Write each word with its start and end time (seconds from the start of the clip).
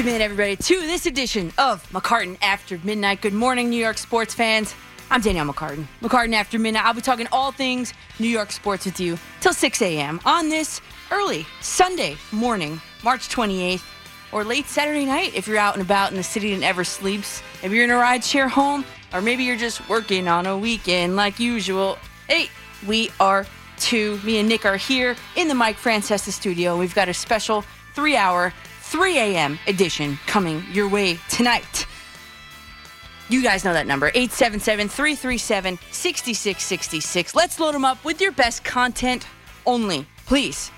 Welcome 0.00 0.14
in, 0.14 0.22
everybody, 0.22 0.56
to 0.56 0.80
this 0.80 1.04
edition 1.04 1.52
of 1.58 1.86
McCartan 1.90 2.38
After 2.40 2.78
Midnight. 2.82 3.20
Good 3.20 3.34
morning, 3.34 3.68
New 3.68 3.76
York 3.76 3.98
sports 3.98 4.32
fans. 4.32 4.74
I'm 5.10 5.20
Danielle 5.20 5.44
McCartan. 5.44 5.84
McCartan 6.00 6.32
After 6.32 6.58
Midnight. 6.58 6.86
I'll 6.86 6.94
be 6.94 7.02
talking 7.02 7.28
all 7.30 7.52
things 7.52 7.92
New 8.18 8.26
York 8.26 8.50
sports 8.50 8.86
with 8.86 8.98
you 8.98 9.18
till 9.42 9.52
6 9.52 9.82
a.m. 9.82 10.18
on 10.24 10.48
this 10.48 10.80
early 11.10 11.44
Sunday 11.60 12.16
morning, 12.32 12.80
March 13.04 13.28
28th, 13.28 13.84
or 14.32 14.42
late 14.42 14.64
Saturday 14.64 15.04
night 15.04 15.34
if 15.34 15.46
you're 15.46 15.58
out 15.58 15.74
and 15.74 15.82
about 15.82 16.12
in 16.12 16.16
the 16.16 16.22
city 16.22 16.54
that 16.54 16.60
never 16.60 16.82
sleeps. 16.82 17.42
If 17.62 17.70
you're 17.70 17.84
in 17.84 17.90
a 17.90 17.96
ride 17.96 18.24
share 18.24 18.48
home, 18.48 18.86
or 19.12 19.20
maybe 19.20 19.44
you're 19.44 19.58
just 19.58 19.86
working 19.86 20.28
on 20.28 20.46
a 20.46 20.56
weekend 20.56 21.14
like 21.14 21.38
usual. 21.38 21.98
Hey, 22.26 22.48
we 22.86 23.10
are 23.20 23.44
two. 23.76 24.18
Me 24.24 24.38
and 24.38 24.48
Nick 24.48 24.64
are 24.64 24.78
here 24.78 25.14
in 25.36 25.48
the 25.48 25.54
Mike 25.54 25.76
Francesa 25.76 26.30
studio. 26.30 26.78
We've 26.78 26.94
got 26.94 27.10
a 27.10 27.14
special 27.14 27.66
three 27.94 28.16
hour 28.16 28.54
3 28.90 29.18
a.m. 29.18 29.56
edition 29.68 30.18
coming 30.26 30.64
your 30.72 30.88
way 30.88 31.16
tonight. 31.28 31.86
You 33.28 33.40
guys 33.40 33.64
know 33.64 33.72
that 33.72 33.86
number 33.86 34.08
877 34.08 34.88
337 34.88 35.78
6666. 35.92 37.36
Let's 37.36 37.60
load 37.60 37.74
them 37.74 37.84
up 37.84 38.04
with 38.04 38.20
your 38.20 38.32
best 38.32 38.64
content 38.64 39.28
only, 39.64 40.06
please. 40.26 40.72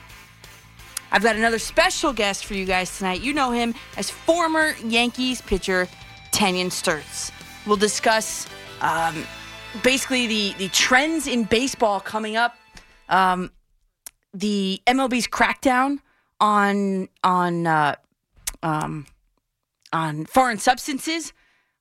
I've 1.10 1.22
got 1.22 1.36
another 1.36 1.58
special 1.58 2.12
guest 2.12 2.44
for 2.44 2.52
you 2.52 2.66
guys 2.66 2.98
tonight. 2.98 3.22
You 3.22 3.32
know 3.32 3.50
him 3.50 3.74
as 3.96 4.10
former 4.10 4.74
Yankees 4.84 5.40
pitcher 5.40 5.88
Tanyon 6.32 6.66
Sturtze. 6.66 7.30
We'll 7.66 7.78
discuss 7.78 8.46
um, 8.82 9.24
basically 9.82 10.26
the, 10.26 10.54
the 10.58 10.68
trends 10.68 11.26
in 11.26 11.44
baseball 11.44 11.98
coming 11.98 12.36
up, 12.36 12.58
um, 13.08 13.50
the 14.34 14.82
MLB's 14.86 15.26
crackdown 15.26 16.00
on 16.42 17.08
on 17.22 17.66
uh, 17.66 17.94
um, 18.62 19.06
on 19.92 20.26
foreign 20.26 20.58
substances 20.58 21.32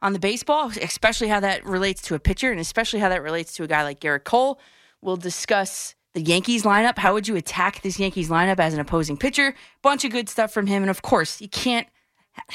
on 0.02 0.14
the 0.14 0.20
baseball, 0.20 0.72
especially 0.82 1.28
how 1.28 1.40
that 1.40 1.66
relates 1.66 2.02
to 2.04 2.16
a 2.16 2.20
pitcher, 2.20 2.52
and 2.52 2.60
especially 2.60 3.00
how 3.00 3.10
that 3.10 3.24
relates 3.24 3.54
to 3.56 3.64
a 3.64 3.68
guy 3.68 3.84
like 3.84 4.00
Gerrit 4.00 4.24
Cole. 4.24 4.60
We'll 5.02 5.18
discuss 5.18 5.96
the 6.14 6.22
Yankees 6.22 6.64
lineup. 6.64 7.00
How 7.00 7.14
would 7.14 7.28
you 7.28 7.36
attack 7.36 7.82
this 7.82 8.00
Yankees 8.00 8.30
lineup 8.30 8.60
as 8.60 8.74
an 8.74 8.80
opposing 8.80 9.18
pitcher? 9.18 9.56
Bunch 9.82 10.06
of 10.06 10.12
good 10.12 10.30
stuff 10.30 10.54
from 10.54 10.68
him, 10.68 10.84
and 10.84 10.90
of 10.90 11.02
course, 11.02 11.42
you 11.42 11.50
can't 11.50 11.88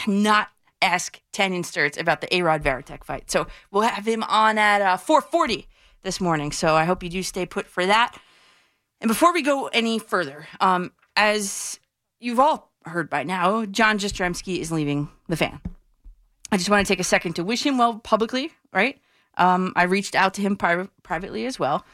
not 0.06 0.48
ask 0.80 1.20
Tanyon 1.32 1.62
Sturtze 1.62 1.98
about 1.98 2.20
the 2.20 2.34
A-Rod 2.36 2.62
Varitek 2.62 3.02
fight. 3.02 3.30
So 3.30 3.48
we'll 3.72 3.82
have 3.82 4.06
him 4.06 4.22
on 4.22 4.58
at 4.58 4.80
uh, 4.80 4.96
4:40 4.96 5.66
this 6.02 6.20
morning. 6.20 6.52
So 6.52 6.76
I 6.76 6.84
hope 6.84 7.02
you 7.02 7.08
do 7.08 7.24
stay 7.24 7.46
put 7.46 7.66
for 7.66 7.84
that. 7.84 8.16
And 9.00 9.08
before 9.08 9.32
we 9.32 9.42
go 9.42 9.66
any 9.68 9.98
further, 9.98 10.46
um, 10.60 10.92
as 11.16 11.80
you've 12.20 12.40
all 12.40 12.72
heard 12.84 13.10
by 13.10 13.22
now, 13.22 13.64
John 13.66 13.98
Jastremski 13.98 14.58
is 14.58 14.72
leaving 14.72 15.08
the 15.28 15.36
fan. 15.36 15.60
I 16.50 16.56
just 16.56 16.70
want 16.70 16.86
to 16.86 16.90
take 16.90 17.00
a 17.00 17.04
second 17.04 17.34
to 17.34 17.44
wish 17.44 17.64
him 17.64 17.78
well 17.78 17.98
publicly, 17.98 18.52
right? 18.72 19.00
Um, 19.36 19.72
I 19.76 19.84
reached 19.84 20.14
out 20.14 20.34
to 20.34 20.40
him 20.40 20.56
pri- 20.56 20.88
privately 21.02 21.46
as 21.46 21.58
well. 21.58 21.84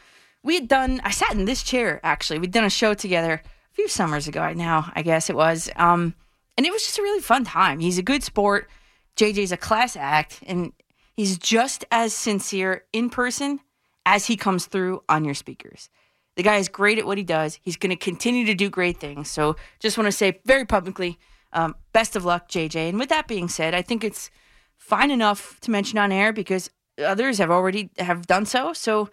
We 0.43 0.55
had 0.55 0.67
done, 0.67 1.01
I 1.03 1.11
sat 1.11 1.33
in 1.33 1.45
this 1.45 1.63
chair 1.63 1.99
actually. 2.03 2.39
We'd 2.39 2.51
done 2.51 2.63
a 2.63 2.69
show 2.69 2.93
together 2.93 3.41
a 3.43 3.73
few 3.73 3.87
summers 3.87 4.27
ago 4.27 4.53
now, 4.53 4.91
I 4.95 5.01
guess 5.01 5.29
it 5.29 5.35
was. 5.35 5.69
Um, 5.75 6.13
and 6.57 6.65
it 6.65 6.71
was 6.71 6.83
just 6.83 6.99
a 6.99 7.01
really 7.01 7.21
fun 7.21 7.43
time. 7.43 7.79
He's 7.79 7.97
a 7.97 8.03
good 8.03 8.23
sport. 8.23 8.69
JJ's 9.15 9.51
a 9.51 9.57
class 9.57 9.95
act, 9.95 10.39
and 10.45 10.73
he's 11.15 11.37
just 11.37 11.85
as 11.91 12.13
sincere 12.13 12.83
in 12.93 13.09
person 13.09 13.59
as 14.05 14.25
he 14.25 14.35
comes 14.35 14.65
through 14.65 15.03
on 15.07 15.23
your 15.23 15.33
speakers. 15.33 15.89
The 16.35 16.43
guy 16.43 16.57
is 16.57 16.67
great 16.67 16.97
at 16.97 17.05
what 17.05 17.17
he 17.17 17.23
does. 17.23 17.59
He's 17.61 17.77
going 17.77 17.91
to 17.91 17.95
continue 17.95 18.45
to 18.45 18.55
do 18.55 18.69
great 18.69 18.99
things. 18.99 19.29
So 19.29 19.55
just 19.79 19.97
want 19.97 20.07
to 20.07 20.11
say 20.11 20.39
very 20.45 20.65
publicly, 20.65 21.19
um, 21.51 21.75
best 21.91 22.15
of 22.15 22.25
luck, 22.25 22.49
JJ. 22.49 22.89
And 22.89 22.99
with 22.99 23.09
that 23.09 23.27
being 23.27 23.47
said, 23.47 23.73
I 23.73 23.81
think 23.81 24.03
it's 24.03 24.31
fine 24.77 25.11
enough 25.11 25.59
to 25.61 25.71
mention 25.71 25.99
on 25.99 26.11
air 26.11 26.33
because 26.33 26.69
others 27.03 27.37
have 27.37 27.51
already 27.51 27.89
have 27.99 28.27
done 28.27 28.45
so. 28.45 28.73
So 28.73 29.09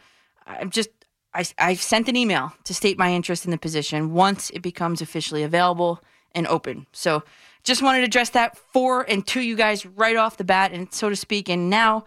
I'm 0.47 0.71
just 0.71 0.91
I 1.35 1.45
I 1.59 1.75
sent 1.75 2.09
an 2.09 2.17
email 2.17 2.53
to 2.65 2.75
state 2.75 2.99
my 2.99 3.13
interest 3.13 3.45
in 3.45 3.51
the 3.51 3.59
position 3.59 4.13
once 4.13 4.51
it 4.51 4.61
becomes 4.61 5.01
officially 5.01 5.43
available 5.43 6.03
and 6.35 6.47
open. 6.47 6.87
So 6.93 7.23
just 7.65 7.83
wanted 7.83 8.01
to 8.01 8.07
address 8.07 8.31
that 8.31 8.57
for 8.57 9.03
and 9.03 9.27
to 9.29 9.41
you 9.41 9.57
guys 9.57 9.85
right 9.85 10.17
off 10.17 10.37
the 10.37 10.45
bat, 10.45 10.73
and 10.73 10.93
so 10.93 11.09
to 11.09 11.17
speak. 11.17 11.49
And 11.49 11.69
now 11.69 12.05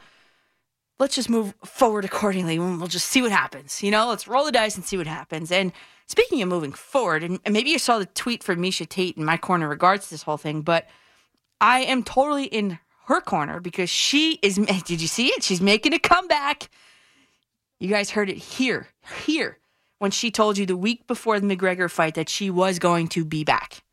let's 0.99 1.15
just 1.15 1.29
move 1.29 1.53
forward 1.65 2.05
accordingly 2.05 2.59
we'll 2.59 2.87
just 2.87 3.07
see 3.07 3.21
what 3.21 3.31
happens. 3.31 3.81
You 3.83 3.91
know, 3.91 4.07
let's 4.07 4.27
roll 4.27 4.45
the 4.45 4.51
dice 4.51 4.75
and 4.75 4.85
see 4.85 4.97
what 4.97 5.07
happens. 5.07 5.51
And 5.51 5.71
speaking 6.07 6.41
of 6.41 6.49
moving 6.49 6.71
forward, 6.71 7.23
and, 7.23 7.39
and 7.45 7.53
maybe 7.53 7.69
you 7.69 7.79
saw 7.79 7.99
the 7.99 8.05
tweet 8.05 8.43
from 8.43 8.59
Miesha 8.59 8.87
Tate 8.87 9.17
in 9.17 9.25
my 9.25 9.37
corner 9.37 9.67
regards 9.67 10.09
this 10.09 10.23
whole 10.23 10.37
thing, 10.37 10.61
but 10.61 10.87
I 11.59 11.81
am 11.81 12.03
totally 12.03 12.45
in 12.45 12.79
her 13.05 13.21
corner 13.21 13.59
because 13.59 13.89
she 13.89 14.39
is. 14.41 14.55
Did 14.55 15.01
you 15.01 15.07
see 15.07 15.27
it? 15.27 15.43
She's 15.43 15.61
making 15.61 15.93
a 15.93 15.99
comeback. 15.99 16.69
You 17.79 17.89
guys 17.89 18.11
heard 18.11 18.29
it 18.29 18.37
here, 18.37 18.87
here, 19.25 19.57
when 19.99 20.11
she 20.11 20.31
told 20.31 20.57
you 20.57 20.65
the 20.65 20.77
week 20.77 21.05
before 21.05 21.39
the 21.39 21.47
McGregor 21.47 21.91
fight 21.91 22.15
that 22.15 22.29
she 22.29 22.49
was 22.49 22.79
going 22.79 23.07
to 23.09 23.25
be 23.25 23.43
back. 23.43 23.83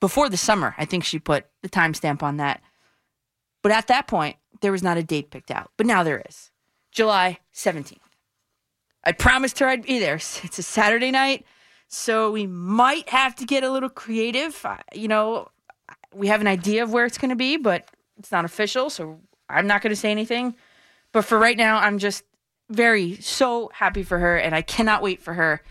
Before 0.00 0.28
the 0.28 0.36
summer, 0.36 0.74
I 0.78 0.86
think 0.86 1.04
she 1.04 1.18
put 1.18 1.46
the 1.62 1.68
timestamp 1.68 2.22
on 2.22 2.38
that. 2.38 2.62
But 3.62 3.72
at 3.72 3.86
that 3.88 4.08
point, 4.08 4.36
there 4.60 4.72
was 4.72 4.82
not 4.82 4.96
a 4.96 5.02
date 5.02 5.30
picked 5.30 5.50
out, 5.50 5.70
but 5.76 5.86
now 5.86 6.02
there 6.02 6.22
is. 6.28 6.50
July 6.92 7.38
17th. 7.54 7.98
I 9.04 9.12
promised 9.12 9.58
her 9.58 9.66
I'd 9.66 9.86
be 9.86 9.98
there. 9.98 10.16
It's 10.16 10.58
a 10.58 10.62
Saturday 10.62 11.10
night, 11.10 11.46
so 11.88 12.30
we 12.30 12.46
might 12.46 13.08
have 13.08 13.34
to 13.36 13.46
get 13.46 13.64
a 13.64 13.70
little 13.70 13.88
creative. 13.88 14.64
You 14.94 15.08
know, 15.08 15.48
we 16.14 16.26
have 16.28 16.40
an 16.40 16.46
idea 16.46 16.82
of 16.82 16.92
where 16.92 17.04
it's 17.06 17.18
going 17.18 17.30
to 17.30 17.36
be, 17.36 17.56
but 17.56 17.88
it's 18.18 18.32
not 18.32 18.44
official, 18.44 18.90
so 18.90 19.20
I'm 19.48 19.66
not 19.66 19.82
going 19.82 19.90
to 19.90 19.96
say 19.96 20.10
anything. 20.10 20.54
But 21.12 21.24
for 21.24 21.38
right 21.38 21.56
now, 21.56 21.78
I'm 21.78 21.98
just 21.98 22.24
very 22.68 23.16
so 23.16 23.70
happy 23.74 24.02
for 24.02 24.18
her, 24.18 24.36
and 24.36 24.54
I 24.54 24.62
cannot 24.62 25.02
wait 25.02 25.20
for 25.20 25.34
her 25.34 25.62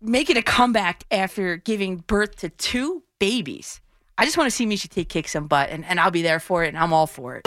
making 0.00 0.36
a 0.36 0.42
comeback 0.42 1.04
after 1.10 1.56
giving 1.56 1.98
birth 1.98 2.36
to 2.36 2.48
two 2.48 3.02
babies. 3.18 3.80
I 4.20 4.24
just 4.26 4.36
want 4.36 4.48
to 4.48 4.54
see 4.54 4.66
Miesha 4.66 4.86
Tate 4.86 5.08
kick 5.08 5.28
some 5.28 5.46
butt, 5.46 5.70
and, 5.70 5.82
and 5.86 5.98
I'll 5.98 6.10
be 6.10 6.20
there 6.20 6.40
for 6.40 6.62
it, 6.62 6.68
and 6.68 6.76
I'm 6.76 6.92
all 6.92 7.06
for 7.06 7.36
it. 7.36 7.46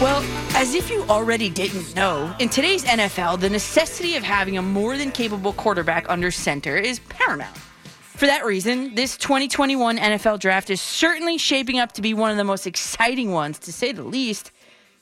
Well, 0.00 0.24
as 0.56 0.74
if 0.74 0.90
you 0.90 1.04
already 1.04 1.50
didn't 1.50 1.94
know, 1.94 2.34
in 2.40 2.48
today's 2.48 2.84
NFL, 2.84 3.38
the 3.38 3.48
necessity 3.48 4.16
of 4.16 4.24
having 4.24 4.58
a 4.58 4.62
more 4.62 4.96
than 4.96 5.12
capable 5.12 5.52
quarterback 5.52 6.10
under 6.10 6.32
center 6.32 6.76
is 6.76 6.98
paramount. 7.08 7.56
For 7.56 8.26
that 8.26 8.44
reason, 8.44 8.96
this 8.96 9.16
2021 9.16 9.98
NFL 9.98 10.40
draft 10.40 10.68
is 10.68 10.80
certainly 10.80 11.38
shaping 11.38 11.78
up 11.78 11.92
to 11.92 12.02
be 12.02 12.12
one 12.12 12.32
of 12.32 12.36
the 12.38 12.44
most 12.44 12.66
exciting 12.66 13.30
ones, 13.30 13.60
to 13.60 13.72
say 13.72 13.92
the 13.92 14.02
least. 14.02 14.50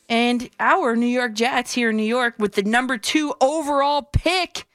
And 0.08 0.50
our 0.60 0.96
New 0.96 1.06
York 1.06 1.34
Jets 1.34 1.72
here 1.72 1.90
in 1.90 1.96
New 1.96 2.02
York, 2.02 2.34
with 2.38 2.52
the 2.52 2.62
number 2.62 2.98
two 2.98 3.34
overall 3.40 4.02
pick, 4.02 4.66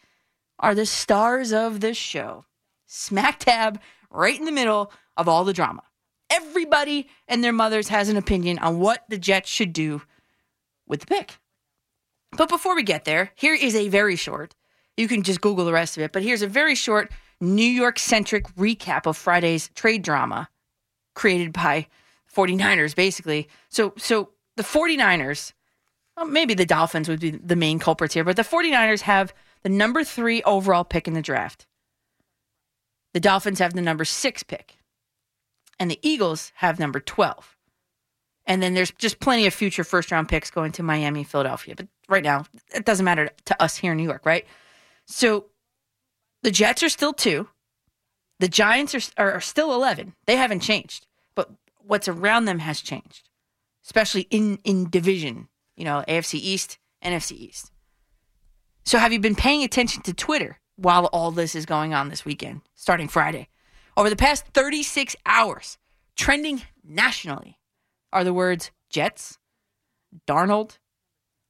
are 0.60 0.74
the 0.74 0.86
stars 0.86 1.54
of 1.54 1.80
the 1.82 1.94
show. 1.94 2.46
Smack 2.86 3.46
dab 3.46 3.80
right 4.10 4.38
in 4.38 4.46
the 4.46 4.52
middle 4.52 4.92
of 5.16 5.28
all 5.28 5.44
the 5.44 5.54
drama. 5.54 5.84
Everybody 6.30 7.08
and 7.28 7.44
their 7.44 7.54
mothers 7.54 7.90
has 7.90 8.10
an 8.10 8.18
opinion 8.18 8.60
on 8.60 8.80
what 8.80 9.04
the 9.10 9.18
Jets 9.18 9.50
should 9.50 9.74
do 9.74 10.02
with 10.88 11.02
the 11.02 11.08
pick. 11.08 11.38
But 12.32 12.50
before 12.50 12.76
we 12.76 12.84
get 12.84 13.06
there, 13.06 13.32
here 13.36 13.54
is 13.54 13.76
a 13.76 13.90
very 13.90 14.16
short, 14.16 14.56
you 14.96 15.08
can 15.08 15.24
just 15.24 15.42
Google 15.42 15.66
the 15.66 15.74
rest 15.74 15.98
of 15.98 16.04
it, 16.04 16.12
but 16.12 16.24
here's 16.24 16.42
a 16.42 16.48
very 16.48 16.76
short 16.76 17.12
New 17.40 17.62
York 17.64 18.00
centric 18.00 18.48
recap 18.56 19.06
of 19.06 19.16
Friday's 19.16 19.70
trade 19.70 20.02
drama 20.02 20.50
created 21.14 21.54
by 21.54 21.88
49ers, 22.36 22.96
basically. 22.96 23.48
So, 23.70 23.94
so 23.98 24.30
the 24.58 24.64
49ers, 24.64 25.54
well, 26.16 26.26
maybe 26.26 26.54
the 26.54 26.66
Dolphins 26.66 27.08
would 27.08 27.20
be 27.20 27.32
the 27.32 27.56
main 27.56 27.80
culprits 27.80 28.14
here, 28.14 28.24
but 28.24 28.36
the 28.36 28.42
49ers 28.44 29.02
have 29.02 29.34
the 29.64 29.70
number 29.70 30.04
three 30.04 30.44
overall 30.44 30.84
pick 30.84 31.08
in 31.08 31.14
the 31.14 31.22
draft. 31.22 31.66
The 33.14 33.20
Dolphins 33.20 33.60
have 33.60 33.74
the 33.74 33.82
number 33.82 34.06
six 34.06 34.44
pick 34.44 34.78
and 35.80 35.90
the 35.90 36.00
Eagles 36.02 36.52
have 36.56 36.80
number 36.80 37.00
12. 37.00 37.56
And 38.46 38.64
then 38.64 38.74
there's 38.74 38.92
just 38.92 39.20
plenty 39.20 39.46
of 39.46 39.54
future 39.54 39.84
first 39.84 40.12
round 40.12 40.30
picks 40.30 40.50
going 40.50 40.72
to 40.74 40.84
Miami, 40.84 41.24
Philadelphia. 41.24 41.76
But 41.76 41.88
right 42.08 42.24
now, 42.24 42.46
it 42.74 42.86
doesn't 42.86 43.04
matter 43.04 43.30
to 43.46 43.62
us 43.62 43.78
here 43.78 43.92
in 43.92 43.98
New 43.98 44.04
York, 44.04 44.26
right? 44.26 44.46
So 45.06 45.48
the 46.44 46.52
Jets 46.52 46.82
are 46.82 46.90
still 46.90 47.14
two. 47.14 47.48
The 48.40 48.48
Giants 48.48 48.96
are, 49.18 49.36
are 49.36 49.42
still 49.42 49.74
11. 49.74 50.14
They 50.26 50.38
haven't 50.38 50.62
changed. 50.62 51.08
But 51.36 51.52
what's 51.80 52.08
around 52.08 52.46
them 52.46 52.60
has 52.60 52.82
changed, 52.82 53.30
especially 53.88 54.28
in, 54.30 54.60
in 54.66 54.90
division, 54.90 55.48
you 55.78 55.86
know, 55.86 56.04
AFC 56.10 56.34
East, 56.34 56.78
NFC 57.02 57.32
East. 57.32 57.72
So 58.84 58.98
have 58.98 59.14
you 59.14 59.20
been 59.20 59.34
paying 59.34 59.64
attention 59.64 60.04
to 60.04 60.14
Twitter 60.14 60.60
while 60.76 61.06
all 61.06 61.32
this 61.32 61.56
is 61.56 61.66
going 61.66 61.94
on 61.94 62.10
this 62.10 62.26
weekend, 62.26 62.62
starting 62.76 63.08
Friday? 63.08 63.48
Over 63.96 64.10
the 64.10 64.18
past 64.18 64.46
36 64.54 65.16
hours, 65.26 65.78
trending 66.18 66.64
nationally 66.84 67.60
are 68.12 68.26
the 68.26 68.34
words 68.34 68.72
Jets, 68.90 69.38
Darnold, 70.28 70.80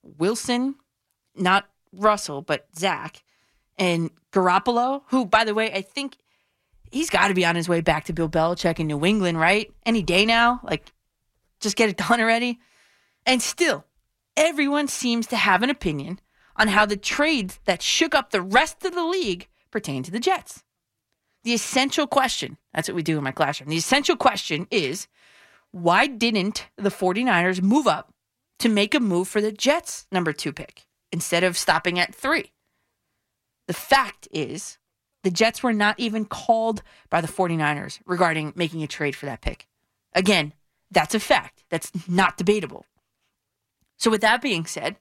Wilson, 0.04 0.76
not 1.36 1.68
Russell, 1.92 2.44
but 2.44 2.68
Zach, 2.78 3.24
and 3.80 4.12
Garoppolo, 4.32 5.02
who, 5.08 5.26
by 5.26 5.44
the 5.44 5.56
way, 5.56 5.72
I 5.74 5.82
think 5.82 6.18
he's 6.92 7.10
got 7.10 7.30
to 7.30 7.34
be 7.34 7.46
on 7.46 7.56
his 7.56 7.68
way 7.68 7.82
back 7.82 8.06
to 8.06 8.14
Bill 8.14 8.30
Belichick 8.30 8.80
in 8.80 8.86
New 8.86 9.04
England, 9.04 9.40
right? 9.40 9.72
Any 9.88 10.04
day 10.04 10.24
now. 10.24 10.60
Like, 10.64 10.92
just 11.60 11.76
get 11.76 11.90
it 11.90 11.98
done 12.08 12.22
already. 12.22 12.60
And 13.26 13.42
still, 13.42 13.86
everyone 14.36 14.88
seems 14.88 15.28
to 15.28 15.36
have 15.36 15.64
an 15.64 15.70
opinion 15.70 16.20
on 16.56 16.70
how 16.70 16.86
the 16.86 16.98
trades 16.98 17.60
that 17.66 17.82
shook 17.82 18.16
up 18.16 18.32
the 18.32 18.42
rest 18.42 18.84
of 18.86 18.94
the 18.94 19.06
league 19.06 19.48
pertain 19.72 20.04
to 20.04 20.12
the 20.12 20.20
Jets. 20.20 20.64
The 21.44 21.54
essential 21.54 22.08
question, 22.08 22.58
that's 22.74 22.90
what 22.90 22.96
we 22.96 23.04
do 23.04 23.18
in 23.18 23.24
my 23.24 23.32
classroom. 23.32 23.70
The 23.70 23.78
essential 23.78 24.16
question 24.16 24.68
is 24.72 25.08
why 25.72 26.08
didn't 26.08 26.68
the 26.78 26.90
49ers 26.90 27.62
move 27.62 27.88
up 27.88 28.14
to 28.60 28.70
make 28.70 28.96
a 28.96 29.00
move 29.00 29.28
for 29.28 29.42
the 29.42 29.52
Jets' 29.52 30.08
number 30.12 30.34
two 30.34 30.52
pick 30.52 30.88
instead 31.12 31.44
of 31.44 31.58
stopping 31.58 32.00
at 32.00 32.16
three? 32.16 32.54
The 33.68 33.74
fact 33.74 34.28
is, 34.32 34.78
the 35.24 35.32
Jets 35.32 35.62
were 35.62 35.74
not 35.74 36.00
even 36.00 36.26
called 36.26 36.84
by 37.10 37.22
the 37.22 37.28
49ers 37.28 38.00
regarding 38.06 38.54
making 38.56 38.82
a 38.82 38.88
trade 38.88 39.16
for 39.16 39.26
that 39.26 39.42
pick. 39.42 39.68
Again, 40.14 40.54
that's 40.92 41.16
a 41.16 41.20
fact. 41.20 41.64
That's 41.70 41.92
not 42.08 42.38
debatable. 42.38 42.86
So, 43.98 44.12
with 44.12 44.22
that 44.22 44.42
being 44.42 44.66
said, 44.66 44.98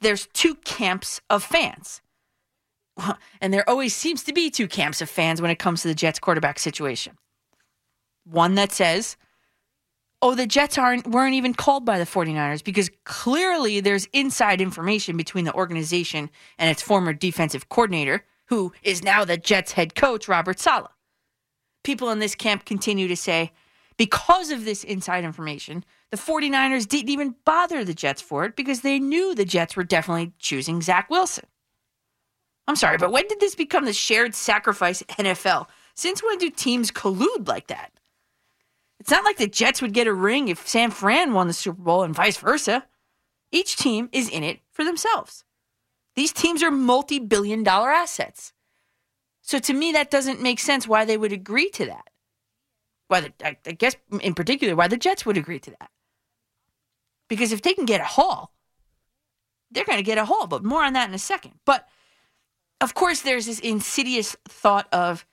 there's 0.00 0.28
two 0.32 0.54
camps 0.56 1.20
of 1.30 1.42
fans. 1.42 2.02
And 3.42 3.52
there 3.52 3.68
always 3.68 3.94
seems 3.94 4.24
to 4.24 4.32
be 4.32 4.50
two 4.50 4.66
camps 4.66 5.02
of 5.02 5.10
fans 5.10 5.42
when 5.42 5.50
it 5.50 5.58
comes 5.58 5.82
to 5.82 5.88
the 5.88 5.94
Jets 5.94 6.18
quarterback 6.18 6.58
situation. 6.58 7.18
One 8.24 8.54
that 8.54 8.72
says, 8.72 9.18
oh, 10.22 10.34
the 10.34 10.46
Jets 10.46 10.78
aren't 10.78 11.06
weren't 11.06 11.34
even 11.34 11.54
called 11.54 11.84
by 11.84 11.98
the 11.98 12.04
49ers 12.04 12.64
because 12.64 12.90
clearly 13.04 13.80
there's 13.80 14.06
inside 14.12 14.60
information 14.60 15.16
between 15.16 15.44
the 15.44 15.54
organization 15.54 16.30
and 16.58 16.70
its 16.70 16.82
former 16.82 17.12
defensive 17.12 17.68
coordinator, 17.68 18.24
who 18.46 18.72
is 18.82 19.02
now 19.02 19.24
the 19.24 19.36
Jets 19.36 19.72
head 19.72 19.94
coach, 19.94 20.26
Robert 20.26 20.58
Saleh. 20.58 20.90
People 21.84 22.10
in 22.10 22.18
this 22.18 22.34
camp 22.34 22.64
continue 22.64 23.08
to 23.08 23.16
say, 23.16 23.52
because 23.96 24.50
of 24.50 24.64
this 24.64 24.84
inside 24.84 25.24
information, 25.24 25.84
the 26.10 26.16
49ers 26.16 26.86
didn't 26.86 27.08
even 27.08 27.34
bother 27.44 27.84
the 27.84 27.94
Jets 27.94 28.20
for 28.20 28.44
it 28.44 28.56
because 28.56 28.80
they 28.80 28.98
knew 28.98 29.34
the 29.34 29.44
Jets 29.44 29.76
were 29.76 29.84
definitely 29.84 30.32
choosing 30.38 30.82
Zach 30.82 31.08
Wilson. 31.10 31.46
I'm 32.68 32.76
sorry, 32.76 32.98
but 32.98 33.12
when 33.12 33.26
did 33.28 33.40
this 33.40 33.54
become 33.54 33.84
the 33.84 33.92
shared 33.92 34.34
sacrifice 34.34 35.02
NFL? 35.10 35.66
Since 35.94 36.22
when 36.22 36.38
do 36.38 36.50
teams 36.50 36.90
collude 36.90 37.48
like 37.48 37.68
that? 37.68 37.92
It's 38.98 39.10
not 39.10 39.24
like 39.24 39.36
the 39.36 39.46
Jets 39.46 39.80
would 39.80 39.92
get 39.92 40.06
a 40.06 40.12
ring 40.12 40.48
if 40.48 40.66
San 40.66 40.90
Fran 40.90 41.32
won 41.32 41.46
the 41.48 41.54
Super 41.54 41.80
Bowl 41.80 42.02
and 42.02 42.14
vice 42.14 42.36
versa. 42.36 42.84
Each 43.52 43.76
team 43.76 44.08
is 44.12 44.28
in 44.28 44.42
it 44.42 44.60
for 44.72 44.84
themselves. 44.84 45.44
These 46.16 46.32
teams 46.32 46.62
are 46.62 46.70
multi 46.70 47.18
billion 47.18 47.62
dollar 47.62 47.90
assets. 47.90 48.52
So 49.42 49.58
to 49.60 49.72
me, 49.72 49.92
that 49.92 50.10
doesn't 50.10 50.42
make 50.42 50.58
sense 50.58 50.88
why 50.88 51.04
they 51.04 51.16
would 51.16 51.32
agree 51.32 51.70
to 51.70 51.86
that. 51.86 52.10
Why 53.08 53.20
the, 53.20 53.32
I, 53.44 53.56
I 53.66 53.72
guess 53.72 53.96
in 54.20 54.34
particular, 54.34 54.74
why 54.74 54.88
the 54.88 54.96
Jets 54.96 55.24
would 55.24 55.36
agree 55.36 55.60
to 55.60 55.70
that. 55.70 55.90
Because 57.28 57.52
if 57.52 57.62
they 57.62 57.74
can 57.74 57.86
get 57.86 58.00
a 58.00 58.04
haul, 58.04 58.52
they're 59.70 59.84
going 59.84 59.98
to 59.98 60.04
get 60.04 60.18
a 60.18 60.24
haul, 60.24 60.46
but 60.46 60.64
more 60.64 60.84
on 60.84 60.92
that 60.92 61.08
in 61.08 61.14
a 61.14 61.18
second. 61.18 61.54
But 61.64 61.88
of 62.80 62.94
course, 62.94 63.20
there's 63.20 63.46
this 63.46 63.58
insidious 63.60 64.36
thought 64.48 64.88
of 64.92 65.26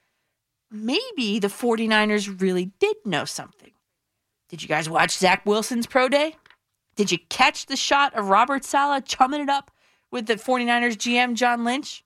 maybe 0.72 1.40
the 1.40 1.48
49ers 1.48 2.42
really 2.42 2.72
did 2.80 2.98
know 3.06 3.25
something. 3.25 3.72
Did 4.50 4.62
you 4.62 4.68
guys 4.68 4.90
watch 4.90 5.18
Zach 5.18 5.46
Wilson's 5.46 5.88
pro 5.88 6.10
day? 6.10 6.36
Did 6.96 7.12
you 7.12 7.18
catch 7.30 7.66
the 7.66 7.75
shot 7.75 8.14
of 8.14 8.30
Robert 8.30 8.64
Saleh 8.64 9.04
chumming 9.06 9.42
it 9.42 9.50
up 9.50 9.72
with 10.12 10.28
the 10.28 10.36
49ers 10.36 10.96
GM 10.96 11.34
John 11.34 11.64
Lynch? 11.64 12.04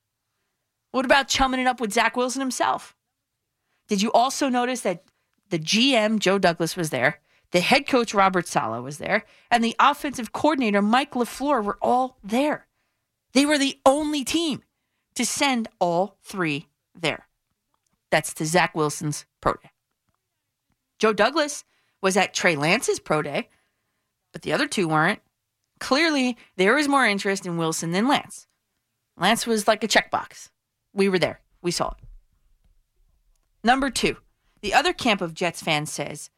What 0.92 1.06
about 1.06 1.28
chumming 1.28 1.60
it 1.60 1.68
up 1.68 1.82
with 1.82 1.94
Zach 1.94 2.16
Wilson 2.16 2.40
himself? 2.40 2.96
Did 3.88 4.02
you 4.02 4.12
also 4.12 4.50
notice 4.50 4.82
that 4.82 5.04
the 5.50 5.60
GM 5.60 6.20
Joe 6.20 6.38
Douglas 6.38 6.76
was 6.76 6.90
there, 6.90 7.20
the 7.52 7.60
head 7.60 7.88
coach 7.88 8.14
Robert 8.14 8.48
Saleh, 8.48 8.84
was 8.84 8.98
there, 8.98 9.24
and 9.50 9.64
the 9.64 9.76
offensive 9.80 10.34
coordinator 10.34 10.82
Mike 10.82 11.12
LaFleur 11.12 11.64
were 11.64 11.78
all 11.82 12.18
there. 12.24 12.68
They 13.34 13.46
were 13.46 13.58
the 13.58 13.80
only 13.86 14.24
team 14.24 14.64
to 15.16 15.26
send 15.26 15.68
all 15.80 16.18
three 16.24 16.68
there. 16.94 17.28
That's 18.10 18.34
to 18.36 18.46
Zach 18.46 18.76
Wilson's 18.76 19.26
pro 19.42 19.54
day. 19.54 19.72
Joe 21.00 21.14
Douglas 21.14 21.64
was 22.02 22.18
at 22.18 22.34
Trey 22.34 22.56
Lance's 22.56 23.00
pro 23.00 23.22
day, 23.22 23.50
but 24.32 24.42
the 24.42 24.54
other 24.54 24.68
two 24.68 24.88
weren't. 24.88 25.20
Clearly, 25.80 26.38
there 26.56 26.76
was 26.76 26.88
more 26.88 27.06
interest 27.06 27.46
in 27.46 27.58
Wilson 27.58 27.92
than 27.92 28.08
Lance. 28.08 28.48
Lance 29.16 29.46
was 29.46 29.68
like 29.68 29.84
a 29.84 29.88
checkbox. 29.88 30.50
We 30.94 31.10
were 31.10 31.20
there, 31.20 31.42
we 31.62 31.72
saw 31.72 31.90
it. 31.90 31.98
Number 33.64 33.90
two, 33.90 34.18
the 34.62 34.74
other 34.74 34.94
camp 34.94 35.22
of 35.22 35.34
Jets 35.34 35.62
fans 35.62 35.92
says, 35.92 36.30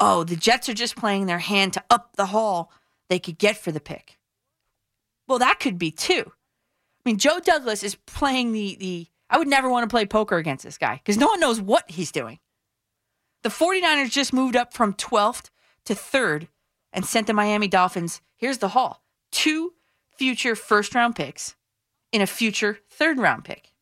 oh, 0.00 0.24
the 0.24 0.36
Jets 0.36 0.68
are 0.68 0.74
just 0.74 0.96
playing 0.96 1.26
their 1.26 1.38
hand 1.38 1.72
to 1.74 1.84
up 1.90 2.16
the 2.16 2.26
haul 2.26 2.72
they 3.08 3.18
could 3.18 3.38
get 3.38 3.56
for 3.56 3.72
the 3.72 3.80
pick. 3.80 4.18
Well, 5.26 5.38
that 5.38 5.60
could 5.60 5.78
be 5.78 5.90
too. 5.90 6.24
I 6.26 7.00
mean, 7.04 7.18
Joe 7.18 7.40
Douglas 7.40 7.82
is 7.82 7.94
playing 7.94 8.52
the 8.52 8.76
the 8.78 9.06
I 9.30 9.38
would 9.38 9.48
never 9.48 9.68
want 9.68 9.88
to 9.88 9.92
play 9.92 10.06
poker 10.06 10.36
against 10.36 10.64
this 10.64 10.78
guy 10.78 10.96
because 10.96 11.18
no 11.18 11.26
one 11.28 11.40
knows 11.40 11.60
what 11.60 11.90
he's 11.90 12.12
doing. 12.12 12.38
The 13.42 13.50
49ers 13.50 14.10
just 14.10 14.32
moved 14.32 14.56
up 14.56 14.72
from 14.72 14.94
12th 14.94 15.50
to 15.84 15.94
3rd 15.94 16.48
and 16.92 17.04
sent 17.04 17.26
the 17.26 17.34
Miami 17.34 17.68
Dolphins, 17.68 18.20
here's 18.36 18.58
the 18.58 18.68
haul 18.68 19.02
two 19.30 19.74
future 20.16 20.56
first 20.56 20.94
round 20.94 21.14
picks 21.14 21.54
in 22.12 22.20
a 22.20 22.26
future 22.26 22.78
third 22.88 23.18
round 23.18 23.44
pick. 23.44 23.72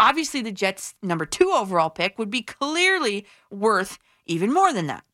Obviously, 0.00 0.40
the 0.40 0.50
Jets' 0.50 0.94
number 1.02 1.26
two 1.26 1.52
overall 1.54 1.90
pick 1.90 2.18
would 2.18 2.30
be 2.30 2.40
clearly 2.40 3.26
worth 3.50 3.98
even 4.24 4.50
more 4.50 4.72
than 4.72 4.86
that. 4.86 5.04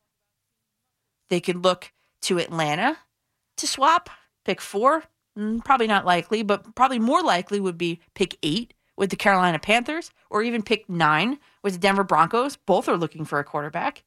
They 1.29 1.41
could 1.41 1.65
look 1.65 1.93
to 2.23 2.39
Atlanta 2.39 2.97
to 3.57 3.67
swap 3.67 4.09
pick 4.45 4.61
four. 4.61 5.03
Mm, 5.37 5.65
probably 5.65 5.89
not 5.89 6.07
likely, 6.07 6.45
but 6.45 6.77
probably 6.77 7.01
more 7.01 7.21
likely 7.21 7.59
would 7.59 7.77
be 7.77 8.01
pick 8.15 8.39
eight 8.45 8.75
with 8.97 9.11
the 9.11 9.17
Carolina 9.17 9.59
Panthers, 9.59 10.13
or 10.31 10.45
even 10.45 10.63
pick 10.63 10.89
nine 10.89 11.39
with 11.65 11.73
the 11.73 11.81
Denver 11.81 12.05
Broncos. 12.05 12.57
Both 12.57 12.89
are 12.89 12.97
looking 12.97 13.25
for 13.25 13.41
a 13.41 13.45
quarterback. 13.45 14.05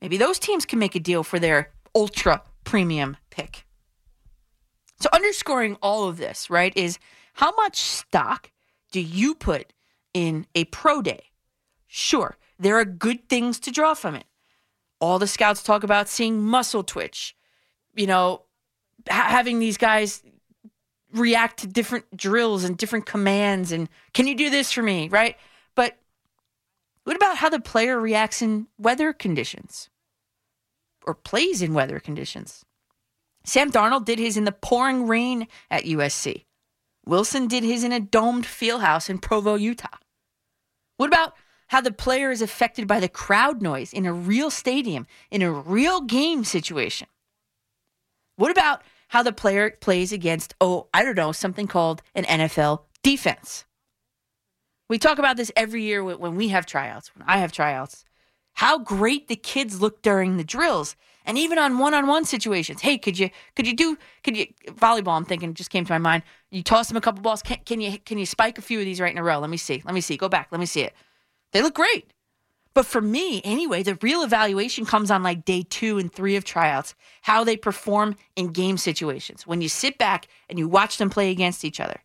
Maybe 0.00 0.16
those 0.16 0.40
teams 0.40 0.66
can 0.66 0.80
make 0.80 0.96
a 0.96 1.00
deal 1.00 1.22
for 1.22 1.38
their 1.38 1.70
ultra 1.94 2.42
premium 2.64 3.16
pick. 3.30 3.64
So, 5.00 5.08
underscoring 5.12 5.76
all 5.80 6.08
of 6.08 6.16
this, 6.16 6.50
right, 6.50 6.76
is 6.76 6.98
how 7.34 7.54
much 7.54 7.80
stock 7.80 8.50
do 8.90 9.00
you 9.00 9.36
put 9.36 9.72
in 10.14 10.46
a 10.54 10.64
pro 10.66 11.02
day? 11.02 11.24
Sure, 11.86 12.36
there 12.58 12.78
are 12.78 12.84
good 12.84 13.28
things 13.28 13.58
to 13.60 13.70
draw 13.70 13.94
from 13.94 14.14
it. 14.14 14.24
All 15.00 15.18
the 15.18 15.26
scouts 15.26 15.62
talk 15.62 15.82
about 15.82 16.08
seeing 16.08 16.40
muscle 16.40 16.82
twitch, 16.82 17.36
you 17.94 18.06
know, 18.06 18.42
ha- 19.08 19.28
having 19.28 19.58
these 19.58 19.76
guys 19.76 20.22
react 21.12 21.60
to 21.60 21.66
different 21.66 22.16
drills 22.16 22.64
and 22.64 22.76
different 22.76 23.06
commands 23.06 23.70
and 23.70 23.88
can 24.12 24.26
you 24.26 24.34
do 24.34 24.50
this 24.50 24.72
for 24.72 24.82
me, 24.82 25.08
right? 25.08 25.36
But 25.74 25.96
what 27.04 27.16
about 27.16 27.36
how 27.36 27.48
the 27.48 27.60
player 27.60 28.00
reacts 28.00 28.42
in 28.42 28.66
weather 28.78 29.12
conditions 29.12 29.90
or 31.06 31.14
plays 31.14 31.62
in 31.62 31.74
weather 31.74 32.00
conditions? 32.00 32.64
Sam 33.44 33.70
Darnold 33.70 34.06
did 34.06 34.18
his 34.18 34.36
in 34.36 34.44
the 34.44 34.52
pouring 34.52 35.06
rain 35.06 35.46
at 35.70 35.84
USC. 35.84 36.46
Wilson 37.06 37.46
did 37.46 37.62
his 37.62 37.84
in 37.84 37.92
a 37.92 38.00
domed 38.00 38.44
fieldhouse 38.44 39.10
in 39.10 39.18
Provo, 39.18 39.54
Utah. 39.54 39.98
What 40.96 41.06
about 41.06 41.34
how 41.68 41.80
the 41.80 41.92
player 41.92 42.30
is 42.30 42.42
affected 42.42 42.86
by 42.86 43.00
the 43.00 43.08
crowd 43.08 43.62
noise 43.62 43.92
in 43.92 44.06
a 44.06 44.12
real 44.12 44.50
stadium, 44.50 45.06
in 45.30 45.42
a 45.42 45.50
real 45.50 46.00
game 46.00 46.44
situation? 46.44 47.08
What 48.36 48.50
about 48.50 48.82
how 49.08 49.22
the 49.22 49.32
player 49.32 49.70
plays 49.80 50.12
against, 50.12 50.54
oh, 50.60 50.88
I 50.92 51.04
don't 51.04 51.16
know, 51.16 51.30
something 51.30 51.68
called 51.68 52.02
an 52.16 52.24
NFL 52.24 52.82
defense. 53.04 53.64
We 54.88 54.98
talk 54.98 55.18
about 55.18 55.36
this 55.36 55.52
every 55.54 55.82
year 55.82 56.02
when 56.02 56.34
we 56.34 56.48
have 56.48 56.66
tryouts, 56.66 57.14
when 57.14 57.24
I 57.28 57.38
have 57.38 57.52
tryouts. 57.52 58.04
How 58.54 58.78
great 58.78 59.28
the 59.28 59.36
kids 59.36 59.80
look 59.80 60.02
during 60.02 60.36
the 60.36 60.42
drills 60.42 60.96
and 61.24 61.38
even 61.38 61.58
on 61.58 61.78
one-on-one 61.78 62.24
situations. 62.24 62.80
Hey, 62.80 62.98
could 62.98 63.18
you 63.18 63.30
could 63.56 63.66
you 63.66 63.74
do 63.74 63.98
could 64.22 64.36
you 64.36 64.46
volleyball? 64.66 65.16
I'm 65.16 65.24
thinking 65.24 65.54
just 65.54 65.70
came 65.70 65.84
to 65.84 65.92
my 65.92 65.98
mind. 65.98 66.22
You 66.50 66.62
toss 66.62 66.88
them 66.88 66.96
a 66.96 67.00
couple 67.00 67.22
balls. 67.22 67.42
Can, 67.42 67.58
can 67.64 67.80
you 67.80 67.98
can 67.98 68.18
you 68.18 68.26
spike 68.26 68.58
a 68.58 68.62
few 68.62 68.78
of 68.78 68.84
these 68.84 69.00
right 69.00 69.12
in 69.12 69.18
a 69.18 69.22
row? 69.22 69.38
Let 69.38 69.50
me 69.50 69.56
see. 69.56 69.82
Let 69.84 69.94
me 69.94 70.00
see. 70.00 70.16
Go 70.16 70.28
back. 70.28 70.48
Let 70.50 70.60
me 70.60 70.66
see 70.66 70.82
it. 70.82 70.94
They 71.52 71.62
look 71.62 71.74
great. 71.74 72.10
But 72.74 72.86
for 72.86 73.00
me, 73.00 73.40
anyway, 73.44 73.84
the 73.84 73.96
real 74.02 74.22
evaluation 74.22 74.84
comes 74.84 75.08
on 75.10 75.22
like 75.22 75.44
day 75.44 75.62
two 75.62 75.98
and 75.98 76.12
three 76.12 76.34
of 76.34 76.44
tryouts, 76.44 76.96
how 77.22 77.44
they 77.44 77.56
perform 77.56 78.16
in 78.34 78.48
game 78.48 78.78
situations. 78.78 79.46
When 79.46 79.62
you 79.62 79.68
sit 79.68 79.96
back 79.96 80.26
and 80.48 80.58
you 80.58 80.66
watch 80.68 80.98
them 80.98 81.08
play 81.08 81.30
against 81.30 81.64
each 81.64 81.78
other, 81.78 82.00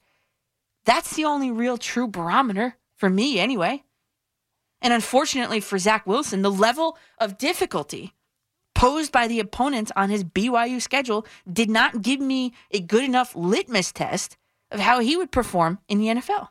that's 0.85 1.15
the 1.15 1.25
only 1.25 1.49
real 1.49 1.77
true 1.77 2.07
barometer 2.07 2.77
for 2.95 3.09
me, 3.09 3.39
anyway. 3.39 3.83
And 4.81 4.93
unfortunately 4.93 5.59
for 5.59 5.79
Zach 5.79 6.05
Wilson, 6.05 6.43
the 6.43 6.51
level 6.51 6.97
of 7.17 7.39
difficulty 7.39 8.13
posed 8.79 9.11
by 9.11 9.27
the 9.27 9.41
opponents 9.41 9.91
on 9.97 10.09
his 10.09 10.23
BYU 10.23 10.81
schedule 10.81 11.27
did 11.51 11.69
not 11.69 12.01
give 12.01 12.21
me 12.21 12.53
a 12.71 12.79
good 12.79 13.03
enough 13.03 13.35
litmus 13.35 13.91
test 13.91 14.37
of 14.71 14.79
how 14.79 15.01
he 15.01 15.17
would 15.17 15.33
perform 15.33 15.79
in 15.89 15.99
the 15.99 16.07
NFL. 16.07 16.47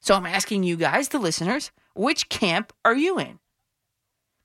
So 0.00 0.14
I'm 0.14 0.24
asking 0.24 0.62
you 0.62 0.74
guys, 0.74 1.10
the 1.10 1.18
listeners, 1.18 1.70
which 1.94 2.30
camp 2.30 2.72
are 2.82 2.96
you 2.96 3.18
in? 3.18 3.40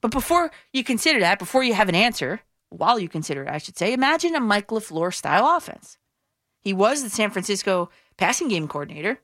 But 0.02 0.12
before 0.12 0.52
you 0.74 0.84
consider 0.84 1.22
that, 1.22 1.40
before 1.40 1.64
you 1.64 1.74
have 1.74 1.88
an 1.88 1.96
answer, 1.96 2.42
while 2.68 3.00
you 3.00 3.08
consider 3.08 3.44
it, 3.44 3.50
I 3.50 3.60
should 3.60 3.78
say, 3.78 3.94
imagine 3.94 4.36
a 4.36 4.42
Mike 4.42 4.68
LaFleur 4.68 5.14
style 5.14 5.56
offense. 5.56 5.98
He 6.60 6.74
was 6.74 7.02
the 7.02 7.10
San 7.10 7.32
Francisco 7.32 7.90
passing 8.18 8.50
game 8.50 8.68
coordinator. 8.68 9.22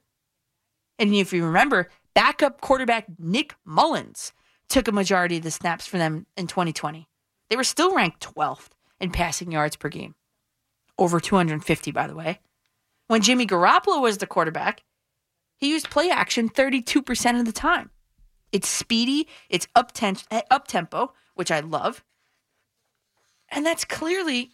And 0.97 1.13
if 1.13 1.33
you 1.33 1.43
remember, 1.43 1.89
backup 2.13 2.62
quarterback 2.62 3.07
Nick 3.19 3.55
Mullens 3.65 4.31
took 4.69 4.88
a 4.88 4.93
majority 4.93 5.35
of 5.35 5.43
the 5.43 5.51
snaps 5.51 5.85
for 5.85 5.97
them 5.97 6.25
in 6.38 6.47
2020. 6.47 7.09
They 7.50 7.55
were 7.55 7.63
still 7.63 7.95
ranked 7.95 8.21
12th 8.35 8.69
in 9.00 9.12
passing 9.12 9.51
yards 9.51 9.75
per 9.75 9.89
game. 9.89 10.15
Over 10.97 11.19
250, 11.19 11.91
by 11.91 12.07
the 12.07 12.15
way. 12.15 12.39
When 13.07 13.21
Jimmy 13.21 13.45
Garoppolo 13.45 14.01
was 14.01 14.17
the 14.17 14.27
quarterback, 14.27 14.83
he 15.57 15.69
used 15.69 15.89
play 15.89 16.09
action 16.09 16.50
32% 16.50 17.39
of 17.39 17.45
the 17.45 17.51
time. 17.51 17.89
It's 18.51 18.67
speedy, 18.67 19.27
it's 19.50 19.67
eh, 19.75 20.41
up 20.51 20.67
tempo, 20.67 21.13
which 21.33 21.51
I 21.51 21.59
love. 21.59 22.03
And 23.50 23.65
that's 23.65 23.85
clearly 23.85 24.51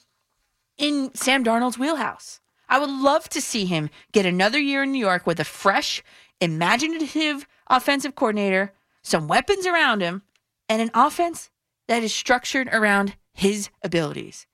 in 0.78 1.14
Sam 1.14 1.44
Darnold's 1.44 1.78
wheelhouse. 1.78 2.40
I 2.70 2.80
would 2.80 2.90
love 2.90 3.28
to 3.30 3.42
see 3.42 3.66
him 3.66 3.90
get 4.12 4.26
another 4.26 4.60
year 4.60 4.84
in 4.84 4.92
New 4.92 5.00
York 5.00 5.26
with 5.28 5.40
a 5.40 5.46
fresh, 5.46 6.04
imaginative 6.40 7.48
offensive 7.68 8.16
coordinator, 8.16 8.74
some 9.02 9.28
weapons 9.28 9.66
around 9.66 10.02
him, 10.02 10.24
and 10.68 10.82
an 10.82 10.92
offense 10.94 11.50
that 11.90 12.04
is 12.04 12.14
structured 12.14 12.70
around 12.72 13.16
his 13.34 13.70
abilities. 13.84 14.46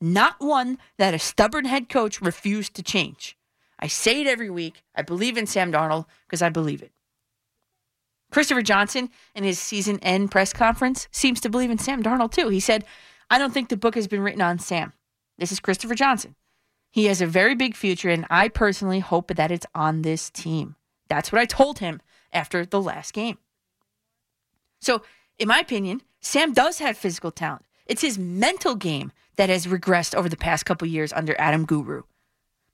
Not 0.00 0.36
one 0.38 0.78
that 0.96 1.12
a 1.12 1.18
stubborn 1.18 1.66
head 1.66 1.90
coach 1.90 2.22
refused 2.22 2.72
to 2.74 2.82
change. 2.82 3.36
I 3.78 3.88
say 3.88 4.22
it 4.22 4.26
every 4.26 4.48
week. 4.48 4.82
I 4.94 5.02
believe 5.02 5.36
in 5.36 5.46
Sam 5.46 5.70
Darnold 5.70 6.06
because 6.26 6.40
I 6.40 6.48
believe 6.48 6.82
it. 6.82 6.90
Christopher 8.32 8.62
Johnson, 8.62 9.10
in 9.34 9.44
his 9.44 9.58
season 9.58 9.98
end 10.00 10.30
press 10.30 10.54
conference, 10.54 11.08
seems 11.12 11.42
to 11.42 11.50
believe 11.50 11.70
in 11.70 11.76
Sam 11.76 12.02
Darnold 12.02 12.32
too. 12.32 12.48
He 12.48 12.58
said, 12.58 12.86
I 13.30 13.38
don't 13.38 13.52
think 13.52 13.68
the 13.68 13.76
book 13.76 13.94
has 13.94 14.08
been 14.08 14.22
written 14.22 14.40
on 14.40 14.58
Sam. 14.58 14.94
This 15.36 15.52
is 15.52 15.60
Christopher 15.60 15.94
Johnson. 15.94 16.36
He 16.90 17.04
has 17.04 17.20
a 17.20 17.26
very 17.26 17.54
big 17.54 17.76
future, 17.76 18.08
and 18.08 18.24
I 18.30 18.48
personally 18.48 19.00
hope 19.00 19.34
that 19.34 19.52
it's 19.52 19.66
on 19.74 20.00
this 20.00 20.30
team. 20.30 20.76
That's 21.08 21.30
what 21.32 21.40
I 21.40 21.44
told 21.44 21.80
him 21.80 22.00
after 22.32 22.64
the 22.64 22.80
last 22.80 23.12
game. 23.12 23.36
So, 24.80 25.02
in 25.38 25.48
my 25.48 25.58
opinion, 25.58 26.02
Sam 26.20 26.52
does 26.52 26.78
have 26.78 26.96
physical 26.96 27.30
talent. 27.30 27.64
It's 27.86 28.02
his 28.02 28.18
mental 28.18 28.74
game 28.74 29.12
that 29.36 29.48
has 29.48 29.66
regressed 29.66 30.14
over 30.14 30.28
the 30.28 30.36
past 30.36 30.66
couple 30.66 30.86
years 30.88 31.12
under 31.12 31.34
Adam 31.40 31.64
Guru. 31.64 32.02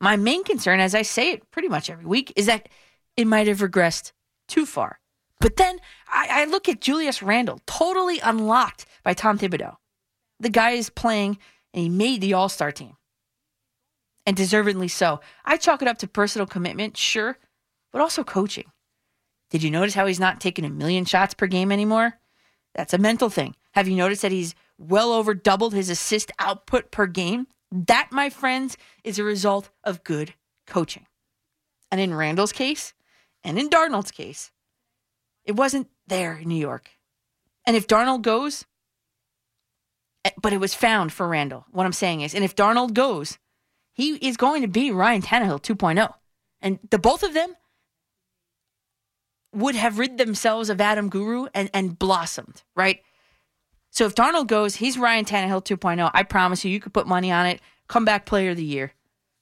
My 0.00 0.16
main 0.16 0.44
concern, 0.44 0.80
as 0.80 0.94
I 0.94 1.02
say 1.02 1.30
it 1.30 1.50
pretty 1.50 1.68
much 1.68 1.88
every 1.88 2.06
week, 2.06 2.32
is 2.36 2.46
that 2.46 2.68
it 3.16 3.26
might 3.26 3.46
have 3.46 3.58
regressed 3.58 4.12
too 4.48 4.66
far. 4.66 4.98
But 5.40 5.56
then 5.56 5.78
I, 6.08 6.28
I 6.30 6.44
look 6.46 6.68
at 6.68 6.80
Julius 6.80 7.22
Randle, 7.22 7.60
totally 7.66 8.18
unlocked 8.18 8.86
by 9.02 9.14
Tom 9.14 9.38
Thibodeau. 9.38 9.76
The 10.40 10.48
guy 10.48 10.70
is 10.70 10.90
playing 10.90 11.38
and 11.72 11.82
he 11.82 11.88
made 11.88 12.20
the 12.20 12.34
All 12.34 12.48
Star 12.48 12.72
team. 12.72 12.96
And 14.26 14.36
deservedly 14.36 14.88
so. 14.88 15.20
I 15.44 15.58
chalk 15.58 15.82
it 15.82 15.88
up 15.88 15.98
to 15.98 16.08
personal 16.08 16.46
commitment, 16.46 16.96
sure, 16.96 17.38
but 17.92 18.00
also 18.00 18.24
coaching. 18.24 18.72
Did 19.50 19.62
you 19.62 19.70
notice 19.70 19.94
how 19.94 20.06
he's 20.06 20.20
not 20.20 20.40
taking 20.40 20.64
a 20.64 20.70
million 20.70 21.04
shots 21.04 21.34
per 21.34 21.46
game 21.46 21.70
anymore? 21.70 22.18
That's 22.74 22.94
a 22.94 22.98
mental 22.98 23.30
thing. 23.30 23.54
Have 23.72 23.88
you 23.88 23.96
noticed 23.96 24.22
that 24.22 24.32
he's 24.32 24.54
well 24.78 25.12
over 25.12 25.34
doubled 25.34 25.74
his 25.74 25.90
assist 25.90 26.32
output 26.38 26.90
per 26.90 27.06
game? 27.06 27.46
That, 27.70 28.08
my 28.10 28.30
friends, 28.30 28.76
is 29.02 29.18
a 29.18 29.24
result 29.24 29.70
of 29.82 30.04
good 30.04 30.34
coaching. 30.66 31.06
And 31.90 32.00
in 32.00 32.14
Randle's 32.14 32.52
case, 32.52 32.94
and 33.42 33.58
in 33.58 33.68
Darnold's 33.68 34.10
case, 34.10 34.50
it 35.44 35.56
wasn't 35.56 35.88
there 36.06 36.38
in 36.38 36.48
New 36.48 36.60
York. 36.60 36.90
And 37.66 37.76
if 37.76 37.86
Darnold 37.86 38.22
goes, 38.22 38.64
eh, 40.24 40.30
but 40.40 40.52
it 40.52 40.60
was 40.60 40.74
found 40.74 41.12
for 41.12 41.28
Randle. 41.28 41.66
What 41.70 41.86
I'm 41.86 41.92
saying 41.92 42.22
is, 42.22 42.34
and 42.34 42.44
if 42.44 42.56
Darnold 42.56 42.94
goes, 42.94 43.38
he 43.92 44.14
is 44.16 44.36
going 44.36 44.62
to 44.62 44.68
be 44.68 44.90
Ryan 44.90 45.22
Tannehill 45.22 45.62
2.0. 45.62 46.12
And 46.60 46.78
the 46.90 46.98
both 46.98 47.22
of 47.22 47.34
them 47.34 47.54
would 49.54 49.74
have 49.74 49.98
rid 49.98 50.18
themselves 50.18 50.68
of 50.70 50.80
Adam 50.80 51.08
Guru 51.08 51.46
and, 51.54 51.70
and 51.72 51.98
blossomed, 51.98 52.62
right? 52.74 53.00
So 53.90 54.06
if 54.06 54.14
Darnold 54.14 54.48
goes, 54.48 54.76
he's 54.76 54.98
Ryan 54.98 55.24
Tannehill 55.24 55.64
2.0. 55.64 56.10
I 56.12 56.22
promise 56.24 56.64
you, 56.64 56.70
you 56.70 56.80
could 56.80 56.92
put 56.92 57.06
money 57.06 57.30
on 57.30 57.46
it. 57.46 57.60
Comeback 57.88 58.26
player 58.26 58.50
of 58.50 58.56
the 58.56 58.64
year, 58.64 58.92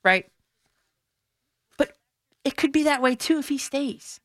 right? 0.05 0.27
But 1.79 1.97
it 2.45 2.57
could 2.57 2.73
be 2.73 2.83
that 2.85 3.01
way 3.01 3.15
too 3.15 3.39
if 3.39 3.49
he 3.49 3.57
stays. 3.57 4.21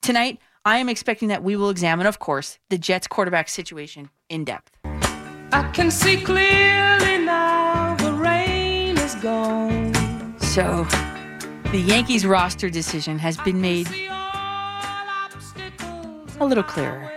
Tonight, 0.00 0.38
I 0.64 0.78
am 0.78 0.88
expecting 0.88 1.28
that 1.28 1.42
we 1.42 1.56
will 1.56 1.70
examine, 1.70 2.06
of 2.06 2.18
course, 2.18 2.58
the 2.70 2.78
Jets 2.78 3.08
quarterback 3.08 3.48
situation 3.48 4.10
in 4.28 4.44
depth. 4.44 4.76
I 4.84 5.68
can 5.74 5.90
see 5.90 6.20
clearly 6.20 7.18
now 7.24 7.96
the 7.96 8.12
rain 8.12 8.96
is 8.98 9.16
gone. 9.16 9.92
So, 10.38 10.86
the 11.72 11.80
Yankees 11.80 12.26
roster 12.26 12.68
decision 12.68 13.18
has 13.18 13.38
been 13.38 13.62
made 13.62 13.88
a 16.38 16.44
little 16.44 16.62
clearer. 16.62 17.10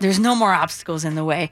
There's 0.00 0.18
no 0.18 0.34
more 0.34 0.52
obstacles 0.52 1.04
in 1.04 1.14
the 1.14 1.24
way. 1.24 1.50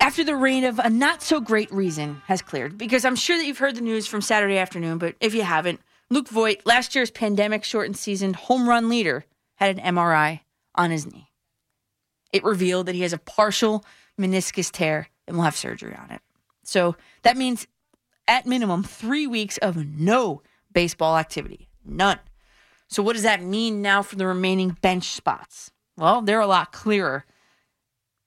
After 0.00 0.24
the 0.24 0.34
rain 0.34 0.64
of 0.64 0.80
a 0.80 0.90
not 0.90 1.22
so 1.22 1.40
great 1.40 1.70
reason 1.70 2.22
has 2.26 2.42
cleared, 2.42 2.76
because 2.76 3.04
I'm 3.04 3.14
sure 3.14 3.38
that 3.38 3.46
you've 3.46 3.58
heard 3.58 3.76
the 3.76 3.82
news 3.82 4.08
from 4.08 4.20
Saturday 4.20 4.58
afternoon, 4.58 4.98
but 4.98 5.14
if 5.20 5.32
you 5.32 5.42
haven't, 5.42 5.80
Luke 6.10 6.28
Voit, 6.28 6.60
last 6.66 6.96
year's 6.96 7.12
pandemic 7.12 7.62
shortened 7.62 7.96
season 7.96 8.34
home 8.34 8.68
run 8.68 8.88
leader, 8.88 9.24
had 9.54 9.78
an 9.78 9.94
MRI 9.94 10.40
on 10.74 10.90
his 10.90 11.06
knee. 11.06 11.30
It 12.32 12.42
revealed 12.42 12.86
that 12.86 12.96
he 12.96 13.02
has 13.02 13.12
a 13.12 13.18
partial 13.18 13.84
meniscus 14.18 14.72
tear 14.72 15.08
and 15.28 15.36
will 15.36 15.44
have 15.44 15.56
surgery 15.56 15.94
on 15.94 16.10
it. 16.10 16.20
So 16.64 16.96
that 17.22 17.36
means, 17.36 17.68
at 18.26 18.44
minimum, 18.44 18.82
three 18.82 19.28
weeks 19.28 19.56
of 19.58 19.76
no 19.76 20.42
baseball 20.72 21.16
activity. 21.16 21.68
None. 21.84 22.18
So, 22.88 23.02
what 23.02 23.14
does 23.14 23.22
that 23.22 23.42
mean 23.42 23.82
now 23.82 24.02
for 24.02 24.16
the 24.16 24.26
remaining 24.26 24.76
bench 24.82 25.04
spots? 25.04 25.70
Well, 25.96 26.22
they're 26.22 26.40
a 26.40 26.46
lot 26.46 26.72
clearer. 26.72 27.24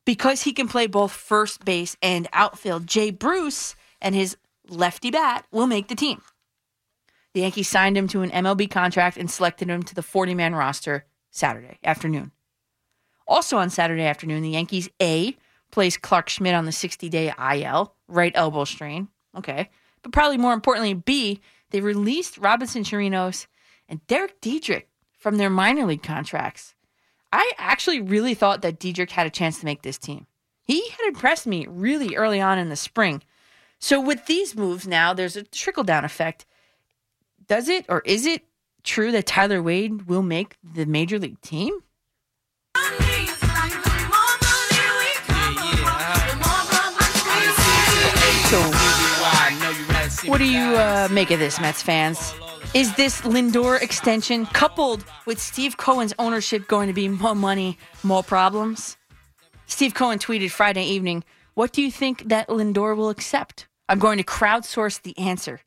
Because 0.05 0.43
he 0.43 0.53
can 0.53 0.67
play 0.67 0.88
both 0.88 1.12
first 1.12 1.63
base 1.63 1.95
and 2.01 2.27
outfield, 2.33 2.88
Jay 2.88 3.09
Bruce 3.09 3.75
and 4.01 4.13
his 4.13 4.38
lefty 4.67 5.12
bat 5.12 5.45
will 5.51 5.67
make 5.67 5.88
the 5.88 5.95
team. 5.95 6.21
The 7.33 7.41
Yankees 7.41 7.69
signed 7.69 7.97
him 7.97 8.07
to 8.09 8.21
an 8.21 8.29
MLB 8.29 8.69
contract 8.69 9.17
and 9.17 9.29
selected 9.29 9.69
him 9.69 9.81
to 9.83 9.95
the 9.95 10.03
40 10.03 10.35
man 10.35 10.55
roster 10.55 11.05
Saturday 11.31 11.79
afternoon. 11.83 12.31
Also 13.27 13.57
on 13.57 13.69
Saturday 13.69 14.03
afternoon, 14.03 14.43
the 14.43 14.50
Yankees 14.50 14.89
A 15.01 15.35
plays 15.71 15.97
Clarke 15.97 16.29
Schmidt 16.29 16.53
on 16.53 16.65
the 16.65 16.71
60 16.71 17.09
day 17.09 17.33
IL, 17.39 17.95
right 18.07 18.31
elbow 18.35 18.65
strain. 18.65 19.07
Okay. 19.35 19.69
But 20.03 20.12
probably 20.12 20.38
more 20.38 20.53
importantly, 20.53 20.93
B, 20.93 21.41
they 21.74 21.82
released 21.82 22.38
Robinson 22.38 22.84
Chirinos 22.84 23.48
and 23.89 24.06
Derek 24.06 24.39
Dietrich 24.39 24.88
from 25.18 25.38
their 25.38 25.50
minor 25.50 25.86
league 25.86 26.03
contracts. 26.03 26.75
I 27.32 27.51
actually 27.58 28.00
really 28.00 28.36
thought 28.36 28.62
that 28.62 28.80
Dietrich 28.80 29.10
had 29.10 29.25
a 29.25 29.32
chance 29.32 29.60
to 29.60 29.65
make 29.65 29.82
this 29.82 29.98
team. 29.98 30.27
He 30.63 30.88
had 30.88 31.08
impressed 31.08 31.48
me 31.48 31.65
really 31.68 32.15
early 32.15 32.39
on 32.39 32.60
in 32.60 32.70
the 32.70 32.75
spring. 32.75 33.24
So 33.80 34.00
with 34.00 34.27
these 34.27 34.56
moves 34.56 34.88
now, 34.88 35.15
there's 35.15 35.36
a 35.36 35.42
trickle 35.42 35.84
down 35.84 36.06
effect. 36.06 36.46
Does 37.48 37.68
it 37.68 37.86
or 37.89 38.01
is 38.06 38.27
it 38.27 38.44
true 38.84 39.12
that 39.12 39.25
Tyler 39.25 39.62
Wade 39.62 40.03
will 40.03 40.22
make 40.22 40.56
the 40.63 40.86
major 40.86 41.18
league 41.18 41.42
team? 41.42 41.80
So, 48.53 48.82
what 50.25 50.38
do 50.38 50.46
you 50.46 50.75
uh, 50.75 51.08
make 51.12 51.32
of 51.32 51.39
this, 51.39 51.60
Mets 51.60 51.82
fans? 51.82 52.34
Is 52.74 52.96
this 52.96 53.22
Lindor 53.22 53.82
extension 53.82 54.46
coupled 54.48 55.03
with 55.25 55.39
Steve 55.39 55.77
Cohen's 55.77 56.13
ownership 56.18 56.68
going 56.68 56.88
to 56.88 56.94
be 56.94 57.08
more 57.08 57.36
money, 57.36 57.77
more 58.03 58.24
problems? 58.24 58.98
Steve 59.68 59.94
Cohen 59.94 60.20
tweeted 60.20 60.51
Friday 60.51 60.86
evening, 60.86 61.24
What 61.53 61.74
do 61.74 61.82
you 61.82 61.92
think 61.92 62.30
that 62.30 62.48
Lindor 62.48 62.96
will 62.96 63.10
accept? 63.10 63.68
I'm 63.89 64.00
going 64.00 64.18
to 64.18 64.24
crowdsource 64.24 65.01
the 65.01 65.18
answer. 65.18 65.62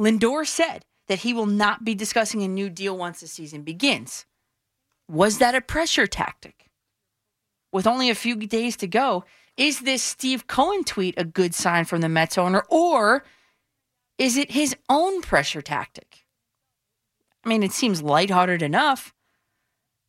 Lindor 0.00 0.46
said 0.46 0.84
that 1.08 1.20
he 1.20 1.32
will 1.32 1.46
not 1.46 1.84
be 1.84 1.94
discussing 1.94 2.42
a 2.42 2.48
new 2.48 2.68
deal 2.68 2.96
once 2.96 3.20
the 3.20 3.28
season 3.28 3.62
begins. 3.62 4.26
Was 5.08 5.38
that 5.38 5.54
a 5.54 5.60
pressure 5.60 6.06
tactic? 6.06 6.68
With 7.72 7.86
only 7.86 8.10
a 8.10 8.14
few 8.14 8.36
days 8.36 8.76
to 8.78 8.86
go, 8.86 9.24
is 9.56 9.80
this 9.80 10.02
Steve 10.02 10.46
Cohen 10.46 10.84
tweet 10.84 11.14
a 11.16 11.24
good 11.24 11.54
sign 11.54 11.84
from 11.84 12.00
the 12.02 12.08
Mets 12.08 12.36
owner, 12.36 12.64
or 12.68 13.24
is 14.18 14.36
it 14.36 14.52
his 14.52 14.76
own 14.88 15.22
pressure 15.22 15.62
tactic? 15.62 16.26
I 17.44 17.48
mean, 17.48 17.62
it 17.62 17.72
seems 17.72 18.02
lighthearted 18.02 18.62
enough. 18.62 19.14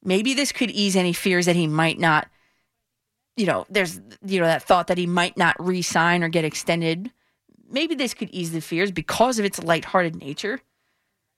Maybe 0.03 0.33
this 0.33 0.51
could 0.51 0.71
ease 0.71 0.95
any 0.95 1.13
fears 1.13 1.45
that 1.45 1.55
he 1.55 1.67
might 1.67 1.99
not, 1.99 2.27
you 3.35 3.45
know, 3.45 3.65
there's, 3.69 3.99
you 4.25 4.39
know, 4.39 4.45
that 4.45 4.63
thought 4.63 4.87
that 4.87 4.97
he 4.97 5.05
might 5.05 5.37
not 5.37 5.55
re 5.59 5.81
sign 5.81 6.23
or 6.23 6.29
get 6.29 6.45
extended 6.45 7.11
maybe 7.69 7.95
this 7.95 8.13
could 8.13 8.29
ease 8.31 8.51
the 8.51 8.61
fears 8.61 8.91
because 8.91 9.39
of 9.39 9.45
its 9.45 9.61
lighthearted 9.61 10.15
nature. 10.15 10.61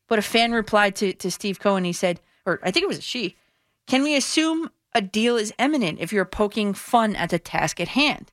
But 0.07 0.19
a 0.19 0.23
fan 0.23 0.51
replied 0.51 0.95
to, 0.97 1.13
to 1.13 1.31
Steve 1.31 1.59
Cohen, 1.59 1.83
he 1.83 1.93
said, 1.93 2.19
or 2.45 2.59
I 2.63 2.71
think 2.71 2.83
it 2.83 2.89
was 2.89 2.99
a 2.99 3.01
she, 3.01 3.35
can 3.88 4.03
we 4.03 4.15
assume 4.15 4.69
a 4.93 5.01
deal 5.01 5.38
is 5.38 5.53
imminent 5.59 5.99
if 5.99 6.11
you're 6.11 6.25
poking 6.25 6.73
fun 6.73 7.15
at 7.15 7.29
the 7.29 7.39
task 7.39 7.79
at 7.79 7.89
hand? 7.89 8.31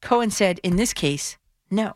Cohen 0.00 0.30
said, 0.30 0.60
in 0.62 0.76
this 0.76 0.92
case, 0.92 1.36
no. 1.70 1.94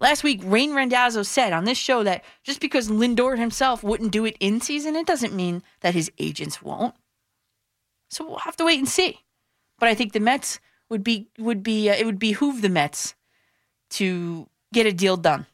Last 0.00 0.24
week, 0.24 0.40
Rain 0.44 0.74
Randazzo 0.74 1.22
said 1.22 1.52
on 1.52 1.64
this 1.64 1.78
show 1.78 2.02
that 2.02 2.24
just 2.42 2.60
because 2.60 2.88
Lindor 2.88 3.38
himself 3.38 3.82
wouldn't 3.82 4.12
do 4.12 4.24
it 4.24 4.36
in 4.40 4.60
season, 4.60 4.96
it 4.96 5.06
doesn't 5.06 5.34
mean 5.34 5.62
that 5.80 5.94
his 5.94 6.10
agents 6.18 6.60
won't. 6.60 6.94
So 8.10 8.26
we'll 8.26 8.38
have 8.38 8.56
to 8.56 8.64
wait 8.64 8.78
and 8.78 8.88
see. 8.88 9.20
But 9.78 9.88
I 9.88 9.94
think 9.94 10.12
the 10.12 10.20
Mets 10.20 10.60
would 10.88 11.02
be 11.02 11.28
would 11.38 11.62
be 11.62 11.88
uh, 11.88 11.94
it 11.94 12.06
would 12.06 12.18
behoove 12.18 12.62
the 12.62 12.68
Mets 12.68 13.14
to 13.90 14.48
get 14.72 14.86
a 14.86 14.92
deal 14.92 15.16
done. 15.16 15.46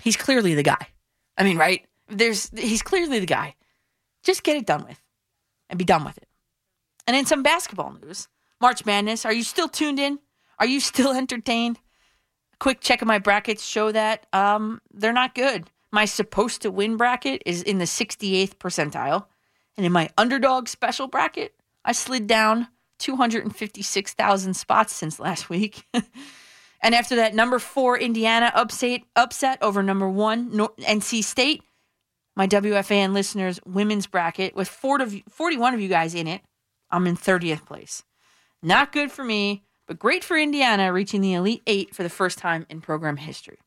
He's 0.00 0.16
clearly 0.16 0.54
the 0.54 0.62
guy. 0.62 0.88
I 1.36 1.44
mean, 1.44 1.58
right? 1.58 1.86
There's 2.08 2.50
he's 2.50 2.82
clearly 2.82 3.18
the 3.18 3.26
guy. 3.26 3.54
Just 4.22 4.42
get 4.42 4.56
it 4.56 4.66
done 4.66 4.84
with 4.86 5.00
and 5.68 5.78
be 5.78 5.84
done 5.84 6.04
with 6.04 6.16
it. 6.18 6.28
And 7.06 7.16
in 7.16 7.26
some 7.26 7.42
basketball 7.42 7.92
news, 7.92 8.28
March 8.60 8.84
Madness, 8.84 9.24
are 9.24 9.32
you 9.32 9.42
still 9.42 9.68
tuned 9.68 9.98
in? 9.98 10.18
Are 10.58 10.66
you 10.66 10.80
still 10.80 11.12
entertained? 11.16 11.78
Quick 12.60 12.80
check 12.80 13.02
of 13.02 13.08
my 13.08 13.18
brackets 13.18 13.64
show 13.64 13.92
that 13.92 14.26
um, 14.32 14.80
they're 14.92 15.12
not 15.12 15.34
good. 15.34 15.70
My 15.92 16.04
supposed 16.04 16.62
to 16.62 16.70
win 16.70 16.96
bracket 16.96 17.42
is 17.46 17.62
in 17.62 17.78
the 17.78 17.84
68th 17.84 18.56
percentile. 18.56 19.26
And 19.76 19.86
in 19.86 19.92
my 19.92 20.10
underdog 20.18 20.68
special 20.68 21.06
bracket, 21.06 21.54
I 21.84 21.92
slid 21.92 22.26
down 22.26 22.68
256,000 22.98 24.54
spots 24.54 24.92
since 24.92 25.20
last 25.20 25.48
week. 25.48 25.86
and 26.82 26.94
after 26.94 27.16
that 27.16 27.34
number 27.34 27.58
four 27.58 27.96
Indiana 27.96 28.50
upset, 28.54 29.02
upset 29.14 29.62
over 29.62 29.82
number 29.82 30.08
one 30.08 30.50
NC 30.50 31.22
State, 31.22 31.62
my 32.34 32.46
WFAN 32.46 33.12
listeners' 33.12 33.60
women's 33.64 34.06
bracket 34.06 34.54
with 34.54 34.68
41 34.68 35.74
of 35.74 35.80
you 35.80 35.88
guys 35.88 36.14
in 36.14 36.26
it, 36.26 36.42
I'm 36.90 37.06
in 37.06 37.16
30th 37.16 37.66
place. 37.66 38.02
Not 38.62 38.92
good 38.92 39.12
for 39.12 39.24
me, 39.24 39.64
but 39.88 39.98
great 39.98 40.22
for 40.22 40.36
Indiana 40.36 40.92
reaching 40.92 41.22
the 41.22 41.34
Elite 41.34 41.62
Eight 41.66 41.94
for 41.94 42.04
the 42.04 42.10
first 42.10 42.38
time 42.38 42.66
in 42.68 42.80
program 42.80 43.16
history. 43.16 43.58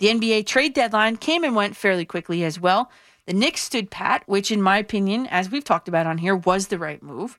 The 0.00 0.08
NBA 0.08 0.46
trade 0.46 0.74
deadline 0.74 1.16
came 1.16 1.44
and 1.44 1.54
went 1.54 1.76
fairly 1.76 2.04
quickly 2.04 2.44
as 2.44 2.58
well. 2.58 2.90
The 3.26 3.34
Knicks 3.34 3.60
stood 3.60 3.90
pat, 3.90 4.22
which, 4.26 4.50
in 4.50 4.62
my 4.62 4.78
opinion, 4.78 5.26
as 5.26 5.50
we've 5.50 5.64
talked 5.64 5.86
about 5.86 6.06
on 6.06 6.18
here, 6.18 6.34
was 6.34 6.68
the 6.68 6.78
right 6.78 7.02
move 7.02 7.38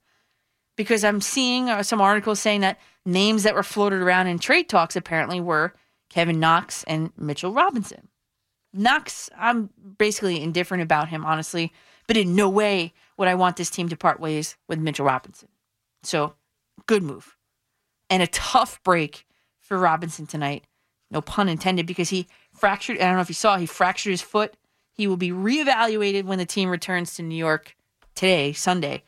because 0.77 1.03
I'm 1.03 1.19
seeing 1.19 1.69
uh, 1.69 1.81
some 1.81 1.99
articles 1.99 2.39
saying 2.39 2.61
that 2.61 2.79
names 3.05 3.43
that 3.43 3.55
were 3.55 3.63
floated 3.63 4.01
around 4.01 4.27
in 4.27 4.37
trade 4.37 4.69
talks 4.69 4.95
apparently 4.95 5.41
were 5.41 5.73
Kevin 6.09 6.39
Knox 6.39 6.83
and 6.83 7.11
Mitchell 7.17 7.53
Robinson. 7.53 8.07
Knox, 8.71 9.31
I'm 9.35 9.71
basically 9.97 10.41
indifferent 10.43 10.83
about 10.83 11.09
him, 11.09 11.25
honestly, 11.25 11.73
but 12.07 12.17
in 12.17 12.35
no 12.35 12.49
way 12.49 12.93
would 13.17 13.27
I 13.27 13.35
want 13.35 13.57
this 13.57 13.71
team 13.71 13.89
to 13.89 13.97
part 13.97 14.19
ways 14.19 14.57
with 14.67 14.79
Mitchell 14.79 15.05
Robinson. 15.05 15.49
So, 16.03 16.35
good 16.85 17.01
move. 17.01 17.35
And 18.09 18.23
a 18.23 18.27
tough 18.27 18.81
break 18.83 19.25
for 19.59 19.77
Robinson 19.77 20.25
tonight. 20.25 20.65
No 21.11 21.21
pun 21.21 21.49
intended, 21.49 21.85
because 21.85 22.09
he 22.09 22.27
fractured, 22.51 22.97
I 22.97 23.05
don't 23.05 23.15
know 23.15 23.21
if 23.21 23.29
you 23.29 23.35
saw, 23.35 23.57
he 23.57 23.65
fractured 23.65 24.11
his 24.11 24.21
foot. 24.21 24.55
He 24.93 25.07
will 25.07 25.17
be 25.17 25.31
reevaluated 25.31 26.25
when 26.25 26.37
the 26.39 26.45
team 26.45 26.69
returns 26.69 27.15
to 27.15 27.23
New 27.23 27.35
York 27.35 27.75
today, 28.15 28.53
Sunday 28.53 29.03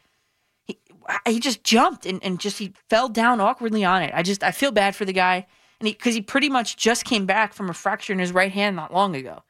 he 0.66 0.80
he 1.26 1.40
just 1.40 1.64
jumped 1.64 2.06
and, 2.06 2.24
and 2.24 2.40
just 2.40 2.60
he 2.60 2.74
fell 2.90 3.10
down 3.10 3.40
awkwardly 3.40 3.84
on 3.84 4.02
it. 4.02 4.12
I 4.14 4.24
just 4.24 4.44
I 4.44 4.52
feel 4.52 4.72
bad 4.72 4.96
for 4.96 5.06
the 5.06 5.14
guy, 5.14 5.48
and 5.80 5.88
he 5.88 5.94
because 5.94 6.16
he 6.16 6.22
pretty 6.22 6.50
much 6.50 6.78
just 6.78 7.06
came 7.06 7.26
back 7.26 7.54
from 7.54 7.70
a 7.70 7.74
fracture 7.74 8.14
in 8.14 8.20
his 8.20 8.32
right 8.32 8.52
hand 8.52 8.76
not 8.76 8.94
long 8.94 9.16
ago, 9.16 9.44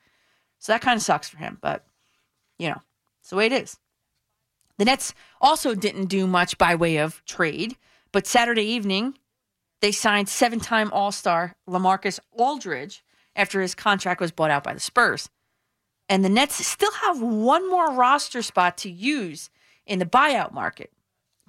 so 0.60 0.72
that 0.72 0.82
kind 0.82 0.98
of 0.98 1.04
sucks 1.04 1.30
for 1.30 1.38
him. 1.38 1.58
But 1.62 1.86
you 2.58 2.70
know, 2.70 2.82
it's 3.20 3.30
the 3.30 3.36
way 3.36 3.48
it 3.48 3.54
is. 3.54 3.78
The 4.78 4.86
Nets 4.86 5.14
also 5.40 5.76
didn't 5.76 6.06
do 6.06 6.26
much 6.26 6.58
by 6.58 6.76
way 6.76 6.98
of 6.98 7.24
trade, 7.26 7.76
but 8.12 8.26
Saturday 8.26 8.64
evening 8.64 9.18
they 9.82 9.92
signed 9.92 10.30
seven-time 10.30 10.92
All-Star 10.92 11.56
LaMarcus 11.68 12.20
Aldridge 12.32 13.04
after 13.36 13.62
his 13.62 13.76
contract 13.76 14.22
was 14.22 14.32
bought 14.32 14.52
out 14.52 14.64
by 14.64 14.74
the 14.74 14.80
Spurs. 14.80 15.30
And 16.08 16.24
the 16.24 16.30
Nets 16.30 16.66
still 16.66 16.92
have 16.92 17.22
one 17.22 17.70
more 17.70 17.94
roster 17.94 18.42
spot 18.42 18.78
to 18.80 18.92
use 18.92 19.50
in 19.86 20.00
the 20.00 20.06
buyout 20.06 20.52
market. 20.52 20.92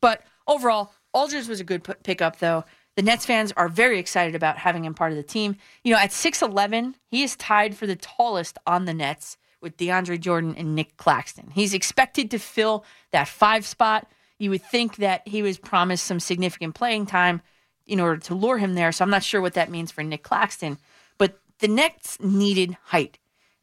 But 0.01 0.23
overall, 0.47 0.93
Aldridge 1.13 1.49
was 1.49 1.61
a 1.61 1.65
good 1.65 1.85
p- 1.85 1.95
pickup, 2.03 2.39
though. 2.39 2.65
The 2.97 3.03
Nets 3.03 3.27
fans 3.27 3.53
are 3.57 3.69
very 3.69 3.99
excited 3.99 4.35
about 4.35 4.59
having 4.59 4.85
him 4.85 4.95
part 4.95 5.13
of 5.13 5.17
the 5.17 5.23
team. 5.23 5.57
You 5.83 5.93
know, 5.93 5.99
at 5.99 6.11
6'11, 6.11 6.95
he 7.11 7.23
is 7.23 7.37
tied 7.37 7.77
for 7.77 7.87
the 7.87 7.97
tallest 7.97 8.59
on 8.67 8.85
the 8.85 8.95
Nets 8.95 9.37
with 9.61 9.77
DeAndre 9.77 10.21
Jordan 10.21 10.55
and 10.57 10.75
Nick 10.75 10.97
Claxton. 10.97 11.51
He's 11.55 11.75
expected 11.75 12.31
to 12.31 12.39
fill 12.39 12.85
that 13.13 13.29
five 13.29 13.67
spot. 13.67 14.11
You 14.39 14.51
would 14.51 14.63
think 14.63 14.97
that 14.97 15.27
he 15.27 15.43
was 15.43 15.59
promised 15.59 16.05
some 16.05 16.21
significant 16.21 16.75
playing 16.75 17.07
time 17.07 17.43
in 17.87 18.01
order 18.01 18.19
to 18.21 18.35
lure 18.35 18.59
him 18.59 18.75
there. 18.75 18.93
So 18.93 19.05
I'm 19.05 19.11
not 19.11 19.25
sure 19.25 19.41
what 19.41 19.55
that 19.55 19.71
means 19.71 19.91
for 19.91 20.03
Nick 20.03 20.23
Claxton. 20.23 20.79
But 21.19 21.41
the 21.59 21.69
Nets 21.69 22.19
needed 22.21 22.77
height, 22.85 23.19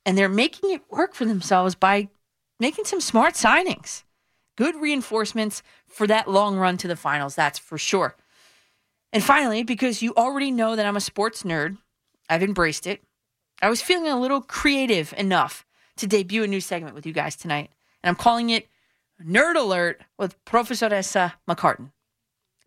and 0.05 0.17
they're 0.17 0.29
making 0.29 0.71
it 0.71 0.81
work 0.89 1.13
for 1.13 1.25
themselves 1.25 1.75
by 1.75 2.09
making 2.59 2.85
some 2.85 3.01
smart 3.01 3.35
signings 3.35 4.03
good 4.59 4.75
reinforcements 4.75 5.63
for 5.87 6.05
that 6.05 6.29
long 6.29 6.57
run 6.57 6.75
to 6.75 6.87
the 6.89 6.97
finals, 6.97 7.33
that's 7.33 7.57
for 7.57 7.77
sure. 7.77 8.17
And 9.13 9.23
finally, 9.23 9.63
because 9.63 10.01
you 10.01 10.13
already 10.15 10.51
know 10.51 10.75
that 10.75 10.85
I'm 10.85 10.97
a 10.97 11.01
sports 11.01 11.43
nerd, 11.43 11.77
I've 12.29 12.43
embraced 12.43 12.85
it. 12.85 13.01
I 13.61 13.69
was 13.69 13.81
feeling 13.81 14.11
a 14.11 14.19
little 14.19 14.41
creative 14.41 15.13
enough 15.17 15.65
to 15.95 16.07
debut 16.07 16.43
a 16.43 16.47
new 16.47 16.59
segment 16.59 16.93
with 16.93 17.05
you 17.05 17.13
guys 17.13 17.37
tonight, 17.37 17.71
and 18.03 18.09
I'm 18.09 18.15
calling 18.15 18.49
it 18.49 18.67
Nerd 19.25 19.55
Alert 19.55 20.01
with 20.17 20.43
Professoressa 20.43 21.33
McCartan. 21.47 21.91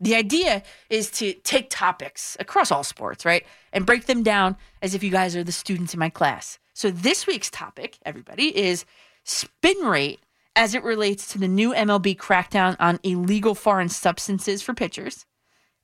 The 0.02 0.16
idea 0.16 0.64
is 0.90 1.12
to 1.12 1.32
take 1.32 1.70
topics 1.70 2.36
across 2.40 2.72
all 2.72 2.82
sports, 2.82 3.24
right, 3.24 3.46
and 3.72 3.86
break 3.86 4.06
them 4.06 4.24
down 4.24 4.56
as 4.82 4.96
if 4.96 5.04
you 5.04 5.12
guys 5.12 5.36
are 5.36 5.44
the 5.44 5.52
students 5.52 5.94
in 5.94 6.00
my 6.00 6.10
class. 6.10 6.58
So 6.74 6.90
this 6.90 7.24
week's 7.24 7.48
topic, 7.50 7.98
everybody, 8.04 8.56
is 8.56 8.84
spin 9.22 9.78
rate 9.78 10.18
as 10.56 10.74
it 10.74 10.82
relates 10.82 11.28
to 11.32 11.38
the 11.38 11.46
new 11.46 11.72
MLB 11.72 12.16
crackdown 12.16 12.74
on 12.80 12.98
illegal 13.04 13.54
foreign 13.54 13.88
substances 13.88 14.60
for 14.60 14.74
pitchers. 14.74 15.24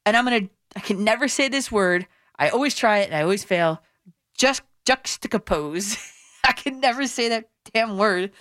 And 0.05 0.17
I'm 0.17 0.25
going 0.25 0.49
to, 0.49 0.51
I 0.75 0.81
can 0.81 1.05
never 1.05 1.29
say 1.29 1.49
this 1.49 1.71
word. 1.71 2.09
I 2.41 2.49
always 2.49 2.75
try 2.75 2.99
it 2.99 3.07
and 3.07 3.15
I 3.15 3.23
always 3.23 3.45
fail. 3.45 3.81
Just 4.37 4.63
juxtapose. 4.85 5.97
I 6.45 6.53
can 6.53 6.81
never 6.81 7.07
say 7.07 7.29
that 7.29 7.51
damn 7.73 7.99
word. 7.99 8.33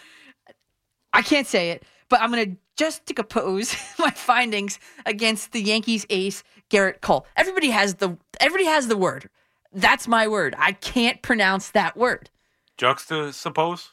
I 1.13 1.21
can't 1.21 1.45
say 1.45 1.69
it, 1.69 1.83
but 2.09 2.19
I'm 2.19 2.31
going 2.31 2.53
to 2.53 2.57
juxtapose 2.77 3.75
my 3.99 4.11
findings 4.11 4.79
against 5.05 5.51
the 5.51 5.61
Yankees 5.61 6.05
ace 6.09 6.43
Gerrit 6.69 7.01
Cole. 7.01 7.25
Everybody 7.35 7.69
has 7.71 7.95
the 7.95 8.17
everybody 8.39 8.65
has 8.65 8.87
the 8.87 8.97
word. 8.97 9.29
That's 9.73 10.07
my 10.07 10.27
word. 10.27 10.55
I 10.57 10.71
can't 10.71 11.21
pronounce 11.21 11.71
that 11.71 11.97
word. 11.97 12.29
Juxtapose? 12.77 13.89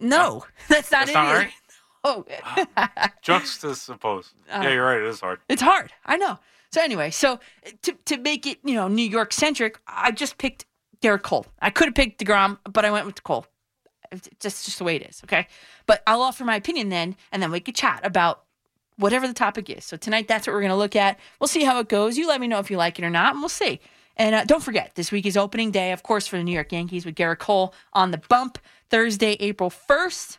No, 0.00 0.44
that's 0.68 0.90
not 0.90 1.06
That's 1.06 1.10
it. 1.10 1.14
not 1.14 1.34
right? 1.34 1.52
Oh, 2.04 2.24
Juxtapose. 3.22 4.32
Uh, 4.50 4.60
yeah, 4.62 4.72
you're 4.72 4.84
right. 4.84 4.98
It 4.98 5.06
is 5.06 5.20
hard. 5.20 5.40
It's 5.48 5.62
hard. 5.62 5.92
I 6.06 6.16
know. 6.16 6.38
So 6.70 6.82
anyway, 6.82 7.10
so 7.10 7.40
to 7.82 7.92
to 8.06 8.16
make 8.18 8.46
it 8.46 8.58
you 8.64 8.74
know 8.74 8.88
New 8.88 9.08
York 9.08 9.32
centric, 9.32 9.78
I 9.86 10.10
just 10.12 10.38
picked 10.38 10.64
Gerrit 11.02 11.22
Cole. 11.22 11.46
I 11.60 11.70
could 11.70 11.88
have 11.88 11.94
picked 11.94 12.24
Degrom, 12.24 12.58
but 12.64 12.84
I 12.84 12.90
went 12.90 13.06
with 13.06 13.22
Cole. 13.24 13.46
It's 14.10 14.28
just 14.40 14.78
the 14.78 14.84
way 14.84 14.96
it 14.96 15.02
is. 15.02 15.20
Okay, 15.24 15.46
but 15.86 16.02
I'll 16.06 16.22
offer 16.22 16.44
my 16.44 16.56
opinion 16.56 16.88
then, 16.88 17.16
and 17.32 17.42
then 17.42 17.50
we 17.50 17.60
could 17.60 17.74
chat 17.74 18.00
about 18.04 18.44
whatever 18.96 19.26
the 19.26 19.34
topic 19.34 19.70
is. 19.70 19.84
So 19.84 19.96
tonight, 19.96 20.28
that's 20.28 20.46
what 20.46 20.52
we're 20.52 20.60
going 20.60 20.70
to 20.70 20.76
look 20.76 20.96
at. 20.96 21.18
We'll 21.40 21.48
see 21.48 21.64
how 21.64 21.78
it 21.80 21.88
goes. 21.88 22.18
You 22.18 22.28
let 22.28 22.40
me 22.40 22.48
know 22.48 22.58
if 22.58 22.70
you 22.70 22.76
like 22.76 22.98
it 22.98 23.04
or 23.04 23.10
not, 23.10 23.32
and 23.32 23.40
we'll 23.40 23.48
see. 23.48 23.80
And 24.16 24.34
uh, 24.34 24.44
don't 24.44 24.62
forget, 24.62 24.92
this 24.96 25.12
week 25.12 25.26
is 25.26 25.36
opening 25.36 25.70
day, 25.70 25.92
of 25.92 26.02
course, 26.02 26.26
for 26.26 26.36
the 26.36 26.42
New 26.42 26.52
York 26.52 26.72
Yankees 26.72 27.06
with 27.06 27.14
Gerrit 27.14 27.38
Cole 27.38 27.72
on 27.92 28.10
the 28.10 28.18
bump 28.18 28.58
Thursday, 28.90 29.36
April 29.40 29.70
first. 29.70 30.38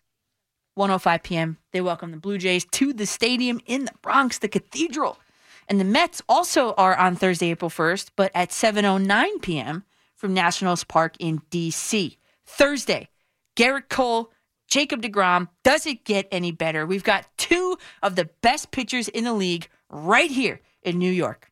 105 0.75 1.23
p.m. 1.23 1.57
They 1.71 1.81
welcome 1.81 2.11
the 2.11 2.17
Blue 2.17 2.37
Jays 2.37 2.65
to 2.71 2.93
the 2.93 3.05
stadium 3.05 3.59
in 3.65 3.85
the 3.85 3.91
Bronx, 4.01 4.37
the 4.37 4.47
Cathedral. 4.47 5.19
And 5.67 5.79
the 5.79 5.85
Mets 5.85 6.21
also 6.27 6.73
are 6.73 6.95
on 6.95 7.15
Thursday, 7.15 7.51
April 7.51 7.69
1st, 7.69 8.11
but 8.15 8.31
at 8.33 8.49
7:09 8.49 9.41
p.m. 9.41 9.83
from 10.15 10.33
Nationals 10.33 10.83
Park 10.83 11.15
in 11.19 11.41
D.C. 11.49 12.17
Thursday, 12.45 13.09
Gerrit 13.59 13.89
Cole, 13.89 14.31
Jacob 14.69 15.01
DeGrom. 15.01 15.49
Does 15.65 15.85
it 15.85 16.05
get 16.05 16.29
any 16.31 16.53
better? 16.53 16.85
We've 16.85 17.03
got 17.03 17.27
two 17.37 17.77
of 18.01 18.15
the 18.15 18.29
best 18.41 18.71
pitchers 18.71 19.09
in 19.09 19.25
the 19.25 19.33
league 19.33 19.67
right 19.89 20.31
here 20.31 20.61
in 20.81 20.97
New 20.97 21.11
York. 21.11 21.51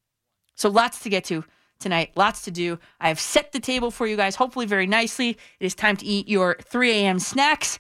So 0.56 0.70
lots 0.70 1.02
to 1.02 1.10
get 1.10 1.26
to 1.26 1.44
tonight, 1.80 2.12
lots 2.16 2.44
to 2.44 2.52
do. 2.52 2.80
I 3.02 3.10
have 3.10 3.20
set 3.20 3.52
the 3.52 3.60
table 3.60 3.92
for 3.92 4.08
you 4.08 4.16
guys, 4.16 4.38
hopefully 4.38 4.66
very 4.66 4.88
nicely. 4.88 5.32
It 5.60 5.66
is 5.66 5.76
time 5.76 5.98
to 5.98 6.06
eat 6.06 6.30
your 6.30 6.56
3 6.64 6.92
a.m. 6.92 7.20
snacks. 7.20 7.78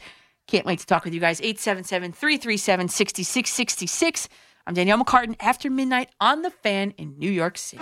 Can't 0.47 0.65
wait 0.65 0.79
to 0.79 0.85
talk 0.85 1.05
with 1.05 1.13
you 1.13 1.21
guys. 1.21 1.39
877 1.39 2.11
337 2.11 2.89
6666. 2.89 4.29
I'm 4.67 4.73
Danielle 4.73 5.01
McCartan 5.05 5.37
after 5.39 5.69
midnight 5.69 6.09
on 6.19 6.41
the 6.41 6.51
fan 6.51 6.91
in 6.97 7.17
New 7.17 7.31
York 7.31 7.57
City. 7.57 7.81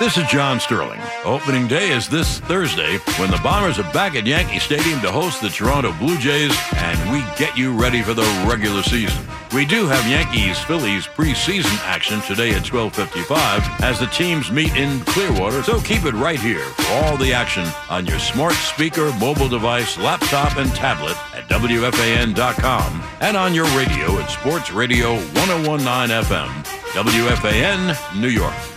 This 0.00 0.16
is 0.16 0.26
John 0.26 0.58
Sterling. 0.58 1.00
Opening 1.24 1.68
day 1.68 1.92
is 1.92 2.08
this 2.08 2.40
Thursday 2.40 2.98
when 3.16 3.30
the 3.30 3.40
Bombers 3.44 3.78
are 3.78 3.92
back 3.92 4.16
at 4.16 4.26
Yankee 4.26 4.58
Stadium 4.58 5.00
to 5.02 5.12
host 5.12 5.40
the 5.40 5.48
Toronto 5.48 5.92
Blue 5.92 6.18
Jays, 6.18 6.52
and 6.74 7.12
we 7.12 7.20
get 7.38 7.56
you 7.56 7.72
ready 7.72 8.02
for 8.02 8.12
the 8.12 8.26
regular 8.48 8.82
season. 8.82 9.24
We 9.54 9.64
do 9.64 9.86
have 9.86 10.04
Yankees 10.10 10.58
Phillies 10.58 11.06
preseason 11.06 11.78
action 11.84 12.20
today 12.22 12.54
at 12.54 12.64
12:55 12.64 13.62
as 13.82 14.00
the 14.00 14.06
teams 14.06 14.50
meet 14.50 14.74
in 14.74 14.98
Clearwater. 15.04 15.62
So 15.62 15.80
keep 15.80 16.04
it 16.04 16.14
right 16.14 16.40
here 16.40 16.64
for 16.64 16.92
all 16.94 17.16
the 17.16 17.32
action 17.32 17.64
on 17.88 18.04
your 18.04 18.18
smart 18.18 18.54
speaker, 18.54 19.12
mobile 19.20 19.48
device, 19.48 19.96
laptop, 19.96 20.56
and 20.56 20.74
tablet 20.74 21.16
at 21.36 21.48
WFAN.com 21.48 23.02
and 23.20 23.36
on 23.36 23.54
your 23.54 23.66
radio 23.76 24.18
at 24.18 24.28
Sports 24.28 24.72
Radio 24.72 25.14
1019 25.34 26.10
FM, 26.10 26.50
WFAN, 26.94 27.96
New 28.20 28.28
York. 28.28 28.73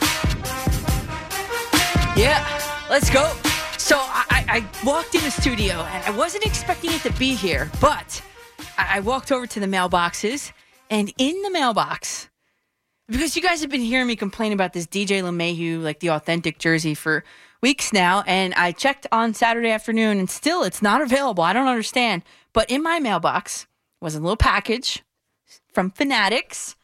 Yeah, 2.18 2.44
let's 2.90 3.12
go. 3.12 3.32
So 3.78 3.96
I, 4.00 4.44
I 4.50 4.84
walked 4.84 5.14
in 5.14 5.22
the 5.22 5.30
studio 5.30 5.82
and 5.82 6.04
I 6.04 6.10
wasn't 6.18 6.48
expecting 6.48 6.92
it 6.92 7.02
to 7.02 7.14
be 7.14 7.36
here, 7.36 7.70
but 7.80 8.24
I, 8.76 9.02
walked 9.02 9.32
over 9.32 9.46
to 9.46 9.60
the 9.60 9.68
mailboxes 9.68 10.52
and 10.90 11.14
in 11.20 11.40
the 11.44 11.52
mailbox, 11.52 12.28
because 13.08 13.36
you 13.36 13.44
guys 13.44 13.62
have 13.62 13.70
been 13.70 13.82
hearing 13.82 14.08
me 14.08 14.16
complain 14.16 14.52
about 14.52 14.74
this 14.74 14.88
DJ 14.88 15.22
LeMahieu, 15.22 15.84
like 15.84 16.00
the 16.00 16.08
authentic 16.08 16.58
jersey 16.58 16.96
for 16.96 17.24
weeks 17.62 17.94
now, 17.94 18.24
and 18.26 18.52
I 18.56 18.72
checked 18.72 19.06
on 19.12 19.36
Saturday 19.36 19.70
afternoon 19.70 20.18
and 20.18 20.28
still 20.28 20.64
it's 20.64 20.82
not 20.82 21.02
available. 21.02 21.44
I 21.44 21.54
don't 21.54 21.68
understand. 21.68 22.24
But 22.52 22.72
in 22.72 22.82
my 22.82 22.98
mailbox 22.98 23.68
was 24.02 24.16
a 24.16 24.20
little 24.20 24.38
package 24.38 25.04
from 25.72 25.92
Fanatics. 25.92 26.76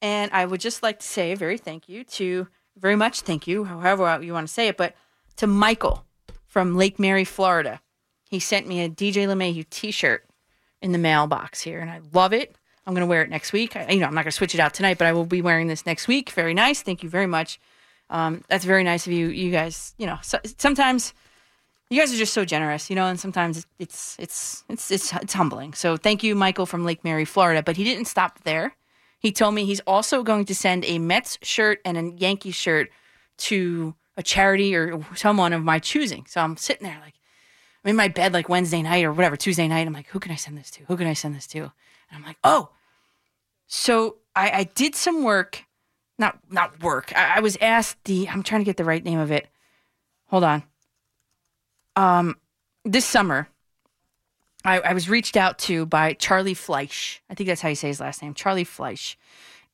And 0.00 0.30
I 0.32 0.46
would 0.46 0.62
just 0.62 0.82
like 0.82 1.00
to 1.00 1.06
say 1.06 1.32
a 1.32 1.36
very 1.36 1.58
thank 1.58 1.86
you 1.86 2.02
to 2.04 2.48
very 2.80 2.96
much 2.96 3.20
thank 3.20 3.46
you, 3.46 3.64
however 3.64 4.20
you 4.22 4.32
want 4.32 4.48
to 4.48 4.52
say 4.52 4.68
it, 4.68 4.76
but 4.76 4.94
to 5.36 5.46
Michael 5.46 6.04
from 6.46 6.76
Lake 6.76 6.98
Mary, 6.98 7.24
Florida. 7.24 7.80
He 8.28 8.40
sent 8.40 8.66
me 8.66 8.82
a 8.82 8.88
DJ 8.88 9.26
LeMahieu 9.26 9.68
t-shirt 9.70 10.24
in 10.82 10.92
the 10.92 10.98
mailbox 10.98 11.60
here, 11.60 11.80
and 11.80 11.90
I 11.90 12.00
love 12.12 12.32
it. 12.32 12.54
I'm 12.86 12.94
going 12.94 13.06
to 13.06 13.10
wear 13.10 13.22
it 13.22 13.30
next 13.30 13.52
week. 13.52 13.76
I, 13.76 13.88
you 13.90 14.00
know, 14.00 14.06
I'm 14.06 14.14
not 14.14 14.22
going 14.22 14.32
to 14.32 14.36
switch 14.36 14.54
it 14.54 14.60
out 14.60 14.74
tonight, 14.74 14.98
but 14.98 15.06
I 15.06 15.12
will 15.12 15.26
be 15.26 15.42
wearing 15.42 15.68
this 15.68 15.86
next 15.86 16.08
week. 16.08 16.30
Very 16.30 16.54
nice. 16.54 16.82
Thank 16.82 17.02
you 17.02 17.08
very 17.08 17.26
much. 17.26 17.60
Um, 18.08 18.42
that's 18.48 18.64
very 18.64 18.82
nice 18.82 19.06
of 19.06 19.12
you. 19.12 19.28
You 19.28 19.52
guys, 19.52 19.94
you 19.98 20.06
know, 20.06 20.18
so, 20.22 20.38
sometimes 20.58 21.14
you 21.90 22.00
guys 22.00 22.12
are 22.12 22.16
just 22.16 22.32
so 22.32 22.44
generous, 22.44 22.90
you 22.90 22.96
know, 22.96 23.06
and 23.06 23.20
sometimes 23.20 23.66
it's 23.78 24.16
it's 24.18 24.64
it's 24.68 24.90
it's 24.90 25.12
it's 25.12 25.32
humbling. 25.32 25.74
So 25.74 25.96
thank 25.96 26.22
you, 26.22 26.34
Michael 26.34 26.66
from 26.66 26.84
Lake 26.84 27.04
Mary, 27.04 27.24
Florida. 27.24 27.62
But 27.62 27.76
he 27.76 27.84
didn't 27.84 28.06
stop 28.06 28.40
there. 28.42 28.74
He 29.20 29.32
told 29.32 29.54
me 29.54 29.66
he's 29.66 29.80
also 29.80 30.22
going 30.22 30.46
to 30.46 30.54
send 30.54 30.84
a 30.86 30.98
Mets 30.98 31.38
shirt 31.42 31.80
and 31.84 31.96
a 31.96 32.10
Yankee 32.16 32.50
shirt 32.50 32.88
to 33.36 33.94
a 34.16 34.22
charity 34.22 34.74
or 34.74 35.06
someone 35.14 35.52
of 35.52 35.62
my 35.62 35.78
choosing. 35.78 36.24
So 36.26 36.40
I'm 36.40 36.56
sitting 36.56 36.86
there 36.86 36.98
like 37.00 37.14
I'm 37.84 37.90
in 37.90 37.96
my 37.96 38.08
bed 38.08 38.32
like 38.32 38.48
Wednesday 38.48 38.82
night 38.82 39.04
or 39.04 39.12
whatever, 39.12 39.36
Tuesday 39.36 39.68
night. 39.68 39.86
I'm 39.86 39.92
like, 39.92 40.08
who 40.08 40.20
can 40.20 40.32
I 40.32 40.36
send 40.36 40.56
this 40.56 40.70
to? 40.72 40.84
Who 40.84 40.96
can 40.96 41.06
I 41.06 41.12
send 41.12 41.34
this 41.34 41.46
to? 41.48 41.58
And 41.60 41.70
I'm 42.12 42.24
like, 42.24 42.38
oh. 42.42 42.70
So 43.66 44.16
I, 44.34 44.50
I 44.50 44.64
did 44.64 44.94
some 44.94 45.22
work, 45.22 45.64
not 46.18 46.38
not 46.50 46.82
work. 46.82 47.12
I, 47.14 47.36
I 47.36 47.40
was 47.40 47.58
asked 47.60 48.02
the 48.04 48.26
I'm 48.28 48.42
trying 48.42 48.62
to 48.62 48.66
get 48.66 48.78
the 48.78 48.84
right 48.84 49.04
name 49.04 49.18
of 49.18 49.30
it. 49.30 49.48
Hold 50.28 50.44
on. 50.44 50.62
Um 51.94 52.36
this 52.86 53.04
summer, 53.04 53.48
I, 54.64 54.80
I, 54.80 54.92
was 54.92 55.08
reached 55.08 55.36
out 55.36 55.58
to 55.60 55.86
by 55.86 56.14
Charlie 56.14 56.54
Fleisch. 56.54 57.18
I 57.30 57.34
think 57.34 57.48
that's 57.48 57.60
how 57.60 57.68
you 57.68 57.74
say 57.74 57.88
his 57.88 58.00
last 58.00 58.22
name, 58.22 58.34
Charlie 58.34 58.64
Fleisch. 58.64 59.16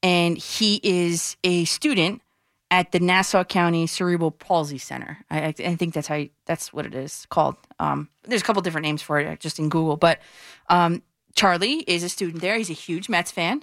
And 0.02 0.38
he 0.38 0.80
is 0.82 1.36
a 1.42 1.64
student 1.64 2.22
at 2.70 2.92
the 2.92 3.00
Nassau 3.00 3.44
County 3.44 3.86
Cerebral 3.86 4.30
Palsy 4.30 4.78
Center. 4.78 5.18
I, 5.30 5.46
I 5.58 5.76
think 5.76 5.94
that's 5.94 6.08
how 6.08 6.16
you, 6.16 6.30
that's 6.46 6.72
what 6.72 6.86
it 6.86 6.94
is 6.94 7.26
called. 7.30 7.56
Um, 7.78 8.08
there's 8.24 8.42
a 8.42 8.44
couple 8.44 8.62
different 8.62 8.84
names 8.84 9.02
for 9.02 9.18
it 9.18 9.40
just 9.40 9.58
in 9.58 9.68
Google, 9.68 9.96
but 9.96 10.20
um, 10.68 11.02
Charlie 11.34 11.84
is 11.86 12.02
a 12.02 12.08
student 12.08 12.40
there. 12.40 12.56
He's 12.56 12.70
a 12.70 12.74
huge 12.74 13.08
Mets 13.08 13.30
fan. 13.30 13.62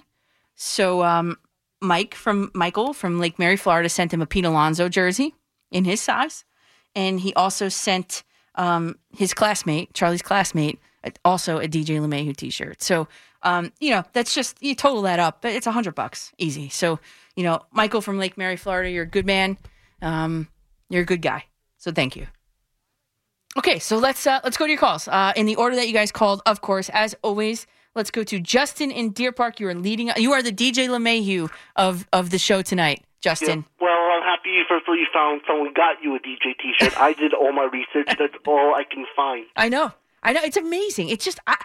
So 0.56 1.02
um, 1.02 1.36
Mike 1.80 2.14
from 2.14 2.50
Michael 2.54 2.92
from 2.92 3.18
Lake 3.18 3.38
Mary, 3.38 3.56
Florida, 3.56 3.88
sent 3.88 4.12
him 4.12 4.22
a 4.22 4.26
Pete 4.26 4.44
Alonso 4.44 4.88
jersey 4.88 5.34
in 5.70 5.84
his 5.84 6.00
size, 6.00 6.44
and 6.94 7.20
he 7.20 7.34
also 7.34 7.68
sent 7.68 8.22
um, 8.54 8.96
his 9.10 9.34
classmate, 9.34 9.92
Charlie's 9.92 10.22
classmate, 10.22 10.78
also 11.24 11.58
a 11.58 11.68
DJ 11.68 12.00
LeMahieu 12.00 12.36
t-shirt. 12.36 12.82
So, 12.82 13.08
um, 13.42 13.72
you 13.80 13.90
know, 13.90 14.04
that's 14.12 14.34
just 14.34 14.62
you 14.62 14.74
total 14.74 15.02
that 15.02 15.18
up, 15.18 15.42
but 15.42 15.52
it's 15.52 15.66
a 15.66 15.72
hundred 15.72 15.94
bucks, 15.94 16.32
easy. 16.38 16.68
So, 16.68 16.98
you 17.36 17.44
know, 17.44 17.60
Michael 17.70 18.00
from 18.00 18.18
Lake 18.18 18.38
Mary, 18.38 18.56
Florida, 18.56 18.90
you're 18.90 19.04
a 19.04 19.06
good 19.06 19.26
man. 19.26 19.58
Um, 20.02 20.48
you're 20.88 21.02
a 21.02 21.06
good 21.06 21.22
guy. 21.22 21.44
So, 21.78 21.92
thank 21.92 22.16
you. 22.16 22.26
Okay, 23.56 23.78
so 23.78 23.98
let's 23.98 24.26
uh, 24.26 24.40
let's 24.42 24.56
go 24.56 24.64
to 24.64 24.70
your 24.70 24.80
calls 24.80 25.06
uh, 25.06 25.32
in 25.36 25.46
the 25.46 25.56
order 25.56 25.76
that 25.76 25.86
you 25.86 25.92
guys 25.92 26.10
called. 26.10 26.42
Of 26.44 26.60
course, 26.60 26.88
as 26.92 27.14
always, 27.22 27.66
let's 27.94 28.10
go 28.10 28.24
to 28.24 28.40
Justin 28.40 28.90
in 28.90 29.10
Deer 29.10 29.30
Park. 29.30 29.60
You 29.60 29.68
are 29.68 29.74
leading. 29.74 30.10
You 30.16 30.32
are 30.32 30.42
the 30.42 30.52
DJ 30.52 30.88
LeMahieu 30.88 31.50
of 31.76 32.06
of 32.12 32.30
the 32.30 32.38
show 32.38 32.62
tonight, 32.62 33.04
Justin. 33.20 33.64
Yeah. 33.80 33.86
Well, 33.86 34.10
I'm 34.16 34.22
happy 34.22 34.58
for 34.66 34.96
you 34.96 35.06
found 35.12 35.42
someone 35.46 35.72
got 35.72 36.02
you 36.02 36.16
a 36.16 36.18
DJ 36.18 36.56
T-shirt. 36.60 36.98
I 37.00 37.12
did 37.12 37.32
all 37.32 37.52
my 37.52 37.68
research. 37.72 38.16
That's 38.18 38.34
all 38.46 38.74
I 38.74 38.82
can 38.84 39.06
find. 39.14 39.46
I 39.56 39.68
know. 39.68 39.92
I 40.24 40.32
know 40.32 40.40
it's 40.42 40.56
amazing. 40.56 41.08
It's 41.10 41.24
just 41.24 41.38
I, 41.46 41.56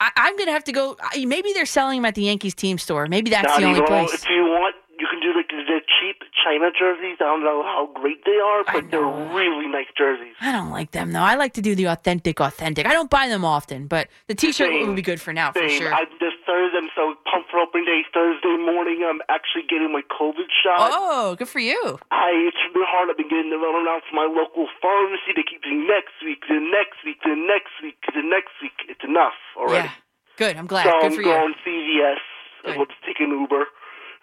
I 0.00 0.28
am 0.28 0.36
gonna 0.36 0.52
have 0.52 0.64
to 0.64 0.72
go. 0.72 0.96
Maybe 1.16 1.52
they're 1.52 1.66
selling 1.66 1.98
them 1.98 2.06
at 2.06 2.14
the 2.14 2.22
Yankees 2.24 2.54
team 2.54 2.78
store. 2.78 3.06
Maybe 3.06 3.30
that's 3.30 3.56
the 3.56 3.64
only 3.64 3.82
place. 3.82 4.12
If 4.12 4.28
you 4.28 4.42
want, 4.42 4.74
you 4.98 5.06
can 5.10 5.20
do 5.20 5.34
like 5.36 5.48
the 5.48 5.80
cheap 6.00 6.22
China 6.44 6.70
jerseys. 6.76 7.16
I 7.20 7.24
don't 7.24 7.44
know 7.44 7.62
how 7.62 7.88
great 7.94 8.24
they 8.24 8.38
are, 8.38 8.64
but 8.64 8.90
they're 8.90 9.00
really 9.02 9.68
nice 9.68 9.86
jerseys. 9.96 10.34
I 10.40 10.52
don't 10.52 10.70
like 10.70 10.90
them 10.90 11.12
though. 11.12 11.20
I 11.22 11.36
like 11.36 11.54
to 11.54 11.62
do 11.62 11.74
the 11.74 11.86
authentic, 11.86 12.40
authentic. 12.40 12.86
I 12.86 12.92
don't 12.92 13.10
buy 13.10 13.28
them 13.28 13.44
often, 13.44 13.86
but 13.86 14.08
the 14.26 14.34
T-shirt 14.34 14.68
Same. 14.70 14.86
would 14.86 14.96
be 14.96 15.02
good 15.02 15.20
for 15.20 15.32
now 15.32 15.52
Same. 15.52 15.68
for 15.68 15.74
sure. 15.74 15.94
I 15.94 16.04
just 16.04 16.36
Thursday. 16.46 16.78
I'm 16.78 16.90
so 16.94 17.14
pumped 17.30 17.41
for 17.52 17.60
opening 17.60 17.84
day. 17.84 18.00
Thursday 18.08 18.56
morning, 18.56 19.04
I'm 19.04 19.20
actually 19.28 19.68
getting 19.68 19.92
my 19.92 20.00
COVID 20.08 20.48
shot. 20.48 20.88
Oh, 20.96 21.36
good 21.36 21.52
for 21.52 21.60
you. 21.60 22.00
I 22.08 22.32
it's 22.48 22.56
been 22.72 22.88
hard. 22.88 23.12
I've 23.12 23.20
been 23.20 23.28
getting 23.28 23.52
the 23.52 23.60
run 23.60 23.76
around 23.76 24.02
from 24.08 24.16
my 24.16 24.24
local 24.24 24.72
pharmacy. 24.80 25.36
They 25.36 25.44
keep 25.44 25.60
saying 25.60 25.84
next 25.84 26.16
week, 26.24 26.40
the 26.48 26.56
next 26.56 27.04
week, 27.04 27.20
the 27.20 27.36
next 27.36 27.76
week, 27.84 28.00
the 28.08 28.24
next 28.24 28.56
week. 28.64 28.74
It's 28.88 29.04
enough 29.04 29.36
already. 29.60 29.92
Yeah. 29.92 30.00
Good. 30.40 30.56
I'm 30.56 30.66
glad. 30.66 30.88
So 30.88 30.96
good 31.04 31.12
I'm 31.12 31.16
for 31.20 31.22
going 31.22 31.54
you. 31.68 32.00
CVS. 32.00 32.24
I'm 32.64 32.74
going 32.80 32.88
to 32.88 33.00
take 33.04 33.20
an 33.20 33.30
Uber. 33.36 33.68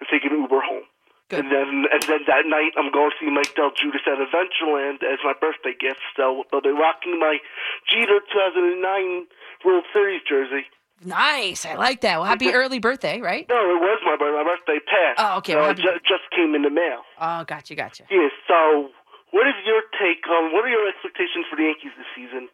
and 0.01 0.05
take 0.09 0.25
an 0.25 0.33
Uber 0.33 0.61
home. 0.65 0.89
Good. 1.29 1.45
And 1.45 1.53
then 1.53 1.85
and 1.93 2.01
then 2.09 2.25
that 2.25 2.49
night 2.49 2.73
I'm 2.73 2.89
going 2.89 3.13
to 3.13 3.17
see 3.21 3.29
Mike 3.29 3.53
DelGuidice 3.53 4.09
at 4.09 4.17
Adventureland 4.17 5.05
as 5.05 5.21
my 5.21 5.37
birthday 5.37 5.77
gift. 5.77 6.01
So 6.17 6.43
they'll 6.49 6.65
be 6.65 6.73
rocking 6.73 7.21
my 7.21 7.37
Jeter 7.85 8.17
2009 8.33 9.29
World 9.61 9.85
Series 9.93 10.25
jersey. 10.25 10.65
Nice. 11.05 11.65
I 11.65 11.75
like 11.75 12.01
that. 12.01 12.17
Well, 12.17 12.25
happy 12.25 12.51
early 12.53 12.79
birthday, 12.79 13.21
right? 13.21 13.45
No, 13.49 13.55
it 13.55 13.79
was 13.79 13.99
my 14.05 14.17
birthday. 14.17 14.35
My 14.35 14.43
birthday 14.43 14.79
passed. 14.85 15.19
Oh, 15.19 15.38
okay. 15.39 15.53
So 15.53 15.59
Well, 15.59 15.69
it 15.71 15.79
happy- 15.79 15.99
ju- 15.99 15.99
just 16.07 16.29
came 16.35 16.55
in 16.55 16.62
the 16.63 16.69
mail. 16.69 17.01
Oh, 17.19 17.43
gotcha, 17.45 17.75
gotcha. 17.75 18.03
Yeah. 18.12 18.27
So 18.47 18.89
what 19.31 19.47
is 19.47 19.55
your 19.65 19.81
take 19.99 20.27
on 20.29 20.51
what 20.53 20.65
are 20.65 20.69
your 20.69 20.88
expectations 20.89 21.45
for 21.49 21.55
the 21.55 21.63
Yankees 21.63 21.91
this 21.97 22.07
season? 22.15 22.49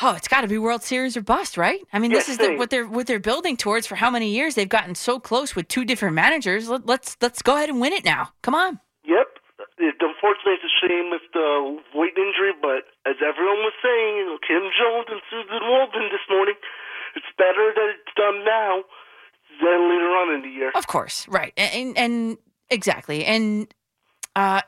Oh, 0.00 0.14
it's 0.14 0.28
got 0.28 0.42
to 0.42 0.48
be 0.48 0.58
World 0.58 0.84
Series 0.84 1.16
or 1.16 1.22
bust, 1.22 1.56
right? 1.58 1.80
I 1.92 1.98
mean, 1.98 2.12
this 2.12 2.28
Yeah, 2.28 2.32
is 2.32 2.38
the, 2.38 2.54
what 2.56 2.70
they're 2.70 2.86
what 2.86 3.06
they're 3.08 3.18
building 3.18 3.56
towards 3.56 3.86
for 3.86 3.96
how 3.96 4.10
many 4.10 4.30
years 4.30 4.54
they've 4.54 4.68
gotten 4.68 4.94
so 4.94 5.18
close 5.18 5.56
with 5.56 5.66
two 5.66 5.84
different 5.84 6.14
managers. 6.14 6.68
Let, 6.68 6.86
let's 6.86 7.16
let's 7.20 7.42
go 7.42 7.56
ahead 7.56 7.68
and 7.68 7.80
win 7.80 7.92
it 7.92 8.04
now. 8.04 8.30
Come 8.42 8.54
on. 8.54 8.78
Yep. 9.04 9.26
Unfortunately, 9.78 10.54
it's 10.58 10.66
a 10.66 10.74
shame 10.86 11.10
with 11.10 11.22
the 11.32 11.78
weight 11.94 12.14
injury, 12.18 12.52
but 12.60 12.86
as 13.06 13.16
everyone 13.22 13.62
was 13.66 13.72
saying, 13.82 14.18
you 14.18 14.26
know, 14.26 14.38
Kim 14.42 14.66
Jones 14.74 15.06
and 15.10 15.22
Suzyn 15.30 15.62
Waldman 15.70 16.10
this 16.10 16.22
morning, 16.30 16.54
it's 17.18 17.32
better 17.36 17.66
that 17.74 17.88
it's 17.98 18.14
done 18.16 18.44
now 18.46 18.84
than 19.60 19.78
later 19.90 20.10
on 20.20 20.34
in 20.36 20.42
the 20.42 20.48
year. 20.54 20.70
Of 20.74 20.86
course, 20.86 21.26
right, 21.28 21.52
and 21.56 21.96
and, 21.98 22.38
exactly, 22.70 23.24
and 23.24 23.66
uh, 24.36 24.62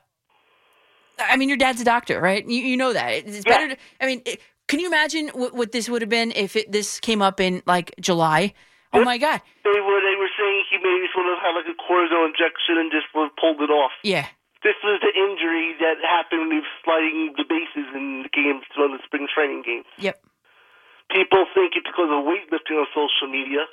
I 1.18 1.36
mean, 1.36 1.48
your 1.48 1.58
dad's 1.58 1.80
a 1.80 1.84
doctor, 1.84 2.20
right? 2.20 2.44
You 2.46 2.62
you 2.62 2.76
know 2.76 2.92
that 2.92 3.08
it's 3.12 3.44
Yeah. 3.46 3.52
better. 3.52 3.68
To, 3.74 3.76
I 4.00 4.06
mean, 4.06 4.22
it, 4.26 4.40
can 4.68 4.80
you 4.80 4.86
imagine 4.86 5.28
what, 5.34 5.54
what 5.54 5.72
this 5.72 5.88
would 5.88 6.02
have 6.02 6.08
been 6.08 6.32
if 6.32 6.56
it, 6.56 6.70
this 6.72 7.00
came 7.00 7.20
up 7.22 7.40
in 7.40 7.62
like 7.66 7.94
July? 8.00 8.54
Oh 8.92 9.04
my 9.04 9.18
God, 9.18 9.40
They 9.62 9.70
were 9.70 10.00
they 10.02 10.16
were 10.18 10.30
saying 10.34 10.64
he 10.70 10.76
maybe 10.82 11.06
sort 11.14 11.26
of 11.30 11.38
had 11.38 11.54
like 11.54 11.66
a 11.70 11.78
cortisone 11.78 12.34
injection 12.34 12.74
and 12.78 12.90
just 12.90 13.06
pulled 13.14 13.60
it 13.62 13.70
off. 13.70 13.92
yeah, 14.02 14.26
This 14.64 14.74
was 14.82 14.98
the 14.98 15.14
injury 15.14 15.76
that 15.78 16.02
happened 16.02 16.50
when 16.50 16.50
he 16.50 16.58
was 16.58 16.72
sliding 16.82 17.34
the 17.38 17.44
bases 17.46 17.86
in 17.94 18.24
the 18.26 18.30
games, 18.34 18.64
on 18.76 18.90
the 18.90 18.98
spring 19.06 19.28
training 19.32 19.62
games. 19.64 19.86
yep. 19.96 20.18
People 21.12 21.46
think 21.54 21.74
it's 21.76 21.86
because 21.86 22.10
of 22.10 22.24
weightlifting 22.24 22.78
on 22.78 22.86
social 22.94 23.30
media. 23.30 23.66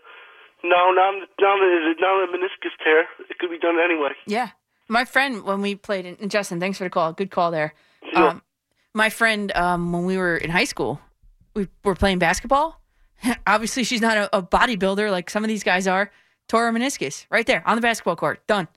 No, 0.64 0.92
not 0.92 1.14
not 1.40 1.60
a, 1.60 1.94
not 2.00 2.24
a 2.24 2.28
meniscus 2.28 2.74
tear. 2.84 3.06
It 3.30 3.38
could 3.40 3.52
be 3.52 3.60
done 3.60 3.78
anyway. 3.84 4.12
Yeah. 4.26 4.50
My 4.88 5.06
friend, 5.06 5.44
when 5.44 5.62
we 5.62 5.76
played, 5.76 6.06
in, 6.06 6.18
and 6.22 6.32
Justin, 6.32 6.60
thanks 6.60 6.78
for 6.78 6.86
the 6.86 6.90
call. 6.90 7.14
Good 7.14 7.30
call 7.30 7.52
there. 7.52 7.74
Sure. 8.14 8.30
Um, 8.30 8.42
my 8.94 9.10
friend, 9.10 9.52
um, 9.56 9.92
when 9.92 10.06
we 10.06 10.18
were 10.18 10.38
in 10.38 10.50
high 10.50 10.64
school, 10.64 11.00
we 11.54 11.68
were 11.84 11.96
playing 11.96 12.20
basketball. 12.20 12.82
Obviously, 13.48 13.84
she's 13.84 14.02
not 14.02 14.18
a, 14.18 14.38
a 14.38 14.42
bodybuilder 14.42 15.12
like 15.12 15.30
some 15.30 15.44
of 15.44 15.48
these 15.50 15.64
guys 15.64 15.88
are. 15.88 16.12
Tore 16.48 16.66
her 16.66 16.72
meniscus 16.72 17.26
right 17.30 17.46
there 17.46 17.62
on 17.68 17.76
the 17.76 17.82
basketball 17.82 18.16
court. 18.16 18.46
Done. 18.48 18.68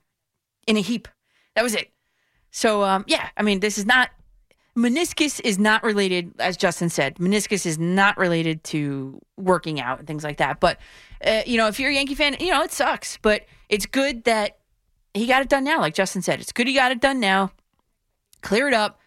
In 0.67 0.75
a 0.77 0.81
heap. 0.81 1.07
That 1.55 1.63
was 1.63 1.73
it. 1.73 1.91
So 2.51 2.83
um, 2.83 3.05
yeah, 3.07 3.29
I 3.37 3.43
mean, 3.43 3.61
this 3.61 3.77
is 3.77 3.85
not 3.85 4.09
meniscus 4.77 5.41
is 5.43 5.59
not 5.59 5.83
related, 5.83 6.33
as 6.39 6.57
Justin 6.57 6.89
said. 6.89 7.15
Meniscus 7.15 7.65
is 7.65 7.77
not 7.77 8.17
related 8.17 8.63
to 8.65 9.19
working 9.37 9.79
out 9.81 9.99
and 9.99 10.07
things 10.07 10.23
like 10.23 10.37
that. 10.37 10.59
But 10.59 10.77
uh, 11.25 11.41
you 11.45 11.57
know, 11.57 11.67
if 11.67 11.79
you're 11.79 11.91
a 11.91 11.93
Yankee 11.93 12.15
fan, 12.15 12.35
you 12.39 12.51
know 12.51 12.63
it 12.63 12.71
sucks, 12.71 13.17
but 13.17 13.45
it's 13.69 13.85
good 13.85 14.23
that 14.23 14.57
he 15.13 15.27
got 15.27 15.41
it 15.41 15.49
done 15.49 15.63
now. 15.63 15.79
Like 15.79 15.93
Justin 15.93 16.21
said, 16.21 16.39
it's 16.39 16.51
good 16.51 16.67
he 16.67 16.73
got 16.73 16.91
it 16.91 17.01
done 17.01 17.19
now. 17.19 17.51
Clear 18.41 18.67
it 18.67 18.73
up 18.73 18.99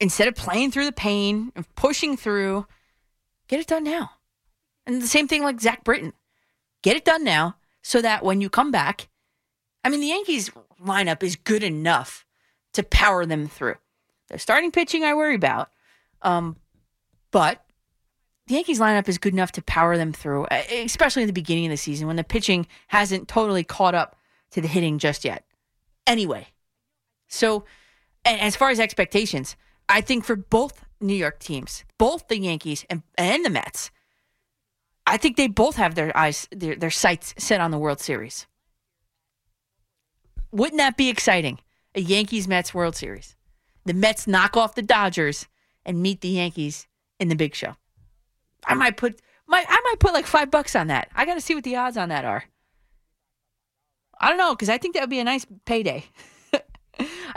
instead 0.00 0.28
of 0.28 0.34
playing 0.34 0.70
through 0.70 0.84
the 0.84 0.92
pain 0.92 1.52
and 1.54 1.72
pushing 1.74 2.16
through. 2.16 2.66
Get 3.48 3.60
it 3.60 3.66
done 3.66 3.84
now. 3.84 4.10
And 4.86 5.00
the 5.00 5.06
same 5.06 5.28
thing 5.28 5.42
like 5.42 5.60
Zach 5.60 5.84
Britton. 5.84 6.12
Get 6.82 6.96
it 6.96 7.04
done 7.04 7.24
now 7.24 7.56
so 7.82 8.02
that 8.02 8.24
when 8.24 8.40
you 8.40 8.50
come 8.50 8.70
back, 8.70 9.08
I 9.84 9.88
mean, 9.88 10.00
the 10.00 10.08
Yankees 10.08 10.50
lineup 10.84 11.22
is 11.22 11.36
good 11.36 11.62
enough 11.62 12.26
to 12.74 12.82
power 12.82 13.24
them 13.24 13.48
through. 13.48 13.76
Their 14.28 14.38
starting 14.38 14.70
pitching, 14.70 15.04
I 15.04 15.14
worry 15.14 15.34
about. 15.34 15.70
Um, 16.22 16.56
but 17.30 17.64
the 18.46 18.54
Yankees 18.54 18.80
lineup 18.80 19.08
is 19.08 19.18
good 19.18 19.32
enough 19.32 19.52
to 19.52 19.62
power 19.62 19.96
them 19.96 20.12
through, 20.12 20.46
especially 20.70 21.22
in 21.22 21.26
the 21.26 21.32
beginning 21.32 21.66
of 21.66 21.70
the 21.70 21.76
season 21.76 22.06
when 22.06 22.16
the 22.16 22.24
pitching 22.24 22.66
hasn't 22.88 23.28
totally 23.28 23.64
caught 23.64 23.94
up 23.94 24.16
to 24.52 24.60
the 24.60 24.68
hitting 24.68 24.98
just 24.98 25.24
yet. 25.24 25.44
Anyway, 26.06 26.48
so 27.28 27.64
as 28.24 28.56
far 28.56 28.70
as 28.70 28.80
expectations, 28.80 29.56
I 29.88 30.00
think 30.00 30.24
for 30.24 30.36
both 30.36 30.84
New 31.00 31.14
York 31.14 31.38
teams, 31.38 31.84
both 31.98 32.28
the 32.28 32.38
Yankees 32.38 32.84
and, 32.88 33.02
and 33.16 33.44
the 33.44 33.50
Mets, 33.50 33.90
I 35.06 35.16
think 35.16 35.36
they 35.36 35.46
both 35.46 35.76
have 35.76 35.94
their 35.94 36.14
eyes, 36.16 36.48
their, 36.50 36.76
their 36.76 36.90
sights 36.90 37.34
set 37.38 37.60
on 37.60 37.70
the 37.70 37.78
World 37.78 38.00
Series. 38.00 38.46
Wouldn't 40.50 40.78
that 40.78 40.96
be 40.96 41.08
exciting? 41.08 41.60
A 41.94 42.00
Yankees 42.00 42.48
Mets 42.48 42.74
World 42.74 42.96
Series. 42.96 43.36
The 43.88 43.94
Mets 43.94 44.26
knock 44.26 44.54
off 44.54 44.74
the 44.74 44.82
Dodgers 44.82 45.48
and 45.86 46.02
meet 46.02 46.20
the 46.20 46.28
Yankees 46.28 46.86
in 47.18 47.28
the 47.28 47.34
big 47.34 47.54
show. 47.54 47.74
I 48.66 48.74
might 48.74 48.98
put 48.98 49.18
my 49.46 49.64
I 49.66 49.80
might 49.82 49.98
put 49.98 50.12
like 50.12 50.26
five 50.26 50.50
bucks 50.50 50.76
on 50.76 50.88
that. 50.88 51.08
I 51.14 51.24
got 51.24 51.36
to 51.36 51.40
see 51.40 51.54
what 51.54 51.64
the 51.64 51.76
odds 51.76 51.96
on 51.96 52.10
that 52.10 52.26
are. 52.26 52.44
I 54.20 54.28
don't 54.28 54.36
know 54.36 54.54
because 54.54 54.68
I 54.68 54.76
think 54.76 54.92
that 54.92 55.00
would 55.00 55.08
be 55.08 55.20
a 55.20 55.24
nice 55.24 55.46
payday. 55.64 56.04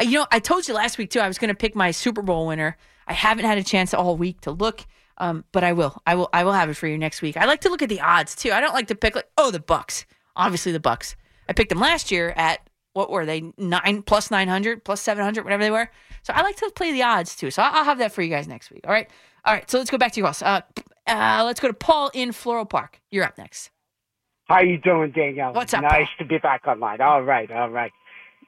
You 0.01 0.19
know, 0.19 0.27
I 0.31 0.39
told 0.39 0.67
you 0.67 0.73
last 0.73 0.97
week 0.97 1.11
too. 1.11 1.19
I 1.19 1.27
was 1.27 1.37
going 1.37 1.49
to 1.49 1.55
pick 1.55 1.75
my 1.75 1.91
Super 1.91 2.23
Bowl 2.23 2.47
winner. 2.47 2.75
I 3.05 3.13
haven't 3.13 3.45
had 3.45 3.59
a 3.59 3.63
chance 3.63 3.93
all 3.93 4.17
week 4.17 4.41
to 4.41 4.51
look, 4.51 4.83
um, 5.19 5.45
but 5.51 5.63
I 5.63 5.73
will. 5.73 6.01
I 6.07 6.15
will. 6.15 6.29
I 6.33 6.43
will 6.43 6.53
have 6.53 6.69
it 6.71 6.73
for 6.73 6.87
you 6.87 6.97
next 6.97 7.21
week. 7.21 7.37
I 7.37 7.45
like 7.45 7.61
to 7.61 7.69
look 7.69 7.83
at 7.83 7.89
the 7.89 8.01
odds 8.01 8.35
too. 8.35 8.51
I 8.51 8.61
don't 8.61 8.73
like 8.73 8.87
to 8.87 8.95
pick 8.95 9.13
like 9.13 9.29
oh 9.37 9.51
the 9.51 9.59
Bucks. 9.59 10.07
Obviously 10.35 10.71
the 10.71 10.79
Bucks. 10.79 11.15
I 11.47 11.53
picked 11.53 11.69
them 11.69 11.79
last 11.79 12.09
year 12.09 12.33
at 12.35 12.67
what 12.93 13.09
were 13.09 13.25
they 13.25 13.53
nine 13.57 14.01
plus 14.03 14.31
nine 14.31 14.47
hundred 14.47 14.83
plus 14.83 15.01
seven 15.01 15.23
hundred 15.23 15.43
whatever 15.43 15.63
they 15.63 15.71
were. 15.71 15.89
So 16.23 16.33
I 16.33 16.41
like 16.41 16.55
to 16.57 16.71
play 16.75 16.91
the 16.91 17.03
odds 17.03 17.35
too. 17.35 17.51
So 17.51 17.61
I'll, 17.61 17.83
have 17.83 17.97
that 17.97 18.11
for 18.11 18.21
you 18.21 18.29
guys 18.29 18.47
next 18.47 18.71
week. 18.71 18.81
All 18.85 18.93
right. 18.93 19.09
All 19.45 19.53
right. 19.53 19.69
So 19.69 19.77
let's 19.77 19.89
go 19.89 19.97
back 19.97 20.11
to 20.13 20.19
your 20.19 20.27
house. 20.27 20.41
Uh, 20.41 20.61
uh, 21.07 21.43
let's 21.45 21.59
go 21.59 21.67
to 21.67 21.73
Paul 21.73 22.11
in 22.13 22.31
Floral 22.31 22.65
Park. 22.65 23.01
You're 23.09 23.25
up 23.25 23.37
next. 23.37 23.71
How 24.45 24.55
are 24.55 24.65
you 24.65 24.77
doing, 24.77 25.11
Danielle? 25.11 25.53
What's 25.53 25.73
up, 25.73 25.81
Nice 25.81 26.07
Paul? 26.07 26.07
to 26.19 26.25
be 26.25 26.37
back 26.37 26.67
online. 26.67 26.99
All 26.99 27.23
right, 27.23 27.49
all 27.51 27.69
right. 27.69 27.91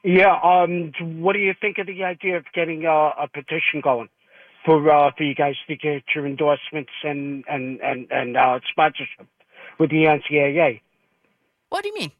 Yeah. 0.02 0.38
Um. 0.42 0.92
What 1.20 1.32
do 1.32 1.38
you 1.38 1.54
think 1.58 1.78
of 1.78 1.86
the 1.86 2.04
idea 2.04 2.36
of 2.36 2.44
getting 2.54 2.84
uh, 2.84 3.10
a 3.18 3.28
petition 3.32 3.80
going 3.82 4.08
for 4.64 4.90
uh, 4.90 5.10
for 5.16 5.24
you 5.24 5.34
guys 5.34 5.54
to 5.66 5.76
get 5.76 6.02
your 6.14 6.26
endorsements 6.26 6.92
and 7.02 7.44
and 7.48 7.80
and 7.80 8.06
and 8.10 8.36
uh, 8.36 8.60
sponsorship 8.70 9.26
with 9.78 9.90
the 9.90 10.04
NCAA? 10.04 10.80
What 11.70 11.82
do 11.82 11.88
you 11.88 11.94
mean? 11.94 12.12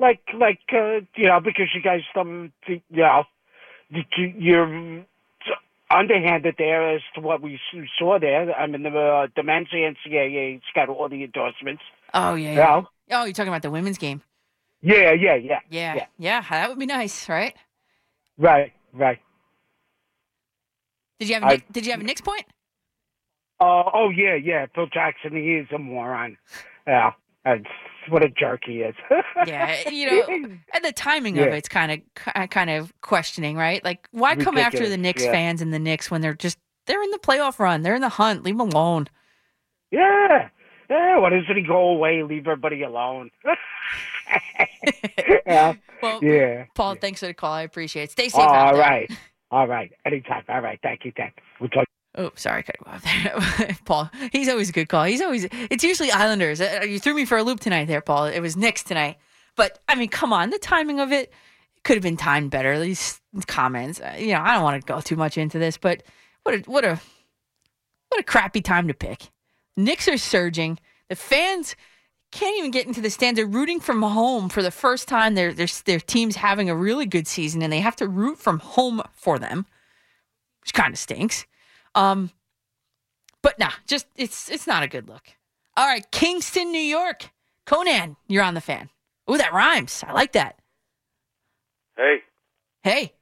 Like 0.00 0.20
like 0.34 0.60
uh, 0.72 1.00
you 1.16 1.26
know 1.26 1.40
because 1.40 1.68
you 1.74 1.82
guys 1.82 2.02
um 2.16 2.52
you 2.66 2.80
know 2.90 3.24
you- 3.90 4.34
you're 4.38 5.04
underhanded 5.90 6.54
there 6.58 6.94
as 6.94 7.00
to 7.14 7.20
what 7.20 7.40
we 7.40 7.58
saw 7.98 8.18
there. 8.18 8.54
I 8.54 8.66
mean 8.66 8.82
the 8.82 8.90
uh, 8.90 9.26
the 9.34 9.42
men's 9.42 9.68
NCAA's 9.72 10.62
got 10.74 10.88
all 10.88 11.08
the 11.08 11.24
endorsements. 11.24 11.82
Oh 12.14 12.34
yeah. 12.34 12.50
You 12.52 12.56
yeah. 12.58 12.64
know? 12.66 12.88
Oh, 13.10 13.24
you're 13.24 13.32
talking 13.32 13.48
about 13.48 13.62
the 13.62 13.70
women's 13.70 13.98
game. 13.98 14.22
Yeah, 14.82 15.12
yeah, 15.12 15.34
yeah. 15.34 15.58
Yeah, 15.70 15.94
Yeah. 15.96 16.06
yeah, 16.18 16.44
that 16.50 16.68
would 16.68 16.78
be 16.78 16.86
nice, 16.86 17.28
right? 17.28 17.54
Right, 18.36 18.72
right. 18.92 19.18
Did 21.18 21.28
you 21.28 21.34
have 21.34 21.42
a 21.42 21.46
I- 21.46 21.62
did 21.72 21.84
you 21.86 21.92
have 21.92 22.00
a 22.00 22.04
Knicks 22.04 22.20
point? 22.20 22.44
Uh, 23.60 23.82
oh 23.92 24.10
yeah, 24.10 24.34
yeah. 24.36 24.66
Phil 24.74 24.86
Jackson, 24.86 25.32
he 25.34 25.54
is 25.56 25.66
a 25.74 25.78
moron. 25.78 26.36
Yeah, 26.86 27.12
that's 27.44 27.64
what 28.10 28.22
a 28.24 28.28
jerk 28.28 28.62
he 28.66 28.80
is. 28.80 28.94
Yeah, 29.46 29.88
you 29.88 30.10
know, 30.10 30.48
and 30.74 30.84
the 30.84 30.92
timing 30.92 31.38
of 31.38 31.48
it's 31.48 31.68
kind 31.68 32.02
of 32.26 32.50
kind 32.50 32.70
of 32.70 32.92
questioning, 33.02 33.56
right? 33.56 33.82
Like, 33.84 34.08
why 34.10 34.34
come 34.34 34.58
after 34.58 34.78
the 34.78 34.84
Ridiculous, 34.84 35.02
Knicks 35.02 35.24
yeah. 35.24 35.30
fans 35.32 35.62
and 35.62 35.72
the 35.72 35.78
Knicks 35.78 36.10
when 36.10 36.20
they're 36.20 36.34
just 36.34 36.58
they're 36.86 37.02
in 37.02 37.10
the 37.12 37.18
playoff 37.18 37.58
run, 37.58 37.82
they're 37.82 37.94
in 37.94 38.00
the 38.00 38.08
hunt, 38.08 38.42
leave 38.42 38.58
them 38.58 38.68
alone. 38.68 39.08
yeah, 39.92 40.48
yeah. 40.90 41.18
Why 41.18 41.30
doesn't 41.30 41.56
he 41.56 41.62
go 41.62 41.88
away? 41.90 42.22
Leave 42.24 42.46
everybody 42.46 42.82
alone. 42.82 43.30
yeah, 45.46 45.74
Well, 46.02 46.22
yeah. 46.22 46.64
Paul, 46.74 46.96
thanks 46.96 47.20
for 47.20 47.26
the 47.26 47.34
call. 47.34 47.52
I 47.52 47.62
appreciate 47.62 48.04
it. 48.04 48.10
Stay 48.10 48.28
safe. 48.28 48.40
All 48.40 48.50
out 48.50 48.72
there. 48.74 48.82
right, 48.82 49.10
all 49.50 49.66
right. 49.68 49.92
Anytime. 50.04 50.44
All 50.48 50.60
right. 50.60 50.78
Thank 50.82 51.04
you. 51.04 51.12
Thank. 51.16 51.34
We'll 51.60 51.70
talk. 51.70 51.86
Oh, 52.18 52.32
sorry, 52.34 52.58
I 52.58 52.62
cut 52.62 52.76
you 52.80 52.92
off 52.92 53.04
there. 53.04 53.78
Paul, 53.84 54.10
he's 54.32 54.48
always 54.48 54.68
a 54.68 54.72
good 54.72 54.88
call. 54.88 55.04
He's 55.04 55.20
always, 55.22 55.46
it's 55.52 55.84
usually 55.84 56.10
Islanders. 56.10 56.60
Uh, 56.60 56.84
You 56.86 56.98
threw 56.98 57.14
me 57.14 57.24
for 57.24 57.38
a 57.38 57.44
loop 57.44 57.60
tonight 57.60 57.84
there, 57.86 58.00
Paul. 58.00 58.24
It 58.26 58.40
was 58.40 58.56
Knicks 58.56 58.82
tonight. 58.82 59.18
But, 59.54 59.78
I 59.88 59.94
mean, 59.94 60.08
come 60.08 60.32
on. 60.32 60.50
The 60.50 60.58
timing 60.58 60.98
of 60.98 61.12
it 61.12 61.32
could 61.84 61.94
have 61.96 62.02
been 62.02 62.16
timed 62.16 62.50
better. 62.50 62.78
These 62.80 63.20
comments, 63.46 64.00
uh, 64.00 64.16
you 64.18 64.32
know, 64.32 64.40
I 64.40 64.54
don't 64.54 64.64
want 64.64 64.84
to 64.84 64.92
go 64.92 65.00
too 65.00 65.14
much 65.14 65.38
into 65.38 65.60
this, 65.60 65.78
but 65.78 66.02
what 66.42 66.56
a, 66.56 66.58
what 66.70 66.84
a, 66.84 67.00
what 68.08 68.20
a 68.20 68.24
crappy 68.24 68.62
time 68.62 68.88
to 68.88 68.94
pick. 68.94 69.30
Knicks 69.76 70.08
are 70.08 70.18
surging. 70.18 70.78
The 71.08 71.14
fans 71.14 71.76
can't 72.32 72.58
even 72.58 72.72
get 72.72 72.86
into 72.88 73.00
the 73.00 73.10
stands. 73.10 73.38
They're 73.38 73.46
rooting 73.46 73.78
from 73.78 74.02
home 74.02 74.48
for 74.48 74.60
the 74.60 74.72
first 74.72 75.06
time. 75.06 75.36
Their, 75.36 75.52
their, 75.54 75.68
their 75.84 76.00
team's 76.00 76.34
having 76.36 76.68
a 76.68 76.74
really 76.74 77.06
good 77.06 77.28
season, 77.28 77.62
and 77.62 77.72
they 77.72 77.80
have 77.80 77.96
to 77.96 78.08
root 78.08 78.38
from 78.38 78.58
home 78.58 79.02
for 79.12 79.38
them, 79.38 79.66
which 80.62 80.74
kind 80.74 80.92
of 80.92 80.98
stinks. 80.98 81.46
Um, 81.94 82.30
but 83.42 83.58
nah, 83.58 83.70
just 83.86 84.06
it's 84.16 84.50
it's 84.50 84.66
not 84.66 84.82
a 84.82 84.88
good 84.88 85.08
look. 85.08 85.28
All 85.76 85.86
right, 85.86 86.08
Kingston, 86.10 86.72
New 86.72 86.78
York. 86.80 87.30
Conan, 87.66 88.16
you're 88.26 88.42
on 88.42 88.54
the 88.54 88.60
fan. 88.60 88.88
Ooh, 89.30 89.36
that 89.36 89.52
rhymes. 89.52 90.02
I 90.06 90.12
like 90.12 90.32
that. 90.32 90.58
Hey, 91.96 92.18
Hey, 92.82 93.12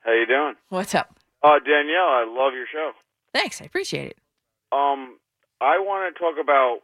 how 0.00 0.12
you 0.12 0.26
doing? 0.26 0.54
what's 0.70 0.94
up? 0.94 1.18
Uh, 1.42 1.58
Danielle, 1.58 2.08
I 2.08 2.24
love 2.26 2.54
your 2.54 2.66
show. 2.72 2.92
Thanks, 3.32 3.60
I 3.60 3.66
appreciate 3.66 4.08
it. 4.08 4.18
Um, 4.72 5.18
I 5.60 5.78
want 5.78 6.12
to 6.14 6.18
talk 6.18 6.34
about 6.42 6.78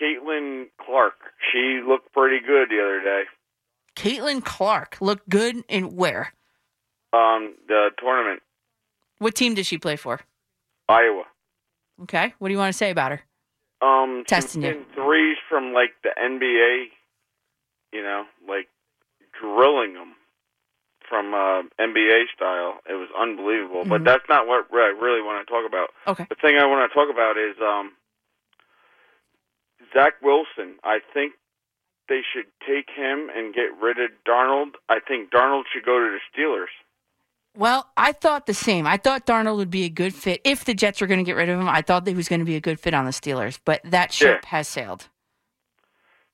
Caitlin 0.00 0.66
Clark. 0.84 1.14
She 1.50 1.80
looked 1.86 2.12
pretty 2.12 2.38
good 2.46 2.68
the 2.70 2.80
other 2.80 3.02
day. 3.02 3.22
Caitlin 3.96 4.44
Clark 4.44 4.98
looked 5.00 5.28
good 5.28 5.64
in 5.68 5.96
where? 5.96 6.32
Um, 7.12 7.54
the 7.66 7.90
tournament, 7.98 8.42
What 9.18 9.34
team 9.34 9.54
does 9.54 9.66
she 9.66 9.78
play 9.78 9.96
for? 9.96 10.20
Iowa. 10.88 11.24
Okay, 12.02 12.32
what 12.38 12.48
do 12.48 12.52
you 12.52 12.58
want 12.58 12.72
to 12.72 12.76
say 12.78 12.90
about 12.90 13.12
her? 13.12 13.22
Um, 13.82 14.24
Testing 14.26 14.62
you. 14.62 14.84
threes 14.94 15.36
from 15.48 15.72
like 15.72 15.90
the 16.02 16.10
NBA. 16.18 16.86
You 17.92 18.02
know, 18.02 18.24
like 18.46 18.68
drilling 19.40 19.94
them 19.94 20.14
from 21.08 21.32
uh, 21.32 21.62
NBA 21.80 22.24
style. 22.36 22.80
It 22.88 22.94
was 22.94 23.08
unbelievable. 23.18 23.84
But 23.86 24.02
Mhm. 24.02 24.04
that's 24.04 24.28
not 24.28 24.46
what 24.46 24.66
I 24.72 24.92
really 24.92 25.22
want 25.22 25.46
to 25.46 25.50
talk 25.50 25.64
about. 25.66 25.90
Okay. 26.06 26.26
The 26.28 26.34
thing 26.36 26.58
I 26.58 26.66
want 26.66 26.90
to 26.90 26.94
talk 26.94 27.08
about 27.10 27.38
is 27.38 27.56
um, 27.62 27.92
Zach 29.94 30.14
Wilson. 30.22 30.78
I 30.84 30.98
think 31.14 31.32
they 32.08 32.20
should 32.32 32.46
take 32.66 32.90
him 32.94 33.30
and 33.34 33.54
get 33.54 33.72
rid 33.80 33.98
of 33.98 34.10
Darnold. 34.26 34.74
I 34.88 35.00
think 35.00 35.30
Darnold 35.30 35.64
should 35.72 35.84
go 35.84 35.98
to 35.98 36.10
the 36.18 36.20
Steelers. 36.30 36.72
Well, 37.58 37.90
I 37.96 38.12
thought 38.12 38.46
the 38.46 38.54
same. 38.54 38.86
I 38.86 38.98
thought 38.98 39.26
Darnold 39.26 39.56
would 39.56 39.70
be 39.70 39.84
a 39.84 39.88
good 39.88 40.14
fit 40.14 40.40
if 40.44 40.64
the 40.64 40.74
Jets 40.74 41.00
were 41.00 41.08
going 41.08 41.18
to 41.18 41.24
get 41.24 41.34
rid 41.34 41.48
of 41.48 41.58
him. 41.58 41.68
I 41.68 41.82
thought 41.82 42.06
he 42.06 42.14
was 42.14 42.28
going 42.28 42.38
to 42.38 42.44
be 42.44 42.54
a 42.54 42.60
good 42.60 42.78
fit 42.78 42.94
on 42.94 43.04
the 43.04 43.10
Steelers, 43.10 43.58
but 43.64 43.80
that 43.82 44.12
ship 44.12 44.44
has 44.44 44.68
sailed. 44.68 45.08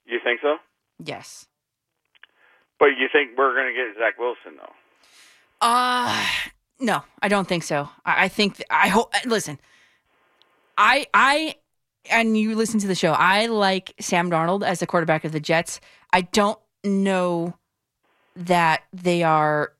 You 0.04 0.18
think 0.22 0.40
so? 0.42 0.58
Yes. 1.02 1.46
But 2.78 2.88
you 2.98 3.08
think 3.10 3.38
we're 3.38 3.54
going 3.54 3.68
to 3.68 3.72
get 3.72 3.98
Zach 3.98 4.18
Wilson 4.18 4.58
though? 4.58 4.72
Uh 5.62 6.26
no, 6.78 7.02
I 7.22 7.28
don't 7.28 7.48
think 7.48 7.62
so. 7.62 7.88
I, 8.04 8.24
I 8.24 8.28
think 8.28 8.62
I 8.68 8.88
hope. 8.88 9.14
Listen, 9.24 9.58
I 10.76 11.06
I 11.14 11.54
and 12.10 12.36
you 12.36 12.54
listen 12.54 12.80
to 12.80 12.86
the 12.86 12.94
show. 12.94 13.12
I 13.12 13.46
like 13.46 13.94
Sam 14.00 14.30
Darnold 14.30 14.62
as 14.62 14.80
the 14.80 14.86
quarterback 14.86 15.24
of 15.24 15.32
the 15.32 15.40
Jets. 15.40 15.80
I 16.12 16.22
don't 16.22 16.58
know 16.82 17.54
that 18.36 18.82
they 18.92 19.22
are. 19.22 19.72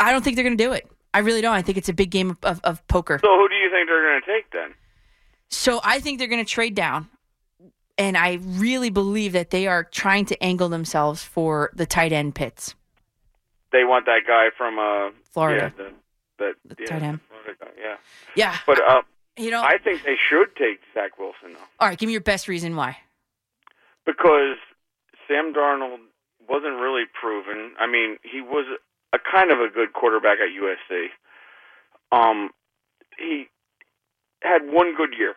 I 0.00 0.12
don't 0.12 0.22
think 0.22 0.36
they're 0.36 0.44
going 0.44 0.56
to 0.56 0.64
do 0.64 0.72
it. 0.72 0.88
I 1.14 1.18
really 1.20 1.40
don't. 1.42 1.54
I 1.54 1.62
think 1.62 1.78
it's 1.78 1.88
a 1.88 1.92
big 1.92 2.10
game 2.10 2.30
of, 2.30 2.38
of, 2.42 2.60
of 2.64 2.86
poker. 2.88 3.18
So 3.22 3.28
who 3.36 3.48
do 3.48 3.54
you 3.54 3.70
think 3.70 3.88
they're 3.88 4.02
going 4.02 4.20
to 4.20 4.26
take 4.26 4.50
then? 4.52 4.74
So 5.48 5.80
I 5.84 6.00
think 6.00 6.18
they're 6.18 6.28
going 6.28 6.44
to 6.44 6.50
trade 6.50 6.74
down. 6.74 7.08
And 7.98 8.16
I 8.16 8.38
really 8.42 8.88
believe 8.90 9.32
that 9.34 9.50
they 9.50 9.66
are 9.66 9.84
trying 9.84 10.24
to 10.26 10.42
angle 10.42 10.68
themselves 10.70 11.22
for 11.22 11.70
the 11.74 11.84
tight 11.86 12.12
end 12.12 12.34
Pitts. 12.34 12.74
they 13.70 13.84
want 13.84 14.06
that 14.06 14.20
guy 14.26 14.48
from 14.56 14.78
uh 14.78 15.10
Florida. 15.30 15.72
Yeah, 15.78 15.84
the, 16.38 16.54
the, 16.66 16.74
The 16.74 16.82
yeah, 16.82 16.86
tight 16.86 17.02
end. 17.02 17.20
guy, 17.60 17.66
yeah. 17.78 17.96
Yeah. 18.34 18.56
But 18.66 18.80
uh, 18.82 19.02
you 19.36 19.50
know, 19.50 19.62
I 19.62 19.76
think 19.78 20.04
they 20.04 20.16
should 20.28 20.56
take 20.56 20.80
Zach 20.94 21.18
Wilson 21.18 21.52
though, 21.52 21.68
all 21.80 21.88
right, 21.88 21.98
give 21.98 22.06
me 22.06 22.12
your 22.12 22.22
best 22.22 22.48
reason 22.48 22.74
why. 22.76 22.96
because 24.06 24.56
Sam 25.28 25.52
Darnold 25.54 25.98
wasn't 26.48 26.80
really 26.80 27.04
proven. 27.18 27.72
I 27.78 27.86
mean, 27.86 28.16
he 28.22 28.40
was 28.40 28.66
a 29.12 29.18
kind 29.18 29.50
of 29.50 29.58
a 29.60 29.68
good 29.68 29.92
quarterback 29.92 30.38
at 30.40 30.48
USC. 30.50 31.06
Um, 32.10 32.50
he 33.18 33.46
had 34.42 34.62
one 34.70 34.94
good 34.96 35.14
year. 35.18 35.34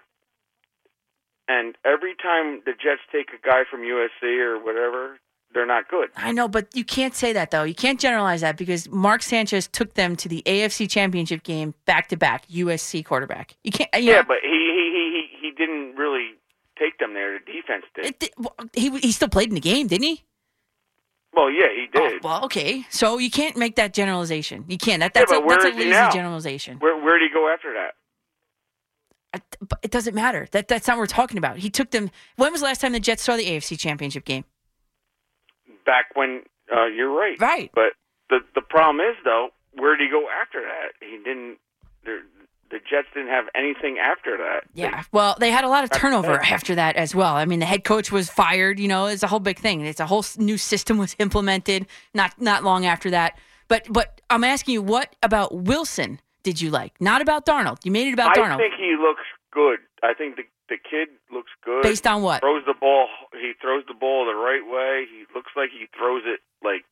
And 1.48 1.76
every 1.86 2.16
time 2.16 2.62
the 2.66 2.72
Jets 2.72 3.02
take 3.12 3.30
a 3.30 3.46
guy 3.48 3.64
from 3.70 3.82
USC 3.82 4.40
or 4.40 4.58
whatever, 4.58 5.20
they're 5.54 5.66
not 5.66 5.88
good. 5.88 6.10
I 6.16 6.32
know, 6.32 6.48
but 6.48 6.76
you 6.76 6.84
can't 6.84 7.14
say 7.14 7.34
that 7.34 7.52
though. 7.52 7.64
You 7.64 7.76
can't 7.76 8.00
generalize 8.00 8.42
that 8.42 8.58
because 8.58 8.90
Mark 8.90 9.22
Sanchez 9.22 9.68
took 9.68 9.94
them 9.94 10.16
to 10.18 10.28
the 10.28 10.42
AFC 10.46 10.90
Championship 10.90 11.44
game 11.44 11.76
back 11.86 12.08
to 12.10 12.18
back. 12.18 12.48
USC 12.48 13.06
quarterback. 13.06 13.56
You 13.64 13.72
can't. 13.72 13.90
You 13.96 14.12
Yeah, 14.12 14.16
know, 14.22 14.24
but 14.28 14.38
he 14.42 14.50
he 14.50 15.28
he 15.40 15.48
he 15.48 15.52
didn't 15.52 15.96
really 15.96 16.32
take 16.80 16.98
them 16.98 17.14
there. 17.14 17.40
The 17.40 17.46
defense 17.54 17.86
did. 17.96 18.16
it, 18.24 18.34
he 18.74 18.90
he 19.00 19.12
still 19.12 19.30
played 19.30 19.50
in 19.50 19.56
the 19.56 19.62
game, 19.62 19.86
didn't 19.88 20.04
he? 20.08 20.24
Well, 21.36 21.52
yeah, 21.52 21.68
he 21.76 21.88
Oh, 21.96 22.10
did. 22.10 22.24
well, 22.24 22.46
okay. 22.46 22.86
So 22.90 23.18
you 23.18 23.30
can't 23.30 23.58
make 23.58 23.76
that 23.76 23.94
generalization. 23.94 24.66
You 24.68 24.78
can't. 24.78 25.00
That 25.02 25.12
Yeah, 25.16 25.22
that's 25.26 25.32
but 25.32 25.44
a, 25.44 25.48
that's 25.48 25.66
a 25.66 25.70
lazy 25.78 25.92
generalization. 26.14 26.78
Where 26.80 26.98
where 26.98 27.20
did 27.20 27.30
he 27.30 27.34
go 27.34 27.52
after 27.54 27.74
that? 27.74 27.96
It- 29.34 29.58
But 29.68 29.80
it 29.84 29.92
doesn't 29.92 30.16
matter. 30.16 30.48
That 30.52 30.68
that's 30.68 30.88
not 30.88 30.96
what 30.98 31.02
we're 31.04 31.08
talking 31.08 31.38
about. 31.38 31.58
He 31.58 31.70
took 31.70 31.92
them. 31.92 32.10
When 32.38 32.52
was 32.52 32.62
the 32.62 32.68
last 32.68 32.82
time 32.82 32.94
the 32.94 33.00
Jets 33.00 33.24
saw 33.24 33.36
the 33.36 33.46
AFC 33.46 33.78
Championship 33.78 34.24
game? 34.26 34.46
Back 35.86 36.06
when 36.16 36.44
uh, 36.76 36.86
you're 36.86 37.12
right. 37.14 37.40
Right. 37.40 37.72
But 37.76 37.94
the 38.30 38.40
the 38.56 38.62
problem 38.62 39.00
is 39.06 39.16
though, 39.24 39.50
where 39.74 39.96
did 39.98 40.06
he 40.06 40.10
go 40.12 40.26
after 40.42 40.62
that? 40.62 40.94
He 41.06 41.18
didn't. 41.18 41.58
The 42.06 42.22
the 42.76 42.80
Jets 42.80 43.08
didn't 43.14 43.30
have 43.30 43.46
anything 43.56 44.00
after 44.00 44.36
that. 44.36 44.66
Yeah. 44.74 45.04
Well, 45.14 45.38
they 45.40 45.50
had 45.50 45.64
a 45.64 45.70
lot 45.70 45.86
of 45.86 45.92
turnover 45.92 46.34
after 46.44 46.76
that 46.76 46.98
as 46.98 47.16
well. 47.16 47.34
I 47.34 47.46
mean, 47.46 47.60
the 47.60 47.66
head 47.66 47.86
coach 47.86 48.12
was 48.12 48.30
fired. 48.30 48.82
You 48.82 48.90
know, 48.90 49.06
it's 49.06 49.24
a 49.24 49.28
whole 49.28 49.40
big 49.40 49.60
thing. 49.60 49.80
It's 49.86 50.02
a 50.02 50.06
whole 50.06 50.26
new 50.38 50.58
system 50.58 50.98
was 50.98 51.16
implemented 51.20 51.88
not 52.14 52.40
not 52.42 52.66
long 52.66 52.86
after 52.86 53.10
that. 53.12 53.40
But 53.70 53.88
but 53.90 54.20
I'm 54.30 54.44
asking 54.44 54.74
you, 54.74 54.82
what 54.82 55.16
about 55.24 55.56
Wilson? 55.56 56.20
Did 56.44 56.60
you 56.60 56.70
like? 56.70 57.00
Not 57.00 57.22
about 57.22 57.46
Darnold. 57.46 57.78
You 57.86 57.92
made 57.92 58.08
it 58.08 58.14
about 58.14 58.38
I 58.38 58.42
Darnold. 58.42 58.56
I 58.56 58.58
think 58.58 58.76
he 58.78 58.96
looks 59.00 59.24
good. 59.52 59.80
I 60.04 60.14
think 60.14 60.36
the 60.36 60.44
the 60.68 60.78
kid 60.78 61.08
looks 61.32 61.52
good. 61.64 61.82
Based 61.82 62.06
on 62.06 62.24
what? 62.24 62.42
throws 62.42 62.64
the 62.68 62.76
ball. 62.78 63.08
He 63.32 63.54
throws 63.62 63.84
the 63.88 63.94
ball 63.94 64.26
the 64.26 64.36
right 64.36 64.66
way. 64.68 65.06
He 65.10 65.24
looks 65.34 65.52
like 65.56 65.70
he 65.72 65.88
throws 65.96 66.24
it 66.26 66.42
like 66.62 66.84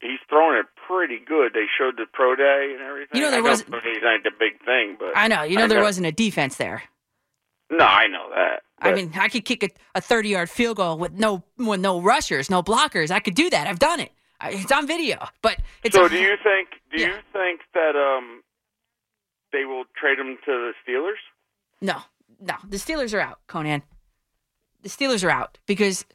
he's 0.00 0.18
throwing 0.28 0.58
it 0.58 0.66
pretty 0.86 1.18
good. 1.18 1.52
They 1.54 1.66
showed 1.78 1.96
the 1.96 2.06
pro 2.12 2.34
day 2.36 2.72
and 2.74 2.82
everything. 2.82 3.16
You 3.18 3.22
know, 3.22 3.30
there 3.30 3.42
was- 3.42 3.62
day's 3.62 4.02
not 4.02 4.22
the 4.24 4.30
big 4.38 4.62
thing, 4.64 4.96
but 4.98 5.12
I 5.16 5.28
know. 5.28 5.42
You 5.42 5.56
know, 5.56 5.66
there 5.68 5.82
wasn't 5.82 6.06
a 6.06 6.12
defense 6.12 6.56
there. 6.56 6.82
No, 7.70 7.84
I 7.84 8.06
know 8.06 8.30
that. 8.34 8.62
I 8.80 8.92
mean, 8.94 9.12
I 9.18 9.28
could 9.28 9.44
kick 9.44 9.62
a, 9.64 9.68
a 9.96 10.00
30 10.00 10.28
yard 10.30 10.48
field 10.50 10.76
goal 10.76 10.96
with 10.98 11.12
no 11.12 11.42
with 11.56 11.80
no 11.80 12.00
rushers, 12.00 12.48
no 12.48 12.62
blockers. 12.62 13.10
I 13.10 13.20
could 13.20 13.34
do 13.34 13.50
that. 13.50 13.66
I've 13.66 13.78
done 13.80 14.00
it. 14.00 14.12
I, 14.40 14.50
it's 14.52 14.70
on 14.70 14.86
video. 14.86 15.18
But 15.42 15.58
it's 15.82 15.96
so 15.96 16.04
a- 16.06 16.08
do 16.08 16.16
you 16.18 16.36
think? 16.42 16.68
Do 16.94 17.00
Yeah. 17.02 17.08
you 17.08 17.14
think 17.32 17.60
that 17.74 17.96
um 17.96 18.42
they 19.52 19.64
will 19.64 19.84
trade 19.96 20.18
him 20.18 20.38
to 20.44 20.50
the 20.52 20.72
Steelers? 20.86 21.18
No, 21.80 22.02
no. 22.40 22.54
The 22.68 22.76
Steelers 22.76 23.12
are 23.14 23.20
out, 23.20 23.40
Conan. 23.48 23.82
The 24.82 24.88
Steelers 24.88 25.24
are 25.24 25.30
out 25.30 25.58
because 25.66 26.06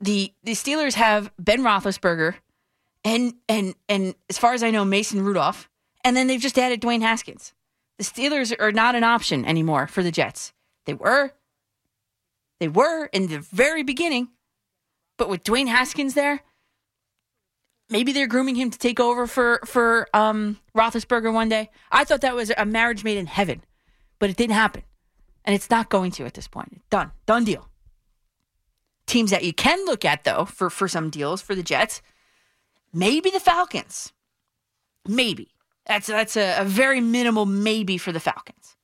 the 0.00 0.32
the 0.42 0.52
Steelers 0.52 0.94
have 0.94 1.30
Ben 1.38 1.60
Roethlisberger 1.62 2.34
and 3.04 3.34
and 3.48 3.74
and 3.88 4.14
as 4.28 4.38
far 4.38 4.52
as 4.54 4.62
I 4.62 4.70
know, 4.70 4.84
Mason 4.84 5.22
Rudolph, 5.22 5.68
and 6.04 6.16
then 6.16 6.26
they've 6.26 6.40
just 6.40 6.58
added 6.58 6.80
Dwayne 6.80 7.02
Haskins. 7.02 7.52
The 7.98 8.04
Steelers 8.04 8.54
are 8.58 8.72
not 8.72 8.94
an 8.94 9.04
option 9.04 9.44
anymore 9.44 9.86
for 9.86 10.02
the 10.02 10.10
Jets. 10.10 10.52
They 10.86 10.94
were. 10.94 11.32
They 12.58 12.68
were 12.68 13.06
in 13.06 13.28
the 13.28 13.38
very 13.38 13.82
beginning, 13.82 14.28
but 15.16 15.28
with 15.28 15.44
Dwayne 15.44 15.68
Haskins 15.68 16.14
there, 16.14 16.42
maybe 17.88 18.12
they're 18.12 18.26
grooming 18.26 18.54
him 18.54 18.70
to 18.70 18.78
take 18.78 19.00
over 19.00 19.26
for 19.26 19.60
for 19.64 20.08
um, 20.14 20.58
Roethlisberger 20.76 21.32
one 21.32 21.48
day. 21.48 21.70
I 21.90 22.04
thought 22.04 22.20
that 22.20 22.34
was 22.34 22.52
a 22.56 22.66
marriage 22.66 23.02
made 23.02 23.18
in 23.18 23.26
heaven, 23.26 23.62
but 24.18 24.30
it 24.30 24.36
didn't 24.36 24.54
happen, 24.54 24.82
and 25.44 25.54
it's 25.54 25.70
not 25.70 25.88
going 25.88 26.10
to 26.12 26.24
at 26.24 26.34
this 26.34 26.48
point. 26.48 26.82
Done, 26.90 27.12
done 27.26 27.44
deal. 27.44 27.68
Teams 29.06 29.30
that 29.30 29.44
you 29.44 29.52
can 29.52 29.84
look 29.86 30.04
at 30.04 30.24
though 30.24 30.44
for 30.44 30.70
for 30.70 30.86
some 30.86 31.08
deals 31.10 31.40
for 31.40 31.54
the 31.54 31.62
Jets, 31.62 32.02
maybe 32.92 33.30
the 33.30 33.40
Falcons, 33.40 34.12
maybe 35.06 35.54
that's 35.86 36.06
that's 36.06 36.36
a, 36.36 36.60
a 36.60 36.64
very 36.64 37.00
minimal 37.00 37.46
maybe 37.46 37.98
for 37.98 38.12
the 38.12 38.20
Falcons. 38.20 38.76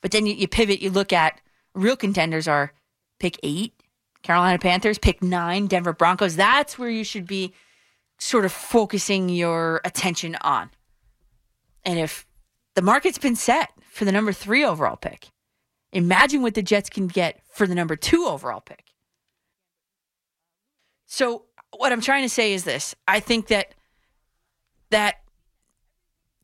But 0.00 0.10
then 0.10 0.26
you, 0.26 0.34
you 0.34 0.46
pivot, 0.48 0.80
you 0.80 0.90
look 0.90 1.12
at 1.12 1.40
real 1.74 1.96
contenders 1.96 2.46
are 2.46 2.72
pick 3.18 3.38
eight, 3.42 3.74
Carolina 4.22 4.58
Panthers, 4.58 4.98
pick 4.98 5.22
nine, 5.22 5.66
Denver 5.66 5.92
Broncos. 5.92 6.36
That's 6.36 6.78
where 6.78 6.90
you 6.90 7.04
should 7.04 7.26
be 7.26 7.54
sort 8.18 8.44
of 8.44 8.52
focusing 8.52 9.28
your 9.28 9.80
attention 9.84 10.36
on. 10.42 10.70
And 11.84 11.98
if 11.98 12.26
the 12.74 12.82
market's 12.82 13.18
been 13.18 13.36
set 13.36 13.70
for 13.90 14.04
the 14.04 14.12
number 14.12 14.32
three 14.32 14.64
overall 14.64 14.96
pick, 14.96 15.28
imagine 15.92 16.42
what 16.42 16.54
the 16.54 16.62
Jets 16.62 16.90
can 16.90 17.06
get 17.06 17.40
for 17.50 17.66
the 17.66 17.74
number 17.74 17.96
two 17.96 18.26
overall 18.26 18.60
pick. 18.60 18.92
So 21.06 21.44
what 21.76 21.92
I'm 21.92 22.00
trying 22.00 22.22
to 22.22 22.28
say 22.28 22.52
is 22.52 22.64
this: 22.64 22.94
I 23.06 23.20
think 23.20 23.48
that 23.48 23.74
that 24.90 25.16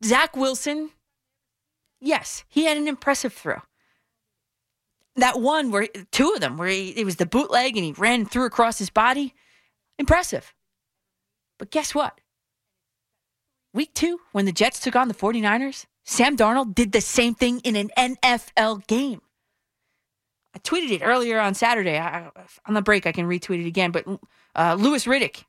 Zach 0.03 0.35
Wilson, 0.35 0.91
yes, 1.99 2.43
he 2.49 2.65
had 2.65 2.77
an 2.77 2.87
impressive 2.87 3.33
throw. 3.33 3.61
That 5.15 5.39
one 5.39 5.71
where 5.71 5.87
two 6.11 6.33
of 6.33 6.41
them 6.41 6.57
where 6.57 6.67
he, 6.67 6.89
it 6.89 7.05
was 7.05 7.15
the 7.15 7.25
bootleg 7.25 7.77
and 7.77 7.85
he 7.85 7.93
ran 7.93 8.25
through 8.25 8.45
across 8.45 8.77
his 8.77 8.89
body, 8.89 9.33
impressive. 9.97 10.53
But 11.57 11.71
guess 11.71 11.95
what? 11.95 12.19
Week 13.73 13.93
two, 13.93 14.19
when 14.31 14.45
the 14.45 14.51
Jets 14.51 14.79
took 14.79 14.95
on 14.95 15.07
the 15.07 15.13
49ers, 15.13 15.85
Sam 16.03 16.37
Darnold 16.37 16.75
did 16.75 16.91
the 16.91 17.01
same 17.01 17.33
thing 17.33 17.59
in 17.61 17.75
an 17.75 17.89
NFL 17.97 18.87
game. 18.87 19.21
I 20.53 20.59
tweeted 20.59 20.91
it 20.91 21.01
earlier 21.03 21.39
on 21.39 21.53
Saturday. 21.53 21.97
I, 21.97 22.29
on 22.65 22.73
the 22.73 22.81
break, 22.81 23.05
I 23.05 23.11
can 23.11 23.27
retweet 23.27 23.61
it 23.61 23.67
again. 23.67 23.91
But 23.91 24.05
uh, 24.55 24.75
Lewis 24.79 25.05
Riddick, 25.05 25.43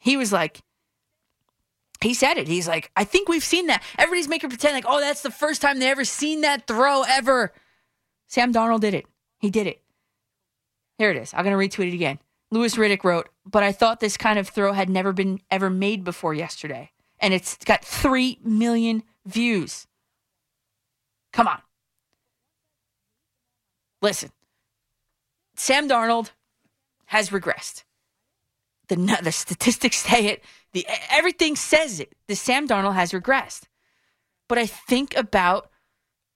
he 0.00 0.16
was 0.16 0.32
like, 0.32 0.60
he 2.00 2.14
said 2.14 2.38
it. 2.38 2.48
He's 2.48 2.66
like, 2.66 2.90
I 2.96 3.04
think 3.04 3.28
we've 3.28 3.44
seen 3.44 3.66
that. 3.66 3.82
Everybody's 3.98 4.28
making 4.28 4.48
pretend 4.48 4.74
like, 4.74 4.86
oh, 4.88 5.00
that's 5.00 5.22
the 5.22 5.30
first 5.30 5.60
time 5.60 5.78
they 5.78 5.90
ever 5.90 6.04
seen 6.04 6.40
that 6.40 6.66
throw 6.66 7.02
ever. 7.02 7.52
Sam 8.26 8.52
Darnold 8.52 8.80
did 8.80 8.94
it. 8.94 9.06
He 9.38 9.50
did 9.50 9.66
it. 9.66 9.82
Here 10.98 11.10
it 11.10 11.16
is. 11.16 11.32
I'm 11.34 11.44
going 11.44 11.56
to 11.56 11.76
retweet 11.78 11.88
it 11.88 11.94
again. 11.94 12.18
Lewis 12.50 12.76
Riddick 12.76 13.04
wrote, 13.04 13.28
but 13.46 13.62
I 13.62 13.72
thought 13.72 14.00
this 14.00 14.16
kind 14.16 14.38
of 14.38 14.48
throw 14.48 14.72
had 14.72 14.88
never 14.88 15.12
been 15.12 15.40
ever 15.50 15.70
made 15.70 16.04
before 16.04 16.34
yesterday. 16.34 16.90
And 17.20 17.32
it's 17.34 17.56
got 17.58 17.84
3 17.84 18.38
million 18.42 19.02
views. 19.26 19.86
Come 21.32 21.46
on. 21.46 21.60
Listen, 24.02 24.30
Sam 25.54 25.88
Darnold 25.88 26.30
has 27.06 27.30
regressed. 27.30 27.84
The, 28.90 29.18
the 29.22 29.32
statistics 29.32 29.96
say 30.08 30.26
it. 30.26 30.44
The 30.72 30.86
everything 31.10 31.56
says 31.56 32.00
it. 32.00 32.14
The 32.28 32.36
Sam 32.36 32.68
Darnold 32.68 32.94
has 32.94 33.12
regressed. 33.12 33.62
But 34.48 34.58
I 34.58 34.66
think 34.66 35.16
about 35.16 35.70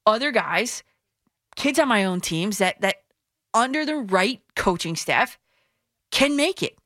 other 0.05 0.31
guys, 0.31 0.83
kids 1.55 1.79
on 1.79 1.87
my 1.87 2.05
own 2.05 2.21
teams 2.21 2.57
that 2.57 2.81
that 2.81 2.95
under 3.53 3.85
the 3.85 3.95
right 3.97 4.41
coaching 4.55 4.95
staff 4.95 5.37
can 6.11 6.35
make 6.35 6.63
it. 6.63 6.77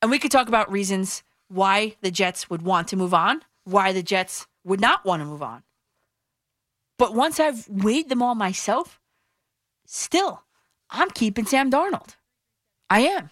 And 0.00 0.10
we 0.10 0.18
could 0.18 0.30
talk 0.30 0.48
about 0.48 0.70
reasons 0.70 1.22
why 1.48 1.96
the 2.00 2.10
Jets 2.10 2.50
would 2.50 2.62
want 2.62 2.88
to 2.88 2.96
move 2.96 3.14
on, 3.14 3.42
why 3.64 3.92
the 3.92 4.02
Jets 4.02 4.46
would 4.64 4.80
not 4.80 5.04
want 5.04 5.20
to 5.20 5.26
move 5.26 5.42
on. 5.42 5.62
But 6.98 7.14
once 7.14 7.40
I've 7.40 7.68
weighed 7.68 8.08
them 8.08 8.22
all 8.22 8.34
myself, 8.34 9.00
still, 9.86 10.42
I'm 10.90 11.10
keeping 11.10 11.46
Sam 11.46 11.70
Darnold. 11.70 12.16
I 12.90 13.00
am. 13.00 13.30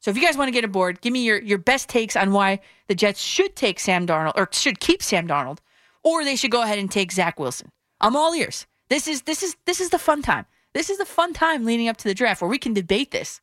So 0.00 0.10
if 0.10 0.16
you 0.16 0.22
guys 0.22 0.36
want 0.36 0.48
to 0.48 0.52
get 0.52 0.64
aboard, 0.64 1.00
give 1.00 1.12
me 1.12 1.24
your, 1.24 1.42
your 1.42 1.58
best 1.58 1.88
takes 1.88 2.14
on 2.14 2.32
why 2.32 2.60
the 2.86 2.94
Jets 2.94 3.20
should 3.20 3.56
take 3.56 3.80
Sam 3.80 4.06
Darnold 4.06 4.34
or 4.36 4.48
should 4.52 4.78
keep 4.78 5.02
Sam 5.02 5.26
Darnold, 5.26 5.58
or 6.04 6.24
they 6.24 6.36
should 6.36 6.52
go 6.52 6.62
ahead 6.62 6.78
and 6.78 6.90
take 6.90 7.10
Zach 7.10 7.40
Wilson. 7.40 7.72
I'm 8.00 8.14
all 8.14 8.34
ears. 8.34 8.66
This 8.88 9.08
is 9.08 9.22
this 9.22 9.42
is 9.42 9.56
this 9.64 9.80
is 9.80 9.90
the 9.90 9.98
fun 9.98 10.22
time. 10.22 10.46
This 10.74 10.90
is 10.90 10.98
the 10.98 11.04
fun 11.04 11.32
time 11.32 11.64
leading 11.64 11.88
up 11.88 11.96
to 11.98 12.08
the 12.08 12.14
draft 12.14 12.40
where 12.40 12.50
we 12.50 12.58
can 12.58 12.72
debate 12.72 13.10
this. 13.10 13.40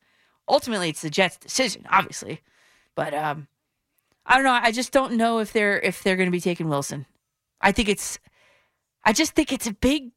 Ultimately, 0.48 0.88
it's 0.88 1.02
the 1.02 1.10
Jets' 1.10 1.36
decision, 1.36 1.84
obviously, 1.90 2.40
but 2.94 3.12
um, 3.12 3.48
I 4.24 4.36
don't 4.36 4.44
know. 4.44 4.52
I 4.52 4.72
just 4.72 4.92
don't 4.92 5.14
know 5.14 5.38
if 5.40 5.52
they're 5.52 5.78
if 5.80 6.02
they're 6.02 6.16
going 6.16 6.28
to 6.28 6.32
be 6.32 6.40
taking 6.40 6.68
Wilson. 6.68 7.06
I 7.60 7.72
think 7.72 7.88
it's, 7.88 8.18
I 9.04 9.12
just 9.12 9.32
think 9.32 9.52
it's 9.52 9.66
a 9.66 9.72
big, 9.72 10.10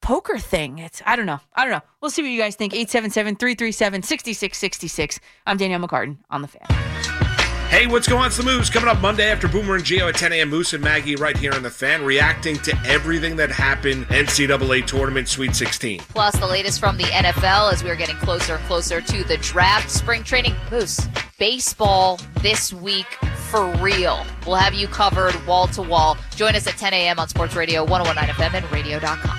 poker 0.00 0.38
thing. 0.38 0.78
It's 0.78 1.02
I 1.04 1.16
don't 1.16 1.26
know. 1.26 1.40
I 1.54 1.64
don't 1.64 1.72
know. 1.72 1.82
We'll 2.00 2.10
see 2.10 2.22
what 2.22 2.30
you 2.30 2.40
guys 2.40 2.56
think. 2.56 2.72
877-337-6666. 2.72 5.18
I'm 5.46 5.56
Danielle 5.56 5.80
McCartan 5.80 6.18
on 6.30 6.42
the 6.42 6.48
fan. 6.48 6.62
Hey, 7.70 7.86
what's 7.86 8.08
going 8.08 8.22
on? 8.22 8.28
It's 8.28 8.38
the 8.38 8.44
Moose 8.44 8.70
coming 8.70 8.88
up 8.88 8.98
Monday 9.02 9.30
after 9.30 9.46
Boomer 9.46 9.74
and 9.74 9.84
Gio 9.84 10.08
at 10.08 10.14
10 10.14 10.32
a.m. 10.32 10.48
Moose 10.48 10.72
and 10.72 10.82
Maggie 10.82 11.16
right 11.16 11.36
here 11.36 11.52
on 11.52 11.62
the 11.62 11.68
fan, 11.68 12.02
reacting 12.02 12.56
to 12.60 12.74
everything 12.86 13.36
that 13.36 13.50
happened 13.50 14.06
NCAA 14.06 14.86
tournament 14.86 15.28
Sweet 15.28 15.54
16. 15.54 16.00
Plus, 16.00 16.34
the 16.38 16.46
latest 16.46 16.80
from 16.80 16.96
the 16.96 17.04
NFL 17.04 17.70
as 17.70 17.84
we're 17.84 17.94
getting 17.94 18.16
closer 18.16 18.54
and 18.54 18.64
closer 18.64 19.02
to 19.02 19.22
the 19.24 19.36
draft. 19.36 19.90
Spring 19.90 20.24
training 20.24 20.54
Moose 20.70 21.06
baseball 21.38 22.18
this 22.40 22.72
week 22.72 23.06
for 23.50 23.66
real. 23.76 24.24
We'll 24.46 24.56
have 24.56 24.72
you 24.72 24.88
covered 24.88 25.34
wall 25.46 25.66
to 25.68 25.82
wall. 25.82 26.16
Join 26.36 26.56
us 26.56 26.66
at 26.66 26.78
10 26.78 26.94
a.m. 26.94 27.18
on 27.18 27.28
Sports 27.28 27.54
Radio 27.54 27.84
1019 27.84 28.34
FM 28.34 28.54
and 28.54 28.72
radio.com. 28.72 29.37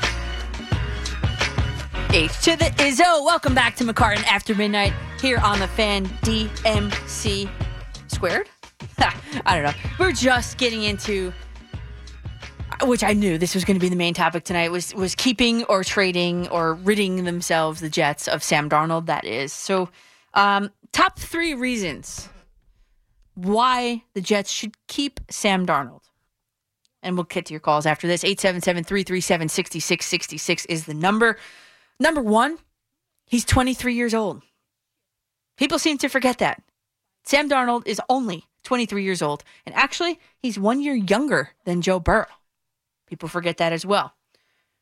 H 2.11 2.41
to 2.41 2.55
the 2.55 2.65
Izzo. 2.65 3.23
Welcome 3.23 3.53
back 3.53 3.75
to 3.75 3.83
McCartan 3.83 4.23
After 4.25 4.55
Midnight 4.55 4.93
here 5.21 5.37
on 5.37 5.59
the 5.59 5.67
fan 5.67 6.07
DMC 6.23 7.47
squared. 8.07 8.49
I 9.45 9.55
don't 9.55 9.63
know. 9.63 9.73
We're 9.99 10.11
just 10.11 10.57
getting 10.57 10.81
into 10.83 11.31
which 12.83 13.03
I 13.03 13.13
knew 13.13 13.37
this 13.37 13.53
was 13.53 13.63
going 13.63 13.75
to 13.75 13.79
be 13.79 13.89
the 13.89 13.95
main 13.95 14.15
topic 14.15 14.43
tonight 14.43 14.71
was 14.71 14.91
was 14.95 15.13
keeping 15.13 15.63
or 15.65 15.83
trading 15.83 16.47
or 16.47 16.73
ridding 16.73 17.25
themselves 17.25 17.79
the 17.79 17.89
Jets 17.89 18.27
of 18.27 18.41
Sam 18.41 18.69
Darnold. 18.69 19.05
That 19.05 19.23
is 19.23 19.53
so. 19.53 19.89
Um, 20.33 20.71
top 20.91 21.19
three 21.19 21.53
reasons 21.53 22.27
why 23.35 24.03
the 24.15 24.21
Jets 24.21 24.49
should 24.49 24.75
keep 24.87 25.19
Sam 25.29 25.67
Darnold. 25.67 26.01
And 27.03 27.15
we'll 27.15 27.25
get 27.25 27.45
to 27.45 27.53
your 27.53 27.61
calls 27.61 27.85
after 27.85 28.07
this. 28.07 28.23
877 28.23 28.83
337 28.83 29.47
6666 29.49 30.65
is 30.65 30.85
the 30.85 30.95
number. 30.95 31.37
Number 31.99 32.21
one, 32.21 32.57
he's 33.25 33.45
23 33.45 33.93
years 33.93 34.13
old. 34.13 34.41
People 35.57 35.79
seem 35.79 35.97
to 35.97 36.07
forget 36.07 36.37
that. 36.37 36.61
Sam 37.23 37.49
Darnold 37.49 37.85
is 37.85 38.01
only 38.09 38.45
23 38.63 39.03
years 39.03 39.21
old. 39.21 39.43
And 39.65 39.75
actually, 39.75 40.19
he's 40.37 40.57
one 40.57 40.81
year 40.81 40.95
younger 40.95 41.49
than 41.65 41.81
Joe 41.81 41.99
Burrow. 41.99 42.27
People 43.07 43.27
forget 43.27 43.57
that 43.57 43.73
as 43.73 43.85
well. 43.85 44.13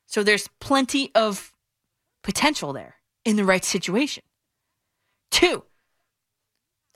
So 0.06 0.22
there's 0.22 0.48
plenty 0.60 1.10
of 1.14 1.52
potential 2.22 2.72
there 2.72 2.96
in 3.24 3.36
the 3.36 3.44
right 3.44 3.64
situation. 3.64 4.22
Two, 5.30 5.64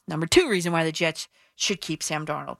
number 0.08 0.26
two 0.26 0.48
reason 0.48 0.72
why 0.72 0.84
the 0.84 0.92
Jets 0.92 1.28
should 1.54 1.80
keep 1.80 2.02
Sam 2.02 2.24
Darnold. 2.24 2.58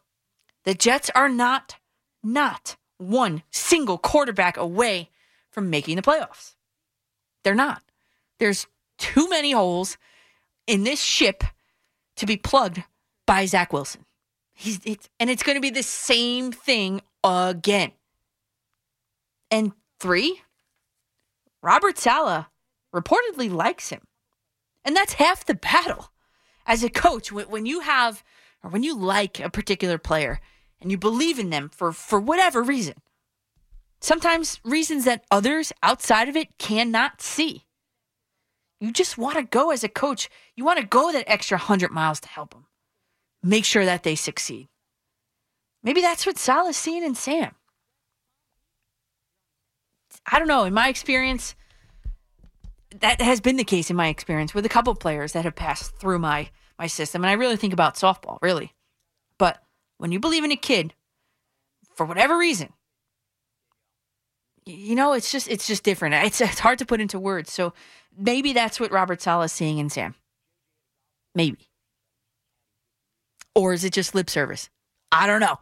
The 0.65 0.75
Jets 0.75 1.11
are 1.15 1.29
not, 1.29 1.77
not 2.23 2.77
one 2.99 3.43
single 3.51 3.99
quarterback 3.99 4.57
away 4.57 5.11
from 5.51 5.71
making 5.71 5.97
the 5.97 6.03
playoffs. 6.03 6.55
They're 7.45 7.55
not. 7.55 7.83
There's 8.39 8.67
too 8.99 9.29
many 9.29 9.53
holes 9.53 9.99
in 10.67 10.85
this 10.85 11.03
ship 11.03 11.45
to 12.17 12.27
be 12.27 12.37
plugged 12.37 12.83
by 13.27 13.47
Zach 13.47 13.73
Wilson. 13.73 14.05
He's 14.55 14.81
it's, 14.85 15.09
and 15.19 15.31
it's 15.31 15.43
going 15.43 15.57
to 15.57 15.61
be 15.63 15.71
the 15.71 15.83
same 15.83 16.53
thing 16.53 17.01
again. 17.25 17.93
And 19.51 19.73
three, 19.99 20.41
Robert 21.63 21.99
Saleh 21.99 22.47
reportedly 22.95 23.51
likes 23.51 23.91
him. 23.91 24.03
And 24.85 24.97
that's 24.97 25.15
half 25.15 25.45
the 25.45 25.55
battle. 25.55 26.11
As 26.67 26.85
a 26.85 26.91
coach, 26.91 27.33
when 27.33 27.67
you 27.67 27.81
have 27.81 28.23
or 28.63 28.71
when 28.71 28.83
you 28.83 28.97
like 28.97 29.41
a 29.41 29.51
particular 29.51 29.99
player 29.99 30.41
and 30.81 30.91
you 30.91 30.99
believe 30.99 31.39
in 31.39 31.51
them 31.51 31.69
for, 31.69 31.93
for 31.93 32.21
whatever 32.21 32.63
reason, 32.63 32.95
sometimes 34.03 34.61
reasons 34.65 35.05
that 35.07 35.25
others 35.31 35.73
outside 35.83 36.29
of 36.29 36.37
it 36.37 36.59
cannot 36.59 37.23
see. 37.23 37.65
You 38.81 38.93
just 38.93 39.17
want 39.17 39.37
to 39.37 39.45
go 39.45 39.71
as 39.71 39.85
a 39.85 39.89
coach, 39.89 40.29
you 40.57 40.65
want 40.65 40.81
to 40.81 40.87
go 40.87 41.13
that 41.13 41.25
extra 41.29 41.57
100 41.57 41.91
miles 41.91 42.21
to 42.21 42.29
help 42.29 42.53
them. 42.53 42.67
Make 43.43 43.65
sure 43.65 43.85
that 43.85 44.03
they 44.03 44.17
succeed. 44.17 44.69
Maybe 45.83 46.01
that's 46.01 46.27
what 46.27 46.39
Saleh's 46.39 46.77
seeing 46.77 47.03
in 47.03 47.15
Sam. 47.15 47.55
I 50.31 50.39
don't 50.39 50.49
know. 50.49 50.65
In 50.65 50.75
my 50.75 50.89
experience, 50.89 51.55
that 53.01 53.21
has 53.21 53.41
been 53.41 53.57
the 53.57 53.65
case 53.65 53.91
in 53.91 53.97
my 53.97 54.09
experience 54.09 54.55
with 54.55 54.67
a 54.67 54.69
couple 54.69 54.95
players 54.95 55.33
that 55.33 55.45
have 55.45 55.55
passed 55.55 55.97
through 55.97 56.19
my 56.19 56.51
my 56.79 56.87
system. 56.87 57.23
And 57.23 57.31
I 57.31 57.35
really 57.35 57.57
think 57.57 57.73
about 57.73 57.95
softball, 57.95 58.39
really. 58.43 58.75
But 59.39 59.63
when 59.99 60.13
you 60.13 60.19
believe 60.19 60.45
in 60.45 60.53
a 60.53 60.57
kid, 60.57 60.95
for 61.95 62.07
whatever 62.07 62.37
reason, 62.37 62.73
you 64.65 64.95
know, 64.95 65.13
it's 65.13 65.31
just 65.33 65.49
it's 65.49 65.67
just 65.67 65.83
different. 65.83 66.15
It's 66.15 66.41
it's 66.41 66.59
hard 66.59 66.79
to 66.79 66.87
put 66.87 67.01
into 67.01 67.19
words. 67.19 67.53
So 67.53 67.73
maybe 68.17 68.53
that's 68.53 68.79
what 68.79 68.93
Robert 68.93 69.21
Saleh 69.21 69.47
is 69.47 69.53
seeing 69.53 69.79
in 69.79 69.91
Sam. 69.91 70.15
Maybe. 71.35 71.69
Or 73.55 73.73
is 73.73 73.85
it 73.85 73.93
just 73.93 74.15
lip 74.15 74.31
service? 74.31 74.71
I 75.11 75.27
don't 75.27 75.41
know. 75.41 75.59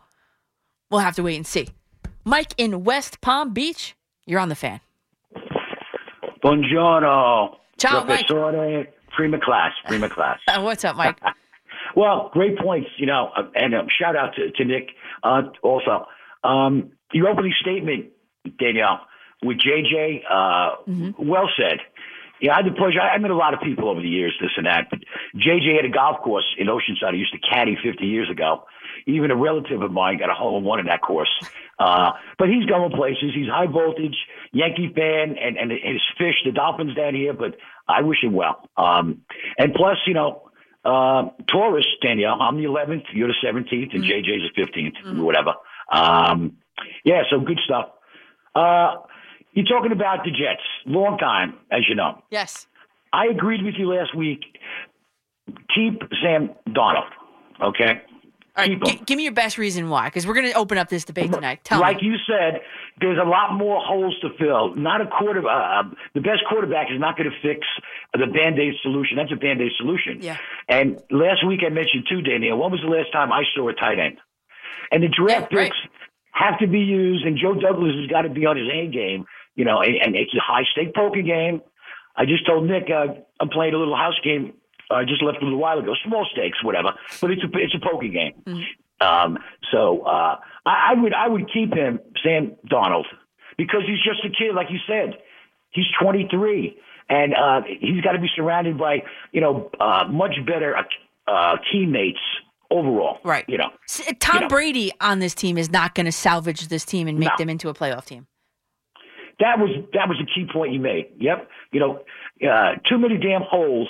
We'll 0.90 1.00
have 1.00 1.16
to 1.16 1.22
wait 1.22 1.36
and 1.36 1.46
see. 1.46 1.68
Mike 2.24 2.54
in 2.56 2.84
West 2.84 3.20
Palm 3.20 3.52
Beach, 3.52 3.96
you're 4.26 4.40
on 4.40 4.48
the 4.48 4.54
fan. 4.54 4.80
Buongiorno. 6.44 7.56
Ciao, 7.78 8.04
Mike. 8.04 8.26
Professore, 8.26 8.86
prima 9.16 9.38
class, 9.40 9.72
prima 9.86 10.08
class. 10.14 10.38
What's 10.58 10.84
up, 10.84 10.96
Mike? 10.96 11.18
well, 11.96 12.30
great 12.32 12.58
points, 12.58 12.88
you 12.98 13.06
know, 13.06 13.30
and 13.54 13.74
um, 13.74 13.88
shout 13.88 14.16
out 14.16 14.34
to, 14.36 14.50
to 14.50 14.64
Nick 14.64 14.90
uh, 15.22 15.42
also. 15.62 16.06
Um, 16.44 16.92
your 17.12 17.28
opening 17.28 17.54
statement, 17.60 18.06
Danielle, 18.58 19.00
with 19.42 19.58
JJ, 19.58 20.22
uh, 20.28 20.70
well 21.18 21.48
said. 21.56 21.80
Yeah, 22.40 22.54
I 22.54 22.56
had 22.62 22.66
the 22.66 22.74
pleasure. 22.74 23.00
I 23.00 23.10
I 23.14 23.18
met 23.18 23.30
a 23.30 23.36
lot 23.36 23.52
of 23.52 23.60
people 23.60 23.90
over 23.90 24.00
the 24.00 24.08
years, 24.08 24.34
this 24.40 24.50
and 24.56 24.66
that. 24.66 24.88
But 24.88 25.00
JJ 25.36 25.76
had 25.76 25.84
a 25.84 25.90
golf 25.90 26.22
course 26.22 26.46
in 26.56 26.68
Oceanside. 26.68 27.12
I 27.12 27.16
used 27.16 27.32
to 27.32 27.38
caddy 27.38 27.76
50 27.82 28.06
years 28.06 28.30
ago. 28.30 28.64
Even 29.06 29.30
a 29.30 29.36
relative 29.36 29.82
of 29.82 29.92
mine 29.92 30.18
got 30.18 30.30
a 30.30 30.34
hole 30.34 30.56
in 30.58 30.64
one 30.64 30.80
in 30.80 30.86
that 30.86 31.02
course. 31.02 31.30
Uh, 31.78 32.12
but 32.38 32.48
he's 32.48 32.64
going 32.64 32.92
places. 32.92 33.32
He's 33.34 33.48
high 33.48 33.66
voltage 33.66 34.16
Yankee 34.52 34.90
fan, 34.94 35.36
and 35.38 35.56
and 35.58 35.70
his 35.70 36.02
fish, 36.16 36.34
the 36.44 36.52
Dolphins 36.52 36.94
down 36.94 37.14
here. 37.14 37.34
But 37.34 37.56
I 37.88 38.02
wish 38.02 38.22
him 38.22 38.32
well. 38.32 38.68
Um, 38.76 39.22
and 39.58 39.74
plus, 39.74 39.98
you 40.06 40.14
know, 40.14 40.50
uh, 40.84 41.28
Taurus, 41.46 41.86
Danielle, 42.02 42.40
I'm 42.40 42.56
the 42.56 42.64
11th, 42.64 43.04
you're 43.12 43.28
the 43.28 43.34
17th, 43.46 43.94
and 43.94 44.02
JJ's 44.02 44.50
the 44.54 44.62
15th, 44.62 45.22
whatever. 45.22 45.54
Um, 45.92 46.56
yeah, 47.04 47.22
so 47.30 47.40
good 47.40 47.60
stuff. 47.64 47.90
Uh, 48.54 48.96
you're 49.52 49.66
talking 49.66 49.92
about 49.92 50.24
the 50.24 50.30
Jets, 50.30 50.62
long 50.86 51.18
time, 51.18 51.54
as 51.70 51.80
you 51.88 51.94
know. 51.94 52.22
yes. 52.30 52.66
I 53.12 53.26
agreed 53.26 53.64
with 53.64 53.74
you 53.76 53.92
last 53.92 54.14
week. 54.14 54.38
Keep 55.74 56.02
Sam 56.22 56.50
Donald, 56.72 57.10
okay? 57.60 58.02
All 58.56 58.64
right, 58.64 58.70
him. 58.70 59.04
give 59.04 59.16
me 59.16 59.24
your 59.24 59.32
best 59.32 59.58
reason 59.58 59.88
why, 59.88 60.06
because 60.06 60.26
we're 60.26 60.34
going 60.34 60.46
to 60.46 60.56
open 60.56 60.78
up 60.78 60.88
this 60.88 61.04
debate 61.04 61.32
tonight. 61.32 61.60
Tell 61.64 61.80
like 61.80 62.02
me. 62.02 62.08
you 62.08 62.16
said, 62.26 62.60
there's 63.00 63.18
a 63.18 63.28
lot 63.28 63.54
more 63.54 63.80
holes 63.80 64.16
to 64.22 64.28
fill. 64.38 64.74
Not 64.76 65.00
a 65.00 65.06
quarter. 65.06 65.40
Uh, 65.48 65.82
the 66.14 66.20
best 66.20 66.40
quarterback 66.48 66.88
is 66.92 67.00
not 67.00 67.16
going 67.16 67.30
to 67.30 67.36
fix 67.42 67.66
the 68.12 68.26
band 68.26 68.58
aid 68.58 68.74
solution. 68.82 69.16
That's 69.16 69.32
a 69.32 69.36
band 69.36 69.60
aid 69.60 69.72
solution. 69.78 70.18
Yeah. 70.20 70.36
And 70.68 71.00
last 71.10 71.46
week 71.46 71.60
I 71.66 71.70
mentioned 71.70 72.06
too, 72.08 72.22
Daniel. 72.22 72.58
When 72.58 72.70
was 72.70 72.80
the 72.80 72.90
last 72.90 73.12
time 73.12 73.32
I 73.32 73.42
saw 73.54 73.68
a 73.68 73.72
tight 73.72 73.98
end? 73.98 74.18
And 74.92 75.02
the 75.02 75.08
draft 75.08 75.52
Yeah, 75.52 75.58
right. 75.58 75.72
Have 76.32 76.58
to 76.60 76.66
be 76.66 76.80
used, 76.80 77.24
and 77.24 77.36
Joe 77.36 77.54
Douglas 77.54 77.94
has 77.96 78.06
got 78.06 78.22
to 78.22 78.30
be 78.30 78.46
on 78.46 78.56
his 78.56 78.68
A 78.72 78.86
game. 78.86 79.24
You 79.54 79.64
know, 79.64 79.80
and, 79.80 79.96
and 79.96 80.14
it's 80.16 80.34
a 80.34 80.40
high 80.40 80.64
stake 80.72 80.94
poker 80.94 81.22
game. 81.22 81.60
I 82.16 82.24
just 82.24 82.46
told 82.46 82.68
Nick 82.68 82.88
uh, 82.90 83.14
I'm 83.40 83.48
playing 83.48 83.74
a 83.74 83.78
little 83.78 83.96
house 83.96 84.18
game. 84.22 84.54
I 84.90 85.04
just 85.04 85.22
left 85.22 85.38
a 85.40 85.44
little 85.44 85.58
while 85.58 85.78
ago. 85.78 85.94
Small 86.04 86.26
stakes, 86.32 86.62
whatever, 86.64 86.92
but 87.20 87.30
it's 87.30 87.42
a 87.42 87.48
it's 87.54 87.74
a 87.74 87.80
poker 87.80 88.08
game. 88.08 88.42
Um, 89.00 89.38
so 89.70 90.02
uh, 90.02 90.36
I, 90.66 90.92
I 90.92 91.00
would 91.00 91.14
I 91.14 91.28
would 91.28 91.50
keep 91.52 91.74
him, 91.74 92.00
Sam 92.22 92.56
Donald, 92.68 93.06
because 93.56 93.82
he's 93.86 94.02
just 94.02 94.24
a 94.24 94.30
kid, 94.30 94.54
like 94.54 94.68
you 94.70 94.78
said. 94.86 95.18
He's 95.70 95.86
23, 96.02 96.76
and 97.08 97.32
uh, 97.34 97.60
he's 97.80 98.02
got 98.02 98.12
to 98.12 98.18
be 98.18 98.28
surrounded 98.34 98.76
by 98.78 99.02
you 99.32 99.40
know 99.40 99.70
uh, 99.78 100.04
much 100.10 100.34
better 100.46 100.76
uh, 100.76 100.82
uh, 101.30 101.56
teammates 101.72 102.18
overall. 102.70 103.18
Right. 103.24 103.44
You 103.48 103.58
know. 103.58 103.70
S- 103.88 104.12
Tom 104.20 104.34
you 104.36 104.40
know. 104.42 104.48
Brady 104.48 104.92
on 105.00 105.18
this 105.18 105.34
team 105.34 105.58
is 105.58 105.70
not 105.70 105.94
going 105.94 106.06
to 106.06 106.12
salvage 106.12 106.68
this 106.68 106.84
team 106.84 107.08
and 107.08 107.18
make 107.18 107.28
No. 107.30 107.34
them 107.38 107.48
into 107.50 107.68
a 107.68 107.74
playoff 107.74 108.04
team. 108.06 108.26
That 109.40 109.58
was 109.58 109.70
that 109.94 110.06
was 110.08 110.18
a 110.20 110.26
key 110.26 110.46
point 110.52 110.72
you 110.74 110.80
made. 110.80 111.06
Yep. 111.18 111.48
You 111.72 111.80
know, 111.80 112.00
uh, 112.46 112.72
too 112.88 112.98
many 112.98 113.16
damn 113.16 113.40
holes 113.40 113.88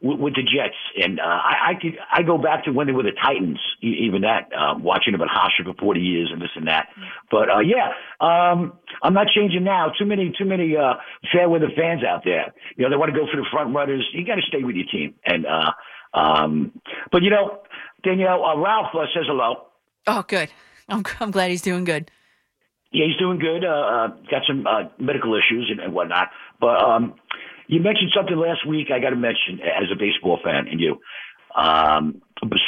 with, 0.00 0.20
with 0.20 0.34
the 0.36 0.42
Jets, 0.42 0.76
and 0.96 1.18
uh, 1.18 1.24
I, 1.24 1.70
I 1.70 1.72
could 1.80 1.94
I 2.12 2.22
go 2.22 2.38
back 2.38 2.64
to 2.66 2.70
when 2.72 2.86
they 2.86 2.92
were 2.92 3.02
the 3.02 3.10
Titans. 3.20 3.58
Even 3.82 4.22
that, 4.22 4.48
uh, 4.56 4.74
watching 4.78 5.10
them 5.12 5.22
at 5.22 5.28
Hofstra 5.28 5.64
for 5.64 5.74
forty 5.80 6.00
years 6.00 6.30
and 6.32 6.40
this 6.40 6.50
and 6.54 6.68
that. 6.68 6.86
But 7.32 7.50
uh, 7.50 7.58
yeah, 7.60 7.88
um, 8.20 8.74
I'm 9.02 9.12
not 9.14 9.26
changing 9.34 9.64
now. 9.64 9.90
Too 9.98 10.04
many 10.06 10.32
too 10.38 10.44
many 10.44 10.76
uh, 10.76 10.94
fair 11.32 11.48
weather 11.48 11.70
fans 11.76 12.02
out 12.04 12.22
there. 12.24 12.54
You 12.76 12.84
know, 12.84 12.90
they 12.90 12.96
want 12.96 13.12
to 13.12 13.18
go 13.18 13.26
for 13.28 13.36
the 13.36 13.46
front 13.50 13.74
runners. 13.74 14.06
You 14.12 14.24
got 14.24 14.36
to 14.36 14.42
stay 14.42 14.62
with 14.62 14.76
your 14.76 14.86
team. 14.86 15.14
And 15.26 15.46
uh, 15.46 15.72
um, 16.14 16.80
but 17.10 17.22
you 17.22 17.30
know, 17.30 17.58
Danielle 18.02 18.44
uh, 18.44 18.56
Ralph 18.56 18.94
uh, 18.94 19.06
says 19.14 19.24
hello. 19.26 19.66
Oh, 20.06 20.24
good. 20.26 20.50
I'm, 20.88 21.04
I'm 21.20 21.30
glad 21.30 21.50
he's 21.50 21.62
doing 21.62 21.84
good. 21.84 22.10
Yeah, 22.92 23.06
he's 23.06 23.16
doing 23.16 23.38
good. 23.38 23.64
Uh, 23.64 23.68
uh, 23.68 24.08
got 24.30 24.42
some 24.46 24.66
uh, 24.66 24.88
medical 24.98 25.34
issues 25.34 25.68
and, 25.70 25.80
and 25.80 25.94
whatnot. 25.94 26.28
But 26.60 26.82
um, 26.82 27.14
you 27.66 27.80
mentioned 27.80 28.12
something 28.14 28.36
last 28.36 28.66
week. 28.66 28.88
I 28.92 28.98
got 28.98 29.10
to 29.10 29.16
mention 29.16 29.60
as 29.60 29.88
a 29.90 29.98
baseball 29.98 30.38
fan, 30.44 30.68
and 30.68 30.78
you, 30.78 30.98
um, 31.56 32.20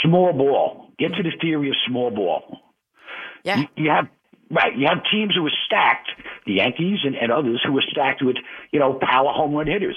small 0.03 0.32
ball. 0.32 0.89
Get 0.99 1.09
to 1.14 1.22
the 1.22 1.32
theory 1.41 1.68
of 1.68 1.74
small 1.87 2.11
ball. 2.11 2.59
Yeah. 3.43 3.59
You, 3.59 3.66
you 3.76 3.91
have 3.91 4.07
right. 4.51 4.76
You 4.76 4.87
have 4.89 4.99
teams 5.11 5.35
who 5.35 5.45
are 5.45 5.53
stacked, 5.66 6.09
the 6.47 6.55
Yankees 6.55 7.01
and, 7.05 7.14
and 7.16 7.30
others 7.32 7.61
who 7.66 7.76
are 7.76 7.85
stacked 7.91 8.22
with 8.22 8.37
you 8.70 8.80
know 8.80 8.99
power 9.03 9.32
home 9.32 9.55
run 9.55 9.66
hitters. 9.66 9.97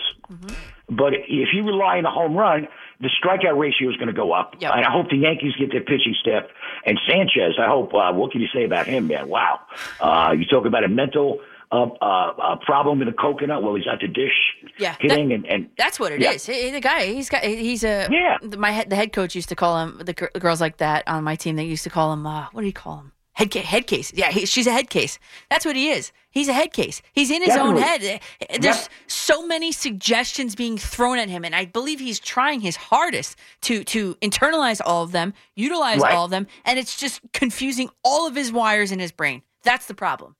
But 0.89 1.13
if 1.13 1.49
you 1.53 1.63
rely 1.63 1.97
on 1.99 2.05
a 2.05 2.11
home 2.11 2.35
run, 2.35 2.67
the 2.99 3.09
strikeout 3.23 3.57
ratio 3.59 3.89
is 3.89 3.95
going 3.97 4.07
to 4.07 4.13
go 4.13 4.31
up. 4.31 4.55
Yep. 4.59 4.71
And 4.73 4.85
I 4.85 4.91
hope 4.91 5.09
the 5.09 5.17
Yankees 5.17 5.53
get 5.59 5.71
their 5.71 5.81
pitching 5.81 6.15
staff. 6.19 6.43
And 6.85 6.99
Sanchez, 7.07 7.55
I 7.59 7.67
hope. 7.67 7.93
Uh, 7.93 8.11
what 8.13 8.31
can 8.31 8.41
you 8.41 8.47
say 8.53 8.63
about 8.63 8.87
him, 8.87 9.07
man? 9.07 9.27
Wow. 9.29 9.59
Uh, 9.99 10.33
you 10.37 10.45
talk 10.45 10.65
about 10.65 10.83
a 10.83 10.87
mental 10.87 11.39
uh, 11.71 11.83
uh, 12.01 12.05
uh, 12.41 12.55
problem 12.65 13.01
in 13.01 13.07
the 13.07 13.13
coconut. 13.13 13.61
Well, 13.61 13.75
he's 13.75 13.87
at 13.91 13.99
the 13.99 14.07
dish 14.07 14.55
Yeah, 14.77 14.95
hitting, 14.99 15.33
and, 15.33 15.45
and 15.45 15.69
That's 15.77 15.99
what 15.99 16.11
it 16.13 16.21
is. 16.23 16.47
Yeah. 16.47 16.55
He- 16.55 16.71
The 16.71 16.79
guy, 16.79 17.05
he's 17.07 17.29
got, 17.29 17.43
he's 17.43 17.83
a 17.83 18.07
Yeah. 18.09 18.37
My 18.57 18.71
head, 18.71 18.89
the 18.89 18.95
head 18.95 19.11
coach 19.13 19.35
used 19.35 19.49
to 19.49 19.55
call 19.55 19.77
him 19.83 19.97
the, 19.99 20.29
the 20.33 20.39
girls 20.39 20.61
like 20.61 20.77
that 20.77 21.07
on 21.07 21.23
my 21.23 21.35
team. 21.35 21.55
They 21.57 21.65
used 21.65 21.83
to 21.83 21.89
call 21.89 22.13
him. 22.13 22.25
Uh, 22.25 22.47
what 22.51 22.61
do 22.61 22.67
you 22.67 22.73
call 22.73 22.99
him? 22.99 23.11
Head 23.37 23.51
ca- 23.53 23.61
head 23.61 23.85
case. 23.85 24.11
Yeah, 24.15 24.31
he, 24.31 24.47
she's 24.47 24.65
a 24.65 24.71
head 24.71 24.89
case. 24.89 25.19
That's 25.51 25.63
what 25.63 25.75
he 25.75 25.89
is. 25.91 26.11
He's 26.31 26.47
a 26.47 26.53
head 26.53 26.73
case. 26.73 27.03
He's 27.13 27.29
in 27.29 27.43
his 27.43 27.55
own 27.55 27.77
head. 27.77 28.01
There's 28.49 28.81
Yep. 28.81 28.89
so 29.05 29.45
many 29.45 29.71
suggestions 29.71 30.55
being 30.55 30.75
thrown 30.77 31.19
at 31.19 31.29
him, 31.29 31.45
and 31.45 31.55
I 31.55 31.65
believe 31.65 31.99
he's 31.99 32.19
trying 32.19 32.61
his 32.61 32.75
hardest 32.75 33.37
to 33.61 33.83
to 33.83 34.15
internalize 34.15 34.81
all 34.83 35.03
of 35.03 35.11
them, 35.11 35.35
utilize 35.55 35.99
Right. 35.99 36.15
all 36.15 36.25
of 36.25 36.31
them, 36.31 36.47
and 36.65 36.79
it's 36.79 36.97
just 36.99 37.21
confusing 37.31 37.89
all 38.03 38.25
of 38.27 38.33
his 38.35 38.51
wires 38.51 38.91
in 38.91 38.97
his 38.97 39.11
brain. 39.11 39.43
That's 39.61 39.85
the 39.85 39.93
problem. 39.93 40.35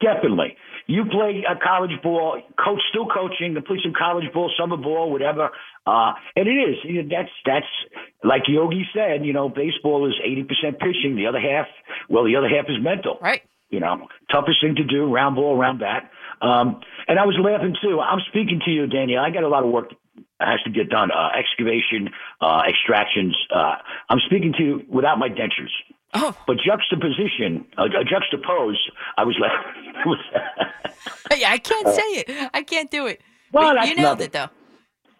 Definitely. 0.00 0.56
You 0.86 1.04
play 1.06 1.44
a 1.48 1.58
college 1.58 2.02
ball, 2.02 2.42
coach 2.62 2.80
still 2.90 3.06
coaching, 3.06 3.56
play 3.66 3.78
some 3.82 3.94
college 3.96 4.30
ball, 4.32 4.52
summer 4.58 4.76
ball, 4.76 5.10
whatever. 5.10 5.50
Uh, 5.86 6.12
and 6.36 6.46
it 6.46 6.52
is. 6.52 6.76
You 6.84 7.02
know, 7.02 7.08
that's 7.10 7.32
that's 7.46 7.66
like 8.22 8.42
Yogi 8.48 8.84
said. 8.92 9.24
You 9.24 9.32
know, 9.32 9.48
baseball 9.48 10.06
is 10.06 10.14
eighty 10.22 10.44
percent 10.44 10.78
pitching. 10.78 11.16
The 11.16 11.26
other 11.26 11.40
half, 11.40 11.66
well, 12.08 12.24
the 12.24 12.36
other 12.36 12.48
half 12.48 12.66
is 12.68 12.76
mental. 12.82 13.18
Right. 13.20 13.42
You 13.70 13.80
know, 13.80 14.08
toughest 14.30 14.58
thing 14.62 14.76
to 14.76 14.84
do, 14.84 15.12
round 15.12 15.36
ball, 15.36 15.56
round 15.56 15.80
bat. 15.80 16.10
Um, 16.42 16.80
and 17.08 17.18
I 17.18 17.24
was 17.24 17.36
laughing 17.40 17.74
too. 17.82 18.00
I'm 18.00 18.20
speaking 18.28 18.60
to 18.64 18.70
you, 18.70 18.86
Daniel. 18.86 19.20
I 19.20 19.30
got 19.30 19.42
a 19.42 19.48
lot 19.48 19.64
of 19.64 19.70
work 19.70 19.90
that 20.38 20.48
has 20.48 20.60
to 20.64 20.70
get 20.70 20.90
done. 20.90 21.10
Uh, 21.10 21.30
excavation, 21.36 22.10
uh, 22.40 22.62
extractions. 22.68 23.36
Uh, 23.54 23.76
I'm 24.08 24.20
speaking 24.26 24.52
to 24.58 24.62
you 24.62 24.82
without 24.88 25.18
my 25.18 25.28
dentures. 25.28 25.72
Oh, 26.16 26.36
But 26.46 26.56
juxtaposition, 26.64 27.66
uh, 27.76 27.84
juxtapose, 27.88 28.76
I 29.16 29.24
was 29.24 29.36
like, 29.40 29.50
yeah, 31.38 31.50
I 31.50 31.58
can't 31.58 31.88
say 31.88 32.02
it. 32.02 32.50
I 32.54 32.62
can't 32.62 32.90
do 32.90 33.06
it. 33.06 33.20
Well, 33.52 33.74
you 33.86 33.94
nailed 33.96 34.18
nothing. 34.20 34.26
it 34.26 34.32
though. 34.32 34.48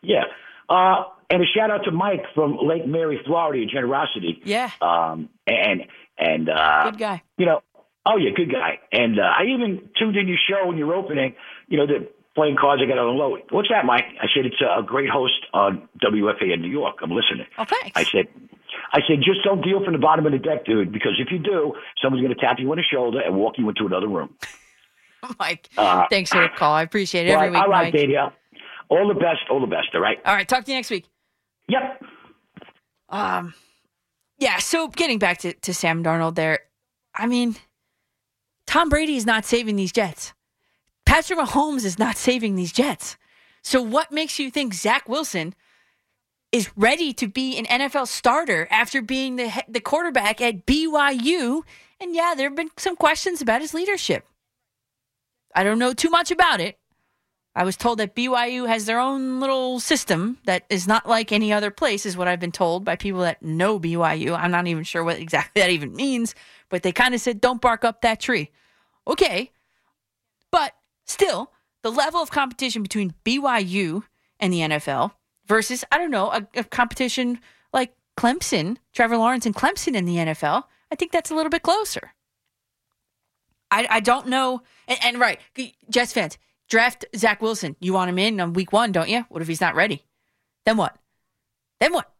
yeah. 0.02 0.24
Uh, 0.68 1.04
and 1.30 1.42
a 1.42 1.46
shout 1.46 1.70
out 1.70 1.84
to 1.84 1.90
Mike 1.90 2.22
from 2.34 2.56
Lake 2.62 2.86
Mary, 2.86 3.20
Florida, 3.26 3.58
your 3.58 3.68
Generosity. 3.70 4.40
Yeah. 4.44 4.70
Um, 4.80 5.28
and 5.46 5.82
and 6.18 6.48
uh, 6.48 6.90
Good 6.90 6.98
guy. 7.00 7.22
you 7.38 7.46
know, 7.46 7.60
oh 8.06 8.16
yeah, 8.16 8.30
good 8.34 8.50
guy. 8.52 8.78
And 8.92 9.18
uh, 9.18 9.22
I 9.22 9.44
even 9.52 9.88
tuned 9.98 10.16
in 10.16 10.28
your 10.28 10.38
show 10.48 10.66
when 10.68 10.76
you're 10.78 10.94
opening. 10.94 11.34
You 11.68 11.78
know, 11.78 11.86
the 11.86 12.08
playing 12.34 12.56
cards 12.60 12.82
I 12.82 12.86
got 12.86 12.98
on 12.98 13.06
the 13.16 13.20
low. 13.22 13.36
What's 13.50 13.68
that, 13.70 13.84
Mike? 13.84 14.04
I 14.20 14.26
said 14.34 14.46
it's 14.46 14.60
a 14.60 14.82
great 14.82 15.08
host 15.10 15.46
on 15.52 15.88
WFA 16.04 16.52
in 16.54 16.62
New 16.62 16.68
York. 16.70 16.96
I'm 17.02 17.10
listening. 17.10 17.46
Oh, 17.58 17.64
thanks. 17.64 17.92
I 17.94 18.04
said, 18.04 18.26
I 18.92 19.00
said, 19.08 19.18
just 19.24 19.40
don't 19.44 19.62
deal 19.62 19.82
from 19.84 19.92
the 19.92 19.98
bottom 19.98 20.26
of 20.26 20.32
the 20.32 20.38
deck, 20.38 20.64
dude, 20.64 20.92
because 20.92 21.12
if 21.18 21.28
you 21.30 21.38
do, 21.38 21.74
someone's 22.02 22.22
going 22.22 22.34
to 22.34 22.40
tap 22.40 22.56
you 22.58 22.70
on 22.70 22.76
the 22.76 22.82
shoulder 22.82 23.20
and 23.20 23.34
walk 23.36 23.54
you 23.58 23.68
into 23.68 23.86
another 23.86 24.08
room. 24.08 24.34
Mike, 25.38 25.68
Uh, 25.76 26.04
thanks 26.10 26.30
for 26.30 26.42
the 26.42 26.48
call. 26.48 26.72
I 26.74 26.82
appreciate 26.82 27.26
it 27.26 27.30
All 27.32 27.36
every 27.40 27.48
right, 27.48 27.52
week, 27.54 27.62
all 27.62 27.70
right, 27.70 27.94
Mike. 27.94 28.32
All 28.90 29.08
the 29.08 29.14
best. 29.14 29.40
All 29.50 29.60
the 29.60 29.66
best. 29.66 29.88
All 29.94 30.00
right. 30.00 30.18
All 30.24 30.34
right, 30.34 30.46
talk 30.46 30.64
to 30.64 30.70
you 30.70 30.76
next 30.76 30.90
week. 30.90 31.06
Yep. 31.68 32.02
Um, 33.08 33.54
yeah. 34.38 34.58
So 34.58 34.88
getting 34.88 35.18
back 35.18 35.38
to, 35.38 35.54
to 35.54 35.72
Sam 35.72 36.04
Darnold, 36.04 36.34
there. 36.34 36.60
I 37.14 37.26
mean, 37.26 37.56
Tom 38.66 38.88
Brady 38.90 39.16
is 39.16 39.24
not 39.24 39.44
saving 39.44 39.76
these 39.76 39.92
Jets. 39.92 40.34
Patrick 41.06 41.38
Mahomes 41.38 41.84
is 41.84 41.98
not 41.98 42.16
saving 42.16 42.56
these 42.56 42.72
Jets. 42.72 43.16
So 43.62 43.80
what 43.80 44.12
makes 44.12 44.38
you 44.38 44.50
think 44.50 44.74
Zach 44.74 45.08
Wilson 45.08 45.54
is 46.54 46.70
ready 46.76 47.12
to 47.12 47.26
be 47.26 47.58
an 47.58 47.64
NFL 47.66 48.06
starter 48.06 48.68
after 48.70 49.02
being 49.02 49.34
the 49.34 49.64
the 49.66 49.80
quarterback 49.80 50.40
at 50.40 50.64
BYU? 50.64 51.62
And 51.98 52.14
yeah, 52.14 52.34
there 52.36 52.48
have 52.48 52.54
been 52.54 52.70
some 52.76 52.94
questions 52.94 53.42
about 53.42 53.60
his 53.60 53.74
leadership. 53.74 54.24
I 55.52 55.64
don't 55.64 55.80
know 55.80 55.92
too 55.92 56.10
much 56.10 56.30
about 56.30 56.60
it. 56.60 56.78
I 57.56 57.64
was 57.64 57.76
told 57.76 57.98
that 57.98 58.14
BYU 58.14 58.68
has 58.68 58.86
their 58.86 59.00
own 59.00 59.40
little 59.40 59.80
system 59.80 60.38
that 60.44 60.64
is 60.70 60.86
not 60.86 61.08
like 61.08 61.32
any 61.32 61.52
other 61.52 61.72
place, 61.72 62.06
is 62.06 62.16
what 62.16 62.28
I've 62.28 62.38
been 62.38 62.52
told 62.52 62.84
by 62.84 62.94
people 62.94 63.22
that 63.22 63.42
know 63.42 63.80
BYU. 63.80 64.38
I'm 64.38 64.52
not 64.52 64.68
even 64.68 64.84
sure 64.84 65.02
what 65.02 65.18
exactly 65.18 65.60
that 65.60 65.70
even 65.70 65.92
means, 65.92 66.36
but 66.68 66.84
they 66.84 66.92
kind 66.92 67.14
of 67.14 67.20
said, 67.20 67.40
don't 67.40 67.60
bark 67.60 67.84
up 67.84 68.02
that 68.02 68.20
tree. 68.20 68.50
Okay. 69.08 69.50
But 70.52 70.72
still, 71.04 71.50
the 71.82 71.90
level 71.90 72.22
of 72.22 72.30
competition 72.30 72.82
between 72.82 73.14
BYU 73.24 74.04
and 74.38 74.52
the 74.52 74.60
NFL 74.60 75.12
versus, 75.46 75.84
I 75.90 75.98
don't 75.98 76.10
know, 76.10 76.30
a, 76.30 76.46
a 76.56 76.64
competition 76.64 77.40
like 77.72 77.94
Clemson, 78.16 78.76
Trevor 78.92 79.16
Lawrence 79.16 79.46
and 79.46 79.54
Clemson 79.54 79.94
in 79.94 80.04
the 80.04 80.16
NFL, 80.16 80.64
I 80.90 80.94
think 80.96 81.12
that's 81.12 81.30
a 81.30 81.34
little 81.34 81.50
bit 81.50 81.62
closer. 81.62 82.14
I, 83.70 83.86
I 83.90 84.00
don't 84.00 84.28
know. 84.28 84.62
And, 84.86 84.98
and 85.02 85.18
right, 85.18 85.40
Jets 85.90 86.12
fans, 86.12 86.38
draft 86.68 87.04
Zach 87.16 87.42
Wilson. 87.42 87.76
You 87.80 87.92
want 87.92 88.08
him 88.08 88.18
in 88.18 88.40
on 88.40 88.52
week 88.52 88.72
one, 88.72 88.92
don't 88.92 89.08
you? 89.08 89.24
What 89.28 89.42
if 89.42 89.48
he's 89.48 89.60
not 89.60 89.74
ready? 89.74 90.04
Then 90.64 90.76
what? 90.76 90.96
Then 91.80 91.92
what? 91.92 92.10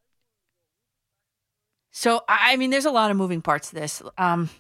So 1.93 2.25
I 2.29 2.57
mean, 2.57 2.71
there's 2.71 2.87
a 2.87 2.91
lot 2.91 3.13
of 3.13 3.17
moving 3.17 3.41
parts 3.41 3.69
to 3.69 3.77
this. 3.77 4.03
Um, 4.19 4.51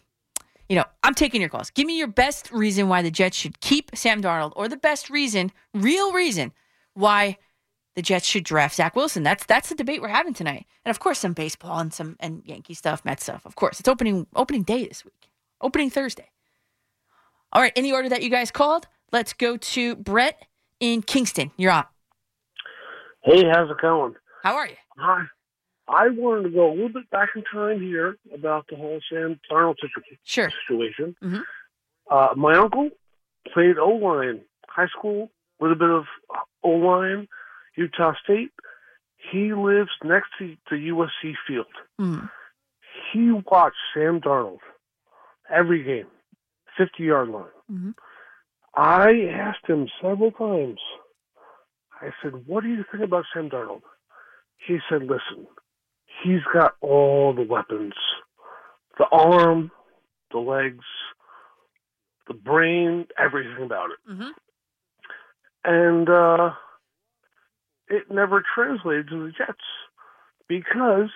you 0.68 0.76
know, 0.76 0.84
I'm 1.02 1.14
taking 1.14 1.40
your 1.40 1.50
calls. 1.50 1.70
Give 1.70 1.86
me 1.86 1.98
your 1.98 2.06
best 2.06 2.50
reason 2.52 2.88
why 2.88 3.02
the 3.02 3.10
Jets 3.10 3.36
should 3.36 3.60
keep 3.60 3.90
Sam 3.94 4.22
Darnold, 4.22 4.52
or 4.54 4.68
the 4.68 4.76
best 4.76 5.10
reason, 5.10 5.50
real 5.74 6.12
reason, 6.12 6.52
why 6.94 7.38
the 7.96 8.02
Jets 8.02 8.26
should 8.26 8.44
draft 8.44 8.74
Zach 8.76 8.96
Wilson. 8.96 9.22
That's 9.22 9.44
that's 9.46 9.68
the 9.68 9.74
debate 9.74 10.02
we're 10.02 10.08
having 10.08 10.34
tonight. 10.34 10.66
And 10.84 10.90
of 10.90 10.98
course, 11.00 11.18
some 11.18 11.32
baseball 11.32 11.78
and 11.78 11.92
some 11.92 12.16
and 12.20 12.42
Yankee 12.44 12.74
stuff, 12.74 13.04
Met 13.04 13.20
stuff. 13.20 13.44
Of 13.46 13.54
course, 13.56 13.80
it's 13.80 13.88
opening 13.88 14.26
opening 14.34 14.62
day 14.62 14.86
this 14.86 15.04
week, 15.04 15.28
opening 15.60 15.90
Thursday. 15.90 16.28
All 17.52 17.62
right, 17.62 17.72
in 17.76 17.84
the 17.84 17.92
order 17.92 18.08
that 18.08 18.22
you 18.22 18.30
guys 18.30 18.50
called, 18.50 18.88
let's 19.12 19.32
go 19.32 19.56
to 19.56 19.94
Brett 19.96 20.46
in 20.80 21.02
Kingston. 21.02 21.52
You're 21.56 21.70
on. 21.72 21.84
Hey, 23.22 23.44
how's 23.50 23.70
it 23.70 23.78
going? 23.80 24.14
How 24.42 24.56
are 24.56 24.66
you? 24.66 24.74
Hi. 24.98 25.22
I 25.86 26.08
wanted 26.08 26.44
to 26.44 26.50
go 26.50 26.70
a 26.70 26.72
little 26.72 26.88
bit 26.88 27.08
back 27.10 27.30
in 27.36 27.44
time 27.52 27.80
here 27.80 28.16
about 28.34 28.66
the 28.68 28.76
whole 28.76 29.00
Sam 29.10 29.38
Darnold 29.50 29.76
situ- 29.80 30.16
Sure. 30.24 30.50
situation. 30.66 31.14
Mhm. 31.22 31.42
Uh, 32.10 32.28
my 32.36 32.54
uncle 32.56 32.90
played 33.52 33.78
O 33.78 33.88
line, 33.90 34.40
high 34.68 34.86
school, 34.88 35.30
a 35.60 35.62
little 35.64 35.76
bit 35.78 35.90
of 35.90 36.04
O 36.62 36.70
line, 36.70 37.28
Utah 37.76 38.14
State. 38.22 38.50
He 39.32 39.52
lives 39.54 39.90
next 40.02 40.28
to 40.38 40.56
the 40.70 40.76
USC 40.76 41.34
field. 41.46 41.66
Mm. 42.00 42.30
He 43.12 43.30
watched 43.50 43.76
Sam 43.94 44.20
Darnold 44.20 44.58
every 45.50 45.82
game, 45.82 46.06
50 46.76 47.02
yard 47.02 47.28
line. 47.28 47.44
Mhm. 47.70 47.94
I 48.76 49.28
asked 49.32 49.66
him 49.66 49.88
several 50.00 50.32
times. 50.32 50.80
I 52.00 52.10
said, 52.22 52.46
What 52.46 52.62
do 52.64 52.68
you 52.68 52.84
think 52.90 53.02
about 53.04 53.24
Sam 53.32 53.48
Darnold? 53.48 53.82
He 54.58 54.78
said, 54.88 55.02
Listen, 55.02 55.46
he's 56.22 56.42
got 56.52 56.76
all 56.80 57.32
the 57.32 57.42
weapons 57.42 57.94
the 58.98 59.06
arm, 59.10 59.70
the 60.30 60.38
legs, 60.38 60.84
the 62.28 62.34
brain, 62.34 63.06
everything 63.18 63.64
about 63.64 63.90
it. 63.90 63.98
Mm-hmm. 64.10 64.30
And 65.64 66.08
uh, 66.08 66.52
it 67.88 68.10
never 68.10 68.42
translated 68.54 69.08
to 69.08 69.26
the 69.26 69.32
Jets 69.32 69.58
because 70.48 71.10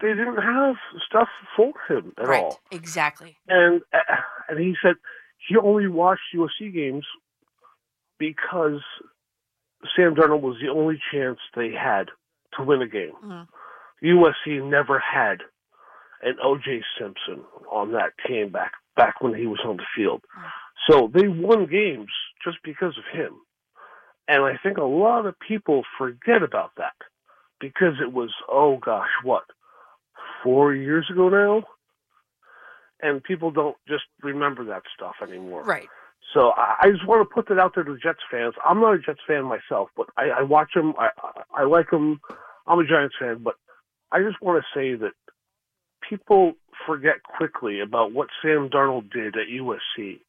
they 0.00 0.08
didn't 0.08 0.42
have 0.42 0.76
stuff 1.06 1.28
for 1.56 1.72
him 1.88 2.12
at 2.18 2.26
right. 2.26 2.42
all. 2.42 2.60
Exactly. 2.70 3.36
And 3.48 3.82
uh, 3.92 3.98
and 4.48 4.58
he 4.58 4.74
said 4.82 4.94
he 5.48 5.56
only 5.56 5.88
watched 5.88 6.22
USC 6.34 6.72
games 6.72 7.04
because 8.18 8.80
Sam 9.96 10.14
Darnold 10.14 10.42
was 10.42 10.56
the 10.62 10.70
only 10.70 11.00
chance 11.12 11.38
they 11.56 11.72
had 11.72 12.08
to 12.56 12.64
win 12.64 12.82
a 12.82 12.88
game. 12.88 13.12
Mhm. 13.22 13.48
USC 14.02 14.62
never 14.68 14.98
had 14.98 15.42
an 16.22 16.36
OJ 16.44 16.82
Simpson 16.98 17.44
on 17.70 17.92
that 17.92 18.12
team 18.26 18.50
back 18.50 18.72
back 18.96 19.20
when 19.20 19.34
he 19.34 19.46
was 19.46 19.60
on 19.64 19.76
the 19.76 19.86
field. 19.96 20.22
So 20.88 21.10
they 21.12 21.28
won 21.28 21.66
games 21.66 22.10
just 22.44 22.58
because 22.64 22.96
of 22.98 23.04
him. 23.12 23.40
And 24.28 24.44
I 24.44 24.56
think 24.62 24.78
a 24.78 24.84
lot 24.84 25.26
of 25.26 25.34
people 25.38 25.82
forget 25.98 26.42
about 26.42 26.72
that 26.76 26.94
because 27.60 27.94
it 28.00 28.12
was, 28.12 28.30
oh 28.48 28.78
gosh, 28.78 29.08
what, 29.22 29.44
four 30.42 30.74
years 30.74 31.06
ago 31.10 31.28
now? 31.28 31.64
and 33.02 33.22
people 33.22 33.50
don't 33.50 33.76
just 33.88 34.04
remember 34.22 34.64
that 34.64 34.82
stuff 34.94 35.16
anymore. 35.22 35.64
Right. 35.64 35.88
So 36.32 36.52
I 36.56 36.90
just 36.90 37.06
want 37.06 37.28
to 37.28 37.34
put 37.34 37.48
that 37.48 37.58
out 37.58 37.74
there 37.74 37.84
to 37.84 37.92
the 37.92 37.98
Jets 37.98 38.20
fans. 38.30 38.54
I'm 38.64 38.80
not 38.80 38.94
a 38.94 38.98
Jets 38.98 39.20
fan 39.26 39.44
myself, 39.44 39.90
but 39.96 40.06
I, 40.16 40.30
I 40.38 40.42
watch 40.42 40.70
them. 40.74 40.94
I, 40.96 41.08
I 41.22 41.62
I 41.62 41.64
like 41.64 41.90
them. 41.90 42.20
I'm 42.66 42.78
a 42.78 42.86
Giants 42.86 43.16
fan, 43.18 43.42
but 43.42 43.56
I 44.12 44.22
just 44.22 44.40
want 44.40 44.62
to 44.62 44.78
say 44.78 44.94
that 44.94 45.12
people 46.08 46.54
forget 46.86 47.22
quickly 47.22 47.80
about 47.80 48.12
what 48.12 48.28
Sam 48.40 48.70
Darnold 48.70 49.12
did 49.12 49.36
at 49.36 49.48
USC 49.48 50.20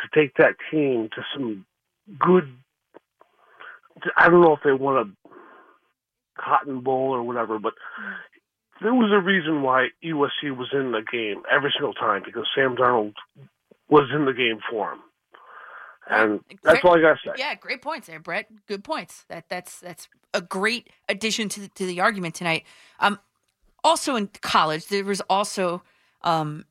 to 0.00 0.08
take 0.12 0.34
that 0.38 0.56
team 0.72 1.08
to 1.14 1.22
some 1.34 1.66
good. 2.18 2.50
I 4.16 4.28
don't 4.28 4.40
know 4.40 4.54
if 4.54 4.60
they 4.64 4.72
won 4.72 4.96
a 4.96 5.30
Cotton 6.40 6.80
Bowl 6.80 7.14
or 7.14 7.22
whatever, 7.22 7.58
but 7.58 7.74
there 8.82 8.94
was 8.94 9.10
a 9.12 9.20
reason 9.20 9.62
why 9.62 9.88
USC 10.04 10.56
was 10.56 10.68
in 10.72 10.92
the 10.92 11.02
game 11.10 11.42
every 11.50 11.72
single 11.76 11.94
time 11.94 12.22
because 12.24 12.46
Sam 12.54 12.76
Darnold 12.76 13.14
was 13.88 14.10
in 14.14 14.24
the 14.24 14.32
game 14.32 14.58
for 14.70 14.92
him. 14.92 15.00
And 16.08 16.40
that's 16.62 16.84
all 16.84 16.98
I 16.98 17.00
gotta 17.00 17.18
say. 17.24 17.32
Yeah, 17.38 17.54
great 17.54 17.80
points 17.80 18.08
there, 18.08 18.20
Brett. 18.20 18.46
Good 18.66 18.84
points. 18.84 19.24
That 19.28 19.48
that's 19.48 19.80
that's 19.80 20.08
a 20.34 20.42
great 20.42 20.90
addition 21.08 21.48
to 21.50 21.60
the, 21.60 21.68
to 21.68 21.86
the 21.86 22.00
argument 22.00 22.34
tonight. 22.34 22.64
Um, 23.00 23.18
also 23.82 24.14
in 24.16 24.28
college, 24.42 24.88
there 24.88 25.04
was 25.04 25.22
also 25.30 25.82
um 26.22 26.66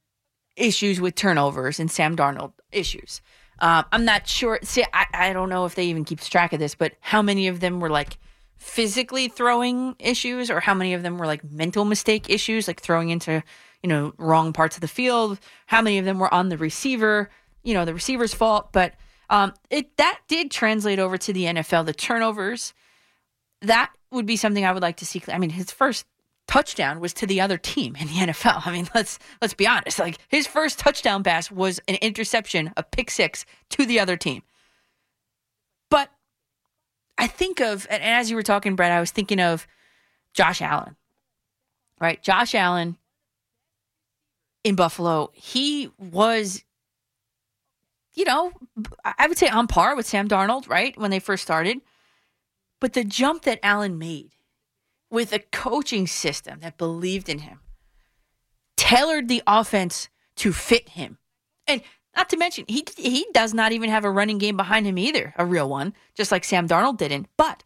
issues 0.55 1.01
with 1.01 1.15
turnovers 1.15 1.79
and 1.79 1.89
Sam 1.89 2.15
Darnold 2.15 2.53
issues. 2.71 3.21
Um, 3.59 3.85
I'm 3.91 4.05
not 4.05 4.27
sure. 4.27 4.59
See, 4.63 4.83
I, 4.93 5.05
I 5.13 5.33
don't 5.33 5.49
know 5.49 5.65
if 5.65 5.75
they 5.75 5.85
even 5.85 6.05
keeps 6.05 6.27
track 6.27 6.53
of 6.53 6.59
this, 6.59 6.75
but 6.75 6.93
how 6.99 7.21
many 7.21 7.47
of 7.47 7.59
them 7.59 7.79
were 7.79 7.89
like 7.89 8.17
physically 8.57 9.27
throwing 9.27 9.95
issues, 9.99 10.49
or 10.49 10.59
how 10.59 10.73
many 10.73 10.93
of 10.93 11.03
them 11.03 11.17
were 11.17 11.25
like 11.25 11.43
mental 11.43 11.85
mistake 11.85 12.29
issues, 12.29 12.67
like 12.67 12.81
throwing 12.81 13.09
into 13.09 13.43
you 13.81 13.89
know 13.89 14.13
wrong 14.17 14.53
parts 14.53 14.77
of 14.77 14.81
the 14.81 14.87
field? 14.87 15.39
How 15.67 15.81
many 15.81 15.97
of 15.97 16.05
them 16.05 16.19
were 16.19 16.33
on 16.33 16.49
the 16.49 16.57
receiver? 16.57 17.29
You 17.63 17.73
know, 17.73 17.85
the 17.85 17.93
receiver's 17.93 18.33
fault, 18.33 18.73
but 18.73 18.95
um, 19.29 19.53
it 19.69 19.95
that 19.97 20.19
did 20.27 20.51
translate 20.51 20.99
over 20.99 21.17
to 21.17 21.33
the 21.33 21.45
NFL. 21.45 21.85
The 21.85 21.93
turnovers, 21.93 22.73
that 23.61 23.91
would 24.11 24.25
be 24.25 24.35
something 24.35 24.65
I 24.65 24.71
would 24.71 24.81
like 24.81 24.97
to 24.97 25.05
see. 25.05 25.21
I 25.27 25.37
mean, 25.37 25.49
his 25.49 25.71
first 25.71 26.05
touchdown 26.53 26.99
was 26.99 27.13
to 27.15 27.25
the 27.25 27.41
other 27.41 27.57
team 27.57 27.95
in 27.95 28.05
the 28.07 28.13
NFL. 28.31 28.67
I 28.67 28.71
mean, 28.71 28.87
let's 28.93 29.17
let's 29.41 29.55
be 29.55 29.65
honest. 29.65 29.97
Like 29.97 30.19
his 30.27 30.45
first 30.45 30.77
touchdown 30.77 31.23
pass 31.23 31.49
was 31.49 31.79
an 31.87 31.95
interception, 31.95 32.71
a 32.77 32.83
pick 32.83 33.09
six 33.09 33.43
to 33.71 33.87
the 33.87 33.99
other 33.99 34.15
team. 34.15 34.43
But 35.89 36.11
I 37.17 37.25
think 37.25 37.59
of, 37.59 37.87
and 37.89 38.03
as 38.03 38.29
you 38.29 38.35
were 38.35 38.43
talking, 38.43 38.75
Brett, 38.75 38.91
I 38.91 38.99
was 38.99 39.09
thinking 39.09 39.39
of 39.39 39.65
Josh 40.33 40.61
Allen. 40.61 40.95
Right, 41.99 42.21
Josh 42.21 42.53
Allen 42.53 42.97
in 44.63 44.75
Buffalo. 44.75 45.31
He 45.33 45.89
was 45.97 46.63
you 48.15 48.25
know, 48.25 48.51
I 49.03 49.25
would 49.27 49.39
say 49.39 49.47
on 49.47 49.65
par 49.65 49.95
with 49.95 50.05
Sam 50.05 50.27
Darnold, 50.27 50.69
right? 50.69 50.95
When 50.99 51.09
they 51.09 51.17
first 51.17 51.41
started. 51.41 51.81
But 52.79 52.93
the 52.93 53.03
jump 53.03 53.41
that 53.43 53.59
Allen 53.63 53.97
made 53.97 54.33
with 55.13 55.31
a 55.31 55.37
coaching 55.37 56.07
system 56.07 56.59
that 56.61 56.75
believed 56.75 57.29
in 57.29 57.37
him, 57.37 57.59
tailored 58.75 59.27
the 59.27 59.43
offense 59.45 60.09
to 60.35 60.51
fit 60.51 60.89
him. 60.89 61.19
And 61.67 61.83
not 62.17 62.31
to 62.31 62.37
mention, 62.37 62.65
he 62.67 62.83
he 62.97 63.27
does 63.31 63.53
not 63.53 63.71
even 63.71 63.91
have 63.91 64.05
a 64.05 64.11
running 64.11 64.39
game 64.39 64.57
behind 64.57 64.87
him 64.87 64.97
either, 64.97 65.35
a 65.37 65.45
real 65.45 65.69
one, 65.69 65.93
just 66.15 66.31
like 66.31 66.43
Sam 66.43 66.67
Darnold 66.67 66.97
didn't. 66.97 67.27
But 67.37 67.63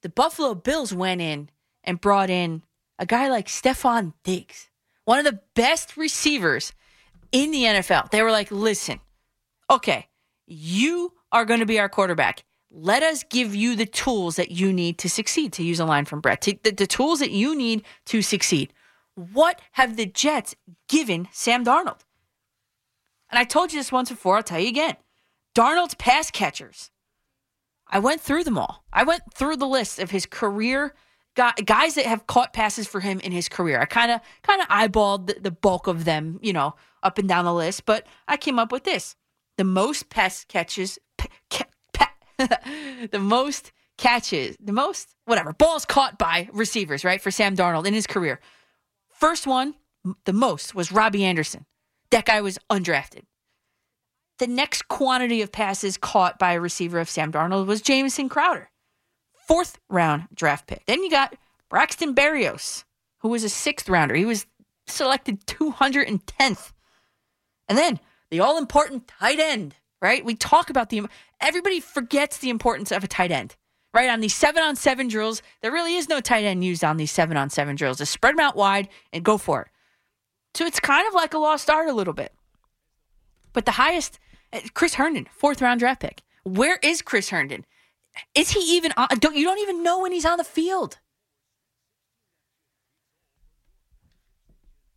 the 0.00 0.08
Buffalo 0.08 0.54
Bills 0.54 0.94
went 0.94 1.20
in 1.20 1.50
and 1.84 2.00
brought 2.00 2.30
in 2.30 2.62
a 2.98 3.04
guy 3.04 3.28
like 3.28 3.48
Stefon 3.48 4.14
Diggs, 4.24 4.70
one 5.04 5.18
of 5.18 5.26
the 5.26 5.40
best 5.54 5.98
receivers 5.98 6.72
in 7.32 7.50
the 7.50 7.64
NFL. 7.64 8.10
They 8.10 8.22
were 8.22 8.32
like, 8.32 8.50
listen, 8.50 9.00
okay, 9.70 10.08
you 10.46 11.12
are 11.32 11.44
going 11.44 11.60
to 11.60 11.66
be 11.66 11.78
our 11.78 11.90
quarterback. 11.90 12.45
Let 12.78 13.02
us 13.02 13.24
give 13.24 13.54
you 13.54 13.74
the 13.74 13.86
tools 13.86 14.36
that 14.36 14.50
you 14.50 14.70
need 14.70 14.98
to 14.98 15.08
succeed, 15.08 15.54
to 15.54 15.62
use 15.62 15.80
a 15.80 15.86
line 15.86 16.04
from 16.04 16.20
Brett, 16.20 16.42
to, 16.42 16.58
the, 16.62 16.72
the 16.72 16.86
tools 16.86 17.20
that 17.20 17.30
you 17.30 17.56
need 17.56 17.82
to 18.04 18.20
succeed. 18.20 18.70
What 19.14 19.62
have 19.72 19.96
the 19.96 20.04
Jets 20.04 20.54
given 20.86 21.26
Sam 21.32 21.64
Darnold? 21.64 22.00
And 23.30 23.38
I 23.38 23.44
told 23.44 23.72
you 23.72 23.80
this 23.80 23.90
once 23.90 24.10
before, 24.10 24.36
I'll 24.36 24.42
tell 24.42 24.60
you 24.60 24.68
again. 24.68 24.96
Darnold's 25.54 25.94
pass 25.94 26.30
catchers. 26.30 26.90
I 27.88 27.98
went 27.98 28.20
through 28.20 28.44
them 28.44 28.58
all. 28.58 28.84
I 28.92 29.04
went 29.04 29.22
through 29.34 29.56
the 29.56 29.66
list 29.66 29.98
of 29.98 30.10
his 30.10 30.26
career 30.26 30.94
guys 31.34 31.94
that 31.94 32.04
have 32.06 32.26
caught 32.26 32.52
passes 32.52 32.86
for 32.86 33.00
him 33.00 33.20
in 33.20 33.32
his 33.32 33.48
career. 33.48 33.80
I 33.80 33.86
kind 33.86 34.10
of 34.10 34.20
kind 34.42 34.60
of 34.60 34.68
eyeballed 34.68 35.28
the, 35.28 35.36
the 35.40 35.50
bulk 35.50 35.86
of 35.86 36.04
them, 36.04 36.38
you 36.42 36.52
know, 36.52 36.74
up 37.02 37.16
and 37.16 37.26
down 37.26 37.46
the 37.46 37.54
list, 37.54 37.86
but 37.86 38.06
I 38.28 38.36
came 38.36 38.58
up 38.58 38.70
with 38.70 38.84
this 38.84 39.16
the 39.56 39.64
most 39.64 40.10
pass 40.10 40.44
catches, 40.44 40.98
pa- 41.16 41.28
the 43.10 43.18
most 43.18 43.72
catches, 43.98 44.56
the 44.60 44.72
most 44.72 45.14
whatever 45.24 45.52
balls 45.52 45.84
caught 45.84 46.18
by 46.18 46.48
receivers, 46.52 47.04
right? 47.04 47.20
For 47.20 47.30
Sam 47.30 47.56
Darnold 47.56 47.86
in 47.86 47.94
his 47.94 48.06
career. 48.06 48.40
First 49.08 49.46
one, 49.46 49.74
the 50.24 50.32
most 50.32 50.74
was 50.74 50.92
Robbie 50.92 51.24
Anderson. 51.24 51.66
That 52.10 52.26
guy 52.26 52.40
was 52.40 52.58
undrafted. 52.70 53.22
The 54.38 54.46
next 54.46 54.88
quantity 54.88 55.40
of 55.40 55.50
passes 55.50 55.96
caught 55.96 56.38
by 56.38 56.52
a 56.52 56.60
receiver 56.60 57.00
of 57.00 57.08
Sam 57.08 57.32
Darnold 57.32 57.66
was 57.66 57.80
Jamison 57.80 58.28
Crowder, 58.28 58.70
fourth 59.32 59.78
round 59.88 60.24
draft 60.34 60.66
pick. 60.66 60.84
Then 60.86 61.02
you 61.02 61.10
got 61.10 61.34
Braxton 61.70 62.14
Berrios, 62.14 62.84
who 63.20 63.28
was 63.28 63.44
a 63.44 63.48
sixth 63.48 63.88
rounder. 63.88 64.14
He 64.14 64.26
was 64.26 64.46
selected 64.86 65.46
210th. 65.46 66.72
And 67.68 67.78
then 67.78 67.98
the 68.30 68.40
all 68.40 68.58
important 68.58 69.08
tight 69.08 69.40
end, 69.40 69.74
right? 70.06 70.24
We 70.24 70.36
talk 70.36 70.70
about 70.70 70.90
the 70.90 71.02
everybody 71.40 71.80
forgets 71.80 72.38
the 72.38 72.48
importance 72.48 72.92
of 72.92 73.02
a 73.02 73.08
tight 73.08 73.32
end, 73.32 73.56
right? 73.92 74.08
On 74.08 74.20
these 74.20 74.34
seven 74.34 74.62
on 74.62 74.76
seven 74.76 75.08
drills, 75.08 75.42
there 75.62 75.72
really 75.72 75.96
is 75.96 76.08
no 76.08 76.20
tight 76.20 76.44
end 76.44 76.64
used 76.64 76.84
on 76.84 76.96
these 76.96 77.10
seven 77.10 77.36
on 77.36 77.50
seven 77.50 77.74
drills. 77.74 77.98
Just 77.98 78.12
spread 78.12 78.34
them 78.34 78.40
out 78.40 78.56
wide 78.56 78.88
and 79.12 79.24
go 79.24 79.36
for 79.36 79.62
it. 79.62 79.68
So 80.54 80.64
it's 80.64 80.78
kind 80.78 81.06
of 81.08 81.14
like 81.14 81.34
a 81.34 81.38
lost 81.38 81.68
art 81.68 81.88
a 81.88 81.92
little 81.92 82.14
bit. 82.14 82.32
But 83.52 83.64
the 83.64 83.72
highest, 83.72 84.20
eh, 84.52 84.62
Chris 84.74 84.94
Herndon, 84.94 85.26
fourth 85.32 85.60
round 85.60 85.80
draft 85.80 86.00
pick. 86.00 86.22
Where 86.44 86.78
is 86.82 87.02
Chris 87.02 87.30
Herndon? 87.30 87.66
Is 88.34 88.50
he 88.50 88.60
even 88.76 88.92
on? 88.96 89.08
Don't 89.18 89.34
you 89.34 89.44
don't 89.44 89.58
even 89.58 89.82
know 89.82 90.00
when 90.00 90.12
he's 90.12 90.24
on 90.24 90.38
the 90.38 90.44
field? 90.44 90.98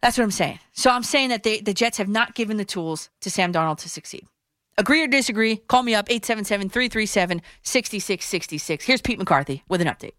That's 0.01 0.18
what 0.18 0.24
I'm 0.24 0.32
saying. 0.32 0.60
So 0.72 0.91
I'm 0.91 1.03
saying 1.03 1.30
that 1.30 1.43
they, 1.43 1.60
the 1.60 1.74
Jets 1.74 1.97
have 1.97 2.07
not 2.07 2.36
given 2.36 2.57
the 2.57 2.64
tools 2.64 3.10
to 3.22 3.30
Sam 3.30 3.51
Darnold 3.51 3.80
to 3.80 3.89
succeed. 3.89 4.28
Agree 4.80 5.04
or 5.04 5.08
disagree? 5.08 5.58
Call 5.58 5.84
me 5.84 5.94
up 5.94 6.08
877-337-6666. 6.08 8.82
Here's 8.82 9.02
Pete 9.02 9.20
McCarthy 9.20 9.62
with 9.68 9.82
an 9.82 9.88
update. 9.88 10.14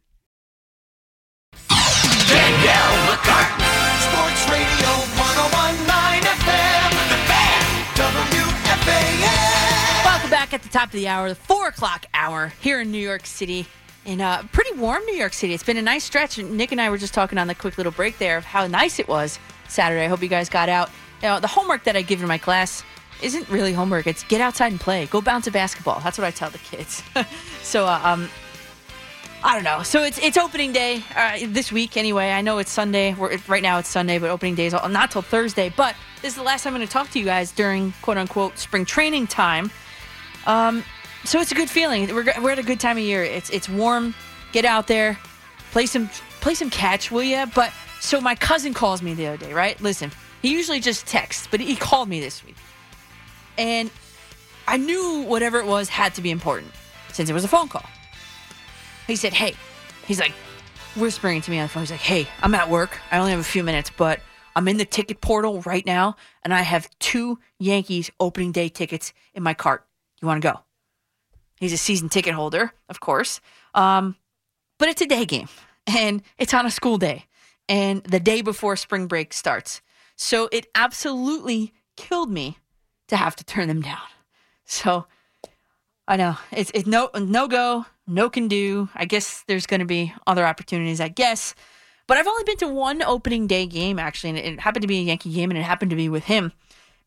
Danielle 2.29 3.07
McCartan, 3.09 3.65
Sports 4.05 4.45
Radio 4.51 4.91
1019 5.17 6.29
FM, 6.29 6.91
The 7.09 7.17
Fan, 7.25 7.65
WFAN. 7.97 10.05
Welcome 10.05 10.29
back 10.29 10.53
at 10.53 10.63
the 10.63 10.69
top 10.69 10.89
of 10.89 10.93
the 10.93 11.09
hour, 11.09 11.31
the 11.31 11.35
four 11.35 11.69
o'clock 11.69 12.05
hour 12.13 12.53
here 12.61 12.83
in 12.83 12.93
New 12.93 12.99
York 12.99 13.25
City. 13.25 13.65
In 14.05 14.21
uh, 14.21 14.43
pretty 14.53 14.79
warm 14.79 15.03
New 15.07 15.17
York 15.17 15.33
City. 15.33 15.55
It's 15.55 15.65
been 15.65 15.79
a 15.79 15.83
nice 15.83 16.05
stretch. 16.05 16.37
And 16.37 16.59
Nick 16.59 16.71
and 16.71 16.83
I 16.83 16.91
were 16.91 16.99
just 16.99 17.15
talking 17.15 17.39
on 17.39 17.47
the 17.47 17.55
quick 17.55 17.79
little 17.79 17.93
break 17.93 18.19
there 18.19 18.37
of 18.37 18.45
how 18.45 18.67
nice 18.67 18.99
it 18.99 19.09
was 19.09 19.39
Saturday. 19.69 20.05
I 20.05 20.09
hope 20.09 20.23
you 20.23 20.29
guys 20.29 20.51
got 20.51 20.69
out. 20.69 20.91
You 21.23 21.29
know, 21.29 21.41
the 21.41 21.47
homework 21.47 21.85
that 21.85 21.97
I 21.97 22.03
give 22.03 22.21
in 22.21 22.29
my 22.29 22.37
class 22.37 22.85
isn't 23.23 23.49
really 23.49 23.73
homework. 23.73 24.07
It's 24.07 24.25
get 24.25 24.41
outside 24.41 24.73
and 24.73 24.81
play. 24.81 25.07
Go 25.07 25.21
bounce 25.21 25.47
a 25.47 25.51
basketball. 25.51 26.01
That's 26.01 26.19
what 26.19 26.27
I 26.27 26.31
tell 26.31 26.51
the 26.51 26.59
kids. 26.59 27.03
so, 27.63 27.87
uh, 27.87 28.01
um, 28.03 28.29
I 29.43 29.55
don't 29.55 29.65
know. 29.65 29.83
So 29.83 30.03
it's 30.03 30.19
it's 30.19 30.37
opening 30.37 30.73
day 30.73 31.03
uh, 31.17 31.39
this 31.47 31.73
week 31.73 31.97
anyway. 31.97 32.31
I 32.31 32.43
know 32.43 32.59
it's 32.59 32.71
Sunday. 32.71 33.15
We're, 33.15 33.39
right 33.49 33.63
now 33.63 33.79
it's 33.79 33.89
Sunday, 33.89 34.19
but 34.19 34.29
opening 34.29 34.55
day 34.55 34.67
is 34.67 34.75
all, 34.75 34.87
not 34.89 35.11
till 35.11 35.23
Thursday. 35.23 35.73
But 35.75 35.97
this 36.21 36.33
is 36.33 36.37
the 36.37 36.43
last 36.43 36.65
time 36.65 36.75
I'm 36.75 36.79
going 36.79 36.87
to 36.87 36.93
talk 36.93 37.11
to 37.11 37.19
you 37.19 37.25
guys 37.25 37.51
during 37.53 37.93
quote 38.03 38.19
unquote 38.19 38.59
spring 38.59 38.85
training 38.85 39.29
time. 39.29 39.71
Um, 40.47 40.85
so 41.25 41.41
it's 41.41 41.53
a 41.53 41.55
good 41.55 41.71
feeling. 41.71 42.15
We're, 42.15 42.33
we're 42.43 42.51
at 42.51 42.59
a 42.59 42.63
good 42.63 42.81
time 42.81 42.99
of 42.99 43.03
year. 43.03 43.25
It's 43.25 43.49
it's 43.51 43.69
warm. 43.69 44.15
Get 44.53 44.65
out 44.65 44.89
there, 44.89 45.19
play 45.71 45.87
some 45.87 46.11
play 46.41 46.55
some 46.55 46.69
catch, 46.69 47.11
will 47.11 47.23
ya? 47.23 47.47
But 47.55 47.73
so 48.01 48.21
my 48.21 48.35
cousin 48.35 48.75
calls 48.75 49.01
me 49.01 49.15
the 49.15 49.27
other 49.27 49.37
day. 49.39 49.55
Right? 49.55 49.81
Listen, 49.81 50.11
he 50.43 50.53
usually 50.53 50.81
just 50.81 51.07
texts, 51.07 51.49
but 51.51 51.61
he 51.61 51.77
called 51.77 52.09
me 52.09 52.21
this 52.21 52.45
week, 52.45 52.57
and 53.61 53.91
I 54.67 54.77
knew 54.79 55.23
whatever 55.23 55.59
it 55.59 55.67
was 55.67 55.89
had 55.89 56.15
to 56.15 56.23
be 56.23 56.31
important 56.31 56.73
since 57.13 57.29
it 57.29 57.33
was 57.33 57.45
a 57.45 57.49
phone 57.49 57.69
call. 57.69 57.85
He 59.07 59.15
said, 59.15 59.33
"Hey," 59.35 59.55
he's 60.07 60.19
like 60.19 60.33
whispering 60.97 61.43
to 61.43 61.51
me 61.51 61.59
on 61.59 61.65
the 61.65 61.69
phone. 61.69 61.83
He's 61.83 61.91
like, 61.93 62.01
"Hey, 62.01 62.27
I'm 62.43 62.55
at 62.55 62.69
work. 62.69 62.99
I 63.13 63.19
only 63.19 63.31
have 63.31 63.41
a 63.41 63.45
few 63.45 63.63
minutes, 63.63 63.91
but." 63.97 64.21
I'm 64.57 64.67
in 64.67 64.79
the 64.79 64.85
ticket 64.85 65.21
portal 65.21 65.61
right 65.61 65.87
now, 65.87 66.17
and 66.43 66.53
I 66.53 66.63
have 66.63 66.91
two 66.99 67.39
Yankees 67.61 68.11
opening 68.19 68.51
day 68.51 68.69
tickets 68.69 69.13
in 69.33 69.45
my 69.45 69.55
cart. 69.55 69.87
You 70.21 70.27
want 70.27 70.43
to 70.43 70.53
go? 70.53 70.61
He's 71.61 71.73
a 71.73 71.77
season 71.77 72.09
ticket 72.09 72.35
holder, 72.35 72.73
of 72.89 72.99
course. 72.99 73.41
Um, 73.75 74.17
but 74.79 74.89
it's 74.89 75.03
a 75.03 75.07
day 75.07 75.25
game 75.25 75.49
and 75.87 76.23
it's 76.37 76.53
on 76.53 76.67
a 76.67 76.71
school 76.71 76.99
day 76.99 77.27
and 77.69 78.03
the 78.03 78.19
day 78.19 78.41
before 78.41 78.75
spring 78.77 79.07
break 79.07 79.33
starts. 79.33 79.83
So 80.17 80.49
it 80.51 80.67
absolutely 80.75 81.73
killed 81.97 82.31
me 82.31 82.59
to 83.11 83.17
have 83.17 83.37
to 83.37 83.45
turn 83.45 83.69
them 83.69 83.83
down. 83.83 83.99
So 84.65 85.07
I 86.09 86.17
know 86.17 86.37
it's 86.51 86.71
it's 86.75 86.87
no 86.87 87.11
no 87.15 87.47
go, 87.47 87.87
no 88.07 88.31
can 88.31 88.49
do. 88.49 88.89
I 88.95 89.05
guess 89.05 89.45
there's 89.47 89.67
going 89.67 89.81
to 89.81 89.87
be 89.87 90.13
other 90.27 90.47
opportunities. 90.47 91.01
I 91.01 91.09
guess, 91.09 91.55
but 92.07 92.17
I've 92.17 92.27
only 92.27 92.45
been 92.45 92.57
to 92.59 92.69
one 92.69 93.03
opening 93.03 93.47
day 93.47 93.67
game 93.67 93.99
actually, 93.99 94.31
and 94.31 94.39
it 94.39 94.61
happened 94.61 94.83
to 94.83 94.89
be 94.89 94.99
a 94.99 95.03
Yankee 95.03 95.33
game, 95.33 95.51
and 95.51 95.59
it 95.59 95.63
happened 95.63 95.91
to 95.91 95.97
be 95.97 96.09
with 96.09 96.25
him. 96.25 96.53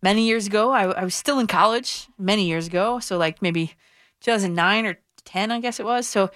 Many 0.02 0.28
years 0.28 0.48
ago, 0.48 0.72
I, 0.72 0.92
I 0.92 1.04
was 1.04 1.16
still 1.16 1.40
in 1.40 1.48
college. 1.48 2.08
Many 2.18 2.46
years 2.46 2.68
ago, 2.68 3.00
so 3.00 3.18
like 3.18 3.42
maybe 3.42 3.74
2009 4.22 4.86
or 4.86 5.00
10, 5.26 5.52
I 5.52 5.60
guess 5.60 5.80
it 5.80 5.86
was. 5.86 6.08
So 6.08 6.30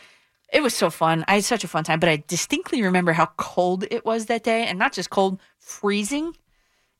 it 0.52 0.62
was 0.62 0.74
so 0.74 0.90
fun. 0.90 1.26
I 1.28 1.36
had 1.36 1.44
such 1.44 1.66
a 1.66 1.68
fun 1.68 1.84
time, 1.84 2.00
but 2.00 2.10
I 2.10 2.24
distinctly 2.28 2.82
remember 2.82 3.12
how 3.12 3.28
cold 3.38 3.84
it 3.92 4.06
was 4.06 4.28
that 4.28 4.44
day, 4.44 4.66
and 4.66 4.80
not 4.80 4.94
just 4.94 5.10
cold, 5.10 5.40
freezing. 5.60 6.36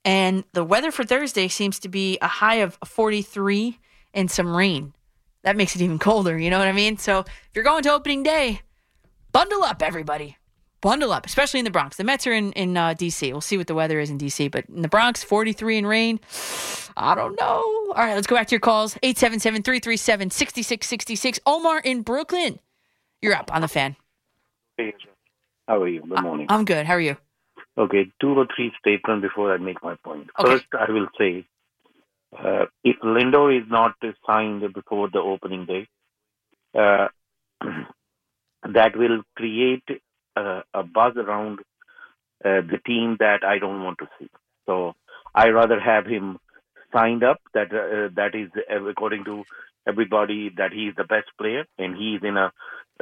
And 0.06 0.44
the 0.54 0.64
weather 0.64 0.92
for 0.92 1.04
Thursday 1.04 1.48
seems 1.48 1.80
to 1.80 1.90
be 1.90 2.18
a 2.22 2.28
high 2.28 2.56
of 2.56 2.78
43 2.86 3.78
and 4.14 4.32
some 4.32 4.56
rain. 4.56 4.94
That 5.44 5.56
makes 5.56 5.76
it 5.76 5.82
even 5.82 6.00
colder, 6.00 6.38
you 6.38 6.50
know 6.50 6.60
what 6.60 6.68
I 6.68 6.74
mean? 6.74 6.98
So 6.98 7.20
if 7.20 7.50
you're 7.54 7.64
going 7.64 7.84
to 7.84 7.94
opening 7.94 8.24
day, 8.24 8.62
bundle 9.32 9.64
up, 9.64 9.82
everybody. 9.82 10.38
Bundle 10.82 11.12
up, 11.12 11.26
especially 11.26 11.60
in 11.60 11.66
the 11.66 11.72
Bronx. 11.72 11.98
The 11.98 12.04
Mets 12.04 12.28
are 12.28 12.34
in, 12.34 12.52
in 12.54 12.78
uh, 12.78 12.94
D.C. 12.94 13.32
We'll 13.32 13.42
see 13.42 13.58
what 13.58 13.68
the 13.68 13.74
weather 13.74 14.00
is 14.00 14.10
in 14.10 14.18
D.C., 14.18 14.48
but 14.50 14.66
in 14.70 14.84
the 14.84 14.88
Bronx, 14.88 15.24
43 15.24 15.80
and 15.80 15.88
rain. 15.88 16.20
I 16.96 17.16
don't 17.16 17.40
know. 17.40 17.62
All 17.90 17.94
right, 17.96 18.14
let's 18.14 18.28
go 18.28 18.36
back 18.36 18.48
to 18.48 18.56
your 18.56 18.60
calls 18.60 18.96
877 19.02 19.64
337 19.64 20.30
6666. 20.30 21.40
Omar 21.46 21.80
in 21.80 22.02
Brooklyn. 22.02 22.60
You're 23.22 23.36
up 23.36 23.54
on 23.54 23.62
the 23.62 23.68
fan. 23.68 23.96
How 25.68 25.82
are 25.82 25.88
you? 25.88 26.02
Good 26.02 26.22
morning. 26.22 26.46
I'm 26.50 26.66
good. 26.66 26.86
How 26.86 26.94
are 26.94 27.02
you? 27.02 27.18
Okay, 27.78 28.12
two 28.20 28.30
or 28.30 28.48
three 28.56 28.72
statements 28.80 29.22
before 29.22 29.54
I 29.54 29.58
make 29.58 29.84
my 29.84 29.96
point. 30.04 30.30
Okay. 30.40 30.52
First, 30.52 30.66
I 30.74 30.92
will 30.92 31.08
say 31.18 31.46
uh, 32.38 32.66
if 32.84 32.98
Lindor 33.04 33.56
is 33.56 33.70
not 33.70 33.94
signed 34.26 34.64
before 34.74 35.10
the 35.10 35.20
opening 35.20 35.66
day, 35.66 35.88
uh, 36.74 37.08
that 38.74 38.96
will 38.96 39.22
create 39.36 39.84
uh, 40.36 40.62
a 40.74 40.84
buzz 40.84 41.14
around 41.18 41.60
uh, 42.44 42.62
the 42.62 42.80
team 42.86 43.18
that 43.20 43.44
I 43.44 43.60
don't 43.60 43.84
want 43.84 44.00
to 44.00 44.08
see. 44.20 44.30
So 44.66 44.96
I 45.34 45.50
rather 45.50 45.80
have 45.80 46.06
him 46.06 46.40
signed 46.92 47.24
up. 47.24 47.40
That 47.54 47.72
uh, 47.74 48.10
that 48.16 48.36
is 48.36 48.50
according 48.90 49.26
to 49.26 49.44
everybody 49.88 50.52
that 50.58 50.72
he's 50.74 50.94
the 50.96 51.04
best 51.04 51.28
player 51.40 51.66
and 51.78 51.96
he's 51.96 52.22
in 52.24 52.38
a, 52.38 52.52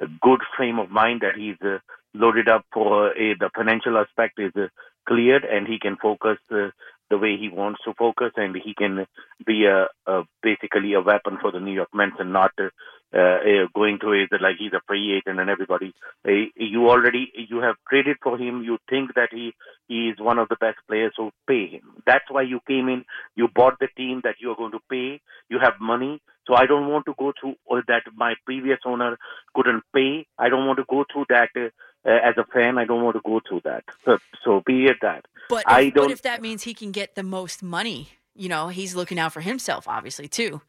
a 0.01 0.07
good 0.21 0.41
frame 0.55 0.79
of 0.79 0.89
mind 0.91 1.21
that 1.21 1.35
he's 1.35 1.59
uh, 1.61 1.79
loaded 2.13 2.47
up 2.47 2.65
for 2.73 3.11
the 3.15 3.49
financial 3.55 3.97
aspect 3.97 4.39
is 4.39 4.51
uh, 4.55 4.67
cleared 5.07 5.43
and 5.43 5.67
he 5.67 5.77
can 5.79 5.97
focus 6.01 6.37
uh, 6.51 6.69
the 7.09 7.17
way 7.17 7.37
he 7.37 7.49
wants 7.49 7.79
to 7.85 7.93
focus 7.93 8.31
and 8.35 8.55
he 8.55 8.73
can 8.73 9.05
be 9.45 9.65
a, 9.65 9.87
a 10.11 10.23
basically 10.41 10.93
a 10.93 11.01
weapon 11.01 11.37
for 11.39 11.51
the 11.51 11.59
New 11.59 11.73
York 11.73 11.89
Mets 11.93 12.15
and 12.19 12.33
not 12.33 12.51
uh, 12.59 12.69
uh, 13.13 13.67
going 13.75 13.99
to 14.01 14.11
it 14.11 14.29
like 14.41 14.55
he's 14.57 14.73
a 14.73 14.81
free 14.87 15.15
agent 15.15 15.39
and 15.39 15.49
everybody. 15.49 15.93
You 16.25 16.89
already 16.89 17.31
you 17.35 17.61
have 17.61 17.75
traded 17.89 18.17
for 18.23 18.37
him. 18.37 18.63
You 18.63 18.79
think 18.89 19.13
that 19.15 19.29
he 19.31 19.53
he 19.87 20.09
is 20.09 20.19
one 20.19 20.39
of 20.39 20.49
the 20.49 20.57
best 20.59 20.77
players 20.87 21.13
so 21.15 21.31
pay 21.47 21.67
him. 21.67 21.81
That's 22.07 22.29
why 22.29 22.41
you 22.41 22.59
came 22.67 22.89
in. 22.89 23.05
You 23.35 23.47
bought 23.53 23.79
the 23.79 23.87
team 23.95 24.21
that 24.23 24.35
you 24.39 24.51
are 24.51 24.55
going 24.55 24.71
to 24.71 24.81
pay. 24.89 25.21
You 25.49 25.59
have 25.61 25.73
money 25.79 26.21
so 26.47 26.55
I 26.55 26.65
don't 26.65 26.89
want 26.89 27.05
to 27.05 27.13
go 27.17 27.33
through 27.39 27.55
that 27.87 28.03
my 28.15 28.35
previous 28.45 28.79
owner 28.85 29.17
couldn't 29.53 29.83
pay 29.93 30.25
I 30.37 30.49
don't 30.49 30.67
want 30.67 30.79
to 30.79 30.85
go 30.89 31.05
through 31.11 31.25
that 31.29 31.49
uh, 31.55 31.69
as 32.09 32.35
a 32.37 32.45
fan 32.45 32.77
I 32.77 32.85
don't 32.85 33.03
want 33.03 33.15
to 33.15 33.21
go 33.25 33.41
through 33.47 33.61
that 33.65 33.83
so, 34.03 34.17
so 34.43 34.63
it. 34.67 34.97
that 35.01 35.25
But 35.49 35.59
if, 35.59 35.67
I 35.67 35.89
don't 35.89 36.05
but 36.05 36.11
if 36.11 36.21
that 36.23 36.41
means 36.41 36.63
he 36.63 36.73
can 36.73 36.91
get 36.91 37.15
the 37.15 37.23
most 37.23 37.63
money, 37.63 38.09
you 38.35 38.49
know, 38.49 38.67
he's 38.67 38.95
looking 38.95 39.17
out 39.17 39.33
for 39.33 39.41
himself, 39.41 39.87
obviously, 39.87 40.27
too. 40.27 40.61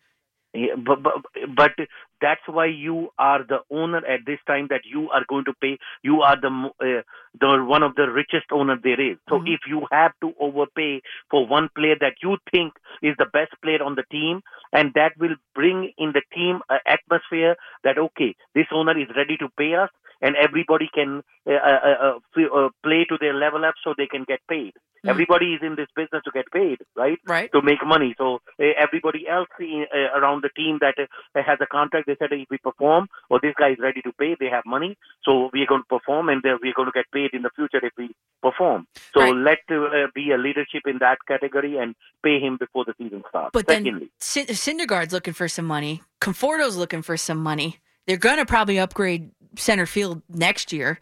Yeah, 0.54 0.76
but, 0.76 1.02
but 1.02 1.12
but 1.54 1.72
that's 2.20 2.40
why 2.46 2.66
you 2.66 3.10
are 3.18 3.44
the 3.44 3.58
owner 3.70 3.98
at 3.98 4.20
this 4.24 4.38
time 4.46 4.68
that 4.70 4.82
you 4.90 5.10
are 5.10 5.24
going 5.28 5.44
to 5.44 5.52
pay. 5.60 5.76
You 6.02 6.22
are 6.22 6.40
the 6.40 6.70
uh, 6.80 7.02
the 7.40 7.64
one 7.64 7.82
of 7.82 7.94
the 7.94 8.10
richest 8.10 8.46
owner 8.52 8.76
there 8.82 9.00
is. 9.00 9.18
So 9.28 9.42
if 9.44 9.60
you 9.68 9.86
have 9.90 10.12
to 10.22 10.32
overpay 10.40 11.02
for 11.30 11.46
one 11.46 11.68
player 11.76 11.96
that 12.00 12.14
you 12.22 12.38
think 12.50 12.74
is 13.02 13.14
the 13.18 13.26
best 13.26 13.52
player 13.62 13.82
on 13.82 13.94
the 13.94 14.04
team, 14.10 14.42
and 14.72 14.92
that 14.94 15.12
will 15.18 15.36
bring 15.54 15.92
in 15.98 16.12
the 16.12 16.22
team 16.34 16.60
uh, 16.68 16.78
atmosphere 16.86 17.56
that 17.84 17.98
okay, 17.98 18.34
this 18.54 18.66
owner 18.72 18.98
is 18.98 19.08
ready 19.16 19.36
to 19.38 19.48
pay 19.56 19.74
us, 19.74 19.90
and 20.20 20.36
everybody 20.36 20.88
can 20.92 21.22
uh, 21.46 21.52
uh, 21.52 21.94
uh, 22.06 22.18
f- 22.36 22.52
uh, 22.54 22.68
play 22.82 23.04
to 23.08 23.16
their 23.20 23.34
level 23.34 23.64
up 23.64 23.74
so 23.84 23.94
they 23.96 24.06
can 24.06 24.24
get 24.26 24.40
paid. 24.48 24.72
Mm. 25.04 25.10
Everybody 25.10 25.54
is 25.54 25.60
in 25.62 25.76
this 25.76 25.88
business 25.94 26.22
to 26.24 26.30
get 26.32 26.50
paid, 26.52 26.78
right? 26.96 27.18
Right. 27.26 27.50
To 27.52 27.62
make 27.62 27.84
money. 27.86 28.14
So 28.18 28.40
uh, 28.58 28.64
everybody 28.78 29.28
else 29.28 29.48
in, 29.60 29.86
uh, 29.94 30.18
around 30.18 30.42
the 30.42 30.50
team 30.56 30.78
that 30.80 30.94
uh, 30.98 31.42
has 31.46 31.58
a 31.60 31.66
contract, 31.66 32.06
they 32.06 32.16
said 32.18 32.32
if 32.32 32.48
we 32.50 32.58
perform, 32.58 33.08
or 33.30 33.38
this 33.42 33.54
guy 33.58 33.70
is 33.70 33.78
ready 33.78 34.00
to 34.02 34.12
pay, 34.18 34.36
they 34.38 34.48
have 34.50 34.64
money, 34.66 34.96
so 35.24 35.50
we 35.52 35.62
are 35.62 35.66
going 35.66 35.82
to 35.82 35.98
perform, 35.98 36.28
and 36.28 36.42
we 36.42 36.70
are 36.70 36.74
going 36.74 36.90
to 36.90 36.92
get 36.92 37.10
paid 37.12 37.25
in 37.32 37.42
the 37.42 37.50
future 37.56 37.84
if 37.84 37.92
we 37.96 38.10
perform. 38.42 38.86
So 39.14 39.20
Right. 39.20 39.34
let 39.34 39.58
uh, 39.70 40.06
be 40.14 40.30
a 40.32 40.38
leadership 40.38 40.82
in 40.86 40.98
that 40.98 41.18
category 41.26 41.76
and 41.78 41.94
pay 42.22 42.38
him 42.40 42.56
before 42.58 42.84
the 42.84 42.94
season 42.98 43.22
starts. 43.28 43.50
But 43.52 43.66
then 43.66 43.84
Secondly, 43.84 44.10
Sy- 44.20 44.44
Syndergaard's 44.46 45.12
looking 45.12 45.34
for 45.34 45.48
some 45.48 45.64
money. 45.66 46.02
Conforto's 46.20 46.76
looking 46.76 47.02
for 47.02 47.16
some 47.16 47.38
money. 47.42 47.78
They're 48.06 48.16
going 48.16 48.38
to 48.38 48.46
probably 48.46 48.78
upgrade 48.78 49.30
center 49.56 49.86
field 49.86 50.22
next 50.28 50.72
year. 50.72 51.00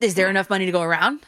Is 0.00 0.14
there 0.14 0.28
enough 0.28 0.50
money 0.50 0.66
to 0.66 0.72
go 0.72 0.82
around? 0.82 1.20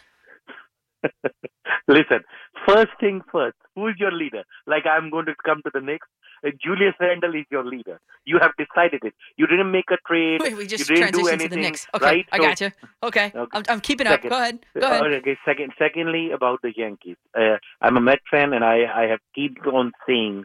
listen. 1.89 2.21
First 2.67 2.91
thing 3.01 3.23
first. 3.33 3.57
Who 3.75 3.89
is 3.89 3.95
your 3.99 4.13
leader? 4.13 4.45
Like 4.67 4.85
I'm 4.87 5.11
going 5.11 5.27
to 5.27 5.35
come 5.45 5.63
to 5.65 5.71
the 5.73 5.81
next. 5.81 6.09
Uh, 6.45 6.51
Julius 6.63 6.95
Randle 6.99 7.35
is 7.35 7.45
your 7.51 7.65
leader. 7.65 8.01
You 8.25 8.39
have 8.41 8.53
decided 8.57 9.03
it. 9.05 9.15
You 9.37 9.47
didn't 9.47 9.71
make 9.71 9.91
a 9.91 9.99
trade. 10.09 10.41
Wait, 10.41 10.57
we 10.57 10.67
just 10.67 10.89
you 10.89 10.97
didn't 10.97 11.13
do 11.13 11.19
transitioned 11.21 11.33
anything, 11.33 11.49
to 11.51 11.55
the 11.57 11.61
Knicks. 11.61 11.87
Okay, 11.95 12.05
right? 12.05 12.27
I 12.33 12.37
So- 12.39 12.43
got 12.43 12.61
you. 12.61 12.71
Okay, 13.03 13.33
I'm, 13.53 13.63
I'm 13.69 13.81
keeping 13.81 14.07
up. 14.07 14.23
Go 14.23 14.29
ahead. 14.31 14.59
Go 14.79 14.87
ahead. 14.87 15.03
Uh, 15.03 15.17
okay, 15.17 15.37
second, 15.45 15.73
secondly, 15.79 16.31
about 16.33 16.63
the 16.63 16.73
Yankees. 16.75 17.17
Uh, 17.39 17.57
I'm 17.83 17.97
a 17.99 18.01
Met 18.01 18.21
fan, 18.31 18.55
and 18.55 18.65
I, 18.65 18.85
I 18.95 19.03
have 19.11 19.21
keep 19.35 19.59
on 19.67 19.93
saying 20.07 20.45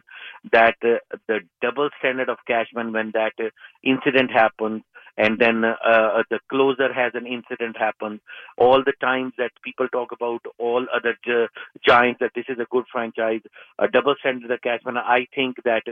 that 0.52 0.76
uh, 0.84 0.98
the 1.28 1.40
double 1.62 1.88
standard 1.98 2.28
of 2.28 2.38
Cashman 2.46 2.92
when 2.92 3.12
that 3.14 3.32
uh, 3.40 3.48
incident 3.82 4.30
happened, 4.30 4.82
and 5.16 5.38
then 5.38 5.64
uh, 5.64 5.76
uh, 5.84 6.22
the 6.30 6.38
closer 6.50 6.92
has 6.92 7.12
an 7.14 7.26
incident 7.26 7.76
happen. 7.76 8.20
All 8.58 8.82
the 8.84 8.92
times 9.00 9.32
that 9.38 9.50
people 9.64 9.88
talk 9.88 10.12
about 10.12 10.42
all 10.58 10.86
other 10.94 11.16
gi- 11.24 11.48
giants 11.86 12.20
that 12.20 12.32
this 12.34 12.46
is 12.48 12.58
a 12.58 12.66
good 12.70 12.84
franchise, 12.92 13.40
a 13.78 13.88
double 13.88 14.14
standard 14.20 14.50
of 14.50 14.60
Cashman. 14.60 14.96
I 14.96 15.26
think 15.34 15.56
that 15.64 15.84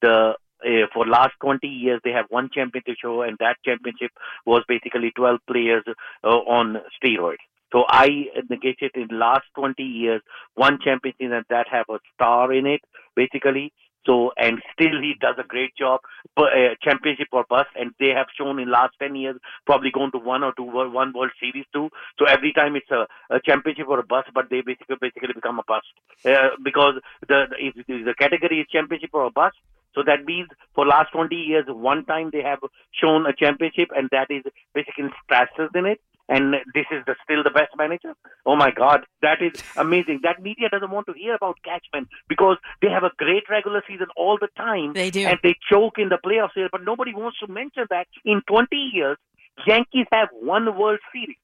the 0.00 0.34
uh, 0.64 0.86
for 0.94 1.06
last 1.06 1.34
20 1.40 1.66
years 1.66 2.00
they 2.04 2.12
have 2.12 2.26
one 2.28 2.48
championship 2.52 2.96
show 3.02 3.22
and 3.22 3.36
that 3.40 3.56
championship 3.64 4.12
was 4.46 4.62
basically 4.68 5.10
12 5.16 5.40
players 5.48 5.82
uh, 6.22 6.28
on 6.28 6.76
steroids 7.02 7.42
so 7.72 7.84
I 7.88 8.26
negated 8.48 8.92
in 8.94 9.08
last 9.10 9.44
20 9.56 9.82
years 9.82 10.22
one 10.54 10.78
championship 10.84 11.46
that 11.50 11.66
have 11.68 11.86
a 11.90 11.98
star 12.14 12.52
in 12.52 12.66
it 12.66 12.80
basically 13.16 13.72
so 14.06 14.32
and 14.36 14.60
still 14.72 15.00
he 15.00 15.14
does 15.20 15.36
a 15.38 15.46
great 15.46 15.74
job 15.76 16.00
but 16.34 16.52
uh, 16.52 16.74
championship 16.82 17.28
or 17.32 17.44
bust 17.48 17.68
and 17.76 17.92
they 18.00 18.08
have 18.08 18.26
shown 18.36 18.58
in 18.58 18.70
last 18.70 18.94
10 19.00 19.14
years 19.14 19.36
probably 19.66 19.90
gone 19.90 20.12
to 20.12 20.18
one 20.18 20.42
or 20.42 20.52
two 20.56 20.64
one 20.64 21.12
world 21.12 21.30
series 21.40 21.66
too. 21.72 21.90
So 22.18 22.26
every 22.26 22.52
time 22.52 22.76
it's 22.76 22.90
a, 22.90 23.06
a 23.30 23.40
championship 23.40 23.88
or 23.88 23.98
a 23.98 24.06
bust 24.06 24.28
but 24.34 24.50
they 24.50 24.60
basically 24.60 24.96
basically 25.00 25.34
become 25.34 25.58
a 25.58 25.64
bust. 25.66 25.86
Uh, 26.24 26.50
because 26.62 26.94
the 27.28 27.46
if 27.58 27.74
the 27.86 28.14
category 28.18 28.60
is 28.60 28.66
championship 28.70 29.10
or 29.12 29.26
a 29.26 29.30
bust 29.30 29.56
so 29.94 30.02
that 30.06 30.24
means 30.24 30.48
for 30.74 30.86
last 30.86 31.12
20 31.12 31.34
years, 31.34 31.64
one 31.68 32.04
time 32.04 32.30
they 32.32 32.42
have 32.42 32.60
shown 32.92 33.26
a 33.26 33.32
championship, 33.32 33.90
and 33.94 34.08
that 34.10 34.30
is 34.30 34.42
basically 34.74 35.10
Strasser 35.28 35.68
in 35.74 35.86
it. 35.86 36.00
And 36.28 36.54
this 36.72 36.86
is 36.90 37.04
the, 37.04 37.14
still 37.24 37.42
the 37.42 37.50
best 37.50 37.72
manager. 37.76 38.14
Oh 38.46 38.56
my 38.56 38.70
God, 38.70 39.00
that 39.20 39.42
is 39.42 39.60
amazing. 39.76 40.20
That 40.22 40.40
media 40.40 40.68
doesn't 40.70 40.90
want 40.90 41.06
to 41.08 41.12
hear 41.12 41.34
about 41.34 41.58
Cashman 41.64 42.08
because 42.28 42.56
they 42.80 42.88
have 42.88 43.02
a 43.02 43.10
great 43.18 43.42
regular 43.50 43.82
season 43.86 44.06
all 44.16 44.38
the 44.40 44.48
time. 44.56 44.92
They 44.94 45.10
do. 45.10 45.26
and 45.26 45.38
they 45.42 45.56
choke 45.70 45.94
in 45.98 46.08
the 46.08 46.18
playoffs 46.24 46.54
here. 46.54 46.68
But 46.70 46.84
nobody 46.84 47.12
wants 47.12 47.38
to 47.40 47.52
mention 47.52 47.84
that 47.90 48.06
in 48.24 48.40
20 48.48 48.68
years, 48.76 49.18
Yankees 49.66 50.06
have 50.12 50.28
one 50.32 50.78
World 50.78 51.00
Series. 51.12 51.36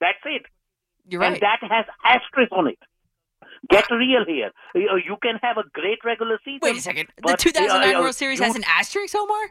That's 0.00 0.18
it. 0.24 0.42
You're 1.06 1.20
right. 1.20 1.34
And 1.34 1.42
that 1.42 1.58
has 1.62 1.84
asterisk 2.04 2.50
on 2.50 2.68
it. 2.68 2.78
Get 3.70 3.90
real 3.90 4.24
here. 4.26 4.50
You 4.74 5.00
you 5.08 5.16
can 5.22 5.36
have 5.42 5.56
a 5.56 5.64
great 5.72 5.98
regular 6.04 6.38
season. 6.44 6.60
Wait 6.62 6.76
a 6.76 6.80
second. 6.80 7.08
The 7.24 7.36
2009 7.36 7.94
uh, 7.94 7.98
uh, 7.98 8.02
World 8.02 8.14
Series 8.14 8.38
you- 8.38 8.44
has 8.46 8.56
an 8.56 8.64
asterisk, 8.66 9.14
Omar? 9.16 9.44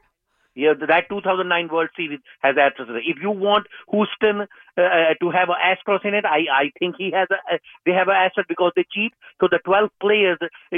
yeah, 0.56 0.74
that 0.88 1.10
2009 1.10 1.70
World 1.72 1.90
Series 1.96 2.20
has 2.42 2.56
asterisk. 2.58 2.92
If 3.06 3.18
you 3.22 3.32
want 3.32 3.66
Houston 3.92 4.48
uh, 4.78 5.14
to 5.22 5.30
have 5.30 5.50
a 5.50 5.58
Astros 5.58 6.06
in 6.06 6.14
it. 6.14 6.26
I, 6.26 6.46
I 6.52 6.72
think 6.80 6.96
he 6.98 7.12
has 7.12 7.28
a, 7.32 7.60
they 7.86 7.92
have 7.92 8.08
an 8.08 8.16
asterisk 8.16 8.48
because 8.48 8.72
they 8.76 8.86
cheat. 8.92 9.14
So 9.40 9.48
the 9.50 9.60
12 9.64 9.90
players, 10.00 10.38
uh, 10.42 10.78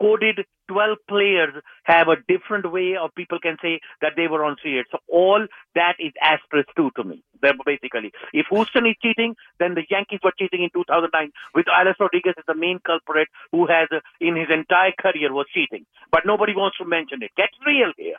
coded 0.00 0.44
12 0.68 0.98
players 1.08 1.54
have 1.84 2.08
a 2.08 2.16
different 2.28 2.70
way 2.70 2.96
of 2.96 3.14
people 3.14 3.38
can 3.40 3.56
say 3.60 3.80
that 4.00 4.12
they 4.16 4.28
were 4.28 4.44
on 4.44 4.56
street. 4.58 4.86
So 4.90 4.98
all 5.08 5.46
that 5.74 5.94
is 5.98 6.12
asterisk 6.20 6.68
two 6.76 6.90
to 6.96 7.04
me. 7.04 7.22
They're 7.42 7.52
basically, 7.64 8.12
if 8.32 8.46
Houston 8.50 8.86
is 8.86 8.96
cheating, 9.02 9.36
then 9.58 9.74
the 9.74 9.84
Yankees 9.90 10.20
were 10.22 10.32
cheating 10.38 10.62
in 10.62 10.70
2009 10.72 11.32
with 11.54 11.66
Alex 11.68 11.98
Rodriguez 12.00 12.34
as 12.38 12.44
the 12.46 12.54
main 12.54 12.78
culprit 12.84 13.28
who 13.52 13.66
has, 13.66 13.88
uh, 13.92 14.00
in 14.20 14.36
his 14.36 14.48
entire 14.48 14.92
career, 14.98 15.32
was 15.32 15.46
cheating. 15.52 15.84
But 16.10 16.22
nobody 16.24 16.54
wants 16.54 16.78
to 16.78 16.84
mention 16.84 17.22
it. 17.22 17.32
Get 17.36 17.50
real 17.66 17.92
here. 17.96 18.16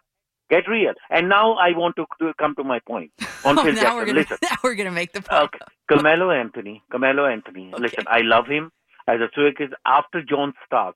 Get 0.50 0.68
real. 0.68 0.94
And 1.10 1.28
now 1.30 1.54
I 1.54 1.72
want 1.76 1.96
to, 1.96 2.06
to 2.20 2.34
come 2.40 2.54
to 2.56 2.64
my 2.64 2.80
point 2.88 3.12
on 3.44 3.58
Oh, 3.60 3.64
Phil 3.64 3.74
now 3.74 3.82
Jackson. 3.82 3.96
we're 3.98 4.06
gonna 4.06 4.20
Listen. 4.20 4.38
now 4.44 4.56
we're 4.64 4.76
gonna 4.76 4.92
make 4.92 5.12
the 5.14 5.22
point. 5.22 5.44
Okay. 5.44 5.60
Carmelo 5.90 6.32
Anthony. 6.32 6.84
Carmelo 6.92 7.26
Anthony. 7.26 7.72
Listen, 7.78 8.06
I 8.08 8.20
love 8.22 8.46
him 8.48 8.72
as 9.08 9.20
a 9.20 9.28
Suarez 9.34 9.72
after 9.86 10.22
John 10.22 10.54
Stark. 10.66 10.96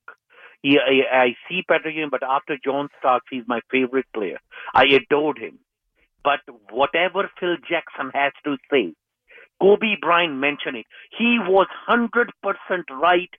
He, 0.62 0.78
I, 0.78 1.16
I 1.16 1.28
see 1.48 1.62
Patrick 1.68 1.96
Ewing, 1.96 2.10
but 2.12 2.22
after 2.22 2.58
John 2.64 2.90
Stark, 3.00 3.24
he's 3.32 3.44
my 3.48 3.62
favorite 3.72 4.06
player. 4.14 4.40
I 4.74 4.86
adored 4.86 5.38
him. 5.40 5.60
But 6.24 6.42
whatever 6.70 7.30
Phil 7.40 7.56
Jackson 7.58 8.12
has 8.14 8.34
to 8.44 8.58
say, 8.70 8.94
Kobe 9.62 9.96
Bryant 10.02 10.36
mentioned 10.36 10.78
it. 10.78 10.86
He 11.18 11.38
was 11.40 11.68
100% 11.88 12.30
right 13.02 13.30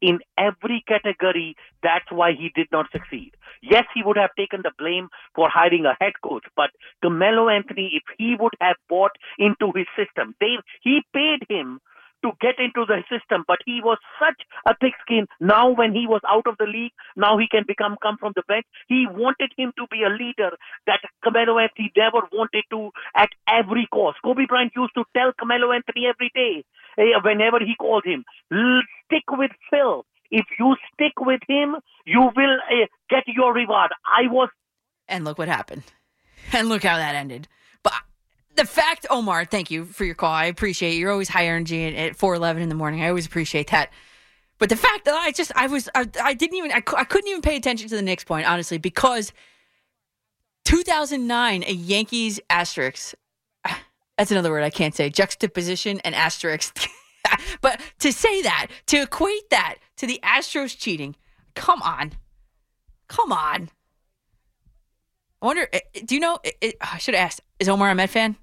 in 0.00 0.20
every 0.38 0.84
category. 0.86 1.56
That's 1.82 2.10
why 2.10 2.32
he 2.32 2.50
did 2.54 2.68
not 2.72 2.86
succeed. 2.92 3.32
Yes, 3.62 3.84
he 3.94 4.02
would 4.04 4.16
have 4.16 4.30
taken 4.36 4.60
the 4.62 4.72
blame 4.78 5.08
for 5.34 5.48
hiring 5.48 5.86
a 5.86 5.96
head 6.02 6.14
coach, 6.22 6.44
but 6.56 6.70
Carmelo 7.02 7.48
Anthony, 7.48 7.92
if 7.94 8.02
he 8.18 8.36
would 8.38 8.54
have 8.60 8.76
bought 8.88 9.12
into 9.38 9.72
his 9.74 9.86
system, 9.96 10.34
they, 10.40 10.56
he 10.82 11.02
paid 11.12 11.46
him 11.48 11.80
to 12.22 12.32
get 12.40 12.58
into 12.58 12.84
the 12.86 13.02
system, 13.10 13.44
but 13.46 13.58
he 13.64 13.80
was 13.82 13.98
such 14.18 14.42
a 14.66 14.74
thick 14.80 14.94
skin. 15.00 15.26
Now, 15.40 15.70
when 15.70 15.92
he 15.92 16.06
was 16.06 16.20
out 16.28 16.46
of 16.46 16.56
the 16.58 16.66
league, 16.66 16.92
now 17.16 17.38
he 17.38 17.46
can 17.48 17.64
become 17.66 17.96
come 18.02 18.16
from 18.18 18.32
the 18.36 18.42
bench. 18.46 18.66
He 18.88 19.06
wanted 19.08 19.52
him 19.56 19.72
to 19.76 19.86
be 19.90 20.02
a 20.02 20.10
leader 20.10 20.56
that 20.86 21.00
Carmelo 21.22 21.58
Anthony 21.58 21.92
never 21.96 22.26
wanted 22.32 22.64
to 22.70 22.90
at 23.14 23.30
every 23.48 23.88
cost. 23.92 24.18
Kobe 24.24 24.46
Bryant 24.46 24.72
used 24.76 24.94
to 24.94 25.04
tell 25.16 25.32
Carmelo 25.38 25.72
Anthony 25.72 26.06
every 26.06 26.30
day, 26.34 26.64
eh, 26.98 27.18
whenever 27.22 27.58
he 27.60 27.74
called 27.78 28.04
him, 28.04 28.24
stick 29.06 29.24
with 29.30 29.52
Phil. 29.70 30.04
If 30.30 30.46
you 30.58 30.76
stick 30.94 31.14
with 31.18 31.40
him, 31.48 31.76
you 32.06 32.20
will 32.20 32.56
uh, 32.70 32.86
get 33.08 33.24
your 33.26 33.52
reward. 33.52 33.90
I 34.06 34.30
was 34.30 34.48
And 35.08 35.24
look 35.24 35.38
what 35.38 35.48
happened. 35.48 35.82
And 36.52 36.68
look 36.68 36.82
how 36.82 36.96
that 36.96 37.14
ended. 37.14 37.46
But 37.84 37.92
the 38.60 38.66
fact, 38.66 39.06
Omar, 39.08 39.46
thank 39.46 39.70
you 39.70 39.86
for 39.86 40.04
your 40.04 40.14
call. 40.14 40.30
I 40.30 40.44
appreciate 40.44 40.92
it. 40.92 40.96
You're 40.98 41.10
always 41.10 41.30
high 41.30 41.46
energy 41.46 41.86
at- 41.86 41.94
at 41.94 42.16
411 42.16 42.62
in 42.62 42.68
the 42.68 42.74
morning. 42.74 43.02
I 43.02 43.08
always 43.08 43.24
appreciate 43.24 43.70
that. 43.70 43.90
But 44.58 44.68
the 44.68 44.76
fact 44.76 45.06
that 45.06 45.14
I 45.14 45.32
just, 45.32 45.50
I 45.56 45.66
was, 45.66 45.88
I, 45.94 46.06
I 46.22 46.34
didn't 46.34 46.56
even, 46.58 46.70
I, 46.70 46.82
I 46.94 47.04
couldn't 47.04 47.28
even 47.30 47.40
pay 47.40 47.56
attention 47.56 47.88
to 47.88 47.96
the 47.96 48.02
Knicks 48.02 48.22
point, 48.24 48.46
honestly, 48.46 48.76
because 48.76 49.32
2009, 50.66 51.64
a 51.66 51.72
Yankees 51.72 52.38
asterisk, 52.50 53.14
that's 54.18 54.30
another 54.30 54.50
word 54.50 54.62
I 54.62 54.68
can't 54.68 54.94
say, 54.94 55.08
juxtaposition 55.08 56.00
and 56.00 56.14
asterisk. 56.14 56.76
but 57.62 57.80
to 58.00 58.12
say 58.12 58.42
that, 58.42 58.66
to 58.88 59.00
equate 59.00 59.48
that 59.48 59.76
to 59.96 60.06
the 60.06 60.20
Astros 60.22 60.76
cheating, 60.78 61.16
come 61.54 61.80
on. 61.80 62.12
Come 63.08 63.32
on. 63.32 63.70
I 65.40 65.46
wonder, 65.46 65.66
eh, 65.72 65.80
eh, 65.94 66.00
do 66.04 66.14
you 66.14 66.20
know? 66.20 66.38
eh, 66.44 66.50
eh, 66.60 66.72
I 66.82 66.98
should 66.98 67.14
have 67.14 67.24
asked. 67.24 67.40
Is 67.58 67.70
Omar 67.70 67.90
a 67.90 67.94
Met 67.94 68.10
fan? 68.10 68.36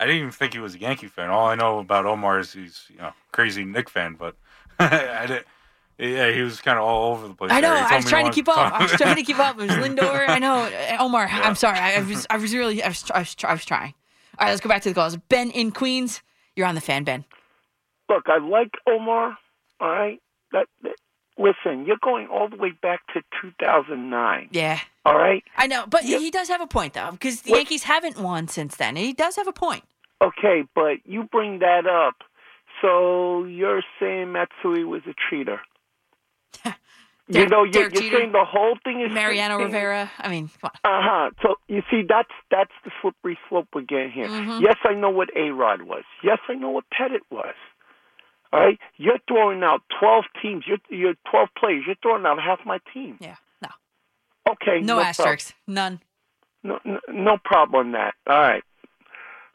I 0.00 0.06
didn't 0.06 0.20
even 0.20 0.30
think 0.30 0.52
he 0.52 0.58
was 0.58 0.74
a 0.74 0.78
Yankee 0.78 1.08
fan. 1.08 1.30
All 1.30 1.46
I 1.46 1.54
know 1.54 1.78
about 1.78 2.06
Omar 2.06 2.38
is 2.38 2.52
he's 2.52 2.84
you 2.90 2.98
know 2.98 3.12
crazy 3.32 3.64
Nick 3.64 3.88
fan, 3.88 4.14
but 4.14 4.36
I 4.78 5.26
did. 5.26 5.44
Yeah, 5.98 6.30
he 6.30 6.42
was 6.42 6.60
kind 6.60 6.78
of 6.78 6.84
all 6.84 7.12
over 7.12 7.26
the 7.26 7.34
place. 7.34 7.50
I 7.50 7.60
know. 7.60 7.74
I 7.74 7.96
was 7.96 8.04
trying 8.04 8.26
to 8.26 8.32
keep 8.32 8.48
up. 8.48 8.72
I 8.72 8.82
was 8.82 8.92
trying 9.00 9.16
to 9.16 9.24
keep 9.24 9.40
up. 9.40 9.58
It 9.58 9.62
was 9.62 9.70
Lindor. 9.72 10.28
I 10.28 10.38
know. 10.38 10.62
Eh, 10.64 10.96
Omar, 11.00 11.26
I'm 11.28 11.56
sorry. 11.56 11.78
I, 11.78 11.94
I 11.94 12.02
was. 12.02 12.26
I 12.30 12.36
was 12.36 12.54
really. 12.54 12.82
I 12.82 12.88
was, 12.88 13.10
I 13.12 13.18
was. 13.18 13.36
I 13.42 13.52
was 13.52 13.64
trying. 13.64 13.94
All 14.38 14.46
right, 14.46 14.50
let's 14.52 14.60
go 14.60 14.68
back 14.68 14.82
to 14.82 14.88
the 14.88 14.94
calls. 14.94 15.16
Ben 15.16 15.50
in 15.50 15.72
Queens. 15.72 16.22
You're 16.54 16.66
on 16.66 16.76
the 16.76 16.80
fan, 16.80 17.02
Ben. 17.02 17.24
Look, 18.08 18.24
I 18.26 18.38
like 18.38 18.70
Omar. 18.86 19.36
All 19.80 19.88
right. 19.88 20.20
That, 20.52 20.66
that 20.82 20.94
listen, 21.38 21.86
you're 21.86 21.98
going 22.02 22.26
all 22.26 22.48
the 22.48 22.56
way 22.56 22.70
back 22.70 23.00
to 23.14 23.22
2009. 23.40 24.48
Yeah. 24.52 24.80
All 25.04 25.16
right. 25.16 25.42
I 25.56 25.66
know, 25.66 25.86
but 25.86 26.02
he 26.02 26.30
does 26.30 26.48
have 26.48 26.60
a 26.60 26.66
point 26.66 26.94
though, 26.94 27.12
because 27.12 27.42
the 27.42 27.52
Yankees 27.52 27.84
haven't 27.84 28.18
won 28.18 28.48
since 28.48 28.76
then. 28.76 28.96
He 28.96 29.12
does 29.12 29.36
have 29.36 29.46
a 29.48 29.52
point. 29.52 29.84
Okay, 30.20 30.64
but 30.74 30.96
you 31.04 31.24
bring 31.24 31.60
that 31.60 31.86
up. 31.86 32.16
So 32.82 33.44
you're 33.44 33.82
saying 34.00 34.32
Matsui 34.32 34.84
was 34.84 35.02
a 35.06 35.14
cheater. 35.30 35.60
you 37.28 37.46
know, 37.46 37.64
you're, 37.64 37.88
you're 37.90 38.12
saying 38.12 38.32
the 38.32 38.44
whole 38.44 38.76
thing 38.84 39.00
is 39.00 39.12
Mariano 39.12 39.58
Rivera. 39.58 40.10
I 40.18 40.28
mean. 40.28 40.50
Uh 40.62 40.68
huh. 40.84 41.30
So 41.42 41.54
you 41.68 41.82
see, 41.90 42.02
that's 42.08 42.30
that's 42.50 42.72
the 42.84 42.90
slippery 43.00 43.38
slope 43.48 43.68
we're 43.74 43.82
getting 43.82 44.10
here. 44.10 44.28
Mhm. 44.28 44.60
Yes, 44.60 44.76
I 44.84 44.94
know 44.94 45.10
what 45.10 45.28
A 45.36 45.50
Rod 45.50 45.82
was. 45.82 46.04
Yes, 46.22 46.38
I 46.48 46.54
know 46.54 46.70
what 46.70 46.84
Pettitte 46.92 47.20
was. 47.30 47.54
All 48.52 48.60
right, 48.60 48.78
you're 48.96 49.18
throwing 49.28 49.62
out 49.62 49.82
twelve 50.00 50.24
teams. 50.40 50.64
You're 50.66 50.78
you're 50.88 51.14
twelve 51.30 51.48
players. 51.58 51.84
You're 51.86 51.96
throwing 52.02 52.24
out 52.24 52.38
half 52.40 52.60
my 52.64 52.78
team. 52.94 53.18
Yeah. 53.20 53.36
No. 53.62 53.68
Okay. 54.52 54.80
No, 54.80 54.96
no 54.96 55.00
asterisks. 55.00 55.52
None. 55.66 56.00
No, 56.62 56.78
no, 56.84 56.98
no 57.12 57.36
problem 57.44 57.86
on 57.86 57.92
that. 57.92 58.14
All 58.26 58.40
right. 58.40 58.62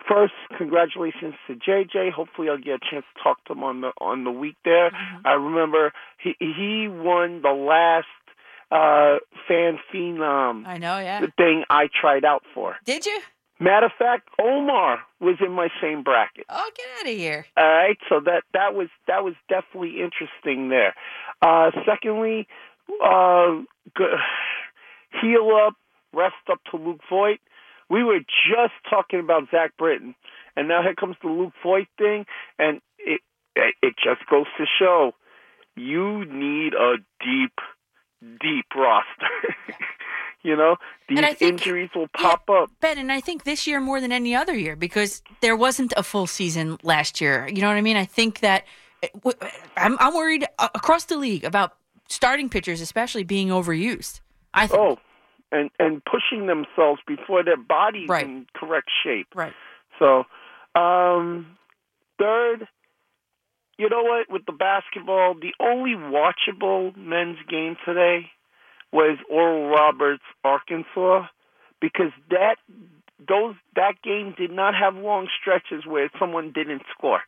First, 0.08 0.34
congratulations 0.58 1.34
to 1.48 1.56
JJ. 1.56 2.12
Hopefully, 2.12 2.50
I'll 2.50 2.58
get 2.58 2.76
a 2.76 2.92
chance 2.92 3.06
to 3.16 3.24
talk 3.24 3.44
to 3.46 3.54
him 3.54 3.64
on 3.64 3.82
the 3.82 3.92
on 4.00 4.24
the 4.26 4.32
week 4.32 4.58
there. 4.66 4.92
Mm-hmm. 4.92 5.28
I 5.28 5.34
remember 5.34 5.94
he 6.22 6.36
he 6.40 6.88
won 6.90 7.42
the 7.42 7.52
last 7.52 8.08
uh 8.72 9.20
fan 9.48 9.80
phenom 9.94 10.66
I 10.68 10.78
know. 10.78 11.00
Yeah. 11.00 11.22
The 11.22 11.32
thing 11.38 11.64
I 11.70 11.88
tried 12.00 12.26
out 12.26 12.44
for. 12.54 12.76
Did 12.86 13.06
you? 13.06 13.20
Matter 13.64 13.86
of 13.86 13.94
fact, 13.98 14.28
Omar 14.42 15.00
was 15.22 15.38
in 15.40 15.54
my 15.54 15.70
same 15.82 16.04
bracket. 16.04 16.46
Oh, 16.50 16.70
get 16.76 16.86
out 17.00 17.10
of 17.10 17.18
here. 17.18 17.46
All 17.56 17.64
right, 17.64 17.98
so 18.10 18.20
that 18.26 18.44
that 18.54 18.74
was 18.74 18.90
that 19.08 19.24
was 19.24 19.36
definitely 19.48 20.02
interesting 20.02 20.68
there. 20.68 20.94
Uh, 21.42 21.72
secondly, 21.86 22.46
uh, 23.02 23.62
g- 23.98 24.04
heal 25.22 25.50
up, 25.66 25.76
rest 26.14 26.36
up 26.52 26.60
to 26.72 26.78
Luke 26.78 27.00
Voit. 27.10 27.40
We 27.90 28.04
were 28.04 28.20
just 28.20 28.74
talking 28.90 29.22
about 29.22 29.44
Zach 29.50 29.78
Britton, 29.78 30.14
and 30.58 30.68
now 30.68 30.82
here 30.82 30.96
comes 30.96 31.16
the 31.24 31.30
Luke 31.30 31.54
Voit 31.64 31.88
thing, 31.98 32.26
and 32.60 32.82
it 33.00 33.22
it 33.56 33.76
it 33.82 33.94
just 34.04 34.30
goes 34.30 34.48
to 34.58 34.66
show 34.78 35.14
you 35.78 36.26
need 36.26 36.74
a 36.74 36.96
deep, 37.24 37.58
deep 38.42 38.66
roster. 38.76 39.32
you 40.44 40.56
know, 40.56 40.76
these 41.08 41.20
think- 41.20 41.42
injuries 41.42 41.90
will 41.96 42.08
pop 42.10 42.50
up. 42.50 42.70
Ben, 42.82 42.98
and 42.98 43.12
I 43.12 43.22
think 43.22 43.44
this 43.44 43.66
year 43.66 43.80
more 43.80 44.00
than 44.02 44.12
any 44.12 44.36
other 44.36 44.56
year 44.56 44.76
because 44.76 45.22
there 45.42 45.56
wasn't 45.56 45.94
a 45.98 46.04
full 46.04 46.28
season 46.28 46.78
last 46.84 47.22
year. 47.22 47.48
You 47.48 47.62
know 47.62 47.68
what 47.70 47.78
I 47.78 47.82
mean? 47.82 47.98
I 47.98 48.06
think 48.06 48.40
that 48.42 48.66
eh, 49.02 49.08
w- 49.24 49.38
I'm, 49.78 49.98
I'm 50.00 50.14
worried 50.14 50.46
across 50.60 51.06
the 51.06 51.18
league 51.18 51.44
about 51.46 51.76
starting 52.10 52.50
pitchers, 52.50 52.82
especially 52.82 53.24
being 53.24 53.48
overused. 53.50 54.20
I 54.54 54.68
think. 54.68 54.80
Oh, 54.80 55.00
and 55.52 55.70
and 55.80 56.02
pushing 56.06 56.48
themselves 56.48 57.02
before 57.08 57.44
their 57.44 57.58
body's 57.58 58.10
Right. 58.10 58.26
in 58.26 58.46
correct 58.54 58.90
shape. 59.04 59.28
Right. 59.34 59.54
So, 60.00 60.26
um, 60.76 61.58
third, 62.20 62.68
you 63.78 63.90
know 63.90 64.04
what? 64.04 64.30
With 64.30 64.46
the 64.46 64.52
basketball, 64.52 65.36
the 65.36 65.54
only 65.60 65.92
watchable 65.96 66.96
men's 66.98 67.38
game 67.50 67.78
today 67.86 68.32
was 68.94 69.18
Oral 69.30 69.70
Roberts, 69.70 70.24
Arkansas, 70.44 71.28
because 71.82 72.12
that 72.30 72.56
those 73.28 73.56
that 73.76 73.96
game 74.04 74.34
did 74.38 74.52
not 74.52 74.76
have 74.76 74.96
long 74.96 75.28
stretches 75.40 75.86
where 75.86 76.10
someone 76.20 76.52
didn't 76.54 76.84
score. 76.96 77.22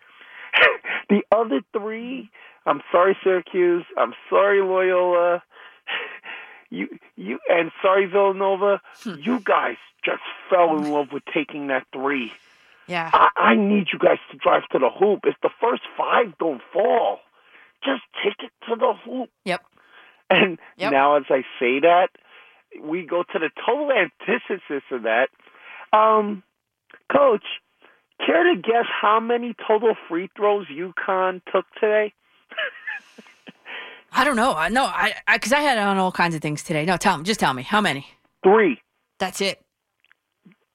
the 1.10 1.22
other 1.32 1.62
three, 1.74 2.30
I'm 2.66 2.82
sorry, 2.92 3.18
Syracuse. 3.24 3.86
I'm 3.98 4.14
sorry, 4.30 4.62
Loyola. 4.62 5.44
You 6.72 6.88
you 7.16 7.40
and 7.48 7.72
sorry 7.82 8.08
Villanova. 8.08 8.82
Hmm. 9.04 9.14
You 9.22 9.40
guys 9.40 9.78
just 10.04 10.24
fell 10.50 10.76
in 10.76 10.92
love 10.92 11.08
with 11.14 11.24
taking 11.32 11.68
that 11.68 11.86
three. 11.94 12.32
Yeah. 12.88 13.12
I, 13.14 13.30
I 13.36 13.56
need 13.56 13.88
you 13.94 14.00
guys 14.00 14.18
to 14.32 14.38
drive 14.38 14.64
to 14.72 14.80
the 14.80 14.90
hoop. 14.90 15.22
If 15.26 15.36
the 15.42 15.52
first 15.62 15.84
five 15.96 16.38
don't 16.40 16.62
fall, 16.74 17.20
just 17.84 18.02
take 18.24 18.40
it 18.40 18.52
to 18.68 18.76
the 18.76 18.94
hoop. 19.06 19.30
Yep. 19.46 19.64
And 20.36 20.60
Yep. 20.78 20.92
now, 20.92 21.16
as 21.16 21.24
I 21.30 21.44
say 21.60 21.80
that, 21.80 22.10
we 22.82 23.06
go 23.06 23.24
to 23.24 23.40
the 23.40 23.50
total 23.66 23.92
antithesis 23.92 24.84
of 24.92 25.04
that. 25.04 25.30
Um, 25.94 26.44
Coach, 27.12 27.44
care 28.26 28.44
to 28.44 28.56
guess 28.62 28.86
how 29.02 29.20
many 29.20 29.56
total 29.68 29.96
free 30.10 30.30
throws 30.36 30.68
UConn 30.68 31.42
took 31.52 31.66
today? 31.80 32.14
I 34.12 34.24
don't 34.24 34.36
know. 34.36 34.54
I 34.54 34.70
know. 34.70 34.86
I 34.86 35.14
because 35.34 35.52
I, 35.52 35.60
had 35.60 35.78
on 35.78 35.98
all 35.98 36.12
kinds 36.12 36.36
of 36.36 36.42
things 36.42 36.64
today. 36.64 36.86
No, 36.86 36.98
tell 36.98 37.18
me. 37.18 37.24
Just 37.24 37.40
tell 37.40 37.54
me 37.54 37.64
how 37.64 37.82
many. 37.82 38.08
Three. 38.44 38.80
That's 39.20 39.42
it. 39.42 39.62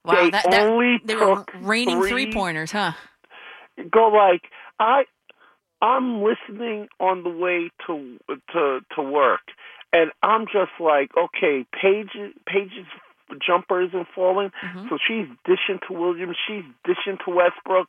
Wow, 0.04 0.24
They 0.24 0.30
that, 0.30 0.50
that 0.50 0.66
only 0.66 1.00
they 1.04 1.14
were 1.14 1.44
raining 1.60 2.02
three 2.02 2.32
pointers, 2.32 2.72
huh? 2.72 2.92
go 3.90 4.08
like 4.08 4.42
I 4.78 5.04
I'm 5.82 6.22
listening 6.22 6.88
on 6.98 7.22
the 7.22 7.30
way 7.30 7.70
to 7.86 8.18
to 8.52 8.80
to 8.96 9.02
work, 9.02 9.40
and 9.92 10.10
I'm 10.22 10.46
just 10.46 10.72
like, 10.78 11.10
okay, 11.16 11.64
Paige's 11.72 12.86
jumper 13.46 13.82
isn't 13.82 14.08
falling, 14.14 14.50
mm-hmm. 14.64 14.88
so 14.88 14.98
she's 15.06 15.26
dishing 15.44 15.80
to 15.88 15.94
Williams, 15.94 16.36
she's 16.46 16.64
dishing 16.84 17.18
to 17.24 17.34
Westbrook, 17.34 17.88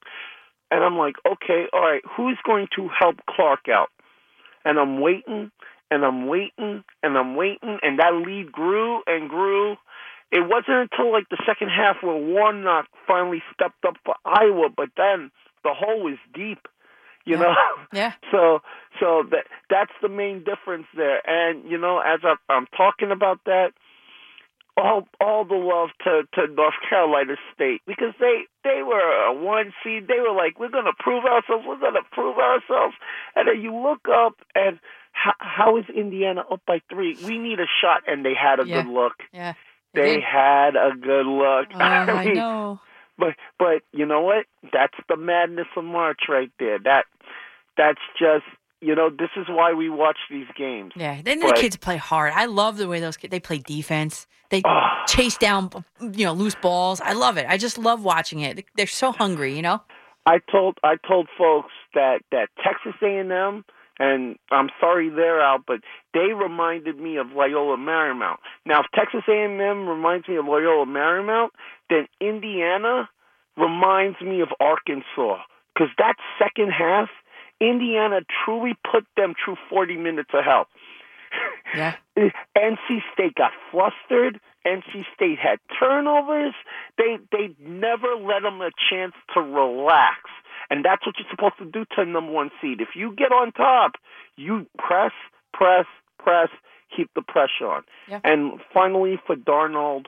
and 0.69 0.83
I'm 0.83 0.97
like, 0.97 1.15
okay, 1.25 1.65
all 1.73 1.81
right, 1.81 2.01
who's 2.15 2.37
going 2.45 2.67
to 2.75 2.89
help 2.99 3.17
Clark 3.29 3.67
out? 3.67 3.89
And 4.63 4.79
I'm 4.79 5.01
waiting, 5.01 5.51
and 5.89 6.05
I'm 6.05 6.27
waiting, 6.27 6.83
and 7.03 7.17
I'm 7.17 7.35
waiting, 7.35 7.79
and 7.81 7.99
that 7.99 8.13
lead 8.25 8.51
grew 8.51 9.01
and 9.07 9.29
grew. 9.29 9.75
It 10.31 10.47
wasn't 10.47 10.89
until 10.91 11.11
like 11.11 11.27
the 11.29 11.41
second 11.45 11.69
half 11.69 11.97
where 12.01 12.15
Warnock 12.15 12.85
finally 13.05 13.43
stepped 13.53 13.83
up 13.85 13.95
for 14.05 14.15
Iowa, 14.23 14.69
but 14.75 14.89
then 14.95 15.31
the 15.63 15.73
hole 15.73 16.03
was 16.03 16.17
deep 16.33 16.59
you 17.25 17.37
know? 17.37 17.53
Yeah. 17.93 18.13
So 18.31 18.59
so 18.99 19.23
that 19.31 19.45
that's 19.69 19.91
the 20.01 20.09
main 20.09 20.43
difference 20.43 20.87
there. 20.95 21.19
And 21.27 21.69
you 21.69 21.77
know 21.77 21.99
as 21.99 22.19
I, 22.23 22.35
i'm 22.49 22.67
talking 22.77 23.11
about 23.11 23.39
that 23.45 23.71
all 24.77 25.07
all 25.19 25.43
the 25.43 25.55
love 25.55 25.89
to 26.05 26.23
to 26.33 26.53
north 26.53 26.75
carolina 26.89 27.35
state 27.53 27.81
because 27.85 28.13
they 28.19 28.43
they 28.63 28.81
were 28.83 29.25
a 29.27 29.33
one 29.33 29.73
seed. 29.83 30.07
They 30.07 30.19
were 30.21 30.33
like 30.35 30.57
we're 30.59 30.69
going 30.69 30.85
to 30.85 30.93
prove 30.97 31.25
ourselves. 31.25 31.65
We're 31.67 31.79
going 31.79 31.95
to 31.95 32.07
prove 32.11 32.37
ourselves. 32.37 32.95
And 33.35 33.47
then 33.49 33.59
you 33.61 33.75
look 33.75 34.07
up 34.09 34.35
and 34.55 34.79
how, 35.11 35.33
how 35.39 35.77
is 35.77 35.85
indiana 35.93 36.43
up 36.49 36.61
by 36.65 36.79
three? 36.89 37.17
We 37.25 37.37
need 37.37 37.59
a 37.59 37.67
shot 37.81 38.03
and 38.07 38.23
they 38.25 38.33
had 38.33 38.59
a 38.61 38.65
Yeah. 38.65 38.83
good 38.83 38.89
look. 38.91 39.15
Yeah. 39.33 39.53
they 39.93 40.15
did. 40.15 40.23
had 40.23 40.75
a 40.77 40.91
good 40.95 41.25
look. 41.25 41.67
Oh, 41.75 41.79
I 41.79 42.25
know. 42.33 42.79
But 43.21 43.35
but 43.57 43.83
you 43.93 44.05
know 44.05 44.21
what? 44.21 44.45
That's 44.73 44.97
the 45.07 45.15
madness 45.15 45.67
of 45.77 45.85
March 45.85 46.21
right 46.27 46.51
there. 46.59 46.79
That 46.79 47.05
that's 47.77 48.01
just 48.19 48.43
you 48.81 48.95
know 48.95 49.09
this 49.09 49.29
is 49.37 49.45
why 49.47 49.73
we 49.73 49.87
watch 49.89 50.17
these 50.29 50.47
games. 50.57 50.91
Yeah, 50.95 51.21
then 51.23 51.39
the 51.39 51.53
kids 51.53 51.77
play 51.77 51.97
hard. 51.97 52.33
I 52.35 52.45
love 52.45 52.75
the 52.77 52.87
way 52.89 52.99
those 52.99 53.15
kids 53.17 53.31
they 53.31 53.39
play 53.39 53.59
defense. 53.59 54.27
They 54.49 54.61
Ah. 54.65 55.05
chase 55.07 55.37
down, 55.37 55.69
you 56.01 56.25
know, 56.25 56.33
loose 56.33 56.55
balls. 56.55 56.99
I 56.99 57.13
love 57.13 57.37
it. 57.37 57.45
I 57.47 57.57
just 57.57 57.77
love 57.77 58.03
watching 58.03 58.39
it. 58.41 58.65
They're 58.75 58.85
so 58.87 59.13
hungry, 59.13 59.55
you 59.55 59.61
know. 59.61 59.81
I 60.25 60.39
told 60.51 60.77
I 60.83 60.97
told 61.07 61.29
folks 61.37 61.71
that 61.93 62.21
that 62.31 62.49
Texas 62.63 62.95
A&M 63.01 63.63
and 64.01 64.35
I'm 64.49 64.69
sorry 64.79 65.09
they're 65.09 65.39
out, 65.39 65.61
but 65.67 65.81
they 66.15 66.33
reminded 66.33 66.97
me 66.97 67.17
of 67.17 67.27
Loyola 67.27 67.77
Marymount. 67.77 68.37
Now, 68.65 68.79
if 68.79 68.87
Texas 68.95 69.21
A&M 69.29 69.87
reminds 69.87 70.27
me 70.27 70.37
of 70.37 70.45
Loyola 70.45 70.87
Marymount, 70.87 71.49
then 71.87 72.07
Indiana 72.19 73.07
reminds 73.55 74.19
me 74.19 74.41
of 74.41 74.47
Arkansas 74.59 75.43
because 75.73 75.89
that 75.99 76.15
second 76.39 76.71
half, 76.71 77.09
Indiana 77.59 78.21
truly 78.43 78.73
put 78.91 79.05
them 79.15 79.35
through 79.45 79.57
40 79.69 79.97
minutes 79.97 80.31
of 80.33 80.43
hell. 80.43 80.65
Yeah. 81.75 81.95
NC 82.17 83.01
State 83.13 83.35
got 83.35 83.51
flustered. 83.69 84.39
NC 84.65 85.05
State 85.13 85.37
had 85.37 85.59
turnovers. 85.79 86.53
They 86.97 87.17
they 87.31 87.55
never 87.59 88.15
let 88.15 88.41
them 88.41 88.61
a 88.61 88.71
chance 88.89 89.13
to 89.35 89.41
relax, 89.41 90.17
and 90.71 90.85
that's 90.85 91.05
what 91.05 91.15
you're 91.19 91.27
supposed 91.29 91.57
to 91.59 91.65
do 91.65 91.85
to 91.95 92.01
a 92.01 92.05
number 92.05 92.31
one 92.31 92.49
seed. 92.61 92.79
If 92.79 92.95
you 92.95 93.13
get 93.13 93.33
on 93.33 93.51
top, 93.51 93.91
you 94.37 94.65
press, 94.77 95.11
press, 95.53 95.85
press, 96.17 96.47
keep 96.95 97.09
the 97.13 97.21
pressure 97.21 97.67
on. 97.67 97.83
Yeah. 98.07 98.21
And 98.23 98.61
finally, 98.73 99.19
for 99.27 99.35
Darnold, 99.35 100.05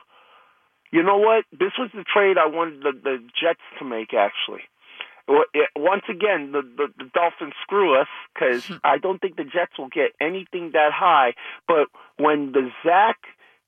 you 0.90 1.02
know 1.02 1.18
what? 1.18 1.44
This 1.52 1.72
was 1.78 1.90
the 1.94 2.04
trade 2.04 2.38
I 2.38 2.46
wanted 2.46 2.80
the, 2.80 2.92
the 3.02 3.18
Jets 3.38 3.60
to 3.78 3.84
make. 3.84 4.14
Actually, 4.14 4.62
once 5.76 6.04
again, 6.08 6.52
the, 6.52 6.62
the 6.62 6.86
the 6.96 7.10
Dolphins 7.12 7.54
screw 7.62 8.00
us 8.00 8.08
because 8.32 8.64
I 8.84 8.96
don't 8.98 9.20
think 9.20 9.36
the 9.36 9.44
Jets 9.44 9.78
will 9.78 9.88
get 9.88 10.12
anything 10.20 10.70
that 10.72 10.92
high. 10.94 11.34
But 11.68 11.88
when 12.16 12.52
the 12.52 12.70
Zach, 12.86 13.16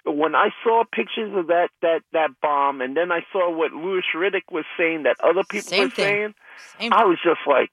when 0.06 0.34
I 0.34 0.48
saw 0.64 0.84
pictures 0.90 1.32
of 1.36 1.48
that 1.48 1.68
that 1.82 2.02
that 2.12 2.30
bomb, 2.40 2.80
and 2.80 2.96
then 2.96 3.12
I 3.12 3.20
saw 3.32 3.54
what 3.54 3.72
Louis 3.72 4.04
Riddick 4.14 4.50
was 4.50 4.64
saying 4.78 5.02
that 5.02 5.16
other 5.22 5.42
people 5.48 5.68
Same 5.68 5.84
were 5.84 5.90
thing. 5.90 6.04
saying, 6.04 6.34
Same 6.78 6.92
I 6.92 7.04
was 7.04 7.18
just 7.22 7.40
like, 7.46 7.70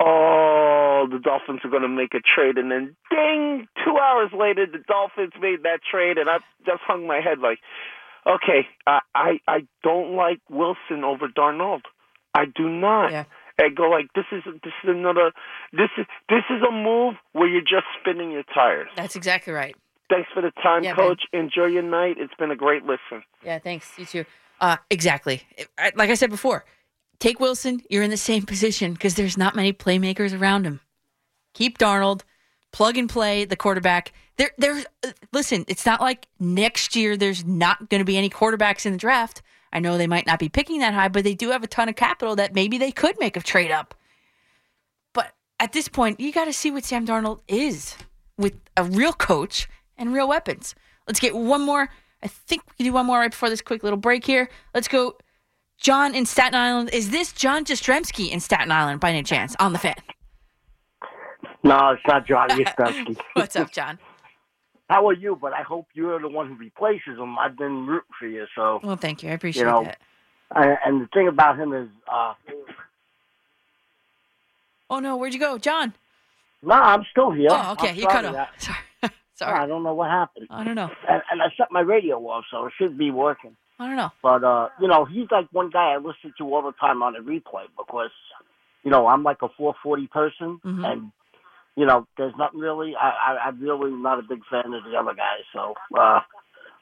oh, 0.00 1.06
the 1.10 1.18
Dolphins 1.18 1.60
are 1.64 1.70
going 1.70 1.82
to 1.82 1.88
make 1.88 2.14
a 2.14 2.20
trade, 2.20 2.56
and 2.58 2.70
then 2.70 2.96
ding, 3.10 3.68
two 3.84 3.96
hours 3.98 4.30
later, 4.36 4.66
the 4.66 4.82
Dolphins 4.86 5.32
made 5.40 5.62
that 5.64 5.80
trade, 5.88 6.18
and 6.18 6.28
I 6.28 6.38
just 6.66 6.82
hung 6.86 7.06
my 7.06 7.20
head 7.20 7.38
like, 7.38 7.58
okay, 8.26 8.66
I 8.86 9.00
I, 9.14 9.40
I 9.46 9.66
don't 9.82 10.14
like 10.16 10.40
Wilson 10.48 11.04
over 11.04 11.28
Darnold. 11.28 11.82
I 12.34 12.44
do 12.46 12.68
not. 12.68 13.10
Yeah. 13.12 13.24
I 13.58 13.68
go 13.68 13.90
like 13.90 14.06
this 14.14 14.24
is 14.32 14.42
this 14.44 14.72
is 14.82 14.88
another 14.88 15.32
this 15.72 15.90
is 15.98 16.06
this 16.30 16.44
is 16.48 16.62
a 16.66 16.72
move 16.72 17.14
where 17.32 17.46
you're 17.46 17.60
just 17.60 17.84
spinning 18.00 18.30
your 18.30 18.44
tires. 18.54 18.88
That's 18.96 19.16
exactly 19.16 19.52
right. 19.52 19.76
Thanks 20.08 20.28
for 20.32 20.40
the 20.42 20.50
time, 20.62 20.82
Yeah. 20.82 20.94
Coach. 20.94 21.22
Enjoy 21.32 21.66
your 21.66 21.82
night. 21.82 22.16
It's 22.18 22.34
been 22.34 22.50
a 22.50 22.56
great 22.56 22.84
listen. 22.84 23.22
Yeah, 23.44 23.58
thanks. 23.58 23.92
You 23.98 24.06
too. 24.06 24.24
Uh, 24.60 24.76
exactly. 24.88 25.42
Like 25.94 26.10
I 26.10 26.14
said 26.14 26.30
before, 26.30 26.64
take 27.20 27.38
Wilson. 27.38 27.82
You're 27.88 28.02
in 28.02 28.10
the 28.10 28.16
same 28.16 28.44
position 28.44 28.94
because 28.94 29.14
there's 29.14 29.38
not 29.38 29.54
many 29.54 29.72
playmakers 29.72 30.38
around 30.38 30.64
him. 30.64 30.80
Keep 31.54 31.78
Darnold, 31.78 32.22
plug 32.72 32.96
and 32.96 33.08
play 33.08 33.44
the 33.44 33.56
quarterback. 33.56 34.12
There, 34.36 34.50
there's. 34.58 34.84
uh, 35.04 35.12
Listen, 35.32 35.64
it's 35.68 35.86
not 35.86 36.00
like 36.00 36.26
next 36.38 36.96
year 36.96 37.16
there's 37.16 37.44
not 37.44 37.88
going 37.88 38.00
to 38.00 38.04
be 38.04 38.16
any 38.18 38.30
quarterbacks 38.30 38.86
in 38.86 38.92
the 38.92 38.98
draft. 38.98 39.42
I 39.72 39.78
know 39.78 39.96
they 39.96 40.08
might 40.08 40.26
not 40.26 40.40
be 40.40 40.48
picking 40.48 40.80
that 40.80 40.94
high, 40.94 41.08
but 41.08 41.22
they 41.22 41.34
do 41.34 41.50
have 41.50 41.62
a 41.62 41.68
ton 41.68 41.88
of 41.88 41.94
capital 41.94 42.34
that 42.36 42.54
maybe 42.54 42.78
they 42.78 42.90
could 42.90 43.18
make 43.20 43.36
a 43.36 43.40
trade 43.40 43.70
up. 43.70 43.94
But 45.14 45.32
at 45.60 45.72
this 45.72 45.86
point, 45.86 46.18
you 46.18 46.32
got 46.32 46.46
to 46.46 46.52
see 46.52 46.72
what 46.72 46.84
Sam 46.84 47.06
Darnold 47.06 47.40
is 47.46 47.96
with 48.36 48.54
a 48.76 48.82
real 48.82 49.12
coach 49.12 49.68
and 49.96 50.12
real 50.12 50.28
weapons. 50.28 50.74
Let's 51.06 51.20
get 51.20 51.36
one 51.36 51.60
more. 51.62 51.88
I 52.22 52.26
think 52.26 52.62
we 52.66 52.76
can 52.76 52.86
do 52.86 52.92
one 52.92 53.06
more 53.06 53.18
right 53.18 53.30
before 53.30 53.50
this 53.50 53.60
quick 53.60 53.82
little 53.82 53.98
break 53.98 54.24
here. 54.24 54.50
Let's 54.74 54.88
go. 54.88 55.16
John 55.80 56.14
in 56.14 56.26
Staten 56.26 56.54
Island. 56.54 56.90
Is 56.92 57.10
this 57.10 57.32
John 57.32 57.64
Jastremski 57.64 58.30
in 58.30 58.38
Staten 58.40 58.70
Island 58.70 59.00
by 59.00 59.10
any 59.10 59.22
chance 59.22 59.56
on 59.58 59.72
the 59.72 59.78
fan? 59.78 59.94
No, 61.62 61.90
it's 61.90 62.02
not 62.06 62.26
John 62.26 62.50
Jastremski. 62.50 63.18
What's 63.34 63.56
up, 63.56 63.72
John? 63.72 63.98
How 64.90 65.08
are 65.08 65.14
you? 65.14 65.38
But 65.40 65.52
I 65.54 65.62
hope 65.62 65.86
you're 65.94 66.20
the 66.20 66.28
one 66.28 66.48
who 66.48 66.54
replaces 66.54 67.16
him. 67.18 67.38
I've 67.38 67.56
been 67.56 67.86
rooting 67.86 68.10
for 68.18 68.26
you, 68.28 68.44
so 68.54 68.80
Well, 68.82 68.96
thank 68.96 69.22
you. 69.22 69.30
I 69.30 69.32
appreciate 69.32 69.62
you 69.62 69.70
know. 69.70 69.84
that. 69.84 69.98
And, 70.54 70.78
and 70.84 71.00
the 71.02 71.06
thing 71.14 71.28
about 71.28 71.58
him 71.58 71.72
is, 71.72 71.88
uh, 72.12 72.34
Oh 74.90 74.98
no, 74.98 75.16
where'd 75.16 75.32
you 75.32 75.40
go, 75.40 75.56
John? 75.58 75.94
no, 76.62 76.74
I'm 76.74 77.04
still 77.10 77.30
here. 77.30 77.48
Oh, 77.50 77.72
okay, 77.72 77.90
I'm 77.90 77.94
you 77.96 78.06
cut 78.08 78.24
off. 78.24 78.48
Sorry, 78.58 78.78
sorry. 79.34 79.58
I 79.58 79.66
don't 79.66 79.82
know 79.84 79.94
what 79.94 80.10
happened. 80.10 80.48
I 80.50 80.64
don't 80.64 80.74
know. 80.74 80.90
And, 81.08 81.22
and 81.30 81.40
I 81.40 81.46
shut 81.56 81.68
my 81.70 81.80
radio 81.80 82.18
off, 82.26 82.44
so 82.50 82.66
it 82.66 82.72
should 82.76 82.98
be 82.98 83.10
working. 83.12 83.56
I 83.80 83.86
don't 83.86 83.96
know. 83.96 84.10
But 84.22 84.44
uh, 84.44 84.68
you 84.80 84.86
know, 84.86 85.04
he's 85.06 85.26
like 85.30 85.48
one 85.52 85.70
guy 85.70 85.94
I 85.94 85.96
listen 85.96 86.32
to 86.38 86.44
all 86.54 86.62
the 86.62 86.72
time 86.72 87.02
on 87.02 87.14
the 87.14 87.20
replay 87.20 87.64
because, 87.76 88.10
you 88.84 88.90
know, 88.90 89.06
I'm 89.08 89.22
like 89.22 89.38
a 89.42 89.48
440 89.56 90.06
person, 90.08 90.60
Mhm. 90.64 90.84
and 90.86 91.12
you 91.76 91.86
know, 91.86 92.06
there's 92.18 92.34
not 92.36 92.54
really. 92.54 92.94
I, 92.94 93.08
I 93.10 93.38
I'm 93.46 93.60
really 93.60 93.90
not 93.90 94.18
a 94.18 94.22
big 94.22 94.44
fan 94.50 94.74
of 94.74 94.84
the 94.84 94.96
other 94.98 95.14
guys, 95.14 95.44
so 95.52 95.74
uh, 95.98 96.20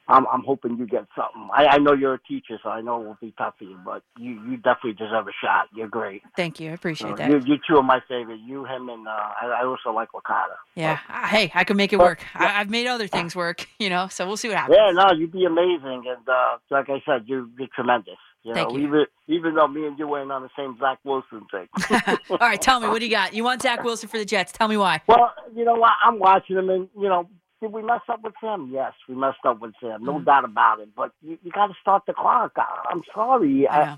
I'm 0.09 0.25
I'm 0.27 0.43
hoping 0.43 0.77
you 0.77 0.87
get 0.87 1.05
something. 1.15 1.47
I, 1.53 1.65
I 1.67 1.77
know 1.77 1.93
you're 1.93 2.15
a 2.15 2.19
teacher, 2.23 2.59
so 2.61 2.69
I 2.69 2.81
know 2.81 3.01
it 3.01 3.05
will 3.05 3.17
be 3.21 3.33
tough 3.37 3.53
for 3.57 3.63
you, 3.63 3.77
but 3.85 4.01
you 4.17 4.31
you 4.49 4.57
definitely 4.57 4.93
deserve 4.93 5.27
a 5.27 5.31
shot. 5.41 5.67
You're 5.73 5.87
great. 5.87 6.23
Thank 6.35 6.59
you. 6.59 6.71
I 6.71 6.73
appreciate 6.73 7.11
So 7.11 7.15
that. 7.15 7.29
You, 7.29 7.39
you 7.45 7.55
two 7.67 7.77
are 7.77 7.83
my 7.83 8.01
favorite. 8.07 8.39
You, 8.45 8.65
him, 8.65 8.89
and 8.89 9.07
uh, 9.07 9.11
I, 9.11 9.59
I 9.61 9.65
also 9.65 9.91
like 9.91 10.09
Wakata. 10.11 10.55
Yeah. 10.75 10.99
Uh, 11.09 11.27
hey, 11.27 11.51
I 11.53 11.63
can 11.63 11.77
make 11.77 11.93
it 11.93 11.97
But- 11.97 12.03
work. 12.05 12.23
I, 12.35 12.59
I've 12.59 12.69
made 12.69 12.87
other 12.87 13.07
things 13.07 13.35
work, 13.35 13.67
you 13.79 13.89
know. 13.89 14.07
So 14.09 14.27
we'll 14.27 14.37
see 14.37 14.47
what 14.49 14.57
happens. 14.57 14.77
Yeah, 14.79 14.91
no, 14.91 15.13
you'd 15.17 15.31
be 15.31 15.45
amazing, 15.45 16.03
and 16.07 16.27
uh, 16.27 16.57
like 16.71 16.89
I 16.89 17.01
said, 17.05 17.23
you, 17.27 17.49
you're 17.57 17.67
tremendous. 17.75 18.17
You 18.43 18.53
Thank 18.53 18.69
know, 18.71 18.77
you. 18.77 18.87
even 18.87 19.05
even 19.27 19.55
though 19.55 19.67
me 19.67 19.85
and 19.85 19.99
you 19.99 20.07
weren't 20.07 20.31
on 20.31 20.41
the 20.41 20.49
same 20.57 20.77
Zach 20.79 20.97
Wilson 21.03 21.45
thing. 21.51 21.67
All 22.31 22.37
right, 22.39 22.59
tell 22.61 22.79
me 22.79 22.87
what 22.87 22.99
do 22.99 23.05
you 23.05 23.11
got? 23.11 23.33
You 23.33 23.43
want 23.43 23.61
Zach 23.61 23.83
Wilson 23.83 24.07
for 24.07 24.17
the 24.17 24.23
Jets? 24.23 24.53
Tell 24.53 24.69
me 24.69 24.77
why. 24.77 25.01
Well, 25.07 25.33
you 25.53 25.65
know 25.65 25.73
what? 25.75 25.91
I'm 26.05 26.19
watching 26.19 26.55
him, 26.57 26.69
and 26.69 26.87
you 26.97 27.09
know, 27.09 27.27
did 27.61 27.71
we 27.71 27.81
mess 27.81 28.01
up 28.09 28.21
with 28.23 28.33
Sam? 28.41 28.69
Yes, 28.73 28.93
we 29.07 29.15
messed 29.15 29.45
up 29.45 29.59
with 29.61 29.73
Sam, 29.81 30.01
Mm-hmm. 30.01 30.05
no 30.05 30.21
doubt 30.21 30.45
about 30.45 30.79
it. 30.79 30.89
But 30.95 31.11
you, 31.21 31.37
you 31.43 31.51
got 31.51 31.67
to 31.67 31.73
start 31.81 32.03
the 32.07 32.13
clock. 32.13 32.53
I, 32.57 32.85
I'm 32.91 33.01
sorry. 33.13 33.67
I 33.67 33.81
I, 33.81 33.97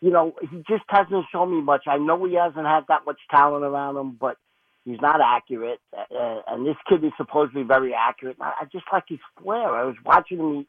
you 0.00 0.10
know, 0.10 0.34
he 0.40 0.58
just 0.68 0.84
hasn't 0.88 1.24
shown 1.32 1.50
me 1.50 1.62
much. 1.62 1.84
I 1.86 1.96
know 1.98 2.24
he 2.26 2.34
hasn't 2.34 2.66
had 2.66 2.84
that 2.88 3.06
much 3.06 3.18
talent 3.30 3.64
around 3.64 3.96
him, 3.96 4.16
but 4.20 4.36
he's 4.84 5.00
not 5.00 5.20
accurate. 5.22 5.80
Uh, 5.96 6.40
and 6.48 6.66
this 6.66 6.76
kid 6.88 7.02
is 7.04 7.12
supposed 7.16 7.52
to 7.52 7.60
be 7.60 7.62
very 7.66 7.94
accurate. 7.94 8.36
I, 8.40 8.52
I 8.62 8.64
just 8.70 8.84
like 8.92 9.04
his 9.08 9.18
flair. 9.42 9.68
I 9.70 9.84
was 9.84 9.96
watching 10.04 10.38
him. 10.38 10.66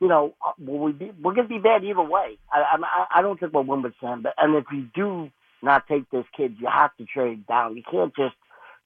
You 0.00 0.06
know, 0.08 0.34
uh, 0.46 0.52
will 0.58 0.78
we 0.78 0.92
be? 0.92 1.10
We're 1.22 1.34
going 1.34 1.48
to 1.48 1.52
be 1.54 1.58
bad 1.58 1.82
either 1.84 2.02
way. 2.02 2.38
I, 2.52 2.76
I, 2.80 3.18
I 3.18 3.22
don't 3.22 3.38
think 3.38 3.52
we'll 3.52 3.64
win 3.64 3.82
with 3.82 3.94
Sam. 4.00 4.22
But 4.22 4.34
and 4.38 4.54
if 4.54 4.64
you 4.72 4.86
do 4.94 5.28
not 5.60 5.88
take 5.88 6.08
this 6.10 6.24
kid, 6.36 6.54
you 6.60 6.68
have 6.72 6.96
to 6.98 7.04
trade 7.04 7.46
down. 7.48 7.76
You 7.76 7.82
can't 7.90 8.14
just 8.14 8.36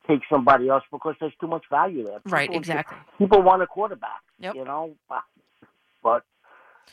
take 0.06 0.20
somebody 0.30 0.68
else 0.68 0.84
because 0.90 1.14
there's 1.20 1.32
too 1.40 1.46
much 1.46 1.64
value 1.70 2.04
there. 2.04 2.20
Right, 2.26 2.52
exactly. 2.52 2.98
People 3.18 3.42
want 3.42 3.62
a 3.62 3.66
quarterback. 3.66 4.22
Yep. 4.40 4.54
You 4.54 4.64
know, 4.64 4.94
but 6.02 6.24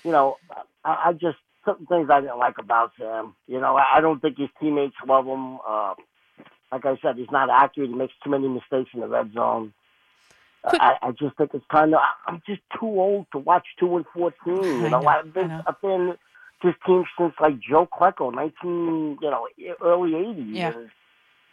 you 0.03 0.12
know, 0.12 0.38
I, 0.86 1.10
I 1.10 1.14
just 1.14 1.38
some 1.66 1.86
things 1.88 2.10
I 2.10 2.22
didn't 2.22 2.38
like 2.38 2.57
about 2.57 2.91
Sam. 2.97 3.36
You 3.47 3.60
know, 3.60 3.76
I 3.76 3.97
I 3.97 4.01
don't 4.01 4.22
think 4.22 4.38
his 4.38 4.49
teammates 4.60 4.95
love 5.07 5.26
him. 5.26 5.60
Uh, 5.68 5.95
like 6.72 6.86
I 6.86 6.97
said, 7.01 7.18
he's 7.18 7.32
not 7.32 7.49
accurate. 7.49 7.89
He 7.89 7.95
makes 7.95 8.14
too 8.24 8.30
many 8.30 8.47
mistakes 8.47 8.91
in 8.93 9.01
the 9.01 9.07
red 9.07 9.34
zone. 9.34 9.74
I, 10.64 10.97
I 11.01 11.12
just 11.12 11.38
think 11.38 11.51
it's 11.53 11.66
kind 11.72 11.93
of. 11.93 12.01
I'm 12.28 12.41
just 12.45 12.62
too 12.80 12.88
old 12.88 13.28
to 13.32 13.38
watch 13.39 13.66
two 13.80 13.95
and 13.97 14.05
fourteen. 14.14 14.64
You 14.64 14.86
I 14.86 14.89
know, 14.89 15.01
know, 15.01 15.07
I've 15.07 15.34
been 15.34 15.51
I've 15.51 15.82
been 15.82 16.16
this 16.62 16.76
team 16.86 17.05
since 17.18 17.34
like 17.39 17.60
Joe 17.60 17.88
Klecko, 17.91 18.34
nineteen, 18.34 19.18
you 19.22 19.30
know, 19.30 19.47
early 19.82 20.16
eighties. 20.16 20.55
Yeah. 20.55 20.74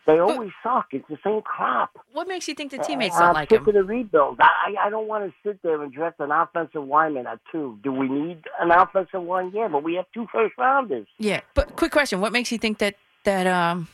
They 0.06 0.18
always 0.20 0.50
suck. 0.62 0.86
It's 0.92 1.06
the 1.08 1.18
same 1.24 1.42
crap. 1.42 1.90
What 2.12 2.28
makes 2.28 2.46
you 2.46 2.54
think 2.54 2.70
the 2.70 2.78
teammates 2.78 3.16
I'm 3.16 3.22
don't 3.22 3.34
like 3.34 3.48
sick 3.50 3.60
him? 3.62 3.68
of 3.68 3.74
the 3.74 3.82
rebuild. 3.82 4.38
I, 4.40 4.74
I 4.86 4.88
don't 4.90 5.08
want 5.08 5.24
to 5.24 5.34
sit 5.48 5.60
there 5.62 5.82
and 5.82 5.92
draft 5.92 6.20
an 6.20 6.30
offensive 6.30 6.86
lineman 6.86 7.26
at 7.26 7.40
two. 7.50 7.78
Do 7.82 7.92
we 7.92 8.08
need 8.08 8.42
an 8.60 8.70
offensive 8.70 9.22
one? 9.22 9.50
Yeah, 9.52 9.66
but 9.68 9.82
we 9.82 9.94
have 9.94 10.06
two 10.14 10.26
first 10.32 10.54
rounders. 10.58 11.08
Yeah, 11.18 11.40
but 11.54 11.74
quick 11.74 11.90
question: 11.90 12.20
What 12.20 12.32
makes 12.32 12.52
you 12.52 12.58
think 12.58 12.78
that 12.78 12.94
that 13.24 13.46
um 13.48 13.88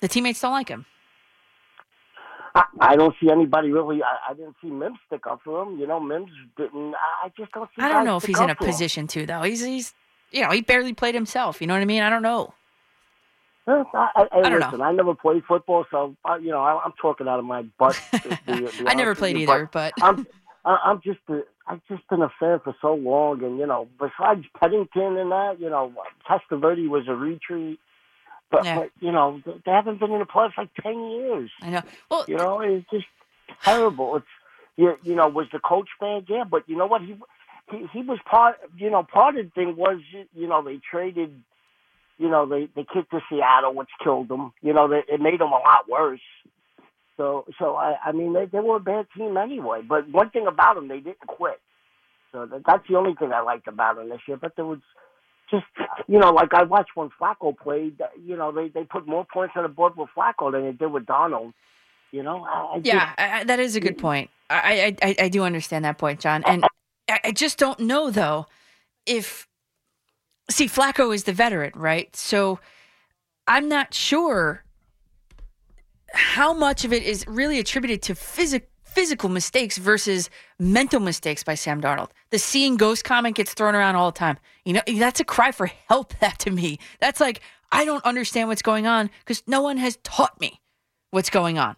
the 0.00 0.08
teammates 0.08 0.40
don't 0.40 0.52
like 0.52 0.68
him? 0.68 0.86
I, 2.54 2.64
I 2.80 2.96
don't 2.96 3.14
see 3.20 3.30
anybody 3.30 3.70
really. 3.70 4.02
I, 4.02 4.30
I 4.30 4.34
didn't 4.34 4.56
see 4.62 4.68
Mims 4.70 4.98
stick 5.06 5.26
up 5.26 5.40
for 5.44 5.62
him. 5.62 5.78
You 5.78 5.86
know, 5.86 6.00
Mims 6.00 6.30
didn't. 6.56 6.94
I 6.94 7.30
just 7.36 7.52
don't 7.52 7.68
see. 7.76 7.82
I 7.82 7.88
don't 7.88 8.04
know 8.04 8.16
if 8.16 8.24
he's 8.24 8.38
in 8.38 8.48
a 8.48 8.52
him. 8.52 8.56
position 8.56 9.06
to 9.08 9.26
though. 9.26 9.42
He's 9.42 9.64
he's 9.64 9.94
you 10.30 10.42
know 10.42 10.50
he 10.50 10.62
barely 10.62 10.92
played 10.92 11.14
himself. 11.14 11.60
You 11.60 11.66
know 11.66 11.74
what 11.74 11.82
I 11.82 11.86
mean? 11.86 12.02
I 12.02 12.08
don't 12.08 12.22
know. 12.22 12.54
Huh, 13.66 13.84
I, 13.94 14.08
I, 14.14 14.26
I 14.38 14.48
don't 14.48 14.60
know. 14.60 14.66
listen, 14.66 14.80
I 14.80 14.92
never 14.92 15.14
played 15.14 15.44
football, 15.44 15.84
so 15.90 16.14
uh, 16.24 16.36
you 16.36 16.50
know 16.50 16.60
I, 16.60 16.80
I'm 16.84 16.92
talking 17.00 17.26
out 17.26 17.38
of 17.40 17.44
my 17.44 17.62
butt. 17.78 18.00
to 18.12 18.28
be- 18.46 18.52
to 18.52 18.72
be 18.78 18.86
I 18.86 18.94
never 18.94 19.14
played 19.14 19.36
either, 19.36 19.68
but 19.72 19.92
I'm 20.00 20.26
I- 20.64 20.78
I'm 20.84 21.00
just 21.02 21.18
a, 21.28 21.40
I've 21.66 21.80
just 21.88 22.08
been 22.08 22.22
a 22.22 22.30
fan 22.38 22.60
for 22.62 22.76
so 22.80 22.94
long, 22.94 23.42
and 23.42 23.58
you 23.58 23.66
know, 23.66 23.88
besides 23.98 24.44
Pennington 24.60 25.16
and 25.16 25.32
that, 25.32 25.56
you 25.58 25.68
know, 25.68 25.92
Testaverde 26.30 26.88
was 26.88 27.08
a 27.08 27.14
retreat, 27.16 27.80
but, 28.52 28.64
Yeah. 28.64 28.76
but 28.78 28.90
you 29.00 29.10
know, 29.10 29.40
they 29.44 29.52
they 29.64 29.72
haven't 29.72 29.98
been 29.98 30.12
in 30.12 30.20
the 30.20 30.26
playoffs 30.26 30.56
like 30.56 30.70
ten 30.80 31.10
years. 31.10 31.50
I 31.60 31.70
know. 31.70 31.82
Well, 32.08 32.24
you 32.28 32.36
know, 32.36 32.60
it's 32.60 32.88
just 32.88 33.06
terrible. 33.64 34.16
It's 34.16 34.26
you, 34.76 34.94
you 35.02 35.14
know, 35.16 35.26
was 35.26 35.46
the 35.52 35.58
coach 35.58 35.88
bad? 36.00 36.26
Yeah, 36.28 36.44
but 36.48 36.68
you 36.68 36.76
know 36.76 36.86
what? 36.86 37.02
He 37.02 37.16
he 37.72 37.86
he 37.92 38.02
was 38.02 38.18
part. 38.30 38.58
You 38.76 38.90
know, 38.90 39.02
part 39.02 39.36
of 39.36 39.46
the 39.46 39.50
thing 39.50 39.74
was 39.76 39.98
you 40.34 40.46
know 40.46 40.62
they 40.62 40.78
traded. 40.88 41.42
You 42.18 42.28
know, 42.30 42.46
they 42.46 42.68
they 42.74 42.86
kicked 42.92 43.10
to 43.10 43.20
Seattle, 43.30 43.74
which 43.74 43.90
killed 44.02 44.28
them. 44.28 44.52
You 44.62 44.72
know, 44.72 44.88
they, 44.88 45.02
it 45.12 45.20
made 45.20 45.40
them 45.40 45.52
a 45.52 45.58
lot 45.58 45.88
worse. 45.88 46.20
So 47.16 47.44
so 47.58 47.76
I 47.76 47.96
I 48.04 48.12
mean 48.12 48.32
they 48.32 48.46
they 48.46 48.60
were 48.60 48.76
a 48.76 48.80
bad 48.80 49.06
team 49.16 49.36
anyway. 49.36 49.82
But 49.86 50.08
one 50.10 50.30
thing 50.30 50.46
about 50.46 50.74
them, 50.74 50.88
they 50.88 51.00
didn't 51.00 51.26
quit. 51.26 51.60
So 52.32 52.46
that, 52.46 52.62
that's 52.66 52.86
the 52.88 52.96
only 52.96 53.14
thing 53.14 53.32
I 53.32 53.40
liked 53.40 53.68
about 53.68 53.96
them 53.96 54.08
this 54.08 54.20
year. 54.26 54.36
But 54.36 54.52
there 54.56 54.64
was 54.66 54.80
just 55.50 55.64
you 56.08 56.18
know, 56.18 56.30
like 56.30 56.52
I 56.54 56.62
watched 56.64 56.90
when 56.94 57.10
Flacco 57.20 57.56
played. 57.56 58.00
Uh, 58.00 58.06
you 58.22 58.36
know, 58.36 58.52
they 58.52 58.68
they 58.68 58.84
put 58.84 59.06
more 59.06 59.26
points 59.32 59.54
on 59.56 59.62
the 59.62 59.68
board 59.68 59.96
with 59.96 60.08
Flacco 60.16 60.52
than 60.52 60.64
they 60.64 60.72
did 60.72 60.92
with 60.92 61.06
Donald. 61.06 61.52
You 62.12 62.22
know, 62.22 62.44
I, 62.44 62.76
I 62.76 62.80
yeah, 62.82 63.06
just- 63.06 63.18
I, 63.18 63.44
that 63.44 63.60
is 63.60 63.76
a 63.76 63.80
good 63.80 63.98
point. 63.98 64.30
I, 64.48 64.96
I 65.02 65.08
I 65.08 65.16
I 65.24 65.28
do 65.28 65.42
understand 65.42 65.84
that 65.84 65.98
point, 65.98 66.20
John, 66.20 66.42
and 66.44 66.64
I, 67.08 67.20
I 67.24 67.32
just 67.32 67.58
don't 67.58 67.80
know 67.80 68.10
though 68.10 68.46
if 69.06 69.48
see 70.50 70.66
Flacco 70.66 71.14
is 71.14 71.24
the 71.24 71.32
veteran, 71.32 71.72
right? 71.74 72.14
So 72.14 72.58
I'm 73.46 73.68
not 73.68 73.94
sure 73.94 74.64
how 76.12 76.54
much 76.54 76.84
of 76.84 76.92
it 76.92 77.02
is 77.02 77.26
really 77.26 77.58
attributed 77.58 78.02
to 78.02 78.14
physical 78.14 78.68
physical 78.96 79.28
mistakes 79.28 79.76
versus 79.76 80.30
mental 80.58 81.00
mistakes 81.00 81.44
by 81.44 81.54
Sam 81.54 81.82
Darnold. 81.82 82.12
The 82.30 82.38
seeing 82.38 82.78
ghost 82.78 83.04
comment 83.04 83.36
gets 83.36 83.52
thrown 83.52 83.74
around 83.74 83.94
all 83.96 84.10
the 84.10 84.18
time. 84.18 84.38
You 84.64 84.72
know, 84.72 84.80
that's 84.96 85.20
a 85.20 85.24
cry 85.24 85.52
for 85.52 85.70
help 85.90 86.18
that 86.20 86.38
to 86.40 86.50
me. 86.50 86.78
That's 86.98 87.20
like 87.20 87.42
I 87.70 87.84
don't 87.84 88.04
understand 88.06 88.48
what's 88.48 88.62
going 88.62 88.86
on 88.86 89.10
because 89.20 89.42
no 89.46 89.60
one 89.60 89.76
has 89.76 89.98
taught 90.02 90.40
me 90.40 90.62
what's 91.10 91.28
going 91.28 91.58
on. 91.58 91.76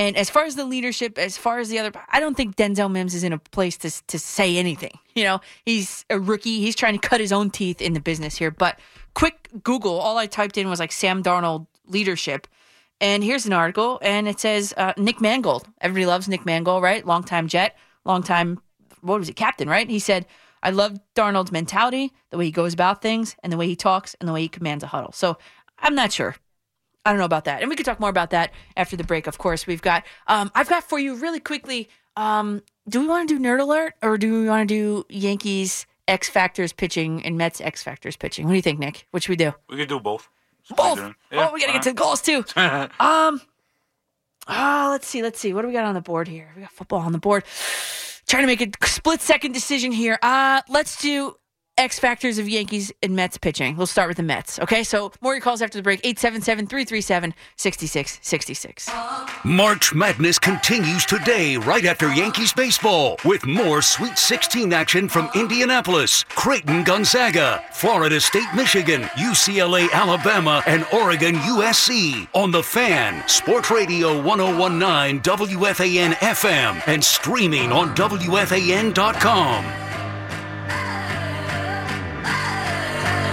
And 0.00 0.16
as 0.16 0.30
far 0.30 0.44
as 0.44 0.56
the 0.56 0.64
leadership, 0.64 1.18
as 1.18 1.36
far 1.36 1.58
as 1.58 1.68
the 1.68 1.78
other, 1.78 1.92
I 2.08 2.20
don't 2.20 2.34
think 2.34 2.56
Denzel 2.56 2.90
Mims 2.90 3.14
is 3.14 3.22
in 3.22 3.34
a 3.34 3.38
place 3.38 3.76
to 3.78 3.90
to 4.06 4.18
say 4.18 4.56
anything. 4.56 4.98
You 5.14 5.24
know, 5.24 5.40
he's 5.66 6.06
a 6.08 6.18
rookie. 6.18 6.58
He's 6.60 6.74
trying 6.74 6.98
to 6.98 7.06
cut 7.06 7.20
his 7.20 7.32
own 7.32 7.50
teeth 7.50 7.82
in 7.82 7.92
the 7.92 8.00
business 8.00 8.38
here. 8.38 8.50
But 8.50 8.80
quick 9.12 9.50
Google, 9.62 10.00
all 10.00 10.16
I 10.16 10.26
typed 10.26 10.56
in 10.56 10.70
was 10.70 10.80
like 10.80 10.90
Sam 10.90 11.22
Darnold 11.22 11.66
leadership, 11.86 12.46
and 12.98 13.22
here's 13.22 13.44
an 13.44 13.52
article, 13.52 13.98
and 14.00 14.26
it 14.26 14.40
says 14.40 14.72
uh, 14.78 14.94
Nick 14.96 15.20
Mangold. 15.20 15.68
Everybody 15.82 16.06
loves 16.06 16.28
Nick 16.28 16.46
Mangold, 16.46 16.82
right? 16.82 17.04
Longtime 17.04 17.46
Jet, 17.46 17.76
longtime 18.06 18.58
what 19.02 19.18
was 19.18 19.28
it, 19.28 19.36
captain, 19.36 19.68
right? 19.68 19.90
He 19.90 19.98
said, 19.98 20.24
"I 20.62 20.70
love 20.70 20.98
Darnold's 21.14 21.52
mentality, 21.52 22.10
the 22.30 22.38
way 22.38 22.46
he 22.46 22.52
goes 22.52 22.72
about 22.72 23.02
things, 23.02 23.36
and 23.42 23.52
the 23.52 23.58
way 23.58 23.66
he 23.66 23.76
talks, 23.76 24.16
and 24.18 24.26
the 24.26 24.32
way 24.32 24.40
he 24.40 24.48
commands 24.48 24.82
a 24.82 24.86
huddle." 24.86 25.12
So 25.12 25.36
I'm 25.78 25.94
not 25.94 26.10
sure. 26.10 26.36
I 27.04 27.10
don't 27.10 27.18
know 27.18 27.24
about 27.24 27.44
that. 27.44 27.60
And 27.60 27.70
we 27.70 27.76
could 27.76 27.86
talk 27.86 27.98
more 27.98 28.10
about 28.10 28.30
that 28.30 28.52
after 28.76 28.96
the 28.96 29.04
break, 29.04 29.26
of 29.26 29.38
course. 29.38 29.66
We've 29.66 29.82
got, 29.82 30.04
um, 30.26 30.50
I've 30.54 30.68
got 30.68 30.84
for 30.84 30.98
you 30.98 31.14
really 31.14 31.40
quickly. 31.40 31.88
Um, 32.16 32.62
do 32.88 33.00
we 33.00 33.06
want 33.06 33.28
to 33.28 33.38
do 33.38 33.42
Nerd 33.42 33.60
Alert 33.60 33.94
or 34.02 34.18
do 34.18 34.42
we 34.42 34.48
want 34.48 34.68
to 34.68 34.74
do 34.74 35.04
Yankees 35.08 35.86
X 36.08 36.28
Factors 36.28 36.72
pitching 36.72 37.24
and 37.24 37.38
Mets 37.38 37.60
X 37.60 37.82
Factors 37.82 38.16
pitching? 38.16 38.44
What 38.44 38.52
do 38.52 38.56
you 38.56 38.62
think, 38.62 38.78
Nick? 38.78 39.06
What 39.12 39.22
should 39.22 39.30
we 39.30 39.36
do? 39.36 39.54
We 39.68 39.76
could 39.76 39.88
do 39.88 40.00
both. 40.00 40.28
Both. 40.76 40.98
Yeah, 40.98 41.48
oh, 41.48 41.52
we 41.52 41.60
got 41.60 41.68
to 41.68 41.72
get 41.72 41.82
to 41.82 41.90
the 41.90 41.94
goals 41.94 42.20
too. 42.20 42.44
um, 42.56 43.40
oh, 44.46 44.88
let's 44.90 45.06
see. 45.06 45.22
Let's 45.22 45.40
see. 45.40 45.52
What 45.52 45.62
do 45.62 45.68
we 45.68 45.74
got 45.74 45.84
on 45.84 45.94
the 45.94 46.00
board 46.00 46.28
here? 46.28 46.52
We 46.54 46.62
got 46.62 46.70
football 46.72 47.00
on 47.00 47.12
the 47.12 47.18
board. 47.18 47.44
Trying 48.26 48.42
to 48.42 48.46
make 48.46 48.60
a 48.60 48.86
split 48.86 49.20
second 49.20 49.52
decision 49.52 49.90
here. 49.90 50.18
Uh, 50.22 50.60
let's 50.68 51.00
do 51.00 51.34
X 51.80 51.98
factors 51.98 52.38
of 52.38 52.46
Yankees 52.46 52.92
and 53.02 53.16
Mets 53.16 53.38
pitching. 53.38 53.74
We'll 53.74 53.86
start 53.86 54.08
with 54.08 54.18
the 54.18 54.22
Mets. 54.22 54.58
Okay, 54.58 54.84
so 54.84 55.12
more 55.22 55.32
your 55.32 55.40
calls 55.40 55.62
after 55.62 55.78
the 55.78 55.82
break 55.82 56.00
877 56.04 56.66
337 56.66 57.32
6666. 57.56 58.90
March 59.44 59.94
Madness 59.94 60.38
continues 60.38 61.06
today, 61.06 61.56
right 61.56 61.86
after 61.86 62.12
Yankees 62.12 62.52
baseball, 62.52 63.16
with 63.24 63.46
more 63.46 63.80
Sweet 63.80 64.18
16 64.18 64.74
action 64.74 65.08
from 65.08 65.30
Indianapolis, 65.34 66.22
Creighton, 66.24 66.84
Gonzaga, 66.84 67.64
Florida 67.72 68.20
State, 68.20 68.52
Michigan, 68.54 69.04
UCLA, 69.16 69.90
Alabama, 69.92 70.62
and 70.66 70.86
Oregon, 70.92 71.36
USC. 71.36 72.28
On 72.34 72.50
the 72.50 72.62
Fan, 72.62 73.26
Sports 73.26 73.70
Radio 73.70 74.22
1019 74.22 75.22
WFAN 75.22 76.12
FM, 76.12 76.82
and 76.86 77.02
streaming 77.02 77.72
on 77.72 77.96
WFAN.com. 77.96 79.64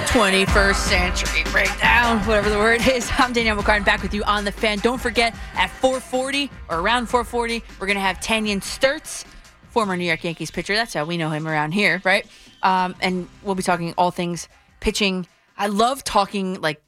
21st 0.07 0.75
century 0.75 1.43
breakdown, 1.51 2.19
whatever 2.19 2.49
the 2.49 2.57
word 2.57 2.87
is. 2.87 3.11
I'm 3.17 3.33
Danielle 3.33 3.57
McCartan 3.57 3.83
back 3.83 4.01
with 4.01 4.13
you 4.13 4.23
on 4.23 4.45
the 4.45 4.53
fan. 4.53 4.79
Don't 4.79 5.01
forget 5.01 5.35
at 5.53 5.69
440 5.69 6.49
or 6.69 6.79
around 6.79 7.07
440, 7.07 7.61
we're 7.77 7.87
going 7.87 7.97
to 7.97 8.01
have 8.01 8.17
Tanyon 8.21 8.61
Sturtze, 8.61 9.25
former 9.69 9.97
New 9.97 10.05
York 10.05 10.23
Yankees 10.23 10.49
pitcher. 10.49 10.75
That's 10.75 10.93
how 10.93 11.03
we 11.03 11.17
know 11.17 11.29
him 11.29 11.45
around 11.45 11.73
here, 11.73 12.01
right? 12.05 12.25
Um, 12.63 12.95
and 13.01 13.27
we'll 13.43 13.55
be 13.55 13.63
talking 13.63 13.93
all 13.97 14.11
things 14.11 14.47
pitching. 14.79 15.27
I 15.57 15.67
love 15.67 16.05
talking 16.05 16.61
like, 16.61 16.81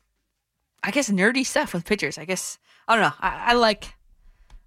I 0.81 0.91
guess 0.91 1.09
nerdy 1.09 1.45
stuff 1.45 1.73
with 1.73 1.85
pitchers. 1.85 2.17
I 2.17 2.23
guess 2.23 2.57
I 2.87 2.95
don't 2.95 3.03
know. 3.03 3.15
I, 3.19 3.51
I 3.51 3.53
like, 3.53 3.95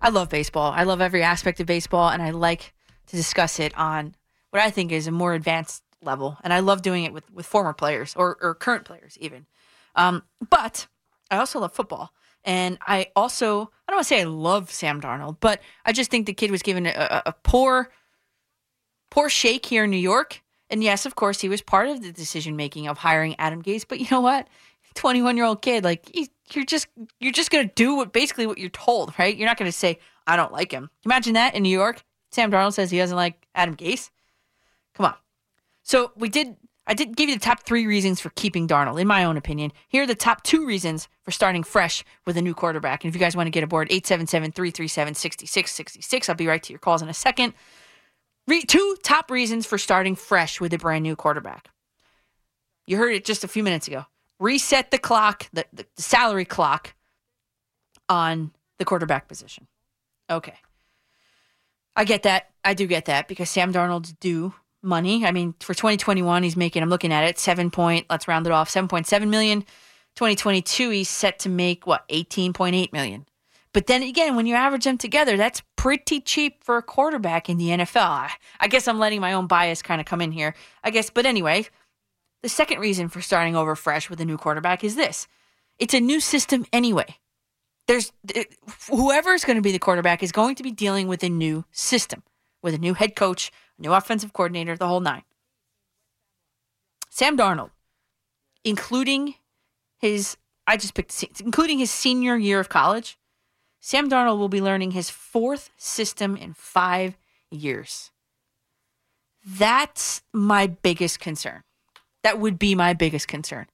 I 0.01 0.11
love 0.11 0.29
baseball. 0.29 0.73
I 0.73 0.83
love 0.85 1.01
every 1.01 1.23
aspect 1.23 1.59
of 1.61 1.67
baseball, 1.67 2.11
and 2.11 2.23
I 2.23 2.31
like 2.31 2.75
to 3.07 3.17
discuss 3.17 3.59
it 3.59 3.77
on 3.79 4.15
what 4.51 4.61
I 4.61 4.71
think 4.71 4.93
is 4.93 5.07
a 5.07 5.11
more 5.11 5.33
advanced 5.33 5.83
level. 6.03 6.39
And 6.43 6.53
I 6.53 6.61
love 6.61 6.83
doing 6.83 7.05
it 7.05 7.13
with 7.13 7.31
with 7.33 7.47
former 7.47 7.73
players 7.73 8.15
or 8.17 8.39
or 8.41 8.55
current 8.55 8.85
players 8.85 9.17
even. 9.21 9.47
Um, 9.95 10.23
but 10.49 10.87
I 11.31 11.39
also 11.39 11.61
love 11.61 11.73
football, 11.73 12.13
and 12.45 12.79
I 12.87 13.09
also 13.15 13.63
I 13.63 13.93
don't 13.93 13.97
want 13.97 14.05
to 14.07 14.09
say 14.09 14.21
I 14.21 14.25
love 14.25 14.71
Sam 14.71 15.01
Darnold, 15.01 15.39
but 15.41 15.61
I 15.85 15.93
just 15.93 16.11
think 16.11 16.27
the 16.27 16.33
kid 16.33 16.51
was 16.51 16.63
given 16.63 16.87
a, 16.87 17.23
a, 17.27 17.35
poor 17.43 17.91
poor 19.11 19.29
shake 19.29 19.67
here 19.67 19.85
in 19.85 19.91
New 19.91 19.97
York. 19.97 20.43
And 20.71 20.83
yes, 20.83 21.05
of 21.05 21.15
course, 21.15 21.41
he 21.41 21.51
was 21.51 21.61
part 21.61 21.89
of 21.89 22.03
the 22.03 22.13
decision 22.13 22.57
making 22.57 22.89
of 22.89 22.99
hiring 22.99 23.37
Adam 23.39 23.63
Gase. 23.63 23.85
But 23.87 24.01
you 24.01 24.07
know 24.11 24.21
what? 24.21 24.49
Twenty 24.95 25.23
one 25.23 25.37
year 25.37 25.47
old 25.47 25.63
kid, 25.63 25.85
like 25.85 26.11
you're 26.55 26.65
just 26.65 26.87
you're 27.21 27.33
just 27.33 27.51
gonna 27.51 27.71
do 27.75 27.97
what 27.97 28.13
basically 28.13 28.47
what 28.47 28.59
you're 28.59 28.71
told, 28.71 29.13
right? 29.19 29.37
You're 29.37 29.49
not 29.49 29.59
gonna 29.59 29.73
say 29.73 29.99
I 30.27 30.37
don't 30.37 30.53
like 30.53 30.73
him. 30.73 30.91
Imagine 31.05 31.35
that 31.35 31.55
in 31.55 31.63
New 31.63 31.69
York. 31.69 32.03
Sam 32.31 32.51
Darnold 32.51 32.73
says 32.73 32.91
he 32.91 32.99
doesn't 32.99 33.17
like 33.17 33.47
Adam 33.55 33.77
Gase. 33.77 34.11
Come 34.95 35.07
on. 35.07 35.15
So 35.83 36.13
we 36.17 36.29
did. 36.29 36.57
I 36.85 36.95
did 36.95 37.17
give 37.17 37.29
you 37.29 37.37
the 37.37 37.41
top 37.41 37.63
three 37.63 37.87
reasons 37.87 38.21
for 38.21 38.31
keeping 38.31 38.67
Darnold, 38.67 39.01
in 39.01 39.07
my 39.07 39.25
own 39.25 39.37
opinion. 39.37 39.71
Here 39.89 40.03
are 40.03 40.07
the 40.07 40.17
top 40.17 40.43
two 40.43 40.67
reasons 40.67 41.07
for 41.23 41.31
starting 41.31 41.63
fresh 41.63 42.03
with 42.27 42.37
a 42.37 42.43
new 42.43 42.55
quarterback. 42.55 43.05
And 43.05 43.09
if 43.09 43.15
you 43.15 43.21
guys 43.21 43.37
want 43.37 43.47
to 43.47 43.53
get 43.53 43.63
aboard, 43.63 43.89
877-337-6666. 43.91 46.29
I'll 46.29 46.35
be 46.35 46.49
right 46.49 46.61
to 46.61 46.73
your 46.73 46.81
calls 46.81 47.01
in 47.01 47.09
a 47.09 47.15
second. 47.15 47.55
Re- 48.49 48.63
two 48.63 48.97
top 49.05 49.31
reasons 49.31 49.65
for 49.65 49.79
starting 49.79 50.17
fresh 50.17 50.61
with 50.61 50.75
a 50.75 50.79
brand 50.79 51.05
new 51.05 51.15
quarterback. 51.15 51.69
You 52.87 52.97
heard 52.97 53.15
it 53.15 53.25
just 53.25 53.45
a 53.45 53.49
few 53.49 53.63
minutes 53.63 53.87
ago. 53.87 54.07
Reset 54.41 54.91
the 54.91 54.99
clock, 54.99 55.49
the, 55.53 55.65
the, 55.73 55.87
salary 55.97 56.45
clock 56.45 56.97
on 58.09 58.51
the 58.79 58.85
quarterback 58.85 59.29
position. 59.29 59.69
Okay. 60.29 60.57
I 61.95 62.05
get 62.05 62.25
that. 62.25 62.51
I 62.65 62.75
do 62.75 62.89
get 62.89 63.05
that 63.05 63.29
because 63.29 63.51
Sam 63.51 63.73
Darnold's 63.73 64.15
due 64.15 64.53
money. 64.83 65.25
I 65.25 65.33
mean, 65.33 65.55
for 65.61 65.75
2021, 65.75 66.43
he's 66.43 66.57
making. 66.57 66.83
I'm 66.83 66.91
looking 66.91 67.13
at 67.13 67.25
it, 67.25 67.39
seven 67.39 67.71
point. 67.71 68.07
Let's 68.11 68.29
round 68.29 68.47
it 68.47 68.53
off, 68.53 68.71
7.7 68.71 69.29
million. 69.29 69.63
2022, 70.17 70.91
he's 70.91 71.09
set 71.09 71.39
to 71.41 71.49
make 71.49 71.87
what 71.87 72.07
18.8 72.09 72.93
million. 72.93 73.27
But 73.73 73.87
then 73.87 74.03
again, 74.03 74.37
when 74.37 74.47
you 74.47 74.55
average 74.55 74.85
them 74.85 74.99
together, 74.99 75.37
that's 75.37 75.63
pretty 75.77 76.21
cheap 76.21 76.63
for 76.63 76.77
a 76.77 76.83
quarterback 76.83 77.49
in 77.49 77.57
the 77.57 77.69
NFL. 77.69 78.31
I, 78.61 78.69
guess 78.69 78.87
I'm 78.87 78.99
letting 78.99 79.21
my 79.21 79.33
own 79.33 79.47
bias 79.47 79.81
kind 79.81 80.01
of 80.01 80.07
come 80.07 80.21
in 80.21 80.31
here. 80.31 80.55
I 80.85 80.91
guess, 80.91 81.09
but 81.09 81.25
anyway, 81.25 81.67
the 82.43 82.51
second 82.51 82.81
reason 82.81 83.09
for 83.09 83.23
starting 83.23 83.57
over 83.57 83.75
fresh 83.75 84.11
with 84.11 84.21
a 84.21 84.27
new 84.27 84.37
quarterback 84.37 84.85
is 84.85 84.97
this: 84.97 85.27
it's 85.79 85.95
a 85.95 86.01
new 86.01 86.21
system 86.21 86.67
anyway. 86.73 87.17
There's 87.89 88.13
whoever's 88.89 89.45
going 89.45 89.57
to 89.57 89.63
be 89.63 89.73
the 89.73 89.79
quarterback 89.79 90.23
is 90.23 90.33
going 90.33 90.55
to 90.57 90.63
be 90.63 90.71
dealing 90.71 91.09
with 91.09 91.25
a 91.25 91.29
new 91.31 91.65
system, 91.73 92.23
with 92.63 92.75
a 92.75 92.79
new 92.79 92.95
head 92.95 93.17
coach, 93.17 93.51
new 93.79 93.93
offensive 93.93 94.33
coordinator, 94.33 94.77
the 94.77 94.89
whole 94.89 95.01
nine. 95.01 95.23
Sam 97.11 97.37
Darnold, 97.37 97.71
including 98.65 99.35
his, 99.99 100.37
I 100.67 100.77
just 100.77 100.95
picked, 100.95 101.23
including 101.41 101.79
his 101.79 101.91
senior 101.91 102.37
year 102.37 102.59
of 102.59 102.69
college, 102.69 103.19
Sam 103.81 104.09
Darnold 104.09 104.39
will 104.39 104.49
be 104.49 104.61
learning 104.61 104.93
his 104.93 105.11
fourth 105.11 105.71
system 105.77 106.37
in 106.37 106.55
five 106.55 107.19
years. 107.51 108.11
That's 109.45 110.23
my 110.33 110.69
biggest 110.69 111.21
concern. 111.21 111.65
That 112.23 112.39
would 112.39 112.59
be 112.59 112.75
my 112.75 112.93
biggest 112.93 113.27
concern. 113.27 113.67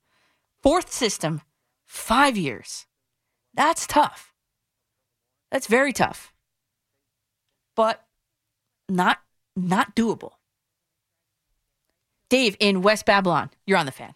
Fourth 0.63 0.91
system, 0.91 1.43
five 1.85 2.37
years. 2.37 2.87
That's 3.55 3.87
tough. 3.87 4.33
That's 5.51 5.67
very 5.67 5.93
tough. 5.93 6.33
But 7.77 8.05
not 8.89 9.21
not 9.59 9.95
doable. 9.95 10.33
Dave 12.29 12.57
in 12.61 12.83
West 12.83 13.07
Babylon, 13.07 13.51
you're 13.67 13.79
on 13.79 13.87
the 13.87 13.93
fan. 13.93 14.15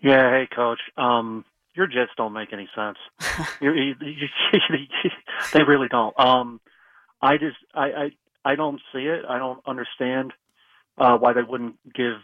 Yeah, 0.00 0.30
hey, 0.30 0.48
coach. 0.54 0.80
Um, 0.96 1.44
your 1.74 1.86
Jets 1.86 2.12
don't 2.16 2.32
make 2.32 2.52
any 2.52 2.68
sense. 2.74 2.98
You're, 3.60 3.76
you, 3.76 3.94
you, 4.00 4.28
they 5.52 5.64
really 5.64 5.88
don't. 5.88 6.18
Um, 6.18 6.60
I 7.20 7.36
just, 7.36 7.56
I, 7.74 7.86
I, 7.86 8.10
I 8.44 8.54
don't 8.54 8.80
see 8.92 9.00
it. 9.00 9.24
I 9.28 9.38
don't 9.38 9.60
understand 9.66 10.32
uh, 10.98 11.16
why 11.18 11.32
they 11.32 11.42
wouldn't 11.42 11.76
give 11.92 12.18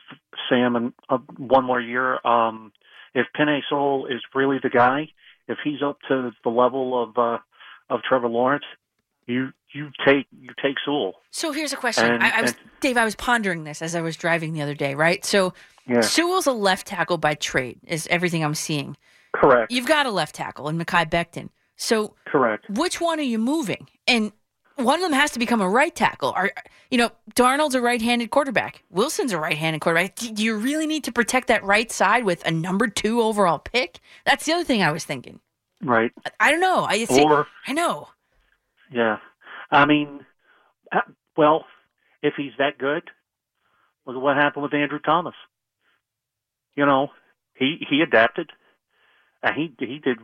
Sam 0.49 0.77
an, 0.77 0.93
a, 1.09 1.17
one 1.37 1.65
more 1.65 1.81
year. 1.81 2.25
Um, 2.25 2.73
if 3.15 3.27
Penei 3.37 3.61
Sewell 3.69 4.07
is 4.07 4.21
really 4.35 4.59
the 4.63 4.71
guy, 4.71 5.09
if 5.49 5.59
he's 5.65 5.83
up 5.83 5.99
to 6.09 6.31
the 6.45 6.51
level 6.51 7.03
of 7.03 7.19
uh, 7.19 7.39
of 7.89 8.03
Trevor 8.03 8.29
Lawrence, 8.29 8.65
you 9.31 9.53
you 9.73 9.91
take 10.05 10.27
you 10.33 10.51
take 10.63 10.77
Sewell. 10.85 11.15
So 11.31 11.53
here's 11.53 11.73
a 11.73 11.77
question. 11.77 12.11
And- 12.13 12.23
I, 12.23 12.39
I 12.39 12.43
was 12.43 12.51
and- 12.53 12.61
Dave. 12.81 12.97
I 12.97 13.05
was 13.05 13.15
pondering 13.15 13.65
this 13.65 13.83
as 13.83 13.95
I 13.95 14.01
was 14.01 14.17
driving 14.17 14.53
the 14.53 14.63
other 14.63 14.75
day. 14.75 14.95
Right. 14.95 15.25
So 15.25 15.55
Yeah. 15.87 16.01
Sewell's 16.01 16.47
a 16.47 16.53
left 16.53 16.87
tackle 16.87 17.19
by 17.19 17.35
trade. 17.35 17.79
Is 17.87 18.07
everything 18.11 18.45
I'm 18.45 18.55
seeing. 18.55 18.97
Correct. 19.35 19.71
You've 19.71 19.87
got 19.87 20.07
a 20.07 20.11
left 20.11 20.35
tackle 20.35 20.69
in 20.69 20.77
Mekhi 20.79 21.09
Becton. 21.09 21.51
So 21.77 22.15
Correct. 22.27 22.69
which 22.69 23.01
one 23.01 23.19
are 23.21 23.23
you 23.35 23.39
moving? 23.39 23.89
And 24.09 24.33
one 24.77 24.97
of 24.97 25.03
them 25.03 25.13
has 25.13 25.31
to 25.33 25.39
become 25.39 25.61
a 25.61 25.69
right 25.69 25.95
tackle. 25.95 26.33
Are 26.33 26.51
you 26.91 26.99
know 26.99 27.11
Darnold's 27.37 27.75
a 27.77 27.81
right-handed 27.81 28.31
quarterback. 28.31 28.83
Wilson's 28.91 29.33
a 29.33 29.39
right-handed 29.39 29.81
quarterback. 29.81 30.17
Do 30.17 30.43
you 30.43 30.57
really 30.57 30.87
need 30.87 31.05
to 31.05 31.13
protect 31.13 31.47
that 31.49 31.63
right 31.65 31.91
side 31.93 32.25
with 32.25 32.45
a 32.47 32.51
number 32.51 32.89
two 32.89 33.21
overall 33.23 33.59
pick? 33.61 34.01
That's 34.27 34.45
the 34.47 34.53
other 34.55 34.65
thing 34.65 34.83
I 34.83 34.91
was 34.91 35.05
thinking. 35.05 35.39
Right. 35.83 36.11
I 36.41 36.51
don't 36.51 36.61
know. 36.61 36.85
I 36.85 37.05
see, 37.05 37.23
Or- 37.23 37.47
I 37.67 37.73
know. 37.73 38.09
Yeah. 38.91 39.19
I 39.71 39.87
mean, 39.87 40.21
uh, 40.93 41.01
well, 41.37 41.65
if 42.23 42.35
he's 42.37 42.53
that 42.59 42.79
good, 42.79 43.03
look 44.07 44.17
at 44.17 44.23
what 44.23 44.37
happened 44.37 44.65
with 44.65 44.75
Andrew 44.75 44.99
Thomas. 44.99 45.35
You 46.77 46.87
know, 46.87 47.09
he 47.55 47.85
he 47.89 48.01
adapted, 48.01 48.51
and 49.43 49.55
he 49.55 49.75
he 49.79 49.99
did. 49.99 50.19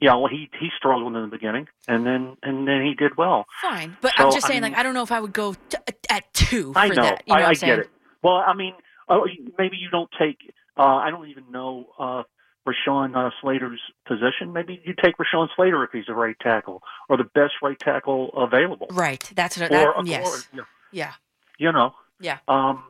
You 0.00 0.08
know, 0.08 0.26
he 0.28 0.48
he 0.60 0.68
struggled 0.76 1.14
in 1.16 1.22
the 1.22 1.28
beginning, 1.28 1.66
and 1.88 2.06
then 2.06 2.36
and 2.42 2.66
then 2.68 2.82
he 2.84 2.94
did 2.94 3.16
well. 3.16 3.46
Fine, 3.62 3.96
but 4.00 4.12
So, 4.16 4.26
I'm 4.26 4.32
just 4.32 4.44
I 4.46 4.48
saying, 4.48 4.62
mean- 4.62 4.72
like, 4.72 4.78
I 4.80 4.82
don't 4.84 4.94
know 4.94 5.02
if 5.02 5.10
I 5.12 5.20
would 5.20 5.32
go 5.32 5.54
t- 5.54 5.76
at 6.08 6.32
two 6.32 6.72
for 6.72 6.78
I 6.78 6.88
know. 6.88 7.02
that. 7.02 7.22
You 7.26 7.34
know 7.34 7.40
I, 7.40 7.48
what 7.48 7.62
I 7.62 7.66
get 7.66 7.78
it. 7.80 7.90
Well, 8.22 8.34
I 8.36 8.54
mean, 8.54 8.74
oh, 9.08 9.26
maybe 9.58 9.76
you 9.76 9.90
don't 9.90 10.10
take. 10.18 10.38
Uh, 10.76 10.82
I 10.82 11.10
don't 11.10 11.28
even 11.28 11.50
know 11.50 11.86
uh, 11.98 12.22
Rashawn 12.68 13.16
uh, 13.16 13.30
Slater's 13.40 13.80
position. 14.06 14.52
Maybe 14.52 14.80
you 14.84 14.94
take 15.02 15.14
Rashawn 15.16 15.48
Slater 15.56 15.82
if 15.84 15.90
he's 15.92 16.08
a 16.08 16.14
right 16.14 16.36
tackle 16.40 16.82
or 17.08 17.16
the 17.16 17.24
best 17.24 17.54
right 17.62 17.78
tackle 17.78 18.30
available. 18.36 18.88
Right. 18.92 19.22
That's 19.34 19.58
what. 19.58 19.70
That, 19.70 19.86
Or- 19.86 20.04
yes. 20.04 20.46
or- 20.54 20.66
yeah. 20.92 21.12
You 21.58 21.72
know. 21.72 21.94
Yeah. 22.20 22.38
Um, 22.46 22.84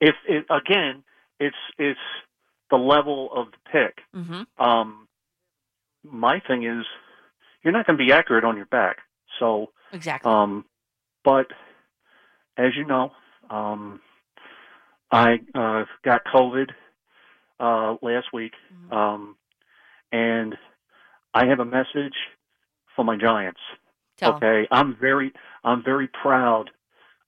if 0.00 0.14
it, 0.28 0.46
again, 0.50 1.02
it's 1.38 1.56
it's 1.78 2.00
the 2.70 2.76
level 2.76 3.30
of 3.34 3.48
the 3.50 3.58
pick. 3.70 3.98
Mm-hmm. 4.14 4.62
Um, 4.62 5.08
my 6.04 6.40
thing 6.40 6.64
is, 6.64 6.86
you're 7.62 7.72
not 7.72 7.86
going 7.86 7.98
to 7.98 8.04
be 8.04 8.12
accurate 8.12 8.44
on 8.44 8.56
your 8.56 8.66
back. 8.66 8.98
So, 9.38 9.70
Exactly. 9.92 10.30
um, 10.30 10.64
but 11.24 11.46
as 12.56 12.76
you 12.76 12.84
know, 12.86 13.12
um, 13.50 14.00
I 15.10 15.40
uh, 15.54 15.84
got 16.04 16.24
COVID 16.24 16.70
uh, 17.60 17.96
last 18.02 18.28
week, 18.32 18.52
um, 18.90 19.36
and 20.10 20.56
I 21.34 21.46
have 21.46 21.60
a 21.60 21.64
message 21.64 22.14
for 22.96 23.04
my 23.04 23.16
Giants. 23.16 23.60
Tell 24.16 24.34
okay, 24.34 24.66
I'm 24.70 24.96
very, 25.00 25.32
I'm 25.62 25.82
very 25.84 26.08
proud 26.08 26.70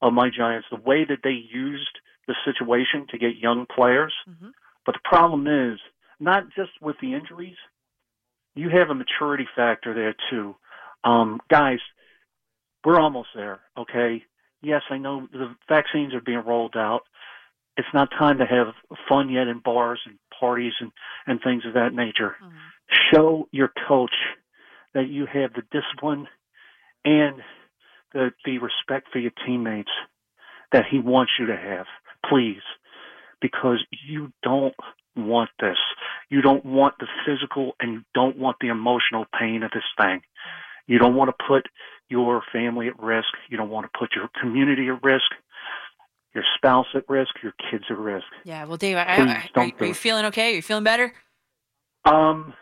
of 0.00 0.12
my 0.12 0.30
Giants. 0.30 0.66
The 0.70 0.80
way 0.80 1.04
that 1.04 1.18
they 1.22 1.30
used 1.52 1.98
the 2.26 2.34
situation 2.44 3.06
to 3.10 3.18
get 3.18 3.36
young 3.36 3.66
players, 3.66 4.14
but 4.86 4.94
the 4.94 5.00
problem 5.04 5.46
is 5.46 5.78
not 6.18 6.44
just 6.56 6.70
with 6.80 6.96
the 7.00 7.14
injuries. 7.14 7.56
You 8.54 8.68
have 8.70 8.90
a 8.90 8.94
maturity 8.94 9.46
factor 9.56 9.94
there 9.94 10.14
too, 10.30 10.56
um, 11.04 11.40
guys. 11.50 11.78
We're 12.84 13.00
almost 13.00 13.28
there. 13.34 13.60
Okay. 13.78 14.24
Yes, 14.60 14.82
I 14.90 14.98
know 14.98 15.28
the 15.32 15.54
vaccines 15.68 16.14
are 16.14 16.20
being 16.20 16.42
rolled 16.44 16.76
out. 16.76 17.02
It's 17.76 17.88
not 17.94 18.10
time 18.10 18.38
to 18.38 18.46
have 18.46 18.74
fun 19.08 19.30
yet 19.30 19.48
in 19.48 19.60
bars 19.64 20.00
and 20.06 20.18
parties 20.38 20.72
and, 20.80 20.92
and 21.26 21.40
things 21.42 21.64
of 21.66 21.74
that 21.74 21.94
nature. 21.94 22.36
Mm-hmm. 22.42 22.56
Show 23.12 23.48
your 23.50 23.70
coach 23.88 24.14
that 24.94 25.08
you 25.08 25.26
have 25.26 25.52
the 25.54 25.62
discipline 25.70 26.26
and 27.04 27.36
the, 28.12 28.30
the 28.44 28.58
respect 28.58 29.08
for 29.12 29.18
your 29.18 29.32
teammates 29.46 29.90
that 30.72 30.84
he 30.90 30.98
wants 30.98 31.32
you 31.38 31.46
to 31.46 31.56
have, 31.56 31.86
please, 32.28 32.62
because 33.40 33.84
you 34.06 34.32
don't 34.42 34.74
want 35.16 35.50
this. 35.60 35.78
You 36.28 36.42
don't 36.42 36.64
want 36.64 36.94
the 36.98 37.06
physical 37.26 37.72
and 37.80 37.92
you 37.92 38.02
don't 38.14 38.38
want 38.38 38.58
the 38.60 38.68
emotional 38.68 39.24
pain 39.38 39.62
of 39.62 39.70
this 39.70 39.82
thing. 39.96 40.18
Mm-hmm. 40.18 40.92
You 40.92 40.98
don't 40.98 41.14
want 41.14 41.30
to 41.30 41.44
put 41.46 41.68
your 42.08 42.42
family 42.52 42.88
at 42.88 43.00
risk. 43.02 43.28
You 43.48 43.56
don't 43.56 43.70
want 43.70 43.90
to 43.90 43.98
put 43.98 44.10
your 44.14 44.28
community 44.40 44.88
at 44.88 45.02
risk, 45.02 45.30
your 46.34 46.44
spouse 46.56 46.86
at 46.94 47.08
risk, 47.08 47.34
your 47.42 47.52
kids 47.70 47.84
at 47.90 47.98
risk. 47.98 48.26
Yeah. 48.44 48.64
Well, 48.64 48.76
Dave, 48.76 48.96
I, 48.96 49.02
I, 49.02 49.50
are, 49.54 49.72
are 49.78 49.84
you 49.86 49.94
feeling 49.94 50.24
okay? 50.26 50.52
Are 50.52 50.56
you 50.56 50.62
feeling 50.62 50.84
better? 50.84 51.12
Um, 52.04 52.54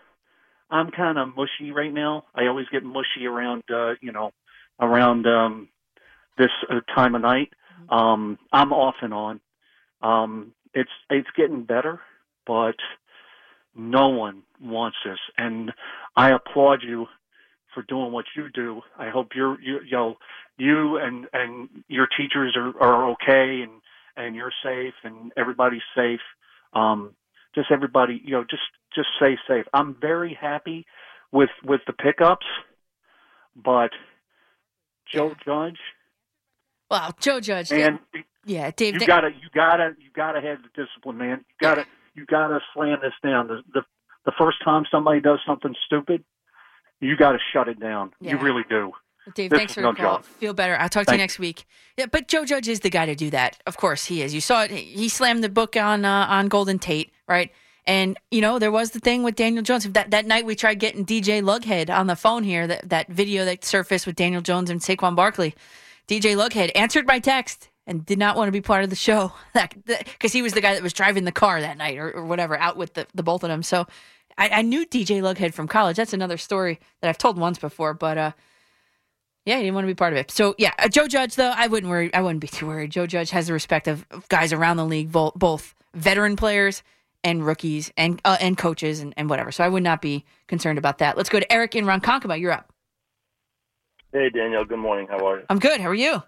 I'm 0.70 0.90
kind 0.90 1.18
of 1.18 1.34
mushy 1.36 1.72
right 1.72 1.92
now. 1.92 2.24
I 2.34 2.46
always 2.46 2.66
get 2.70 2.84
mushy 2.84 3.26
around, 3.26 3.62
uh, 3.72 3.94
you 4.00 4.12
know, 4.12 4.32
around 4.80 5.26
um, 5.26 5.68
this 6.38 6.50
uh, 6.68 6.80
time 6.94 7.14
of 7.14 7.22
night. 7.22 7.52
Um, 7.88 8.38
I'm 8.52 8.72
off 8.72 8.96
and 9.02 9.14
on. 9.14 9.40
Um, 10.02 10.52
it's 10.74 10.90
it's 11.10 11.28
getting 11.36 11.64
better, 11.64 12.00
but 12.46 12.76
no 13.74 14.08
one 14.08 14.42
wants 14.60 14.96
this, 15.04 15.18
and 15.36 15.72
I 16.16 16.30
applaud 16.30 16.82
you 16.82 17.06
for 17.74 17.82
doing 17.82 18.12
what 18.12 18.24
you 18.36 18.48
do. 18.52 18.82
I 18.98 19.08
hope 19.10 19.28
you're 19.34 19.60
you, 19.60 19.80
you 19.84 19.92
know 19.92 20.16
you 20.58 20.96
and 20.98 21.26
and 21.32 21.68
your 21.88 22.06
teachers 22.16 22.56
are 22.56 22.72
are 22.82 23.10
okay 23.12 23.62
and 23.62 23.80
and 24.16 24.34
you're 24.36 24.52
safe 24.62 24.94
and 25.04 25.32
everybody's 25.36 25.82
safe. 25.96 26.20
Um, 26.72 27.14
just 27.54 27.70
everybody, 27.70 28.20
you 28.24 28.32
know, 28.32 28.44
just 28.48 28.62
just 28.94 29.08
stay 29.16 29.36
safe. 29.48 29.66
I'm 29.72 29.96
very 30.00 30.36
happy 30.40 30.86
with 31.32 31.50
with 31.64 31.80
the 31.86 31.92
pickups, 31.92 32.46
but 33.56 33.90
Joe 35.12 35.34
Judge, 35.44 35.78
Well, 36.90 37.14
Joe 37.20 37.40
Judge. 37.40 37.70
man, 37.70 37.98
yeah, 38.44 38.70
Dave. 38.76 38.94
you 38.94 39.00
Da- 39.00 39.06
gotta 39.06 39.28
you 39.30 39.48
gotta 39.54 39.94
you 39.98 40.10
gotta 40.14 40.40
have 40.40 40.58
the 40.62 40.68
discipline, 40.84 41.18
man. 41.18 41.44
You 41.48 41.54
gotta 41.60 41.86
you 42.14 42.26
gotta 42.26 42.60
slam 42.74 42.98
this 43.02 43.12
down. 43.22 43.48
The 43.48 43.62
the 43.72 43.82
the 44.26 44.32
first 44.38 44.58
time 44.64 44.84
somebody 44.90 45.20
does 45.20 45.38
something 45.46 45.74
stupid, 45.86 46.24
you 47.00 47.16
gotta 47.16 47.38
shut 47.52 47.68
it 47.68 47.80
down. 47.80 48.12
You 48.20 48.38
really 48.38 48.64
do. 48.68 48.92
Dave, 49.34 49.50
This 49.50 49.58
thanks 49.58 49.74
for 49.74 49.82
no 49.82 49.92
the 49.92 49.98
call. 49.98 50.16
joke. 50.16 50.24
Feel 50.24 50.54
better. 50.54 50.76
I'll 50.76 50.88
talk 50.88 51.06
to 51.06 51.12
you 51.12 51.18
next 51.18 51.38
week. 51.38 51.64
Yeah, 51.96 52.06
but 52.10 52.26
Joe 52.26 52.44
Judge 52.44 52.68
is 52.68 52.80
the 52.80 52.90
guy 52.90 53.06
to 53.06 53.14
do 53.14 53.30
that. 53.30 53.60
Of 53.66 53.76
course, 53.76 54.06
he 54.06 54.22
is. 54.22 54.34
You 54.34 54.40
saw 54.40 54.62
it. 54.64 54.70
He 54.70 55.08
slammed 55.08 55.44
the 55.44 55.48
book 55.48 55.76
on 55.76 56.04
uh, 56.04 56.26
on 56.28 56.48
Golden 56.48 56.78
Tate, 56.78 57.12
right? 57.28 57.52
And 57.86 58.18
you 58.30 58.40
know 58.40 58.58
there 58.58 58.72
was 58.72 58.90
the 58.90 58.98
thing 59.00 59.22
with 59.22 59.36
Daniel 59.36 59.62
Jones. 59.62 59.84
That 59.84 60.10
that 60.10 60.26
night 60.26 60.46
we 60.46 60.54
tried 60.56 60.74
getting 60.80 61.04
DJ 61.04 61.42
Lughead 61.42 61.90
on 61.94 62.06
the 62.06 62.16
phone 62.16 62.42
here. 62.44 62.66
That 62.66 62.88
that 62.88 63.08
video 63.08 63.44
that 63.44 63.64
surfaced 63.64 64.06
with 64.06 64.16
Daniel 64.16 64.42
Jones 64.42 64.70
and 64.70 64.80
Saquon 64.80 65.14
Barkley. 65.14 65.54
DJ 66.08 66.34
Lughead 66.36 66.72
answered 66.74 67.06
my 67.06 67.18
text 67.20 67.68
and 67.86 68.04
did 68.04 68.18
not 68.18 68.36
want 68.36 68.48
to 68.48 68.52
be 68.52 68.60
part 68.60 68.82
of 68.84 68.90
the 68.90 68.96
show 68.96 69.32
because 69.54 70.32
he 70.32 70.42
was 70.42 70.54
the 70.54 70.60
guy 70.60 70.74
that 70.74 70.82
was 70.82 70.92
driving 70.92 71.24
the 71.24 71.32
car 71.32 71.60
that 71.60 71.76
night 71.76 71.98
or, 71.98 72.10
or 72.10 72.24
whatever 72.24 72.56
out 72.58 72.76
with 72.76 72.94
the, 72.94 73.06
the 73.14 73.22
both 73.22 73.44
of 73.44 73.48
them. 73.48 73.62
So 73.62 73.86
I, 74.40 74.48
I 74.48 74.62
knew 74.62 74.86
DJ 74.86 75.20
Lughead 75.20 75.52
from 75.52 75.68
college. 75.68 75.96
That's 75.96 76.14
another 76.14 76.38
story 76.38 76.80
that 77.02 77.08
I've 77.08 77.18
told 77.18 77.38
once 77.38 77.58
before, 77.58 77.92
but 77.92 78.16
uh, 78.16 78.32
yeah, 79.44 79.56
he 79.56 79.62
didn't 79.62 79.74
want 79.74 79.84
to 79.84 79.90
be 79.90 79.94
part 79.94 80.14
of 80.14 80.18
it. 80.18 80.30
So 80.30 80.54
yeah, 80.58 80.72
uh, 80.78 80.88
Joe 80.88 81.06
Judge 81.06 81.36
though, 81.36 81.52
I 81.54 81.66
wouldn't 81.66 81.90
worry. 81.90 82.12
I 82.14 82.22
wouldn't 82.22 82.40
be 82.40 82.48
too 82.48 82.66
worried. 82.66 82.90
Joe 82.90 83.06
Judge 83.06 83.30
has 83.30 83.46
the 83.48 83.52
respect 83.52 83.86
of 83.86 84.06
guys 84.30 84.52
around 84.52 84.78
the 84.78 84.86
league, 84.86 85.12
both, 85.12 85.34
both 85.34 85.74
veteran 85.94 86.36
players 86.36 86.82
and 87.22 87.44
rookies 87.44 87.92
and 87.98 88.18
uh, 88.24 88.38
and 88.40 88.56
coaches 88.56 89.00
and, 89.00 89.12
and 89.18 89.28
whatever. 89.28 89.52
So 89.52 89.62
I 89.62 89.68
would 89.68 89.82
not 89.82 90.00
be 90.00 90.24
concerned 90.48 90.78
about 90.78 90.98
that. 90.98 91.18
Let's 91.18 91.28
go 91.28 91.38
to 91.38 91.52
Eric 91.52 91.74
in 91.76 91.84
Ronkonkoma. 91.84 92.40
You're 92.40 92.52
up. 92.52 92.72
Hey, 94.12 94.30
Danielle. 94.30 94.64
Good 94.64 94.78
morning. 94.78 95.06
How 95.08 95.24
are 95.26 95.38
you? 95.38 95.44
I'm 95.50 95.58
good. 95.58 95.82
How 95.82 95.88
are 95.88 95.94
you? 95.94 96.22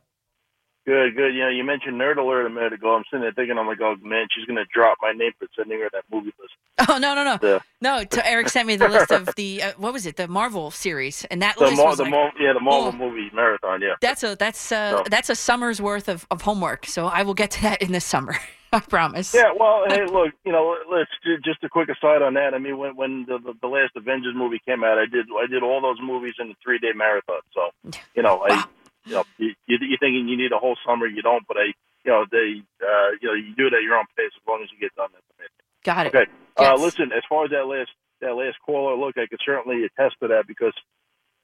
Good, 0.84 1.14
good. 1.16 1.34
You 1.34 1.44
know, 1.44 1.48
you 1.48 1.64
mentioned 1.64 2.00
Nerd 2.00 2.18
Alert 2.18 2.46
a 2.46 2.50
minute 2.50 2.72
ago. 2.72 2.94
I'm 2.94 3.04
sitting 3.10 3.22
there 3.22 3.32
thinking, 3.32 3.56
I'm 3.56 3.66
like, 3.66 3.80
oh, 3.80 3.94
man, 4.02 4.26
she's 4.34 4.46
going 4.46 4.56
to 4.56 4.64
drop 4.72 4.98
my 5.00 5.12
name 5.12 5.30
for 5.38 5.46
sending 5.56 5.78
her 5.80 5.88
that 5.92 6.04
movie 6.10 6.32
list. 6.40 6.54
Oh 6.88 6.98
no 6.98 7.14
no 7.14 7.22
no 7.22 7.60
no! 7.80 8.02
To 8.02 8.26
Eric 8.26 8.48
sent 8.48 8.66
me 8.66 8.76
the 8.76 8.88
list 8.88 9.10
of 9.10 9.28
the 9.36 9.62
uh, 9.62 9.72
what 9.76 9.92
was 9.92 10.06
it? 10.06 10.16
The 10.16 10.26
Marvel 10.26 10.70
series, 10.70 11.24
and 11.26 11.42
that 11.42 11.56
the, 11.56 11.66
list 11.66 11.76
Mar- 11.76 11.86
was 11.88 11.98
the 11.98 12.04
like, 12.04 12.10
Mar- 12.10 12.32
yeah, 12.40 12.54
the 12.54 12.60
Marvel 12.60 12.88
oh. 12.88 12.92
movie 12.92 13.30
marathon, 13.34 13.82
yeah. 13.82 13.94
that's 14.00 14.24
a 14.24 14.36
that's 14.36 14.72
uh 14.72 14.92
No. 14.92 15.04
that's 15.08 15.28
a 15.28 15.34
summer's 15.34 15.82
worth 15.82 16.08
of, 16.08 16.26
of 16.30 16.40
homework. 16.40 16.86
So 16.86 17.06
I 17.06 17.22
will 17.24 17.34
get 17.34 17.50
to 17.52 17.62
that 17.62 17.82
in 17.82 17.92
the 17.92 18.00
summer. 18.00 18.36
I 18.72 18.80
promise. 18.80 19.34
Yeah, 19.34 19.52
well, 19.54 19.84
hey, 19.86 20.06
look, 20.06 20.32
you 20.46 20.52
know, 20.52 20.74
let's 20.90 21.10
ju- 21.22 21.36
just 21.44 21.62
a 21.62 21.68
quick 21.68 21.90
aside 21.90 22.22
on 22.22 22.32
that. 22.34 22.54
I 22.54 22.58
mean, 22.58 22.78
when 22.78 22.96
when 22.96 23.26
the, 23.28 23.38
the 23.38 23.52
the 23.60 23.68
last 23.68 23.92
Avengers 23.94 24.34
movie 24.34 24.60
came 24.66 24.82
out, 24.82 24.96
I 24.98 25.04
did 25.04 25.26
I 25.38 25.46
did 25.46 25.62
all 25.62 25.82
those 25.82 25.98
movies 26.02 26.34
in 26.40 26.50
a 26.50 26.54
three 26.64 26.78
day 26.78 26.92
marathon. 26.94 27.40
So, 27.52 27.92
you 28.14 28.22
know, 28.22 28.46
I 28.48 28.64
you 29.04 29.12
know 29.14 29.24
you 29.38 29.54
you 29.66 29.78
you're 29.80 29.98
thinking 29.98 30.28
you 30.28 30.36
need 30.36 30.52
a 30.52 30.58
whole 30.58 30.76
summer, 30.86 31.06
you 31.06 31.22
don't, 31.22 31.46
but 31.46 31.56
I 31.56 31.72
you 32.04 32.10
know 32.10 32.24
they 32.30 32.62
uh 32.82 33.10
you 33.20 33.28
know 33.28 33.34
you 33.34 33.54
do 33.56 33.66
it 33.66 33.74
at 33.74 33.82
your 33.82 33.96
own 33.96 34.06
pace 34.16 34.32
as 34.34 34.46
long 34.46 34.62
as 34.62 34.68
you 34.72 34.78
get 34.78 34.94
done. 34.94 35.08
That's 35.12 35.26
amazing. 35.38 35.62
Got 35.84 36.06
it. 36.06 36.14
Okay. 36.14 36.30
Uh, 36.56 36.76
listen, 36.76 37.10
as 37.12 37.22
far 37.28 37.44
as 37.44 37.50
that 37.50 37.66
last 37.66 37.90
that 38.20 38.34
last 38.34 38.56
caller, 38.64 38.96
look, 38.96 39.18
I 39.18 39.26
could 39.26 39.40
certainly 39.44 39.84
attest 39.84 40.16
to 40.20 40.28
that 40.28 40.46
because 40.46 40.74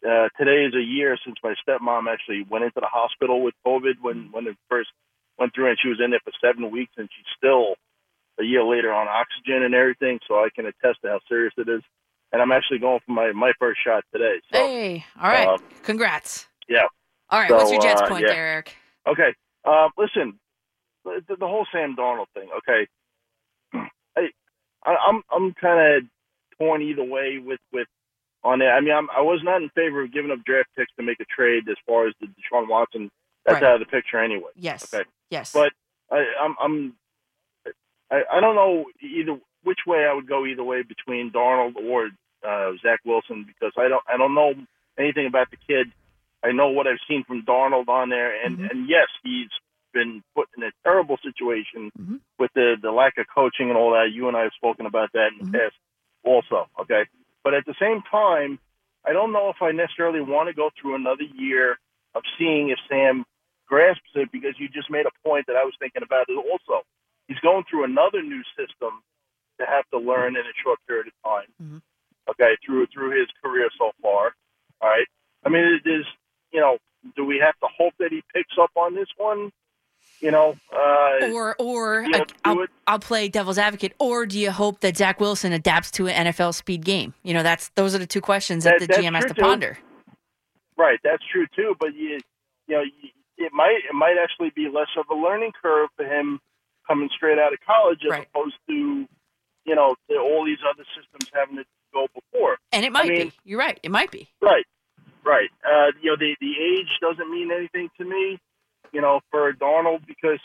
uh, 0.06 0.28
today 0.38 0.64
is 0.64 0.74
a 0.74 0.82
year 0.82 1.18
since 1.24 1.36
my 1.42 1.54
stepmom 1.66 2.06
actually 2.12 2.46
went 2.48 2.64
into 2.64 2.80
the 2.80 2.86
hospital 2.86 3.42
with 3.42 3.54
COVID 3.66 3.94
when 4.00 4.28
when 4.30 4.46
it 4.46 4.56
first 4.68 4.90
went 5.38 5.54
through, 5.54 5.70
and 5.70 5.78
she 5.82 5.88
was 5.88 6.00
in 6.02 6.10
there 6.10 6.20
for 6.24 6.32
seven 6.40 6.70
weeks, 6.70 6.92
and 6.96 7.08
she's 7.10 7.26
still 7.36 7.74
a 8.38 8.44
year 8.44 8.62
later 8.62 8.92
on 8.92 9.08
oxygen 9.08 9.62
and 9.64 9.74
everything. 9.74 10.20
So 10.28 10.34
I 10.36 10.48
can 10.54 10.66
attest 10.66 11.02
to 11.02 11.08
how 11.08 11.20
serious 11.28 11.52
it 11.58 11.68
is. 11.68 11.82
And 12.32 12.42
I'm 12.42 12.52
actually 12.52 12.78
going 12.78 13.00
for 13.06 13.12
my 13.12 13.32
my 13.32 13.52
first 13.58 13.80
shot 13.84 14.04
today. 14.12 14.36
So 14.52 14.58
Hey, 14.58 15.04
all 15.20 15.30
right. 15.30 15.48
uh, 15.48 15.58
Congrats. 15.82 16.46
yeah. 16.68 16.86
All 17.30 17.40
right. 17.40 17.48
So, 17.48 17.56
what's 17.56 17.70
your 17.70 17.80
Jets 17.80 18.02
uh, 18.02 18.08
point 18.08 18.24
yeah. 18.26 18.32
there, 18.32 18.46
Eric? 18.46 18.74
Okay. 19.06 19.34
Um, 19.64 19.90
listen, 19.98 20.38
the, 21.04 21.36
the 21.38 21.46
whole 21.46 21.66
Sam 21.72 21.96
Darnold 21.96 22.26
thing. 22.34 22.48
Okay. 22.58 22.86
I, 24.16 24.28
I 24.84 24.96
I'm 25.08 25.22
I'm 25.30 25.54
kind 25.54 25.96
of 25.96 26.02
torn 26.58 26.82
either 26.82 27.04
way 27.04 27.38
with 27.38 27.60
with 27.72 27.86
on 28.44 28.62
it. 28.62 28.66
I 28.66 28.80
mean, 28.80 28.92
I'm, 28.94 29.08
I 29.10 29.20
was 29.20 29.40
not 29.42 29.62
in 29.62 29.68
favor 29.70 30.02
of 30.02 30.12
giving 30.12 30.30
up 30.30 30.44
draft 30.44 30.68
picks 30.76 30.92
to 30.96 31.02
make 31.02 31.20
a 31.20 31.24
trade 31.24 31.68
as 31.68 31.76
far 31.86 32.06
as 32.06 32.14
the 32.20 32.26
Deshaun 32.26 32.68
Watson. 32.68 33.10
That's 33.44 33.62
Right. 33.62 33.64
out 33.64 33.74
of 33.74 33.80
the 33.80 33.86
picture 33.86 34.18
anyway. 34.18 34.50
Yes. 34.56 34.92
Okay. 34.92 35.08
Yes. 35.30 35.52
But 35.52 35.72
I, 36.10 36.24
I'm 36.40 36.56
I'm 36.60 36.94
I, 38.10 38.22
I 38.32 38.40
don't 38.40 38.54
know 38.54 38.86
either 39.00 39.38
which 39.64 39.80
way 39.86 40.06
I 40.08 40.14
would 40.14 40.28
go 40.28 40.46
either 40.46 40.64
way 40.64 40.82
between 40.82 41.30
Darnold 41.30 41.76
or 41.76 42.10
uh, 42.46 42.72
Zach 42.82 43.00
Wilson 43.04 43.44
because 43.46 43.72
I 43.76 43.88
don't 43.88 44.02
I 44.08 44.16
don't 44.16 44.34
know 44.34 44.54
anything 44.98 45.26
about 45.26 45.50
the 45.50 45.56
kid. 45.56 45.92
I 46.44 46.52
know 46.52 46.68
what 46.70 46.86
I've 46.86 47.02
seen 47.08 47.24
from 47.24 47.42
Darnold 47.42 47.88
on 47.88 48.10
there, 48.10 48.44
and 48.44 48.58
mm-hmm. 48.58 48.70
and 48.70 48.88
yes, 48.88 49.08
he's 49.22 49.50
been 49.92 50.22
put 50.34 50.48
in 50.56 50.62
a 50.62 50.70
terrible 50.84 51.16
situation 51.22 51.90
mm-hmm. 51.98 52.16
with 52.38 52.50
the 52.54 52.76
the 52.80 52.90
lack 52.90 53.18
of 53.18 53.26
coaching 53.34 53.68
and 53.68 53.76
all 53.76 53.92
that. 53.92 54.10
You 54.12 54.28
and 54.28 54.36
I 54.36 54.42
have 54.42 54.52
spoken 54.56 54.86
about 54.86 55.10
that 55.14 55.30
in 55.32 55.50
the 55.50 55.58
mm-hmm. 55.58 55.66
past, 55.66 55.74
also. 56.24 56.68
Okay, 56.80 57.04
but 57.42 57.54
at 57.54 57.64
the 57.66 57.74
same 57.80 58.02
time, 58.10 58.58
I 59.04 59.12
don't 59.12 59.32
know 59.32 59.50
if 59.50 59.60
I 59.62 59.72
necessarily 59.72 60.20
want 60.20 60.48
to 60.48 60.54
go 60.54 60.70
through 60.80 60.94
another 60.94 61.26
year 61.36 61.78
of 62.14 62.22
seeing 62.38 62.70
if 62.70 62.78
Sam 62.88 63.24
grasps 63.66 64.10
it 64.14 64.30
because 64.32 64.54
you 64.58 64.68
just 64.68 64.90
made 64.90 65.06
a 65.06 65.28
point 65.28 65.46
that 65.46 65.56
I 65.56 65.64
was 65.64 65.74
thinking 65.78 66.02
about 66.02 66.26
it 66.28 66.38
also. 66.38 66.86
He's 67.26 67.38
going 67.40 67.64
through 67.68 67.84
another 67.84 68.22
new 68.22 68.42
system 68.56 69.02
to 69.60 69.66
have 69.66 69.84
to 69.92 69.98
learn 69.98 70.36
in 70.36 70.42
a 70.42 70.56
short 70.64 70.78
period 70.86 71.08
of 71.08 71.16
time. 71.22 71.50
Okay, 72.30 72.56
through 72.64 72.86
through 72.92 73.18
his 73.18 73.28
career 73.42 73.68
so 73.78 73.90
far. 74.00 74.32
All 74.80 74.88
right. 74.88 75.06
I 75.44 75.48
mean, 75.48 75.64
it 75.64 75.88
is 75.88 76.04
you 76.52 76.60
know, 76.60 76.78
do 77.16 77.24
we 77.24 77.38
have 77.38 77.54
to 77.60 77.66
hope 77.76 77.94
that 77.98 78.10
he 78.10 78.22
picks 78.34 78.54
up 78.60 78.70
on 78.76 78.94
this 78.94 79.08
one? 79.16 79.50
You 80.20 80.32
know, 80.32 80.56
uh, 80.72 81.26
Or 81.32 81.54
or 81.60 82.02
you 82.02 82.08
know, 82.08 82.24
I, 82.44 82.50
I'll. 82.50 82.66
I'll 82.88 82.98
play 82.98 83.28
devil's 83.28 83.58
advocate. 83.58 83.94
Or 84.00 84.26
do 84.26 84.38
you 84.38 84.50
hope 84.50 84.80
that 84.80 84.96
Zach 84.96 85.20
Wilson 85.20 85.52
adapts 85.52 85.90
to 85.92 86.08
an 86.08 86.26
NFL 86.26 86.54
speed 86.54 86.84
game? 86.84 87.14
You 87.22 87.34
know, 87.34 87.42
that's 87.44 87.68
those 87.76 87.94
are 87.94 87.98
the 87.98 88.06
two 88.06 88.20
questions 88.20 88.64
that, 88.64 88.80
That- 88.80 88.88
the 88.88 88.94
GM 88.94 89.14
has 89.14 89.26
to 89.26 89.34
too. 89.34 89.42
ponder. 89.42 89.78
Right, 90.76 90.98
that's 91.04 91.22
true 91.32 91.46
too. 91.54 91.74
But 91.78 91.94
you, 91.94 92.18
you 92.66 92.76
know, 92.76 92.82
it 93.36 93.52
might 93.52 93.78
it 93.88 93.94
might 93.94 94.16
actually 94.20 94.50
be 94.54 94.68
less 94.68 94.88
of 94.96 95.04
a 95.10 95.14
learning 95.14 95.52
curve 95.60 95.88
for 95.96 96.04
him 96.04 96.40
coming 96.86 97.08
straight 97.14 97.38
out 97.38 97.52
of 97.52 97.58
college 97.66 97.98
as 98.10 98.24
opposed 98.32 98.54
to, 98.68 99.06
you 99.66 99.74
know, 99.74 99.94
the, 100.08 100.16
all 100.16 100.44
these 100.44 100.58
other 100.68 100.84
systems 100.96 101.30
having 101.34 101.56
to 101.56 101.64
go 101.92 102.06
before. 102.14 102.58
And 102.72 102.84
it 102.84 102.88
I 102.88 102.90
might 102.90 103.08
mean, 103.08 103.28
be. 103.28 103.32
You're 103.44 103.58
right. 103.58 103.78
It 103.82 103.90
might 103.90 104.10
be. 104.10 104.28
Right, 104.40 104.64
right. 105.24 105.50
Uh, 105.64 105.92
you 106.00 106.10
know, 106.10 106.16
the 106.16 106.34
the 106.40 106.52
age 106.58 106.88
doesn't 107.00 107.30
mean 107.30 107.50
anything 107.52 107.88
to 107.98 108.04
me. 108.04 108.38
You 108.92 109.00
know, 109.00 109.20
for 109.30 109.52
Darnold 109.52 110.06
because 110.06 110.40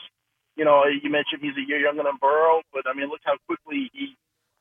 you 0.55 0.65
know 0.65 0.83
you 0.85 1.09
mentioned 1.09 1.41
he's 1.41 1.55
a 1.57 1.67
year 1.67 1.79
younger 1.79 2.03
than 2.03 2.17
Burrow, 2.21 2.61
but 2.73 2.83
I 2.87 2.93
mean, 2.93 3.09
look 3.09 3.21
how 3.23 3.35
quickly 3.47 3.89
he 3.93 4.15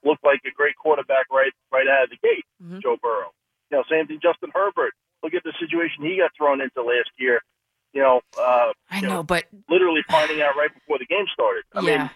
looked 0.04 0.24
like 0.24 0.40
a 0.46 0.50
great 0.54 0.76
quarterback 0.76 1.26
right 1.32 1.52
right 1.72 1.86
out 1.88 2.04
of 2.04 2.10
the 2.10 2.16
gate, 2.22 2.44
Mm-hmm. 2.62 2.80
Joe 2.80 2.96
Burrow. 3.02 3.30
You 3.70 3.78
know, 3.78 3.84
same 3.90 4.06
thing. 4.06 4.20
Justin 4.22 4.50
Herbert. 4.54 4.92
Look 5.22 5.34
at 5.34 5.42
the 5.44 5.52
situation 5.60 6.02
he 6.04 6.18
got 6.18 6.30
thrown 6.36 6.60
into 6.60 6.82
last 6.82 7.10
year. 7.18 7.40
You 7.92 8.02
know, 8.02 8.20
uh, 8.38 8.72
I 8.90 9.00
you 9.00 9.08
know, 9.08 9.22
but 9.22 9.44
literally 9.68 10.02
finding 10.08 10.40
out 10.42 10.56
right 10.56 10.72
before 10.72 10.98
the 10.98 11.06
game 11.06 11.26
started. 11.32 11.64
I 11.74 11.80
Yeah. 11.80 11.98
mean, 11.98 12.10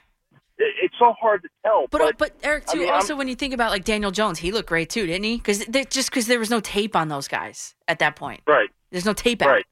it's 0.59 0.95
so 0.99 1.13
hard 1.21 1.43
to 1.43 1.49
tell. 1.65 1.87
But 1.91 1.99
But 2.01 2.19
but, 2.19 2.33
Eric 2.43 2.65
I 2.69 2.73
too. 2.73 2.79
mean, 2.79 2.89
I'm- 2.89 2.97
also, 2.97 3.17
when 3.17 3.29
you 3.29 3.35
think 3.35 3.53
about 3.55 3.71
like 3.71 3.85
Daniel 3.85 4.11
Jones, 4.11 4.39
he 4.39 4.53
looked 4.53 4.69
great 4.69 4.91
too, 4.91 5.07
didn't 5.07 5.25
he? 5.25 5.37
Because 5.37 5.65
just 5.91 6.11
because 6.11 6.27
there 6.27 6.39
was 6.39 6.51
no 6.51 6.61
tape 6.61 6.97
on 6.97 7.09
those 7.09 7.29
guys 7.29 7.75
at 7.89 7.99
that 7.99 8.17
point. 8.17 8.41
Right. 8.47 8.71
There's 8.91 9.05
no 9.05 9.13
tape 9.13 9.43
out. 9.43 9.49
Right. 9.49 9.65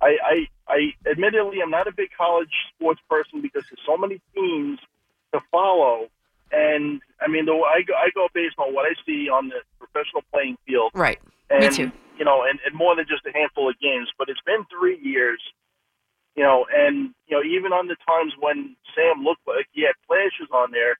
I, 0.00 0.16
I, 0.24 0.48
I 0.68 1.10
admittedly 1.10 1.58
I'm 1.62 1.70
not 1.70 1.86
a 1.86 1.92
big 1.92 2.10
college 2.16 2.50
sports 2.74 3.00
person 3.08 3.40
because 3.40 3.64
there's 3.70 3.80
so 3.86 3.96
many 3.96 4.20
teams 4.34 4.78
to 5.32 5.40
follow, 5.50 6.08
and 6.52 7.00
I 7.20 7.28
mean, 7.28 7.46
though 7.46 7.64
I 7.64 7.82
go, 7.82 7.94
I 7.94 8.10
go 8.14 8.28
based 8.34 8.56
on 8.58 8.74
what 8.74 8.84
I 8.86 8.94
see 9.06 9.28
on 9.28 9.48
the 9.48 9.56
professional 9.78 10.22
playing 10.32 10.56
field. 10.66 10.90
Right. 10.94 11.18
And, 11.50 11.60
Me 11.60 11.70
too. 11.70 11.92
You 12.18 12.24
know, 12.24 12.44
and, 12.48 12.58
and 12.64 12.74
more 12.74 12.94
than 12.94 13.06
just 13.08 13.26
a 13.26 13.32
handful 13.36 13.68
of 13.68 13.78
games, 13.80 14.08
but 14.18 14.28
it's 14.28 14.40
been 14.46 14.64
three 14.70 14.98
years. 15.02 15.40
You 16.36 16.42
know, 16.42 16.66
and 16.72 17.14
you 17.26 17.36
know, 17.36 17.42
even 17.42 17.72
on 17.72 17.86
the 17.86 17.96
times 18.06 18.32
when 18.38 18.76
Sam 18.94 19.22
looked 19.22 19.46
like 19.46 19.66
he 19.72 19.82
had 19.82 19.94
flashes 20.06 20.50
on 20.52 20.72
there, 20.72 20.98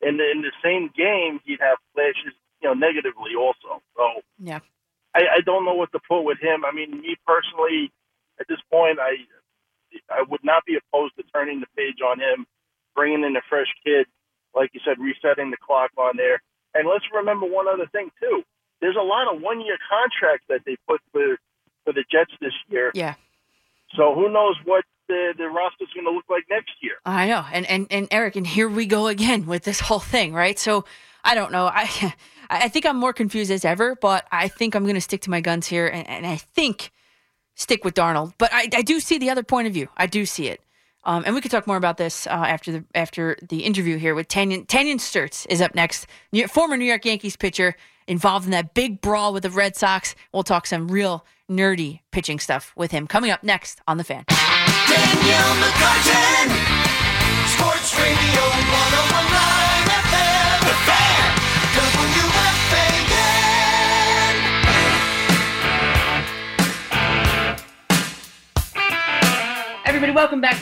in 0.00 0.16
the, 0.16 0.30
in 0.30 0.40
the 0.40 0.52
same 0.64 0.90
game 0.96 1.40
he'd 1.44 1.60
have 1.60 1.76
flashes, 1.92 2.32
you 2.62 2.68
know, 2.68 2.74
negatively 2.74 3.36
also. 3.36 3.82
So 3.96 4.22
Yeah. 4.38 4.60
I, 5.14 5.20
I 5.20 5.40
don't 5.44 5.66
know 5.66 5.74
what 5.74 5.92
to 5.92 6.00
put 6.08 6.22
with 6.22 6.38
him. 6.40 6.64
I 6.64 6.72
mean, 6.72 7.02
me 7.02 7.16
personally, 7.26 7.92
at 8.40 8.48
this 8.48 8.60
point, 8.70 8.98
I 8.98 9.16
I 10.08 10.22
would 10.26 10.42
not 10.42 10.64
be 10.64 10.78
opposed 10.80 11.16
to 11.16 11.22
turning 11.34 11.60
the 11.60 11.66
page 11.76 12.00
on 12.00 12.18
him, 12.18 12.46
bringing 12.96 13.24
in 13.24 13.36
a 13.36 13.42
fresh 13.48 13.68
kid, 13.84 14.06
like 14.54 14.70
you 14.72 14.80
said, 14.84 14.96
resetting 14.98 15.50
the 15.50 15.58
clock 15.58 15.90
on 15.98 16.16
there. 16.16 16.40
And 16.74 16.88
let's 16.88 17.04
remember 17.12 17.44
one 17.44 17.68
other 17.68 17.86
thing 17.92 18.10
too. 18.20 18.42
There's 18.80 18.96
a 18.96 19.04
lot 19.04 19.32
of 19.32 19.42
one-year 19.42 19.76
contracts 19.88 20.46
that 20.48 20.62
they 20.64 20.76
put 20.88 21.00
for 21.12 21.36
for 21.84 21.92
the 21.92 22.04
Jets 22.10 22.32
this 22.40 22.54
year. 22.68 22.90
Yeah. 22.94 23.14
So 23.96 24.14
who 24.14 24.30
knows 24.32 24.56
what 24.64 24.84
the 25.08 25.34
the 25.36 25.48
roster 25.48 25.84
is 25.84 25.90
going 25.94 26.06
to 26.06 26.12
look 26.12 26.24
like 26.30 26.44
next 26.50 26.72
year? 26.80 26.94
I 27.04 27.26
know, 27.28 27.44
and 27.52 27.66
and 27.66 27.86
and 27.90 28.08
Eric, 28.10 28.36
and 28.36 28.46
here 28.46 28.68
we 28.68 28.86
go 28.86 29.06
again 29.06 29.46
with 29.46 29.64
this 29.64 29.80
whole 29.80 30.00
thing, 30.00 30.32
right? 30.32 30.58
So 30.58 30.84
I 31.24 31.34
don't 31.34 31.52
know. 31.52 31.66
I 31.66 32.14
I 32.50 32.68
think 32.68 32.86
I'm 32.86 32.96
more 32.96 33.12
confused 33.12 33.50
as 33.50 33.64
ever, 33.64 33.96
but 33.96 34.26
I 34.30 34.48
think 34.48 34.74
I'm 34.74 34.84
going 34.84 34.94
to 34.94 35.00
stick 35.00 35.22
to 35.22 35.30
my 35.30 35.40
guns 35.40 35.66
here, 35.66 35.86
and, 35.86 36.06
and 36.08 36.26
I 36.26 36.36
think 36.36 36.90
stick 37.54 37.84
with 37.84 37.94
Darnold. 37.94 38.34
But 38.38 38.50
I, 38.52 38.68
I 38.74 38.82
do 38.82 39.00
see 39.00 39.18
the 39.18 39.30
other 39.30 39.42
point 39.42 39.68
of 39.68 39.74
view. 39.74 39.88
I 39.96 40.06
do 40.06 40.26
see 40.26 40.48
it, 40.48 40.60
um, 41.04 41.22
and 41.26 41.34
we 41.34 41.40
could 41.40 41.50
talk 41.50 41.66
more 41.66 41.76
about 41.76 41.96
this 41.96 42.26
uh, 42.26 42.30
after 42.30 42.72
the 42.72 42.84
after 42.94 43.36
the 43.42 43.64
interview 43.64 43.98
here 43.98 44.14
with 44.14 44.28
Tanyon 44.28 44.66
Tanyon 44.66 44.98
Sturtze 44.98 45.46
is 45.48 45.60
up 45.60 45.74
next. 45.74 46.06
New, 46.32 46.46
former 46.48 46.76
New 46.76 46.84
York 46.86 47.04
Yankees 47.04 47.36
pitcher 47.36 47.76
involved 48.06 48.46
in 48.46 48.50
that 48.52 48.74
big 48.74 49.00
brawl 49.00 49.32
with 49.32 49.42
the 49.42 49.50
Red 49.50 49.76
Sox. 49.76 50.14
We'll 50.32 50.42
talk 50.42 50.66
some 50.66 50.88
real 50.88 51.24
nerdy 51.56 52.00
pitching 52.10 52.38
stuff 52.38 52.72
with 52.76 52.90
him 52.90 53.06
coming 53.06 53.30
up 53.30 53.42
next 53.42 53.80
on 53.86 53.96
the 53.98 54.04
Fan. 54.04 54.24
Danielle 54.28 55.54
McCartan, 55.62 56.48
Sports 57.48 57.96
Radio 57.98 58.42
1019 58.42 58.81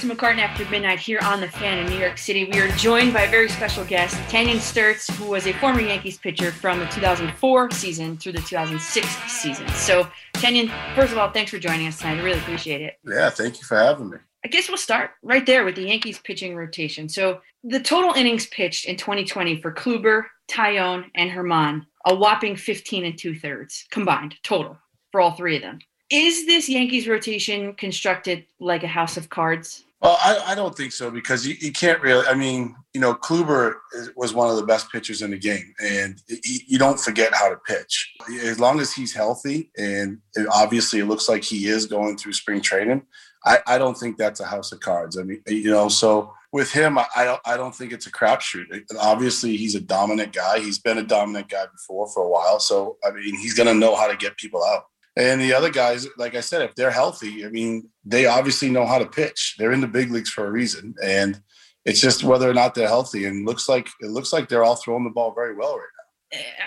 back 0.01 0.09
to 0.09 0.17
McCartan 0.17 0.39
After 0.39 0.65
Midnight 0.71 0.99
here 0.99 1.19
on 1.23 1.41
The 1.41 1.49
Fan 1.49 1.79
in 1.79 1.87
New 1.93 1.99
York 1.99 2.17
City. 2.17 2.45
We 2.45 2.59
are 2.61 2.69
joined 2.77 3.13
by 3.13 3.23
a 3.23 3.31
very 3.31 3.49
special 3.49 3.85
guest, 3.85 4.15
Tanyon 4.31 4.57
Sturtze, 4.57 5.11
who 5.17 5.27
was 5.27 5.47
a 5.47 5.53
former 5.55 5.81
Yankees 5.81 6.17
pitcher 6.17 6.51
from 6.53 6.79
the 6.79 6.87
2004 6.87 7.71
season 7.73 8.17
through 8.17 8.33
the 8.33 8.41
2006 8.41 9.07
season. 9.31 9.69
So, 9.69 10.07
Tanyon, 10.35 10.71
first 10.95 11.13
of 11.13 11.19
all, 11.19 11.31
thanks 11.31 11.51
for 11.51 11.59
joining 11.59 11.87
us 11.87 11.99
tonight. 11.99 12.19
I 12.19 12.23
really 12.23 12.39
appreciate 12.39 12.81
it. 12.81 12.99
Yeah, 13.05 13.29
thank 13.29 13.59
you 13.59 13.65
for 13.65 13.77
having 13.77 14.11
me. 14.11 14.19
I 14.43 14.49
guess 14.49 14.69
we'll 14.69 14.79
start 14.79 15.11
right 15.23 15.45
there 15.45 15.65
with 15.65 15.75
the 15.75 15.89
Yankees 15.89 16.19
pitching 16.19 16.57
rotation. 16.57 17.09
So, 17.09 17.41
the 17.63 17.81
total 17.81 18.15
innings 18.15 18.47
pitched 18.47 18.87
in 18.87 18.97
2020 18.97 19.61
for 19.61 19.73
Kluber, 19.73 20.25
Taillon, 20.49 21.05
and 21.15 21.31
Germán, 21.31 21.85
a 22.07 22.15
whopping 22.15 22.57
15 22.57 23.05
and 23.05 23.19
two 23.19 23.39
thirds 23.39 23.87
combined 23.91 24.37
total 24.43 24.79
for 25.13 25.21
all 25.21 25.33
three 25.33 25.57
of 25.57 25.63
them. 25.63 25.81
Is 26.09 26.47
this 26.47 26.69
Yankees 26.69 27.07
rotation 27.07 27.75
constructed 27.75 28.47
like 28.59 28.83
a 28.83 28.89
house 28.89 29.17
of 29.17 29.29
cards? 29.29 29.85
Well, 30.03 30.17
I, 30.23 30.53
I 30.53 30.55
don't 30.55 30.75
think 30.75 30.93
so 30.93 31.11
because 31.11 31.47
you, 31.47 31.55
you 31.61 31.73
can't 31.73 32.01
really. 32.01 32.27
I 32.27 32.35
mean, 32.35 32.75
you 32.95 33.01
know, 33.03 33.15
Kluber 33.15 33.75
is- 33.95 34.11
was 34.17 34.33
one 34.33 34.49
of 34.49 34.57
the 34.57 34.65
best 34.65 34.91
pitchers 34.91 35.21
in 35.21 35.31
the 35.31 35.39
game, 35.39 35.75
and 35.83 36.21
you, 36.29 36.59
you 36.69 36.79
don't 36.79 36.99
forget 36.99 37.35
how 37.35 37.51
to 37.51 37.57
pitch. 37.57 38.15
As 38.43 38.59
long 38.59 38.81
as 38.81 38.93
he's 38.93 39.13
healthy, 39.13 39.71
and 39.77 40.19
it, 40.35 40.47
obviously 40.51 41.01
it 41.01 41.05
looks 41.07 41.29
like 41.29 41.45
he 41.45 41.67
is 41.67 41.85
going 41.85 42.17
through 42.17 42.33
spring 42.33 42.63
training, 42.63 43.03
I, 43.45 43.59
I 43.67 43.79
don't 43.79 43.97
think 43.97 44.17
that's 44.17 44.41
a 44.41 44.47
house 44.47 44.73
of 44.73 44.81
cards. 44.81 45.19
I 45.19 45.23
mean, 45.23 45.43
you 45.47 45.71
know, 45.71 45.89
so 45.89 46.33
with 46.53 46.73
him, 46.73 46.99
I, 46.99 47.07
I 47.15 47.25
don't 47.25 47.41
I 47.45 47.57
don't 47.57 47.75
think 47.75 47.93
it's 47.93 48.07
a 48.07 48.13
crapshoot. 48.13 48.65
Obviously, 48.99 49.57
he's 49.57 49.75
a 49.75 49.81
dominant 49.81 50.33
guy. 50.33 50.61
He's 50.61 50.79
been 50.79 50.99
a 50.99 51.03
dominant 51.03 51.49
guy 51.49 51.67
before 51.71 52.09
for 52.09 52.25
a 52.25 52.29
while, 52.29 52.59
so 52.59 52.97
I 53.05 53.11
mean, 53.11 53.37
he's 53.37 53.55
going 53.55 53.69
to 53.69 53.75
know 53.75 53.95
how 53.97 54.09
to 54.09 54.17
get 54.17 54.37
people 54.39 54.65
out. 54.65 54.87
And 55.17 55.41
the 55.41 55.53
other 55.53 55.71
guys, 55.71 56.07
like 56.17 56.35
I 56.35 56.41
said, 56.41 56.63
if 56.63 56.75
they're 56.75 56.91
healthy, 56.91 57.45
I 57.45 57.49
mean, 57.49 57.89
they 58.05 58.27
obviously 58.27 58.71
know 58.71 58.87
how 58.87 58.99
to 58.99 59.07
pitch. 59.07 59.57
They're 59.59 59.73
in 59.73 59.81
the 59.81 59.89
big 59.89 60.11
leagues 60.11 60.31
for 60.31 60.47
a 60.47 60.51
reason, 60.51 60.95
and 61.03 61.41
it's 61.85 62.01
just 62.01 62.23
whether 62.23 62.49
or 62.49 62.55
not 62.55 62.75
they're 62.75 62.87
healthy. 62.87 63.25
And 63.25 63.47
looks 63.47 63.69
like 63.69 63.89
it 64.01 64.11
looks 64.11 64.33
like 64.33 64.49
they're 64.49 64.65
all 64.65 64.77
throwing 64.77 65.05
the 65.05 65.11
ball 65.11 65.33
very 65.35 65.55
well 65.55 65.77
right 65.77 65.87
now. 65.97 66.01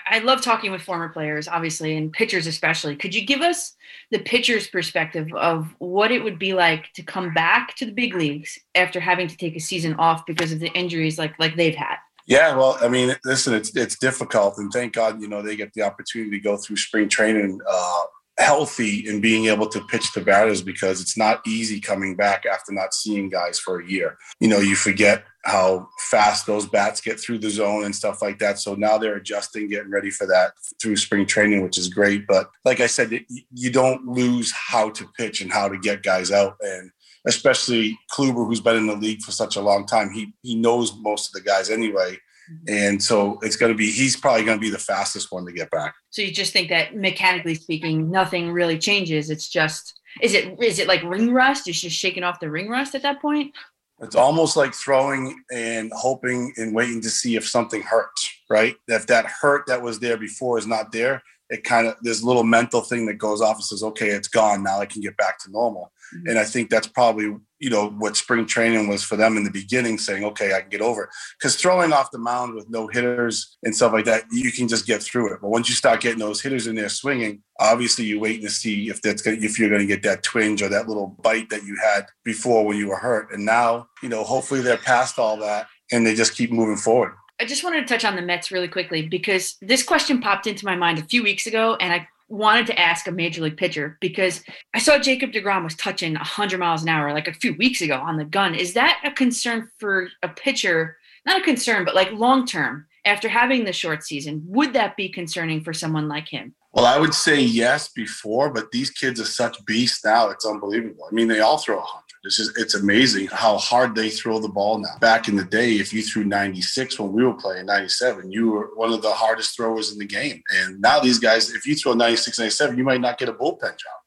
I 0.10 0.20
love 0.20 0.42
talking 0.42 0.72
with 0.72 0.82
former 0.82 1.08
players, 1.08 1.48
obviously, 1.48 1.96
and 1.96 2.12
pitchers 2.12 2.48
especially. 2.48 2.98
Could 2.98 3.16
you 3.16 3.26
give 3.26 3.40
us 3.40 3.76
the 4.12 4.20
pitcher's 4.20 4.68
perspective 4.68 5.28
of 5.36 5.74
what 5.80 6.12
it 6.12 6.22
would 6.22 6.38
be 6.38 6.54
like 6.54 6.92
to 6.96 7.04
come 7.04 7.34
back 7.34 7.76
to 7.78 7.86
the 7.86 7.94
big 7.94 8.14
leagues 8.14 8.60
after 8.76 9.00
having 9.00 9.30
to 9.30 9.38
take 9.38 9.56
a 9.56 9.62
season 9.62 9.94
off 9.96 10.26
because 10.26 10.52
of 10.52 10.60
the 10.60 10.72
injuries 10.74 11.18
like 11.18 11.34
like 11.40 11.56
they've 11.56 11.76
had? 11.76 11.96
Yeah, 12.28 12.56
well, 12.56 12.78
I 12.82 12.90
mean, 12.90 13.16
listen, 13.24 13.54
it's 13.54 13.76
it's 13.76 13.98
difficult, 13.98 14.58
and 14.58 14.72
thank 14.72 14.94
God, 14.94 15.22
you 15.22 15.28
know, 15.30 15.42
they 15.42 15.56
get 15.56 15.74
the 15.74 15.84
opportunity 15.84 16.32
to 16.32 16.40
go 16.44 16.58
through 16.58 16.78
spring 16.78 17.08
training 17.08 17.60
uh, 17.70 18.02
healthy 18.40 19.08
and 19.08 19.22
being 19.22 19.46
able 19.46 19.68
to 19.68 19.82
pitch 19.82 20.12
to 20.14 20.22
batters 20.22 20.62
because 20.62 21.00
it's 21.02 21.18
not 21.18 21.46
easy 21.46 21.80
coming 21.80 22.16
back 22.16 22.46
after 22.46 22.72
not 22.72 22.94
seeing 22.94 23.30
guys 23.30 23.60
for 23.60 23.80
a 23.80 23.88
year. 23.88 24.18
You 24.40 24.48
know, 24.48 24.60
you 24.60 24.76
forget 24.76 25.24
how 25.46 25.88
fast 26.10 26.48
those 26.48 26.66
bats 26.66 27.02
get 27.02 27.20
through 27.20 27.40
the 27.40 27.50
zone 27.50 27.84
and 27.84 27.96
stuff 27.96 28.22
like 28.22 28.40
that. 28.40 28.60
So 28.60 28.76
now 28.76 28.98
they're 28.98 29.18
adjusting, 29.18 29.68
getting 29.70 29.92
ready 29.92 30.10
for 30.10 30.26
that 30.28 30.54
through 30.82 30.96
spring 30.96 31.26
training, 31.26 31.62
which 31.62 31.78
is 31.78 31.90
great. 31.90 32.26
But 32.28 32.50
like 32.66 32.80
I 32.80 32.88
said, 32.88 33.26
you 33.54 33.72
don't 33.72 34.08
lose 34.08 34.52
how 34.52 34.90
to 34.92 35.08
pitch 35.18 35.42
and 35.42 35.52
how 35.52 35.68
to 35.68 35.78
get 35.78 36.04
guys 36.04 36.32
out 36.32 36.56
and 36.62 36.92
especially 37.26 37.98
Kluber, 38.12 38.46
who's 38.46 38.60
been 38.60 38.76
in 38.76 38.88
the 38.88 38.96
league 38.96 39.22
for 39.22 39.32
such 39.32 39.56
a 39.56 39.62
long 39.62 39.86
time, 39.86 40.12
he 40.12 40.34
he 40.42 40.56
knows 40.56 40.96
most 40.98 41.28
of 41.28 41.34
the 41.34 41.50
guys 41.50 41.70
anyway, 41.70 42.20
and 42.68 43.02
so 43.02 43.40
it's 43.42 43.56
going 43.56 43.72
to 43.72 43.78
be 43.78 43.92
he's 43.92 44.16
probably 44.16 44.44
going 44.44 44.58
to 44.58 44.62
be 44.62 44.70
the 44.70 44.78
fastest 44.78 45.32
one 45.32 45.46
to 45.46 45.52
get 45.52 45.70
back. 45.72 45.94
So 46.10 46.22
you 46.22 46.32
just 46.32 46.54
think 46.54 46.70
that 46.70 46.96
mechanically 46.96 47.56
speaking, 47.56 48.10
nothing 48.10 48.52
really 48.52 48.78
changes. 48.78 49.30
It's 49.30 49.50
just 49.50 50.00
is 50.22 50.34
it 50.34 50.60
is 50.62 50.80
it 50.80 50.88
like 50.88 51.04
ring 51.04 51.34
rust? 51.34 51.68
It's 51.68 51.82
just 51.82 51.98
shaking 51.98 52.24
off 52.24 52.40
the 52.40 52.50
ring 52.50 52.70
rust 52.70 52.96
at 52.96 53.04
that 53.04 53.22
point. 53.22 53.54
It's 54.00 54.16
almost 54.16 54.58
like 54.58 54.74
throwing 54.74 55.42
and 55.52 55.92
hoping 55.96 56.52
and 56.58 56.76
waiting 56.76 57.02
to 57.02 57.10
see 57.10 57.36
if 57.36 57.48
something 57.48 57.82
hurts, 57.82 58.30
right? 58.50 58.76
If 58.88 59.08
that 59.08 59.26
hurt 59.26 59.66
that 59.68 59.82
was 59.82 60.00
there 60.00 60.18
before 60.18 60.58
is 60.58 60.68
not 60.68 60.92
there, 60.92 61.24
it 61.50 61.64
kind 61.64 61.88
of 61.88 61.96
there's 62.02 62.22
a 62.22 62.26
little 62.26 62.44
mental 62.44 62.82
thing 62.82 63.06
that 63.06 63.16
goes 63.16 63.42
off 63.42 63.58
and 63.58 63.64
says, 63.64 63.84
okay, 63.84 64.10
it's 64.10 64.28
gone. 64.28 64.64
Now 64.64 64.80
I 64.80 64.86
can 64.86 65.02
get 65.02 65.16
back 65.18 65.40
to 65.40 65.52
normal. 65.52 65.92
Mm-hmm. 66.14 66.30
And 66.30 66.40
I 66.40 66.46
think 66.46 66.70
that's 66.70 66.88
probably, 66.88 67.36
you 67.64 67.70
know, 67.70 67.88
what 67.92 68.18
spring 68.18 68.46
training 68.46 68.90
was 68.90 69.04
for 69.04 69.16
them 69.16 69.38
in 69.38 69.46
the 69.46 69.50
beginning, 69.50 69.98
saying, 69.98 70.26
okay, 70.26 70.54
I 70.54 70.60
can 70.60 70.70
get 70.70 70.82
over 70.82 71.04
it. 71.04 71.10
Because 71.40 71.56
throwing 71.56 71.94
off 71.94 72.12
the 72.12 72.18
mound 72.18 72.56
with 72.56 72.70
no 72.70 72.88
hitters 72.88 73.56
and 73.64 73.74
stuff 73.74 73.94
like 73.94 74.04
that, 74.04 74.26
you 74.34 74.52
can 74.52 74.68
just 74.68 74.86
get 74.86 75.02
through 75.02 75.34
it. 75.34 75.40
But 75.42 75.48
once 75.48 75.70
you 75.70 75.76
start 75.76 76.02
getting 76.02 76.20
those 76.20 76.42
hitters 76.42 76.68
in 76.68 76.76
there 76.76 76.90
swinging, 76.90 77.42
obviously 77.62 78.04
you're 78.04 78.20
waiting 78.20 78.42
to 78.42 78.50
see 78.50 78.90
if 78.90 79.02
that's 79.02 79.22
gonna, 79.22 79.38
if 79.40 79.58
you're 79.58 79.70
going 79.70 79.80
to 79.80 79.88
get 79.88 80.04
that 80.04 80.24
twinge 80.24 80.62
or 80.62 80.68
that 80.68 80.90
little 80.90 81.16
bite 81.24 81.50
that 81.52 81.64
you 81.64 81.78
had 81.82 82.06
before 82.26 82.66
when 82.66 82.76
you 82.76 82.90
were 82.90 82.98
hurt. 82.98 83.32
And 83.32 83.46
now, 83.46 83.88
you 84.02 84.10
know, 84.10 84.26
hopefully 84.26 84.60
they're 84.60 84.76
past 84.76 85.18
all 85.18 85.38
that 85.38 85.68
and 85.90 86.06
they 86.06 86.16
just 86.16 86.36
keep 86.36 86.52
moving 86.52 86.76
forward. 86.76 87.14
I 87.40 87.46
just 87.46 87.64
wanted 87.64 87.88
to 87.88 87.88
touch 87.88 88.06
on 88.06 88.18
the 88.18 88.22
Mets 88.22 88.52
really 88.52 88.68
quickly 88.68 89.08
because 89.08 89.56
this 89.62 89.84
question 89.84 90.20
popped 90.20 90.48
into 90.48 90.66
my 90.66 90.76
mind 90.76 91.00
a 91.00 91.04
few 91.04 91.24
weeks 91.24 91.48
ago, 91.48 91.76
and 91.80 91.92
I 91.92 92.08
wanted 92.28 92.68
to 92.68 92.80
ask 92.80 93.08
a 93.08 93.12
major 93.12 93.42
league 93.42 93.58
pitcher 93.58 93.98
because 94.02 94.44
I 94.74 94.80
saw 94.80 94.98
Jacob 94.98 95.32
DeGrom 95.32 95.64
was 95.64 95.76
touching 95.76 96.14
100 96.14 96.60
miles 96.60 96.84
an 96.84 96.90
hour 96.90 97.14
like 97.14 97.28
a 97.28 97.34
few 97.34 97.54
weeks 97.56 97.82
ago 97.82 97.96
on 97.96 98.18
the 98.18 98.26
gun. 98.26 98.56
Is 98.56 98.74
that 98.74 99.02
a 99.04 99.12
concern 99.12 99.70
for 99.80 100.10
a 100.22 100.30
pitcher? 100.30 100.98
Not 101.26 101.42
a 101.42 101.44
concern, 101.44 101.86
but 101.86 101.96
like 101.96 102.12
long 102.12 102.46
term 102.46 102.88
after 103.06 103.28
having 103.28 103.66
the 103.66 103.74
short 103.74 104.04
season, 104.04 104.44
would 104.48 104.74
that 104.74 104.96
be 104.96 105.10
concerning 105.10 105.64
for 105.64 105.74
someone 105.74 106.08
like 106.08 106.30
him? 106.30 106.56
Well, 106.74 106.86
I 106.86 106.98
would 106.98 107.14
say 107.14 107.40
yes 107.40 107.90
before, 107.90 108.50
but 108.50 108.72
these 108.72 108.90
kids 108.90 109.20
are 109.20 109.26
such 109.26 109.64
beasts 109.66 110.04
now. 110.04 110.30
It's 110.30 110.46
unbelievable. 110.46 111.06
I 111.10 111.14
mean, 111.14 111.28
they 111.28 111.40
all 111.40 111.58
throw 111.58 111.78
100. 111.78 112.03
It's 112.26 112.38
just, 112.38 112.58
it's 112.58 112.76
amazing 112.76 113.28
how 113.28 113.58
hard 113.58 113.96
they 113.96 114.10
throw 114.10 114.40
the 114.40 114.48
ball 114.48 114.78
now. 114.80 114.98
Back 115.02 115.28
in 115.28 115.36
the 115.36 115.44
day, 115.44 115.74
if 115.74 115.92
you 115.92 116.02
threw 116.02 116.24
96 116.24 116.98
when 117.00 117.12
we 117.12 117.24
were 117.24 117.34
playing 117.34 117.66
97, 117.66 118.32
you 118.32 118.50
were 118.50 118.70
one 118.76 118.94
of 118.94 119.02
the 119.02 119.12
hardest 119.12 119.56
throwers 119.56 119.92
in 119.92 120.00
the 120.00 120.06
game. 120.06 120.42
And 120.56 120.80
now 120.80 121.02
these 121.02 121.20
guys, 121.20 121.52
if 121.52 121.66
you 121.66 121.76
throw 121.76 121.94
96, 121.94 122.40
97, 122.40 122.78
you 122.78 122.84
might 122.86 123.02
not 123.02 123.18
get 123.18 123.28
a 123.28 123.34
bullpen 123.34 123.62
job 123.62 124.00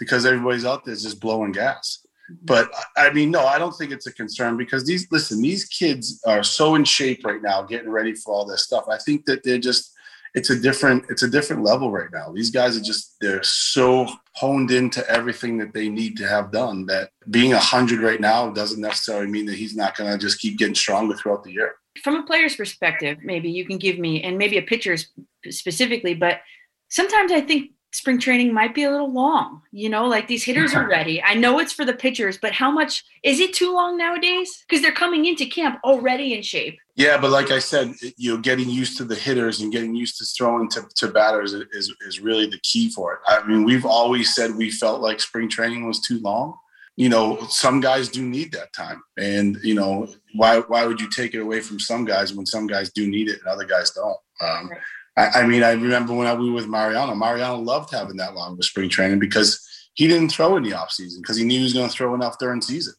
because 0.00 0.26
everybody's 0.26 0.64
out 0.64 0.84
there 0.84 0.96
just 0.96 1.20
blowing 1.20 1.52
gas. 1.52 2.04
Mm-hmm. 2.30 2.44
But 2.44 2.70
I 2.96 3.12
mean, 3.12 3.30
no, 3.30 3.46
I 3.46 3.58
don't 3.58 3.76
think 3.76 3.92
it's 3.92 4.08
a 4.08 4.12
concern 4.12 4.56
because 4.56 4.84
these, 4.84 5.06
listen, 5.12 5.40
these 5.40 5.64
kids 5.66 6.20
are 6.26 6.42
so 6.42 6.74
in 6.74 6.84
shape 6.84 7.24
right 7.24 7.40
now, 7.40 7.62
getting 7.62 7.90
ready 7.90 8.14
for 8.14 8.34
all 8.34 8.46
this 8.46 8.64
stuff. 8.64 8.86
I 8.90 8.98
think 8.98 9.26
that 9.26 9.44
they're 9.44 9.58
just, 9.58 9.92
it's 10.34 10.50
a 10.50 10.58
different 10.58 11.04
it's 11.08 11.22
a 11.22 11.30
different 11.30 11.62
level 11.62 11.90
right 11.90 12.12
now 12.12 12.30
these 12.32 12.50
guys 12.50 12.76
are 12.76 12.82
just 12.82 13.16
they're 13.20 13.42
so 13.42 14.06
honed 14.34 14.70
into 14.70 15.08
everything 15.10 15.58
that 15.58 15.72
they 15.74 15.88
need 15.88 16.16
to 16.16 16.26
have 16.26 16.50
done 16.52 16.86
that 16.86 17.10
being 17.30 17.50
100 17.50 18.00
right 18.00 18.20
now 18.20 18.50
doesn't 18.50 18.80
necessarily 18.80 19.26
mean 19.26 19.46
that 19.46 19.56
he's 19.56 19.76
not 19.76 19.96
going 19.96 20.10
to 20.10 20.18
just 20.18 20.40
keep 20.40 20.58
getting 20.58 20.74
stronger 20.74 21.16
throughout 21.16 21.42
the 21.44 21.52
year 21.52 21.74
From 22.02 22.16
a 22.16 22.22
player's 22.22 22.56
perspective, 22.56 23.18
maybe 23.22 23.50
you 23.50 23.66
can 23.66 23.78
give 23.78 23.98
me, 23.98 24.22
and 24.22 24.38
maybe 24.38 24.58
a 24.58 24.62
pitcher's 24.62 25.08
specifically, 25.48 26.14
but 26.14 26.40
sometimes 26.88 27.32
I 27.32 27.40
think 27.40 27.72
spring 27.92 28.20
training 28.20 28.54
might 28.54 28.74
be 28.74 28.84
a 28.84 28.90
little 28.90 29.12
long. 29.12 29.62
You 29.72 29.88
know, 29.88 30.06
like 30.06 30.28
these 30.28 30.44
hitters 30.44 30.74
are 30.74 30.88
ready. 30.88 31.22
I 31.22 31.34
know 31.34 31.58
it's 31.58 31.72
for 31.72 31.84
the 31.84 31.92
pitchers, 31.94 32.38
but 32.40 32.52
how 32.52 32.70
much 32.70 33.04
is 33.24 33.40
it 33.40 33.52
too 33.52 33.74
long 33.74 33.96
nowadays? 33.96 34.64
Because 34.68 34.82
they're 34.82 34.92
coming 34.92 35.26
into 35.26 35.46
camp 35.46 35.80
already 35.82 36.34
in 36.34 36.42
shape. 36.42 36.78
Yeah 37.00 37.16
but 37.16 37.30
like 37.30 37.50
i 37.50 37.58
said 37.58 37.94
you 38.18 38.30
know 38.30 38.40
getting 38.40 38.68
used 38.68 38.98
to 38.98 39.04
the 39.04 39.14
hitters 39.14 39.60
and 39.60 39.72
getting 39.72 39.94
used 39.94 40.18
to 40.18 40.24
throwing 40.36 40.68
to, 40.68 40.86
to 40.94 41.08
batters 41.08 41.54
is, 41.54 41.92
is 42.02 42.20
really 42.20 42.46
the 42.46 42.60
key 42.62 42.90
for 42.90 43.14
it. 43.14 43.20
I 43.26 43.46
mean 43.46 43.64
we've 43.64 43.86
always 43.86 44.34
said 44.34 44.54
we 44.54 44.70
felt 44.70 45.00
like 45.00 45.20
spring 45.20 45.48
training 45.48 45.86
was 45.86 46.00
too 46.00 46.20
long. 46.20 46.54
You 46.96 47.08
know 47.08 47.38
some 47.48 47.80
guys 47.80 48.10
do 48.10 48.22
need 48.22 48.52
that 48.52 48.74
time. 48.74 49.02
And 49.16 49.56
you 49.62 49.74
know 49.74 50.08
why 50.34 50.58
why 50.58 50.84
would 50.84 51.00
you 51.00 51.08
take 51.08 51.32
it 51.34 51.40
away 51.40 51.60
from 51.60 51.80
some 51.80 52.04
guys 52.04 52.34
when 52.34 52.44
some 52.44 52.66
guys 52.66 52.92
do 52.92 53.08
need 53.08 53.28
it 53.28 53.38
and 53.40 53.48
other 53.48 53.64
guys 53.64 53.90
don't? 53.92 54.18
Um, 54.42 54.70
I, 55.16 55.40
I 55.40 55.46
mean 55.46 55.62
i 55.62 55.72
remember 55.72 56.12
when 56.14 56.26
I, 56.26 56.34
we 56.34 56.50
were 56.50 56.56
with 56.56 56.68
mariano 56.68 57.14
mariano 57.14 57.56
loved 57.56 57.92
having 57.92 58.18
that 58.18 58.34
long 58.34 58.52
of 58.52 58.58
a 58.58 58.62
spring 58.62 58.90
training 58.90 59.18
because 59.18 59.66
he 59.94 60.06
didn't 60.06 60.32
throw 60.32 60.56
in 60.56 60.62
the 60.62 60.72
offseason 60.72 61.18
because 61.22 61.36
he 61.36 61.44
knew 61.44 61.58
he 61.58 61.64
was 61.64 61.72
going 61.72 61.88
to 61.88 61.94
throw 61.94 62.14
enough 62.14 62.38
during 62.38 62.60
season. 62.62 62.94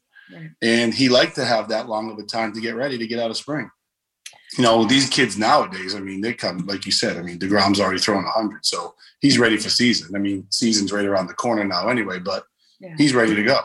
And 0.62 0.94
he 0.94 1.10
liked 1.10 1.36
to 1.36 1.44
have 1.44 1.68
that 1.70 1.90
long 1.90 2.10
of 2.10 2.18
a 2.18 2.24
time 2.24 2.54
to 2.54 2.62
get 2.62 2.76
ready 2.76 2.98
to 2.98 3.06
get 3.06 3.20
out 3.20 3.32
of 3.32 3.38
spring 3.38 3.70
you 4.58 4.64
know 4.64 4.84
these 4.86 5.10
kids 5.10 5.38
nowadays 5.38 5.96
i 5.96 6.00
mean 6.00 6.20
they 6.22 6.34
come 6.34 6.66
like 6.68 6.86
you 6.86 6.92
said 6.92 7.18
i 7.18 7.22
mean 7.22 7.38
degrom's 7.38 7.80
already 7.80 8.00
throwing 8.00 8.24
100 8.26 8.66
so 8.66 8.96
he's 9.22 9.40
ready 9.40 9.58
for 9.58 9.70
season 9.70 10.14
i 10.16 10.20
mean 10.20 10.46
season's 10.50 10.92
right 10.92 11.06
around 11.06 11.28
the 11.28 11.34
corner 11.34 11.64
now 11.64 11.88
anyway 11.88 12.20
but 12.20 12.46
Yeah. 12.80 12.96
he's 12.98 13.14
ready 13.14 13.36
to 13.36 13.44
go 13.44 13.60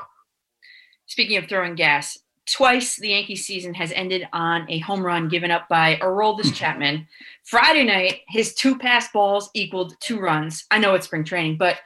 Speaking 1.08 1.36
of 1.36 1.48
throwing 1.48 1.76
gas, 1.76 2.18
twice 2.46 2.96
the 2.96 3.10
Yankee 3.10 3.36
season 3.36 3.74
has 3.74 3.92
ended 3.92 4.28
on 4.32 4.66
a 4.68 4.80
home 4.80 5.06
run 5.06 5.28
given 5.28 5.50
up 5.52 5.68
by 5.68 5.96
Aroldis 6.02 6.52
Chapman. 6.58 7.06
Friday 7.44 7.84
night, 7.84 8.20
his 8.28 8.54
two 8.54 8.76
pass 8.76 9.10
balls 9.12 9.48
equaled 9.54 9.94
two 10.00 10.18
runs. 10.18 10.64
I 10.70 10.78
know 10.78 10.94
it's 10.94 11.06
spring 11.06 11.24
training, 11.24 11.58
but 11.58 11.76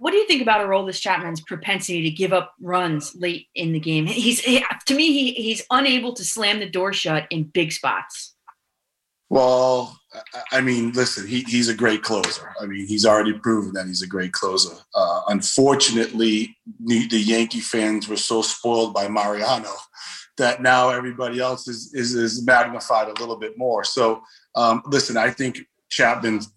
what 0.00 0.12
do 0.12 0.16
you 0.16 0.26
think 0.26 0.40
about 0.40 0.66
Aroldis 0.66 0.98
Chapman's 0.98 1.42
propensity 1.42 2.02
to 2.04 2.10
give 2.10 2.32
up 2.32 2.54
runs 2.58 3.14
late 3.14 3.48
in 3.54 3.72
the 3.72 3.78
game? 3.78 4.06
He's 4.06 4.40
he, 4.40 4.64
to 4.86 4.94
me, 4.94 5.12
he, 5.12 5.32
he's 5.32 5.62
unable 5.70 6.14
to 6.14 6.24
slam 6.24 6.58
the 6.58 6.68
door 6.68 6.94
shut 6.94 7.26
in 7.28 7.44
big 7.44 7.70
spots. 7.70 8.34
Well, 9.28 10.00
I- 10.52 10.62
mean, 10.62 10.92
listen, 10.92 11.26
he, 11.26 11.42
he's 11.42 11.68
a 11.68 11.74
great 11.74 12.02
closer. 12.02 12.54
I 12.58 12.64
mean, 12.64 12.86
he's 12.86 13.04
already 13.04 13.34
proven 13.34 13.74
that 13.74 13.88
he's 13.88 14.00
a 14.00 14.06
great 14.06 14.32
closer. 14.32 14.74
Uh, 14.94 15.20
unfortunately, 15.28 16.56
the 16.82 17.06
the 17.08 17.20
Yankee 17.20 17.60
fans 17.60 18.08
were 18.08 18.16
so 18.16 18.40
spoiled 18.40 18.94
by 18.94 19.06
Mariano 19.06 19.74
that 20.38 20.62
now 20.62 20.88
everybody 20.88 21.40
else 21.40 21.68
is 21.68 21.92
is, 21.92 22.14
is 22.14 22.42
magnified 22.42 23.08
a 23.08 23.20
little 23.20 23.36
bit 23.36 23.58
more. 23.58 23.84
So, 23.84 24.22
um, 24.54 24.82
listen, 24.86 25.18
I 25.18 25.28
think 25.28 25.60
Chapman's 25.90 26.50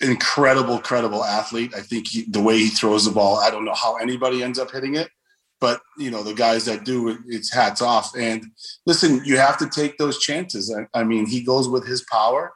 incredible, 0.00 0.78
credible 0.78 1.24
athlete. 1.24 1.74
I 1.74 1.80
think 1.80 2.08
he, 2.08 2.24
the 2.28 2.42
way 2.42 2.58
he 2.58 2.68
throws 2.68 3.04
the 3.04 3.10
ball, 3.10 3.38
I 3.38 3.50
don't 3.50 3.64
know 3.64 3.74
how 3.74 3.96
anybody 3.96 4.42
ends 4.42 4.58
up 4.58 4.70
hitting 4.70 4.96
it, 4.96 5.08
but 5.60 5.80
you 5.98 6.10
know 6.10 6.22
the 6.22 6.34
guys 6.34 6.64
that 6.66 6.84
do 6.84 7.08
it, 7.08 7.18
it's 7.26 7.52
hats 7.52 7.82
off. 7.82 8.14
And 8.16 8.44
listen, 8.84 9.22
you 9.24 9.38
have 9.38 9.58
to 9.58 9.68
take 9.68 9.98
those 9.98 10.18
chances. 10.18 10.74
I, 10.74 11.00
I 11.00 11.04
mean, 11.04 11.26
he 11.26 11.42
goes 11.42 11.68
with 11.68 11.86
his 11.86 12.04
power, 12.10 12.52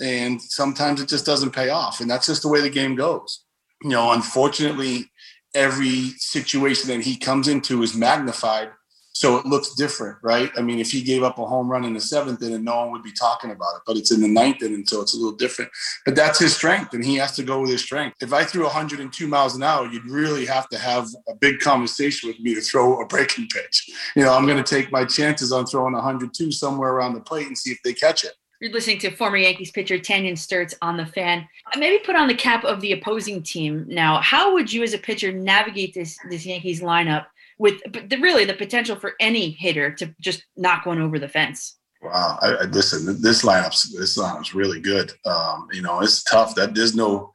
and 0.00 0.40
sometimes 0.40 1.00
it 1.00 1.08
just 1.08 1.26
doesn't 1.26 1.54
pay 1.54 1.70
off, 1.70 2.00
and 2.00 2.10
that's 2.10 2.26
just 2.26 2.42
the 2.42 2.48
way 2.48 2.60
the 2.60 2.70
game 2.70 2.94
goes. 2.94 3.44
You 3.82 3.90
know, 3.90 4.12
unfortunately, 4.12 5.10
every 5.54 6.10
situation 6.18 6.88
that 6.88 7.04
he 7.04 7.16
comes 7.16 7.48
into 7.48 7.82
is 7.82 7.94
magnified 7.94 8.70
so 9.14 9.36
it 9.36 9.46
looks 9.46 9.74
different, 9.74 10.18
right? 10.22 10.50
I 10.56 10.62
mean, 10.62 10.78
if 10.78 10.90
he 10.90 11.02
gave 11.02 11.22
up 11.22 11.38
a 11.38 11.44
home 11.44 11.70
run 11.70 11.84
in 11.84 11.92
the 11.92 12.00
seventh 12.00 12.42
inning, 12.42 12.64
no 12.64 12.78
one 12.78 12.92
would 12.92 13.02
be 13.02 13.12
talking 13.12 13.50
about 13.50 13.76
it. 13.76 13.82
But 13.86 13.96
it's 13.96 14.10
in 14.10 14.20
the 14.20 14.28
ninth 14.28 14.62
inning, 14.62 14.86
so 14.86 15.02
it's 15.02 15.14
a 15.14 15.16
little 15.16 15.36
different. 15.36 15.70
But 16.04 16.16
that's 16.16 16.38
his 16.38 16.56
strength, 16.56 16.94
and 16.94 17.04
he 17.04 17.16
has 17.16 17.32
to 17.36 17.42
go 17.42 17.60
with 17.60 17.70
his 17.70 17.82
strength. 17.82 18.16
If 18.20 18.32
I 18.32 18.44
threw 18.44 18.64
102 18.64 19.26
miles 19.28 19.54
an 19.54 19.62
hour, 19.62 19.86
you'd 19.86 20.06
really 20.06 20.46
have 20.46 20.68
to 20.70 20.78
have 20.78 21.08
a 21.28 21.34
big 21.34 21.60
conversation 21.60 22.28
with 22.28 22.40
me 22.40 22.54
to 22.54 22.60
throw 22.60 23.00
a 23.02 23.06
breaking 23.06 23.48
pitch. 23.48 23.90
You 24.16 24.22
know, 24.22 24.32
I'm 24.32 24.46
going 24.46 24.62
to 24.62 24.74
take 24.74 24.90
my 24.90 25.04
chances 25.04 25.52
on 25.52 25.66
throwing 25.66 25.92
102 25.92 26.50
somewhere 26.50 26.92
around 26.92 27.14
the 27.14 27.20
plate 27.20 27.46
and 27.46 27.56
see 27.56 27.70
if 27.70 27.78
they 27.84 27.92
catch 27.92 28.24
it. 28.24 28.32
You're 28.62 28.70
listening 28.70 29.00
to 29.00 29.10
former 29.10 29.38
Yankees 29.38 29.72
pitcher 29.72 29.98
Tanyon 29.98 30.34
Sturtze 30.34 30.74
on 30.82 30.96
the 30.96 31.04
fan. 31.04 31.48
Maybe 31.76 31.98
put 32.04 32.14
on 32.14 32.28
the 32.28 32.34
cap 32.34 32.64
of 32.64 32.80
the 32.80 32.92
opposing 32.92 33.42
team 33.42 33.84
now. 33.88 34.20
How 34.20 34.52
would 34.52 34.72
you, 34.72 34.84
as 34.84 34.94
a 34.94 34.98
pitcher, 34.98 35.32
navigate 35.32 35.94
this 35.94 36.16
this 36.30 36.46
Yankees 36.46 36.80
lineup 36.80 37.26
with 37.58 37.80
the, 37.92 38.16
really 38.18 38.44
the 38.44 38.54
potential 38.54 38.96
for 38.96 39.12
any 39.20 39.50
hitter 39.50 39.92
to 39.94 40.14
just 40.20 40.44
knock 40.56 40.86
one 40.86 41.00
over 41.00 41.18
the 41.18 41.28
fence? 41.28 41.78
Wow, 42.02 42.38
I, 42.42 42.48
I, 42.48 42.62
listen, 42.64 43.22
this 43.22 43.42
lineup's 43.42 43.96
this 43.96 44.18
lineup's 44.18 44.54
really 44.54 44.80
good. 44.80 45.12
Um, 45.24 45.68
you 45.72 45.82
know, 45.82 46.00
it's 46.00 46.24
tough. 46.24 46.54
That 46.56 46.74
there's 46.74 46.96
no, 46.96 47.30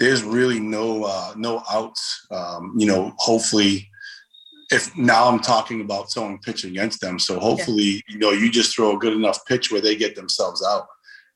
there's 0.00 0.24
really 0.24 0.58
no 0.58 1.04
uh, 1.04 1.34
no 1.36 1.62
outs. 1.70 2.26
Um, 2.32 2.74
you 2.76 2.86
know, 2.86 3.14
hopefully, 3.18 3.88
if 4.72 4.96
now 4.96 5.28
I'm 5.28 5.38
talking 5.38 5.80
about 5.82 6.10
someone 6.10 6.38
pitching 6.38 6.70
against 6.70 7.00
them, 7.00 7.20
so 7.20 7.38
hopefully, 7.38 8.02
you 8.08 8.18
know, 8.18 8.32
you 8.32 8.50
just 8.50 8.74
throw 8.74 8.96
a 8.96 8.98
good 8.98 9.12
enough 9.12 9.46
pitch 9.46 9.70
where 9.70 9.80
they 9.80 9.94
get 9.94 10.16
themselves 10.16 10.66
out, 10.66 10.86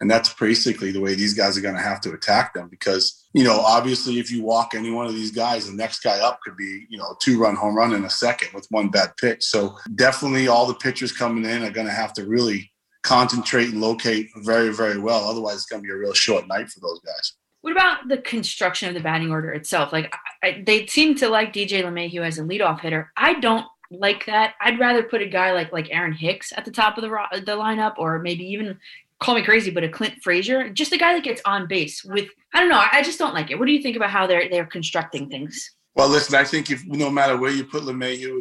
and 0.00 0.10
that's 0.10 0.34
basically 0.34 0.90
the 0.90 1.00
way 1.00 1.14
these 1.14 1.34
guys 1.34 1.56
are 1.56 1.62
going 1.62 1.76
to 1.76 1.80
have 1.80 2.00
to 2.00 2.12
attack 2.12 2.52
them 2.52 2.68
because 2.68 3.21
you 3.34 3.44
know, 3.44 3.60
obviously, 3.60 4.18
if 4.18 4.30
you 4.30 4.42
walk 4.42 4.74
any 4.74 4.90
one 4.90 5.06
of 5.06 5.14
these 5.14 5.30
guys, 5.30 5.66
the 5.66 5.76
next 5.76 6.00
guy 6.00 6.18
up 6.20 6.40
could 6.42 6.56
be, 6.56 6.86
you 6.90 6.98
know, 6.98 7.04
a 7.04 7.16
two 7.20 7.40
run 7.40 7.56
home 7.56 7.74
run 7.74 7.94
in 7.94 8.04
a 8.04 8.10
second 8.10 8.48
with 8.52 8.66
one 8.70 8.88
bad 8.88 9.16
pitch. 9.16 9.42
So 9.44 9.78
definitely 9.94 10.48
all 10.48 10.66
the 10.66 10.74
pitchers 10.74 11.12
coming 11.12 11.44
in 11.44 11.62
are 11.62 11.70
going 11.70 11.86
to 11.86 11.92
have 11.92 12.12
to 12.14 12.26
really 12.26 12.70
concentrate 13.02 13.70
and 13.70 13.80
locate 13.80 14.28
very, 14.42 14.72
very 14.72 14.98
well. 14.98 15.24
Otherwise, 15.24 15.56
it's 15.56 15.66
going 15.66 15.82
to 15.82 15.86
be 15.86 15.92
a 15.92 15.96
real 15.96 16.12
short 16.12 16.46
night 16.46 16.68
for 16.68 16.80
those 16.80 17.00
guys. 17.00 17.32
What 17.62 17.72
about 17.72 18.08
the 18.08 18.18
construction 18.18 18.88
of 18.88 18.94
the 18.94 19.00
batting 19.00 19.30
order 19.30 19.52
itself? 19.52 19.92
Like 19.92 20.12
I, 20.42 20.62
they 20.66 20.86
seem 20.86 21.14
to 21.16 21.28
like 21.28 21.52
DJ 21.52 21.84
LeMahieu 21.84 22.26
as 22.26 22.38
a 22.38 22.42
leadoff 22.42 22.80
hitter. 22.80 23.12
I 23.16 23.34
don't 23.34 23.66
like 23.92 24.26
that. 24.26 24.54
I'd 24.60 24.80
rather 24.80 25.02
put 25.02 25.22
a 25.22 25.26
guy 25.26 25.52
like 25.52 25.72
like 25.72 25.88
Aaron 25.90 26.12
Hicks 26.12 26.52
at 26.56 26.64
the 26.64 26.70
top 26.70 26.98
of 26.98 27.02
the 27.02 27.08
the 27.40 27.56
lineup, 27.56 27.94
or 27.98 28.18
maybe 28.18 28.44
even 28.44 28.78
call 29.22 29.34
me 29.34 29.42
crazy, 29.42 29.70
but 29.70 29.84
a 29.84 29.88
Clint 29.88 30.14
Frazier, 30.22 30.68
just 30.70 30.92
a 30.92 30.98
guy 30.98 31.14
that 31.14 31.24
gets 31.24 31.40
on 31.44 31.66
base 31.66 32.04
with. 32.04 32.28
I 32.54 32.60
don't 32.60 32.68
know. 32.68 32.82
I, 32.92 33.02
just 33.02 33.18
don't 33.18 33.34
like 33.34 33.50
it. 33.50 33.58
What 33.58 33.66
do 33.66 33.72
you 33.72 33.82
think 33.82 33.96
about 33.96 34.10
how 34.10 34.26
they're 34.26 34.48
they're 34.50 34.66
constructing 34.66 35.28
things? 35.28 35.70
Well, 35.94 36.08
listen, 36.08 36.34
I 36.34 36.44
think 36.44 36.70
if 36.70 36.84
no 36.86 37.10
matter 37.10 37.36
where 37.36 37.50
you 37.50 37.64
put 37.64 37.84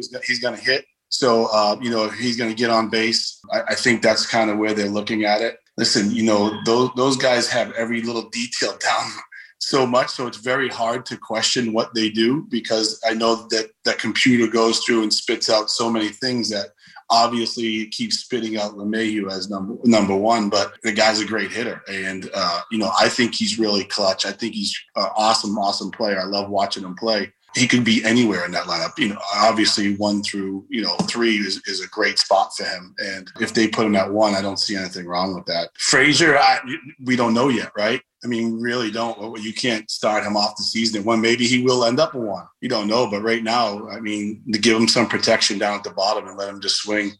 gonna- 0.08 0.24
he's 0.24 0.40
going 0.40 0.56
to 0.56 0.62
hit. 0.62 0.84
So, 1.08 1.46
uh, 1.52 1.76
you 1.82 1.90
know, 1.90 2.08
he's 2.08 2.38
going 2.38 2.48
to 2.48 2.56
get 2.56 2.70
on 2.70 2.88
base. 2.88 3.38
I, 3.52 3.62
I 3.70 3.74
think 3.74 4.00
that's 4.00 4.26
kind 4.26 4.48
of 4.50 4.56
where 4.56 4.72
they're 4.72 4.88
looking 4.88 5.24
at 5.24 5.42
it. 5.42 5.58
Listen, 5.76 6.10
you 6.10 6.22
know, 6.22 6.58
those 6.64 6.90
those 6.96 7.16
guys 7.16 7.48
have 7.48 7.72
every 7.72 8.02
little 8.02 8.28
detail 8.30 8.76
down 8.78 9.10
so 9.58 9.86
much, 9.86 10.10
so 10.10 10.26
it's 10.26 10.38
very 10.38 10.68
hard 10.68 11.06
to 11.06 11.16
question 11.16 11.72
what 11.72 11.94
they 11.94 12.10
do 12.10 12.46
because 12.50 13.00
I 13.06 13.14
know 13.14 13.46
that 13.50 13.70
that 13.84 13.98
computer 13.98 14.50
goes 14.50 14.80
through 14.80 15.02
and 15.04 15.12
spits 15.12 15.48
out 15.48 15.70
so 15.70 15.88
many 15.88 16.08
things 16.08 16.50
that 16.50 16.70
obviously 17.12 17.82
it 17.82 17.90
keeps 17.90 18.18
spitting 18.18 18.56
out 18.56 18.72
LeMahieu 18.72 19.30
as 19.30 19.50
number 19.50 19.76
number 19.84 20.16
one, 20.16 20.48
but 20.48 20.74
the 20.82 20.92
guy's 20.92 21.20
a 21.20 21.26
great 21.26 21.52
hitter, 21.52 21.82
and 21.88 22.30
uh, 22.34 22.62
you 22.72 22.78
know 22.78 22.90
I 22.98 23.08
think 23.08 23.34
he's 23.34 23.58
really 23.58 23.84
clutch. 23.84 24.24
I 24.24 24.32
think 24.32 24.54
he's 24.54 24.74
an 24.96 25.08
awesome, 25.16 25.56
awesome 25.58 25.90
player. 25.90 26.18
I 26.18 26.24
love 26.24 26.50
watching 26.50 26.82
him 26.82 26.96
play. 26.96 27.32
He 27.54 27.68
could 27.68 27.84
be 27.84 28.02
anywhere 28.02 28.46
in 28.46 28.52
that 28.52 28.64
lineup. 28.64 28.98
You 28.98 29.10
know, 29.10 29.20
obviously 29.34 29.94
one 29.96 30.22
through 30.22 30.64
you 30.70 30.82
know 30.82 30.96
three 31.02 31.36
is, 31.36 31.60
is 31.66 31.82
a 31.82 31.88
great 31.88 32.18
spot 32.18 32.52
for 32.56 32.64
him, 32.64 32.94
and 32.98 33.30
if 33.40 33.52
they 33.52 33.68
put 33.68 33.86
him 33.86 33.94
at 33.94 34.10
one, 34.10 34.34
I 34.34 34.42
don't 34.42 34.58
see 34.58 34.74
anything 34.74 35.06
wrong 35.06 35.34
with 35.34 35.44
that. 35.46 35.68
Frazier, 35.78 36.38
I, 36.38 36.60
we 37.04 37.14
don't 37.14 37.34
know 37.34 37.48
yet, 37.48 37.70
right? 37.76 38.00
I 38.24 38.28
mean, 38.28 38.60
really 38.60 38.90
don't. 38.90 39.40
You 39.42 39.52
can't 39.52 39.90
start 39.90 40.24
him 40.24 40.36
off 40.36 40.56
the 40.56 40.62
season 40.62 41.00
at 41.00 41.06
one. 41.06 41.20
Maybe 41.20 41.44
he 41.44 41.62
will 41.62 41.84
end 41.84 41.98
up 41.98 42.14
at 42.14 42.20
one. 42.20 42.46
You 42.60 42.68
don't 42.68 42.86
know. 42.86 43.08
But 43.10 43.22
right 43.22 43.42
now, 43.42 43.88
I 43.88 43.98
mean, 43.98 44.42
to 44.52 44.58
give 44.58 44.76
him 44.76 44.86
some 44.86 45.08
protection 45.08 45.58
down 45.58 45.78
at 45.78 45.84
the 45.84 45.90
bottom 45.90 46.28
and 46.28 46.38
let 46.38 46.48
him 46.48 46.60
just 46.60 46.76
swing 46.76 47.12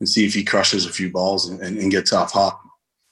and 0.00 0.08
see 0.08 0.26
if 0.26 0.34
he 0.34 0.42
crushes 0.42 0.86
a 0.86 0.92
few 0.92 1.10
balls 1.10 1.48
and, 1.48 1.60
and, 1.60 1.78
and 1.78 1.90
gets 1.90 2.12
off 2.12 2.32
hot. 2.32 2.60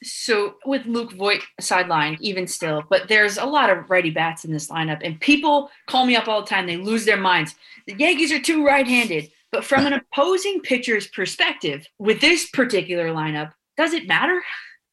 So 0.03 0.57
with 0.67 0.85
Luke 0.87 1.13
Voit 1.13 1.41
sidelined, 1.61 2.21
even 2.21 2.47
still, 2.47 2.83
but 2.91 3.09
there's 3.09 3.39
a 3.39 3.45
lot 3.45 3.71
of 3.71 3.91
righty 3.91 4.11
bats 4.11 4.45
in 4.45 4.53
this 4.53 4.69
lineup, 4.69 5.01
and 5.03 5.21
people 5.21 5.71
call 5.87 6.05
me 6.05 6.17
up 6.17 6.29
all 6.29 6.43
the 6.43 6.49
time. 6.49 6.67
They 6.67 6.77
lose 6.77 7.05
their 7.05 7.17
minds. 7.17 7.55
The 7.87 7.95
Yankees 7.95 8.31
are 8.31 8.41
too 8.41 8.65
right-handed, 8.65 9.31
but 9.53 9.65
from 9.65 9.87
an 9.87 9.93
opposing 10.13 10.61
pitcher's 10.61 11.07
perspective, 11.09 11.87
with 11.99 12.21
this 12.21 12.51
particular 12.51 13.09
lineup, 13.09 13.53
does 13.77 13.95
it 13.95 14.07
matter? 14.07 14.43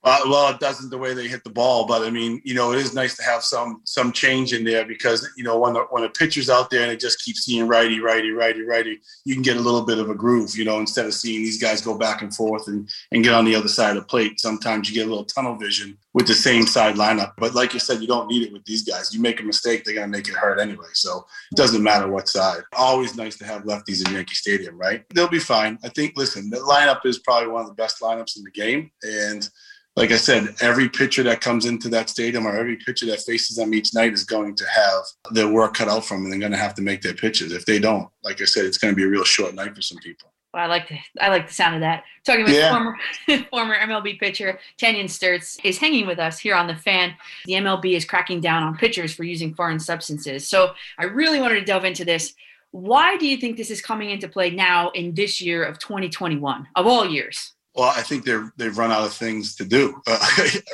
Uh, 0.05 0.19
well, 0.25 0.53
it 0.53 0.59
doesn't 0.59 0.89
the 0.89 0.97
way 0.97 1.13
they 1.13 1.29
hit 1.29 1.45
the 1.45 1.49
ball, 1.49 1.87
but 1.87 2.01
I 2.01 2.09
mean, 2.09 2.41
you 2.43 2.53
know, 2.53 2.73
it 2.73 2.79
is 2.79 2.93
nice 2.93 3.15
to 3.15 3.23
have 3.23 3.41
some 3.41 3.81
some 3.85 4.11
change 4.11 4.51
in 4.51 4.65
there 4.65 4.85
because 4.85 5.29
you 5.37 5.45
know 5.45 5.57
when 5.57 5.73
the, 5.73 5.83
when 5.91 6.03
a 6.03 6.09
pitcher's 6.09 6.49
out 6.49 6.69
there 6.69 6.83
and 6.83 6.91
it 6.91 6.99
just 6.99 7.23
keeps 7.23 7.45
seeing 7.45 7.69
righty, 7.69 8.01
righty, 8.01 8.31
righty, 8.31 8.63
righty, 8.63 8.99
you 9.23 9.33
can 9.33 9.43
get 9.43 9.55
a 9.55 9.61
little 9.61 9.85
bit 9.85 9.99
of 9.99 10.09
a 10.09 10.15
groove, 10.15 10.57
you 10.57 10.65
know, 10.65 10.79
instead 10.79 11.05
of 11.05 11.13
seeing 11.13 11.41
these 11.41 11.61
guys 11.61 11.79
go 11.79 11.97
back 11.97 12.21
and 12.21 12.35
forth 12.35 12.67
and 12.67 12.89
and 13.13 13.23
get 13.23 13.33
on 13.33 13.45
the 13.45 13.55
other 13.55 13.69
side 13.69 13.95
of 13.95 14.03
the 14.03 14.07
plate. 14.07 14.41
Sometimes 14.41 14.89
you 14.89 14.95
get 14.95 15.07
a 15.07 15.09
little 15.09 15.23
tunnel 15.23 15.55
vision 15.55 15.97
with 16.13 16.27
the 16.27 16.33
same 16.33 16.65
side 16.65 16.95
lineup, 16.95 17.33
but 17.37 17.55
like 17.55 17.73
you 17.73 17.79
said, 17.79 18.01
you 18.01 18.07
don't 18.07 18.27
need 18.27 18.43
it 18.43 18.51
with 18.51 18.65
these 18.65 18.83
guys. 18.83 19.13
You 19.13 19.21
make 19.21 19.39
a 19.39 19.43
mistake, 19.43 19.85
they're 19.85 19.95
gonna 19.95 20.07
make 20.07 20.27
it 20.27 20.35
hurt 20.35 20.59
anyway, 20.59 20.89
so 20.91 21.25
it 21.49 21.55
doesn't 21.55 21.81
matter 21.81 22.09
what 22.09 22.27
side. 22.27 22.61
Always 22.73 23.15
nice 23.15 23.37
to 23.37 23.45
have 23.45 23.63
lefties 23.63 24.05
in 24.05 24.13
Yankee 24.13 24.35
Stadium, 24.35 24.77
right? 24.77 25.05
They'll 25.13 25.29
be 25.29 25.39
fine. 25.39 25.79
I 25.81 25.87
think. 25.87 26.13
Listen, 26.17 26.49
the 26.49 26.57
lineup 26.57 27.05
is 27.05 27.19
probably 27.19 27.47
one 27.47 27.61
of 27.61 27.67
the 27.67 27.73
best 27.73 28.01
lineups 28.01 28.35
in 28.35 28.43
the 28.43 28.51
game, 28.51 28.91
and 29.01 29.49
like 29.95 30.11
I 30.11 30.17
said, 30.17 30.55
every 30.61 30.89
pitcher 30.89 31.21
that 31.23 31.39
comes 31.41 31.65
into 31.65 31.87
that 31.89 32.09
stadium 32.09 32.47
or 32.47 32.55
every 32.55 32.77
pitcher 32.77 33.05
that 33.07 33.21
faces 33.21 33.57
them 33.57 33.73
each 33.73 33.93
night 33.93 34.13
is 34.13 34.23
going 34.23 34.55
to 34.55 34.65
have 34.67 35.03
their 35.31 35.47
work 35.47 35.75
cut 35.75 35.87
out 35.87 36.03
from 36.05 36.17
them. 36.23 36.25
And 36.25 36.33
they're 36.33 36.49
going 36.49 36.57
to 36.57 36.63
have 36.63 36.73
to 36.75 36.81
make 36.81 37.01
their 37.01 37.13
pitches. 37.13 37.51
If 37.53 37.65
they 37.65 37.77
don't, 37.79 38.09
like 38.23 38.41
I 38.41 38.45
said, 38.45 38.65
it's 38.65 38.77
going 38.79 38.91
to 38.91 38.95
be 38.95 39.03
a 39.03 39.07
real 39.07 39.23
short 39.23 39.53
night 39.53 39.75
for 39.75 39.81
some 39.81 39.99
people. 39.99 40.31
Well, 40.53 40.63
I 40.63 40.67
like 40.67 40.87
the 40.87 40.99
I 41.19 41.29
like 41.29 41.47
the 41.47 41.53
sound 41.53 41.75
of 41.75 41.81
that. 41.81 42.03
Talking 42.23 42.43
about 42.43 42.53
Yeah. 42.55 42.69
former 42.69 42.97
former 43.49 43.75
MLB 43.75 44.19
pitcher 44.19 44.59
Tanyon 44.77 45.05
Sturtze 45.05 45.59
is 45.63 45.79
hanging 45.79 46.05
with 46.05 46.19
us 46.19 46.37
here 46.37 46.53
on 46.55 46.67
the 46.67 46.75
fan. 46.75 47.15
The 47.45 47.53
MLB 47.53 47.95
is 47.95 48.05
cracking 48.05 48.39
down 48.39 48.61
on 48.61 48.77
pitchers 48.77 49.13
for 49.15 49.23
using 49.23 49.55
foreign 49.55 49.79
substances. 49.79 50.47
So 50.47 50.73
I 50.99 51.05
really 51.05 51.39
wanted 51.39 51.55
to 51.59 51.65
delve 51.65 51.85
into 51.85 52.05
this. 52.05 52.33
Why 52.69 53.17
do 53.17 53.27
you 53.27 53.37
think 53.37 53.57
this 53.57 53.69
is 53.71 53.81
coming 53.81 54.09
into 54.11 54.27
play 54.27 54.49
now 54.51 54.89
in 54.91 55.13
this 55.15 55.41
year 55.41 55.63
of 55.63 55.79
2021 55.79 56.67
of 56.75 56.85
all 56.87 57.07
years? 57.07 57.52
Well, 57.75 57.89
I 57.89 58.01
think 58.01 58.23
they're 58.23 58.53
they've 58.57 58.77
run 58.77 58.91
out 58.91 59.03
of 59.03 59.13
things 59.13 59.55
to 59.55 59.65
do, 59.65 59.99
uh, 60.07 60.25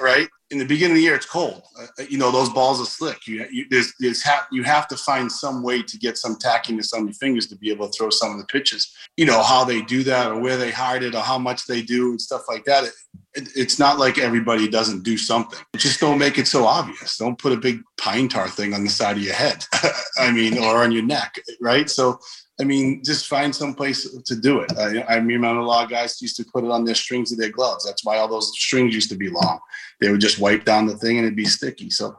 right? 0.02 0.28
In 0.52 0.58
the 0.58 0.66
beginning 0.66 0.94
of 0.94 0.98
the 0.98 1.04
year, 1.04 1.16
it's 1.16 1.26
cold. 1.26 1.62
Uh, 1.80 2.04
you 2.10 2.18
know, 2.18 2.32
those 2.32 2.50
balls 2.50 2.82
are 2.82 2.86
slick. 2.86 3.28
You, 3.28 3.46
you 3.52 3.68
there's, 3.70 3.94
there's 4.00 4.24
ha- 4.24 4.48
you 4.52 4.64
have 4.64 4.88
to 4.88 4.98
find 4.98 5.32
some 5.32 5.62
way 5.62 5.84
to 5.84 5.98
get 5.98 6.18
some 6.18 6.36
tackiness 6.38 6.94
on 6.94 7.06
your 7.06 7.14
fingers 7.14 7.48
to 7.48 7.56
be 7.56 7.72
able 7.72 7.88
to 7.88 7.98
throw 7.98 8.10
some 8.10 8.32
of 8.32 8.40
the 8.40 8.46
pitches. 8.46 8.92
You 9.16 9.26
know 9.26 9.42
how 9.44 9.64
they 9.64 9.82
do 9.82 10.04
that, 10.04 10.32
or 10.32 10.40
where 10.40 10.58
they 10.58 10.72
hide 10.72 11.04
it, 11.04 11.16
or 11.16 11.22
how 11.22 11.38
much 11.38 11.68
they 11.68 11.82
do, 11.82 12.10
and 12.12 12.22
stuff 12.22 12.44
like 12.50 12.66
that. 12.66 12.84
It, 12.86 12.94
it, 13.36 13.50
it's 13.56 13.80
not 13.80 14.00
like 14.00 14.18
everybody 14.18 14.68
doesn't 14.68 15.04
do 15.04 15.18
something. 15.18 15.60
Just 15.78 16.02
don't 16.02 16.18
make 16.18 16.38
it 16.38 16.48
so 16.48 16.66
obvious. 16.66 17.18
Don't 17.18 17.38
put 17.38 17.54
a 17.54 17.58
big 17.58 17.82
pine 17.98 18.28
tar 18.28 18.50
thing 18.50 18.74
on 18.74 18.84
the 18.84 18.90
side 18.90 19.18
of 19.18 19.24
your 19.24 19.36
head. 19.36 19.64
I 20.18 20.32
mean, 20.32 20.58
or 20.58 20.84
on 20.84 20.92
your 20.92 21.04
neck, 21.04 21.36
right? 21.62 21.90
So 21.90 22.20
I 22.60 22.66
mean, 22.66 23.02
just 23.04 23.28
find 23.28 23.56
some 23.56 23.74
place 23.74 24.10
to 24.12 24.36
do 24.36 24.60
it. 24.60 24.78
I, 24.78 25.00
I 25.02 25.16
remember 25.16 25.60
a 25.60 25.66
lot 25.66 25.86
of 25.86 25.90
guys 25.90 26.22
used 26.22 26.36
to 26.38 26.46
put 26.46 26.66
it 26.66 26.72
on 26.72 26.84
their 26.84 26.96
strings 26.96 27.32
of 27.32 27.38
their 27.38 27.52
gloves. 27.52 27.86
That's 27.86 28.04
why 28.04 28.18
all 28.18 28.28
those 28.28 28.52
strings 28.52 28.94
used 28.94 29.10
to 29.10 29.16
be 29.16 29.30
long. 29.30 29.60
They 30.02 30.12
would 30.12 30.20
just 30.20 30.40
wipe 30.40 30.66
down 30.66 30.86
the 30.86 30.98
thing 30.98 31.18
and 31.18 31.26
it'd 31.26 31.38
be 31.38 31.46
sticky. 31.46 31.90
So 31.90 32.18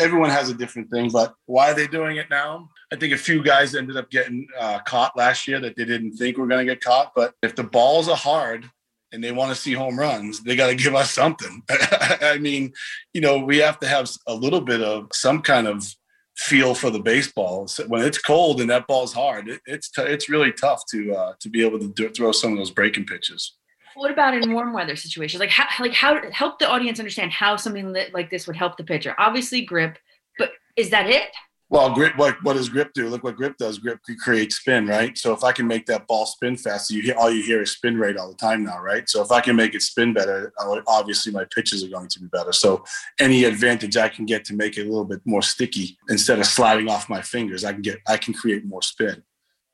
everyone 0.00 0.30
has 0.30 0.50
a 0.50 0.54
different 0.54 0.90
thing, 0.90 1.10
but 1.10 1.34
why 1.46 1.70
are 1.70 1.74
they 1.74 1.86
doing 1.86 2.16
it 2.16 2.28
now? 2.28 2.68
I 2.92 2.96
think 2.96 3.12
a 3.12 3.18
few 3.18 3.42
guys 3.42 3.76
ended 3.76 3.96
up 3.96 4.10
getting 4.10 4.48
uh, 4.58 4.80
caught 4.80 5.16
last 5.16 5.46
year 5.46 5.60
that 5.60 5.76
they 5.76 5.84
didn't 5.84 6.16
think 6.16 6.38
were 6.38 6.46
going 6.46 6.66
to 6.66 6.72
get 6.72 6.82
caught. 6.82 7.12
But 7.14 7.34
if 7.42 7.54
the 7.54 7.64
balls 7.64 8.08
are 8.08 8.16
hard, 8.16 8.68
and 9.12 9.24
they 9.24 9.32
want 9.32 9.50
to 9.50 9.60
see 9.60 9.72
home 9.72 9.98
runs, 9.98 10.42
they 10.42 10.54
got 10.54 10.66
to 10.66 10.74
give 10.74 10.94
us 10.94 11.10
something. 11.10 11.62
I 11.70 12.38
mean, 12.38 12.72
you 13.14 13.20
know, 13.20 13.38
we 13.38 13.58
have 13.58 13.80
to 13.80 13.88
have 13.88 14.10
a 14.26 14.34
little 14.34 14.60
bit 14.60 14.82
of 14.82 15.08
some 15.12 15.40
kind 15.40 15.66
of 15.66 15.94
feel 16.38 16.72
for 16.72 16.88
the 16.88 17.00
baseball. 17.00 17.66
So 17.66 17.84
when 17.88 18.02
it's 18.02 18.18
cold 18.18 18.60
and 18.60 18.70
that 18.70 18.86
ball's 18.86 19.12
hard, 19.12 19.48
it, 19.48 19.60
it's 19.66 19.90
t- 19.90 20.02
it's 20.02 20.28
really 20.28 20.52
tough 20.52 20.84
to 20.92 21.12
uh, 21.12 21.32
to 21.40 21.50
be 21.50 21.64
able 21.64 21.78
to 21.80 21.88
do, 21.88 22.08
throw 22.10 22.32
some 22.32 22.52
of 22.52 22.58
those 22.58 22.70
breaking 22.70 23.06
pitches. 23.06 23.56
What 23.94 24.12
about 24.12 24.34
in 24.34 24.52
warm 24.52 24.72
weather 24.72 24.94
situations? 24.94 25.40
Like 25.40 25.50
how 25.50 25.66
like 25.82 25.92
how 25.92 26.30
help 26.30 26.60
the 26.60 26.68
audience 26.68 27.00
understand 27.00 27.32
how 27.32 27.56
something 27.56 27.92
li- 27.92 28.10
like 28.12 28.30
this 28.30 28.46
would 28.46 28.56
help 28.56 28.76
the 28.76 28.84
pitcher. 28.84 29.14
Obviously 29.18 29.62
grip, 29.62 29.98
but 30.38 30.52
is 30.76 30.90
that 30.90 31.10
it? 31.10 31.30
Well, 31.70 31.92
grip. 31.92 32.16
What 32.16 32.42
what 32.42 32.54
does 32.54 32.70
grip 32.70 32.94
do? 32.94 33.08
Look 33.08 33.24
what 33.24 33.36
grip 33.36 33.58
does. 33.58 33.78
Grip 33.78 34.00
creates 34.18 34.56
spin, 34.56 34.86
right? 34.86 35.16
So 35.18 35.34
if 35.34 35.44
I 35.44 35.52
can 35.52 35.66
make 35.66 35.84
that 35.86 36.06
ball 36.06 36.24
spin 36.24 36.56
faster, 36.56 36.94
you 36.94 37.02
hear 37.02 37.14
all 37.16 37.30
you 37.30 37.42
hear 37.42 37.60
is 37.60 37.72
spin 37.72 37.98
rate 37.98 38.16
all 38.16 38.28
the 38.28 38.36
time 38.36 38.64
now, 38.64 38.80
right? 38.80 39.08
So 39.08 39.22
if 39.22 39.30
I 39.30 39.42
can 39.42 39.54
make 39.54 39.74
it 39.74 39.82
spin 39.82 40.14
better, 40.14 40.52
obviously 40.86 41.30
my 41.30 41.44
pitches 41.44 41.84
are 41.84 41.88
going 41.88 42.08
to 42.08 42.20
be 42.20 42.26
better. 42.28 42.52
So 42.52 42.84
any 43.20 43.44
advantage 43.44 43.98
I 43.98 44.08
can 44.08 44.24
get 44.24 44.46
to 44.46 44.54
make 44.54 44.78
it 44.78 44.86
a 44.86 44.88
little 44.88 45.04
bit 45.04 45.20
more 45.26 45.42
sticky 45.42 45.98
instead 46.08 46.38
of 46.38 46.46
sliding 46.46 46.88
off 46.88 47.10
my 47.10 47.20
fingers, 47.20 47.64
I 47.64 47.72
can 47.72 47.82
get 47.82 47.98
I 48.06 48.16
can 48.16 48.32
create 48.32 48.64
more 48.64 48.82
spin 48.82 49.22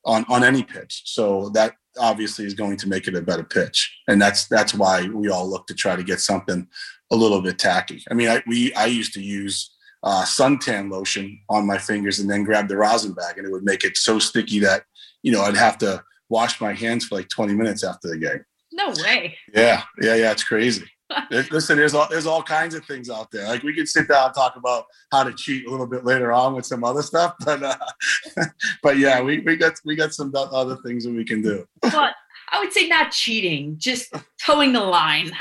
on 0.04 0.24
on 0.28 0.42
any 0.42 0.64
pitch. 0.64 1.02
So 1.04 1.50
that 1.50 1.74
obviously 1.96 2.44
is 2.44 2.54
going 2.54 2.76
to 2.78 2.88
make 2.88 3.06
it 3.06 3.14
a 3.14 3.22
better 3.22 3.44
pitch, 3.44 4.00
and 4.08 4.20
that's 4.20 4.48
that's 4.48 4.74
why 4.74 5.06
we 5.08 5.28
all 5.28 5.48
look 5.48 5.68
to 5.68 5.74
try 5.74 5.94
to 5.94 6.02
get 6.02 6.18
something 6.18 6.66
a 7.12 7.16
little 7.16 7.40
bit 7.40 7.58
tacky. 7.58 8.02
I 8.10 8.14
mean, 8.14 8.28
I, 8.28 8.42
we 8.48 8.74
I 8.74 8.86
used 8.86 9.14
to 9.14 9.22
use 9.22 9.73
uh, 10.04 10.22
suntan 10.22 10.90
lotion 10.90 11.40
on 11.48 11.66
my 11.66 11.78
fingers 11.78 12.20
and 12.20 12.30
then 12.30 12.44
grab 12.44 12.68
the 12.68 12.76
rosin 12.76 13.12
bag, 13.12 13.38
and 13.38 13.46
it 13.46 13.50
would 13.50 13.64
make 13.64 13.84
it 13.84 13.96
so 13.96 14.18
sticky 14.18 14.60
that 14.60 14.84
you 15.22 15.32
know 15.32 15.42
I'd 15.42 15.56
have 15.56 15.78
to 15.78 16.02
wash 16.28 16.60
my 16.60 16.72
hands 16.72 17.06
for 17.06 17.16
like 17.16 17.28
20 17.28 17.54
minutes 17.54 17.82
after 17.82 18.08
the 18.08 18.18
game. 18.18 18.44
No 18.72 18.90
way. 19.02 19.36
Yeah, 19.54 19.82
yeah, 20.00 20.14
yeah. 20.14 20.32
It's 20.32 20.44
crazy. 20.44 20.84
Listen, 21.30 21.76
there's 21.76 21.94
all 21.94 22.06
there's 22.10 22.26
all 22.26 22.42
kinds 22.42 22.74
of 22.74 22.84
things 22.86 23.08
out 23.08 23.30
there. 23.30 23.46
Like 23.46 23.62
we 23.62 23.74
could 23.74 23.88
sit 23.88 24.08
down 24.08 24.26
and 24.26 24.34
talk 24.34 24.56
about 24.56 24.84
how 25.12 25.24
to 25.24 25.32
cheat 25.32 25.66
a 25.66 25.70
little 25.70 25.86
bit 25.86 26.04
later 26.04 26.32
on 26.32 26.54
with 26.54 26.66
some 26.66 26.84
other 26.84 27.02
stuff, 27.02 27.34
but 27.44 27.62
uh, 27.62 27.76
but 28.82 28.98
yeah, 28.98 29.20
we, 29.20 29.40
we 29.40 29.56
got 29.56 29.74
we 29.84 29.96
got 29.96 30.12
some 30.12 30.32
other 30.34 30.76
things 30.84 31.04
that 31.04 31.12
we 31.12 31.24
can 31.24 31.42
do. 31.42 31.66
But 31.80 32.14
I 32.50 32.58
would 32.58 32.72
say 32.72 32.88
not 32.88 33.10
cheating, 33.10 33.76
just 33.78 34.12
toeing 34.44 34.72
the 34.72 34.80
line. 34.80 35.32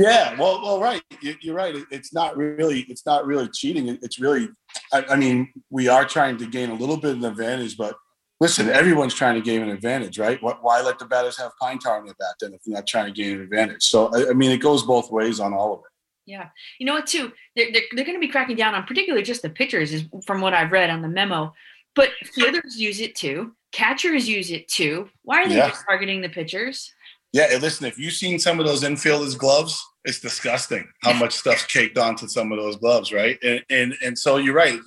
Yeah, 0.00 0.36
well, 0.38 0.62
well, 0.62 0.80
right. 0.80 1.02
You- 1.20 1.36
You're 1.40 1.54
right. 1.54 1.74
It's 1.90 2.12
not 2.12 2.36
really, 2.36 2.80
it's 2.88 3.04
not 3.06 3.26
really 3.26 3.48
cheating. 3.48 3.88
It's 4.02 4.18
really, 4.18 4.48
I, 4.92 5.04
I 5.10 5.16
mean, 5.16 5.52
we 5.70 5.88
are 5.88 6.04
trying 6.04 6.38
to 6.38 6.46
gain 6.46 6.70
a 6.70 6.74
little 6.74 6.96
bit 6.96 7.12
of 7.12 7.18
an 7.18 7.24
advantage, 7.24 7.76
but 7.76 7.94
listen, 8.40 8.68
everyone's 8.70 9.14
trying 9.14 9.34
to 9.34 9.40
gain 9.42 9.60
an 9.62 9.68
advantage, 9.68 10.18
right? 10.18 10.42
Why, 10.42 10.54
why 10.60 10.80
let 10.80 10.98
the 10.98 11.04
batters 11.04 11.36
have 11.38 11.52
pine 11.60 11.78
tar 11.78 11.98
on 11.98 12.06
their 12.06 12.14
bat 12.18 12.34
then 12.40 12.54
if 12.54 12.62
they're 12.64 12.74
not 12.74 12.86
trying 12.86 13.06
to 13.06 13.12
gain 13.12 13.36
an 13.36 13.42
advantage? 13.42 13.84
So, 13.84 14.06
I, 14.14 14.30
I 14.30 14.32
mean, 14.32 14.50
it 14.50 14.58
goes 14.58 14.82
both 14.84 15.10
ways 15.10 15.40
on 15.40 15.52
all 15.52 15.74
of 15.74 15.80
it. 15.80 15.86
Yeah. 16.26 16.48
You 16.78 16.86
know 16.86 16.94
what, 16.94 17.06
too? 17.06 17.32
They're, 17.56 17.72
they're, 17.72 17.82
they're 17.94 18.04
going 18.04 18.16
to 18.16 18.26
be 18.26 18.28
cracking 18.32 18.56
down 18.56 18.74
on 18.74 18.84
particularly 18.84 19.24
just 19.24 19.42
the 19.42 19.50
pitchers, 19.50 19.92
is 19.92 20.04
from 20.26 20.40
what 20.40 20.54
I've 20.54 20.72
read 20.72 20.88
on 20.90 21.02
the 21.02 21.08
memo. 21.08 21.52
But 21.96 22.10
fielders 22.34 22.76
use 22.76 23.00
it 23.00 23.16
too. 23.16 23.54
Catchers 23.72 24.28
use 24.28 24.50
it 24.50 24.68
too. 24.68 25.08
Why 25.22 25.42
are 25.42 25.48
they 25.48 25.56
Yeah. 25.56 25.68
just 25.68 25.84
targeting 25.84 26.20
the 26.20 26.28
pitchers? 26.28 26.92
Yeah, 27.32 27.46
listen, 27.60 27.86
if 27.86 27.98
you've 27.98 28.12
seen 28.14 28.38
some 28.38 28.58
of 28.58 28.66
those 28.66 28.82
infielders' 28.82 29.36
gloves, 29.38 29.80
it's 30.04 30.20
disgusting 30.20 30.88
how 31.02 31.12
much 31.12 31.32
stuff's 31.32 31.66
caked 31.66 31.98
onto 31.98 32.26
some 32.26 32.52
of 32.52 32.58
those 32.58 32.76
gloves, 32.76 33.12
right? 33.12 33.38
And 33.42 33.62
and, 33.70 33.94
and 34.04 34.18
so 34.18 34.36
you're 34.36 34.54
right. 34.54 34.78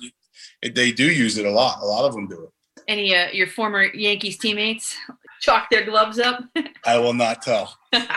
They 0.62 0.92
do 0.92 1.04
use 1.04 1.38
it 1.38 1.46
a 1.46 1.50
lot. 1.50 1.80
A 1.82 1.84
lot 1.84 2.04
of 2.04 2.14
them 2.14 2.26
do 2.26 2.44
it. 2.44 2.50
Any 2.88 3.14
uh, 3.14 3.30
your 3.30 3.46
former 3.46 3.84
Yankees 3.84 4.38
teammates 4.38 4.96
chalk 5.40 5.70
their 5.70 5.84
gloves 5.84 6.18
up? 6.18 6.42
I 6.84 6.98
will 6.98 7.14
not 7.14 7.42
tell. 7.42 7.76
and, 7.92 8.08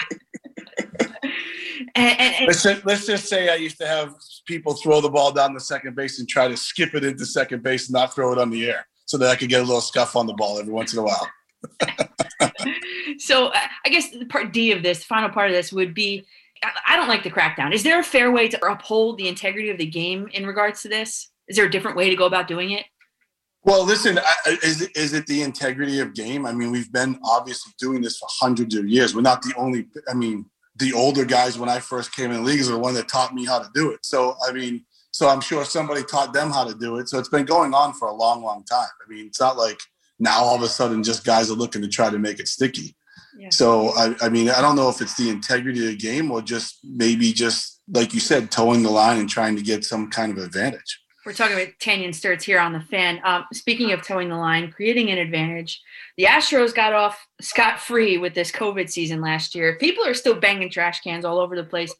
and, 1.96 2.36
and 2.36 2.48
Let's 2.48 2.64
just, 2.64 2.86
let's 2.86 3.06
just 3.06 3.28
say 3.28 3.50
I 3.50 3.56
used 3.56 3.78
to 3.80 3.88
have 3.88 4.14
people 4.46 4.74
throw 4.74 5.02
the 5.02 5.10
ball 5.10 5.32
down 5.32 5.54
the 5.54 5.60
second 5.60 5.96
base 5.96 6.20
and 6.20 6.28
try 6.28 6.48
to 6.48 6.58
skip 6.58 6.96
it 6.96 7.04
into 7.04 7.26
second 7.26 7.64
base 7.64 7.88
and 7.88 7.94
not 7.94 8.14
throw 8.14 8.32
it 8.34 8.40
on 8.40 8.50
the 8.50 8.70
air 8.70 8.86
so 9.06 9.18
that 9.18 9.30
I 9.30 9.36
could 9.36 9.50
get 9.50 9.62
a 9.62 9.64
little 9.64 9.82
scuff 9.82 10.16
on 10.16 10.28
the 10.28 10.34
ball 10.34 10.60
every 10.60 10.74
once 10.74 10.94
in 10.94 11.00
a 11.00 11.04
while. 11.04 11.30
so 13.20 13.48
uh, 13.48 13.60
I 13.86 13.90
guess 13.90 14.10
the 14.12 14.26
part 14.26 14.54
D 14.54 14.72
of 14.72 14.84
this, 14.84 15.04
final 15.04 15.30
part 15.30 15.50
of 15.50 15.56
this, 15.56 15.72
would 15.72 15.94
be 15.94 16.26
I- 16.64 16.96
don't 16.98 17.08
like 17.08 17.24
the 17.24 17.32
crackdown. 17.32 17.74
Is 17.74 17.84
there 17.84 18.00
a 18.00 18.04
fair 18.04 18.32
way 18.32 18.48
to 18.50 18.66
uphold 18.66 19.18
the 19.18 19.28
integrity 19.28 19.70
of 19.70 19.78
the 19.78 19.86
game 19.86 20.28
in 20.34 20.46
regards 20.46 20.82
to 20.82 20.90
this? 20.90 21.30
Is 21.48 21.56
there 21.56 21.66
a 21.66 21.72
different 21.72 21.96
way 21.96 22.10
to 22.10 22.16
go 22.16 22.26
about 22.26 22.48
doing 22.48 22.72
it? 22.72 22.86
Well, 23.64 23.86
listen, 23.86 24.20
is 24.64 24.82
it, 24.82 24.96
is 24.96 25.14
it 25.14 25.28
the 25.28 25.42
integrity 25.42 26.00
of 26.00 26.14
game? 26.14 26.46
I 26.46 26.54
mean, 26.54 26.72
we've 26.72 26.92
been 26.92 27.20
obviously 27.24 27.74
doing 27.80 28.02
this 28.02 28.18
for 28.18 28.28
hundreds 28.30 28.76
of 28.76 28.88
years. 28.88 29.16
We're 29.16 29.22
not 29.22 29.42
the 29.42 29.54
only, 29.58 29.88
I 30.10 30.14
mean, 30.14 30.46
the 30.78 30.94
older 30.94 31.26
guys 31.26 31.58
when 31.58 31.70
I 31.70 31.80
first 31.80 32.16
came 32.16 32.32
in 32.32 32.38
the 32.38 32.44
leagues 32.44 32.70
are 32.70 32.74
the 32.74 32.80
one 32.80 32.94
that 32.94 33.10
taught 33.10 33.34
me 33.34 33.46
how 33.46 33.60
to 33.60 33.70
do 33.74 33.92
it. 33.92 34.00
So, 34.06 34.36
I 34.48 34.52
mean, 34.52 34.86
so 35.12 35.28
I'm 35.28 35.42
sure 35.42 35.66
somebody 35.66 36.04
taught 36.04 36.34
them 36.34 36.52
how 36.52 36.64
to 36.64 36.76
do 36.76 36.98
it. 36.98 37.10
So 37.10 37.18
it's 37.20 37.30
been 37.30 37.46
going 37.46 37.74
on 37.74 37.94
for 37.94 38.08
a 38.08 38.14
long, 38.14 38.44
long 38.44 38.64
time. 38.64 38.88
I 39.06 39.10
mean, 39.10 39.26
it's 39.26 39.40
not 39.40 39.58
like 39.58 39.80
now 40.20 40.40
all 40.40 40.56
of 40.56 40.62
a 40.62 40.68
sudden 40.68 41.04
just 41.04 41.26
guys 41.26 41.50
are 41.50 41.56
looking 41.56 41.82
to 41.82 41.88
try 41.88 42.10
to 42.10 42.20
make 42.20 42.40
it 42.40 42.48
sticky. 42.48 42.96
So, 43.50 43.90
I, 43.90 44.16
I 44.22 44.30
mean, 44.30 44.50
I 44.50 44.62
don't 44.62 44.76
know 44.76 44.90
if 44.90 45.02
it's 45.02 45.16
the 45.16 45.30
integrity 45.30 45.82
of 45.82 45.92
the 45.92 45.98
game 45.98 46.32
or 46.32 46.42
just 46.42 46.80
maybe 46.84 47.32
just, 47.34 47.82
like 47.92 48.14
you 48.14 48.20
said, 48.20 48.52
toeing 48.52 48.84
the 48.84 48.90
line 48.90 49.20
and 49.20 49.30
trying 49.30 49.56
to 49.56 49.62
get 49.62 49.84
some 49.86 50.10
kind 50.10 50.32
of 50.32 50.44
advantage. 50.44 51.00
We're 51.28 51.34
talking 51.34 51.58
about 51.58 51.74
Tanyon 51.82 52.12
Sturtze 52.12 52.44
here 52.44 52.58
on 52.58 52.72
the 52.72 52.80
fan. 52.80 53.20
Um, 53.26 53.44
speaking 53.52 53.92
of 53.92 54.02
toeing 54.02 54.30
the 54.30 54.38
line, 54.38 54.72
creating 54.72 55.12
an 55.12 55.18
advantage, 55.18 55.82
the 56.16 56.24
Astros 56.24 56.74
got 56.74 56.94
off 56.94 57.20
scot 57.42 57.82
free 57.82 58.18
with 58.18 58.34
this 58.34 58.50
COVID 58.50 58.90
season 58.90 59.20
last 59.20 59.54
year. 59.54 59.78
People 59.78 60.06
are 60.06 60.14
still 60.14 60.36
banging 60.36 60.70
trash 60.70 61.02
cans 61.02 61.26
all 61.26 61.38
over 61.38 61.58
the 61.58 61.66
place. 61.66 61.94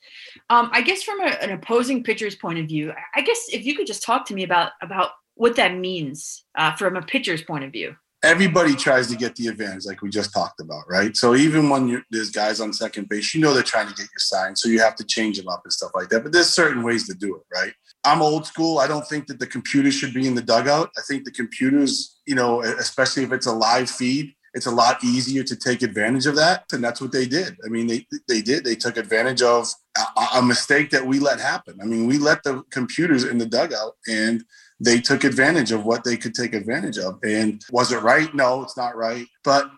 Um, 0.50 0.70
I 0.72 0.82
guess 0.82 1.04
from 1.04 1.20
a, 1.20 1.26
an 1.42 1.52
opposing 1.52 2.06
pitcher's 2.06 2.36
point 2.36 2.60
of 2.60 2.68
view, 2.68 2.94
I 3.16 3.20
guess 3.20 3.50
if 3.52 3.66
you 3.66 3.76
could 3.76 3.86
just 3.86 4.02
talk 4.02 4.26
to 4.28 4.34
me 4.34 4.44
about 4.44 4.72
about 4.82 5.12
what 5.36 5.58
that 5.58 5.76
means 5.76 6.46
uh, 6.58 6.74
from 6.78 6.96
a 6.96 7.02
pitcher's 7.02 7.42
point 7.42 7.66
of 7.66 7.74
view. 7.74 7.98
Everybody 8.24 8.76
tries 8.76 9.08
to 9.08 9.16
get 9.16 9.36
the 9.36 9.48
advantage, 9.48 9.86
like 9.86 10.02
we 10.02 10.10
just 10.10 10.34
talked 10.34 10.60
about, 10.60 10.84
right? 10.90 11.16
So 11.16 11.36
even 11.36 11.70
when 11.70 12.04
there's 12.10 12.32
guys 12.32 12.60
on 12.60 12.74
second 12.74 13.10
base, 13.10 13.34
you 13.34 13.42
know 13.42 13.54
they're 13.54 13.64
trying 13.64 13.88
to 13.88 13.94
get 13.94 14.08
your 14.08 14.20
sign, 14.20 14.56
so 14.56 14.70
you 14.70 14.80
have 14.80 14.96
to 14.96 15.04
change 15.04 15.38
them 15.38 15.48
up 15.48 15.62
and 15.64 15.72
stuff 15.72 15.92
like 15.94 16.10
that. 16.10 16.24
But 16.24 16.32
there's 16.32 16.50
certain 16.50 16.84
ways 16.84 17.08
to 17.08 17.14
do 17.14 17.36
it, 17.36 17.44
right? 17.54 17.74
I'm 18.04 18.22
old 18.22 18.46
school. 18.46 18.80
I 18.80 18.88
don't 18.88 19.08
think 19.08 19.28
that 19.28 19.40
the 19.40 19.48
computers 19.48 19.94
should 19.94 20.14
be 20.14 20.28
in 20.28 20.36
the 20.36 20.42
dugout. 20.42 20.90
I 20.98 21.02
think 21.08 21.26
the 21.26 21.32
computers, 21.32 22.20
you 22.26 22.36
know, 22.36 22.62
especially 22.62 23.24
if 23.24 23.32
it's 23.32 23.48
a 23.48 23.54
live 23.54 23.90
feed, 23.90 24.34
it's 24.54 24.66
a 24.66 24.72
lot 24.72 25.04
easier 25.04 25.44
to 25.44 25.56
take 25.56 25.84
advantage 25.84 26.26
of 26.26 26.36
that, 26.36 26.64
and 26.74 26.84
that's 26.84 27.00
what 27.00 27.12
they 27.12 27.28
did. 27.28 27.56
I 27.64 27.70
mean, 27.70 27.86
they 27.86 28.08
they 28.28 28.42
did. 28.42 28.64
They 28.64 28.76
took 28.76 28.98
advantage 28.98 29.44
of 29.44 29.70
a, 29.96 30.38
a 30.38 30.42
mistake 30.42 30.90
that 30.90 31.06
we 31.06 31.20
let 31.20 31.40
happen. 31.40 31.78
I 31.82 31.86
mean, 31.86 32.08
we 32.08 32.18
let 32.18 32.42
the 32.44 32.64
computers 32.72 33.24
in 33.24 33.38
the 33.38 33.46
dugout, 33.46 33.94
and 34.08 34.44
they 34.80 35.00
took 35.00 35.24
advantage 35.24 35.72
of 35.72 35.86
what 35.86 36.04
they 36.04 36.18
could 36.18 36.34
take 36.34 36.54
advantage 36.54 36.98
of. 36.98 37.20
And 37.24 37.64
was 37.72 37.92
it 37.92 38.02
right? 38.02 38.34
No, 38.34 38.62
it's 38.62 38.78
not 38.78 38.96
right. 38.96 39.26
But 39.44 39.70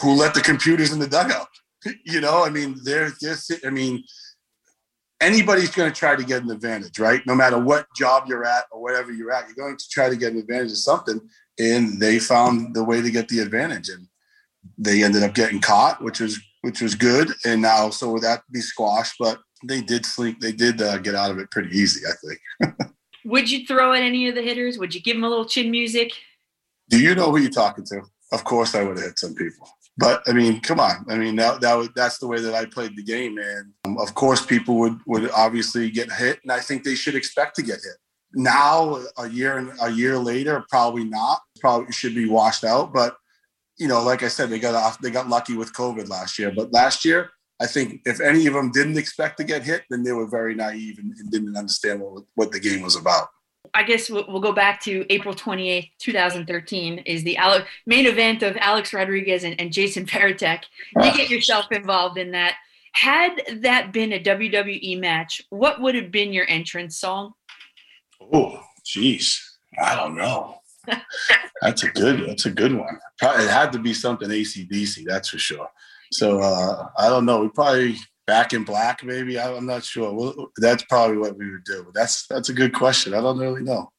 who 0.00 0.14
let 0.14 0.34
the 0.34 0.40
computers 0.40 0.92
in 0.92 0.98
the 0.98 1.08
dugout? 1.08 1.48
You 2.04 2.20
know, 2.20 2.44
I 2.44 2.50
mean, 2.50 2.80
they're 2.82 3.12
just, 3.20 3.52
I 3.64 3.70
mean, 3.70 4.02
anybody's 5.20 5.70
going 5.70 5.88
to 5.88 5.96
try 5.96 6.16
to 6.16 6.24
get 6.24 6.42
an 6.42 6.50
advantage, 6.50 6.98
right? 6.98 7.24
No 7.26 7.34
matter 7.36 7.60
what 7.60 7.86
job 7.94 8.24
you're 8.26 8.44
at 8.44 8.64
or 8.72 8.82
whatever 8.82 9.12
you're 9.12 9.30
at, 9.30 9.46
you're 9.46 9.54
going 9.54 9.76
to 9.76 9.88
try 9.88 10.08
to 10.08 10.16
get 10.16 10.32
an 10.32 10.38
advantage 10.38 10.72
of 10.72 10.78
something. 10.78 11.20
And 11.60 12.00
they 12.00 12.18
found 12.18 12.74
the 12.74 12.82
way 12.82 13.02
to 13.02 13.10
get 13.10 13.28
the 13.28 13.38
advantage. 13.38 13.88
And 13.88 14.08
they 14.76 15.04
ended 15.04 15.22
up 15.22 15.34
getting 15.34 15.60
caught, 15.60 16.02
which 16.02 16.18
was 16.18 16.40
which 16.62 16.80
was 16.80 16.96
good. 16.96 17.30
And 17.44 17.62
now, 17.62 17.90
so 17.90 18.10
would 18.10 18.22
that 18.22 18.42
be 18.50 18.60
squashed? 18.60 19.14
But 19.20 19.38
they 19.64 19.80
did 19.80 20.04
sleep. 20.04 20.40
They 20.40 20.52
did 20.52 20.82
uh, 20.82 20.98
get 20.98 21.14
out 21.14 21.30
of 21.30 21.38
it 21.38 21.52
pretty 21.52 21.76
easy, 21.76 22.00
I 22.04 22.66
think. 22.66 22.80
Would 23.26 23.50
you 23.50 23.66
throw 23.66 23.92
at 23.92 24.02
any 24.02 24.28
of 24.28 24.34
the 24.34 24.42
hitters? 24.42 24.78
Would 24.78 24.94
you 24.94 25.02
give 25.02 25.16
them 25.16 25.24
a 25.24 25.28
little 25.28 25.46
chin 25.46 25.70
music? 25.70 26.12
Do 26.88 27.00
you 27.00 27.14
know 27.14 27.30
who 27.30 27.38
you're 27.38 27.50
talking 27.50 27.84
to? 27.86 28.02
Of 28.32 28.44
course, 28.44 28.74
I 28.74 28.82
would 28.82 28.96
have 28.96 29.06
hit 29.06 29.18
some 29.18 29.34
people. 29.34 29.68
But 29.98 30.22
I 30.28 30.32
mean, 30.32 30.60
come 30.60 30.78
on. 30.78 31.04
I 31.08 31.16
mean, 31.16 31.36
that, 31.36 31.60
that 31.60 31.74
was, 31.74 31.88
that's 31.96 32.18
the 32.18 32.28
way 32.28 32.40
that 32.40 32.54
I 32.54 32.66
played 32.66 32.96
the 32.96 33.02
game. 33.02 33.38
And 33.38 33.72
um, 33.84 33.98
of 33.98 34.14
course, 34.14 34.44
people 34.44 34.78
would, 34.78 34.98
would 35.06 35.30
obviously 35.30 35.90
get 35.90 36.12
hit. 36.12 36.38
And 36.42 36.52
I 36.52 36.60
think 36.60 36.84
they 36.84 36.94
should 36.94 37.14
expect 37.14 37.56
to 37.56 37.62
get 37.62 37.76
hit. 37.76 37.96
Now, 38.34 39.02
a 39.18 39.28
year 39.28 39.58
and 39.58 39.72
a 39.80 39.90
year 39.90 40.18
later, 40.18 40.64
probably 40.68 41.04
not. 41.04 41.40
Probably 41.60 41.92
should 41.92 42.14
be 42.14 42.28
washed 42.28 42.64
out. 42.64 42.92
But 42.92 43.16
you 43.78 43.88
know, 43.88 44.02
like 44.02 44.22
I 44.22 44.28
said, 44.28 44.50
they 44.50 44.58
got 44.58 44.74
off. 44.74 45.00
They 45.00 45.10
got 45.10 45.28
lucky 45.28 45.56
with 45.56 45.72
COVID 45.72 46.08
last 46.08 46.38
year. 46.38 46.52
But 46.54 46.72
last 46.72 47.04
year, 47.04 47.30
I 47.60 47.66
think 47.66 48.02
if 48.04 48.20
any 48.20 48.46
of 48.46 48.54
them 48.54 48.70
didn't 48.70 48.98
expect 48.98 49.38
to 49.38 49.44
get 49.44 49.62
hit, 49.62 49.84
then 49.88 50.02
they 50.02 50.12
were 50.12 50.26
very 50.26 50.54
naive 50.54 50.98
and, 50.98 51.12
and 51.16 51.30
didn't 51.30 51.56
understand 51.56 52.00
what 52.00 52.24
what 52.34 52.52
the 52.52 52.60
game 52.60 52.82
was 52.82 52.96
about. 52.96 53.28
I 53.74 53.82
guess 53.82 54.08
we'll, 54.08 54.24
we'll 54.28 54.40
go 54.40 54.52
back 54.52 54.80
to 54.82 55.04
April 55.10 55.34
28th, 55.34 55.90
2013 55.98 56.98
is 57.00 57.24
the 57.24 57.36
Ale- 57.36 57.64
main 57.86 58.06
event 58.06 58.42
of 58.42 58.56
Alex 58.58 58.92
Rodriguez 58.92 59.44
and, 59.44 59.60
and 59.60 59.72
Jason 59.72 60.06
Varitek. 60.06 60.62
You 60.96 61.02
ah. 61.02 61.16
get 61.16 61.30
yourself 61.30 61.66
involved 61.70 62.18
in 62.18 62.32
that. 62.32 62.54
Had 62.92 63.42
that 63.60 63.92
been 63.92 64.12
a 64.12 64.18
WWE 64.18 64.98
match, 64.98 65.42
what 65.50 65.80
would 65.82 65.94
have 65.94 66.10
been 66.10 66.32
your 66.32 66.48
entrance 66.48 66.98
song? 66.98 67.34
Oh, 68.32 68.62
jeez, 68.86 69.38
I 69.78 69.94
don't 69.94 70.16
know. 70.16 70.60
That's 71.60 71.82
a 71.82 71.88
good. 71.90 72.26
That's 72.26 72.46
a 72.46 72.50
good 72.50 72.72
one. 72.72 72.98
Probably 73.18 73.44
it 73.44 73.50
had 73.50 73.72
to 73.72 73.78
be 73.78 73.92
something 73.92 74.28
ACDC. 74.28 75.04
That's 75.04 75.28
for 75.28 75.38
sure. 75.38 75.68
So 76.16 76.40
uh, 76.40 76.88
I 76.98 77.08
don't 77.08 77.26
know. 77.26 77.40
We 77.40 77.48
probably 77.48 77.96
back 78.26 78.52
in 78.52 78.64
black, 78.64 79.04
maybe. 79.04 79.38
I, 79.38 79.52
I'm 79.54 79.66
not 79.66 79.84
sure. 79.84 80.12
Well, 80.12 80.50
that's 80.56 80.82
probably 80.84 81.18
what 81.18 81.36
we 81.36 81.50
would 81.50 81.64
do. 81.64 81.90
That's 81.94 82.26
that's 82.26 82.48
a 82.48 82.54
good 82.54 82.72
question. 82.72 83.14
I 83.14 83.20
don't 83.20 83.38
really 83.38 83.62
know. 83.62 83.90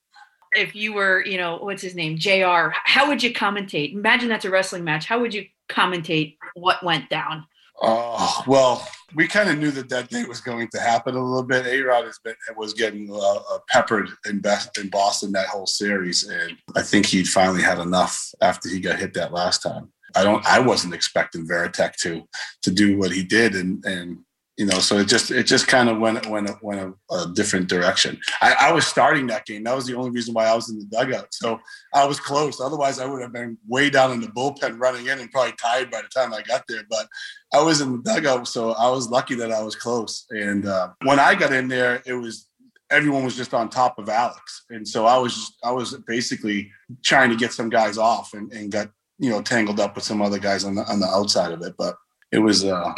If 0.54 0.76
you 0.76 0.94
were, 0.94 1.24
you 1.26 1.38
know, 1.38 1.58
what's 1.58 1.82
his 1.82 1.94
name, 1.94 2.18
Jr. 2.18 2.70
How 2.72 3.08
would 3.08 3.22
you 3.22 3.34
commentate? 3.34 3.94
Imagine 3.94 4.30
that's 4.30 4.46
a 4.46 4.50
wrestling 4.50 4.84
match. 4.84 5.06
How 5.06 5.20
would 5.20 5.34
you 5.34 5.46
commentate 5.70 6.38
what 6.56 6.84
went 6.84 7.10
down? 7.10 7.46
Oh 7.80 8.44
well, 8.48 8.88
we 9.14 9.28
kind 9.28 9.50
of 9.50 9.60
knew 9.60 9.70
that 9.72 9.90
that 9.90 10.10
day 10.10 10.24
was 10.26 10.42
going 10.42 10.68
to 10.70 10.80
happen 10.80 11.16
a 11.16 11.24
little 11.24 11.44
bit. 11.44 11.68
A 11.68 11.82
Rod 11.82 12.06
has 12.06 12.18
been 12.24 12.34
was 12.56 12.74
getting 12.74 13.12
uh, 13.12 13.18
uh, 13.18 13.60
peppered 13.70 14.10
in 14.28 14.40
Best, 14.40 14.76
in 14.80 14.90
Boston 14.90 15.32
that 15.34 15.48
whole 15.48 15.68
series, 15.68 16.28
and 16.28 16.58
I 16.76 16.82
think 16.82 17.06
he'd 17.06 17.28
finally 17.28 17.62
had 17.62 17.78
enough 17.78 18.34
after 18.42 18.68
he 18.68 18.80
got 18.80 18.98
hit 18.98 19.14
that 19.14 19.32
last 19.32 19.62
time. 19.62 19.92
I 20.18 20.24
don't. 20.24 20.46
I 20.46 20.60
wasn't 20.60 20.94
expecting 20.94 21.48
Varitek 21.48 21.96
to 21.98 22.24
to 22.64 22.72
do 22.72 22.98
what 22.98 23.12
he 23.12 23.24
did, 23.24 23.56
and 23.56 23.84
and 23.86 24.20
you 24.58 24.66
know, 24.66 24.80
so 24.80 24.98
it 24.98 25.08
just 25.08 25.30
it 25.30 25.44
just 25.44 25.68
kind 25.68 25.88
of 25.88 26.00
went 26.00 26.26
went 26.26 26.50
went 26.64 26.96
a, 27.12 27.14
a 27.14 27.32
different 27.34 27.70
direction. 27.70 28.20
I, 28.42 28.56
I 28.60 28.72
was 28.72 28.88
starting 28.88 29.28
that 29.28 29.46
game. 29.46 29.64
That 29.64 29.76
was 29.76 29.86
the 29.86 29.96
only 29.96 30.10
reason 30.10 30.34
why 30.34 30.48
I 30.48 30.56
was 30.56 30.72
in 30.72 30.80
the 30.80 30.86
dugout. 30.86 31.28
So 31.32 31.60
I 31.94 32.06
was 32.06 32.20
close. 32.20 32.60
Otherwise, 32.60 33.00
I 33.00 33.06
would 33.06 33.22
have 33.22 33.32
been 33.32 33.60
way 33.68 33.92
down 33.92 34.12
in 34.14 34.20
the 34.20 34.28
bullpen, 34.28 34.80
running 34.80 35.06
in, 35.06 35.20
and 35.20 35.32
probably 35.32 35.54
tired 35.62 35.92
by 35.92 36.02
the 36.02 36.08
time 36.08 36.34
I 36.34 36.42
got 36.42 36.64
there. 36.68 36.82
But 36.90 37.08
I 37.54 37.62
was 37.62 37.82
in 37.82 37.92
the 37.92 38.02
dugout, 38.02 38.48
so 38.48 38.72
I 38.72 38.90
was 38.90 39.10
lucky 39.10 39.36
that 39.36 39.52
I 39.52 39.62
was 39.62 39.76
close. 39.76 40.26
And 40.32 40.66
uh, 40.66 40.90
when 41.04 41.20
I 41.20 41.36
got 41.36 41.54
in 41.54 41.68
there, 41.68 42.02
it 42.08 42.14
was 42.14 42.50
everyone 42.90 43.24
was 43.24 43.36
just 43.36 43.54
on 43.54 43.70
top 43.70 44.00
of 44.00 44.10
Alex, 44.10 44.66
and 44.72 44.88
so 44.88 45.06
I 45.06 45.20
was 45.20 45.56
I 45.64 45.70
was 45.70 45.96
basically 46.08 46.72
trying 47.04 47.30
to 47.30 47.36
get 47.36 47.54
some 47.54 47.70
guys 47.70 48.00
off, 48.00 48.34
and, 48.34 48.52
and 48.52 48.72
got 48.72 48.90
you 49.20 49.30
know 49.30 49.42
tangled 49.42 49.80
up 49.80 49.96
with 49.96 50.04
some 50.04 50.22
other 50.22 50.40
guys 50.40 50.64
on 50.64 50.76
the 50.76 50.84
on 50.84 51.00
the 51.00 51.08
outside 51.08 51.52
of 51.52 51.62
it. 51.62 51.76
But 51.78 51.96
it 52.32 52.40
was 52.40 52.64
uh, 52.64 52.94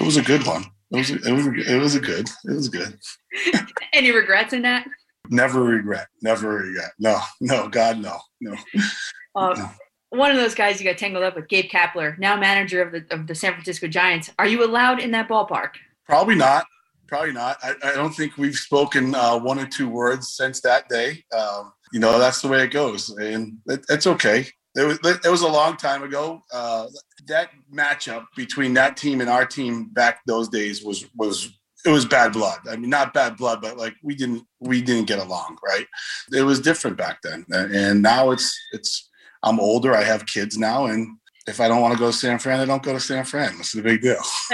it 0.00 0.04
was 0.04 0.16
a 0.16 0.22
good 0.22 0.46
one. 0.46 0.64
It 0.90 0.96
was 0.98 1.10
it 1.10 1.32
was 1.32 1.46
it 1.68 1.78
was 1.78 1.94
a 1.94 2.00
good 2.00 2.28
it 2.44 2.52
was 2.52 2.68
good. 2.68 2.98
Any 3.92 4.10
regrets 4.10 4.52
in 4.52 4.62
that? 4.62 4.86
Never 5.30 5.62
regret. 5.62 6.08
Never 6.20 6.56
regret. 6.56 6.92
No, 6.98 7.20
no, 7.40 7.68
God, 7.68 7.98
no, 7.98 8.18
no. 8.40 8.56
Uh, 9.34 9.68
one 10.10 10.30
of 10.30 10.36
those 10.36 10.54
guys 10.54 10.78
you 10.78 10.86
got 10.86 10.98
tangled 10.98 11.24
up 11.24 11.36
with, 11.36 11.48
Gabe 11.48 11.70
Kapler, 11.70 12.18
now 12.18 12.36
manager 12.36 12.82
of 12.82 12.92
the 12.92 13.06
of 13.10 13.26
the 13.26 13.34
San 13.34 13.52
Francisco 13.52 13.86
Giants. 13.86 14.30
Are 14.38 14.46
you 14.46 14.64
allowed 14.64 15.00
in 15.00 15.10
that 15.12 15.28
ballpark? 15.28 15.70
Probably 16.06 16.34
not. 16.34 16.66
Probably 17.06 17.32
not. 17.32 17.58
I, 17.62 17.74
I 17.84 17.92
don't 17.92 18.12
think 18.12 18.36
we've 18.36 18.54
spoken 18.54 19.14
uh, 19.14 19.38
one 19.38 19.58
or 19.58 19.66
two 19.66 19.88
words 19.88 20.34
since 20.34 20.60
that 20.62 20.88
day. 20.88 21.24
Um, 21.36 21.72
you 21.92 22.00
know, 22.00 22.18
that's 22.18 22.40
the 22.42 22.48
way 22.48 22.62
it 22.64 22.70
goes, 22.70 23.10
and 23.10 23.58
it, 23.66 23.84
it's 23.88 24.06
okay. 24.06 24.46
It 24.74 24.84
was 25.02 25.20
it 25.24 25.28
was 25.28 25.42
a 25.42 25.48
long 25.48 25.76
time 25.76 26.02
ago. 26.02 26.42
Uh, 26.52 26.86
that 27.26 27.50
matchup 27.72 28.24
between 28.36 28.74
that 28.74 28.96
team 28.96 29.20
and 29.20 29.28
our 29.28 29.44
team 29.44 29.90
back 29.92 30.20
those 30.26 30.48
days 30.48 30.82
was 30.82 31.06
was 31.14 31.50
it 31.84 31.90
was 31.90 32.06
bad 32.06 32.32
blood. 32.32 32.60
I 32.70 32.76
mean, 32.76 32.90
not 32.90 33.12
bad 33.12 33.36
blood, 33.36 33.60
but 33.60 33.76
like 33.76 33.94
we 34.02 34.14
didn't 34.14 34.44
we 34.60 34.80
didn't 34.80 35.08
get 35.08 35.18
along, 35.18 35.58
right? 35.64 35.86
It 36.32 36.42
was 36.42 36.60
different 36.60 36.96
back 36.96 37.20
then, 37.22 37.44
and 37.50 38.02
now 38.02 38.30
it's 38.30 38.56
it's. 38.72 39.08
I'm 39.44 39.58
older. 39.58 39.92
I 39.92 40.04
have 40.04 40.24
kids 40.26 40.56
now, 40.56 40.86
and 40.86 41.18
if 41.48 41.60
I 41.60 41.66
don't 41.66 41.82
want 41.82 41.92
to 41.94 41.98
go 41.98 42.06
to 42.06 42.16
San 42.16 42.38
Fran, 42.38 42.60
I 42.60 42.64
don't 42.64 42.82
go 42.82 42.92
to 42.92 43.00
San 43.00 43.24
Fran. 43.24 43.56
What's 43.56 43.72
the 43.72 43.82
big 43.82 44.00
deal? 44.00 44.22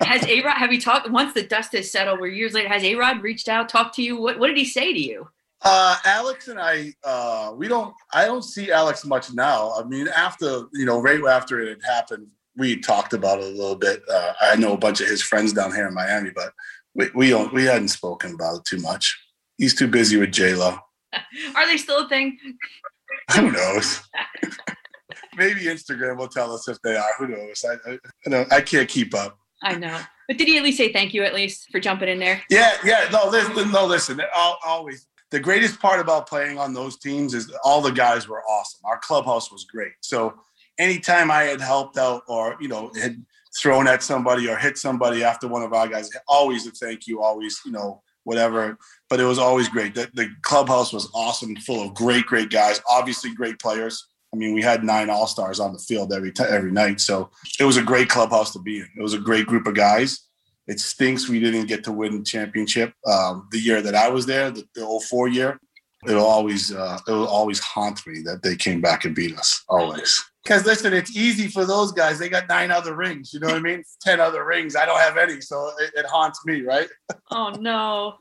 Has 0.00 0.24
A 0.26 0.40
Rod 0.42 0.56
have 0.56 0.72
you 0.72 0.80
talked 0.80 1.10
once 1.10 1.34
the 1.34 1.42
dust 1.42 1.72
has 1.72 1.90
settled? 1.90 2.20
we're 2.20 2.28
years 2.28 2.54
later, 2.54 2.68
has 2.68 2.82
A 2.82 2.94
Rod 2.94 3.22
reached 3.22 3.48
out, 3.48 3.68
talked 3.68 3.96
to 3.96 4.02
you? 4.02 4.18
What 4.18 4.38
what 4.38 4.46
did 4.46 4.56
he 4.56 4.64
say 4.64 4.92
to 4.92 4.98
you? 4.98 5.28
Uh, 5.62 5.96
Alex 6.04 6.48
and 6.48 6.60
I, 6.60 6.92
uh, 7.02 7.52
we 7.56 7.66
don't. 7.66 7.94
I 8.12 8.26
don't 8.26 8.42
see 8.42 8.70
Alex 8.70 9.04
much 9.04 9.32
now. 9.32 9.72
I 9.72 9.84
mean, 9.84 10.06
after 10.08 10.64
you 10.72 10.84
know, 10.84 11.00
right 11.00 11.20
after 11.24 11.60
it 11.60 11.68
had 11.68 11.82
happened, 11.82 12.28
we 12.56 12.80
talked 12.80 13.12
about 13.14 13.38
it 13.38 13.44
a 13.44 13.56
little 13.56 13.76
bit. 13.76 14.02
Uh, 14.10 14.32
I 14.40 14.56
know 14.56 14.74
a 14.74 14.78
bunch 14.78 15.00
of 15.00 15.08
his 15.08 15.22
friends 15.22 15.52
down 15.52 15.74
here 15.74 15.88
in 15.88 15.94
Miami, 15.94 16.30
but 16.30 16.52
we 16.94 17.10
we 17.14 17.30
don't. 17.30 17.52
We 17.52 17.64
hadn't 17.64 17.88
spoken 17.88 18.34
about 18.34 18.56
it 18.56 18.64
too 18.64 18.78
much. 18.78 19.18
He's 19.56 19.74
too 19.74 19.88
busy 19.88 20.18
with 20.18 20.32
J 20.32 20.54
Lo. 20.54 20.78
Are 21.54 21.66
they 21.66 21.78
still 21.78 22.04
a 22.04 22.08
thing? 22.08 22.38
Who 23.34 23.50
knows? 23.50 24.02
Maybe 25.36 25.62
Instagram 25.62 26.18
will 26.18 26.28
tell 26.28 26.52
us 26.52 26.68
if 26.68 26.80
they 26.82 26.96
are. 26.96 27.10
Who 27.18 27.28
knows? 27.28 27.64
I, 27.64 27.90
I, 27.90 27.98
I, 28.26 28.30
don't, 28.30 28.52
I 28.52 28.60
can't 28.60 28.88
keep 28.88 29.14
up. 29.14 29.38
I 29.62 29.74
know. 29.74 29.98
But 30.28 30.38
did 30.38 30.48
he 30.48 30.56
at 30.56 30.62
least 30.62 30.78
say 30.78 30.92
thank 30.92 31.12
you 31.12 31.24
at 31.24 31.34
least 31.34 31.68
for 31.70 31.78
jumping 31.78 32.08
in 32.08 32.18
there? 32.18 32.42
Yeah, 32.50 32.72
yeah. 32.84 33.08
No, 33.12 33.28
listen, 33.28 33.70
no, 33.70 33.86
listen. 33.86 34.20
I'll, 34.34 34.58
always 34.66 35.06
the 35.30 35.40
greatest 35.40 35.80
part 35.80 36.00
about 36.00 36.28
playing 36.28 36.58
on 36.58 36.72
those 36.72 36.98
teams 36.98 37.34
is 37.34 37.52
all 37.64 37.80
the 37.80 37.90
guys 37.90 38.28
were 38.28 38.42
awesome. 38.42 38.80
Our 38.84 38.98
clubhouse 38.98 39.50
was 39.50 39.64
great. 39.64 39.92
So 40.00 40.34
anytime 40.78 41.30
I 41.30 41.44
had 41.44 41.60
helped 41.60 41.98
out 41.98 42.22
or 42.28 42.56
you 42.60 42.68
know 42.68 42.90
had 43.00 43.24
thrown 43.60 43.88
at 43.88 44.02
somebody 44.02 44.48
or 44.48 44.56
hit 44.56 44.78
somebody 44.78 45.24
after 45.24 45.48
one 45.48 45.62
of 45.62 45.72
our 45.72 45.88
guys, 45.88 46.10
always 46.28 46.66
a 46.66 46.70
thank 46.70 47.06
you, 47.06 47.22
always 47.22 47.60
you 47.64 47.72
know 47.72 48.02
whatever. 48.24 48.78
But 49.08 49.20
it 49.20 49.24
was 49.24 49.38
always 49.38 49.68
great. 49.68 49.94
The, 49.94 50.10
the 50.14 50.28
clubhouse 50.42 50.92
was 50.92 51.10
awesome, 51.14 51.56
full 51.56 51.86
of 51.86 51.94
great, 51.94 52.26
great 52.26 52.50
guys. 52.50 52.80
Obviously, 52.90 53.32
great 53.34 53.58
players. 53.58 54.06
I 54.34 54.36
mean, 54.36 54.52
we 54.52 54.62
had 54.62 54.84
nine 54.84 55.08
all 55.08 55.26
stars 55.26 55.60
on 55.60 55.72
the 55.72 55.78
field 55.78 56.12
every 56.12 56.32
t- 56.32 56.44
every 56.44 56.72
night, 56.72 57.00
so 57.00 57.30
it 57.58 57.64
was 57.64 57.76
a 57.76 57.82
great 57.82 58.08
clubhouse 58.08 58.52
to 58.52 58.58
be 58.58 58.78
in. 58.78 58.88
It 58.96 59.02
was 59.02 59.14
a 59.14 59.18
great 59.18 59.46
group 59.46 59.66
of 59.66 59.74
guys. 59.74 60.25
It 60.66 60.80
stinks 60.80 61.28
we 61.28 61.38
didn't 61.38 61.66
get 61.66 61.84
to 61.84 61.92
win 61.92 62.24
championship 62.24 62.92
um, 63.06 63.48
the 63.52 63.58
year 63.58 63.80
that 63.82 63.94
I 63.94 64.08
was 64.08 64.26
there, 64.26 64.50
the, 64.50 64.64
the 64.74 65.06
04 65.08 65.28
year. 65.28 65.60
It'll 66.06 66.26
always 66.26 66.72
uh, 66.72 66.98
it'll 67.08 67.26
always 67.26 67.58
haunt 67.60 68.06
me 68.06 68.20
that 68.22 68.42
they 68.42 68.54
came 68.54 68.80
back 68.80 69.04
and 69.04 69.14
beat 69.14 69.36
us 69.36 69.64
always. 69.68 70.24
Because 70.44 70.64
listen, 70.64 70.92
it's 70.92 71.16
easy 71.16 71.48
for 71.48 71.64
those 71.64 71.90
guys. 71.90 72.18
They 72.18 72.28
got 72.28 72.48
nine 72.48 72.70
other 72.70 72.94
rings. 72.94 73.32
You 73.34 73.40
know 73.40 73.48
what 73.48 73.56
I 73.56 73.60
mean? 73.60 73.82
Ten 74.00 74.20
other 74.20 74.44
rings. 74.44 74.76
I 74.76 74.86
don't 74.86 75.00
have 75.00 75.16
any, 75.16 75.40
so 75.40 75.72
it, 75.80 75.92
it 75.94 76.06
haunts 76.06 76.44
me, 76.44 76.62
right? 76.62 76.88
Oh 77.32 77.50
no. 77.58 78.14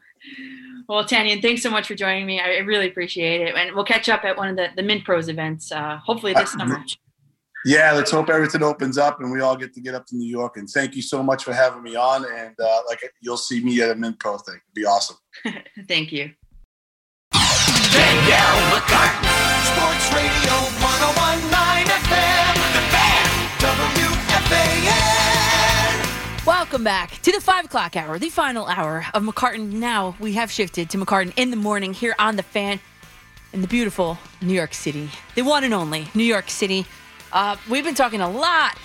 Well, 0.90 1.04
Tanyon, 1.04 1.40
thanks 1.42 1.62
so 1.62 1.70
much 1.70 1.88
for 1.88 1.94
joining 1.94 2.26
me. 2.26 2.40
I 2.40 2.56
I 2.56 2.58
really 2.60 2.88
appreciate 2.88 3.42
it, 3.42 3.56
and 3.56 3.76
we'll 3.76 3.86
catch 3.86 4.10
up 4.10 4.24
at 4.24 4.36
one 4.36 4.48
of 4.48 4.56
the 4.56 4.70
the 4.76 4.82
Mint 4.82 5.04
Pros 5.04 5.30
events, 5.30 5.72
uh, 5.72 5.98
hopefully 6.04 6.34
this 6.34 6.54
summer. 6.54 6.84
Yeah, 7.68 7.94
let's 7.94 8.12
hope 8.12 8.30
everything 8.30 8.62
opens 8.62 9.00
up 9.00 9.22
and 9.22 9.32
we 9.32 9.42
all 9.42 9.56
get 9.56 9.74
to 9.74 9.82
get 9.82 9.96
up 9.96 10.06
to 10.08 10.16
New 10.16 10.28
York. 10.28 10.58
And 10.58 10.70
thank 10.70 10.96
you 10.96 11.02
so 11.02 11.24
much 11.24 11.44
for 11.44 11.52
having 11.52 11.82
me 11.82 11.96
on. 11.96 12.24
And 12.24 12.54
uh, 12.60 12.82
like 12.88 13.00
you'll 13.22 13.38
see 13.38 13.60
me 13.64 13.82
at 13.82 13.90
a 13.90 13.96
Mint 13.96 14.20
Pro 14.20 14.38
thing. 14.38 14.54
It'd 14.54 14.76
be 14.76 14.86
awesome. 14.86 15.18
Thank 15.88 16.12
you. 16.12 16.30
Danielle 17.34 18.70
McCartan, 18.70 19.26
Sports 19.66 20.14
Radio 20.14 20.54
1019 20.78 21.88
FM, 22.06 22.54
The 22.76 22.84
Fan, 22.94 23.26
WFAN. 26.38 26.46
Welcome 26.46 26.84
back 26.84 27.20
to 27.24 27.32
the 27.32 27.42
five 27.42 27.66
o'clock 27.66 27.96
hour, 27.96 28.20
the 28.20 28.30
final 28.30 28.68
hour 28.68 29.08
of 29.16 29.24
McCartan. 29.24 29.72
Now 29.74 30.16
we 30.20 30.34
have 30.34 30.52
shifted 30.52 30.92
to 30.92 31.00
McCartan 31.00 31.34
in 31.36 31.50
the 31.50 31.58
morning 31.58 31.96
here 31.96 32.14
on 32.20 32.36
the 32.36 32.44
fan 32.44 32.80
in 33.54 33.62
the 33.62 33.68
beautiful 33.68 34.20
New 34.40 34.54
York 34.54 34.76
City, 34.76 35.10
the 35.34 35.42
one 35.42 35.64
and 35.64 35.74
only 35.74 36.10
New 36.14 36.24
York 36.24 36.52
City. 36.52 36.86
Uh, 37.36 37.58
we've 37.70 37.84
been 37.84 37.96
talking 37.96 38.22
a 38.22 38.30
lot 38.30 38.78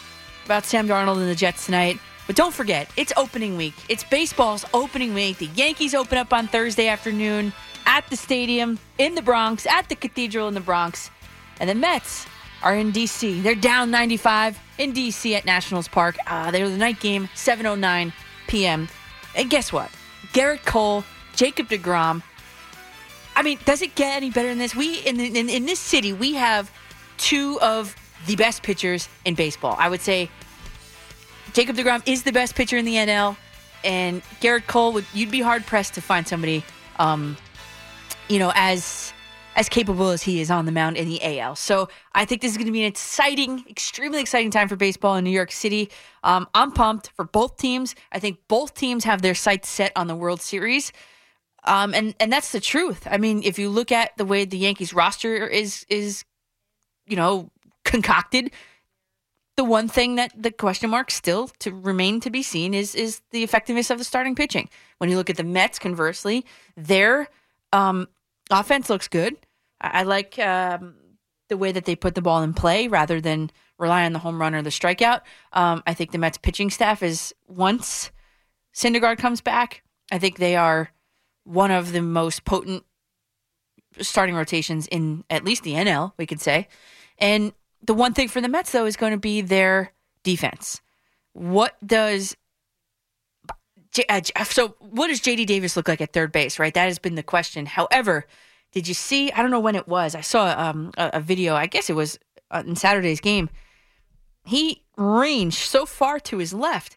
about 0.45 0.65
Sam 0.65 0.89
Darnold 0.89 1.19
and 1.19 1.29
the 1.29 1.37
Jets 1.37 1.67
tonight, 1.67 2.01
but 2.27 2.35
don't 2.35 2.53
forget, 2.53 2.91
it's 2.97 3.13
opening 3.17 3.57
week. 3.57 3.75
It's 3.89 4.03
baseball's 4.03 4.65
opening 4.75 5.15
week. 5.15 5.39
The 5.39 5.47
Yankees 5.55 5.95
open 5.95 6.19
up 6.19 6.33
on 6.33 6.49
Thursday 6.49 6.89
afternoon 6.89 7.53
at 7.87 8.11
the 8.11 8.17
stadium 8.17 8.81
in 8.99 9.15
the 9.15 9.23
Bronx, 9.23 9.67
at 9.67 9.89
the 9.89 9.95
Cathedral 9.95 10.49
in 10.49 10.55
the 10.55 10.61
Bronx, 10.61 11.13
and 11.61 11.71
the 11.71 11.77
Mets 11.77 12.27
are 12.65 12.75
in 12.75 12.91
D.C. 12.91 13.41
They're 13.41 13.55
down 13.55 13.93
95 13.93 14.59
in 14.79 14.91
D.C. 14.91 15.37
at 15.37 15.45
Nationals 15.45 15.87
Park. 15.87 16.17
Uh, 16.27 16.51
they're 16.51 16.69
the 16.69 16.77
night 16.77 16.99
game, 16.99 17.29
7:09 17.37 18.13
p.m. 18.49 18.89
And 19.37 19.49
guess 19.49 19.73
what? 19.73 19.93
Gerrit 20.33 20.65
Cole, 20.65 21.05
Jacob 21.37 21.69
Degrom. 21.69 22.21
I 23.37 23.43
mean, 23.43 23.61
does 23.65 23.81
it 23.81 23.95
get 23.95 24.17
any 24.17 24.31
better 24.31 24.49
than 24.49 24.59
this? 24.59 24.75
We 24.75 24.99
in, 25.03 25.21
in 25.21 25.49
in 25.49 25.67
this 25.67 25.79
city, 25.79 26.13
we 26.13 26.35
have 26.35 26.69
two 27.17 27.61
of 27.61 27.95
the 28.27 28.37
best 28.37 28.63
pitchers 28.63 29.09
in 29.25 29.35
baseball. 29.35 29.77
I 29.79 29.89
would 29.89 30.01
say 30.01 30.31
Jacob 31.53 31.77
DeGrom 31.77 32.03
is 32.07 32.23
the 32.23 32.33
best 32.33 32.55
pitcher 32.55 32.77
in 32.77 32.85
the 32.85 32.97
NL, 32.97 33.37
and 33.85 34.23
Gerrit 34.41 34.67
Cole 34.67 34.93
would 34.93 35.05
you'd 35.13 35.31
be 35.31 35.41
hard 35.41 35.67
pressed 35.67 35.95
to 35.95 36.01
find 36.01 36.27
somebody, 36.27 36.65
um, 36.99 37.37
you 38.29 38.39
know, 38.39 38.53
as 38.55 39.13
as 39.57 39.69
capable 39.69 40.11
as 40.11 40.23
he 40.23 40.41
is 40.41 40.51
on 40.51 40.65
the 40.65 40.73
mound 40.73 40.97
in 40.97 41.09
the 41.09 41.41
AL. 41.41 41.57
So 41.57 41.89
I 42.15 42.25
think 42.25 42.41
this 42.41 42.53
is 42.53 42.57
going 42.57 42.67
to 42.67 42.73
be 42.73 42.83
an 42.83 42.89
exciting, 42.89 43.65
extremely 43.69 44.21
exciting 44.21 44.51
time 44.51 44.69
for 44.69 44.77
baseball 44.77 45.17
in 45.17 45.25
New 45.25 45.31
York 45.31 45.51
City. 45.51 45.91
Um, 46.23 46.49
I'm 46.55 46.71
pumped 46.71 47.11
for 47.11 47.25
both 47.25 47.57
teams. 47.57 47.95
I 48.13 48.21
think 48.21 48.39
both 48.49 48.75
teams 48.75 49.05
have 49.05 49.23
their 49.23 49.35
sights 49.35 49.69
set 49.69 49.93
on 49.97 50.07
the 50.07 50.15
World 50.15 50.41
Series. 50.41 50.93
Um, 51.65 51.93
and 51.93 52.15
and 52.21 52.33
that's 52.33 52.53
the 52.53 52.61
truth. 52.61 53.07
I 53.11 53.19
mean, 53.19 53.43
if 53.45 53.59
you 53.59 53.69
look 53.69 53.93
at 53.93 54.17
the 54.17 54.25
way 54.25 54.45
the 54.45 54.57
Yankees 54.57 54.95
roster 54.95 55.47
is 55.47 55.85
is, 55.89 56.25
you 57.07 57.17
know, 57.17 57.51
concocted, 57.85 58.51
the 59.57 59.65
one 59.65 59.89
thing 59.89 60.15
that 60.15 60.33
the 60.41 60.51
question 60.51 60.91
mark 60.91 61.11
still 61.11 61.49
to 61.59 61.73
remain 61.73 62.21
to 62.21 62.31
be 62.31 62.43
seen 62.43 62.73
is 62.73 62.95
is 62.95 63.21
the 63.31 63.43
effectiveness 63.43 63.91
of 63.91 63.99
the 63.99 64.05
starting 64.05 64.35
pitching. 64.35 64.69
When 64.99 65.11
you 65.11 65.17
look 65.17 65.31
at 65.31 65.37
the 65.37 65.45
Mets, 65.45 65.79
conversely, 65.79 66.47
their 66.77 67.29
um, 67.73 68.09
offense 68.51 68.89
looks 68.89 69.09
good. 69.09 69.37
I, 69.81 70.01
I 70.01 70.03
like 70.05 70.39
um, 70.39 70.95
the 71.49 71.57
way 71.57 71.73
that 71.73 71.85
they 71.85 71.95
put 71.97 72.15
the 72.15 72.23
ball 72.23 72.43
in 72.43 72.55
play 72.55 72.89
rather 72.89 73.21
than 73.21 73.51
rely 73.79 74.05
on 74.05 74.13
the 74.13 74.19
home 74.19 74.41
run 74.41 74.55
or 74.55 74.63
the 74.63 74.71
strikeout. 74.71 75.23
Um, 75.53 75.83
I 75.87 75.95
think 75.95 76.13
the 76.13 76.19
Mets 76.19 76.39
pitching 76.39 76.71
staff 76.71 77.03
is 77.03 77.35
once 77.47 78.11
Syndergaard 78.75 79.19
comes 79.19 79.41
back, 79.41 79.83
I 80.13 80.19
think 80.19 80.39
they 80.39 80.57
are 80.57 80.91
one 81.45 81.71
of 81.71 81.93
the 81.93 82.03
most 82.03 82.45
potent 82.45 82.85
starting 84.01 84.35
rotations 84.35 84.87
in 84.87 85.25
at 85.29 85.45
least 85.45 85.65
the 85.65 85.73
NL, 85.73 86.13
we 86.17 86.27
could 86.27 86.41
say. 86.41 86.69
And 87.19 87.53
the 87.83 87.95
one 87.95 88.15
thing 88.15 88.29
for 88.29 88.41
the 88.41 88.49
Mets, 88.49 88.73
though, 88.73 88.87
is 88.87 88.97
going 88.97 89.13
to 89.13 89.19
be 89.19 89.41
their 89.41 89.93
defense. 90.23 90.81
What 91.33 91.77
does 91.87 92.37
uh, 94.09 94.21
so 94.45 94.77
what 94.79 95.09
does 95.09 95.21
JD 95.21 95.47
Davis 95.47 95.77
look 95.77 95.89
like 95.89 96.01
at 96.01 96.13
third 96.13 96.33
base, 96.33 96.59
right? 96.59 96.73
That 96.73 96.87
has 96.87 96.99
been 96.99 97.17
the 97.17 97.23
question. 97.23 97.67
However, 97.67 98.27
did 98.73 98.87
you 98.87 98.95
see? 98.95 99.33
I 99.33 99.43
don't 99.43 99.51
know 99.51 99.61
when 99.61 99.75
it 99.75 99.89
was. 99.89 100.15
I 100.15 100.21
saw 100.21 100.55
um, 100.57 100.93
a, 100.97 101.11
a 101.15 101.21
video. 101.21 101.55
I 101.55 101.67
guess 101.67 101.91
it 101.91 101.97
was 101.97 102.19
uh, 102.51 102.63
in 102.67 102.77
Saturday's 102.77 103.21
game. 103.21 103.51
He 104.45 104.85
ranged 104.97 105.59
so 105.59 105.87
far 105.87 106.21
to 106.21 106.39
his 106.39 106.55
left 106.55 106.97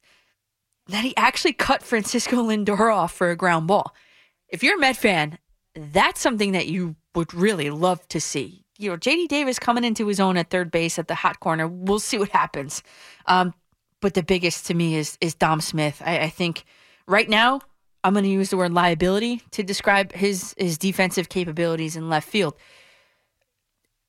that 0.88 1.04
he 1.04 1.16
actually 1.18 1.54
cut 1.54 1.82
Francisco 1.82 2.44
Lindor 2.44 2.94
off 2.94 3.14
for 3.14 3.30
a 3.30 3.36
ground 3.36 3.68
ball. 3.68 3.94
If 4.48 4.64
you're 4.64 4.78
a 4.78 4.80
Met 4.80 4.98
fan, 4.98 5.40
that's 5.76 6.22
something 6.22 6.52
that 6.52 6.68
you 6.68 6.96
would 7.16 7.34
really 7.34 7.70
love 7.70 8.08
to 8.10 8.22
see. 8.22 8.63
You 8.84 8.92
know, 8.92 8.98
JD 8.98 9.30
Davis 9.30 9.60
coming 9.60 9.84
into 9.84 10.06
his 10.08 10.20
own 10.20 10.38
at 10.38 10.50
third 10.50 10.70
base 10.70 11.00
at 11.00 11.08
the 11.08 11.16
hot 11.16 11.40
corner. 11.40 11.68
We'll 11.68 12.00
see 12.00 12.18
what 12.18 12.30
happens. 12.30 12.84
Um, 13.26 13.54
but 14.02 14.14
the 14.14 14.24
biggest 14.24 14.66
to 14.68 14.74
me 14.74 14.96
is 14.96 15.18
is 15.22 15.34
Dom 15.34 15.62
Smith. 15.62 16.02
I, 16.06 16.20
I 16.20 16.30
think 16.30 16.66
right 17.08 17.30
now 17.30 17.62
I'm 18.04 18.14
going 18.14 18.26
to 18.26 18.30
use 18.30 18.50
the 18.50 18.58
word 18.58 18.74
liability 18.74 19.42
to 19.52 19.64
describe 19.64 20.12
his 20.12 20.54
his 20.58 20.78
defensive 20.78 21.30
capabilities 21.30 21.96
in 21.96 22.10
left 22.10 22.28
field. 22.28 22.56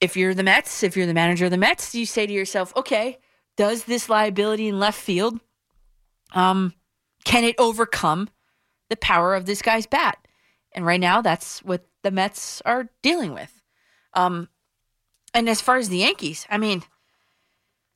If 0.01 0.17
you're 0.17 0.35
the 0.35 0.43
Mets, 0.43 0.83
if 0.83 0.97
you're 0.97 1.07
the 1.07 1.15
manager 1.15 1.45
of 1.45 1.53
the 1.53 1.57
Mets, 1.57 1.95
you 1.95 2.05
say 2.05 2.27
to 2.27 2.33
yourself, 2.33 2.77
okay, 2.77 3.19
does 3.57 3.85
this 3.85 4.09
liability 4.09 4.69
in 4.69 4.81
left 4.81 5.01
field, 5.01 5.39
um, 6.33 6.75
can 7.25 7.45
it 7.45 7.55
overcome 7.59 8.29
the 8.91 8.97
power 8.97 9.35
of 9.35 9.47
this 9.47 9.63
guy's 9.63 9.87
bat? 9.87 10.19
And 10.73 10.85
right 10.85 11.01
now, 11.01 11.23
that's 11.23 11.61
what 11.61 11.87
the 12.03 12.11
Mets 12.11 12.61
are 12.67 12.91
dealing 13.01 13.33
with. 13.33 13.63
Um, 14.13 14.49
and 15.35 15.49
as 15.49 15.61
far 15.61 15.77
as 15.77 15.89
the 15.89 15.99
Yankees, 15.99 16.47
I 16.49 16.57
mean, 16.57 16.85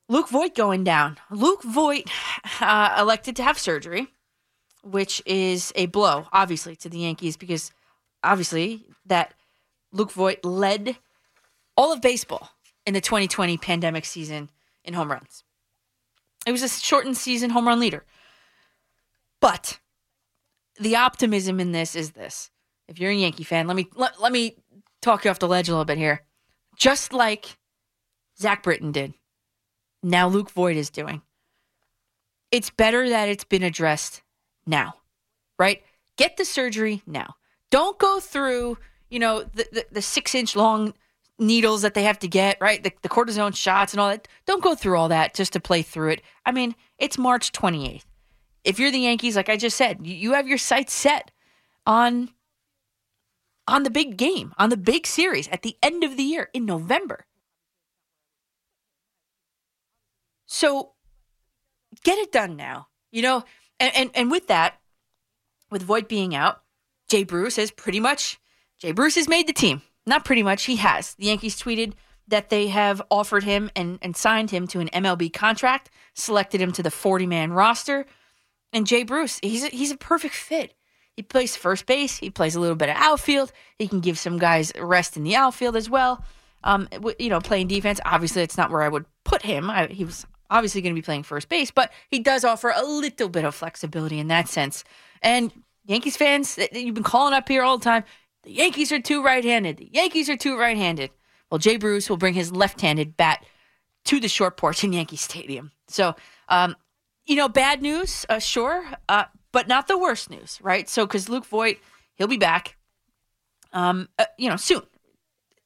Luke 0.09 0.29
Voit 0.29 0.53
going 0.53 0.83
down. 0.83 1.17
Luke 1.31 1.63
Voit 1.63 2.09
uh, 2.61 2.95
elected 2.99 3.35
to 3.37 3.43
have 3.43 3.57
surgery, 3.57 4.07
which 4.83 5.21
is 5.25 5.71
a 5.75 5.85
blow, 5.85 6.27
obviously, 6.33 6.75
to 6.77 6.89
the 6.89 6.99
Yankees 6.99 7.37
because 7.37 7.71
obviously 8.23 8.85
that 9.05 9.33
Luke 9.91 10.11
Voit 10.11 10.43
led 10.43 10.97
all 11.77 11.93
of 11.93 12.01
baseball 12.01 12.51
in 12.85 12.93
the 12.93 13.01
2020 13.01 13.57
pandemic 13.57 14.03
season 14.03 14.49
in 14.83 14.93
home 14.93 15.11
runs. 15.11 15.43
It 16.45 16.51
was 16.51 16.63
a 16.63 16.69
shortened 16.69 17.17
season 17.17 17.51
home 17.51 17.67
run 17.67 17.79
leader. 17.79 18.03
But 19.39 19.79
the 20.79 20.95
optimism 20.95 21.59
in 21.59 21.71
this 21.71 21.95
is 21.95 22.11
this. 22.11 22.49
If 22.87 22.99
you're 22.99 23.11
a 23.11 23.15
Yankee 23.15 23.43
fan, 23.43 23.67
let 23.67 23.75
me 23.75 23.87
let, 23.95 24.19
let 24.19 24.31
me 24.31 24.55
talk 25.01 25.23
you 25.23 25.31
off 25.31 25.39
the 25.39 25.47
ledge 25.47 25.69
a 25.69 25.71
little 25.71 25.85
bit 25.85 25.97
here. 25.97 26.23
Just 26.79 27.11
like 27.11 27.57
Zach 28.39 28.63
Britton 28.63 28.93
did, 28.93 29.13
now 30.01 30.29
Luke 30.29 30.49
Voit 30.49 30.77
is 30.77 30.89
doing. 30.89 31.21
It's 32.51 32.69
better 32.69 33.09
that 33.09 33.29
it's 33.29 33.43
been 33.43 33.63
addressed 33.63 34.23
now, 34.65 34.95
right? 35.59 35.83
Get 36.15 36.37
the 36.37 36.45
surgery 36.45 37.03
now. 37.05 37.35
Don't 37.69 37.99
go 37.99 38.19
through, 38.19 38.77
you 39.09 39.19
know, 39.19 39.43
the, 39.43 39.67
the, 39.71 39.85
the 39.91 40.01
six 40.01 40.33
inch 40.33 40.55
long 40.55 40.93
needles 41.37 41.81
that 41.81 41.93
they 41.93 42.03
have 42.03 42.19
to 42.19 42.27
get, 42.27 42.57
right? 42.59 42.81
The, 42.81 42.91
the 43.01 43.09
cortisone 43.09 43.55
shots 43.55 43.93
and 43.93 43.99
all 43.99 44.09
that. 44.09 44.27
Don't 44.45 44.63
go 44.63 44.73
through 44.73 44.97
all 44.97 45.09
that 45.09 45.35
just 45.35 45.53
to 45.53 45.59
play 45.59 45.81
through 45.81 46.09
it. 46.11 46.21
I 46.45 46.51
mean, 46.51 46.75
it's 46.97 47.17
March 47.17 47.51
28th. 47.51 48.03
If 48.63 48.79
you're 48.79 48.91
the 48.91 48.99
Yankees, 48.99 49.35
like 49.35 49.49
I 49.49 49.57
just 49.57 49.77
said, 49.77 50.05
you 50.05 50.33
have 50.33 50.47
your 50.47 50.57
sights 50.57 50.93
set 50.93 51.31
on 51.85 52.29
on 53.69 53.83
the 53.83 53.89
big 53.89 54.17
game, 54.17 54.53
on 54.57 54.69
the 54.69 54.77
big 54.77 55.07
series 55.07 55.47
at 55.49 55.61
the 55.61 55.77
end 55.81 56.03
of 56.03 56.17
the 56.17 56.23
year 56.23 56.49
in 56.53 56.65
November. 56.65 57.25
So 60.45 60.93
get 62.03 62.17
it 62.17 62.31
done 62.31 62.55
now. 62.55 62.87
You 63.11 63.21
know, 63.21 63.43
and, 63.79 63.95
and, 63.95 64.11
and 64.13 64.31
with 64.31 64.47
that, 64.47 64.79
with 65.71 65.83
Voit 65.83 66.07
being 66.07 66.35
out, 66.35 66.61
Jay 67.07 67.23
Bruce 67.23 67.55
has 67.55 67.71
pretty 67.71 67.99
much 67.99 68.39
Jay 68.79 68.91
Bruce 68.91 69.15
has 69.15 69.27
made 69.27 69.47
the 69.47 69.53
team. 69.53 69.81
Not 70.05 70.25
pretty 70.25 70.43
much, 70.43 70.63
he 70.63 70.77
has. 70.77 71.15
The 71.15 71.25
Yankees 71.25 71.61
tweeted 71.61 71.93
that 72.27 72.49
they 72.49 72.67
have 72.67 73.01
offered 73.11 73.43
him 73.43 73.69
and, 73.75 73.99
and 74.01 74.15
signed 74.15 74.51
him 74.51 74.67
to 74.67 74.79
an 74.79 74.89
MLB 74.89 75.33
contract, 75.33 75.89
selected 76.13 76.61
him 76.61 76.71
to 76.73 76.83
the 76.83 76.91
40 76.91 77.25
man 77.25 77.51
roster. 77.51 78.05
And 78.71 78.87
Jay 78.87 79.03
Bruce, 79.03 79.39
he's 79.41 79.63
a, 79.65 79.67
he's 79.67 79.91
a 79.91 79.97
perfect 79.97 80.35
fit. 80.35 80.73
He 81.19 81.23
plays 81.23 81.53
first 81.53 81.85
base. 81.85 82.15
He 82.15 82.29
plays 82.29 82.55
a 82.55 82.61
little 82.61 82.77
bit 82.77 82.87
of 82.87 82.95
outfield. 82.95 83.51
He 83.77 83.89
can 83.89 83.99
give 83.99 84.17
some 84.17 84.37
guys 84.37 84.71
rest 84.79 85.17
in 85.17 85.23
the 85.23 85.35
outfield 85.35 85.75
as 85.75 85.89
well. 85.89 86.23
Um, 86.63 86.87
you 87.19 87.27
know, 87.27 87.41
playing 87.41 87.67
defense. 87.67 87.99
Obviously, 88.05 88.41
it's 88.41 88.55
not 88.55 88.71
where 88.71 88.83
I 88.83 88.87
would 88.87 89.03
put 89.25 89.41
him. 89.41 89.69
I, 89.69 89.87
he 89.87 90.05
was 90.05 90.25
obviously 90.49 90.79
going 90.79 90.95
to 90.95 90.97
be 90.97 91.03
playing 91.03 91.23
first 91.23 91.49
base, 91.49 91.71
but 91.71 91.91
he 92.07 92.19
does 92.19 92.45
offer 92.45 92.71
a 92.73 92.85
little 92.85 93.27
bit 93.27 93.43
of 93.43 93.53
flexibility 93.53 94.17
in 94.17 94.29
that 94.29 94.47
sense. 94.47 94.85
And 95.21 95.51
Yankees 95.83 96.15
fans, 96.15 96.57
you've 96.71 96.95
been 96.95 97.03
calling 97.03 97.33
up 97.33 97.49
here 97.49 97.63
all 97.63 97.77
the 97.77 97.83
time. 97.83 98.05
The 98.43 98.53
Yankees 98.53 98.93
are 98.93 99.01
too 99.01 99.21
right-handed. 99.21 99.75
The 99.75 99.89
Yankees 99.91 100.29
are 100.29 100.37
too 100.37 100.57
right-handed. 100.57 101.09
Well, 101.51 101.59
Jay 101.59 101.75
Bruce 101.75 102.09
will 102.09 102.15
bring 102.15 102.33
his 102.33 102.53
left-handed 102.53 103.17
bat 103.17 103.45
to 104.05 104.21
the 104.21 104.29
short 104.29 104.55
porch 104.55 104.85
in 104.85 104.93
Yankee 104.93 105.17
Stadium. 105.17 105.73
So, 105.89 106.15
um, 106.47 106.77
you 107.25 107.35
know, 107.35 107.49
bad 107.49 107.81
news, 107.81 108.25
uh, 108.29 108.39
sure, 108.39 108.85
uh, 109.09 109.25
but 109.51 109.67
not 109.67 109.87
the 109.87 109.97
worst 109.97 110.29
news, 110.29 110.59
right? 110.61 110.87
So, 110.89 111.05
because 111.05 111.29
Luke 111.29 111.45
Voit, 111.45 111.77
he'll 112.15 112.27
be 112.27 112.37
back, 112.37 112.77
um, 113.73 114.09
uh, 114.17 114.25
you 114.37 114.49
know, 114.49 114.55
soon. 114.55 114.81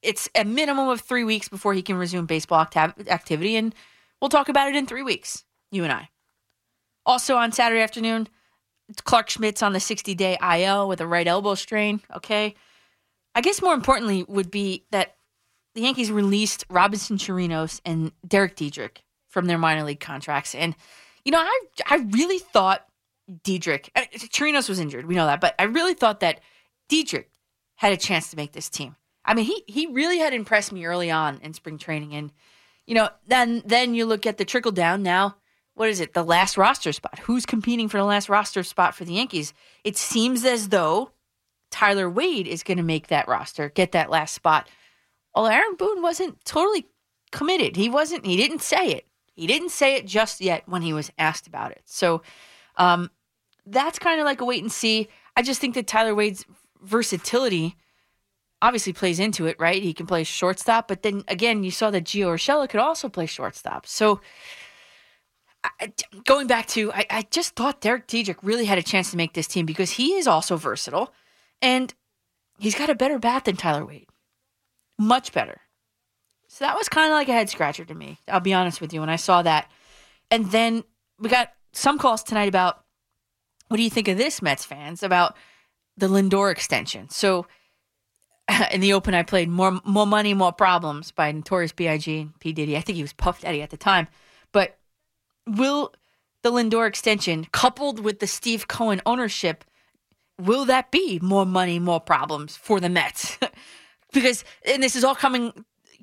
It's 0.01 0.29
a 0.35 0.43
minimum 0.43 0.89
of 0.89 1.01
three 1.01 1.23
weeks 1.23 1.47
before 1.47 1.73
he 1.73 1.81
can 1.81 1.95
resume 1.95 2.25
baseball 2.25 2.59
acti- 2.59 3.09
activity, 3.09 3.55
and 3.55 3.73
we'll 4.21 4.29
talk 4.29 4.49
about 4.49 4.67
it 4.67 4.75
in 4.75 4.85
three 4.85 5.03
weeks, 5.03 5.45
you 5.71 5.83
and 5.83 5.93
I. 5.93 6.09
Also 7.05 7.35
on 7.35 7.51
Saturday 7.51 7.81
afternoon, 7.81 8.27
Clarke 9.03 9.29
Schmidt's 9.29 9.63
on 9.63 9.73
the 9.73 9.79
60 9.79 10.13
day 10.15 10.37
IL 10.41 10.87
with 10.87 11.01
a 11.01 11.07
right 11.07 11.27
elbow 11.27 11.55
strain. 11.55 12.01
Okay. 12.15 12.55
I 13.35 13.41
guess 13.41 13.61
more 13.61 13.73
importantly 13.73 14.23
would 14.27 14.51
be 14.51 14.85
that 14.91 15.15
the 15.73 15.81
Yankees 15.81 16.11
released 16.11 16.65
Robinson 16.69 17.17
Chirinos 17.17 17.81
and 17.85 18.11
Derek 18.27 18.55
Dietrich 18.55 19.03
from 19.29 19.45
their 19.47 19.57
minor 19.57 19.83
league 19.83 19.99
contracts. 19.99 20.53
And, 20.53 20.75
you 21.25 21.31
know, 21.31 21.39
I, 21.39 21.61
I 21.89 21.95
really 22.11 22.37
thought 22.37 22.85
Dietrich, 23.43 23.89
uh, 23.95 24.01
Chirinos 24.13 24.69
was 24.69 24.79
injured. 24.79 25.05
We 25.05 25.15
know 25.15 25.25
that. 25.25 25.41
But 25.41 25.55
I 25.57 25.63
really 25.63 25.93
thought 25.93 26.19
that 26.19 26.41
Dietrich 26.89 27.29
had 27.75 27.93
a 27.93 27.97
chance 27.97 28.29
to 28.29 28.37
make 28.37 28.51
this 28.51 28.69
team. 28.69 28.95
I 29.25 29.33
mean, 29.33 29.45
he, 29.45 29.63
he 29.67 29.87
really 29.87 30.19
had 30.19 30.33
impressed 30.33 30.71
me 30.71 30.85
early 30.85 31.09
on 31.09 31.39
in 31.41 31.53
spring 31.53 31.77
training. 31.77 32.13
And, 32.13 32.31
you 32.85 32.95
know, 32.95 33.09
then, 33.25 33.63
then 33.65 33.93
you 33.93 34.05
look 34.05 34.25
at 34.25 34.37
the 34.37 34.45
trickle 34.45 34.71
down 34.71 35.01
now 35.01 35.37
what 35.75 35.89
is 35.89 35.99
it, 35.99 36.13
the 36.13 36.23
last 36.23 36.57
roster 36.57 36.91
spot? 36.91 37.19
Who's 37.19 37.45
competing 37.45 37.89
for 37.89 37.97
the 37.97 38.03
last 38.03 38.29
roster 38.29 38.63
spot 38.63 38.93
for 38.95 39.05
the 39.05 39.13
Yankees? 39.13 39.53
It 39.83 39.97
seems 39.97 40.45
as 40.45 40.69
though 40.69 41.11
Tyler 41.71 42.09
Wade 42.09 42.47
is 42.47 42.63
going 42.63 42.77
to 42.77 42.83
make 42.83 43.07
that 43.07 43.27
roster, 43.27 43.69
get 43.69 43.91
that 43.93 44.09
last 44.09 44.33
spot. 44.35 44.69
Well, 45.35 45.47
Aaron 45.47 45.75
Boone 45.75 46.01
wasn't 46.01 46.43
totally 46.45 46.85
committed. 47.31 47.75
He 47.75 47.89
wasn't, 47.89 48.25
he 48.25 48.37
didn't 48.37 48.61
say 48.61 48.91
it. 48.91 49.07
He 49.33 49.47
didn't 49.47 49.71
say 49.71 49.95
it 49.95 50.05
just 50.05 50.41
yet 50.41 50.63
when 50.67 50.83
he 50.83 50.93
was 50.93 51.11
asked 51.17 51.47
about 51.47 51.71
it. 51.71 51.81
So 51.85 52.21
um, 52.77 53.09
that's 53.65 53.99
kind 53.99 54.19
of 54.19 54.25
like 54.25 54.41
a 54.41 54.45
wait 54.45 54.61
and 54.61 54.71
see. 54.71 55.07
I 55.35 55.41
just 55.41 55.61
think 55.61 55.75
that 55.75 55.87
Tyler 55.87 56.15
Wade's 56.15 56.45
versatility 56.81 57.75
obviously 58.61 58.93
plays 58.93 59.19
into 59.19 59.45
it, 59.45 59.57
right? 59.59 59.81
He 59.81 59.93
can 59.93 60.05
play 60.05 60.23
shortstop, 60.23 60.87
but 60.87 61.03
then 61.03 61.23
again, 61.27 61.63
you 61.63 61.71
saw 61.71 61.91
that 61.91 62.05
Gio 62.05 62.27
Urshela 62.27 62.69
could 62.69 62.79
also 62.79 63.09
play 63.09 63.25
shortstop. 63.25 63.85
So, 63.85 64.21
I, 65.63 65.93
going 66.25 66.47
back 66.47 66.67
to, 66.67 66.91
I, 66.91 67.05
I 67.09 67.27
just 67.29 67.55
thought 67.55 67.81
Derek 67.81 68.07
Dietrich 68.07 68.43
really 68.43 68.65
had 68.65 68.77
a 68.77 68.83
chance 68.83 69.11
to 69.11 69.17
make 69.17 69.33
this 69.33 69.47
team 69.47 69.65
because 69.65 69.91
he 69.91 70.15
is 70.15 70.27
also 70.27 70.57
versatile 70.57 71.13
and 71.61 71.93
he's 72.59 72.75
got 72.75 72.89
a 72.89 72.95
better 72.95 73.17
bat 73.17 73.45
than 73.45 73.55
Tyler 73.55 73.85
Wade. 73.85 74.07
Much 74.97 75.31
better. 75.31 75.61
So 76.47 76.65
that 76.65 76.77
was 76.77 76.89
kind 76.89 77.11
of 77.11 77.15
like 77.15 77.29
a 77.29 77.33
head 77.33 77.49
scratcher 77.49 77.85
to 77.85 77.95
me. 77.95 78.19
I'll 78.27 78.39
be 78.39 78.53
honest 78.53 78.81
with 78.81 78.93
you 78.93 78.99
when 78.99 79.09
I 79.09 79.15
saw 79.15 79.41
that. 79.41 79.71
And 80.29 80.51
then 80.51 80.83
we 81.17 81.29
got 81.29 81.51
some 81.71 81.97
calls 81.97 82.23
tonight 82.23 82.49
about 82.49 82.82
what 83.73 83.77
do 83.77 83.83
you 83.83 83.89
think 83.89 84.07
of 84.07 84.19
this, 84.19 84.39
Mets 84.39 84.63
fans, 84.63 85.01
about 85.01 85.35
the 85.97 86.07
Lindor 86.07 86.51
extension. 86.51 87.09
So 87.09 87.47
in 88.71 88.81
the 88.81 88.93
open, 88.93 89.15
I 89.15 89.23
played 89.23 89.49
More 89.49 89.81
More 89.83 90.05
Money, 90.05 90.35
More 90.35 90.51
Problems 90.51 91.09
by 91.09 91.31
Notorious 91.31 91.71
B.I.G. 91.71 92.19
and 92.19 92.39
P. 92.39 92.53
Diddy. 92.53 92.77
I 92.77 92.81
think 92.81 92.97
he 92.97 93.01
was 93.01 93.13
Puff 93.13 93.41
Daddy 93.41 93.63
at 93.63 93.71
the 93.71 93.77
time. 93.77 94.09
But 94.51 94.77
will 95.47 95.91
the 96.43 96.51
Lindor 96.51 96.87
extension, 96.87 97.47
coupled 97.51 97.99
with 97.99 98.19
the 98.19 98.27
Steve 98.27 98.67
Cohen 98.67 99.01
ownership, 99.07 99.63
will 100.39 100.65
that 100.65 100.91
be 100.91 101.17
more 101.23 101.43
money, 101.47 101.79
more 101.79 101.99
problems 101.99 102.55
for 102.55 102.79
the 102.79 102.89
Mets? 102.89 103.39
because, 104.13 104.45
and 104.67 104.83
this 104.83 104.95
is 104.95 105.03
all 105.03 105.15
coming, 105.15 105.51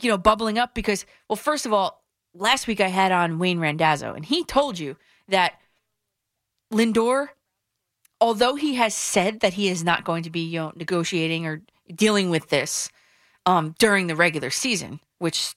you 0.03 0.11
know, 0.11 0.19
bubbling 0.19 0.59
up 0.59 0.75
because, 0.75 1.07
well, 1.29 1.37
first 1.37 1.67
of 1.67 1.73
all, 1.73 2.03
last 2.35 2.67
week 2.67 2.81
I 2.81 2.89
had 2.89 3.13
on 3.13 3.39
Wayne 3.39 3.61
Randazzo, 3.61 4.13
and 4.13 4.25
he 4.25 4.43
told 4.43 4.77
you 4.77 4.97
that 5.29 5.53
Lindor, 6.73 7.29
although 8.21 8.55
he 8.55 8.75
has 8.75 8.95
said 8.95 9.41
that 9.41 9.55
he 9.55 9.69
is 9.69 9.83
not 9.83 10.05
going 10.05 10.23
to 10.25 10.31
be 10.31 10.41
you 10.41 10.61
know, 10.61 10.73
negotiating 10.77 11.47
or 11.47 11.63
dealing 11.95 12.31
with 12.31 12.49
this 12.51 12.91
um, 13.47 13.75
during 13.79 14.07
the 14.07 14.17
regular 14.17 14.51
season, 14.51 15.01
which, 15.19 15.55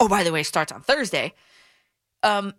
oh, 0.00 0.08
by 0.08 0.24
the 0.24 0.32
way, 0.32 0.42
starts 0.42 0.72
on 0.72 0.80
Thursday, 0.82 1.34
um, 2.22 2.54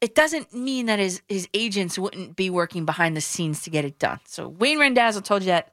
it 0.00 0.14
doesn't 0.14 0.54
mean 0.54 0.86
that 0.86 0.98
his, 0.98 1.20
his 1.28 1.48
agents 1.52 1.98
wouldn't 1.98 2.34
be 2.34 2.48
working 2.48 2.86
behind 2.86 3.16
the 3.16 3.20
scenes 3.20 3.62
to 3.62 3.70
get 3.70 3.84
it 3.84 3.98
done. 3.98 4.20
So 4.26 4.48
Wayne 4.48 4.78
Randazzo 4.78 5.20
told 5.20 5.42
you 5.42 5.48
that, 5.48 5.72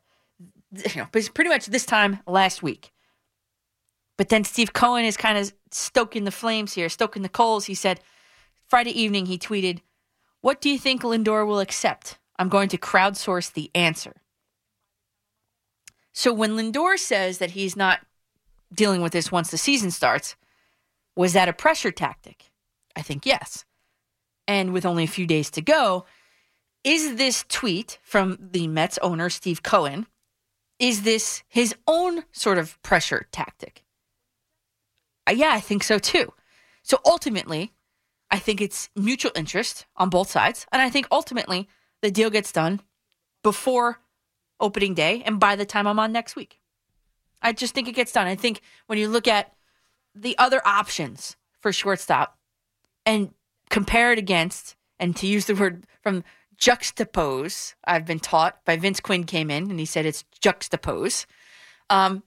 you 0.94 1.02
know, 1.02 1.08
pretty 1.12 1.50
much 1.50 1.68
this 1.68 1.86
time 1.86 2.20
last 2.28 2.62
week. 2.62 2.92
But 4.18 4.30
then 4.30 4.44
Steve 4.44 4.74
Cohen 4.74 5.06
is 5.06 5.16
kind 5.16 5.38
of 5.38 5.54
stoking 5.72 6.26
the 6.26 6.32
flames 6.32 6.74
here, 6.74 6.90
stoking 6.90 7.22
the 7.22 7.30
coals. 7.30 7.66
He 7.66 7.76
said 7.76 8.02
Friday 8.68 8.92
evening, 9.00 9.28
he 9.28 9.38
tweeted, 9.38 9.80
What 10.42 10.60
do 10.60 10.70
you 10.70 10.80
think 10.80 11.04
Lindor 11.04 11.48
will 11.48 11.60
accept? 11.60 12.18
I'm 12.40 12.50
going 12.50 12.70
to 12.70 12.78
crowdsource 12.78 13.52
the 13.54 13.72
answer. 13.74 14.14
So 16.14 16.34
when 16.34 16.52
Lindor 16.52 16.98
says 16.98 17.38
that 17.38 17.52
he's 17.52 17.76
not 17.76 18.00
dealing 18.74 19.02
with 19.02 19.14
this 19.14 19.32
once 19.32 19.52
the 19.52 19.58
season 19.58 19.92
starts, 19.92 20.36
was 21.16 21.34
that 21.34 21.50
a 21.50 21.54
pressure 21.54 21.92
tactic? 21.92 22.52
I 22.96 23.02
think 23.02 23.26
yes. 23.26 23.66
And 24.48 24.74
with 24.74 24.86
only 24.86 25.04
a 25.04 25.08
few 25.08 25.28
days 25.28 25.50
to 25.52 25.62
go, 25.62 26.06
is 26.84 27.16
this 27.16 27.44
tweet 27.50 28.00
from 28.02 28.38
the 28.40 28.68
Mets 28.68 28.98
owner, 29.00 29.30
Steve 29.30 29.62
Cohen, 29.62 30.08
is 30.80 31.04
this 31.04 31.44
his 31.48 31.76
own 31.88 32.24
sort 32.32 32.58
of 32.58 32.82
pressure 32.82 33.28
tactic? 33.32 33.84
Uh, 35.28 35.34
yeah, 35.34 35.52
I 35.52 35.60
think 35.60 35.84
so 35.84 36.00
too. 36.00 36.34
So 36.84 37.00
ultimately, 37.06 37.74
I 38.32 38.40
think 38.40 38.62
it's 38.62 38.90
mutual 38.96 39.32
interest 39.36 39.86
on 39.96 40.10
both 40.10 40.30
sides. 40.30 40.66
And 40.72 40.82
I 40.82 40.90
think 40.90 41.08
ultimately 41.12 41.68
the 42.02 42.12
deal 42.12 42.30
gets 42.30 42.52
done 42.52 42.82
before 43.44 44.00
opening 44.60 44.94
day 44.94 45.22
and 45.26 45.40
by 45.40 45.56
the 45.56 45.66
time 45.66 45.88
I'm 45.88 46.00
on 46.00 46.12
next 46.12 46.36
week. 46.36 46.60
I 47.42 47.54
just 47.54 47.74
think 47.74 47.88
it 47.88 47.96
gets 47.96 48.12
done. 48.12 48.28
I 48.28 48.36
think 48.36 48.62
when 48.88 48.98
you 48.98 49.08
look 49.08 49.28
at 49.28 49.54
the 50.16 50.38
other 50.38 50.62
options 50.66 51.36
for 51.60 51.72
shortstop 51.72 52.38
and 53.06 53.34
compare 53.70 54.12
it 54.12 54.20
against, 54.20 54.76
and 55.00 55.16
to 55.18 55.28
use 55.28 55.46
the 55.46 55.56
word 55.56 55.86
from 56.02 56.24
juxtapose, 56.60 57.76
I've 57.86 58.06
been 58.06 58.20
taught 58.20 58.64
by 58.66 58.78
Vince 58.78 59.00
Quinn 59.00 59.26
came 59.26 59.52
in 59.52 59.70
and 59.70 59.80
he 59.80 59.86
said 59.86 60.06
it's 60.06 60.26
juxtapose. 60.42 61.26
Um, 61.90 62.24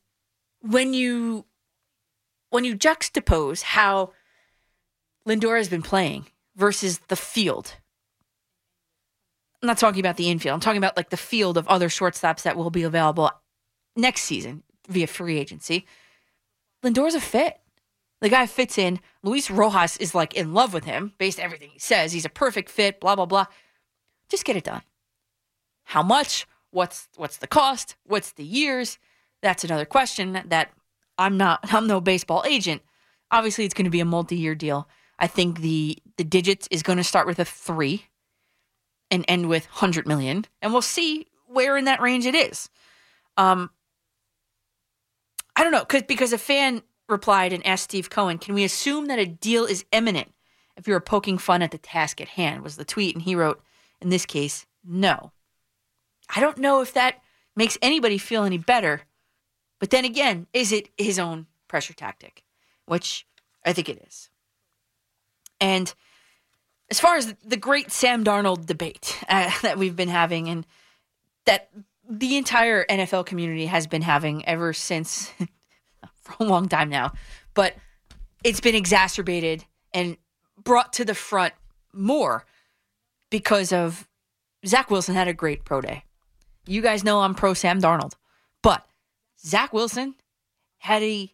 when 0.61 0.95
you 0.95 1.47
when 2.51 2.65
you 2.65 2.77
juxtapose 2.77 3.63
how 3.63 4.13
Lindor 5.27 5.57
has 5.57 5.69
been 5.69 5.83
playing 5.83 6.27
versus 6.57 6.99
the 7.09 7.17
field, 7.17 7.77
I'm 9.63 9.67
not 9.67 9.79
talking 9.79 10.01
about 10.01 10.17
the 10.17 10.31
infield. 10.31 10.55
I'm 10.55 10.61
talking 10.61 10.79
about 10.79 10.97
like 10.97 11.11
the 11.11 11.17
field 11.17 11.59
of 11.59 11.69
other 11.69 11.89
shortstops 11.89 12.43
that 12.43 12.57
will 12.57 12.71
be 12.71 12.83
available 12.83 13.31
next 13.95 14.23
season 14.23 14.63
via 14.89 15.07
free 15.07 15.39
agency. 15.39 15.87
Lindor's 16.83 17.15
a 17.15 17.21
fit. 17.21 17.61
The 18.21 18.29
guy 18.29 18.47
fits 18.47 18.79
in. 18.79 19.01
Luis 19.23 19.51
Rojas 19.51 19.97
is 19.99 20.15
like 20.15 20.35
in 20.35 20.55
love 20.55 20.73
with 20.73 20.85
him 20.85 21.13
based 21.19 21.39
everything 21.39 21.71
he 21.73 21.79
says. 21.79 22.13
He's 22.13 22.25
a 22.25 22.31
perfect 22.31 22.71
fit, 22.71 23.01
blah, 23.01 23.17
blah, 23.17 23.27
blah. 23.27 23.47
Just 24.29 24.45
get 24.45 24.57
it 24.57 24.65
done. 24.65 24.83
How 25.85 26.03
much? 26.03 26.47
What's 26.71 27.09
what's 27.17 27.39
the 27.39 27.47
cost? 27.47 27.97
What's 28.05 28.33
the 28.33 28.45
years? 28.45 28.99
That's 29.43 29.65
another 29.65 29.85
question 29.85 30.41
that 30.47 30.71
I'm 31.19 31.37
not 31.37 31.61
I'm 31.73 31.87
no 31.87 32.01
baseball 32.01 32.45
agent. 32.47 32.83
Obviously 33.31 33.65
it's 33.65 33.75
going 33.75 33.85
to 33.85 33.91
be 33.91 34.01
a 34.01 34.05
multi-year 34.05 34.55
deal. 34.55 34.89
I 35.19 35.27
think 35.27 35.61
the 35.61 35.99
the 36.17 36.25
digits 36.25 36.69
is 36.71 36.83
going 36.83 36.99
to 36.99 37.05
start 37.05 37.27
with 37.27 37.39
a 37.39 37.45
3 37.45 38.05
and 39.11 39.25
end 39.29 39.49
with 39.49 39.67
100 39.67 40.07
million 40.07 40.45
and 40.63 40.73
we'll 40.73 40.83
see 40.83 41.27
where 41.47 41.77
in 41.77 41.85
that 41.85 42.01
range 42.01 42.27
it 42.27 42.35
is. 42.35 42.69
Um 43.37 43.71
I 45.57 45.63
don't 45.63 45.73
know 45.73 45.85
cuz 45.85 46.03
because 46.03 46.33
a 46.33 46.39
fan 46.39 46.83
replied 47.09 47.53
and 47.53 47.67
asked 47.67 47.85
Steve 47.85 48.11
Cohen, 48.11 48.39
"Can 48.39 48.55
we 48.55 48.65
assume 48.65 49.07
that 49.07 49.19
a 49.19 49.27
deal 49.27 49.65
is 49.65 49.85
imminent 49.93 50.33
if 50.77 50.87
you're 50.87 51.01
poking 51.01 51.39
fun 51.39 51.63
at 51.63 51.71
the 51.71 51.79
task 51.79 52.21
at 52.21 52.29
hand?" 52.29 52.63
was 52.63 52.77
the 52.77 52.85
tweet 52.85 53.15
and 53.15 53.23
he 53.23 53.35
wrote 53.35 53.63
in 54.01 54.11
this 54.11 54.27
case, 54.27 54.67
"No." 54.85 55.33
I 56.29 56.41
don't 56.41 56.59
know 56.59 56.81
if 56.81 56.93
that 56.93 57.23
makes 57.57 57.77
anybody 57.83 58.17
feel 58.17 58.45
any 58.45 58.59
better 58.59 59.03
but 59.81 59.91
then 59.91 60.05
again, 60.05 60.47
is 60.53 60.71
it 60.71 60.91
his 60.97 61.19
own 61.19 61.47
pressure 61.67 61.95
tactic? 61.95 62.45
Which 62.85 63.27
I 63.65 63.73
think 63.73 63.89
it 63.89 64.05
is. 64.07 64.29
And 65.61 65.93
as 66.91 66.99
far 66.99 67.17
as 67.17 67.35
the 67.45 67.57
great 67.57 67.91
Sam 67.91 68.25
Darnold 68.25 68.67
debate 68.67 69.19
uh, 69.29 69.51
that 69.63 69.79
we've 69.79 69.97
been 69.97 70.09
having 70.09 70.49
and 70.49 70.67
that 71.47 71.71
the 72.09 72.37
entire 72.37 72.85
NFL 72.87 73.27
community 73.27 73.67
has 73.67 73.87
been 73.87 74.03
having 74.03 74.45
ever 74.47 74.73
since 74.73 75.33
for 76.23 76.45
a 76.45 76.45
long 76.45 76.69
time 76.69 76.89
now, 76.89 77.13
but 77.55 77.75
it's 78.43 78.61
been 78.61 78.75
exacerbated 78.75 79.65
and 79.95 80.17
brought 80.63 80.93
to 80.95 81.05
the 81.05 81.15
front 81.15 81.55
more 81.93 82.45
because 83.31 83.73
of 83.73 84.09
Zach 84.67 84.91
Wilson 84.91 85.15
had 85.15 85.29
a 85.29 85.33
great 85.33 85.65
pro 85.65 85.81
day. 85.81 86.05
You 86.67 86.83
guys 86.83 87.05
know 87.05 87.21
I'm 87.21 87.35
pro 87.35 87.55
Sam 87.55 87.81
Darnold, 87.81 88.13
but 88.63 88.87
Zach 89.45 89.73
Wilson 89.73 90.15
had 90.79 91.03
a 91.03 91.33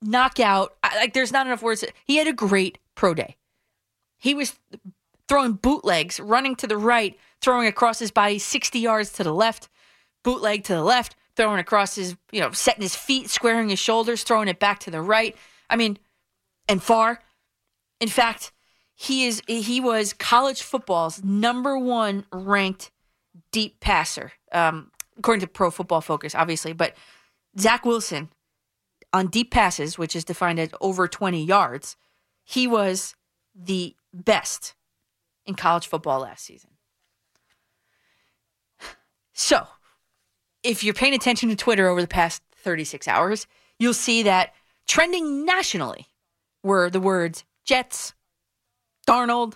knockout. 0.00 0.74
Like, 0.82 1.12
there's 1.12 1.32
not 1.32 1.46
enough 1.46 1.62
words. 1.62 1.84
He 2.04 2.16
had 2.16 2.26
a 2.26 2.32
great 2.32 2.78
pro 2.94 3.14
day. 3.14 3.36
He 4.20 4.34
was 4.34 4.54
throwing 5.28 5.54
bootlegs, 5.54 6.20
running 6.20 6.54
to 6.56 6.66
the 6.66 6.76
right, 6.76 7.18
throwing 7.40 7.66
across 7.66 7.98
his 7.98 8.12
body 8.12 8.38
60 8.38 8.78
yards 8.78 9.12
to 9.14 9.24
the 9.24 9.32
left, 9.32 9.68
bootleg 10.22 10.62
to 10.64 10.74
the 10.74 10.84
left, 10.84 11.16
throwing 11.36 11.58
across 11.58 11.96
his, 11.96 12.16
you 12.30 12.40
know, 12.40 12.52
setting 12.52 12.82
his 12.82 12.94
feet, 12.94 13.30
squaring 13.30 13.70
his 13.70 13.78
shoulders, 13.78 14.22
throwing 14.22 14.46
it 14.46 14.60
back 14.60 14.78
to 14.80 14.90
the 14.90 15.00
right. 15.00 15.36
I 15.68 15.76
mean, 15.76 15.98
and 16.68 16.82
far. 16.82 17.20
In 17.98 18.08
fact, 18.08 18.52
he 18.94 19.26
is 19.26 19.42
he 19.46 19.80
was 19.80 20.12
college 20.12 20.62
football's 20.62 21.24
number 21.24 21.78
one 21.78 22.26
ranked 22.32 22.90
deep 23.52 23.80
passer. 23.80 24.32
Um, 24.52 24.90
according 25.18 25.40
to 25.40 25.46
Pro 25.46 25.70
Football 25.70 26.00
Focus, 26.00 26.34
obviously. 26.34 26.72
But 26.72 26.94
Zach 27.58 27.84
Wilson 27.84 28.30
on 29.12 29.28
deep 29.28 29.50
passes, 29.50 29.98
which 29.98 30.16
is 30.16 30.24
defined 30.24 30.58
as 30.58 30.70
over 30.80 31.06
20 31.08 31.44
yards, 31.44 31.96
he 32.44 32.66
was 32.66 33.14
the 33.54 33.94
best 34.12 34.74
in 35.46 35.54
college 35.54 35.86
football 35.86 36.20
last 36.20 36.44
season. 36.44 36.70
So, 39.32 39.66
if 40.62 40.84
you're 40.84 40.92
paying 40.92 41.14
attention 41.14 41.48
to 41.48 41.56
Twitter 41.56 41.88
over 41.88 42.02
the 42.02 42.06
past 42.06 42.42
36 42.56 43.08
hours, 43.08 43.46
you'll 43.78 43.94
see 43.94 44.22
that 44.24 44.52
trending 44.86 45.46
nationally 45.46 46.08
were 46.62 46.90
the 46.90 47.00
words 47.00 47.44
Jets, 47.64 48.12
Darnold, 49.08 49.54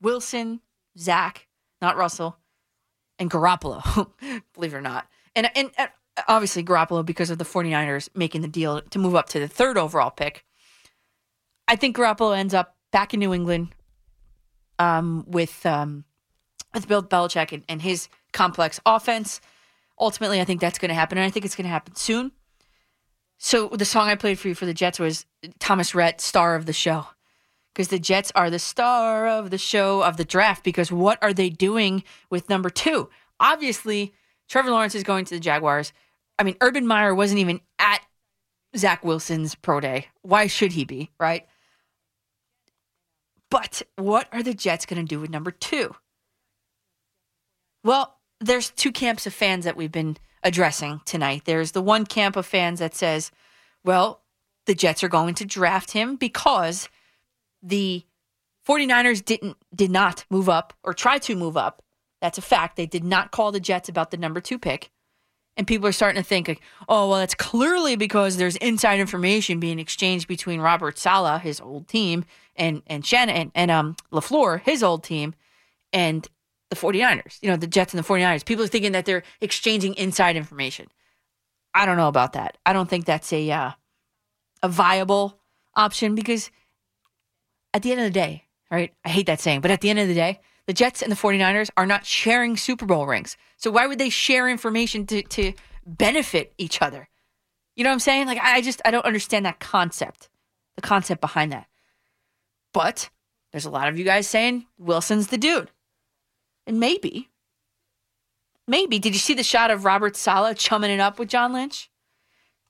Wilson, 0.00 0.60
Zach, 0.98 1.46
not 1.80 1.96
Russell, 1.96 2.36
and 3.18 3.30
Garoppolo, 3.30 4.10
believe 4.54 4.74
it 4.74 4.76
or 4.76 4.82
not. 4.82 5.06
And, 5.34 5.50
and 5.56 5.70
and 5.78 5.88
obviously 6.28 6.62
Garoppolo 6.62 7.04
because 7.04 7.30
of 7.30 7.38
the 7.38 7.44
49ers 7.44 8.08
making 8.14 8.42
the 8.42 8.48
deal 8.48 8.82
to 8.82 8.98
move 8.98 9.14
up 9.14 9.28
to 9.30 9.40
the 9.40 9.48
third 9.48 9.78
overall 9.78 10.10
pick. 10.10 10.44
I 11.66 11.76
think 11.76 11.96
Garoppolo 11.96 12.36
ends 12.36 12.52
up 12.52 12.76
back 12.92 13.12
in 13.12 13.20
New 13.20 13.34
England 13.34 13.74
um, 14.78 15.24
with 15.26 15.64
um, 15.66 16.04
with 16.74 16.88
Bill 16.88 17.02
Belichick 17.02 17.52
and, 17.52 17.64
and 17.68 17.82
his 17.82 18.08
complex 18.32 18.80
offense. 18.86 19.40
Ultimately, 19.98 20.40
I 20.40 20.44
think 20.44 20.60
that's 20.60 20.78
going 20.78 20.88
to 20.88 20.94
happen, 20.94 21.18
and 21.18 21.24
I 21.24 21.30
think 21.30 21.44
it's 21.44 21.56
going 21.56 21.66
to 21.66 21.70
happen 21.70 21.94
soon. 21.94 22.32
So 23.38 23.68
the 23.68 23.84
song 23.84 24.08
I 24.08 24.14
played 24.14 24.38
for 24.38 24.48
you 24.48 24.54
for 24.54 24.66
the 24.66 24.74
Jets 24.74 25.00
was 25.00 25.26
Thomas 25.58 25.94
Rhett, 25.94 26.20
star 26.20 26.54
of 26.54 26.66
the 26.66 26.72
show 26.72 27.06
because 27.72 27.88
the 27.88 27.98
Jets 27.98 28.30
are 28.34 28.50
the 28.50 28.58
star 28.58 29.26
of 29.26 29.50
the 29.50 29.58
show 29.58 30.02
of 30.02 30.16
the 30.16 30.24
draft. 30.24 30.64
Because 30.64 30.92
what 30.92 31.18
are 31.22 31.32
they 31.32 31.48
doing 31.48 32.04
with 32.30 32.48
number 32.48 32.70
two? 32.70 33.08
Obviously, 33.40 34.12
Trevor 34.48 34.70
Lawrence 34.70 34.94
is 34.94 35.02
going 35.02 35.24
to 35.26 35.34
the 35.34 35.40
Jaguars. 35.40 35.92
I 36.38 36.44
mean, 36.44 36.56
Urban 36.60 36.86
Meyer 36.86 37.14
wasn't 37.14 37.40
even 37.40 37.60
at 37.78 38.00
Zach 38.76 39.04
Wilson's 39.04 39.54
pro 39.54 39.80
day. 39.80 40.06
Why 40.22 40.46
should 40.46 40.72
he 40.72 40.84
be, 40.84 41.10
right? 41.18 41.46
But 43.52 43.82
what 43.96 44.28
are 44.32 44.42
the 44.42 44.54
Jets 44.54 44.86
going 44.86 45.04
to 45.04 45.06
do 45.06 45.20
with 45.20 45.28
number 45.28 45.50
two? 45.50 45.94
Well, 47.84 48.16
there's 48.40 48.70
two 48.70 48.90
camps 48.90 49.26
of 49.26 49.34
fans 49.34 49.66
that 49.66 49.76
we've 49.76 49.92
been 49.92 50.16
addressing 50.42 51.02
tonight. 51.04 51.42
There's 51.44 51.72
the 51.72 51.82
one 51.82 52.06
camp 52.06 52.34
of 52.36 52.46
fans 52.46 52.78
that 52.78 52.94
says, 52.94 53.30
well, 53.84 54.22
the 54.64 54.74
Jets 54.74 55.04
are 55.04 55.08
going 55.08 55.34
to 55.34 55.44
draft 55.44 55.90
him 55.90 56.16
because 56.16 56.88
the 57.62 58.06
49ers 58.66 59.22
didn't 59.22 59.58
did 59.74 59.90
not 59.90 60.24
move 60.30 60.48
up 60.48 60.72
or 60.82 60.94
try 60.94 61.18
to 61.18 61.36
move 61.36 61.58
up. 61.58 61.82
That's 62.22 62.38
a 62.38 62.42
fact. 62.42 62.76
They 62.76 62.86
did 62.86 63.04
not 63.04 63.32
call 63.32 63.52
the 63.52 63.60
Jets 63.60 63.90
about 63.90 64.12
the 64.12 64.16
number 64.16 64.40
2 64.40 64.58
pick. 64.58 64.90
And 65.58 65.66
people 65.66 65.86
are 65.86 65.92
starting 65.92 66.22
to 66.22 66.26
think, 66.26 66.48
like, 66.48 66.62
oh, 66.88 67.10
well, 67.10 67.18
that's 67.18 67.34
clearly 67.34 67.96
because 67.96 68.38
there's 68.38 68.56
inside 68.56 68.98
information 68.98 69.60
being 69.60 69.78
exchanged 69.78 70.26
between 70.26 70.62
Robert 70.62 70.96
Saleh, 70.96 71.42
his 71.42 71.60
old 71.60 71.86
team, 71.86 72.24
and 72.56 72.82
and 72.86 73.04
Shanahan 73.04 73.52
and, 73.54 73.70
um 73.70 73.96
LaFleur, 74.12 74.60
his 74.60 74.82
old 74.82 75.04
team, 75.04 75.34
and 75.92 76.28
the 76.70 76.76
49ers, 76.76 77.38
you 77.42 77.50
know, 77.50 77.56
the 77.56 77.66
Jets 77.66 77.92
and 77.92 78.02
the 78.02 78.08
49ers. 78.08 78.44
People 78.44 78.64
are 78.64 78.68
thinking 78.68 78.92
that 78.92 79.04
they're 79.04 79.22
exchanging 79.40 79.94
inside 79.94 80.36
information. 80.36 80.88
I 81.74 81.86
don't 81.86 81.96
know 81.96 82.08
about 82.08 82.32
that. 82.32 82.58
I 82.64 82.72
don't 82.72 82.88
think 82.88 83.04
that's 83.04 83.32
a 83.32 83.50
uh, 83.50 83.70
a 84.62 84.68
viable 84.68 85.38
option 85.74 86.14
because 86.14 86.50
at 87.74 87.82
the 87.82 87.92
end 87.92 88.00
of 88.00 88.04
the 88.04 88.10
day, 88.10 88.44
right? 88.70 88.92
I 89.04 89.08
hate 89.08 89.26
that 89.26 89.40
saying, 89.40 89.60
but 89.60 89.70
at 89.70 89.80
the 89.80 89.90
end 89.90 89.98
of 89.98 90.08
the 90.08 90.14
day, 90.14 90.40
the 90.66 90.72
Jets 90.72 91.02
and 91.02 91.10
the 91.10 91.16
49ers 91.16 91.70
are 91.76 91.86
not 91.86 92.06
sharing 92.06 92.56
Super 92.56 92.86
Bowl 92.86 93.06
rings. 93.06 93.36
So 93.56 93.70
why 93.70 93.86
would 93.86 93.98
they 93.98 94.10
share 94.10 94.48
information 94.48 95.06
to, 95.06 95.22
to 95.22 95.52
benefit 95.86 96.52
each 96.58 96.80
other? 96.80 97.08
You 97.74 97.84
know 97.84 97.90
what 97.90 97.94
I'm 97.94 98.00
saying? 98.00 98.26
Like, 98.26 98.38
I 98.40 98.60
just, 98.60 98.80
I 98.84 98.90
don't 98.90 99.04
understand 99.04 99.46
that 99.46 99.60
concept, 99.60 100.28
the 100.76 100.82
concept 100.82 101.20
behind 101.20 101.52
that. 101.52 101.66
But 102.72 103.10
there's 103.50 103.64
a 103.64 103.70
lot 103.70 103.88
of 103.88 103.98
you 103.98 104.04
guys 104.04 104.26
saying 104.26 104.66
Wilson's 104.78 105.28
the 105.28 105.38
dude. 105.38 105.70
And 106.66 106.78
maybe, 106.78 107.28
maybe, 108.66 108.98
did 108.98 109.14
you 109.14 109.18
see 109.18 109.34
the 109.34 109.42
shot 109.42 109.70
of 109.70 109.84
Robert 109.84 110.16
Saleh 110.16 110.56
chumming 110.56 110.90
it 110.90 111.00
up 111.00 111.18
with 111.18 111.28
John 111.28 111.52
Lynch? 111.52 111.90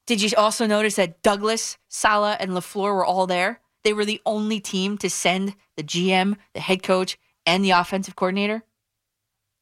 Did 0.07 0.23
you 0.23 0.31
also 0.37 0.66
notice 0.66 0.97
that 0.97 1.23
Douglas, 1.23 1.79
Saleh, 1.89 2.37
and 2.41 2.53
LaFleur 2.53 2.95
were 2.95 3.05
all 3.05 3.27
there? 3.27 3.61
They 3.85 3.93
were 3.93 4.05
the 4.05 4.20
only 4.27 4.61
team 4.61 4.99
to 4.99 5.11
send 5.11 5.55
the 5.77 5.83
GM, 5.83 6.37
the 6.55 6.61
head 6.61 6.83
coach, 6.83 7.19
and 7.47 7.65
the 7.65 7.70
offensive 7.70 8.16
coordinator. 8.16 8.62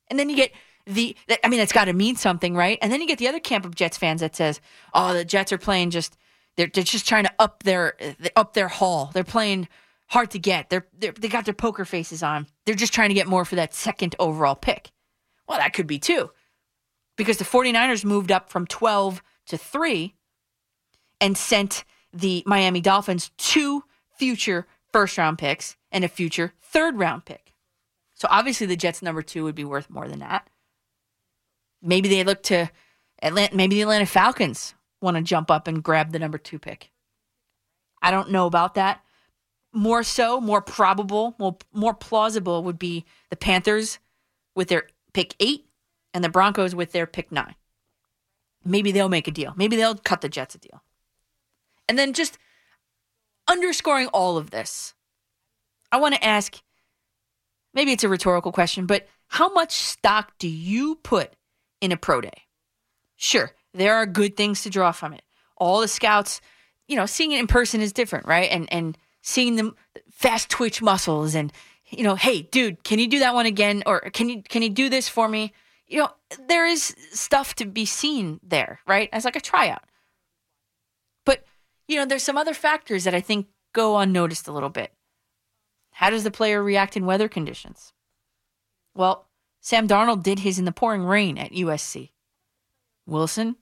And 0.09 0.19
then 0.19 0.29
you 0.29 0.37
get 0.37 0.53
the, 0.87 1.17
I 1.45 1.49
mean, 1.49 1.61
it's 1.61 1.73
got 1.73 1.87
to 1.87 1.93
mean 1.93 2.17
something, 2.17 2.55
right? 2.55 2.79
And 2.83 2.93
then 2.93 3.01
you 3.01 3.07
get 3.07 3.19
the 3.19 3.29
other 3.29 3.41
camp 3.41 3.65
of 3.65 3.75
Jets 3.75 3.99
fans 3.99 4.21
that 4.21 4.37
says, 4.37 4.61
oh, 4.95 5.15
the 5.15 5.25
Jets 5.25 5.53
are 5.53 5.59
playing 5.59 5.91
just, 5.91 6.17
they're, 6.57 6.71
they're 6.73 6.85
just 6.85 7.09
trying 7.09 7.25
to 7.25 7.33
up 7.39 7.63
their, 7.63 7.95
up 8.37 8.55
their 8.55 8.69
haul. 8.69 9.11
They're 9.13 9.25
playing 9.25 9.69
hard 10.11 10.33
to 10.33 10.39
get. 10.39 10.69
They're, 10.71 10.87
they're, 10.99 11.13
they 11.13 11.29
got 11.29 11.45
their 11.45 11.55
poker 11.55 11.85
faces 11.85 12.23
on. 12.23 12.47
They're 12.67 12.75
just 12.75 12.93
trying 12.93 13.11
to 13.11 13.15
get 13.15 13.29
more 13.29 13.45
for 13.45 13.57
that 13.57 13.75
second 13.75 14.17
overall 14.19 14.57
pick. 14.57 14.91
Well, 15.49 15.59
that 15.59 15.73
could 15.73 15.87
be 15.87 15.99
too. 15.99 16.31
Because 17.17 17.39
the 17.39 17.45
49ers 17.45 18.05
moved 18.05 18.33
up 18.33 18.51
from 18.51 18.67
12 18.67 19.23
to 19.47 19.57
3 19.57 20.15
and 21.21 21.37
sent 21.37 21.85
the 22.13 22.43
Miami 22.45 22.81
Dolphins 22.81 23.31
two 23.39 23.85
future 24.17 24.67
first 24.93 25.17
round 25.17 25.39
picks 25.39 25.77
and 25.93 26.05
a 26.05 26.09
future 26.09 26.55
third 26.61 26.99
round 26.99 27.25
pick. 27.25 27.55
So 28.15 28.27
obviously 28.31 28.67
the 28.67 28.77
Jets 28.77 29.03
number 29.03 29.23
2 29.23 29.45
would 29.45 29.55
be 29.55 29.65
worth 29.65 29.89
more 29.89 30.09
than 30.09 30.19
that. 30.19 30.49
Maybe 31.81 32.09
they 32.09 32.25
look 32.25 32.43
to 32.45 32.69
Atlanta 33.23 33.55
maybe 33.55 33.77
the 33.77 33.83
Atlanta 33.83 34.07
Falcons 34.07 34.75
want 35.01 35.17
to 35.17 35.23
jump 35.23 35.51
up 35.51 35.69
and 35.69 35.83
grab 35.83 36.13
the 36.13 36.19
number 36.19 36.39
2 36.39 36.59
pick. 36.59 36.91
I 38.03 38.11
don't 38.11 38.31
know 38.31 38.47
about 38.47 38.75
that. 38.75 39.03
More 39.73 40.03
so, 40.03 40.41
more 40.41 40.61
probable, 40.61 41.35
more, 41.39 41.57
more 41.73 41.95
plausible 41.95 42.65
would 42.65 42.79
be 42.79 43.05
the 43.29 43.37
Panthers 43.37 43.99
with 44.55 44.69
their 44.69 44.89
pick 45.13 45.37
8 45.39 45.65
and 46.13 46.25
the 46.25 46.29
Broncos 46.29 46.75
with 46.75 46.93
their 46.93 47.07
pick 47.07 47.31
9. 47.31 47.55
Maybe 48.65 48.93
they'll 48.93 49.09
make 49.09 49.29
a 49.29 49.33
deal. 49.33 49.55
Maybe 49.57 49.77
they'll 49.77 49.95
cut 49.95 50.21
the 50.21 50.29
Jets 50.29 50.55
a 50.55 50.59
deal. 50.59 50.83
And 51.89 51.99
then 51.99 52.13
just 52.13 52.39
underscoring 53.49 54.09
all 54.09 54.37
of 54.37 54.51
this, 54.51 54.95
I 55.93 55.99
want 55.99 56.15
to 56.15 56.25
ask 56.25 56.61
maybe 57.75 57.93
it's 57.93 58.05
a 58.05 58.09
rhetorical 58.09 58.53
question, 58.53 58.87
but 58.87 59.09
how 59.29 59.53
much 59.53 59.73
stock 59.73 60.33
do 60.39 60.49
you 60.49 60.97
put 60.97 61.33
in 61.81 61.93
a 61.93 61.97
pro 61.97 62.21
day? 62.21 62.43
Sure, 63.17 63.53
there 63.75 63.95
are 63.97 64.07
good 64.07 64.37
things 64.37 64.63
to 64.63 64.71
draw 64.71 64.93
from 64.93 65.13
it. 65.13 65.23
All 65.57 65.81
the 65.81 65.89
scouts, 65.89 66.41
you 66.89 66.97
know, 66.97 67.07
seeing 67.07 67.33
it 67.33 67.41
in 67.41 67.47
person 67.47 67.81
is 67.81 67.93
different, 67.93 68.27
right? 68.27 68.51
And 68.51 68.73
and 68.73 68.97
seeing 69.23 69.57
the 69.57 69.75
fast 70.11 70.51
twitch 70.51 70.83
muscles 70.83 71.35
and 71.35 71.53
you 71.91 72.05
know, 72.05 72.15
hey, 72.15 72.43
dude, 72.43 72.85
can 72.85 72.99
you 72.99 73.09
do 73.09 73.19
that 73.19 73.35
one 73.35 73.47
again 73.47 73.83
or 73.87 74.01
can 74.01 74.29
you 74.29 74.43
can 74.43 74.63
you 74.63 74.71
do 74.71 74.89
this 74.89 75.09
for 75.09 75.29
me? 75.29 75.53
You 75.87 75.99
know, 75.99 76.11
there 76.49 76.67
is 76.67 76.95
stuff 77.13 77.55
to 77.57 77.65
be 77.65 77.85
seen 77.85 78.39
there, 78.43 78.81
right? 78.87 79.09
As 79.13 79.25
like 79.25 79.37
a 79.37 79.41
tryout. 79.41 79.83
But 81.25 81.45
you 81.89 81.97
know, 81.97 82.07
there's 82.07 82.23
some 82.23 82.39
other 82.39 82.55
factors 82.55 83.05
that 83.05 83.15
I 83.15 83.21
think 83.21 83.49
go 83.73 83.99
unnoticed 83.99 84.47
a 84.47 84.53
little 84.53 84.69
bit. 84.69 84.93
How 85.93 86.11
does 86.11 86.25
the 86.25 86.31
player 86.31 86.63
react 86.63 86.97
in 86.97 87.07
weather 87.07 87.29
conditions? 87.29 87.93
Well, 88.95 89.27
Sam 89.61 89.87
Darnold 89.87 90.23
did 90.23 90.41
his 90.41 90.59
in 90.59 90.65
the 90.65 90.73
pouring 90.73 91.05
rain 91.05 91.37
at 91.37 91.53
USC. 91.53 92.11
Wilson, 93.07 93.57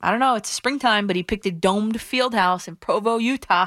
I 0.00 0.10
don't 0.10 0.20
know, 0.20 0.36
it's 0.36 0.48
springtime, 0.48 1.06
but 1.06 1.16
he 1.16 1.22
picked 1.22 1.46
a 1.46 1.50
domed 1.50 2.00
field 2.00 2.34
house 2.34 2.68
in 2.68 2.76
Provo, 2.76 3.18
Utah. 3.18 3.66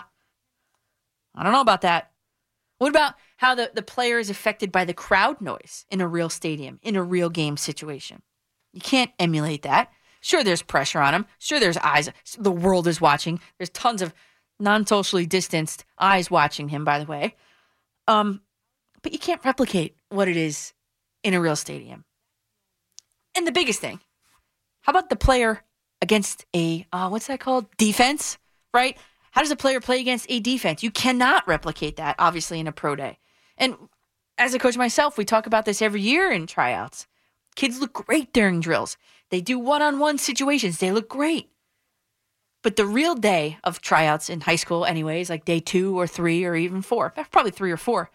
I 1.36 1.44
don't 1.44 1.54
know 1.54 1.62
about 1.62 1.82
that. 1.82 2.12
What 2.78 2.90
about 2.90 3.16
how 3.38 3.56
the, 3.56 3.72
the 3.74 3.82
player 3.82 4.20
is 4.20 4.30
affected 4.30 4.72
by 4.72 4.86
the 4.86 4.94
crowd 4.94 5.42
noise 5.42 5.86
in 5.90 6.02
a 6.02 6.08
real 6.08 6.30
stadium, 6.30 6.80
in 6.82 6.96
a 6.96 7.04
real 7.04 7.30
game 7.30 7.58
situation? 7.58 8.22
You 8.74 8.82
can't 8.82 9.12
emulate 9.20 9.62
that. 9.62 9.92
Sure, 10.22 10.44
there's 10.44 10.62
pressure 10.62 11.00
on 11.00 11.14
him. 11.14 11.26
Sure, 11.40 11.60
there's 11.60 11.78
eyes. 11.78 12.10
The 12.38 12.52
world 12.52 12.88
is 12.88 13.02
watching. 13.02 13.40
There's 13.58 13.70
tons 13.70 14.02
of 14.02 14.14
non 14.60 14.86
socially 14.86 15.26
distanced 15.26 15.86
eyes 16.00 16.32
watching 16.32 16.70
him, 16.70 16.84
by 16.84 17.00
the 17.00 17.06
way. 17.06 17.36
Um, 18.08 18.42
but 19.02 19.12
you 19.12 19.20
can't 19.20 19.44
replicate 19.44 19.96
what 20.10 20.28
it 20.28 20.38
is 20.38 20.74
in 21.24 21.34
a 21.34 21.42
real 21.42 21.56
stadium. 21.56 22.06
And 23.36 23.48
the 23.48 23.52
biggest 23.52 23.80
thing, 23.80 24.00
how 24.82 24.92
about 24.92 25.10
the 25.10 25.16
player 25.16 25.64
against 26.02 26.46
a, 26.56 26.86
uh, 26.92 27.10
what's 27.10 27.28
that 27.28 27.40
called? 27.40 27.66
Defense, 27.78 28.38
right? 28.74 28.98
How 29.34 29.42
does 29.42 29.50
a 29.50 29.56
player 29.56 29.80
play 29.80 30.00
against 30.00 30.28
a 30.30 30.40
defense? 30.40 30.84
You 30.84 30.92
cannot 30.92 31.48
replicate 31.48 31.96
that, 31.96 32.16
obviously, 32.20 32.60
in 32.60 32.68
a 32.68 32.72
pro 32.72 32.96
day. 32.96 33.18
And 33.58 33.76
as 34.38 34.54
a 34.54 34.60
coach 34.60 34.78
myself, 34.78 35.18
we 35.18 35.26
talk 35.26 35.48
about 35.48 35.66
this 35.66 35.82
every 35.82 36.02
year 36.02 36.32
in 36.32 36.46
tryouts. 36.46 37.08
Kids 37.56 37.80
look 37.80 37.94
great 37.94 38.32
during 38.32 38.60
drills. 38.60 38.96
They 39.32 39.42
do 39.42 39.58
one 39.58 39.82
on 39.82 39.98
one 39.98 40.20
situations, 40.20 40.78
they 40.78 40.92
look 40.92 41.10
great. 41.10 41.50
But 42.62 42.76
the 42.76 42.86
real 42.86 43.16
day 43.16 43.58
of 43.64 43.82
tryouts 43.82 44.30
in 44.30 44.42
high 44.42 44.56
school, 44.56 44.86
anyways, 44.86 45.32
like 45.32 45.46
day 45.46 45.60
two 45.60 46.00
or 46.00 46.06
three 46.06 46.46
or 46.46 46.56
even 46.56 46.84
four, 46.84 47.12
eh, 47.18 47.24
probably 47.32 47.52
three 47.52 47.72
or 47.72 47.78
four, 47.78 48.12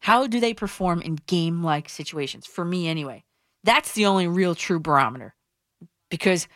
how 0.00 0.26
do 0.26 0.40
they 0.40 0.52
perform 0.52 1.00
in 1.00 1.20
game 1.28 1.62
like 1.62 1.88
situations? 1.88 2.44
For 2.44 2.64
me, 2.64 2.88
anyway. 2.88 3.22
That's 3.62 3.92
the 3.92 4.06
only 4.06 4.26
real 4.26 4.56
true 4.56 4.80
barometer 4.80 5.36
because 6.10 6.48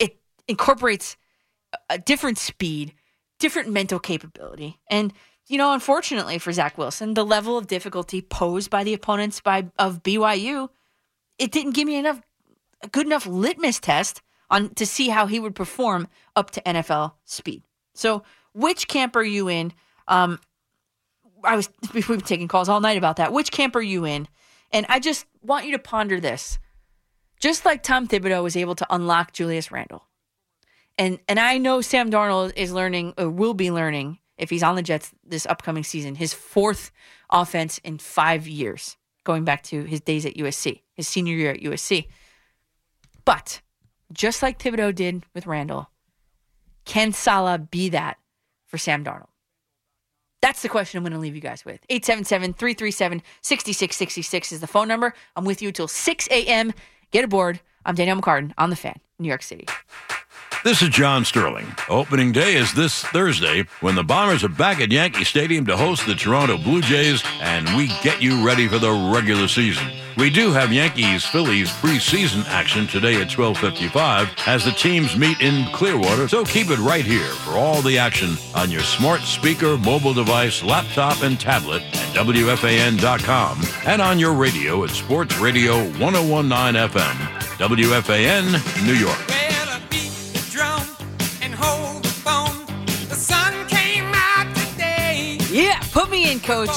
it 0.00 0.18
incorporates 0.48 1.16
a 1.90 1.98
different 1.98 2.38
speed, 2.38 2.94
different 3.38 3.70
mental 3.70 3.98
capability. 3.98 4.78
And, 4.90 5.12
you 5.46 5.58
know, 5.58 5.72
unfortunately 5.72 6.38
for 6.38 6.52
Zach 6.52 6.76
Wilson, 6.78 7.14
the 7.14 7.24
level 7.24 7.56
of 7.58 7.66
difficulty 7.66 8.22
posed 8.22 8.70
by 8.70 8.84
the 8.84 8.94
opponents 8.94 9.40
by 9.40 9.70
of 9.78 10.02
BYU, 10.02 10.68
it 11.38 11.52
didn't 11.52 11.72
give 11.72 11.86
me 11.86 11.96
enough 11.96 12.20
a 12.82 12.88
good 12.88 13.06
enough 13.06 13.26
litmus 13.26 13.80
test 13.80 14.22
on 14.50 14.70
to 14.74 14.86
see 14.86 15.08
how 15.08 15.26
he 15.26 15.40
would 15.40 15.54
perform 15.54 16.08
up 16.34 16.50
to 16.52 16.60
NFL 16.62 17.12
speed. 17.24 17.62
So, 17.94 18.22
which 18.52 18.88
camp 18.88 19.16
are 19.16 19.24
you 19.24 19.48
in? 19.48 19.72
Um, 20.08 20.38
I 21.42 21.56
was 21.56 21.68
we've 21.94 22.06
been 22.06 22.20
taking 22.20 22.48
calls 22.48 22.68
all 22.68 22.80
night 22.80 22.98
about 22.98 23.16
that. 23.16 23.32
Which 23.32 23.50
camp 23.50 23.76
are 23.76 23.82
you 23.82 24.04
in? 24.04 24.28
And 24.72 24.86
I 24.88 24.98
just 24.98 25.26
want 25.42 25.66
you 25.66 25.72
to 25.72 25.78
ponder 25.78 26.20
this. 26.20 26.58
Just 27.38 27.64
like 27.64 27.82
Tom 27.82 28.08
Thibodeau 28.08 28.42
was 28.42 28.56
able 28.56 28.74
to 28.76 28.86
unlock 28.88 29.32
Julius 29.32 29.70
Randle, 29.70 30.04
and 30.98 31.18
and 31.28 31.38
I 31.38 31.58
know 31.58 31.80
Sam 31.80 32.10
Darnold 32.10 32.52
is 32.56 32.72
learning 32.72 33.14
or 33.18 33.28
will 33.28 33.54
be 33.54 33.70
learning 33.70 34.18
if 34.38 34.50
he's 34.50 34.62
on 34.62 34.76
the 34.76 34.82
Jets 34.82 35.12
this 35.24 35.46
upcoming 35.46 35.84
season, 35.84 36.14
his 36.14 36.34
fourth 36.34 36.90
offense 37.30 37.78
in 37.78 37.98
five 37.98 38.46
years, 38.46 38.96
going 39.24 39.44
back 39.44 39.62
to 39.64 39.84
his 39.84 40.00
days 40.00 40.26
at 40.26 40.34
USC, 40.34 40.82
his 40.94 41.08
senior 41.08 41.34
year 41.34 41.52
at 41.52 41.60
USC. 41.60 42.06
But 43.24 43.60
just 44.12 44.42
like 44.42 44.58
Thibodeau 44.58 44.94
did 44.94 45.24
with 45.34 45.46
Randle, 45.46 45.90
can 46.84 47.12
Saleh 47.12 47.70
be 47.70 47.88
that 47.90 48.18
for 48.66 48.78
Sam 48.78 49.04
Darnold? 49.04 49.28
That's 50.42 50.62
the 50.62 50.68
question 50.68 50.98
I'm 50.98 51.02
going 51.02 51.12
to 51.12 51.18
leave 51.18 51.34
you 51.34 51.40
guys 51.40 51.64
with. 51.64 51.80
877 51.88 52.52
337 52.52 53.22
6666 53.40 54.52
is 54.52 54.60
the 54.60 54.66
phone 54.66 54.86
number. 54.86 55.14
I'm 55.34 55.44
with 55.44 55.60
you 55.60 55.68
until 55.68 55.88
6 55.88 56.28
a.m. 56.30 56.72
Get 57.10 57.24
aboard. 57.24 57.60
I'm 57.84 57.94
Danielle 57.94 58.20
McCartan 58.20 58.52
on 58.58 58.70
The 58.70 58.76
Fan, 58.76 59.00
New 59.18 59.28
York 59.28 59.42
City. 59.42 59.66
This 60.66 60.82
is 60.82 60.88
John 60.88 61.24
Sterling. 61.24 61.72
Opening 61.88 62.32
day 62.32 62.56
is 62.56 62.74
this 62.74 63.00
Thursday 63.00 63.66
when 63.82 63.94
the 63.94 64.02
Bombers 64.02 64.42
are 64.42 64.48
back 64.48 64.80
at 64.80 64.90
Yankee 64.90 65.22
Stadium 65.22 65.64
to 65.66 65.76
host 65.76 66.04
the 66.06 66.14
Toronto 66.16 66.58
Blue 66.58 66.82
Jays, 66.82 67.22
and 67.40 67.68
we 67.76 67.86
get 68.02 68.20
you 68.20 68.44
ready 68.44 68.66
for 68.66 68.80
the 68.80 68.90
regular 69.14 69.46
season. 69.46 69.86
We 70.16 70.28
do 70.28 70.50
have 70.50 70.72
Yankees 70.72 71.24
Phillies 71.24 71.70
preseason 71.70 72.44
action 72.48 72.88
today 72.88 73.20
at 73.22 73.30
12:55 73.30 74.28
as 74.48 74.64
the 74.64 74.72
teams 74.72 75.16
meet 75.16 75.40
in 75.40 75.70
Clearwater. 75.72 76.26
So 76.26 76.44
keep 76.44 76.68
it 76.70 76.80
right 76.80 77.04
here 77.04 77.32
for 77.44 77.52
all 77.52 77.80
the 77.80 77.96
action 77.96 78.36
on 78.52 78.68
your 78.68 78.82
smart 78.82 79.20
speaker, 79.20 79.78
mobile 79.78 80.14
device, 80.14 80.64
laptop, 80.64 81.22
and 81.22 81.38
tablet 81.38 81.84
at 81.94 82.16
WFAN.com 82.16 83.62
and 83.86 84.02
on 84.02 84.18
your 84.18 84.32
radio 84.32 84.82
at 84.82 84.90
Sports 84.90 85.38
Radio 85.38 85.76
1019 86.00 86.74
FM 86.90 87.16
WFAN, 87.58 88.84
New 88.84 88.94
York. 88.94 89.45
Put 95.96 96.10
me 96.10 96.30
in, 96.30 96.40
coach. 96.40 96.68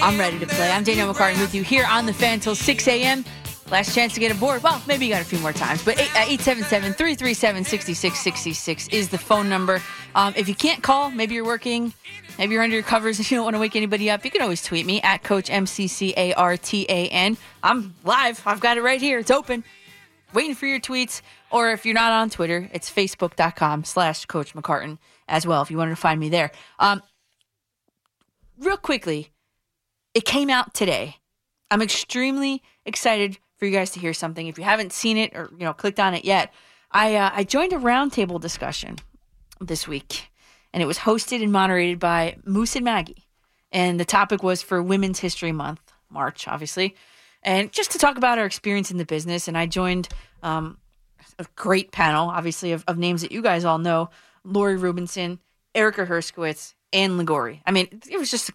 I'm 0.00 0.16
ready 0.16 0.38
to 0.38 0.46
play. 0.46 0.70
I'm 0.70 0.84
Danielle 0.84 1.12
McCartan 1.12 1.40
with 1.40 1.56
you 1.56 1.64
here 1.64 1.84
on 1.90 2.06
the 2.06 2.12
fan 2.12 2.38
till 2.38 2.54
6 2.54 2.86
a.m. 2.86 3.24
Last 3.68 3.92
chance 3.96 4.14
to 4.14 4.20
get 4.20 4.30
aboard. 4.30 4.62
Well, 4.62 4.80
maybe 4.86 5.06
you 5.06 5.12
got 5.12 5.22
a 5.22 5.24
few 5.24 5.40
more 5.40 5.52
times, 5.52 5.84
but 5.84 5.98
877 5.98 6.92
337 6.92 7.64
6666 7.64 8.88
is 8.90 9.08
the 9.08 9.18
phone 9.18 9.48
number. 9.48 9.82
Um, 10.14 10.34
if 10.36 10.48
you 10.48 10.54
can't 10.54 10.84
call, 10.84 11.10
maybe 11.10 11.34
you're 11.34 11.44
working, 11.44 11.92
maybe 12.38 12.52
you're 12.52 12.62
under 12.62 12.76
your 12.76 12.84
covers 12.84 13.18
and 13.18 13.28
you 13.32 13.38
don't 13.38 13.44
want 13.44 13.56
to 13.56 13.60
wake 13.60 13.74
anybody 13.74 14.08
up, 14.08 14.24
you 14.24 14.30
can 14.30 14.40
always 14.40 14.62
tweet 14.62 14.86
me 14.86 15.02
at 15.02 15.24
Coach 15.24 15.50
MCCARTAN. 15.50 17.36
I'm 17.60 17.94
live. 18.04 18.40
I've 18.46 18.60
got 18.60 18.78
it 18.78 18.82
right 18.82 19.00
here. 19.00 19.18
It's 19.18 19.32
open. 19.32 19.64
Waiting 20.32 20.54
for 20.54 20.66
your 20.66 20.78
tweets. 20.78 21.22
Or 21.50 21.72
if 21.72 21.84
you're 21.84 21.94
not 21.94 22.12
on 22.12 22.30
Twitter, 22.30 22.70
it's 22.72 22.88
facebook.com 22.88 23.82
slash 23.82 24.26
Coach 24.26 24.54
McCartan 24.54 24.98
as 25.26 25.44
well 25.44 25.60
if 25.60 25.72
you 25.72 25.76
wanted 25.76 25.90
to 25.90 25.96
find 25.96 26.20
me 26.20 26.28
there. 26.28 26.52
Um, 26.78 27.02
real 28.58 28.76
quickly, 28.76 29.30
it 30.14 30.24
came 30.24 30.50
out 30.50 30.74
today. 30.74 31.16
I'm 31.70 31.82
extremely 31.82 32.62
excited 32.86 33.38
for 33.58 33.66
you 33.66 33.72
guys 33.72 33.90
to 33.92 34.00
hear 34.00 34.12
something. 34.12 34.46
If 34.46 34.58
you 34.58 34.64
haven't 34.64 34.92
seen 34.92 35.16
it 35.16 35.34
or 35.34 35.50
you 35.52 35.64
know 35.64 35.72
clicked 35.72 36.00
on 36.00 36.14
it 36.14 36.24
yet, 36.24 36.52
I 36.90 37.16
uh, 37.16 37.30
I 37.32 37.44
joined 37.44 37.72
a 37.72 37.78
roundtable 37.78 38.40
discussion 38.40 38.96
this 39.60 39.88
week, 39.88 40.30
and 40.72 40.82
it 40.82 40.86
was 40.86 40.98
hosted 40.98 41.42
and 41.42 41.52
moderated 41.52 41.98
by 41.98 42.36
Moose 42.44 42.76
and 42.76 42.84
Maggie, 42.84 43.26
and 43.72 43.98
the 43.98 44.04
topic 44.04 44.42
was 44.42 44.62
for 44.62 44.82
Women's 44.82 45.18
History 45.18 45.52
Month, 45.52 45.92
March, 46.10 46.46
obviously, 46.46 46.94
and 47.42 47.72
just 47.72 47.90
to 47.92 47.98
talk 47.98 48.16
about 48.16 48.38
our 48.38 48.46
experience 48.46 48.90
in 48.90 48.98
the 48.98 49.04
business. 49.04 49.48
And 49.48 49.58
I 49.58 49.66
joined 49.66 50.08
um, 50.42 50.78
a 51.38 51.46
great 51.56 51.90
panel, 51.90 52.28
obviously, 52.28 52.72
of, 52.72 52.84
of 52.86 52.98
names 52.98 53.22
that 53.22 53.32
you 53.32 53.42
guys 53.42 53.64
all 53.64 53.78
know: 53.78 54.10
Lori 54.44 54.78
Rubinson, 54.78 55.38
Erica 55.74 56.06
Herskowitz, 56.06 56.73
Ann 56.92 57.18
Ligori. 57.18 57.60
I 57.66 57.72
mean, 57.72 57.88
it 58.10 58.18
was 58.18 58.30
just 58.30 58.50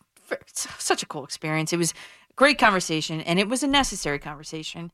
such 0.53 1.03
a 1.03 1.05
cool 1.05 1.23
experience. 1.23 1.73
It 1.73 1.77
was 1.77 1.91
a 1.91 2.33
great 2.35 2.57
conversation, 2.57 3.21
and 3.21 3.39
it 3.39 3.47
was 3.47 3.63
a 3.63 3.67
necessary 3.67 4.19
conversation. 4.19 4.91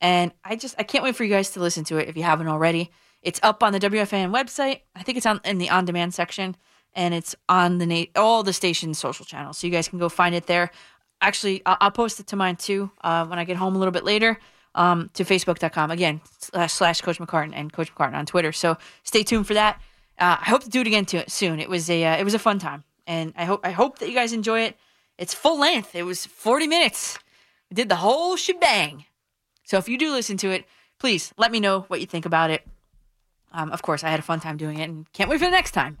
And 0.00 0.32
I 0.44 0.56
just 0.56 0.74
I 0.78 0.82
can't 0.82 1.04
wait 1.04 1.16
for 1.16 1.24
you 1.24 1.30
guys 1.30 1.50
to 1.52 1.60
listen 1.60 1.84
to 1.84 1.98
it 1.98 2.08
if 2.08 2.16
you 2.16 2.22
haven't 2.22 2.48
already. 2.48 2.90
It's 3.22 3.40
up 3.42 3.62
on 3.62 3.72
the 3.72 3.80
WFAN 3.80 4.32
website. 4.32 4.80
I 4.94 5.02
think 5.02 5.16
it's 5.18 5.26
on 5.26 5.40
in 5.44 5.58
the 5.58 5.70
on 5.70 5.84
demand 5.84 6.14
section, 6.14 6.56
and 6.94 7.14
it's 7.14 7.34
on 7.48 7.78
the 7.78 7.86
na- 7.86 8.04
all 8.14 8.42
the 8.42 8.52
station's 8.52 8.98
social 8.98 9.24
channels, 9.24 9.58
so 9.58 9.66
you 9.66 9.72
guys 9.72 9.88
can 9.88 9.98
go 9.98 10.08
find 10.08 10.34
it 10.34 10.46
there. 10.46 10.70
Actually, 11.20 11.62
I'll, 11.64 11.78
I'll 11.80 11.90
post 11.90 12.20
it 12.20 12.26
to 12.28 12.36
mine 12.36 12.56
too 12.56 12.90
uh, 13.02 13.24
when 13.26 13.38
I 13.38 13.44
get 13.44 13.56
home 13.56 13.74
a 13.74 13.78
little 13.78 13.92
bit 13.92 14.04
later. 14.04 14.38
Um, 14.74 15.08
to 15.14 15.24
facebook.com 15.24 15.90
again 15.90 16.20
slash, 16.38 16.74
slash 16.74 17.00
coach 17.00 17.18
mccartan 17.18 17.52
and 17.54 17.72
coach 17.72 17.94
mccartan 17.94 18.12
on 18.12 18.26
twitter 18.26 18.52
so 18.52 18.76
stay 19.04 19.22
tuned 19.22 19.46
for 19.46 19.54
that 19.54 19.80
uh, 20.18 20.36
i 20.40 20.44
hope 20.44 20.62
to 20.62 20.70
do 20.70 20.80
it 20.80 20.86
again 20.86 21.04
too, 21.04 21.22
soon 21.28 21.60
it 21.60 21.68
was 21.68 21.88
a 21.90 22.04
uh, 22.04 22.16
it 22.16 22.24
was 22.24 22.34
a 22.34 22.38
fun 22.38 22.58
time 22.58 22.84
and 23.06 23.32
I 23.36 23.44
hope 23.44 23.60
I 23.64 23.70
hope 23.70 23.98
that 24.00 24.08
you 24.08 24.14
guys 24.14 24.32
enjoy 24.32 24.60
it. 24.60 24.76
It's 25.18 25.32
full 25.32 25.58
length. 25.58 25.94
It 25.94 26.02
was 26.02 26.26
40 26.26 26.66
minutes. 26.66 27.18
We 27.70 27.74
did 27.74 27.88
the 27.88 27.96
whole 27.96 28.36
shebang. 28.36 29.04
So 29.64 29.78
if 29.78 29.88
you 29.88 29.98
do 29.98 30.12
listen 30.12 30.36
to 30.38 30.50
it, 30.50 30.64
please 30.98 31.32
let 31.36 31.50
me 31.50 31.60
know 31.60 31.80
what 31.88 32.00
you 32.00 32.06
think 32.06 32.26
about 32.26 32.50
it. 32.50 32.66
Um, 33.52 33.70
of 33.70 33.82
course, 33.82 34.04
I 34.04 34.10
had 34.10 34.20
a 34.20 34.22
fun 34.22 34.40
time 34.40 34.56
doing 34.56 34.78
it 34.78 34.88
and 34.88 35.10
can't 35.12 35.30
wait 35.30 35.38
for 35.38 35.46
the 35.46 35.50
next 35.50 35.72
time 35.72 35.98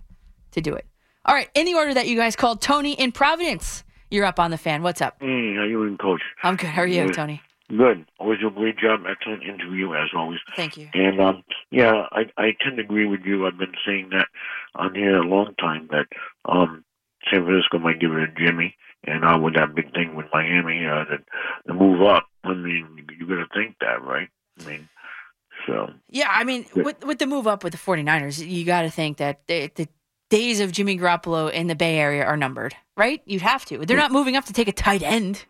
to 0.52 0.60
do 0.60 0.74
it. 0.74 0.84
All 1.24 1.34
right, 1.34 1.48
in 1.54 1.64
the 1.64 1.74
order 1.74 1.94
that 1.94 2.06
you 2.06 2.16
guys 2.16 2.36
called, 2.36 2.60
Tony 2.60 2.92
in 2.92 3.12
Providence. 3.12 3.82
You're 4.10 4.24
up 4.26 4.38
on 4.38 4.52
the 4.52 4.58
fan. 4.58 4.82
What's 4.82 5.00
up? 5.00 5.16
Hey, 5.20 5.54
how 5.56 5.64
you 5.64 5.78
doing, 5.78 5.98
Coach? 5.98 6.20
I'm 6.44 6.54
good. 6.54 6.68
How 6.68 6.82
are 6.82 6.86
you. 6.86 7.12
Tony? 7.12 7.42
Good. 7.68 8.06
Always 8.20 8.40
do 8.40 8.46
a 8.46 8.50
great 8.50 8.78
job. 8.78 9.00
Excellent 9.08 9.42
interview, 9.42 9.92
as 9.94 10.10
always. 10.14 10.38
Thank 10.54 10.76
you. 10.76 10.88
And 10.94 11.20
um, 11.20 11.42
yeah, 11.70 12.06
I 12.12 12.26
I 12.36 12.56
tend 12.60 12.76
to 12.76 12.82
agree 12.84 13.06
with 13.06 13.22
you. 13.24 13.46
I've 13.46 13.58
been 13.58 13.74
saying 13.84 14.10
that 14.12 14.28
on 14.76 14.94
here 14.94 15.16
a 15.16 15.26
long 15.26 15.54
time 15.58 15.88
that 15.90 16.06
um, 16.44 16.84
San 17.30 17.44
Francisco 17.44 17.78
might 17.78 18.00
give 18.00 18.12
it 18.12 18.26
to 18.26 18.44
Jimmy, 18.46 18.76
and 19.04 19.24
uh, 19.24 19.38
with 19.42 19.54
that 19.54 19.74
big 19.74 19.92
thing 19.92 20.14
with 20.14 20.26
Miami, 20.32 20.86
uh, 20.86 21.04
the, 21.04 21.18
the 21.66 21.74
move 21.74 22.02
up. 22.02 22.28
I 22.44 22.54
mean, 22.54 23.04
you 23.18 23.26
got 23.26 23.36
to 23.36 23.46
think 23.52 23.76
that, 23.80 24.00
right? 24.02 24.28
I 24.60 24.64
mean, 24.64 24.88
so 25.66 25.90
Yeah, 26.08 26.28
I 26.30 26.44
mean, 26.44 26.66
with 26.74 27.04
with 27.04 27.18
the 27.18 27.26
move 27.26 27.46
up 27.46 27.64
with 27.64 27.72
the 27.72 27.78
49ers, 27.78 28.46
you 28.46 28.64
got 28.64 28.82
to 28.82 28.90
think 28.90 29.16
that 29.16 29.40
the, 29.48 29.70
the 29.74 29.88
days 30.30 30.60
of 30.60 30.72
Jimmy 30.72 30.98
Garoppolo 30.98 31.50
in 31.52 31.66
the 31.66 31.74
Bay 31.74 31.98
Area 31.98 32.24
are 32.24 32.36
numbered, 32.36 32.76
right? 32.96 33.22
You'd 33.24 33.42
have 33.42 33.64
to. 33.66 33.84
They're 33.84 33.96
not 33.96 34.12
moving 34.12 34.36
up 34.36 34.44
to 34.46 34.52
take 34.52 34.68
a 34.68 34.72
tight 34.72 35.02
end. 35.02 35.44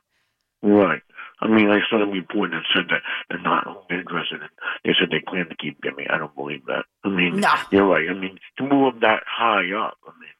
right. 0.62 1.02
I 1.40 1.48
mean, 1.48 1.70
I 1.70 1.80
saw 1.90 2.02
a 2.02 2.06
report 2.06 2.50
that 2.52 2.62
said 2.74 2.86
that 2.88 3.02
they're 3.28 3.40
not 3.40 3.84
interested. 3.90 4.40
In, 4.40 4.48
they 4.84 4.92
said 4.98 5.10
they 5.10 5.20
plan 5.20 5.48
to 5.48 5.56
keep 5.56 5.82
Jimmy. 5.82 6.06
I 6.08 6.18
don't 6.18 6.34
believe 6.34 6.64
that. 6.66 6.84
I 7.04 7.08
mean, 7.08 7.40
No. 7.40 7.52
you're 7.70 7.86
right. 7.86 8.08
I 8.08 8.14
mean, 8.14 8.38
to 8.58 8.64
move 8.64 8.94
up 8.94 9.00
that 9.00 9.22
high 9.26 9.70
up, 9.72 9.98
I 10.06 10.12
mean, 10.18 10.30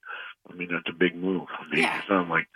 I 0.51 0.55
mean 0.55 0.68
that's 0.73 0.89
a 0.89 0.97
big 0.98 1.14
move. 1.14 1.47
I 1.51 1.74
mean, 1.74 1.85
it's 1.85 2.09
not 2.09 2.28
like. 2.28 2.47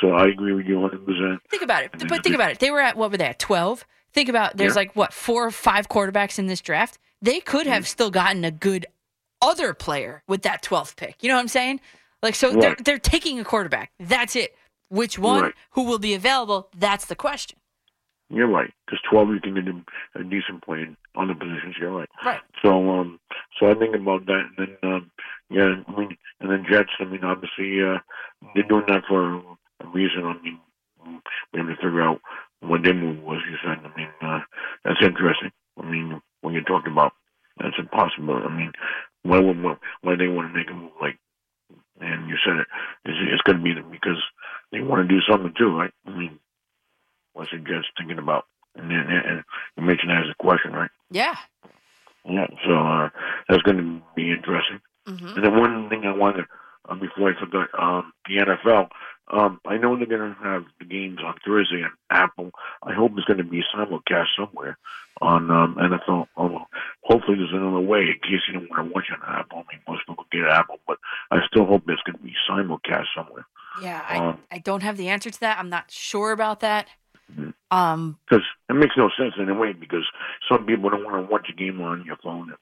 So 0.00 0.12
I 0.12 0.26
agree 0.28 0.52
with 0.54 0.66
you 0.66 0.80
100. 0.80 1.06
percent 1.06 1.40
Think 1.50 1.62
about 1.62 1.84
it. 1.84 1.92
But 2.08 2.24
think 2.24 2.34
about 2.34 2.50
it. 2.50 2.58
They 2.58 2.70
were 2.70 2.80
at 2.80 2.96
what 2.96 3.10
were 3.10 3.16
they 3.16 3.26
at? 3.26 3.38
12. 3.38 3.84
Think 4.12 4.28
about 4.28 4.56
there's 4.56 4.74
Yeah. 4.74 4.80
like 4.80 4.96
what 4.96 5.12
four 5.12 5.46
or 5.46 5.50
five 5.50 5.88
quarterbacks 5.88 6.38
in 6.38 6.46
this 6.46 6.60
draft. 6.60 6.98
They 7.22 7.40
could 7.40 7.66
have 7.66 7.84
mm-hmm. 7.84 7.88
still 7.88 8.10
gotten 8.10 8.44
a 8.44 8.50
good 8.50 8.86
other 9.40 9.74
player 9.74 10.22
with 10.26 10.42
that 10.42 10.62
12th 10.62 10.96
pick. 10.96 11.22
You 11.22 11.28
know 11.28 11.36
what 11.36 11.42
I'm 11.42 11.48
saying? 11.48 11.80
Like 12.22 12.34
so 12.34 12.52
they're 12.52 12.76
they're 12.82 12.98
taking 12.98 13.38
a 13.38 13.44
quarterback. 13.44 13.92
That's 14.00 14.34
it. 14.34 14.56
Which 14.88 15.18
one? 15.18 15.42
Right. 15.42 15.54
Who 15.72 15.84
will 15.84 15.98
be 15.98 16.14
available? 16.14 16.70
That's 16.76 17.04
the 17.04 17.16
question. 17.16 17.58
You're 18.34 18.48
right. 18.48 18.72
Because 18.86 19.00
12, 19.10 19.28
you 19.30 19.40
can 19.40 19.54
get 19.54 20.20
a 20.20 20.24
decent 20.24 20.64
play 20.64 20.82
in 20.82 20.96
other 21.16 21.34
positions. 21.34 21.76
You're 21.80 21.96
right. 21.96 22.08
Right. 22.24 22.40
So, 22.62 22.90
um, 22.90 23.20
so 23.58 23.70
I 23.70 23.74
think 23.74 23.94
about 23.94 24.26
that, 24.26 24.42
and 24.56 24.68
then, 24.82 24.90
um, 24.90 25.10
yeah, 25.50 25.74
I 25.86 25.98
mean, 25.98 26.16
and 26.40 26.50
then 26.50 26.66
Jets. 26.68 26.90
I 26.98 27.04
mean, 27.04 27.24
obviously, 27.24 27.82
uh, 27.82 27.98
they're 28.54 28.68
doing 28.68 28.84
that 28.88 29.04
for 29.08 29.36
a 29.36 29.86
reason. 29.92 30.24
I 30.24 30.42
mean, 30.42 30.58
we 31.52 31.60
have 31.60 31.68
to 31.68 31.76
figure 31.76 32.02
out 32.02 32.20
what 32.60 32.82
their 32.82 32.94
move 32.94 33.22
was. 33.22 33.40
You 33.48 33.56
said. 33.62 33.78
I 33.84 33.96
mean, 33.96 34.08
uh, 34.22 34.40
that's 34.84 35.02
interesting. 35.02 35.52
I 35.78 35.84
mean, 35.84 36.20
when 36.40 36.54
you're 36.54 36.64
talking 36.64 36.92
about 36.92 37.12
that's 37.58 37.78
impossible. 37.78 38.34
I 38.34 38.48
mean, 38.48 38.72
why 39.22 39.38
would 39.38 39.62
why, 39.62 39.76
why 40.02 40.16
they 40.16 40.28
want 40.28 40.52
to 40.52 40.58
make 40.58 40.70
a 40.70 40.74
move 40.74 40.92
like? 41.00 41.18
And 42.00 42.28
you 42.28 42.36
said 42.44 42.56
it. 42.56 42.66
It's, 43.04 43.18
it's 43.32 43.42
going 43.42 43.58
to 43.58 43.62
be 43.62 43.74
because 43.90 44.20
they 44.72 44.80
want 44.80 45.08
to 45.08 45.14
do 45.14 45.20
something 45.28 45.54
too, 45.56 45.76
right? 45.76 45.92
I 46.06 46.10
mean, 46.10 46.40
the 47.34 47.58
Jets 47.58 47.86
thinking 47.98 48.18
about? 48.18 48.46
And, 48.76 48.90
and, 48.90 49.10
and 49.10 49.44
you 49.76 49.84
mentioned 49.84 50.10
that 50.10 50.24
as 50.24 50.30
a 50.30 50.42
question, 50.42 50.72
right? 50.72 50.90
Yeah. 51.10 51.34
Yeah, 52.24 52.46
so 52.66 52.72
uh, 52.72 53.10
that's 53.48 53.62
going 53.62 53.76
to 53.76 54.02
be 54.16 54.30
interesting. 54.30 54.80
Mm-hmm. 55.06 55.36
And 55.36 55.44
then 55.44 55.56
one 55.60 55.88
thing 55.90 56.04
I 56.06 56.16
wanted 56.16 56.46
uh, 56.88 56.94
before 56.94 57.30
I 57.30 57.40
forgot, 57.40 57.68
um, 57.78 58.12
the 58.26 58.36
NFL. 58.36 58.88
Um, 59.30 59.58
I 59.66 59.78
know 59.78 59.96
they're 59.96 60.06
going 60.06 60.34
to 60.34 60.42
have 60.42 60.64
the 60.78 60.84
games 60.84 61.18
on 61.24 61.34
Thursday 61.46 61.82
on 61.82 61.92
Apple. 62.10 62.50
I 62.82 62.92
hope 62.92 63.12
it's 63.16 63.24
going 63.24 63.38
to 63.38 63.44
be 63.44 63.62
simulcast 63.74 64.26
somewhere 64.36 64.76
on 65.22 65.50
um, 65.50 65.76
NFL. 65.80 66.26
Um, 66.36 66.64
hopefully, 67.02 67.38
there's 67.38 67.52
another 67.52 67.80
way 67.80 68.00
in 68.00 68.18
case 68.22 68.42
you 68.46 68.54
don't 68.54 68.68
want 68.70 68.86
to 68.86 68.94
watch 68.94 69.06
it 69.10 69.18
on 69.26 69.40
Apple. 69.40 69.58
I 69.58 69.72
mean, 69.72 69.82
most 69.88 70.06
people 70.06 70.26
get 70.30 70.42
Apple, 70.50 70.78
but 70.86 70.98
I 71.30 71.38
still 71.46 71.64
hope 71.64 71.84
it's 71.88 72.02
going 72.02 72.18
to 72.18 72.22
be 72.22 72.34
simulcast 72.48 73.06
somewhere. 73.16 73.46
Yeah, 73.80 74.04
I, 74.06 74.18
Um, 74.18 74.38
I 74.50 74.58
don't 74.58 74.82
have 74.82 74.98
the 74.98 75.08
answer 75.08 75.30
to 75.30 75.40
that. 75.40 75.58
I'm 75.58 75.70
not 75.70 75.90
sure 75.90 76.32
about 76.32 76.60
that. 76.60 76.88
Um, 77.70 78.18
Because 78.28 78.44
it 78.68 78.74
makes 78.74 78.96
no 78.96 79.10
sense 79.18 79.34
in 79.38 79.48
a 79.48 79.54
way. 79.54 79.72
Because 79.72 80.04
some 80.48 80.66
people 80.66 80.90
don't 80.90 81.04
want 81.04 81.16
to 81.16 81.30
watch 81.32 81.48
a 81.50 81.56
game 81.56 81.80
on 81.80 82.04
your 82.04 82.16
phone. 82.16 82.52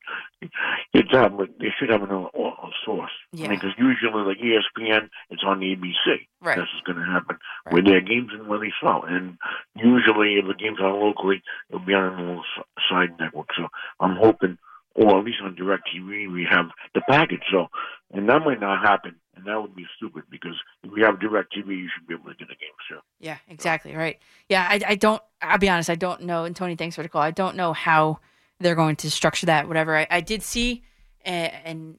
It's 0.92 1.12
have, 1.12 1.36
but 1.36 1.50
they 1.58 1.72
should 1.78 1.90
have 1.90 2.02
another 2.02 2.28
a 2.34 2.40
a 2.40 2.70
source. 2.84 3.10
Yeah. 3.32 3.48
Because 3.48 3.72
usually, 3.78 4.22
like 4.22 4.38
ESPN, 4.38 5.08
it's 5.30 5.42
on 5.44 5.60
the 5.60 5.76
ABC. 5.76 6.26
Right. 6.40 6.56
This 6.56 6.68
is 6.74 6.82
going 6.84 6.98
to 6.98 7.10
happen 7.10 7.36
where 7.70 7.82
their 7.82 8.00
games 8.00 8.30
and 8.32 8.46
where 8.48 8.58
they 8.58 8.72
sell. 8.82 9.04
And 9.06 9.38
usually, 9.76 10.34
if 10.34 10.46
the 10.46 10.54
games 10.54 10.78
are 10.80 10.92
locally, 10.92 11.42
it'll 11.68 11.84
be 11.84 11.94
on 11.94 12.18
a 12.18 12.20
little 12.22 12.44
side 12.88 13.10
network. 13.18 13.48
So 13.56 13.68
I'm 14.00 14.16
hoping, 14.16 14.58
or 14.94 15.18
at 15.18 15.24
least 15.24 15.38
on 15.42 15.56
DirecTV, 15.56 16.32
we 16.32 16.46
have 16.50 16.66
the 16.94 17.02
package. 17.08 17.42
So, 17.50 17.68
and 18.12 18.28
that 18.28 18.40
might 18.44 18.60
not 18.60 18.86
happen. 18.86 19.16
And 19.34 19.46
that 19.46 19.60
would 19.60 19.74
be 19.74 19.86
stupid 19.96 20.24
because 20.30 20.54
if 20.82 20.90
you 20.94 21.04
have 21.04 21.18
direct 21.18 21.54
TV, 21.54 21.78
you 21.78 21.88
should 21.94 22.06
be 22.06 22.14
able 22.14 22.24
to 22.24 22.36
get 22.36 22.48
the 22.48 22.54
games 22.54 22.76
too. 22.88 22.98
Yeah, 23.18 23.38
exactly. 23.48 23.94
Right. 23.94 24.18
Yeah, 24.48 24.66
I, 24.68 24.80
I 24.88 24.94
don't, 24.94 25.22
I'll 25.40 25.58
be 25.58 25.70
honest, 25.70 25.88
I 25.88 25.94
don't 25.94 26.22
know. 26.22 26.44
And 26.44 26.54
Tony, 26.54 26.76
thanks 26.76 26.96
for 26.96 27.02
the 27.02 27.08
call. 27.08 27.22
I 27.22 27.30
don't 27.30 27.56
know 27.56 27.72
how 27.72 28.20
they're 28.60 28.74
going 28.74 28.96
to 28.96 29.10
structure 29.10 29.46
that, 29.46 29.68
whatever. 29.68 29.96
I, 29.96 30.06
I 30.10 30.20
did 30.20 30.42
see, 30.42 30.82
uh, 31.24 31.28
and 31.28 31.98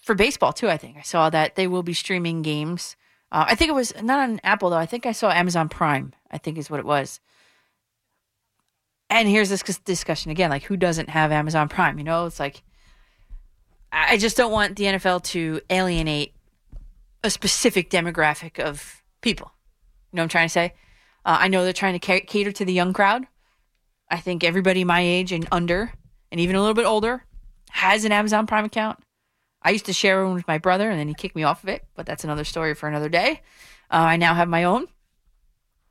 for 0.00 0.14
baseball 0.14 0.52
too, 0.52 0.70
I 0.70 0.76
think 0.76 0.96
I 0.96 1.02
saw 1.02 1.30
that 1.30 1.56
they 1.56 1.66
will 1.66 1.82
be 1.82 1.94
streaming 1.94 2.42
games. 2.42 2.96
Uh, 3.32 3.46
I 3.48 3.56
think 3.56 3.70
it 3.70 3.74
was 3.74 3.92
not 4.00 4.20
on 4.20 4.40
Apple, 4.44 4.70
though. 4.70 4.76
I 4.76 4.86
think 4.86 5.04
I 5.04 5.12
saw 5.12 5.30
Amazon 5.32 5.68
Prime, 5.68 6.12
I 6.30 6.38
think 6.38 6.58
is 6.58 6.70
what 6.70 6.78
it 6.78 6.86
was. 6.86 7.20
And 9.10 9.28
here's 9.28 9.48
this 9.48 9.62
discussion 9.80 10.30
again 10.30 10.50
like, 10.50 10.62
who 10.62 10.76
doesn't 10.76 11.10
have 11.10 11.32
Amazon 11.32 11.68
Prime? 11.68 11.98
You 11.98 12.04
know, 12.04 12.26
it's 12.26 12.38
like, 12.38 12.62
I 13.92 14.16
just 14.16 14.36
don't 14.36 14.52
want 14.52 14.76
the 14.76 14.84
NFL 14.84 15.24
to 15.24 15.60
alienate 15.70 16.35
a 17.22 17.30
specific 17.30 17.90
demographic 17.90 18.58
of 18.58 19.02
people. 19.20 19.50
You 20.12 20.16
know 20.16 20.20
what 20.20 20.24
I'm 20.24 20.28
trying 20.30 20.48
to 20.48 20.52
say? 20.52 20.74
Uh, 21.24 21.38
I 21.40 21.48
know 21.48 21.64
they're 21.64 21.72
trying 21.72 21.98
to 21.98 22.06
ca- 22.06 22.24
cater 22.26 22.52
to 22.52 22.64
the 22.64 22.72
young 22.72 22.92
crowd, 22.92 23.26
I 24.10 24.18
think 24.18 24.44
everybody 24.44 24.84
my 24.84 25.00
age 25.00 25.32
and 25.32 25.46
under, 25.50 25.92
and 26.30 26.40
even 26.40 26.56
a 26.56 26.60
little 26.60 26.74
bit 26.74 26.86
older, 26.86 27.24
has 27.70 28.04
an 28.04 28.12
Amazon 28.12 28.46
Prime 28.46 28.64
account. 28.64 29.00
I 29.62 29.70
used 29.70 29.86
to 29.86 29.92
share 29.92 30.24
one 30.24 30.34
with 30.34 30.46
my 30.46 30.58
brother, 30.58 30.88
and 30.88 30.98
then 30.98 31.08
he 31.08 31.14
kicked 31.14 31.34
me 31.34 31.42
off 31.42 31.64
of 31.64 31.68
it. 31.68 31.84
But 31.96 32.06
that's 32.06 32.24
another 32.24 32.44
story 32.44 32.74
for 32.74 32.88
another 32.88 33.08
day. 33.08 33.42
Uh, 33.90 33.96
I 33.96 34.16
now 34.16 34.34
have 34.34 34.48
my 34.48 34.64
own. 34.64 34.86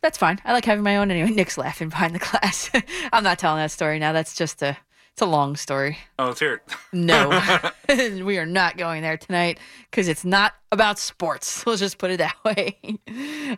That's 0.01 0.17
fine. 0.17 0.39
I 0.45 0.53
like 0.53 0.65
having 0.65 0.83
my 0.83 0.97
own 0.97 1.11
anyway. 1.11 1.31
Nick's 1.35 1.57
laughing 1.57 1.89
behind 1.89 2.15
the 2.15 2.19
glass. 2.19 2.69
I'm 3.13 3.23
not 3.23 3.39
telling 3.39 3.57
that 3.57 3.71
story 3.71 3.99
now. 3.99 4.13
That's 4.13 4.35
just 4.35 4.61
a 4.61 4.77
it's 5.15 5.21
a 5.21 5.25
long 5.25 5.55
story. 5.55 5.97
Oh, 6.19 6.25
let's 6.25 6.41
hear 6.41 6.55
it. 6.55 6.63
No, 6.91 7.29
we 8.25 8.37
are 8.37 8.45
not 8.45 8.75
going 8.75 9.01
there 9.01 9.15
tonight 9.15 9.59
because 9.89 10.09
it's 10.09 10.25
not 10.25 10.55
about 10.73 10.99
sports. 10.99 11.65
Let's 11.67 11.79
just 11.79 11.99
put 11.99 12.11
it 12.11 12.17
that 12.17 12.35
way. 12.43 12.77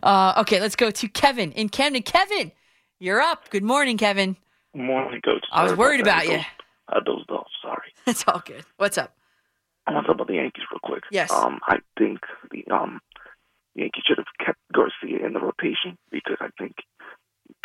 Uh, 0.00 0.34
okay, 0.42 0.60
let's 0.60 0.76
go 0.76 0.92
to 0.92 1.08
Kevin 1.08 1.50
in 1.50 1.68
Camden. 1.68 2.02
Kevin, 2.02 2.52
you're 3.00 3.20
up. 3.20 3.50
Good 3.50 3.64
morning, 3.64 3.96
Kevin. 3.96 4.36
Morning, 4.72 5.20
Coach. 5.20 5.44
I 5.50 5.64
was 5.64 5.74
worried 5.74 6.04
that. 6.04 6.26
about 6.26 6.32
you. 6.32 6.44
I 6.90 7.00
dozed 7.04 7.28
off. 7.28 7.48
Sorry. 7.60 7.92
It's 8.06 8.22
all 8.28 8.40
good. 8.46 8.64
What's 8.76 8.96
up? 8.96 9.16
I 9.88 9.94
want 9.94 10.04
to 10.04 10.12
talk 10.12 10.14
about 10.14 10.28
the 10.28 10.34
Yankees 10.34 10.62
real 10.70 10.78
quick. 10.84 11.02
Yes. 11.10 11.32
Um, 11.32 11.58
I 11.66 11.78
think 11.98 12.20
the 12.52 12.72
um 12.72 13.00
Yankees 13.74 14.04
should 14.06 14.18
have 14.18 14.46
kept 14.46 14.60
Garcia 14.72 15.26
in 15.26 15.32
the 15.32 15.40
rotation 15.40 15.98
because 16.12 16.36
I 16.40 16.50
think 16.56 16.76
he 16.78 16.84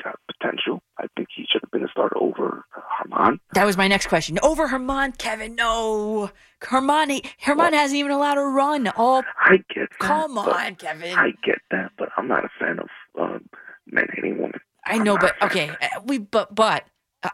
got 0.03 0.19
potential. 0.27 0.81
I 0.97 1.05
think 1.15 1.29
he 1.35 1.45
should 1.51 1.61
have 1.61 1.71
been 1.71 1.83
a 1.83 1.89
starter 1.89 2.17
over 2.17 2.65
Germán. 3.01 3.39
That 3.53 3.65
was 3.65 3.77
my 3.77 3.87
next 3.87 4.07
question. 4.07 4.39
Over 4.43 4.67
Germán, 4.67 5.17
Kevin. 5.17 5.55
No, 5.55 6.31
Germán. 6.61 7.23
Germán 7.41 7.73
hasn't 7.73 7.97
even 7.97 8.11
allowed 8.11 8.37
a 8.37 8.41
run. 8.41 8.87
All 8.89 9.23
I 9.39 9.57
get 9.73 9.89
that. 9.89 9.99
Come 9.99 10.37
on, 10.37 10.75
Kevin. 10.75 11.17
I 11.17 11.31
get 11.43 11.59
that, 11.71 11.91
but 11.97 12.09
I'm 12.17 12.27
not 12.27 12.45
a 12.45 12.49
fan 12.59 12.79
of 12.79 12.89
um, 13.19 13.49
men 13.87 14.07
hating 14.13 14.37
women. 14.37 14.59
I 14.85 14.97
know, 14.97 15.17
but 15.17 15.41
okay, 15.41 15.71
we 16.03 16.17
but 16.17 16.53
but 16.53 16.85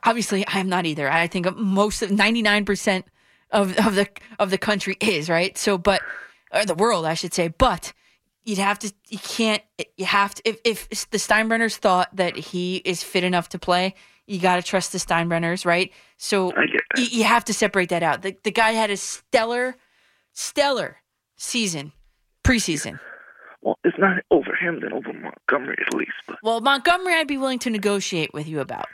obviously 0.04 0.46
I 0.48 0.60
am 0.60 0.70
not 0.70 0.86
either. 0.86 1.10
I 1.10 1.28
think 1.28 1.56
most 1.58 2.02
of 2.02 2.12
ninety 2.12 2.42
nine 2.42 2.66
percent 2.66 3.06
of 3.52 3.78
of 3.80 3.96
the 3.96 4.08
of 4.38 4.52
the 4.52 4.58
country 4.58 4.98
is 5.00 5.30
right. 5.30 5.58
So, 5.58 5.78
but 5.78 6.02
or 6.54 6.66
the 6.66 6.76
world, 6.76 7.06
I 7.06 7.14
should 7.16 7.34
say. 7.34 7.48
But 7.48 7.94
you'd 8.50 8.58
have 8.58 8.80
to, 8.80 8.92
you 9.10 9.20
can't, 9.20 9.62
you 9.96 10.06
have 10.06 10.34
to. 10.36 10.50
If 10.68 10.88
if 10.90 11.10
the 11.12 11.20
Steinbrenners 11.20 11.78
thought 11.78 12.14
that 12.16 12.36
he 12.36 12.78
is 12.78 13.04
fit 13.04 13.24
enough 13.24 13.50
to 13.50 13.60
play, 13.60 13.94
you 14.26 14.40
got 14.40 14.56
to 14.56 14.64
trust 14.64 14.92
the 14.92 14.98
Steinbrenners, 14.98 15.66
right? 15.66 15.94
So 16.18 16.52
you, 16.98 17.06
you 17.06 17.24
have 17.24 17.46
to 17.46 17.54
separate 17.54 17.90
that 17.90 18.02
out. 18.02 18.24
The 18.24 18.36
the 18.44 18.52
guy 18.52 18.72
had 18.72 18.90
a 18.90 18.98
stellar, 18.98 19.76
stellar 20.34 20.98
season, 21.38 21.92
preseason. 22.44 23.00
Well, 23.62 23.78
it's 23.84 23.98
not 24.00 24.24
over 24.32 24.56
him, 24.56 24.80
then 24.82 24.94
over 24.94 25.14
Montgomery 25.14 25.78
at 25.86 25.94
least. 25.94 26.14
But 26.28 26.38
Well, 26.42 26.62
Montgomery, 26.62 27.14
I'd 27.14 27.28
be 27.28 27.38
willing 27.38 27.60
to 27.60 27.70
negotiate 27.70 28.34
with 28.34 28.48
you 28.48 28.62
about. 28.62 28.88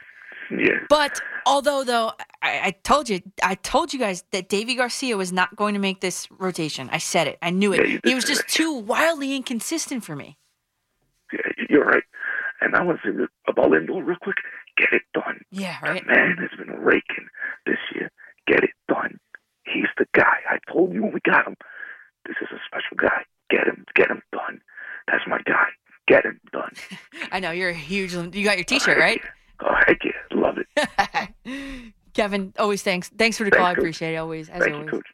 Yeah, 0.52 0.80
But 0.90 1.20
although 1.46 1.84
though 1.84 2.12
I, 2.42 2.60
I 2.68 2.72
told 2.84 3.10
you 3.10 3.22
I 3.42 3.56
told 3.56 3.94
you 3.94 4.00
guys 4.00 4.24
that 4.32 4.50
Deivi 4.50 4.78
Garcia 4.78 5.18
was 5.18 5.32
not 5.32 5.56
going 5.56 5.74
to 5.74 5.80
make 5.80 6.02
this 6.02 6.28
rotation. 6.32 6.90
I 6.92 7.00
said 7.00 7.28
it. 7.28 7.38
I 7.42 7.50
knew 7.50 7.74
it. 7.74 7.88
Yeah, 7.90 8.00
he 8.04 8.16
was 8.16 8.26
just 8.26 8.48
too 8.48 8.74
wildly 8.74 9.36
inconsistent 9.36 10.04
for 10.04 10.16
me. 10.16 10.38
yeah, 11.34 11.40
you're 11.70 11.86
right. 11.86 12.04
And 12.62 12.76
I 12.76 12.84
want 12.84 13.00
to 13.04 13.12
say 13.12 13.26
about 13.48 13.72
Lindor 13.72 14.06
real 14.06 14.18
quick. 14.22 14.38
Get 14.78 14.90
it 14.94 15.04
done. 15.14 15.40
Yeah, 15.52 15.78
right. 15.82 16.04
The 16.06 16.12
man 16.14 16.38
has 16.40 16.52
been 16.58 16.76
raking 16.80 17.28
this 17.66 17.78
year. 17.94 18.12
Get 18.48 18.64
it 18.64 18.72
done. 18.88 19.20
He's 19.66 19.88
the 19.98 20.06
guy. 20.14 20.38
I 20.50 20.58
told 20.72 20.94
you 20.94 21.02
when 21.04 21.14
we 21.14 21.20
got 21.22 21.48
him. 21.48 21.56
This 22.26 22.36
is 22.42 22.48
a 22.52 22.60
special 22.66 22.98
guy. 22.98 23.24
Get 23.50 23.68
him. 23.68 23.86
Get 23.96 24.10
him 24.10 24.22
done. 24.32 24.62
That's 25.08 25.24
my 25.28 25.40
guy. 25.46 25.68
Get 26.08 26.26
him 26.26 26.40
done. 26.52 26.74
I 27.32 27.40
know 27.40 27.52
you're 27.52 27.70
a 27.70 27.74
huge. 27.74 28.14
You 28.14 28.44
got 28.44 28.58
your 28.58 28.64
T-shirt 28.66 28.98
right, 28.98 29.22
Oh 29.62 29.76
heck 29.88 30.00
yeah, 30.04 30.12
love 30.32 30.58
it. 30.58 31.94
Kevin? 32.14 32.54
Always 32.58 32.82
thanks. 32.82 33.10
Thanks 33.10 33.38
for 33.38 33.44
the 33.44 33.52
Thanks, 33.52 33.60
call. 33.60 33.68
I 33.68 33.72
appreciate 33.72 34.14
it. 34.14 34.18
Always, 34.18 34.50
as 34.50 34.60
Thank 34.60 34.70
you, 34.70 34.76
always. 34.76 34.92
Coach. 34.92 35.08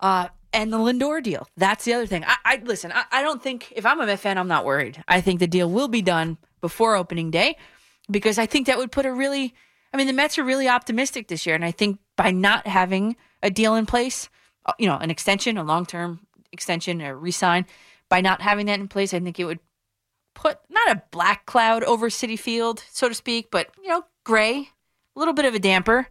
Uh, 0.00 0.28
and 0.52 0.72
the 0.72 0.78
Lindor 0.78 1.22
deal. 1.22 1.48
That's 1.56 1.84
the 1.84 1.94
other 1.94 2.06
thing. 2.06 2.24
I, 2.24 2.36
I 2.44 2.62
listen. 2.64 2.92
I, 2.92 3.04
I 3.10 3.22
don't 3.22 3.42
think 3.42 3.72
if 3.74 3.84
I'm 3.84 4.00
a 4.00 4.06
Met 4.06 4.20
fan, 4.20 4.38
I'm 4.38 4.48
not 4.48 4.64
worried. 4.64 5.02
I 5.08 5.20
think 5.20 5.40
the 5.40 5.46
deal 5.46 5.70
will 5.70 5.88
be 5.88 6.02
done 6.02 6.38
before 6.60 6.94
opening 6.96 7.30
day 7.30 7.56
because 8.10 8.38
I 8.38 8.46
think 8.46 8.66
that 8.66 8.78
would 8.78 8.92
put 8.92 9.06
a 9.06 9.12
really. 9.12 9.54
I 9.92 9.96
mean, 9.96 10.06
the 10.06 10.12
Mets 10.12 10.38
are 10.38 10.44
really 10.44 10.68
optimistic 10.68 11.28
this 11.28 11.46
year, 11.46 11.54
and 11.54 11.64
I 11.64 11.70
think 11.70 11.98
by 12.16 12.30
not 12.30 12.66
having 12.66 13.16
a 13.42 13.50
deal 13.50 13.74
in 13.74 13.86
place, 13.86 14.28
uh, 14.66 14.72
you 14.78 14.86
know, 14.86 14.98
an 14.98 15.10
extension, 15.10 15.56
a 15.56 15.64
long 15.64 15.86
term 15.86 16.20
extension, 16.52 17.00
a 17.00 17.14
resign, 17.16 17.64
by 18.08 18.20
not 18.20 18.42
having 18.42 18.66
that 18.66 18.80
in 18.80 18.88
place, 18.88 19.14
I 19.14 19.20
think 19.20 19.40
it 19.40 19.44
would 19.44 19.60
put 20.38 20.58
not 20.70 20.96
a 20.96 21.02
black 21.10 21.46
cloud 21.46 21.82
over 21.82 22.08
Citi 22.08 22.38
Field, 22.38 22.84
so 22.90 23.08
to 23.08 23.14
speak, 23.14 23.50
but 23.50 23.70
you 23.82 23.88
know, 23.88 24.04
gray, 24.24 24.68
a 25.16 25.18
little 25.18 25.34
bit 25.34 25.44
of 25.44 25.54
a 25.54 25.58
damper. 25.58 26.06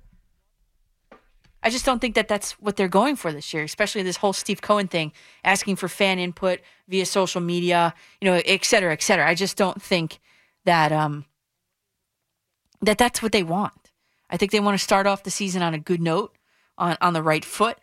I 1.63 1.69
just 1.69 1.85
don't 1.85 1.99
think 1.99 2.15
that 2.15 2.27
that's 2.27 2.51
what 2.59 2.75
they're 2.75 2.87
going 2.89 3.15
for 3.15 3.31
this 3.31 3.53
year, 3.53 3.63
especially 3.63 4.03
this 4.03 4.17
whole 4.17 4.33
Steve 4.33 4.61
Cohen 4.61 4.87
thing, 4.87 5.11
asking 5.43 5.77
for 5.77 5.87
fan 5.87 6.19
input 6.19 6.59
via 6.87 7.05
social 7.05 7.41
media, 7.41 7.93
you 8.21 8.29
know, 8.29 8.41
et 8.45 8.65
cetera, 8.65 8.93
et 8.93 9.01
cetera. 9.01 9.27
I 9.27 9.33
just 9.33 9.57
don't 9.57 9.81
think 9.81 10.19
that 10.65 10.91
um 10.91 11.25
that 12.81 12.97
that's 12.97 13.23
what 13.23 13.31
they 13.31 13.43
want. 13.43 13.91
I 14.29 14.35
think 14.35 14.51
they 14.51 14.59
want 14.59 14.77
to 14.77 14.83
start 14.83 15.07
off 15.07 15.23
the 15.23 15.31
season 15.31 15.61
on 15.61 15.73
a 15.73 15.79
good 15.79 16.01
note, 16.01 16.37
on 16.77 16.97
on 16.99 17.13
the 17.13 17.23
right 17.23 17.45
foot, 17.45 17.77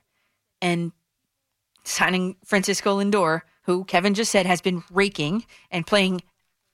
and 0.61 0.93
signing 1.85 2.37
Francisco 2.45 2.99
Lindor, 2.99 3.43
who 3.63 3.85
Kevin 3.85 4.15
just 4.15 4.31
said 4.31 4.47
has 4.47 4.61
been 4.61 4.85
raking 4.91 5.47
and 5.71 5.87
playing 5.87 6.21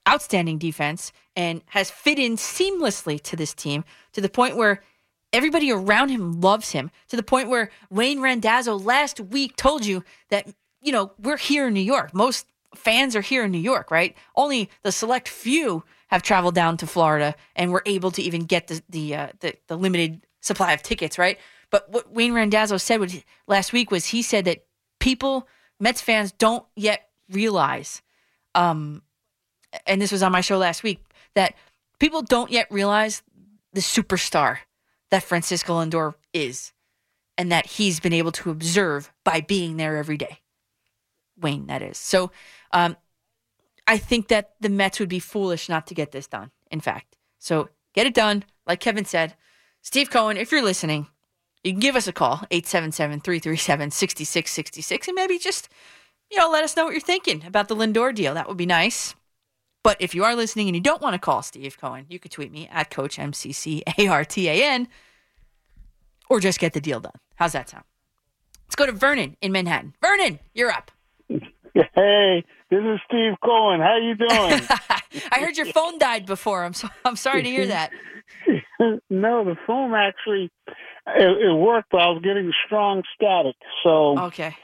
outstanding 0.08 0.58
defense 0.58 1.12
and 1.36 1.62
has 1.66 1.90
fit 1.90 2.18
in 2.18 2.36
seamlessly 2.36 3.20
to 3.22 3.36
this 3.36 3.54
team 3.54 3.84
to 4.12 4.20
the 4.20 4.28
point 4.28 4.56
where 4.56 4.82
everybody 5.32 5.70
around 5.70 6.08
him 6.08 6.40
loves 6.40 6.70
him 6.70 6.90
to 7.08 7.16
the 7.16 7.22
point 7.22 7.48
where 7.48 7.70
Wayne 7.90 8.20
Randazzo 8.20 8.76
last 8.76 9.20
week 9.20 9.56
told 9.56 9.84
you 9.84 10.04
that 10.28 10.48
you 10.80 10.92
know 10.92 11.12
we're 11.18 11.36
here 11.36 11.68
in 11.68 11.74
New 11.74 11.80
York. 11.80 12.14
Most 12.14 12.46
fans 12.74 13.16
are 13.16 13.20
here 13.20 13.44
in 13.44 13.50
New 13.50 13.58
York 13.58 13.90
right? 13.90 14.16
Only 14.36 14.70
the 14.82 14.92
select 14.92 15.28
few 15.28 15.84
have 16.08 16.22
traveled 16.22 16.54
down 16.54 16.76
to 16.78 16.86
Florida 16.86 17.34
and 17.54 17.70
were 17.70 17.82
able 17.86 18.10
to 18.12 18.22
even 18.22 18.44
get 18.44 18.66
the 18.68 18.82
the 18.88 19.14
uh, 19.14 19.28
the, 19.40 19.54
the 19.68 19.76
limited 19.76 20.26
supply 20.40 20.72
of 20.72 20.82
tickets 20.82 21.18
right? 21.18 21.38
But 21.70 21.90
what 21.90 22.12
Wayne 22.12 22.32
Randazzo 22.32 22.78
said 22.78 22.98
was, 22.98 23.22
last 23.46 23.72
week 23.72 23.92
was 23.92 24.06
he 24.06 24.22
said 24.22 24.44
that 24.46 24.64
people 24.98 25.46
Mets 25.78 26.00
fans 26.00 26.32
don't 26.32 26.64
yet 26.74 27.08
realize 27.30 28.02
um 28.54 29.02
and 29.86 30.00
this 30.00 30.12
was 30.12 30.22
on 30.22 30.32
my 30.32 30.40
show 30.40 30.58
last 30.58 30.82
week 30.82 31.02
that 31.34 31.54
people 31.98 32.22
don't 32.22 32.50
yet 32.50 32.66
realize 32.70 33.22
the 33.72 33.80
superstar 33.80 34.58
that 35.10 35.22
Francisco 35.22 35.74
Lindor 35.74 36.14
is 36.32 36.72
and 37.38 37.50
that 37.50 37.66
he's 37.66 38.00
been 38.00 38.12
able 38.12 38.32
to 38.32 38.50
observe 38.50 39.12
by 39.24 39.40
being 39.40 39.76
there 39.76 39.96
every 39.96 40.16
day. 40.16 40.40
Wayne, 41.40 41.66
that 41.66 41.82
is. 41.82 41.98
So 41.98 42.30
um, 42.72 42.96
I 43.86 43.98
think 43.98 44.28
that 44.28 44.52
the 44.60 44.68
Mets 44.68 45.00
would 45.00 45.08
be 45.08 45.20
foolish 45.20 45.68
not 45.68 45.86
to 45.88 45.94
get 45.94 46.12
this 46.12 46.26
done, 46.26 46.50
in 46.70 46.80
fact. 46.80 47.16
So 47.38 47.70
get 47.94 48.06
it 48.06 48.14
done. 48.14 48.44
Like 48.66 48.80
Kevin 48.80 49.04
said, 49.04 49.34
Steve 49.82 50.10
Cohen, 50.10 50.36
if 50.36 50.52
you're 50.52 50.62
listening, 50.62 51.06
you 51.64 51.72
can 51.72 51.80
give 51.80 51.96
us 51.96 52.06
a 52.06 52.12
call, 52.12 52.44
877 52.50 53.20
337 53.20 53.90
6666, 53.90 55.08
and 55.08 55.14
maybe 55.14 55.38
just, 55.38 55.68
you 56.30 56.38
know, 56.38 56.50
let 56.50 56.64
us 56.64 56.76
know 56.76 56.84
what 56.84 56.92
you're 56.92 57.00
thinking 57.00 57.44
about 57.44 57.68
the 57.68 57.76
Lindor 57.76 58.14
deal. 58.14 58.34
That 58.34 58.48
would 58.48 58.56
be 58.56 58.66
nice. 58.66 59.14
But 59.82 59.96
if 60.00 60.14
you 60.14 60.24
are 60.24 60.34
listening 60.36 60.68
and 60.68 60.76
you 60.76 60.82
don't 60.82 61.00
want 61.00 61.14
to 61.14 61.18
call 61.18 61.42
Steve 61.42 61.78
Cohen, 61.80 62.06
you 62.08 62.18
could 62.18 62.30
tweet 62.30 62.52
me 62.52 62.68
at 62.70 62.90
Coach 62.90 63.16
MCCARTAN 63.16 64.86
or 66.28 66.40
just 66.40 66.60
get 66.60 66.72
the 66.74 66.80
deal 66.80 67.00
done. 67.00 67.12
How's 67.36 67.52
that 67.52 67.70
sound? 67.70 67.84
Let's 68.66 68.76
go 68.76 68.86
to 68.86 68.92
Vernon 68.92 69.36
in 69.40 69.52
Manhattan. 69.52 69.94
Vernon, 70.00 70.38
you're 70.54 70.70
up. 70.70 70.90
Hey, 71.94 72.44
this 72.68 72.80
is 72.80 72.98
Steve 73.06 73.34
Cohen. 73.44 73.78
How 73.78 73.96
you 73.96 74.16
doing? 74.16 74.28
I 75.30 75.38
heard 75.38 75.56
your 75.56 75.66
phone 75.66 75.98
died 75.98 76.26
before. 76.26 76.64
I'm 76.64 76.74
so, 76.74 76.88
I'm 77.04 77.14
sorry 77.14 77.44
to 77.44 77.48
hear 77.48 77.66
that. 77.68 77.92
no, 79.08 79.44
the 79.44 79.56
phone 79.68 79.94
actually 79.94 80.50
it, 81.06 81.46
it 81.46 81.54
worked, 81.54 81.90
but 81.90 82.00
I 82.00 82.08
was 82.08 82.22
getting 82.22 82.52
strong 82.66 83.02
static. 83.14 83.56
So 83.82 84.18
okay, 84.18 84.56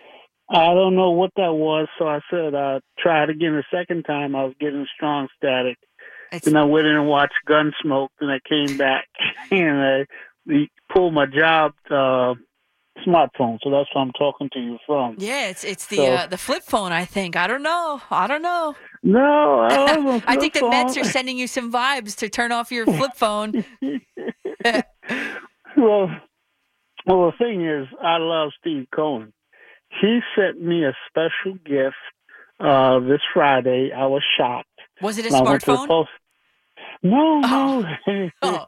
I 0.49 0.67
don't 0.75 0.95
know 0.95 1.11
what 1.11 1.31
that 1.37 1.53
was. 1.53 1.89
So 1.99 2.07
I 2.07 2.21
said 2.31 2.55
uh, 2.55 2.81
tried 2.99 3.31
again. 3.31 3.53
The 3.55 3.65
second 3.77 4.05
time 4.05 4.37
I 4.37 4.45
was 4.45 4.55
getting 4.61 4.87
strong 4.95 5.29
static. 5.37 5.77
and 6.47 6.57
I 6.59 6.65
went 6.65 6.87
in 6.87 6.95
and 6.97 7.09
watched 7.09 7.35
Gunsmoke, 7.49 8.09
and 8.21 8.31
I 8.31 8.39
came 8.49 8.77
back 8.77 9.07
and 9.51 10.07
I 10.49 10.69
pulled 10.93 11.15
my 11.15 11.27
job 11.27 11.73
uh, 11.91 12.35
smartphone. 13.07 13.59
So 13.63 13.71
that's 13.71 13.89
where 13.95 14.03
I'm 14.05 14.13
talking 14.13 14.49
to 14.53 14.59
you 14.61 14.79
from. 14.87 15.17
Yeah, 15.19 15.49
it's 15.49 15.65
it's 15.65 15.87
the 15.87 15.97
So- 15.97 16.13
uh, 16.15 16.27
the 16.27 16.39
flip 16.39 16.63
phone. 16.63 16.93
I 16.93 17.05
think. 17.05 17.35
I 17.37 17.47
don't 17.47 17.63
know. 17.63 18.01
I 18.11 18.27
don't 18.27 18.43
know. 18.43 18.75
No, 19.03 19.61
I, 19.61 20.23
I 20.27 20.37
think 20.37 20.55
the 20.55 20.61
flip 20.61 20.71
Mets 20.73 20.97
are 20.97 21.05
sending 21.05 21.39
you 21.39 21.47
some 21.47 21.73
vibes 21.73 22.17
to 22.17 22.29
turn 22.29 22.53
off 22.53 22.71
your 22.73 22.87
flip 22.87 23.13
phone. 23.17 23.65
well, 25.77 26.09
well, 27.07 27.31
the 27.31 27.33
thing 27.39 27.65
is, 27.67 27.87
I 28.03 28.17
love 28.19 28.51
Steve 28.61 28.87
Cohen. 28.95 29.33
He 30.01 30.21
sent 30.37 30.61
me 30.61 30.85
a 30.85 30.93
special 31.09 31.55
gift 31.65 31.97
uh, 32.61 33.01
this 33.01 33.21
Friday. 33.33 33.91
I 33.97 34.07
was 34.07 34.23
shocked. 34.39 34.69
Was 35.03 35.19
it 35.19 35.25
a 35.27 35.29
And 35.29 35.37
I 35.37 35.43
went 35.51 35.61
to 35.63 35.67
the 35.73 35.77
smartphone? 35.79 35.87
post- 35.89 36.11
No, 37.03 37.41
no. 37.41 37.85
Oh. 38.43 38.67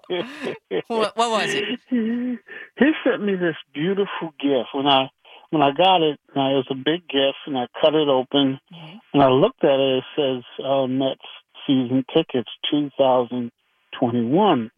what, 0.89 1.17
what 1.17 1.31
was 1.31 1.55
it? 1.55 1.79
He 1.91 2.91
sent 3.05 3.23
me 3.25 3.35
this 3.37 3.57
beautiful 3.75 4.33
gift. 4.41 4.69
When 4.75 4.87
I 4.87 5.09
when 5.51 5.63
I 5.63 5.71
got 5.73 6.03
it, 6.03 6.19
uh, 6.37 6.51
it 6.53 6.57
was 6.61 6.67
a 6.71 6.75
big 6.75 7.09
gift, 7.09 7.39
and 7.47 7.57
I 7.57 7.67
cut 7.81 7.95
it 7.95 8.07
open, 8.09 8.61
and 9.15 9.23
I 9.23 9.29
looked 9.29 9.65
at 9.65 9.81
it. 9.81 9.99
It 9.99 10.05
says 10.15 10.43
uh, 10.65 10.87
Mets 10.87 11.21
season 11.67 12.05
tickets 12.15 12.51
2021. 12.71 14.71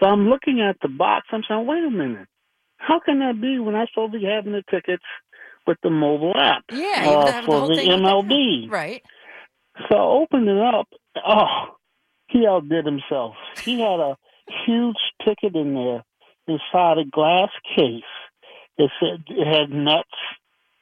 So 0.00 0.06
I'm 0.08 0.28
looking 0.28 0.60
at 0.60 0.76
the 0.82 0.88
box. 0.88 1.26
I'm 1.32 1.42
saying, 1.48 1.66
wait 1.66 1.82
a 1.84 1.90
minute, 1.90 2.28
how 2.76 3.00
can 3.00 3.20
that 3.20 3.40
be 3.40 3.58
when 3.58 3.74
I'm 3.74 3.86
supposed 3.92 4.12
to 4.12 4.18
be 4.18 4.26
having 4.26 4.52
the 4.52 4.62
tickets 4.70 5.02
with 5.66 5.78
the 5.82 5.90
mobile 5.90 6.34
app 6.36 6.64
Yeah, 6.70 7.04
uh, 7.06 7.42
for 7.42 7.68
the 7.68 7.74
the 7.74 7.82
MLB? 7.82 8.70
Right. 8.70 9.02
So 9.90 9.96
I 9.96 10.22
opened 10.22 10.48
it 10.48 10.58
up. 10.58 10.88
Oh, 11.26 11.76
he 12.28 12.46
outdid 12.46 12.84
himself. 12.84 13.34
He 13.62 13.80
had 13.80 14.00
a 14.00 14.16
huge 14.66 14.96
ticket 15.24 15.54
in 15.54 15.74
there 15.74 16.04
inside 16.46 16.98
a 16.98 17.04
glass 17.04 17.50
case. 17.76 18.02
It 18.78 18.90
said 19.00 19.24
it 19.28 19.46
had 19.46 19.70
Mets 19.70 20.08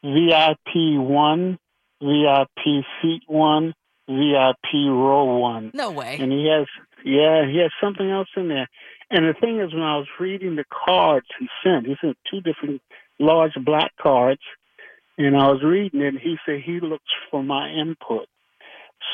VIP 0.02 0.98
one, 0.98 1.58
VIP 2.00 2.84
seat 3.02 3.22
one, 3.26 3.74
VIP 4.08 4.72
row 4.74 5.36
one. 5.36 5.70
No 5.74 5.90
way. 5.90 6.16
And 6.20 6.32
he 6.32 6.48
has 6.48 6.66
yeah, 7.04 7.46
he 7.50 7.58
has 7.58 7.70
something 7.80 8.08
else 8.10 8.28
in 8.36 8.48
there. 8.48 8.68
And 9.10 9.24
the 9.26 9.34
thing 9.40 9.60
is 9.60 9.72
when 9.72 9.82
I 9.82 9.96
was 9.96 10.06
reading 10.18 10.56
the 10.56 10.64
cards 10.70 11.26
he 11.38 11.48
sent, 11.64 11.86
he 11.86 11.96
sent 12.00 12.16
two 12.30 12.40
different 12.40 12.80
large 13.18 13.54
black 13.64 13.92
cards 14.00 14.40
and 15.26 15.36
I 15.36 15.48
was 15.48 15.62
reading 15.62 16.00
it 16.00 16.08
and 16.08 16.18
he 16.18 16.36
said 16.44 16.60
he 16.64 16.80
looks 16.80 17.04
for 17.30 17.42
my 17.42 17.70
input. 17.70 18.26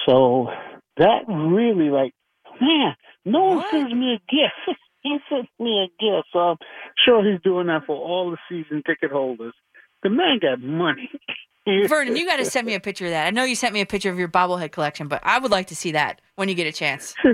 So 0.07 0.49
that 0.97 1.25
really 1.29 1.91
like 1.91 2.13
man, 2.61 2.95
no 3.25 3.45
one 3.45 3.65
sends 3.71 3.93
me 3.93 4.15
a 4.15 4.19
gift. 4.31 4.79
he 5.03 5.19
sent 5.29 5.49
me 5.59 5.85
a 5.85 5.89
gift. 6.03 6.29
So 6.33 6.39
I'm 6.39 6.57
sure 7.05 7.31
he's 7.31 7.41
doing 7.43 7.67
that 7.69 7.87
for 7.87 7.97
all 7.97 8.31
the 8.31 8.39
season 8.49 8.83
ticket 8.87 9.11
holders. 9.11 9.55
The 10.03 10.11
man 10.11 10.39
got 10.41 10.61
money. 10.61 11.11
Vernon, 11.89 12.15
you 12.15 12.27
got 12.27 12.37
to 12.37 12.45
send 12.45 12.65
me 12.65 12.75
a 12.75 12.81
picture 12.81 13.07
of 13.07 13.11
that. 13.11 13.27
I 13.27 13.31
know 13.31 13.43
you 13.43 13.57
sent 13.57 13.75
me 13.75 13.81
a 13.81 13.87
picture 13.87 14.11
of 14.11 14.19
your 14.19 14.29
bobblehead 14.29 14.71
collection, 14.71 15.09
but 15.09 15.21
I 15.25 15.41
would 15.41 15.51
like 15.51 15.67
to 15.69 15.77
see 15.77 15.93
that 15.93 16.21
when 16.37 16.49
you 16.49 16.55
get 16.55 16.67
a 16.67 16.73
chance. 16.73 17.15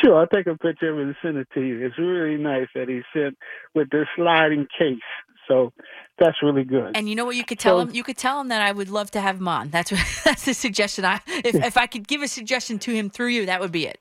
Sure, 0.00 0.18
I'll 0.18 0.26
take 0.26 0.46
a 0.46 0.56
picture 0.56 0.90
of 0.90 0.98
it 0.98 1.02
and 1.02 1.16
send 1.22 1.36
it 1.36 1.48
to 1.54 1.60
you. 1.60 1.84
It's 1.84 1.98
really 1.98 2.42
nice 2.42 2.66
that 2.74 2.88
he 2.88 3.02
sent 3.12 3.36
with 3.74 3.90
this 3.90 4.06
sliding 4.16 4.66
case. 4.76 4.98
So 5.48 5.72
that's 6.18 6.36
really 6.42 6.64
good. 6.64 6.96
And 6.96 7.08
you 7.08 7.14
know 7.14 7.24
what 7.24 7.36
you 7.36 7.44
could 7.44 7.58
tell 7.58 7.78
So- 7.78 7.88
him? 7.88 7.94
You 7.94 8.02
could 8.02 8.16
tell 8.16 8.40
him 8.40 8.48
that 8.48 8.62
I 8.62 8.72
would 8.72 8.88
love 8.88 9.10
to 9.12 9.20
have 9.20 9.36
him 9.38 9.48
on. 9.48 9.70
That's 9.70 9.90
what, 9.92 10.00
that's 10.24 10.44
the 10.44 10.54
suggestion. 10.54 11.04
I 11.04 11.20
if 11.26 11.54
if 11.54 11.76
I 11.76 11.86
could 11.86 12.06
give 12.08 12.22
a 12.22 12.28
suggestion 12.28 12.78
to 12.80 12.92
him 12.94 13.10
through 13.10 13.28
you, 13.28 13.46
that 13.46 13.60
would 13.60 13.72
be 13.72 13.86
it. 13.86 13.98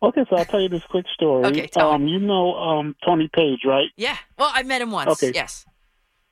Okay, 0.00 0.24
so 0.30 0.36
I'll 0.36 0.44
tell 0.44 0.60
you 0.60 0.68
this 0.68 0.84
quick 0.90 1.06
story. 1.12 1.44
Okay, 1.46 1.66
tell 1.66 1.90
um, 1.90 2.06
you 2.06 2.20
know 2.20 2.54
um, 2.54 2.94
Tony 3.04 3.28
Paige, 3.34 3.60
right? 3.66 3.88
Yeah. 3.96 4.16
Well, 4.38 4.50
I 4.54 4.62
met 4.62 4.80
him 4.80 4.92
once. 4.92 5.10
Okay. 5.10 5.32
Yes. 5.34 5.66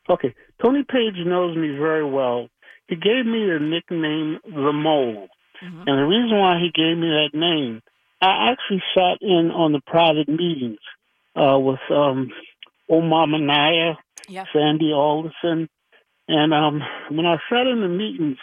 Okay, 0.09 0.35
Tony 0.63 0.85
Paige 0.89 1.27
knows 1.27 1.57
me 1.57 1.77
very 1.77 2.05
well. 2.09 2.49
He 2.89 2.95
gave 2.95 3.27
me 3.27 3.45
the 3.45 3.59
nickname 3.61 4.39
the 4.45 4.73
Mole, 4.73 5.29
Mm-hmm. 5.65 5.89
and 5.89 5.99
the 5.99 6.05
reason 6.05 6.39
why 6.39 6.59
he 6.61 6.71
gave 6.71 6.99
me 6.99 7.09
that 7.09 7.31
name, 7.33 7.81
I 8.21 8.51
actually 8.53 8.83
sat 8.95 9.19
in 9.23 9.51
on 9.51 9.73
the 9.73 9.81
private 9.87 10.29
meetings 10.29 10.79
uh, 11.35 11.59
with 11.59 11.81
um, 11.91 12.31
Omar 12.89 13.27
Minaya, 13.27 13.99
Yeah. 14.29 14.45
Sandy 14.53 14.93
Alderson, 14.93 15.69
and 16.29 16.53
um, 16.53 16.83
when 17.11 17.27
I 17.27 17.37
sat 17.49 17.67
in 17.67 17.81
the 17.81 17.89
meetings, 17.89 18.39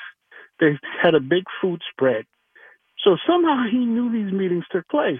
they 0.59 0.77
had 1.01 1.15
a 1.15 1.19
big 1.19 1.43
food 1.61 1.81
spread. 1.91 2.25
So 3.03 3.17
somehow 3.27 3.65
he 3.69 3.77
knew 3.77 4.11
these 4.11 4.31
meetings 4.31 4.63
took 4.71 4.87
place. 4.87 5.19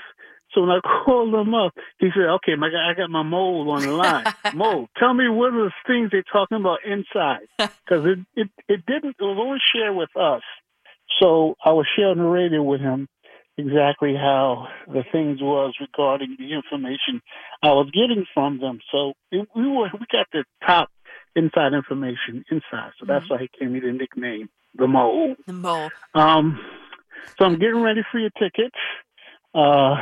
So 0.54 0.62
when 0.62 0.70
I 0.70 0.80
called 1.06 1.34
him 1.34 1.54
up, 1.54 1.74
he 2.00 2.10
said, 2.16 2.30
"Okay, 2.36 2.56
my 2.56 2.70
guy, 2.70 2.92
I 2.92 2.94
got 2.94 3.10
my 3.10 3.24
mole 3.24 3.70
on 3.72 3.82
the 3.82 3.92
line. 3.92 4.26
mole, 4.54 4.88
tell 4.98 5.14
me 5.14 5.28
what 5.28 5.54
are 5.54 5.66
the 5.66 5.72
things 5.88 6.10
they're 6.12 6.24
talking 6.32 6.58
about 6.60 6.80
inside? 6.86 7.48
Because 7.86 8.06
it, 8.06 8.20
it 8.36 8.48
it 8.70 8.86
didn't. 8.86 9.18
It 9.20 9.24
was 9.24 9.38
only 9.40 9.60
shared 9.74 9.96
with 9.96 10.16
us. 10.16 10.42
So 11.22 11.56
I 11.64 11.72
was 11.74 11.86
sharing 11.96 12.18
the 12.18 12.24
radio 12.24 12.64
with 12.64 12.80
him 12.80 13.08
exactly 13.58 14.16
how 14.16 14.68
the 14.88 15.04
things 15.12 15.42
was 15.42 15.74
regarding 15.80 16.36
the 16.40 16.54
information 16.54 17.22
I 17.62 17.70
was 17.70 17.90
getting 17.94 18.26
from 18.34 18.60
them. 18.60 18.80
So 18.92 19.14
it, 19.32 19.48
we 19.56 19.68
were 19.68 19.90
we 19.94 20.06
got 20.12 20.28
the 20.32 20.44
top 20.66 20.90
inside 21.36 21.74
information 21.74 22.44
inside. 22.50 22.92
So 23.00 23.06
that's 23.08 23.30
why 23.30 23.40
he 23.40 23.50
gave 23.60 23.72
me 23.72 23.80
the 23.80 23.92
nickname 23.92 24.50
the 24.76 24.88
mole. 24.88 25.36
The 25.46 25.54
mole. 25.54 25.90
Um, 26.14 26.60
so 27.38 27.46
I'm 27.46 27.60
getting 27.60 27.82
ready 27.82 28.02
for 28.12 28.20
your 28.20 28.32
tickets. 28.32 28.76
Uh, 29.54 29.96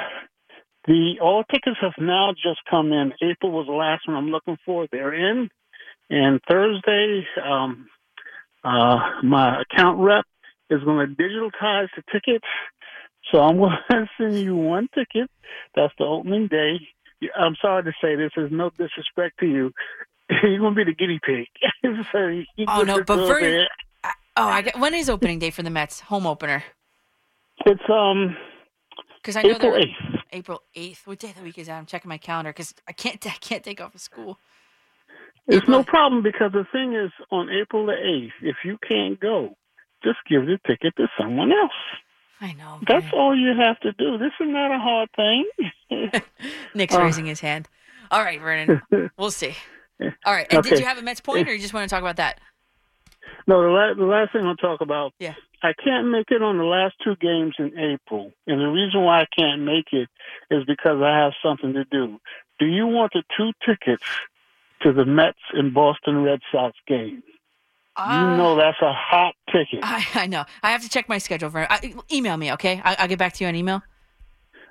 the 0.87 1.15
all 1.21 1.43
tickets 1.43 1.77
have 1.81 1.93
now 1.99 2.31
just 2.33 2.59
come 2.69 2.91
in. 2.91 3.13
April 3.21 3.51
was 3.51 3.67
the 3.67 3.73
last 3.73 4.07
one 4.07 4.17
I'm 4.17 4.31
looking 4.31 4.57
for. 4.65 4.87
They're 4.91 5.13
in, 5.13 5.49
and 6.09 6.39
Thursday, 6.49 7.25
um, 7.43 7.87
uh, 8.63 8.99
my 9.23 9.61
account 9.61 9.99
rep 9.99 10.25
is 10.69 10.83
going 10.83 11.07
to 11.07 11.15
digitize 11.15 11.87
the 11.95 12.03
tickets. 12.11 12.45
So 13.31 13.39
I'm 13.39 13.57
going 13.57 13.71
to 13.89 14.05
send 14.17 14.39
you 14.39 14.55
one 14.55 14.87
ticket. 14.93 15.29
That's 15.75 15.93
the 15.97 16.05
opening 16.05 16.47
day. 16.47 16.79
I'm 17.37 17.55
sorry 17.61 17.83
to 17.83 17.91
say 18.01 18.15
this. 18.15 18.31
There's 18.35 18.51
no 18.51 18.69
disrespect 18.71 19.39
to 19.39 19.45
you. 19.45 19.71
You're 20.43 20.59
going 20.59 20.75
to 20.75 20.85
be 20.85 20.91
the 20.91 20.95
guinea 20.95 21.19
pig. 21.23 21.47
so 22.11 22.27
you 22.27 22.43
Oh 22.67 22.83
no, 22.83 23.03
but 23.03 23.27
Vernon. 23.27 23.51
there. 23.51 23.67
Oh, 24.37 24.47
I 24.47 24.61
got, 24.61 24.79
when 24.79 24.93
is 24.93 25.09
opening 25.09 25.39
day 25.39 25.49
for 25.49 25.61
the 25.61 25.69
Mets? 25.69 25.99
Home 26.01 26.25
opener. 26.25 26.63
It's 27.65 27.81
um 27.89 28.35
Because 29.21 29.35
I 29.35 29.43
know 29.43 29.55
April 29.55 29.73
8th. 29.73 30.21
April 30.31 30.61
eighth. 30.73 31.05
What 31.05 31.19
day 31.19 31.29
of 31.29 31.35
the 31.35 31.43
week 31.43 31.57
is 31.57 31.67
that? 31.67 31.77
I'm 31.77 31.85
checking 31.85 32.09
my 32.09 32.17
calendar 32.17 32.51
because 32.51 32.73
I 32.87 32.93
can't. 32.93 33.25
I 33.27 33.37
can't 33.41 33.63
take 33.63 33.81
off 33.81 33.93
of 33.93 34.01
school. 34.01 34.39
It's 35.47 35.67
no 35.67 35.83
problem 35.83 36.23
because 36.23 36.53
the 36.53 36.65
thing 36.71 36.95
is, 36.95 37.11
on 37.29 37.49
April 37.49 37.85
the 37.85 37.93
8th, 37.93 38.31
if 38.41 38.57
you 38.63 38.77
can't 38.87 39.19
go, 39.19 39.55
just 40.03 40.19
give 40.29 40.45
the 40.45 40.57
ticket 40.65 40.95
to 40.95 41.07
someone 41.19 41.51
else. 41.51 41.71
I 42.41 42.53
know. 42.53 42.79
That's 42.87 43.05
all 43.13 43.35
you 43.37 43.53
have 43.55 43.79
to 43.81 43.91
do. 43.93 44.17
This 44.17 44.31
is 44.39 44.47
not 44.47 44.71
a 44.71 44.79
hard 44.79 45.09
thing. 45.15 46.21
Nick's 46.75 46.95
Uh, 46.95 47.01
raising 47.01 47.25
his 47.27 47.39
hand. 47.39 47.67
All 48.09 48.23
right, 48.23 48.41
Vernon. 48.41 48.81
We'll 49.17 49.31
see. 49.31 49.55
All 50.25 50.33
right. 50.33 50.47
And 50.51 50.63
did 50.63 50.79
you 50.79 50.85
have 50.85 50.97
a 50.97 51.03
Mets 51.03 51.21
point, 51.21 51.47
or 51.47 51.53
you 51.53 51.59
just 51.59 51.73
want 51.73 51.87
to 51.87 51.93
talk 51.93 52.01
about 52.01 52.15
that? 52.17 52.39
No, 53.47 53.61
the, 53.61 53.69
la- 53.69 53.93
the 53.93 54.05
last 54.05 54.33
thing 54.33 54.45
I'll 54.45 54.55
talk 54.55 54.81
about. 54.81 55.13
Yeah. 55.19 55.35
I 55.63 55.73
can't 55.73 56.09
make 56.09 56.31
it 56.31 56.41
on 56.41 56.57
the 56.57 56.63
last 56.63 56.95
two 57.03 57.15
games 57.17 57.53
in 57.59 57.77
April, 57.77 58.31
and 58.47 58.59
the 58.59 58.65
reason 58.65 59.03
why 59.03 59.21
I 59.21 59.27
can't 59.37 59.61
make 59.61 59.93
it 59.93 60.09
is 60.49 60.63
because 60.65 60.99
I 61.03 61.15
have 61.19 61.33
something 61.43 61.73
to 61.73 61.85
do. 61.85 62.19
Do 62.57 62.65
you 62.65 62.87
want 62.87 63.13
the 63.13 63.21
two 63.37 63.51
tickets 63.63 64.03
to 64.81 64.91
the 64.91 65.05
Mets 65.05 65.37
and 65.53 65.71
Boston 65.73 66.23
Red 66.23 66.39
Sox 66.51 66.75
game? 66.87 67.21
you 67.99 68.07
know 68.37 68.55
that's 68.55 68.81
a 68.81 68.91
hot 68.93 69.35
ticket. 69.51 69.79
I, 69.83 70.05
I 70.15 70.27
know. 70.27 70.45
I 70.63 70.71
have 70.71 70.81
to 70.83 70.89
check 70.89 71.09
my 71.09 71.17
schedule. 71.17 71.49
Vernon. 71.49 71.67
I, 71.69 71.93
email 72.11 72.37
me, 72.37 72.51
okay? 72.53 72.81
I, 72.83 72.95
I'll 72.99 73.07
get 73.07 73.19
back 73.19 73.33
to 73.33 73.43
you 73.43 73.47
on 73.47 73.55
email. 73.55 73.81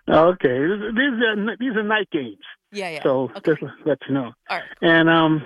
Okay, 0.09 0.48
these 0.48 1.20
are 1.23 1.57
these 1.59 1.77
are 1.77 1.82
night 1.82 2.09
games. 2.11 2.39
Yeah, 2.73 2.90
yeah. 2.90 3.02
So 3.02 3.31
just 3.44 3.62
let 3.85 3.98
you 4.09 4.15
know. 4.15 4.32
All 4.48 4.59
right. 4.59 4.62
And 4.81 5.09
um, 5.09 5.43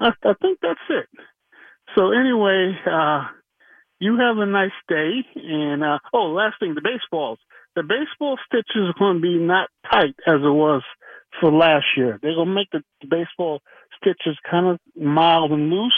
I, 0.00 0.08
I 0.24 0.34
think 0.40 0.58
that's 0.62 0.80
it. 0.88 1.08
So 1.96 2.12
anyway, 2.12 2.76
uh, 2.90 3.26
you 4.00 4.18
have 4.18 4.38
a 4.38 4.46
nice 4.46 4.70
day. 4.88 5.24
And 5.36 5.84
uh, 5.84 5.98
oh, 6.12 6.26
last 6.26 6.56
thing, 6.60 6.74
the 6.74 6.80
baseballs. 6.80 7.38
The 7.76 7.82
baseball 7.82 8.38
stitches 8.46 8.88
are 8.88 8.98
going 8.98 9.16
to 9.16 9.22
be 9.22 9.38
not 9.38 9.68
tight 9.90 10.16
as 10.26 10.40
it 10.42 10.54
was 10.54 10.82
for 11.40 11.52
last 11.52 11.86
year. 11.96 12.18
They're 12.20 12.34
going 12.34 12.48
to 12.48 12.54
make 12.54 12.70
the 12.72 12.82
baseball 13.08 13.60
stitches 14.00 14.36
kind 14.50 14.66
of 14.66 14.80
mild 15.00 15.52
and 15.52 15.70
loose, 15.70 15.92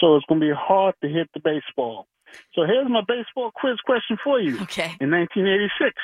so 0.00 0.16
it's 0.16 0.26
going 0.26 0.40
to 0.40 0.46
be 0.46 0.52
hard 0.56 0.94
to 1.02 1.08
hit 1.08 1.28
the 1.34 1.40
baseball. 1.40 2.06
So 2.54 2.62
here's 2.64 2.88
my 2.88 3.02
baseball 3.06 3.50
quiz 3.54 3.76
question 3.84 4.18
for 4.22 4.40
you. 4.40 4.60
Okay. 4.62 4.94
In 5.00 5.10
1986, 5.10 5.94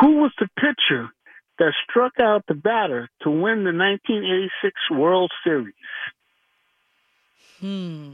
who 0.00 0.18
was 0.18 0.32
the 0.38 0.48
pitcher 0.56 1.08
that 1.58 1.72
struck 1.88 2.12
out 2.20 2.44
the 2.48 2.54
batter 2.54 3.08
to 3.22 3.30
win 3.30 3.64
the 3.64 3.72
1986 3.72 4.74
World 4.90 5.30
Series? 5.44 5.74
Hmm. 7.60 8.10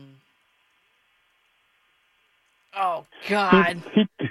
Oh 2.77 3.07
God. 3.29 3.83
He, 3.95 4.07
he, 4.19 4.29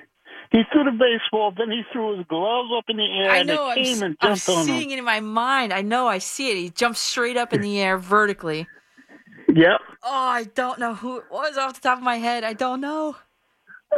he 0.51 0.61
threw 0.71 0.85
the 0.85 0.91
baseball, 0.91 1.51
then 1.57 1.71
he 1.71 1.81
threw 1.91 2.17
his 2.17 2.25
gloves 2.27 2.69
up 2.77 2.85
in 2.87 2.97
the 2.97 3.03
air, 3.03 3.31
I 3.31 3.37
and 3.39 3.49
it 3.49 3.59
I'm, 3.59 3.75
came 3.75 4.03
and 4.03 4.17
I'm 4.21 4.35
jumped 4.35 4.49
on 4.49 4.65
seeing 4.65 4.91
it 4.91 4.99
in 4.99 5.03
my 5.05 5.19
mind. 5.19 5.73
I 5.73 5.81
know. 5.81 6.07
I 6.07 6.19
see 6.19 6.51
it. 6.51 6.57
He 6.57 6.69
jumped 6.69 6.97
straight 6.97 7.35
up 7.35 7.53
in 7.53 7.61
the 7.61 7.81
air 7.81 7.97
vertically. 7.97 8.67
Yep. 9.53 9.79
Oh, 10.03 10.09
I 10.11 10.43
don't 10.55 10.79
know 10.79 10.93
who 10.95 11.17
it 11.17 11.25
was 11.31 11.57
off 11.57 11.73
the 11.75 11.81
top 11.81 11.97
of 11.97 12.03
my 12.03 12.17
head. 12.17 12.43
I 12.43 12.53
don't 12.53 12.81
know. 12.81 13.15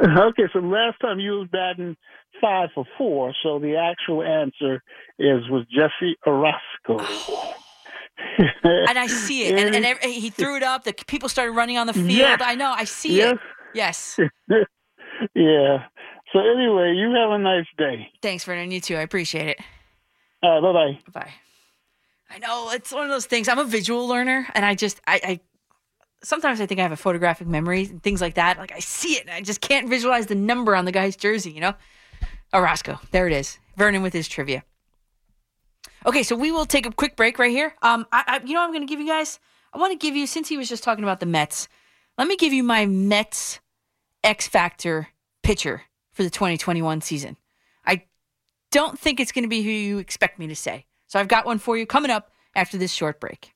Okay, 0.01 0.43
so 0.53 0.59
last 0.59 0.99
time 1.01 1.19
you 1.19 1.31
was 1.39 1.47
batting 1.51 1.97
five 2.39 2.69
for 2.75 2.85
four, 2.97 3.33
so 3.43 3.57
the 3.59 3.75
actual 3.75 4.23
answer 4.23 4.83
is 5.17 5.49
was 5.49 5.65
Jesse 5.71 6.15
Orosco. 6.27 6.99
And 8.63 8.97
I 8.99 9.07
see 9.07 9.45
it. 9.47 9.57
And, 9.57 9.75
and 9.75 9.85
ev- 9.91 9.99
he 10.01 10.29
threw 10.29 10.55
it 10.57 10.63
up. 10.63 10.83
The 10.83 10.93
people 11.07 11.27
started 11.29 11.53
running 11.53 11.77
on 11.77 11.87
the 11.87 11.93
field. 11.93 12.09
Yes. 12.11 12.41
I 12.43 12.55
know. 12.55 12.71
I 12.71 12.83
see 12.83 13.17
Yes. 13.17 13.37
it. 13.37 13.39
Yes. 13.73 14.19
yeah. 15.35 15.85
So 16.31 16.39
anyway, 16.39 16.93
you 16.95 17.11
have 17.15 17.31
a 17.31 17.37
nice 17.39 17.65
day. 17.77 18.09
Thanks, 18.21 18.43
Vernon. 18.43 18.71
You 18.71 18.81
too. 18.81 18.95
I 18.95 19.01
appreciate 19.01 19.47
it. 19.47 19.59
Uh, 20.43 20.61
bye 20.61 20.71
bye. 20.73 20.99
Bye. 21.11 21.33
I 22.29 22.37
know 22.39 22.71
it's 22.71 22.91
one 22.91 23.03
of 23.03 23.09
those 23.09 23.25
things. 23.25 23.47
I'm 23.47 23.59
a 23.59 23.65
visual 23.65 24.07
learner, 24.07 24.47
and 24.53 24.63
I 24.63 24.75
just 24.75 25.01
I, 25.07 25.21
I 25.23 25.39
sometimes 26.23 26.61
I 26.61 26.65
think 26.65 26.79
I 26.79 26.83
have 26.83 26.91
a 26.91 26.97
photographic 26.97 27.47
memory 27.47 27.85
and 27.85 28.01
things 28.03 28.21
like 28.21 28.35
that. 28.35 28.57
Like 28.57 28.71
I 28.71 28.79
see 28.79 29.13
it, 29.13 29.21
and 29.21 29.31
I 29.31 29.41
just 29.41 29.61
can't 29.61 29.89
visualize 29.89 30.27
the 30.27 30.35
number 30.35 30.75
on 30.75 30.85
the 30.85 30.91
guy's 30.91 31.15
jersey. 31.15 31.51
You 31.51 31.61
know, 31.61 31.73
Orosco. 32.53 32.99
There 33.11 33.27
it 33.27 33.33
is. 33.33 33.57
Vernon 33.77 34.03
with 34.03 34.13
his 34.13 34.27
trivia. 34.27 34.63
Okay, 36.05 36.23
so 36.23 36.35
we 36.35 36.51
will 36.51 36.65
take 36.65 36.85
a 36.85 36.91
quick 36.91 37.15
break 37.15 37.39
right 37.39 37.51
here. 37.51 37.75
Um, 37.81 38.05
I, 38.11 38.23
I 38.27 38.45
you 38.45 38.53
know, 38.53 38.61
I'm 38.61 38.71
going 38.71 38.85
to 38.85 38.87
give 38.87 38.99
you 38.99 39.07
guys. 39.07 39.39
I 39.73 39.77
want 39.77 39.91
to 39.91 39.97
give 39.97 40.15
you 40.15 40.27
since 40.27 40.47
he 40.47 40.57
was 40.57 40.69
just 40.69 40.83
talking 40.83 41.03
about 41.03 41.19
the 41.19 41.25
Mets. 41.25 41.67
Let 42.17 42.27
me 42.27 42.35
give 42.35 42.53
you 42.53 42.63
my 42.63 42.85
Mets 42.85 43.59
X 44.23 44.47
Factor 44.47 45.09
pitcher 45.43 45.83
for 46.11 46.23
the 46.23 46.29
2021 46.29 47.01
season. 47.01 47.37
I 47.85 48.03
don't 48.71 48.99
think 48.99 49.19
it's 49.19 49.31
going 49.31 49.43
to 49.43 49.49
be 49.49 49.61
who 49.61 49.69
you 49.69 49.97
expect 49.99 50.39
me 50.39 50.47
to 50.47 50.55
say. 50.55 50.85
So 51.09 51.19
I've 51.19 51.27
got 51.27 51.45
one 51.45 51.57
for 51.57 51.75
you 51.75 51.85
coming 51.85 52.11
up 52.11 52.31
after 52.55 52.77
this 52.77 52.91
short 52.93 53.19
break. 53.19 53.51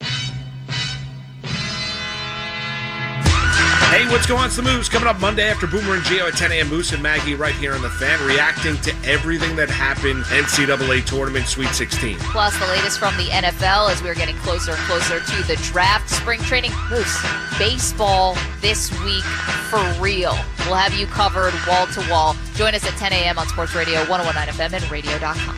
Hey, 3.94 4.10
what's 4.10 4.26
going 4.26 4.40
on? 4.40 4.48
It's 4.48 4.56
the 4.56 4.64
Moose 4.64 4.90
coming 4.90 5.08
up 5.08 5.20
Monday 5.20 5.48
after 5.48 5.68
Boomer 5.68 5.94
and 5.94 6.02
Gio 6.02 6.28
at 6.28 6.34
10 6.34 6.52
a.m. 6.52 6.68
Moose 6.68 6.94
and 6.94 7.04
Maggie 7.04 7.36
right 7.36 7.54
here 7.54 7.74
on 7.76 7.84
the 7.84 7.92
fan, 7.92 8.20
reacting 8.26 8.76
to 8.78 8.92
everything 9.06 9.56
that 9.56 9.70
happened 9.70 10.24
NCAA 10.24 11.06
tournament 11.06 11.46
Sweet 11.46 11.70
16. 11.70 12.18
Plus, 12.18 12.58
the 12.58 12.66
latest 12.66 12.98
from 12.98 13.16
the 13.18 13.26
NFL 13.26 13.92
as 13.92 14.02
we're 14.02 14.16
getting 14.16 14.36
closer 14.38 14.72
and 14.72 14.80
closer 14.82 15.20
to 15.20 15.44
the 15.44 15.58
draft. 15.58 16.10
Spring 16.10 16.40
training 16.42 16.72
Moose 16.90 17.24
baseball 17.60 18.36
this 18.62 18.90
week 19.04 19.24
for 19.70 19.84
real. 20.02 20.36
We'll 20.66 20.74
have 20.74 20.96
you 20.96 21.06
covered 21.06 21.54
wall 21.68 21.86
to 21.86 22.04
wall. 22.10 22.36
Join 22.56 22.74
us 22.74 22.84
at 22.88 22.98
10 22.98 23.14
a.m. 23.14 23.38
on 23.38 23.48
Sports 23.48 23.76
Radio 23.76 24.00
1019 24.10 24.56
FM 24.56 24.74
and 24.74 24.92
radio.com. 24.92 25.56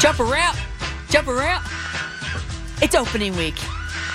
Jump 0.00 0.18
around, 0.18 0.56
jump 1.14 1.28
around. 1.28 1.64
It's 2.82 2.96
opening 2.96 3.36
week. 3.36 3.54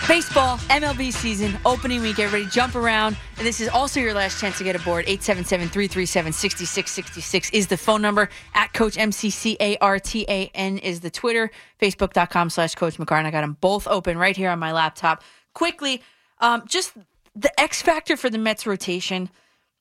Baseball, 0.05 0.57
MLB 0.67 1.13
season, 1.13 1.57
opening 1.65 2.01
week. 2.01 2.19
Everybody 2.19 2.51
jump 2.51 2.75
around. 2.75 3.15
And 3.37 3.47
this 3.47 3.61
is 3.61 3.69
also 3.69 4.01
your 4.01 4.13
last 4.13 4.41
chance 4.41 4.57
to 4.57 4.65
get 4.65 4.75
aboard. 4.75 5.05
877 5.07 5.69
337 5.69 6.33
6666 6.33 7.51
is 7.51 7.67
the 7.67 7.77
phone 7.77 8.01
number. 8.01 8.27
At 8.53 8.73
Coach 8.73 8.97
MCCARTAN 8.97 10.81
is 10.81 10.99
the 10.99 11.09
Twitter. 11.09 11.49
Facebook.com 11.81 12.49
slash 12.49 12.75
Coach 12.75 12.97
McCartan. 12.97 13.23
I 13.23 13.31
got 13.31 13.41
them 13.41 13.55
both 13.61 13.87
open 13.87 14.17
right 14.17 14.35
here 14.35 14.49
on 14.49 14.59
my 14.59 14.73
laptop. 14.73 15.23
Quickly, 15.53 16.03
um, 16.39 16.63
just 16.67 16.97
the 17.33 17.57
X 17.57 17.81
factor 17.81 18.17
for 18.17 18.29
the 18.29 18.37
Mets 18.37 18.67
rotation. 18.67 19.29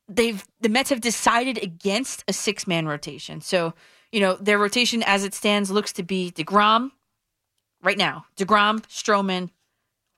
They've 0.09 0.47
the 0.61 0.69
Mets 0.69 0.91
have 0.91 1.01
decided 1.01 1.61
against 1.65 2.23
a 2.29 2.33
six 2.33 2.69
man 2.69 2.87
rotation. 2.87 3.41
So, 3.41 3.75
you 4.13 4.21
know, 4.21 4.37
their 4.37 4.61
rotation 4.61 5.03
as 5.03 5.25
it 5.25 5.35
stands 5.35 5.69
looks 5.69 5.93
to 5.95 6.05
be 6.05 6.31
DeGrom 6.31 6.93
right 7.83 7.99
now. 7.99 8.27
DeGrom, 8.37 8.81
Stroman, 8.87 9.51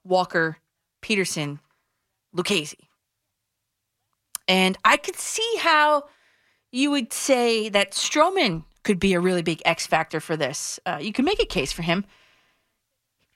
Walker, 0.04 0.58
Peterson, 1.00 1.60
Lucchesi. 2.34 2.88
And 4.48 4.76
I 4.84 4.96
could 4.96 5.16
see 5.16 5.56
how 5.60 6.04
you 6.72 6.90
would 6.90 7.12
say 7.12 7.68
that 7.68 7.92
Stroman 7.92 8.64
could 8.82 8.98
be 8.98 9.14
a 9.14 9.20
really 9.20 9.42
big 9.42 9.62
X 9.64 9.86
factor 9.86 10.20
for 10.20 10.36
this. 10.36 10.80
Uh, 10.86 10.98
you 11.00 11.12
can 11.12 11.24
make 11.24 11.40
a 11.40 11.46
case 11.46 11.72
for 11.72 11.82
him 11.82 12.04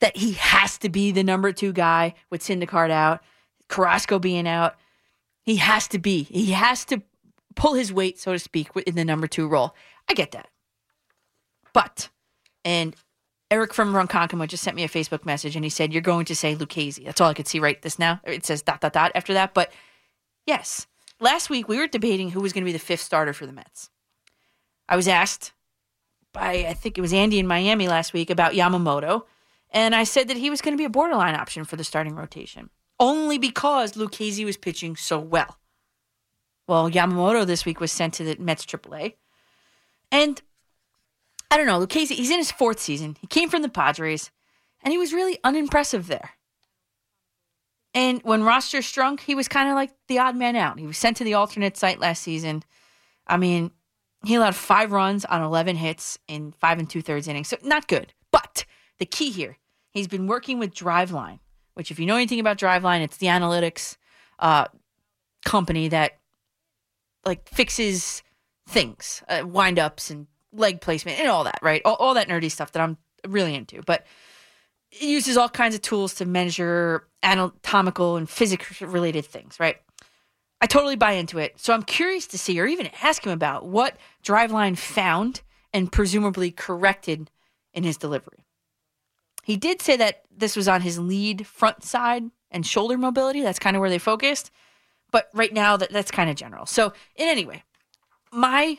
that 0.00 0.16
he 0.16 0.32
has 0.32 0.78
to 0.78 0.88
be 0.88 1.12
the 1.12 1.22
number 1.22 1.52
two 1.52 1.72
guy 1.72 2.14
with 2.30 2.42
Syndergaard 2.42 2.90
out, 2.90 3.22
Carrasco 3.68 4.18
being 4.18 4.48
out. 4.48 4.74
He 5.42 5.56
has 5.56 5.88
to 5.88 5.98
be. 5.98 6.24
He 6.24 6.52
has 6.52 6.84
to 6.86 7.02
pull 7.54 7.74
his 7.74 7.92
weight, 7.92 8.18
so 8.18 8.32
to 8.32 8.38
speak, 8.38 8.70
in 8.86 8.94
the 8.94 9.04
number 9.04 9.26
two 9.26 9.46
role. 9.46 9.74
I 10.08 10.14
get 10.14 10.32
that. 10.32 10.48
But, 11.72 12.08
and 12.64 12.96
Eric 13.50 13.74
from 13.74 13.92
Ronkonkoma 13.92 14.48
just 14.48 14.62
sent 14.62 14.76
me 14.76 14.84
a 14.84 14.88
Facebook 14.88 15.24
message 15.24 15.54
and 15.54 15.64
he 15.64 15.68
said, 15.68 15.92
You're 15.92 16.02
going 16.02 16.24
to 16.26 16.36
say 16.36 16.54
Lucchesi. 16.54 17.04
That's 17.04 17.20
all 17.20 17.28
I 17.28 17.34
could 17.34 17.48
see 17.48 17.60
right 17.60 17.80
this 17.82 17.98
now. 17.98 18.20
It 18.24 18.44
says 18.44 18.62
dot, 18.62 18.80
dot, 18.80 18.92
dot 18.92 19.12
after 19.14 19.34
that. 19.34 19.54
But 19.54 19.72
yes, 20.46 20.86
last 21.20 21.50
week 21.50 21.68
we 21.68 21.78
were 21.78 21.86
debating 21.86 22.30
who 22.30 22.40
was 22.40 22.52
going 22.52 22.62
to 22.62 22.68
be 22.68 22.72
the 22.72 22.78
fifth 22.78 23.00
starter 23.00 23.32
for 23.32 23.46
the 23.46 23.52
Mets. 23.52 23.90
I 24.88 24.96
was 24.96 25.08
asked 25.08 25.52
by, 26.32 26.66
I 26.68 26.74
think 26.74 26.98
it 26.98 27.00
was 27.00 27.12
Andy 27.12 27.38
in 27.38 27.46
Miami 27.46 27.88
last 27.88 28.12
week 28.12 28.30
about 28.30 28.52
Yamamoto. 28.52 29.24
And 29.70 29.94
I 29.94 30.04
said 30.04 30.28
that 30.28 30.36
he 30.36 30.50
was 30.50 30.60
going 30.60 30.74
to 30.74 30.80
be 30.80 30.84
a 30.84 30.90
borderline 30.90 31.34
option 31.34 31.64
for 31.64 31.76
the 31.76 31.84
starting 31.84 32.14
rotation, 32.14 32.70
only 33.00 33.38
because 33.38 33.92
Lucchesi 33.92 34.44
was 34.44 34.56
pitching 34.56 34.94
so 34.94 35.18
well. 35.18 35.58
Well, 36.68 36.90
Yamamoto 36.90 37.44
this 37.44 37.64
week 37.64 37.80
was 37.80 37.90
sent 37.90 38.14
to 38.14 38.24
the 38.24 38.36
Mets 38.36 38.64
AAA. 38.64 39.14
And 40.12 40.40
I 41.50 41.56
don't 41.56 41.66
know, 41.66 41.84
Lucchesi, 41.84 42.12
he's 42.12 42.30
in 42.30 42.38
his 42.38 42.50
fourth 42.50 42.80
season. 42.80 43.16
He 43.20 43.26
came 43.26 43.48
from 43.48 43.62
the 43.62 43.68
Padres, 43.68 44.30
and 44.82 44.92
he 44.92 44.98
was 44.98 45.12
really 45.12 45.38
unimpressive 45.44 46.06
there. 46.06 46.30
And 47.94 48.20
when 48.22 48.42
roster 48.42 48.82
shrunk, 48.82 49.20
he 49.20 49.36
was 49.36 49.46
kind 49.46 49.68
of 49.68 49.76
like 49.76 49.92
the 50.08 50.18
odd 50.18 50.36
man 50.36 50.56
out. 50.56 50.80
He 50.80 50.86
was 50.86 50.98
sent 50.98 51.16
to 51.18 51.24
the 51.24 51.34
alternate 51.34 51.76
site 51.76 52.00
last 52.00 52.22
season. 52.22 52.64
I 53.26 53.36
mean, 53.36 53.70
he 54.24 54.34
allowed 54.34 54.56
five 54.56 54.90
runs 54.90 55.24
on 55.24 55.42
11 55.42 55.76
hits 55.76 56.18
in 56.26 56.52
five 56.52 56.78
and 56.78 56.90
two 56.90 57.02
thirds 57.02 57.28
innings. 57.28 57.48
So 57.48 57.56
not 57.62 57.86
good. 57.86 58.12
But 58.32 58.64
the 58.98 59.06
key 59.06 59.30
here, 59.30 59.58
he's 59.90 60.08
been 60.08 60.26
working 60.26 60.58
with 60.58 60.74
Driveline, 60.74 61.38
which, 61.74 61.92
if 61.92 62.00
you 62.00 62.06
know 62.06 62.16
anything 62.16 62.40
about 62.40 62.58
Driveline, 62.58 63.02
it's 63.02 63.18
the 63.18 63.28
analytics 63.28 63.96
uh, 64.40 64.66
company 65.44 65.88
that 65.88 66.18
like 67.24 67.48
fixes 67.48 68.22
things, 68.68 69.22
uh, 69.28 69.40
windups 69.40 70.10
and 70.10 70.26
leg 70.54 70.80
placement 70.80 71.18
and 71.18 71.28
all 71.28 71.44
that, 71.44 71.58
right? 71.62 71.82
All, 71.84 71.94
all 71.94 72.14
that 72.14 72.28
nerdy 72.28 72.50
stuff 72.50 72.72
that 72.72 72.82
I'm 72.82 72.96
really 73.26 73.54
into. 73.54 73.82
But 73.82 74.06
it 74.90 75.02
uses 75.02 75.36
all 75.36 75.48
kinds 75.48 75.74
of 75.74 75.82
tools 75.82 76.14
to 76.14 76.24
measure 76.24 77.06
anatomical 77.22 78.16
and 78.16 78.28
physics 78.28 78.80
related 78.80 79.24
things, 79.24 79.58
right? 79.58 79.76
I 80.60 80.66
totally 80.66 80.96
buy 80.96 81.12
into 81.12 81.38
it. 81.38 81.58
So 81.58 81.74
I'm 81.74 81.82
curious 81.82 82.26
to 82.28 82.38
see 82.38 82.58
or 82.60 82.66
even 82.66 82.88
ask 83.02 83.24
him 83.24 83.32
about 83.32 83.66
what 83.66 83.96
Driveline 84.24 84.78
found 84.78 85.42
and 85.72 85.90
presumably 85.90 86.50
corrected 86.50 87.30
in 87.72 87.82
his 87.82 87.96
delivery. 87.96 88.46
He 89.42 89.56
did 89.56 89.82
say 89.82 89.96
that 89.96 90.22
this 90.34 90.56
was 90.56 90.68
on 90.68 90.80
his 90.80 90.98
lead 90.98 91.46
front 91.46 91.84
side 91.84 92.24
and 92.50 92.64
shoulder 92.64 92.96
mobility. 92.96 93.42
That's 93.42 93.58
kind 93.58 93.76
of 93.76 93.80
where 93.80 93.90
they 93.90 93.98
focused. 93.98 94.50
But 95.10 95.28
right 95.34 95.52
now, 95.52 95.76
that, 95.76 95.90
that's 95.90 96.10
kind 96.10 96.30
of 96.30 96.36
general. 96.36 96.66
So, 96.66 96.92
in 97.14 97.28
any 97.28 97.44
way, 97.44 97.62
my 98.32 98.78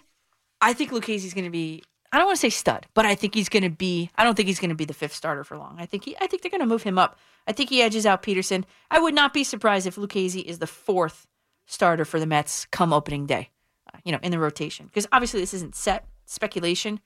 I 0.66 0.74
think 0.74 0.90
Lucchesi's 0.90 1.36
going 1.36 1.46
to 1.46 1.52
be. 1.52 1.84
I 2.12 2.18
don't 2.18 2.26
want 2.26 2.38
to 2.38 2.42
say 2.42 2.50
stud, 2.50 2.88
but 2.96 3.06
I 3.06 3.14
think 3.14 3.36
he's 3.36 3.50
going 3.50 3.64
to 3.64 3.70
be. 3.70 4.10
I 4.16 4.24
don't 4.24 4.36
think 4.36 4.48
he's 4.48 4.60
going 4.60 4.70
to 4.70 4.76
be 4.76 4.86
the 4.86 4.96
fifth 4.96 5.14
starter 5.14 5.44
for 5.44 5.58
long. 5.58 5.76
I 5.78 5.86
think 5.86 6.06
he. 6.06 6.18
I 6.20 6.26
think 6.26 6.42
they're 6.42 6.50
going 6.50 6.62
to 6.62 6.66
move 6.66 6.82
him 6.82 6.98
up. 6.98 7.20
I 7.48 7.52
think 7.52 7.70
he 7.70 7.84
edges 7.84 8.08
out 8.08 8.24
Peterson. 8.24 8.66
I 8.90 9.00
would 9.00 9.14
not 9.14 9.32
be 9.32 9.44
surprised 9.44 9.86
if 9.86 9.96
Lucchesi 9.96 10.44
is 10.44 10.58
the 10.58 10.66
fourth 10.66 11.28
starter 11.68 12.04
for 12.04 12.20
the 12.20 12.26
Mets 12.26 12.66
come 12.72 12.94
opening 12.94 13.28
day. 13.28 13.50
Uh, 13.94 14.00
you 14.04 14.12
know, 14.12 14.18
in 14.24 14.32
the 14.32 14.40
rotation 14.40 14.88
because 14.88 15.06
obviously 15.12 15.40
this 15.40 15.54
isn't 15.54 15.76
set 15.76 16.08
speculation. 16.26 17.00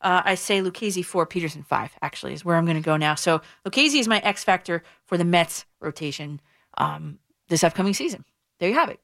Uh, 0.00 0.22
I 0.24 0.34
say 0.36 0.62
Lucchesi 0.62 1.04
four, 1.04 1.26
Peterson 1.26 1.62
five. 1.62 1.92
Actually, 2.00 2.32
is 2.32 2.42
where 2.42 2.56
I'm 2.56 2.64
going 2.64 2.78
to 2.78 2.82
go 2.82 2.96
now. 2.96 3.16
So 3.16 3.42
Lucchesi 3.66 4.00
is 4.00 4.08
my 4.08 4.20
X 4.20 4.44
factor 4.44 4.82
for 5.04 5.18
the 5.18 5.26
Mets 5.26 5.66
rotation 5.80 6.40
um, 6.78 7.18
this 7.48 7.62
upcoming 7.62 7.92
season. 7.92 8.24
There 8.60 8.70
you 8.70 8.76
have 8.76 8.88
it. 8.88 9.00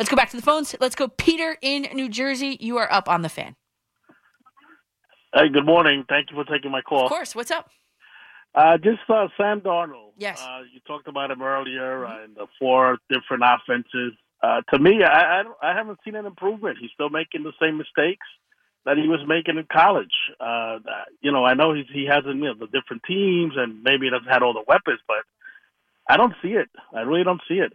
Let's 0.00 0.08
go 0.08 0.16
back 0.16 0.30
to 0.30 0.36
the 0.36 0.42
phones. 0.42 0.74
Let's 0.80 0.94
go, 0.94 1.08
Peter 1.08 1.58
in 1.60 1.82
New 1.92 2.08
Jersey. 2.08 2.56
You 2.58 2.78
are 2.78 2.90
up 2.90 3.06
on 3.06 3.20
the 3.20 3.28
fan. 3.28 3.54
Hey, 5.34 5.50
good 5.50 5.66
morning. 5.66 6.06
Thank 6.08 6.30
you 6.30 6.42
for 6.42 6.50
taking 6.50 6.70
my 6.70 6.80
call. 6.80 7.04
Of 7.04 7.10
course. 7.10 7.34
What's 7.34 7.50
up? 7.50 7.68
Uh, 8.54 8.78
just 8.78 9.00
uh, 9.10 9.28
Sam 9.36 9.60
Darnold. 9.60 10.12
Yes. 10.16 10.40
Uh, 10.40 10.60
you 10.72 10.80
talked 10.86 11.06
about 11.06 11.30
him 11.30 11.42
earlier 11.42 12.06
in 12.24 12.32
the 12.32 12.46
four 12.58 12.96
different 13.10 13.42
offenses. 13.44 14.14
Uh, 14.42 14.62
to 14.72 14.78
me, 14.78 15.02
I, 15.04 15.42
I, 15.42 15.42
I 15.62 15.76
haven't 15.76 15.98
seen 16.02 16.14
an 16.14 16.24
improvement. 16.24 16.78
He's 16.80 16.92
still 16.94 17.10
making 17.10 17.42
the 17.42 17.52
same 17.60 17.76
mistakes 17.76 18.26
that 18.86 18.96
he 18.96 19.06
was 19.06 19.20
making 19.28 19.58
in 19.58 19.66
college. 19.70 20.14
Uh, 20.40 20.78
you 21.20 21.30
know, 21.30 21.44
I 21.44 21.52
know 21.52 21.74
he's, 21.74 21.84
he 21.92 22.06
hasn't 22.06 22.36
you 22.36 22.44
know 22.44 22.54
the 22.54 22.68
different 22.68 23.02
teams 23.06 23.52
and 23.54 23.82
maybe 23.82 24.06
he 24.06 24.10
doesn't 24.10 24.32
have 24.32 24.42
all 24.42 24.54
the 24.54 24.64
weapons, 24.66 25.00
but 25.06 25.24
I 26.08 26.16
don't 26.16 26.32
see 26.40 26.52
it. 26.52 26.70
I 26.96 27.02
really 27.02 27.22
don't 27.22 27.42
see 27.46 27.56
it. 27.56 27.74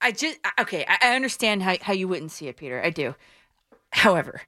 I 0.00 0.12
just 0.12 0.38
okay. 0.58 0.84
I 0.86 1.14
understand 1.14 1.62
how 1.62 1.76
how 1.80 1.92
you 1.92 2.08
wouldn't 2.08 2.32
see 2.32 2.48
it, 2.48 2.56
Peter. 2.56 2.82
I 2.82 2.90
do. 2.90 3.14
However, 3.92 4.42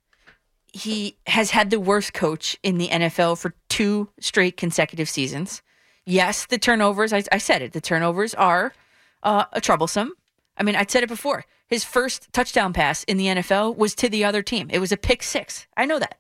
he 0.72 1.18
has 1.26 1.50
had 1.50 1.70
the 1.70 1.80
worst 1.80 2.14
coach 2.14 2.56
in 2.62 2.78
the 2.78 2.88
NFL 2.88 3.38
for 3.38 3.54
two 3.68 4.08
straight 4.20 4.56
consecutive 4.56 5.08
seasons. 5.08 5.62
Yes, 6.04 6.46
the 6.46 6.58
turnovers. 6.58 7.12
I, 7.12 7.22
I 7.30 7.38
said 7.38 7.62
it. 7.62 7.72
The 7.72 7.80
turnovers 7.80 8.34
are 8.34 8.72
uh, 9.22 9.44
troublesome. 9.60 10.14
I 10.56 10.62
mean, 10.62 10.76
I 10.76 10.84
said 10.86 11.02
it 11.02 11.08
before. 11.08 11.44
His 11.66 11.84
first 11.84 12.32
touchdown 12.32 12.72
pass 12.72 13.04
in 13.04 13.16
the 13.16 13.26
NFL 13.26 13.76
was 13.76 13.94
to 13.96 14.08
the 14.08 14.24
other 14.24 14.42
team. 14.42 14.68
It 14.70 14.78
was 14.78 14.92
a 14.92 14.96
pick 14.96 15.22
six. 15.22 15.66
I 15.76 15.86
know 15.86 15.98
that. 15.98 16.18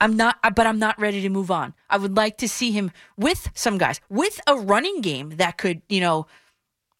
I'm 0.00 0.16
not, 0.16 0.36
but 0.54 0.66
I'm 0.66 0.78
not 0.78 1.00
ready 1.00 1.20
to 1.22 1.28
move 1.28 1.50
on. 1.50 1.74
I 1.88 1.96
would 1.96 2.16
like 2.16 2.38
to 2.38 2.48
see 2.48 2.72
him 2.72 2.90
with 3.16 3.50
some 3.54 3.78
guys, 3.78 4.00
with 4.08 4.40
a 4.46 4.56
running 4.56 5.00
game 5.00 5.30
that 5.36 5.58
could, 5.58 5.82
you 5.88 6.00
know, 6.00 6.26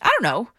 I 0.02 0.08
don't 0.08 0.22
know, 0.22 0.50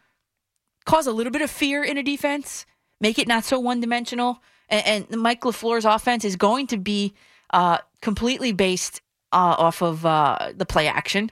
cause 0.86 1.08
a 1.08 1.12
little 1.12 1.32
bit 1.32 1.42
of 1.42 1.52
fear 1.52 1.84
in 1.84 1.98
a 1.98 2.04
defense, 2.04 2.66
make 3.00 3.20
it 3.20 3.28
not 3.28 3.44
so 3.44 3.60
one 3.60 3.82
dimensional. 3.82 4.42
And, 4.70 5.06
and 5.12 5.22
Mike 5.22 5.42
LaFleur's 5.42 5.86
offense 5.86 6.26
is 6.26 6.36
going 6.36 6.68
to 6.68 6.78
be 6.78 7.14
uh, 7.52 7.80
completely 8.02 8.52
based 8.52 9.02
uh, 9.32 9.56
off 9.58 9.82
of 9.82 10.06
uh, 10.06 10.54
the 10.56 10.66
play 10.66 10.88
action. 10.88 11.32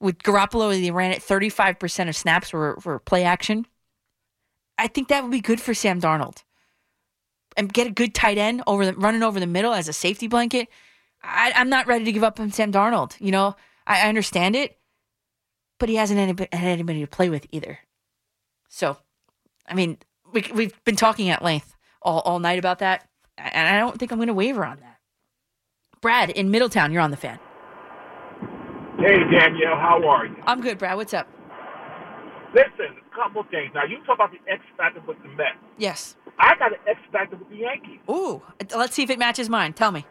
With 0.00 0.18
Garoppolo, 0.18 0.70
they 0.70 0.90
ran 0.90 1.10
it 1.10 1.20
35% 1.20 2.08
of 2.08 2.16
snaps 2.16 2.52
were 2.52 2.78
for 2.80 2.98
play 3.00 3.24
action. 3.24 3.66
I 4.76 4.86
think 4.86 5.08
that 5.08 5.22
would 5.24 5.32
be 5.32 5.40
good 5.40 5.60
for 5.60 5.74
Sam 5.74 6.00
Darnold. 6.00 6.44
And 7.56 7.72
get 7.72 7.88
a 7.88 7.90
good 7.90 8.14
tight 8.14 8.38
end 8.38 8.62
over 8.68 8.86
the, 8.86 8.94
running 8.94 9.24
over 9.24 9.40
the 9.40 9.46
middle 9.46 9.74
as 9.74 9.88
a 9.88 9.92
safety 9.92 10.28
blanket. 10.28 10.68
I, 11.22 11.52
I'm 11.56 11.68
not 11.68 11.88
ready 11.88 12.04
to 12.04 12.12
give 12.12 12.22
up 12.22 12.38
on 12.38 12.52
Sam 12.52 12.70
Darnold. 12.70 13.16
You 13.18 13.32
know, 13.32 13.56
I, 13.86 14.02
I 14.02 14.08
understand 14.08 14.54
it, 14.54 14.77
but 15.78 15.88
he 15.88 15.96
hasn't 15.96 16.18
anybody, 16.18 16.48
had 16.52 16.68
anybody 16.68 17.00
to 17.00 17.06
play 17.06 17.30
with 17.30 17.46
either. 17.52 17.78
So, 18.68 18.98
I 19.66 19.74
mean, 19.74 19.98
we, 20.32 20.44
we've 20.54 20.84
been 20.84 20.96
talking 20.96 21.30
at 21.30 21.42
length 21.42 21.74
all, 22.02 22.20
all 22.20 22.38
night 22.38 22.58
about 22.58 22.80
that, 22.80 23.08
and 23.36 23.68
I 23.68 23.78
don't 23.78 23.98
think 23.98 24.12
I'm 24.12 24.18
going 24.18 24.28
to 24.28 24.34
waver 24.34 24.64
on 24.64 24.78
that. 24.80 24.98
Brad 26.00 26.30
in 26.30 26.50
Middletown, 26.50 26.92
you're 26.92 27.02
on 27.02 27.10
the 27.10 27.16
fan. 27.16 27.38
Hey, 28.98 29.18
Danielle, 29.30 29.76
how 29.76 30.02
are 30.08 30.26
you? 30.26 30.36
I'm 30.46 30.60
good, 30.60 30.78
Brad. 30.78 30.96
What's 30.96 31.14
up? 31.14 31.28
Listen, 32.52 32.96
a 32.96 33.14
couple 33.14 33.44
things. 33.50 33.70
Now, 33.74 33.84
you 33.84 33.98
talk 34.04 34.16
about 34.16 34.30
the 34.32 34.50
X 34.50 34.62
factor 34.76 35.00
with 35.06 35.22
the 35.22 35.28
Mets. 35.30 35.56
Yes. 35.76 36.16
I 36.38 36.54
got 36.58 36.72
an 36.72 36.78
X 36.86 36.98
factor 37.12 37.36
with 37.36 37.48
the 37.50 37.56
Yankees. 37.56 38.00
Ooh, 38.10 38.42
let's 38.74 38.94
see 38.94 39.02
if 39.02 39.10
it 39.10 39.18
matches 39.18 39.48
mine. 39.48 39.72
Tell 39.72 39.92
me. 39.92 40.04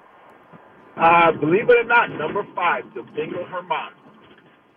Uh, 0.95 1.31
believe 1.31 1.69
it 1.69 1.77
or 1.77 1.84
not, 1.84 2.10
number 2.11 2.45
five, 2.56 2.84
Domingo 2.94 3.45
Germán. 3.45 3.89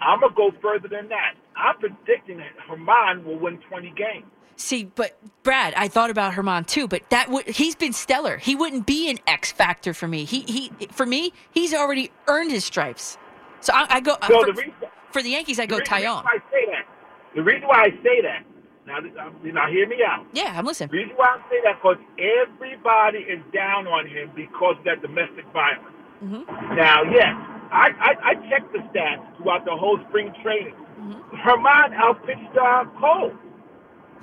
I'm 0.01 0.21
gonna 0.21 0.35
go 0.35 0.51
further 0.63 0.89
than 0.89 1.09
that. 1.09 1.35
I'm 1.57 1.77
predicting 1.79 2.39
that 2.39 2.53
Germán 2.69 3.25
will 3.25 3.39
win 3.39 3.59
20 3.69 3.93
games. 3.97 4.25
See, 4.57 4.85
but 4.85 5.17
Brad, 5.43 5.73
I 5.75 5.89
thought 5.89 6.11
about 6.11 6.35
Germán 6.35 6.67
too, 6.67 6.87
but 6.87 7.09
that 7.11 7.31
would 7.31 7.47
he's 7.47 7.75
been 7.75 7.93
stellar. 7.93 8.37
He 8.37 8.55
wouldn't 8.55 8.87
be 8.87 9.11
an 9.11 9.19
X 9.27 9.53
factor 9.53 9.95
for 9.95 10.07
me. 10.07 10.25
He 10.25 10.41
he 10.41 10.71
for 10.93 11.07
me, 11.07 11.33
he's 11.51 11.73
already 11.73 12.11
earned 12.29 12.51
his 12.51 12.65
stripes. 12.65 13.17
So 13.61 13.73
I, 13.75 13.87
I 13.97 14.01
go 14.01 14.17
So 14.27 14.41
for, 14.41 14.47
the 14.47 14.53
reason, 14.53 14.75
for 15.13 15.23
the 15.23 15.31
Yankees. 15.31 15.59
I 15.59 15.67
go 15.67 15.77
the 15.77 15.81
reason 15.83 15.99
Taillon. 15.99 16.25
why 16.25 16.31
I 16.35 16.51
say 16.51 16.67
that, 16.67 16.87
the 17.35 17.43
reason 17.43 17.69
why 17.69 17.85
I 17.85 17.91
say 18.03 18.21
that, 18.23 18.45
now, 18.87 18.99
um, 19.27 19.37
now 19.45 19.71
hear 19.71 19.87
me 19.87 19.99
out. 20.07 20.27
Yeah, 20.33 20.55
I'm 20.57 20.67
listening. 20.67 20.91
The 20.91 20.97
reason 20.99 21.17
why 21.17 21.39
I 21.39 21.49
say 21.49 21.57
that 21.65 21.77
because 21.77 21.99
everybody 22.19 23.19
is 23.19 23.41
down 23.53 23.87
on 23.87 24.07
him 24.07 24.31
because 24.35 24.77
of 24.79 24.85
that 24.85 25.01
domestic 25.01 25.45
violence. 25.53 25.95
Mm-hmm. 26.25 26.77
Now, 26.77 27.03
yes, 27.05 27.33
I, 27.73 27.89
I, 28.01 28.31
I 28.31 28.35
checked 28.49 28.73
the 28.73 28.79
stats 28.91 29.37
throughout 29.37 29.65
the 29.65 29.77
whole 29.77 29.99
spring 30.09 30.33
training. 30.43 30.75
Mm-hmm. 30.75 31.37
Germán 31.49 31.95
outpitched 31.95 32.57
uh, 32.57 32.85
Cole. 33.01 33.33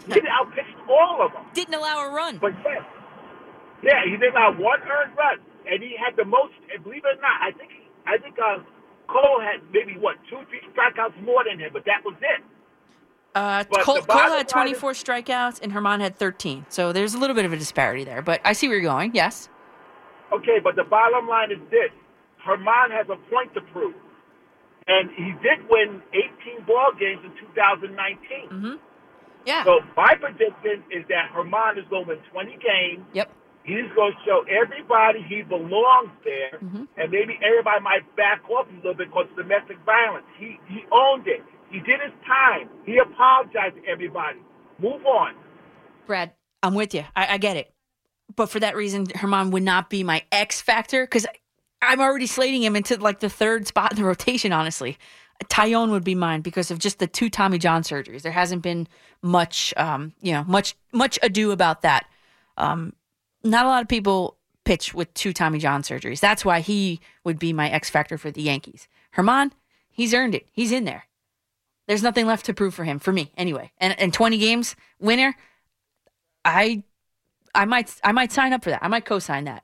He 0.08 0.22
outpitched 0.28 0.78
all 0.90 1.26
of 1.26 1.34
them. 1.34 1.44
Didn't 1.54 1.74
allow 1.74 2.06
a 2.06 2.12
run. 2.12 2.38
But 2.38 2.54
yes, 2.64 2.84
yeah, 3.82 4.04
he 4.06 4.18
did 4.18 4.34
not 4.34 4.60
one 4.60 4.80
earned 4.82 5.18
run, 5.18 5.40
and 5.70 5.82
he 5.82 5.96
had 5.98 6.16
the 6.16 6.26
most. 6.26 6.54
And 6.74 6.84
believe 6.84 7.04
it 7.06 7.18
or 7.18 7.22
not, 7.22 7.42
I 7.42 7.52
think 7.52 7.72
I 8.06 8.18
think 8.18 8.36
uh, 8.40 8.60
Cole 9.08 9.42
had 9.42 9.62
maybe 9.72 9.98
what 10.00 10.16
two, 10.30 10.40
three 10.50 10.62
strikeouts 10.74 11.22
more 11.24 11.44
than 11.44 11.60
him, 11.60 11.72
but 11.74 11.84
that 11.86 12.04
was 12.06 12.16
it. 12.22 12.44
Uh, 13.36 13.64
Cole, 13.66 14.02
Cole 14.02 14.18
had 14.18 14.30
line 14.30 14.46
is- 14.46 14.52
24 14.52 14.92
strikeouts 14.94 15.62
and 15.62 15.72
Germán 15.72 16.00
had 16.00 16.18
13. 16.18 16.66
So 16.70 16.92
there's 16.92 17.14
a 17.14 17.20
little 17.20 17.36
bit 17.36 17.46
of 17.46 17.54
a 17.54 17.58
disparity 17.58 18.04
there, 18.04 18.22
but 18.24 18.42
I 18.44 18.54
see 18.54 18.68
where 18.68 18.78
you're 18.78 18.90
going. 18.90 19.12
Yes. 19.14 19.50
Okay, 20.32 20.58
but 20.64 20.76
the 20.76 20.84
bottom 20.84 21.28
line 21.28 21.52
is 21.52 21.60
this: 21.70 21.92
Germán 22.48 22.92
has 22.92 23.08
a 23.10 23.18
point 23.30 23.54
to 23.54 23.62
prove, 23.74 23.94
and 24.88 25.10
he 25.12 25.32
did 25.44 25.68
win 25.70 26.02
18 26.14 26.66
ball 26.66 26.92
games 27.00 27.20
in 27.26 27.32
2019. 27.54 28.50
Mm-hmm. 28.50 28.76
Yeah. 29.46 29.64
So 29.64 29.80
my 29.96 30.16
prediction 30.16 30.84
is 30.92 31.04
that 31.10 31.32
Germán 31.36 31.78
is 31.78 31.86
going 31.90 32.06
to 32.06 32.10
win 32.16 32.20
20 32.32 32.52
games. 32.64 33.06
Yep. 33.14 33.32
He's 33.64 33.88
going 33.96 34.14
to 34.14 34.20
show 34.26 34.46
everybody 34.48 35.20
he 35.28 35.42
belongs 35.44 36.12
there, 36.24 36.60
Mm-hmm. 36.64 36.84
and 36.96 37.12
maybe 37.12 37.38
everybody 37.44 37.82
might 37.84 38.08
back 38.16 38.42
off 38.50 38.68
a 38.72 38.76
little 38.78 38.94
bit 38.94 39.10
because 39.10 39.28
of 39.30 39.36
domestic 39.36 39.78
violence. 39.86 40.26
He 40.40 40.58
he 40.70 40.84
owned 40.92 41.28
it. 41.28 41.44
He 41.70 41.80
did 41.80 42.00
his 42.00 42.14
time. 42.26 42.70
He 42.86 42.98
apologized 42.98 43.76
to 43.76 43.86
everybody. 43.86 44.40
Move 44.80 45.06
on. 45.06 45.36
Brad, 46.06 46.32
I'm 46.64 46.76
with 46.76 46.94
you. 46.94 47.04
I, 47.14 47.34
I 47.34 47.38
get 47.38 47.58
it. 47.58 47.74
But 48.38 48.50
for 48.50 48.60
that 48.62 48.76
reason, 48.78 49.06
Germán 49.08 49.52
would 49.52 49.64
not 49.64 49.90
be 49.90 50.02
my 50.04 50.24
X 50.32 50.62
factor 50.62 51.04
because 51.06 51.26
I'm 51.82 52.02
already 52.02 52.28
slating 52.28 52.64
him 52.64 52.76
into 52.76 52.98
like 52.98 53.20
the 53.20 53.30
third 53.30 53.68
spot 53.68 53.92
in 53.92 53.98
the 53.98 54.04
rotation, 54.04 54.52
honestly. 54.52 54.98
Taillon 55.46 55.92
would 55.92 56.04
be 56.04 56.16
mine 56.16 56.42
because 56.42 56.72
of 56.72 56.80
just 56.80 57.00
the 57.00 57.08
two 57.08 57.30
Tommy 57.30 57.60
John 57.60 57.84
surgeries. 57.84 58.24
There 58.24 58.32
hasn't 58.32 58.64
been 58.64 58.88
much, 59.22 59.74
um, 59.78 60.14
you 60.22 60.32
know, 60.34 60.44
much 60.46 60.76
much 60.92 61.20
ado 61.22 61.52
about 61.52 61.84
that. 61.84 62.08
Um, 62.58 62.94
not 63.44 63.66
a 63.66 63.70
lot 63.70 63.84
of 63.84 63.88
people 63.88 64.38
pitch 64.66 64.94
with 64.94 65.14
two 65.14 65.34
Tommy 65.34 65.60
John 65.60 65.84
surgeries. 65.84 66.20
That's 66.20 66.44
why 66.44 66.62
he 66.62 67.00
would 67.24 67.38
be 67.38 67.54
my 67.54 67.70
X 67.70 67.90
factor 67.90 68.18
for 68.18 68.32
the 68.32 68.42
Yankees. 68.42 68.88
Germán, 69.16 69.52
he's 69.92 70.14
earned 70.14 70.34
it. 70.34 70.48
He's 70.52 70.72
in 70.72 70.86
there. 70.86 71.06
There's 71.88 72.04
nothing 72.04 72.26
left 72.26 72.46
to 72.48 72.54
prove 72.54 72.74
for 72.74 72.84
him, 72.84 73.00
for 73.00 73.14
me 73.14 73.32
anyway. 73.38 73.72
And 73.78 73.98
and 74.00 74.14
20 74.14 74.38
games 74.40 74.76
winner, 75.00 75.36
I 76.44 76.84
I 77.54 77.66
might 77.66 77.94
I 78.04 78.12
might 78.12 78.32
sign 78.32 78.54
up 78.54 78.64
for 78.64 78.72
that. 78.72 78.84
I 78.84 78.88
might 78.88 79.06
co-sign 79.06 79.46
that. 79.46 79.64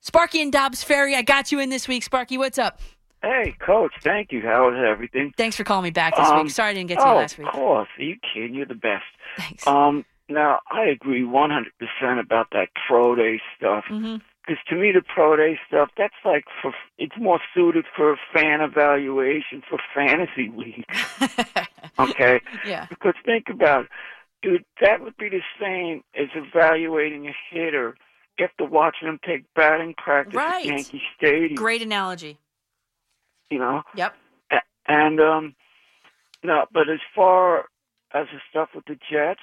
Sparky 0.00 0.40
and 0.40 0.52
Dobbs 0.52 0.82
Ferry, 0.82 1.14
I 1.14 1.22
got 1.22 1.50
you 1.52 1.58
in 1.58 1.70
this 1.70 1.88
week. 1.88 2.02
Sparky, 2.02 2.38
what's 2.38 2.58
up? 2.58 2.80
Hey, 3.22 3.54
Coach. 3.58 3.92
Thank 4.02 4.30
you. 4.30 4.42
How 4.42 4.68
is 4.72 4.76
everything? 4.86 5.32
Thanks 5.36 5.56
for 5.56 5.64
calling 5.64 5.84
me 5.84 5.90
back 5.90 6.16
this 6.16 6.28
Um, 6.28 6.44
week. 6.44 6.52
Sorry 6.52 6.70
I 6.70 6.74
didn't 6.74 6.88
get 6.88 6.98
to 7.00 7.04
oh, 7.06 7.10
you 7.12 7.16
last 7.16 7.36
week. 7.36 7.48
Of 7.48 7.52
course. 7.52 7.88
Are 7.98 8.02
you 8.02 8.16
kidding? 8.32 8.54
You're 8.54 8.66
the 8.66 8.74
best. 8.74 9.04
Thanks. 9.36 9.66
Um, 9.66 10.04
now 10.28 10.60
I 10.70 10.84
agree 10.84 11.22
100% 11.22 12.20
about 12.20 12.46
that 12.52 12.68
pro 12.86 13.16
day 13.16 13.40
stuff. 13.56 13.84
Mhm. 13.90 14.20
Because 14.46 14.62
to 14.68 14.76
me, 14.76 14.92
the 14.92 15.02
pro 15.02 15.36
day 15.36 15.58
stuff, 15.66 15.90
that's 15.98 16.14
like 16.24 16.44
for 16.62 16.72
it's 16.96 17.16
more 17.18 17.40
suited 17.52 17.84
for 17.94 18.16
fan 18.32 18.60
evaluation 18.60 19.62
for 19.68 19.78
fantasy 19.94 20.50
leagues. 20.56 20.86
okay. 21.98 22.40
Yeah. 22.64 22.86
Because 22.88 23.14
think 23.26 23.48
about 23.50 23.84
it, 23.86 23.90
dude. 24.42 24.64
That 24.80 25.00
would 25.02 25.16
be 25.18 25.28
the 25.28 25.42
same 25.60 26.02
as 26.14 26.28
evaluating 26.34 27.26
a 27.28 27.34
hitter 27.50 27.96
after 28.40 28.64
watching 28.64 29.08
them 29.08 29.18
take 29.26 29.44
batting 29.54 29.94
practice 29.96 30.34
Right. 30.34 30.66
at 30.66 30.72
Yankee 30.72 31.02
Stadium. 31.16 31.54
Great 31.54 31.82
analogy. 31.82 32.38
You 33.50 33.58
know. 33.58 33.82
Yep. 33.94 34.14
And 34.86 35.20
um, 35.20 35.54
no, 36.42 36.64
but 36.72 36.88
as 36.88 37.00
far 37.14 37.66
as 38.14 38.26
the 38.32 38.40
stuff 38.50 38.70
with 38.74 38.86
the 38.86 38.98
Jets, 39.10 39.40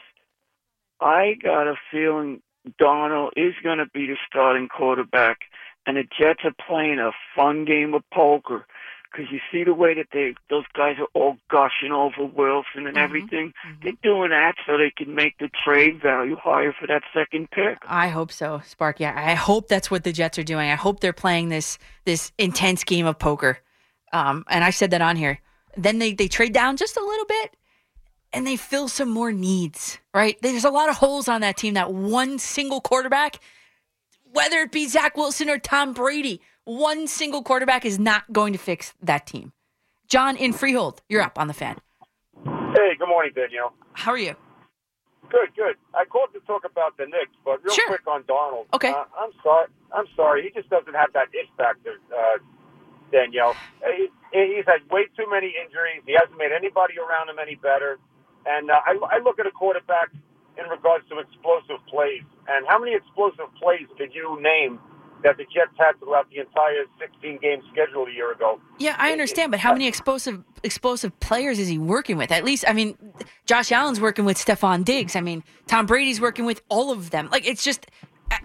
I 1.00 1.36
got 1.42 1.68
a 1.68 1.76
feeling 1.92 2.42
Darnold 2.82 3.32
is 3.36 3.54
going 3.64 3.78
to 3.78 3.86
be 3.94 4.08
the 4.08 4.18
starting 4.28 4.68
quarterback, 4.68 5.42
and 5.86 5.98
the 5.98 6.04
Jets 6.04 6.40
are 6.46 6.56
playing 6.68 6.98
a 7.00 7.12
fun 7.36 7.66
game 7.66 7.94
of 7.94 8.02
poker. 8.12 8.66
Because 9.16 9.32
you 9.32 9.40
see 9.52 9.64
the 9.64 9.74
way 9.74 9.94
that 9.94 10.08
they 10.12 10.36
those 10.50 10.66
guys 10.74 10.98
are 11.00 11.08
all 11.14 11.38
gushing 11.50 11.92
over 11.92 12.26
Wilson 12.26 12.86
and 12.88 12.98
everything. 12.98 13.54
They're 13.82 13.94
doing 14.04 14.32
that 14.32 14.56
so 14.66 14.78
they 14.78 14.92
can 14.96 15.16
make 15.16 15.38
the 15.38 15.50
trade 15.64 16.02
value 16.02 16.36
higher 16.36 16.74
for 16.78 16.88
that 16.88 17.04
second 17.14 17.50
pick. 17.52 17.78
I 17.88 18.10
hope 18.10 18.32
so, 18.32 18.62
Sparky. 18.66 19.06
I 19.06 19.32
I 19.32 19.34
hope 19.36 19.68
that's 19.70 19.90
what 19.90 20.04
the 20.04 20.12
Jets 20.12 20.38
are 20.38 20.44
doing. 20.44 20.70
I 20.70 20.76
hope 20.76 21.00
they're 21.00 21.14
playing 21.14 21.50
this 21.50 21.78
this 22.06 22.32
intense 22.38 22.84
game 22.84 23.06
of 23.06 23.18
poker. 23.18 23.60
Um, 24.12 24.44
and 24.50 24.64
I 24.64 24.70
said 24.72 24.92
that 24.92 25.02
on 25.02 25.16
here. 25.16 25.40
Then 25.78 26.00
they 26.00 26.14
they 26.14 26.28
trade 26.28 26.54
down 26.54 26.78
just 26.78 26.98
a 26.98 27.04
little 27.04 27.26
bit, 27.26 27.56
and 28.34 28.46
they 28.46 28.58
fill 28.58 28.88
some 28.88 29.10
more 29.10 29.32
needs. 29.32 29.98
Right? 30.14 30.38
There's 30.42 30.66
a 30.66 30.70
lot 30.70 30.90
of 30.90 30.98
holes 30.98 31.28
on 31.28 31.42
that 31.42 31.58
team. 31.58 31.76
That 31.76 31.94
one 31.94 32.38
single 32.40 32.82
quarterback, 32.82 33.40
whether 34.36 34.58
it 34.60 34.72
be 34.72 34.86
Zach 34.88 35.16
Wilson 35.16 35.50
or 35.50 35.58
Tom 35.58 35.94
Brady, 35.94 36.42
one 36.66 37.08
single 37.08 37.42
quarterback 37.42 37.86
is 37.86 37.98
not 37.98 38.32
going 38.34 38.52
to 38.54 38.60
fix 38.60 38.94
that 39.02 39.26
team. 39.26 39.54
John 40.08 40.36
in 40.36 40.52
Freehold, 40.52 41.02
you're 41.08 41.22
up 41.22 41.40
on 41.40 41.48
the 41.48 41.54
fan. 41.54 41.78
Hey, 42.44 42.92
good 43.00 43.08
morning, 43.08 43.32
Danielle. 43.34 43.74
How 43.94 44.12
are 44.12 44.18
you? 44.18 44.36
Good, 45.30 45.56
good. 45.56 45.76
I 45.96 46.04
called 46.06 46.30
to 46.34 46.40
talk 46.42 46.64
about 46.70 46.98
the 46.98 47.06
Knicks, 47.06 47.32
but 47.44 47.64
real 47.64 47.74
Sure. 47.74 47.88
quick 47.88 48.06
on 48.08 48.24
Darnold. 48.24 48.66
Okay. 48.74 48.90
Uh, 48.92 49.06
I'm 49.18 49.32
sorry. 49.42 49.68
I'm 49.96 50.06
sorry. 50.16 50.44
He 50.44 50.50
just 50.52 50.70
doesn't 50.70 50.94
have 50.94 51.14
that 51.14 51.28
it 51.34 51.48
factor, 51.58 51.96
uh, 52.14 52.38
Danielle. 53.12 53.56
He, 53.96 54.10
he's 54.32 54.66
had 54.68 54.84
way 54.92 55.06
too 55.18 55.26
many 55.32 55.56
injuries. 55.64 56.04
He 56.06 56.14
hasn't 56.20 56.38
made 56.38 56.52
anybody 56.52 56.96
around 57.00 57.30
him 57.30 57.38
any 57.42 57.56
better. 57.56 57.98
And 58.46 58.70
uh, 58.70 58.76
I, 58.86 59.18
I 59.18 59.20
look 59.24 59.40
at 59.40 59.48
a 59.48 59.52
quarterback 59.52 60.12
in 60.58 60.70
regards 60.70 61.08
to 61.10 61.20
explosive 61.20 61.86
plays. 61.88 62.24
And 62.48 62.66
how 62.68 62.80
many 62.80 62.96
explosive 62.96 63.54
plays 63.60 63.88
could 63.98 64.14
you 64.14 64.40
name 64.42 64.80
that 65.24 65.38
the 65.38 65.44
Jets 65.46 65.74
had 65.78 66.00
throughout 66.00 66.30
the 66.30 66.40
entire 66.40 66.86
16 67.00 67.40
game 67.40 67.62
schedule 67.72 68.06
a 68.06 68.12
year 68.12 68.32
ago? 68.32 68.60
Yeah, 68.78 68.96
I 68.98 69.12
understand, 69.12 69.52
but 69.52 69.60
how 69.60 69.74
many 69.74 69.88
explosive 69.88 70.44
explosive 70.64 71.20
players 71.20 71.60
is 71.60 71.68
he 71.68 71.78
working 71.78 72.18
with? 72.18 72.32
At 72.32 72.44
least, 72.44 72.66
I 72.68 72.74
mean, 72.74 72.98
Josh 73.46 73.72
Allen's 73.72 74.00
working 74.00 74.26
with 74.26 74.38
Stefon 74.38 74.84
Diggs. 74.86 75.16
I 75.16 75.22
mean, 75.22 75.44
Tom 75.68 75.86
Brady's 75.86 76.22
working 76.22 76.46
with 76.46 76.62
all 76.70 76.92
of 76.92 77.10
them. 77.12 77.30
Like, 77.32 77.48
it's 77.48 77.64
just, 77.64 77.88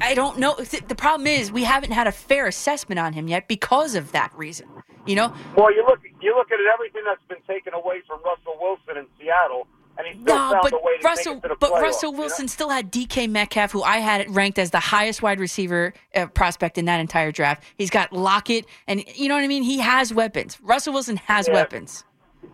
I, 0.00 0.14
don't 0.14 0.38
know. 0.38 0.54
The 0.54 0.94
problem 0.94 1.26
is 1.26 1.50
we 1.50 1.64
haven't 1.64 1.92
had 1.92 2.06
a 2.06 2.12
fair 2.12 2.46
assessment 2.46 2.98
on 2.98 3.12
him 3.12 3.28
yet 3.28 3.48
because 3.48 3.94
of 3.94 4.12
that 4.12 4.32
reason. 4.36 4.66
You 5.06 5.16
know, 5.16 5.34
Well, 5.56 5.74
you 5.74 5.84
look 5.84 6.00
you 6.20 6.34
look 6.36 6.52
at 6.52 6.58
everything 6.74 7.02
that's 7.06 7.24
been 7.26 7.42
taken 7.48 7.72
away 7.72 8.02
from 8.06 8.20
Russell 8.22 8.56
Wilson 8.60 8.98
in 8.98 9.06
Seattle, 9.18 9.66
and 9.66 9.66
he 9.66 9.66
still 9.66 9.79
No, 10.18 10.58
but 10.62 10.72
a 10.72 10.76
way 10.76 10.98
to 10.98 11.04
Russell, 11.04 11.34
make 11.34 11.44
it 11.44 11.48
to 11.48 11.54
the 11.54 11.56
but 11.60 11.72
playoffs, 11.72 11.80
Russell 11.82 12.10
you 12.10 12.16
know? 12.16 12.22
Wilson 12.22 12.48
still 12.48 12.68
had 12.70 12.90
DK 12.92 13.28
Metcalf, 13.28 13.72
who 13.72 13.82
I 13.82 13.98
had 13.98 14.34
ranked 14.34 14.58
as 14.58 14.70
the 14.70 14.80
highest 14.80 15.22
wide 15.22 15.40
receiver 15.40 15.92
uh, 16.14 16.26
prospect 16.26 16.78
in 16.78 16.84
that 16.86 17.00
entire 17.00 17.32
draft. 17.32 17.62
He's 17.76 17.90
got 17.90 18.12
Lockett, 18.12 18.66
and 18.86 19.04
you 19.14 19.28
know 19.28 19.34
what 19.34 19.44
I 19.44 19.48
mean. 19.48 19.62
He 19.62 19.78
has 19.80 20.12
weapons. 20.12 20.58
Russell 20.62 20.92
Wilson 20.92 21.16
has 21.16 21.48
Yeah. 21.48 21.54
weapons. 21.54 22.04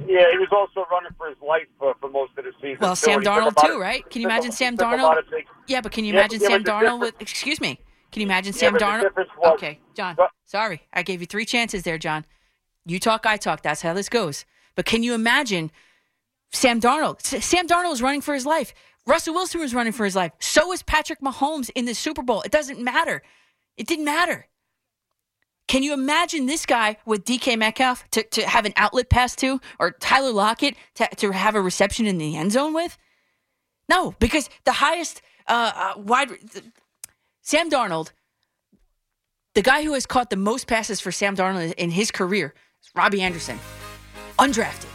Yeah, 0.01 0.25
he 0.33 0.39
was 0.39 0.49
also 0.53 0.87
running 0.91 1.13
for 1.17 1.29
his 1.29 1.39
life 1.41 1.67
uh, 1.81 1.93
for 2.01 2.11
most 2.11 2.33
of 2.37 2.45
the 2.45 2.53
season. 2.61 2.79
Well, 2.81 2.97
Sam 2.97 3.15
and 3.19 3.23
he 3.23 3.25
took 3.29 3.37
a 3.37 3.41
Darnold 3.53 3.67
too, 3.67 3.75
of- 3.75 3.81
right? 3.81 4.11
Can 4.11 4.21
you 4.21 4.29
imagine 4.29 4.53
Sam 4.53 4.77
Darnold? 4.77 5.23
Yeah, 5.69 5.81
but 5.81 5.93
can 5.93 6.05
you 6.05 6.13
Yeah, 6.13 6.21
imagine 6.21 6.41
yeah, 6.43 6.49
Sam 6.49 6.63
but 6.65 6.73
Darnold 6.73 7.01
with? 7.01 7.15
Excuse 7.21 7.61
me. 7.61 7.79
Can 8.13 8.21
you 8.21 8.27
imagine 8.27 8.53
Sam 8.53 8.73
but 8.73 8.83
Darnold? 8.83 9.17
was- 9.17 9.53
Okay, 9.55 9.79
John. 9.95 10.17
Sorry, 10.45 10.83
I 10.93 11.03
gave 11.03 11.21
you 11.21 11.27
three 11.27 11.45
chances 11.45 11.85
there, 11.85 11.99
John. 11.99 12.25
You 12.85 12.99
talk, 13.01 13.27
I 13.27 13.37
talk. 13.37 13.63
That's 13.63 13.83
how 13.83 13.95
this 13.95 14.09
goes. 14.09 14.45
But 14.75 14.85
can 14.87 15.03
you 15.03 15.15
imagine 15.15 15.71
Sam 16.53 16.81
Darnold? 16.81 17.21
S- 17.35 17.45
Sam 17.45 17.67
Darnold 17.67 17.93
is 17.93 18.03
running 18.03 18.21
for 18.21 18.35
his 18.35 18.47
life. 18.47 18.73
Russell 19.07 19.35
Wilson 19.35 19.61
was 19.61 19.75
running 19.75 19.93
for 19.93 20.05
his 20.05 20.17
life. 20.17 20.33
So 20.41 20.69
was 20.69 20.83
Patrick 20.83 21.21
Mahomes 21.21 21.71
in 21.75 21.85
the 21.85 21.95
Super 21.95 22.23
Bowl. 22.23 22.43
It 22.43 22.51
doesn't 22.51 22.81
matter. 22.81 23.23
It 23.77 23.87
didn't 23.87 24.05
matter. 24.05 24.47
Can 25.69 25.83
you 25.83 25.93
imagine 25.93 26.47
this 26.47 26.65
guy 26.65 26.97
with 27.05 27.25
DK 27.25 27.59
Metcalf 27.59 28.09
to, 28.11 28.23
to 28.23 28.47
have 28.47 28.67
an 28.67 28.73
outlet 28.77 29.11
pass 29.11 29.35
to, 29.37 29.61
or 29.81 29.91
Tyler 29.93 30.33
Lockett 30.33 30.77
to, 30.95 31.09
to 31.17 31.33
have 31.33 31.55
a 31.55 31.61
reception 31.61 32.07
in 32.07 32.19
the 32.19 32.37
end 32.37 32.53
zone 32.53 32.73
with? 32.73 32.97
No, 33.89 34.15
because 34.19 34.49
the 34.65 34.73
highest 34.73 35.23
uh, 35.49 35.73
uh, 35.75 36.01
wide 36.01 36.31
Sam 37.43 37.71
Darnold, 37.71 38.13
the 39.55 39.63
guy 39.63 39.83
who 39.85 39.95
has 39.95 40.07
caught 40.07 40.31
the 40.31 40.37
most 40.37 40.67
passes 40.67 41.01
for 41.01 41.11
Sam 41.13 41.37
Darnold 41.37 41.75
in 41.75 41.91
his 41.91 42.11
career 42.11 42.55
is 42.83 42.91
Robby 42.95 43.23
Anderson, 43.23 43.59
undrafted, 44.39 44.87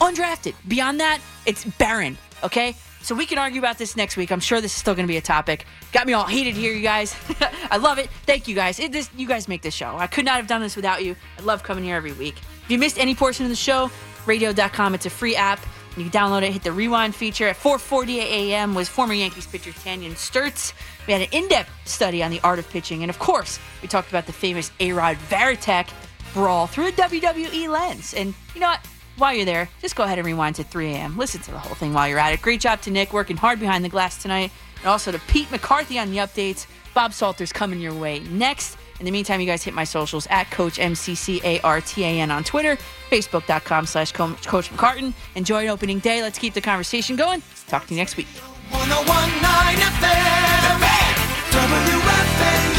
undrafted. 0.00 0.54
Beyond 0.68 1.00
that, 1.00 1.20
it's 1.46 1.64
barren. 1.64 2.18
Okay, 2.42 2.74
so 3.02 3.14
we 3.14 3.26
can 3.26 3.38
argue 3.38 3.58
about 3.58 3.78
this 3.78 3.96
next 3.96 4.16
week. 4.16 4.30
I'm 4.30 4.40
sure 4.40 4.60
this 4.60 4.72
is 4.72 4.78
still 4.78 4.94
going 4.94 5.06
to 5.06 5.12
be 5.12 5.16
a 5.16 5.22
topic. 5.22 5.66
Got 5.92 6.06
me 6.06 6.12
all 6.12 6.26
heated 6.26 6.54
here, 6.54 6.72
you 6.72 6.82
guys. 6.82 7.14
I 7.70 7.76
love 7.76 7.98
it. 7.98 8.10
Thank 8.26 8.48
you 8.48 8.54
guys. 8.54 8.78
It, 8.78 8.92
this, 8.92 9.10
you 9.16 9.26
guys 9.26 9.48
make 9.48 9.62
this 9.62 9.74
show. 9.74 9.96
I 9.96 10.06
could 10.06 10.24
not 10.24 10.36
have 10.36 10.46
done 10.46 10.60
this 10.60 10.76
without 10.76 11.04
you. 11.04 11.16
I 11.38 11.42
love 11.42 11.62
coming 11.62 11.84
here 11.84 11.96
every 11.96 12.12
week. 12.12 12.36
If 12.64 12.70
you 12.70 12.78
missed 12.78 12.98
any 12.98 13.14
portion 13.14 13.44
of 13.44 13.50
the 13.50 13.56
show, 13.56 13.90
radio.com. 14.26 14.94
It's 14.94 15.06
a 15.06 15.10
free 15.10 15.36
app. 15.36 15.60
You 15.96 16.08
can 16.08 16.12
download 16.12 16.42
it, 16.42 16.52
hit 16.52 16.62
the 16.62 16.72
rewind 16.72 17.14
feature. 17.14 17.48
At 17.48 17.56
4:48 17.56 18.20
a.m. 18.20 18.74
was 18.74 18.88
former 18.88 19.12
Yankees 19.12 19.46
pitcher 19.46 19.72
Tanyon 19.72 20.12
Sturtze. 20.12 20.72
We 21.06 21.12
had 21.12 21.22
an 21.22 21.28
in-depth 21.32 21.70
study 21.84 22.22
on 22.22 22.30
the 22.30 22.40
art 22.44 22.60
of 22.60 22.68
pitching, 22.70 23.02
and 23.02 23.10
of 23.10 23.18
course, 23.18 23.58
we 23.82 23.88
talked 23.88 24.08
about 24.08 24.26
the 24.26 24.32
famous 24.32 24.70
A-Rod 24.78 25.16
Varitek 25.28 25.88
brawl 26.32 26.68
through 26.68 26.88
a 26.88 26.92
WWE 26.92 27.68
lens. 27.68 28.14
And 28.14 28.34
you 28.54 28.60
know 28.60 28.68
what? 28.68 28.86
While 29.20 29.34
you're 29.34 29.44
there, 29.44 29.68
just 29.82 29.96
go 29.96 30.04
ahead 30.04 30.16
and 30.16 30.24
rewind 30.24 30.56
to 30.56 30.64
3 30.64 30.94
a.m. 30.94 31.18
Listen 31.18 31.42
to 31.42 31.50
the 31.50 31.58
whole 31.58 31.74
thing 31.74 31.92
while 31.92 32.08
you're 32.08 32.18
at 32.18 32.32
it. 32.32 32.40
Great 32.40 32.58
job 32.58 32.80
to 32.80 32.90
Nick 32.90 33.12
working 33.12 33.36
hard 33.36 33.60
behind 33.60 33.84
the 33.84 33.90
glass 33.90 34.16
tonight, 34.22 34.50
and 34.78 34.86
also 34.86 35.12
to 35.12 35.18
Pete 35.28 35.50
McCarthy 35.50 35.98
on 35.98 36.10
the 36.10 36.16
updates. 36.16 36.66
Bob 36.94 37.12
Salter's 37.12 37.52
coming 37.52 37.80
your 37.80 37.92
way 37.92 38.20
next. 38.20 38.78
In 38.98 39.04
the 39.04 39.10
meantime, 39.10 39.38
you 39.38 39.46
guys 39.46 39.62
hit 39.62 39.74
my 39.74 39.84
socials 39.84 40.26
at 40.30 40.50
Coach 40.50 40.78
MCCARTAN 40.78 42.30
on 42.34 42.44
Twitter, 42.44 42.78
Facebook.com 43.10 43.84
slash 43.84 44.12
Coach 44.12 44.70
McCartan. 44.70 45.12
Enjoy 45.34 45.64
an 45.64 45.68
opening 45.68 45.98
day. 45.98 46.22
Let's 46.22 46.38
keep 46.38 46.54
the 46.54 46.62
conversation 46.62 47.14
going. 47.14 47.42
Talk 47.66 47.86
to 47.88 47.94
you 47.94 48.00
next 48.00 48.16
week. 48.16 48.26
1019 48.70 49.84
FM, 50.00 50.80
WFAN. 51.50 52.69